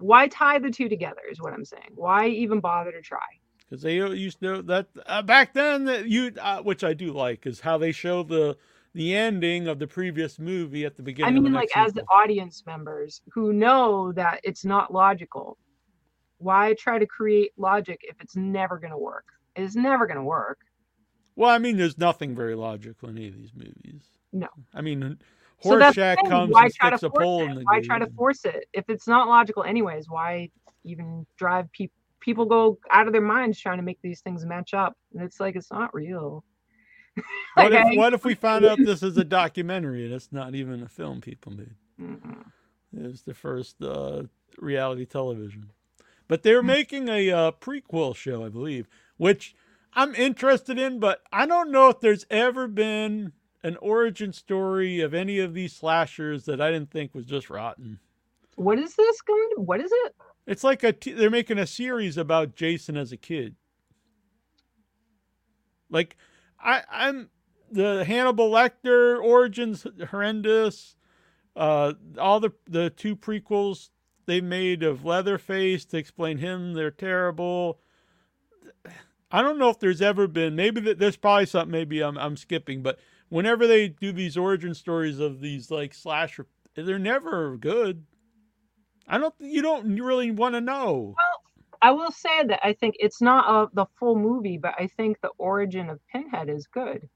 why 0.00 0.28
tie 0.28 0.58
the 0.58 0.70
two 0.70 0.88
together 0.88 1.22
is 1.30 1.40
what 1.40 1.52
I'm 1.52 1.64
saying. 1.64 1.92
Why 1.94 2.28
even 2.28 2.60
bother 2.60 2.92
to 2.92 3.00
try? 3.00 3.18
because 3.74 3.82
they 3.82 3.94
used 3.96 4.40
to 4.40 4.62
that 4.62 4.88
uh, 5.06 5.22
back 5.22 5.54
then 5.54 5.84
that 5.86 6.08
you 6.08 6.32
uh, 6.40 6.62
which 6.62 6.84
I 6.84 6.92
do 6.94 7.12
like 7.12 7.46
is 7.46 7.60
how 7.60 7.78
they 7.78 7.92
show 7.92 8.22
the 8.22 8.56
the 8.94 9.14
ending 9.16 9.66
of 9.66 9.78
the 9.78 9.86
previous 9.86 10.38
movie 10.38 10.84
at 10.84 10.96
the 10.96 11.02
I 11.02 11.04
beginning. 11.06 11.38
of 11.38 11.44
mean, 11.44 11.52
like 11.52 11.70
as 11.76 11.92
the 11.92 12.04
audience 12.04 12.62
members 12.66 13.22
who 13.32 13.52
know 13.52 14.12
that 14.12 14.40
it's 14.44 14.64
not 14.64 14.92
logical, 14.92 15.56
why 16.38 16.74
try 16.78 16.98
to 16.98 17.06
create 17.06 17.52
logic 17.56 18.00
if 18.02 18.20
it's 18.20 18.36
never 18.36 18.78
going 18.78 18.92
to 18.92 18.98
work? 18.98 19.24
It's 19.56 19.74
never 19.76 20.06
going 20.06 20.18
to 20.18 20.24
work. 20.24 20.58
Well, 21.36 21.50
I 21.50 21.58
mean, 21.58 21.76
there's 21.76 21.98
nothing 21.98 22.34
very 22.34 22.54
logical 22.54 23.08
in 23.08 23.16
any 23.18 23.28
of 23.28 23.36
these 23.36 23.52
movies. 23.54 24.02
No. 24.32 24.48
I 24.74 24.80
mean, 24.80 25.18
So 25.60 25.76
Horseshack 25.78 26.16
thing, 26.16 26.30
comes 26.30 26.52
why 26.52 26.64
and 26.64 26.74
try 26.74 26.90
to 26.90 26.98
sticks 26.98 27.02
a 27.02 27.10
force 27.10 27.24
pole 27.24 27.40
it? 27.40 27.48
in 27.50 27.54
the 27.54 27.64
Why 27.64 27.80
gate. 27.80 27.86
try 27.86 27.98
to 27.98 28.06
force 28.12 28.44
it 28.44 28.66
if 28.72 28.84
it's 28.88 29.08
not 29.08 29.28
logical 29.28 29.64
anyways? 29.64 30.06
Why 30.08 30.50
even 30.84 31.26
drive 31.38 31.70
people? 31.72 31.94
People 32.20 32.46
go 32.46 32.78
out 32.90 33.06
of 33.06 33.12
their 33.12 33.20
minds 33.22 33.60
trying 33.60 33.76
to 33.76 33.82
make 33.82 33.98
these 34.02 34.20
things 34.22 34.46
match 34.46 34.72
up, 34.72 34.94
and 35.12 35.22
it's 35.22 35.40
like 35.40 35.56
it's 35.56 35.70
not 35.70 35.92
real. 35.94 36.42
What 37.54 37.72
if 37.72 37.86
I- 37.86 37.96
what 37.96 38.14
if 38.14 38.24
we 38.24 38.34
found 38.34 38.64
out 38.64 38.78
this 38.78 39.02
is 39.02 39.16
a 39.16 39.24
documentary 39.24 40.04
and 40.04 40.12
it's 40.14 40.32
not 40.32 40.54
even 40.54 40.82
a 40.82 40.88
film 40.88 41.20
people 41.20 41.52
made? 41.52 41.74
Mm-mm. 42.00 42.44
It's 42.96 43.22
the 43.22 43.34
first 43.34 43.82
uh, 43.82 44.24
reality 44.58 45.04
television. 45.04 45.70
But 46.28 46.42
they're 46.42 46.62
Hmm. 46.62 46.66
making 46.68 47.08
a 47.08 47.30
uh, 47.30 47.50
prequel 47.52 48.16
show, 48.16 48.44
I 48.44 48.48
believe, 48.48 48.88
which 49.18 49.54
I'm 49.94 50.14
interested 50.14 50.78
in, 50.78 50.98
but 50.98 51.22
I 51.32 51.46
don't 51.46 51.70
know 51.70 51.88
if 51.88 52.00
there's 52.00 52.26
ever 52.30 52.66
been 52.66 53.32
an 53.62 53.76
origin 53.78 54.32
story 54.32 55.00
of 55.00 55.14
any 55.14 55.38
of 55.38 55.54
these 55.54 55.72
slashers 55.72 56.44
that 56.44 56.60
I 56.60 56.70
didn't 56.70 56.90
think 56.90 57.14
was 57.14 57.24
just 57.24 57.48
rotten. 57.48 57.98
What 58.56 58.78
is 58.78 58.94
this 58.94 59.20
going? 59.22 59.48
To, 59.56 59.62
what 59.62 59.80
is 59.80 59.90
it? 59.92 60.14
It's 60.46 60.64
like 60.64 60.82
a 60.82 60.92
t- 60.92 61.12
they're 61.12 61.30
making 61.30 61.58
a 61.58 61.66
series 61.66 62.16
about 62.16 62.54
Jason 62.54 62.96
as 62.96 63.12
a 63.12 63.16
kid. 63.16 63.56
Like 65.90 66.16
I 66.60 66.82
I'm 66.90 67.30
the 67.70 68.04
Hannibal 68.04 68.50
Lecter 68.50 69.22
origins 69.22 69.86
horrendous. 70.10 70.96
Uh 71.56 71.94
all 72.18 72.40
the 72.40 72.50
the 72.68 72.90
two 72.90 73.16
prequels 73.16 73.90
they 74.26 74.40
made 74.40 74.82
of 74.82 75.04
Leatherface 75.04 75.84
to 75.86 75.96
explain 75.96 76.38
him 76.38 76.74
they're 76.74 76.90
terrible. 76.90 77.80
I 79.34 79.42
don't 79.42 79.58
know 79.58 79.68
if 79.68 79.80
there's 79.80 80.00
ever 80.00 80.28
been 80.28 80.54
maybe 80.54 80.80
that 80.82 81.00
there's 81.00 81.16
probably 81.16 81.46
something 81.46 81.72
maybe 81.72 82.00
I'm 82.02 82.16
I'm 82.16 82.36
skipping, 82.36 82.82
but 82.84 83.00
whenever 83.30 83.66
they 83.66 83.88
do 83.88 84.12
these 84.12 84.36
origin 84.36 84.74
stories 84.74 85.18
of 85.18 85.40
these 85.40 85.72
like 85.72 85.92
slasher 85.92 86.46
they're 86.76 87.00
never 87.00 87.56
good. 87.56 88.04
I 89.08 89.18
don't. 89.18 89.34
You 89.40 89.60
don't 89.60 89.96
really 89.96 90.30
want 90.30 90.54
to 90.54 90.60
know. 90.60 91.14
Well, 91.16 91.42
I 91.82 91.90
will 91.90 92.12
say 92.12 92.44
that 92.44 92.60
I 92.64 92.72
think 92.74 92.94
it's 93.00 93.20
not 93.20 93.46
uh 93.48 93.68
the 93.72 93.86
full 93.98 94.16
movie, 94.16 94.56
but 94.56 94.74
I 94.78 94.86
think 94.86 95.20
the 95.20 95.30
origin 95.38 95.90
of 95.90 96.00
Pinhead 96.12 96.48
is 96.48 96.68
good. 96.68 97.08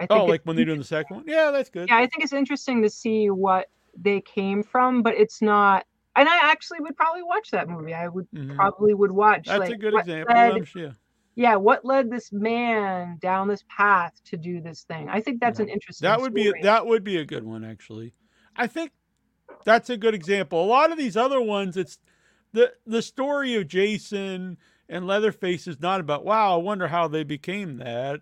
I 0.00 0.06
Oh, 0.08 0.16
think 0.16 0.28
like 0.30 0.40
it's 0.40 0.46
when 0.46 0.56
they're 0.56 0.64
doing 0.64 0.78
the 0.78 0.84
second 0.84 1.16
one. 1.18 1.24
Yeah, 1.28 1.50
that's 1.50 1.68
good. 1.70 1.88
yeah, 1.90 1.96
I 1.96 2.06
think 2.06 2.24
it's 2.24 2.32
interesting 2.32 2.82
to 2.82 2.90
see 2.90 3.28
what 3.30 3.68
they 3.96 4.22
came 4.22 4.62
from, 4.62 5.02
but 5.02 5.14
it's 5.14 5.42
not. 5.42 5.84
And 6.16 6.28
I 6.28 6.50
actually 6.50 6.80
would 6.80 6.96
probably 6.96 7.22
watch 7.22 7.50
that 7.52 7.68
movie. 7.68 7.94
I 7.94 8.08
would 8.08 8.26
Mhm. 8.34 8.56
probably 8.56 8.94
would 8.94 9.12
watch. 9.12 9.46
That's 9.46 9.60
like, 9.60 9.70
a 9.70 9.76
good 9.76 9.94
example. 9.94 10.34
led- 10.34 10.52
I'm 10.56 10.64
sure. 10.64 10.96
Yeah, 11.34 11.56
what 11.56 11.84
led 11.84 12.10
this 12.10 12.30
man 12.32 13.18
down 13.20 13.48
this 13.48 13.64
path 13.68 14.12
to 14.26 14.36
do 14.36 14.60
this 14.60 14.82
thing? 14.82 15.08
I 15.08 15.20
think 15.20 15.40
that's 15.40 15.60
an 15.60 15.68
interesting. 15.68 16.06
That 16.06 16.20
would 16.20 16.34
be 16.34 16.44
story. 16.44 16.62
that 16.62 16.86
would 16.86 17.04
be 17.04 17.16
a 17.16 17.24
good 17.24 17.44
one 17.44 17.64
actually. 17.64 18.14
I 18.54 18.66
think 18.66 18.92
that's 19.64 19.88
a 19.88 19.96
good 19.96 20.14
example. 20.14 20.62
A 20.62 20.66
lot 20.66 20.92
of 20.92 20.98
these 20.98 21.16
other 21.16 21.40
ones, 21.40 21.76
it's 21.76 21.98
the 22.52 22.72
the 22.86 23.02
story 23.02 23.54
of 23.54 23.66
Jason 23.66 24.58
and 24.88 25.06
Leatherface 25.06 25.66
is 25.66 25.80
not 25.80 26.00
about 26.00 26.24
wow. 26.24 26.54
I 26.54 26.62
wonder 26.62 26.88
how 26.88 27.08
they 27.08 27.24
became 27.24 27.78
that. 27.78 28.20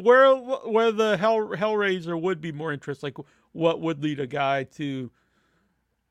Where 0.00 0.34
where 0.36 0.92
the 0.92 1.16
Hell 1.16 1.48
Hellraiser 1.48 2.20
would 2.20 2.40
be 2.40 2.52
more 2.52 2.72
interest, 2.72 3.02
like 3.02 3.16
what 3.52 3.80
would 3.80 4.02
lead 4.02 4.20
a 4.20 4.26
guy 4.28 4.62
to 4.62 5.10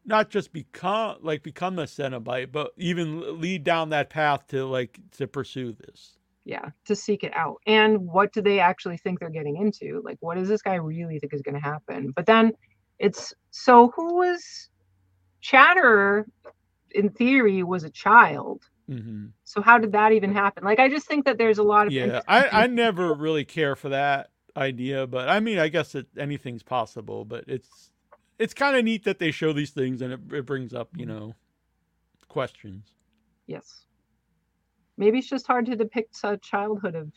not 0.06 0.30
just 0.30 0.52
become 0.52 1.18
like 1.22 1.44
become 1.44 1.80
a 1.80 1.84
Cenobite, 1.84 2.52
but 2.52 2.72
even 2.76 3.40
lead 3.40 3.64
down 3.64 3.90
that 3.90 4.10
path 4.10 4.48
to 4.48 4.66
like 4.66 5.00
to 5.18 5.28
pursue 5.28 5.72
this. 5.72 6.17
Yeah 6.48 6.70
to 6.86 6.96
seek 6.96 7.24
it 7.24 7.34
out 7.36 7.58
and 7.68 8.00
what 8.00 8.32
do 8.34 8.42
they 8.42 8.60
actually 8.60 8.98
think 8.98 9.20
they're 9.20 9.30
getting 9.30 9.58
into? 9.58 10.02
Like 10.04 10.18
what 10.20 10.36
does 10.36 10.48
this 10.48 10.62
guy 10.62 10.76
really 10.76 11.20
think 11.20 11.34
is 11.34 11.42
going 11.42 11.56
to 11.56 11.62
happen? 11.62 12.14
But 12.16 12.26
then 12.26 12.54
it's 13.00 13.34
so 13.52 13.92
who 13.96 14.16
was 14.16 14.70
chatterer 15.42 16.26
in 16.92 17.10
theory 17.10 17.64
was 17.64 17.84
a 17.84 17.90
child. 17.90 18.64
Hmm 18.88 19.28
so 19.48 19.62
how 19.62 19.78
did 19.78 19.94
that 19.94 20.12
even 20.12 20.34
happen? 20.34 20.64
Like 20.64 20.80
i 20.80 20.90
just 20.90 21.08
think 21.08 21.26
that 21.26 21.38
there's 21.38 21.58
a 21.58 21.64
lot 21.64 21.88
of 21.88 21.94
Yeah, 21.94 22.22
I, 22.28 22.64
I 22.64 22.68
never 22.68 23.14
really 23.14 23.46
care 23.46 23.76
for 23.78 23.90
that 23.90 24.30
idea, 24.58 25.08
but 25.08 25.30
I 25.30 25.40
mean, 25.40 25.58
I 25.58 25.70
guess 25.70 25.94
that 25.94 26.06
anything's 26.18 26.64
possible, 26.64 27.24
but 27.24 27.46
it's 27.48 27.92
it's 28.38 28.54
kind 28.54 28.76
of 28.76 28.84
neat 28.84 29.06
that 29.06 29.20
they 29.20 29.32
show 29.32 29.54
these 29.54 29.72
things 29.72 30.02
and 30.02 30.14
it, 30.14 30.20
it 30.32 30.46
brings 30.46 30.74
up, 30.74 30.90
you 30.96 31.06
know, 31.06 31.34
questions. 32.28 32.92
yes 33.48 33.87
maybe 34.98 35.20
it's 35.20 35.30
just 35.30 35.48
hard 35.48 35.66
to 35.68 35.76
depict 35.76 36.18
a 36.24 36.38
childhood 36.38 36.96
of 36.96 37.12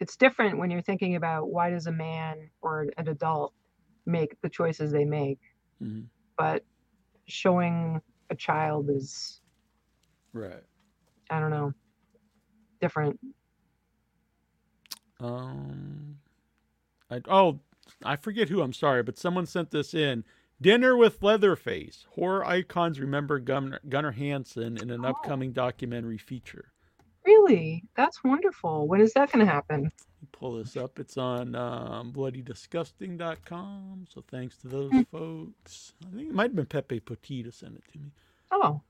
it's 0.00 0.16
different 0.16 0.58
when 0.58 0.70
you're 0.70 0.82
thinking 0.82 1.14
about 1.16 1.50
why 1.50 1.70
does 1.70 1.86
a 1.86 1.92
man 1.92 2.50
or 2.60 2.88
an 2.98 3.08
adult 3.08 3.52
make 4.06 4.40
the 4.42 4.48
choices 4.48 4.90
they 4.92 5.04
make 5.04 5.38
Mhm. 5.82 6.06
but 6.36 6.64
showing 7.26 8.00
a 8.30 8.34
child 8.36 8.90
is 8.90 9.40
Right. 10.34 10.64
I 11.30 11.40
don't 11.40 11.50
know, 11.50 11.74
different. 12.80 13.18
Um, 15.20 16.18
I 17.10 17.20
oh, 17.28 17.60
I 18.04 18.16
forget 18.16 18.48
who. 18.48 18.62
I'm 18.62 18.72
sorry, 18.72 19.02
but 19.02 19.18
someone 19.18 19.46
sent 19.46 19.70
this 19.70 19.94
in. 19.94 20.24
Dinner 20.60 20.96
with 20.96 21.22
Leatherface. 21.22 22.06
Horror 22.12 22.44
icons 22.46 23.00
remember 23.00 23.38
Gunnar, 23.40 23.80
Gunnar 23.88 24.12
Hansen 24.12 24.76
in 24.78 24.90
an 24.90 25.04
Oh. 25.04 25.08
upcoming 25.10 25.52
documentary 25.52 26.18
feature. 26.18 26.72
Really, 27.24 27.84
that's 27.96 28.22
wonderful. 28.24 28.88
When 28.88 29.00
is 29.00 29.12
that 29.14 29.30
going 29.32 29.44
to 29.46 29.50
happen? 29.52 29.92
Pull 30.32 30.56
this 30.58 30.76
up. 30.76 30.98
It's 30.98 31.16
on 31.16 31.54
um, 31.54 32.12
bloodydisgusting.com. 32.12 34.06
So 34.08 34.24
thanks 34.28 34.56
to 34.58 34.68
those 34.68 34.90
Hmm. 34.90 35.02
folks. 35.02 35.94
I 36.06 36.10
think 36.16 36.28
it 36.30 36.34
might 36.34 36.50
have 36.50 36.56
been 36.56 36.66
Pepe 36.66 37.00
Potita 37.00 37.52
sent 37.52 37.76
it 37.76 37.84
to 37.92 37.98
me. 37.98 38.10
Oh, 38.50 38.80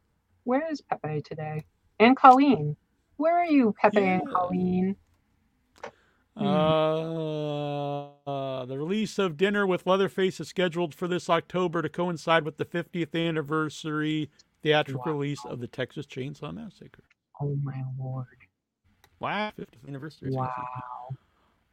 where 0.44 0.70
is 0.70 0.80
Pepe 0.80 1.20
today? 1.22 1.64
And 2.00 2.16
Colleen. 2.16 2.76
Where 3.16 3.38
are 3.38 3.46
you, 3.46 3.74
Pepe 3.80 3.98
and 3.98 4.22
Yeah. 4.26 4.32
Colleen? 4.32 4.96
Uh, 6.34 8.64
the 8.64 8.78
release 8.78 9.18
of 9.18 9.36
Dinner 9.36 9.66
with 9.66 9.86
Leatherface 9.86 10.40
is 10.40 10.48
scheduled 10.48 10.94
for 10.94 11.06
this 11.06 11.28
October 11.28 11.82
to 11.82 11.90
coincide 11.90 12.44
with 12.44 12.56
the 12.56 12.64
50th 12.64 13.14
anniversary 13.14 14.30
theatrical 14.62 15.12
Wow. 15.12 15.18
release 15.18 15.44
of 15.44 15.60
the 15.60 15.66
Texas 15.66 16.06
Chainsaw 16.06 16.54
Massacre. 16.54 17.02
Oh 17.42 17.58
my 17.64 17.82
lord! 17.98 18.26
Wow, 19.18 19.50
50th 19.58 19.88
anniversary. 19.88 20.30
Wow. 20.30 20.48
be- 21.10 21.16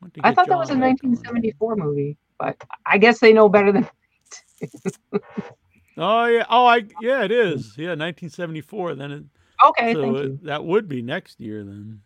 want 0.02 0.14
to 0.16 0.22
I 0.24 0.34
thought 0.34 0.48
that 0.48 0.58
was 0.58 0.70
a 0.70 0.74
John 0.74 0.80
back 0.82 0.98
on. 1.04 1.12
1974 1.12 1.76
movie, 1.76 2.18
but 2.40 2.58
I 2.88 2.98
guess 2.98 3.20
they 3.20 3.34
know 3.34 3.48
better 3.50 3.72
than. 3.72 3.88
Oh 5.98 6.26
yeah, 6.28 6.46
oh 6.50 6.66
I 6.66 6.86
yeah 7.02 7.24
it 7.24 7.32
is. 7.32 7.76
Yeah, 7.78 7.90
1974. 7.90 8.96
Then 8.96 9.12
it, 9.12 9.24
Okay, 9.66 9.94
so 9.94 10.02
thank 10.02 10.18
it- 10.18 10.24
you. 10.24 10.40
that 10.44 10.64
would 10.64 10.88
be 10.88 11.02
next 11.02 11.42
year 11.42 11.66
then. 11.66 12.00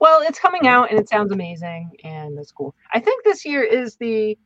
Well, 0.00 0.22
it's 0.22 0.38
coming 0.38 0.66
out 0.66 0.90
and 0.90 0.98
it 0.98 1.10
sounds 1.10 1.30
amazing, 1.32 1.90
and 2.04 2.36
that's 2.38 2.52
cool. 2.52 2.74
I 2.94 3.00
think 3.00 3.22
this 3.22 3.44
year 3.44 3.62
is 3.62 3.96
the 3.96 4.38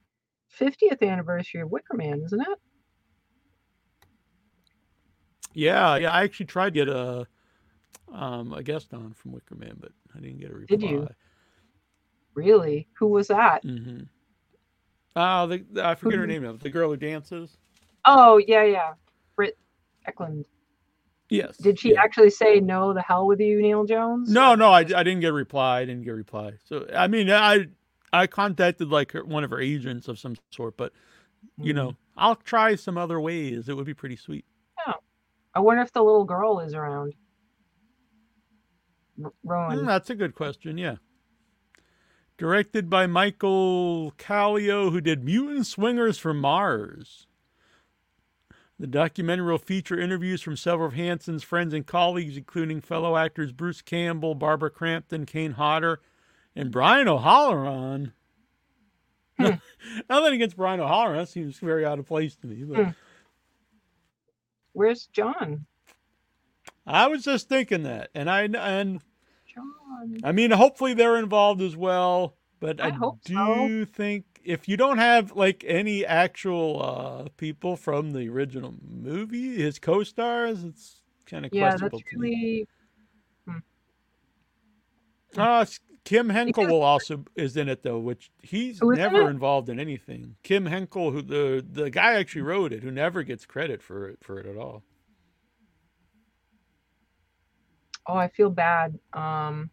50th 0.58 1.00
anniversary 1.02 1.60
of 1.60 1.70
Wicker 1.70 1.94
Man, 1.94 2.20
isn't 2.24 2.40
it? 2.40 2.58
Yeah, 5.52 5.96
yeah. 5.96 6.10
I 6.12 6.22
actually 6.22 6.46
tried 6.46 6.74
to 6.74 6.84
get 6.84 6.88
a 6.88 7.26
um 8.12 8.52
a 8.52 8.62
guest 8.62 8.92
on 8.94 9.12
from 9.14 9.32
Wicker 9.32 9.54
Man, 9.54 9.76
but 9.78 9.92
I 10.16 10.20
didn't 10.20 10.38
get 10.40 10.50
a 10.50 10.54
reply. 10.54 10.76
Did 10.76 10.82
you? 10.88 11.08
Really? 12.34 12.88
Who 12.98 13.08
was 13.08 13.28
that? 13.28 13.64
Mm-hmm. 13.64 14.02
Oh, 15.16 15.46
the, 15.46 15.64
the- 15.72 15.86
I 15.86 15.94
forget 15.96 16.18
her 16.20 16.26
name 16.26 16.42
now. 16.42 16.52
The 16.52 16.70
girl 16.70 16.90
who 16.90 16.96
dances. 16.96 17.56
Oh, 18.06 18.38
yeah, 18.38 18.62
yeah. 18.64 18.92
Britt 19.36 19.58
Ekland. 20.08 20.44
Yes. 21.28 21.56
Did 21.58 21.78
she 21.78 21.92
yeah. 21.92 22.02
actually 22.02 22.30
say 22.30 22.60
no 22.60 22.92
the 22.92 23.02
hell 23.02 23.26
with 23.26 23.40
you, 23.40 23.60
Neil 23.60 23.84
Jones? 23.84 24.30
No, 24.30 24.54
no, 24.54 24.70
I, 24.70 24.80
I 24.80 24.82
didn't 24.82 25.20
get 25.20 25.30
a 25.30 25.32
reply. 25.34 25.80
I 25.80 25.84
didn't 25.84 26.02
get 26.02 26.10
a 26.10 26.14
reply. 26.14 26.54
So 26.64 26.86
I 26.94 27.06
mean, 27.08 27.30
I 27.30 27.66
I 28.12 28.26
contacted 28.26 28.88
like 28.88 29.12
her, 29.12 29.24
one 29.24 29.44
of 29.44 29.50
her 29.50 29.60
agents 29.60 30.08
of 30.08 30.18
some 30.18 30.34
sort, 30.50 30.76
but 30.76 30.92
you 31.56 31.72
Mm. 31.72 31.76
know, 31.76 31.96
I'll 32.16 32.34
try 32.36 32.74
some 32.74 32.98
other 32.98 33.20
ways. 33.20 33.68
It 33.68 33.76
would 33.76 33.86
be 33.86 33.94
pretty 33.94 34.16
sweet. 34.16 34.44
I 35.54 35.60
wonder 35.60 35.82
if 35.82 35.92
the 35.92 36.02
little 36.02 36.24
girl 36.24 36.60
is 36.60 36.74
around. 36.74 37.14
R- 39.22 39.32
Rowan. 39.44 39.78
Mm, 39.80 39.86
that's 39.86 40.10
a 40.10 40.14
good 40.14 40.34
question. 40.34 40.78
Yeah. 40.78 40.96
Directed 42.38 42.88
by 42.88 43.06
Michael 43.06 44.12
Kallio, 44.16 44.90
who 44.90 45.00
did 45.00 45.24
Mutant 45.24 45.66
Swingers 45.66 46.18
from 46.18 46.38
Mars. 46.40 47.26
The 48.78 48.86
documentary 48.86 49.50
will 49.50 49.58
feature 49.58 50.00
interviews 50.00 50.40
from 50.40 50.56
several 50.56 50.88
of 50.88 50.94
Hansen's 50.94 51.42
friends 51.42 51.74
and 51.74 51.86
colleagues, 51.86 52.38
including 52.38 52.80
fellow 52.80 53.14
actors 53.14 53.52
Bruce 53.52 53.82
Campbell, 53.82 54.34
Barbara 54.34 54.70
Crampton, 54.70 55.26
Kane 55.26 55.52
Hodder, 55.52 56.00
and 56.56 56.70
Brian 56.70 57.06
O'Halloran. 57.06 58.14
Nothing 59.38 60.32
against 60.32 60.56
Brian 60.56 60.80
O'Halloran. 60.80 61.18
That 61.18 61.28
seems 61.28 61.58
very 61.58 61.84
out 61.84 61.98
of 61.98 62.06
place 62.06 62.36
to 62.36 62.46
me. 62.46 62.64
But 62.64 62.76
Hmm. 62.84 62.90
Where's 64.81 65.09
John? 65.12 65.67
I 66.86 67.07
was 67.07 67.23
just 67.25 67.50
thinking 67.50 67.83
that, 67.83 68.09
and 68.15 68.31
I 68.31 68.44
and 68.44 69.02
John. 69.47 70.15
I 70.25 70.33
mean, 70.33 70.52
hopefully 70.52 70.94
they're 70.94 71.18
involved 71.18 71.60
as 71.60 71.76
well. 71.76 72.34
But 72.60 72.81
I, 72.81 72.86
I 72.86 72.91
hope 72.92 73.18
do 73.26 73.84
so. 73.84 73.92
think 73.92 74.25
if 74.42 74.68
you 74.70 74.78
don't 74.78 74.97
have 74.97 75.36
like 75.36 75.65
any 75.68 76.07
actual 76.07 76.83
uh, 76.83 77.28
people 77.36 77.76
from 77.76 78.12
the 78.12 78.26
original 78.31 78.75
movie, 78.83 79.57
his 79.57 79.78
co-stars, 79.78 80.65
it's 80.65 81.02
kind 81.26 81.44
of 81.44 81.52
Yeah, 81.52 81.68
questionable 81.68 81.99
that's 81.99 82.12
to 82.12 82.18
me. 82.18 82.67
really. 83.47 83.60
Uh, 85.36 85.60
s- 85.60 85.78
Kim 86.04 86.28
Henkel 86.30 86.66
will 86.66 86.82
also 86.82 87.24
is 87.36 87.56
in 87.56 87.68
it 87.68 87.82
though, 87.82 87.98
which 87.98 88.30
he's 88.42 88.80
never 88.82 89.22
it? 89.22 89.30
involved 89.30 89.68
in 89.68 89.78
anything. 89.78 90.36
Kim 90.42 90.66
Henkel, 90.66 91.10
who 91.12 91.22
the 91.22 91.64
the 91.68 91.90
guy 91.90 92.14
actually 92.14 92.42
wrote 92.42 92.72
it, 92.72 92.82
who 92.82 92.90
never 92.90 93.22
gets 93.22 93.46
credit 93.46 93.82
for 93.82 94.08
it 94.08 94.18
for 94.22 94.38
it 94.40 94.46
at 94.46 94.56
all. 94.56 94.82
Oh, 98.06 98.14
I 98.16 98.28
feel 98.28 98.50
bad. 98.50 98.98
Um, 99.12 99.70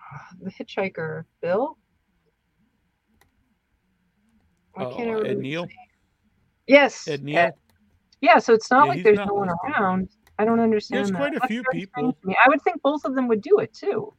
the 0.40 0.50
hitchhiker, 0.50 1.24
Bill. 1.40 1.76
Why 4.72 4.84
Oh, 4.84 4.96
can't 4.96 5.10
I 5.10 5.12
Ed 5.12 5.14
remember 5.14 5.42
his 5.42 5.42
Neal. 5.42 5.68
Yes. 6.66 7.06
Ed 7.06 7.22
Neal. 7.22 7.52
Yeah, 8.20 8.38
so 8.38 8.54
it's 8.54 8.70
not 8.70 8.86
Yeah, 8.86 8.92
like 8.94 9.02
there's 9.02 9.16
not 9.18 9.28
no 9.28 9.34
one 9.34 9.50
around. 9.50 10.08
I 10.40 10.44
don't 10.46 10.58
understand. 10.58 10.98
There's 10.98 11.10
that. 11.10 11.18
quite 11.18 11.36
a 11.36 11.38
That's 11.40 11.48
few 11.48 11.62
people. 11.70 12.00
strange 12.00 12.20
to 12.22 12.28
me. 12.28 12.36
I 12.42 12.48
would 12.48 12.62
think 12.62 12.80
both 12.80 13.04
of 13.04 13.14
them 13.14 13.28
would 13.28 13.42
do 13.42 13.58
it 13.58 13.74
too. 13.74 14.14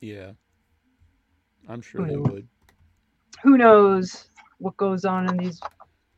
Yeah, 0.00 0.32
I'm 1.66 1.80
sure 1.80 2.06
they 2.06 2.16
would. 2.16 2.46
Who 3.42 3.56
knows 3.56 4.28
what 4.58 4.76
goes 4.76 5.06
on 5.06 5.30
in 5.30 5.38
these 5.38 5.58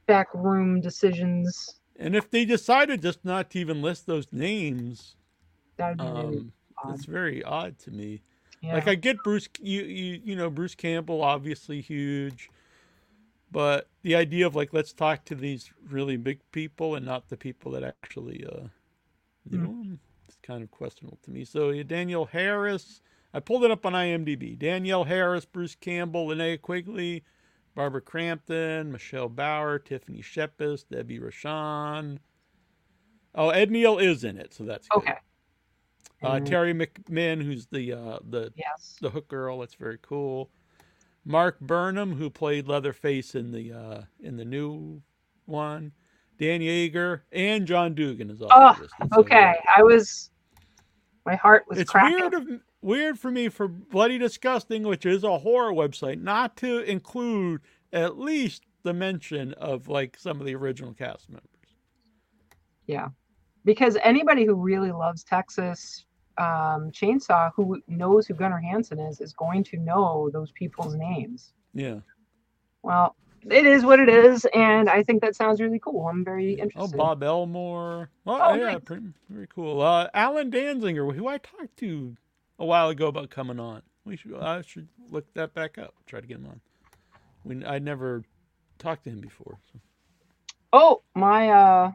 back 0.06 0.26
room 0.34 0.80
decisions? 0.80 1.76
And 2.00 2.16
if 2.16 2.30
they 2.30 2.44
decided 2.44 3.00
just 3.00 3.24
not 3.24 3.50
to 3.50 3.60
even 3.60 3.80
list 3.80 4.08
those 4.08 4.26
names, 4.32 5.14
That'd 5.76 5.98
be 5.98 6.04
um, 6.04 6.52
it's 6.88 7.04
very 7.04 7.44
odd 7.44 7.78
to 7.80 7.92
me. 7.92 8.22
Yeah. 8.60 8.74
Like 8.74 8.88
I 8.88 8.96
get 8.96 9.22
Bruce, 9.22 9.48
you, 9.60 9.82
you 9.82 10.20
you 10.24 10.34
know 10.34 10.50
Bruce 10.50 10.74
Campbell, 10.74 11.22
obviously 11.22 11.80
huge, 11.80 12.50
but 13.52 13.86
the 14.02 14.16
idea 14.16 14.48
of 14.48 14.56
like 14.56 14.72
let's 14.72 14.92
talk 14.92 15.24
to 15.26 15.36
these 15.36 15.70
really 15.88 16.16
big 16.16 16.40
people 16.50 16.96
and 16.96 17.06
not 17.06 17.28
the 17.28 17.36
people 17.36 17.70
that 17.70 17.84
actually 17.84 18.44
uh, 18.44 18.66
you 19.48 19.58
Hmm. 19.58 19.64
know 19.90 19.98
it's 20.26 20.36
kind 20.42 20.62
of 20.62 20.70
questionable 20.70 21.18
to 21.22 21.30
me. 21.30 21.44
So 21.44 21.70
yeah, 21.70 21.82
Danielle 21.82 22.26
Harris, 22.26 23.00
I 23.34 23.40
pulled 23.40 23.64
it 23.64 23.70
up 23.70 23.84
on 23.86 23.92
IMDb. 23.94 24.58
Danielle 24.58 25.04
Harris, 25.04 25.44
Bruce 25.44 25.74
Campbell, 25.74 26.28
Linnea 26.28 26.60
Quigley, 26.60 27.24
Barbara 27.74 28.00
Crampton, 28.02 28.92
Michelle 28.92 29.28
Bauer, 29.28 29.78
Tiffany 29.78 30.20
Shepis, 30.22 30.84
Debbie 30.88 31.18
Rochon. 31.18 32.18
Oh, 33.34 33.48
Ed 33.50 33.70
Neal 33.70 33.98
is 33.98 34.24
in 34.24 34.36
it, 34.36 34.52
so 34.52 34.64
that's 34.64 34.86
good. 34.88 34.98
okay. 34.98 35.14
Uh, 36.22 36.32
And- 36.34 36.46
Teri 36.46 36.72
McMinn, 36.74 37.42
who's 37.42 37.66
the 37.66 37.92
uh, 37.94 38.18
the 38.28 38.52
Yes. 38.56 38.98
the 39.00 39.10
hook 39.10 39.26
girl. 39.28 39.58
That's 39.60 39.74
very 39.74 39.98
cool. 40.02 40.50
Mark 41.24 41.58
Burnham, 41.60 42.14
who 42.14 42.28
played 42.30 42.66
Leatherface 42.68 43.34
in 43.34 43.50
the 43.52 43.72
uh, 43.72 44.02
in 44.20 44.36
the 44.36 44.44
new 44.44 45.02
one. 45.46 45.92
Dan 46.42 46.60
Yeager 46.60 47.20
and 47.30 47.68
John 47.68 47.94
Dugan 47.94 48.28
is 48.28 48.42
also 48.42 48.84
Oh, 49.12 49.20
okay. 49.20 49.54
I 49.76 49.84
was. 49.84 50.32
My 51.24 51.36
heart 51.36 51.66
was 51.68 51.78
It's 51.78 51.92
cracking. 51.92 52.18
weird 52.18 52.34
of 52.34 52.48
weird 52.80 53.16
for 53.16 53.30
me 53.30 53.48
for 53.48 53.68
Bloody 53.68 54.18
Disgusting, 54.18 54.82
which 54.82 55.06
is 55.06 55.22
a 55.22 55.38
horror 55.38 55.72
website, 55.72 56.20
not 56.20 56.56
to 56.56 56.80
include 56.80 57.60
at 57.92 58.18
least 58.18 58.64
the 58.82 58.92
mention 58.92 59.52
of 59.54 59.86
like 59.86 60.16
some 60.18 60.40
of 60.40 60.46
the 60.46 60.56
original 60.56 60.92
cast 60.92 61.30
members. 61.30 61.46
Yeah, 62.88 63.10
because 63.64 63.96
anybody 64.02 64.44
who 64.44 64.56
really 64.56 64.90
loves 64.90 65.22
Texas 65.22 66.06
um, 66.38 66.90
Chainsaw, 66.90 67.52
who 67.54 67.80
knows 67.86 68.26
who 68.26 68.34
Gunnar 68.34 68.58
Hansen 68.58 68.98
is, 68.98 69.20
is 69.20 69.32
going 69.32 69.62
to 69.62 69.76
know 69.76 70.28
those 70.32 70.50
people's 70.50 70.96
names. 70.96 71.52
Yeah. 71.72 72.00
Well, 72.82 73.14
it 73.50 73.66
is 73.66 73.84
what 73.84 73.98
it 74.00 74.08
is, 74.08 74.46
and 74.54 74.88
I 74.88 75.02
think 75.02 75.22
that 75.22 75.34
sounds 75.36 75.60
really 75.60 75.78
cool. 75.78 76.06
I'm 76.08 76.24
very 76.24 76.54
interested. 76.54 76.94
Oh. 76.94 76.98
Bob 76.98 77.22
Elmore. 77.22 78.10
Well, 78.24 78.38
Oh, 78.40 78.54
yeah, 78.54 78.72
nice. 78.72 78.82
pretty, 78.84 79.06
very 79.28 79.46
cool. 79.48 79.80
Uh, 79.80 80.08
Allen 80.14 80.50
Danziger, 80.50 81.14
who 81.14 81.26
I 81.28 81.38
talked 81.38 81.76
to 81.78 82.16
a 82.58 82.64
while 82.64 82.88
ago 82.88 83.08
about 83.08 83.30
coming 83.30 83.58
on. 83.60 83.82
We 84.04 84.16
should 84.16 84.34
I 84.34 84.62
should 84.62 84.88
look 85.10 85.32
that 85.34 85.54
back 85.54 85.78
up. 85.78 85.94
Try 86.06 86.20
to 86.20 86.26
get 86.26 86.38
him 86.38 86.46
on. 86.46 86.60
We 87.44 87.64
I 87.64 87.78
never 87.78 88.24
talked 88.78 89.04
to 89.04 89.10
him 89.10 89.20
before. 89.20 89.58
So. 89.72 89.78
Oh, 90.72 91.02
my 91.14 91.50
uh, 91.50 91.92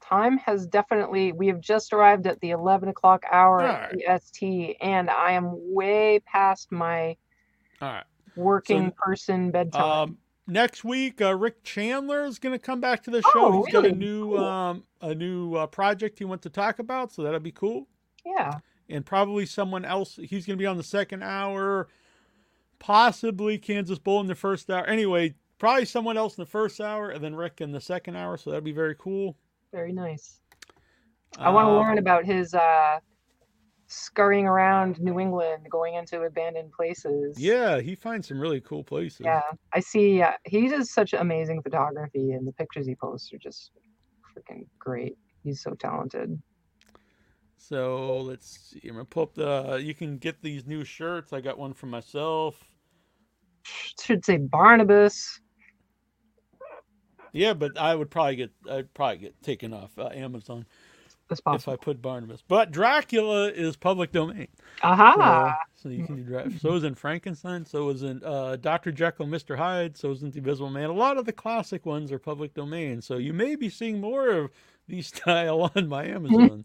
time 0.00 0.38
has 0.38 0.66
definitely. 0.66 1.32
We 1.32 1.48
have 1.48 1.60
just 1.60 1.92
arrived 1.92 2.26
at 2.26 2.40
the 2.40 2.50
11 2.50 2.88
o'clock 2.88 3.24
hour 3.30 3.60
at 3.62 3.92
Alright. 3.92 4.02
EST, 4.08 4.76
and 4.80 5.10
I 5.10 5.32
am 5.32 5.50
way 5.74 6.20
past 6.20 6.70
my 6.72 7.16
All 7.80 7.88
right. 7.92 8.04
working 8.36 8.88
So, 8.90 8.94
person 8.96 9.50
bedtime. 9.50 9.82
Um, 9.82 10.18
next 10.46 10.84
week, 10.84 11.20
uh, 11.20 11.34
Rick 11.36 11.62
Chandler 11.64 12.24
is 12.24 12.38
going 12.38 12.52
to 12.52 12.58
come 12.58 12.80
back 12.80 13.02
to 13.04 13.10
the 13.10 13.22
show. 13.22 13.30
Oh, 13.36 13.62
He's 13.64 13.72
got 13.72 13.86
a 13.86 13.92
new 13.92 14.30
Cool. 14.30 14.44
um 14.44 14.84
a 15.00 15.14
new 15.14 15.54
uh, 15.54 15.66
project 15.66 16.18
he 16.18 16.24
wants 16.24 16.42
to 16.44 16.50
talk 16.50 16.78
about, 16.78 17.12
so 17.12 17.22
that'll 17.22 17.40
be 17.40 17.52
cool. 17.52 17.86
yeah. 18.24 18.58
and 18.88 19.04
probably 19.06 19.46
someone 19.46 19.84
else. 19.84 20.16
He's 20.16 20.46
going 20.46 20.56
to 20.56 20.62
be 20.62 20.66
on 20.66 20.76
the 20.76 20.82
second 20.84 21.22
hour, 21.22 21.88
possibly 22.78 23.58
Kansas 23.58 23.98
Bull 23.98 24.20
in 24.20 24.26
the 24.26 24.34
first 24.34 24.70
hour. 24.70 24.84
Anyway, 24.86 25.34
probably 25.58 25.84
someone 25.84 26.16
else 26.16 26.36
in 26.36 26.42
the 26.42 26.50
first 26.50 26.80
hour, 26.80 27.10
and 27.10 27.22
then 27.22 27.34
Rick 27.34 27.60
in 27.60 27.72
the 27.72 27.80
second 27.80 28.16
hour. 28.16 28.36
So 28.36 28.50
that'd 28.50 28.64
be 28.64 28.72
very 28.72 28.94
cool. 28.98 29.36
Very 29.72 29.92
nice. 29.92 30.40
I 31.38 31.48
want 31.50 31.66
to 31.66 31.70
Uh, 31.70 31.76
learn 31.80 31.98
about 31.98 32.24
his 32.24 32.54
uh, 32.54 32.98
scurrying 33.92 34.46
around 34.46 35.00
New 35.00 35.20
England, 35.20 35.66
going 35.70 35.94
into 35.94 36.22
abandoned 36.22 36.72
places. 36.72 37.38
Yeah, 37.38 37.80
he 37.80 37.94
finds 37.94 38.28
some 38.28 38.40
really 38.40 38.60
cool 38.60 38.82
places. 38.82 39.20
Yeah, 39.24 39.42
I 39.72 39.80
see. 39.80 40.22
Uh, 40.22 40.32
he 40.44 40.68
does 40.68 40.90
such 40.90 41.12
amazing 41.12 41.62
photography, 41.62 42.32
and 42.32 42.46
the 42.46 42.52
pictures 42.52 42.86
he 42.86 42.94
posts 42.94 43.32
are 43.32 43.38
just 43.38 43.72
freaking 44.34 44.66
great. 44.78 45.16
He's 45.44 45.62
so 45.62 45.74
talented. 45.74 46.40
So 47.56 48.18
let's 48.18 48.70
see. 48.70 48.80
I'm 48.88 48.94
gonna 48.94 49.04
pull 49.04 49.24
up 49.24 49.34
the. 49.34 49.80
You 49.82 49.94
can 49.94 50.18
get 50.18 50.42
these 50.42 50.66
new 50.66 50.84
shirts. 50.84 51.32
I 51.32 51.40
got 51.40 51.58
one 51.58 51.74
for 51.74 51.86
myself. 51.86 52.62
Should 53.64 54.24
say 54.24 54.38
Barnabas. 54.38 55.40
Yeah, 57.32 57.54
but 57.54 57.78
I 57.78 57.94
would 57.94 58.10
probably 58.10 58.36
get. 58.36 58.50
I'd 58.70 58.92
probably 58.94 59.18
get 59.18 59.42
taken 59.42 59.72
off 59.72 59.96
uh, 59.98 60.08
Amazon 60.12 60.66
That's 61.40 61.64
if. 61.64 61.68
I 61.68 61.76
put 61.76 62.02
Barnabas. 62.02 62.42
But 62.46 62.70
Dracula 62.70 63.48
is 63.48 63.76
public 63.76 64.12
domain. 64.12 64.48
Aha. 64.82 65.58
So, 65.74 65.82
so 65.82 65.88
you 65.88 66.04
can 66.04 66.16
do 66.16 66.22
Dracula. 66.22 66.58
So 66.58 66.74
is 66.74 66.84
in 66.84 66.94
Frankenstein. 66.94 67.64
So 67.64 67.88
is 67.90 68.02
in 68.02 68.22
uh, 68.24 68.56
Doctor 68.56 68.92
Jekyll, 68.92 69.26
Mister 69.26 69.56
Hyde. 69.56 69.96
So 69.96 70.10
is 70.10 70.22
in 70.22 70.30
the 70.30 70.38
Invisible 70.38 70.70
Man. 70.70 70.90
A 70.90 70.92
lot 70.92 71.16
of 71.16 71.24
the 71.26 71.32
classic 71.32 71.86
ones 71.86 72.12
are 72.12 72.18
public 72.18 72.54
domain. 72.54 73.00
So 73.00 73.16
you 73.16 73.32
may 73.32 73.56
be 73.56 73.68
seeing 73.68 74.00
more 74.00 74.28
of 74.28 74.50
these 74.88 75.06
style 75.14 75.70
on 75.74 75.88
my 75.88 76.06
Amazon. 76.06 76.64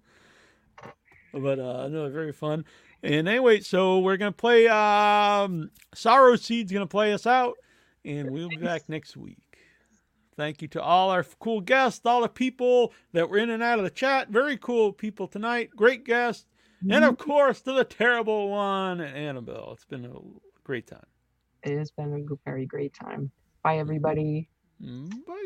but 1.33 1.59
uh, 1.59 1.87
no, 1.87 2.09
very 2.09 2.33
fun. 2.33 2.65
And 3.03 3.27
anyway, 3.27 3.59
so 3.61 3.99
we're 3.99 4.17
gonna 4.17 4.31
play. 4.31 4.67
Um, 4.67 5.69
Sorrow 5.93 6.35
Seed's 6.35 6.71
gonna 6.71 6.87
play 6.87 7.13
us 7.13 7.27
out, 7.27 7.55
and 8.03 8.31
we'll 8.31 8.49
be 8.49 8.57
back 8.57 8.89
next 8.89 9.15
week. 9.15 9.37
Thank 10.37 10.61
you 10.61 10.67
to 10.69 10.81
all 10.81 11.09
our 11.09 11.23
cool 11.39 11.61
guests, 11.61 12.05
all 12.05 12.21
the 12.21 12.29
people 12.29 12.93
that 13.11 13.29
were 13.29 13.39
in 13.39 13.49
and 13.49 13.63
out 13.63 13.79
of 13.79 13.83
the 13.83 13.89
chat. 13.89 14.29
Very 14.29 14.55
cool 14.55 14.93
people 14.93 15.27
tonight. 15.27 15.71
Great 15.75 16.05
guests. 16.05 16.45
And 16.89 17.03
of 17.03 17.17
course, 17.17 17.61
to 17.61 17.73
the 17.73 17.83
terrible 17.83 18.49
one, 18.49 19.01
Annabelle. 19.01 19.71
It's 19.73 19.85
been 19.85 20.05
a 20.05 20.19
great 20.63 20.85
time. 20.85 21.07
It 21.63 21.75
has 21.75 21.89
been 21.89 22.13
a 22.13 22.49
very 22.49 22.67
great 22.67 22.93
time. 22.93 23.31
Bye, 23.63 23.79
everybody. 23.79 24.47
Mm, 24.81 25.11
Bye. 25.25 25.37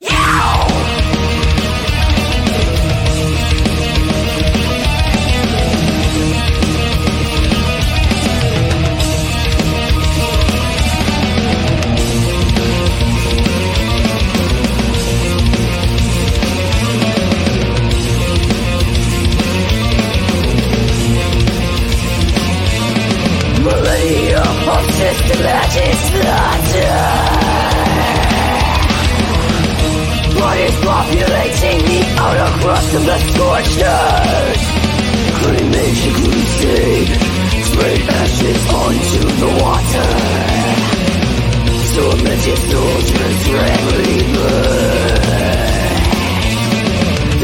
Millennium 0.00 1.65
of 24.68 24.84
systematic 24.90 25.94
What 30.40 30.58
is 30.58 30.76
populating 30.84 31.78
the 31.86 32.02
outer 32.18 32.50
crust 32.60 32.94
of 32.94 33.04
the 33.06 33.18
scorched 33.28 33.80
earth? 33.82 34.64
Cremation 35.38 36.12
crusade 36.14 37.36
ashes 38.08 38.62
onto 38.82 39.22
the 39.40 39.50
water. 39.62 40.10
Tormented 41.96 42.58
soldiers 42.70 43.38
rarely 43.48 44.16
burn 44.34 45.35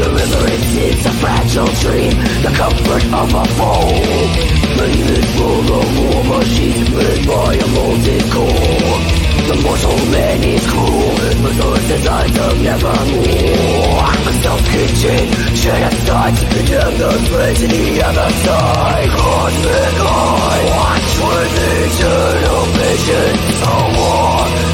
Deliverance 0.03 0.75
is 0.75 1.05
a 1.05 1.13
fragile 1.23 1.71
dream 1.79 2.11
The 2.43 2.51
comfort 2.59 3.05
of 3.07 3.29
a 3.39 3.45
foe. 3.55 3.87
Pain 4.75 5.07
is 5.15 5.27
full 5.37 5.67
of 5.79 5.87
war 5.97 6.23
machines 6.39 6.89
Made 6.91 7.25
by 7.25 7.55
a 7.55 7.67
molten 7.71 8.23
core 8.27 8.99
The 9.47 9.57
mortal 9.63 9.99
man 10.11 10.43
is 10.43 10.67
cruel 10.67 11.15
But 11.41 11.55
those 11.55 11.87
designs 11.87 12.37
of 12.37 12.61
nevermore. 12.61 14.03
A 14.27 14.33
self-contained 14.43 15.33
genocide 15.55 16.35
Condemn 16.51 16.97
the 16.99 17.11
threat 17.23 17.55
to 17.55 17.67
the 17.67 18.03
other 18.03 18.29
side. 18.43 19.07
Cosmic 19.07 19.95
eye 20.03 20.63
Watch 20.67 21.11
with 21.23 21.55
eternal 21.79 22.63
visions 22.75 23.55
A 23.63 23.75
war 23.95 24.72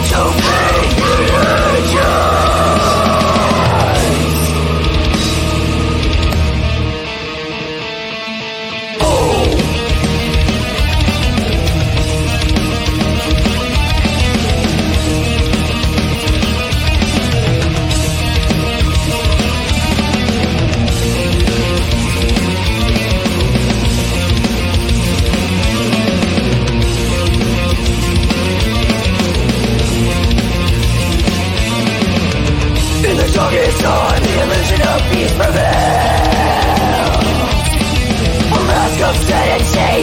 Mask 39.09 39.25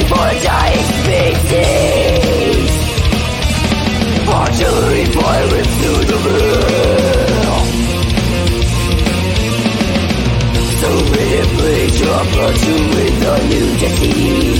for 0.08 0.30
dying 0.42 0.86
species. 0.98 2.70
Artillery 4.28 5.04
firing 5.14 5.68
through 5.78 6.04
the 6.10 6.18
veil. 6.26 7.56
So 10.80 10.90
vividly 11.14 11.82
drop 11.98 12.28
to 12.58 12.74
with 12.94 13.22
a 13.22 13.36
new 13.46 13.68
disease. 13.78 14.55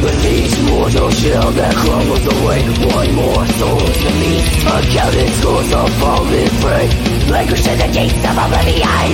With 0.00 0.24
each 0.24 0.56
mortal 0.64 1.10
shell 1.10 1.52
that 1.60 1.76
crumbles 1.76 2.24
away 2.24 2.64
One 2.88 3.12
more 3.20 3.44
soul 3.60 3.84
to 3.84 4.10
me 4.16 4.40
Accounted 4.64 5.28
scores 5.36 5.72
of 5.76 5.92
fallen 6.00 6.48
prey 6.64 6.88
Languish 7.28 7.68
in 7.68 7.76
the 7.76 7.90
gates 7.92 8.16
of 8.24 8.32
oblivion 8.32 9.12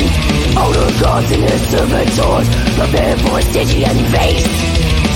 Older 0.54 0.86
gods 1.02 1.26
and 1.34 1.42
their 1.42 1.58
servitors 1.74 2.46
Prepare 2.78 3.18
for 3.18 3.34
a 3.34 3.42
Stygian 3.50 3.98
face 4.14 4.46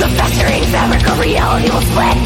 The 0.02 0.10
festering 0.18 0.66
fabric 0.74 1.07
of 1.07 1.23
reality 1.23 1.70
will 1.70 1.86
split 1.86 2.18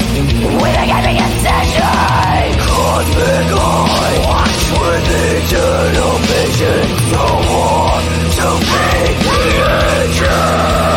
With 0.64 0.80
a 0.80 0.86
gaping 0.88 1.20
incision 1.20 2.48
Cosmic 2.64 3.48
eye 3.60 4.24
Watch 4.24 4.64
with 4.72 5.04
eternal 5.20 6.16
vision 6.32 6.84
So 7.12 7.28
on 7.28 8.04
to 8.40 8.48
be 8.56 8.88
the 9.20 9.52
ancient 9.68 10.93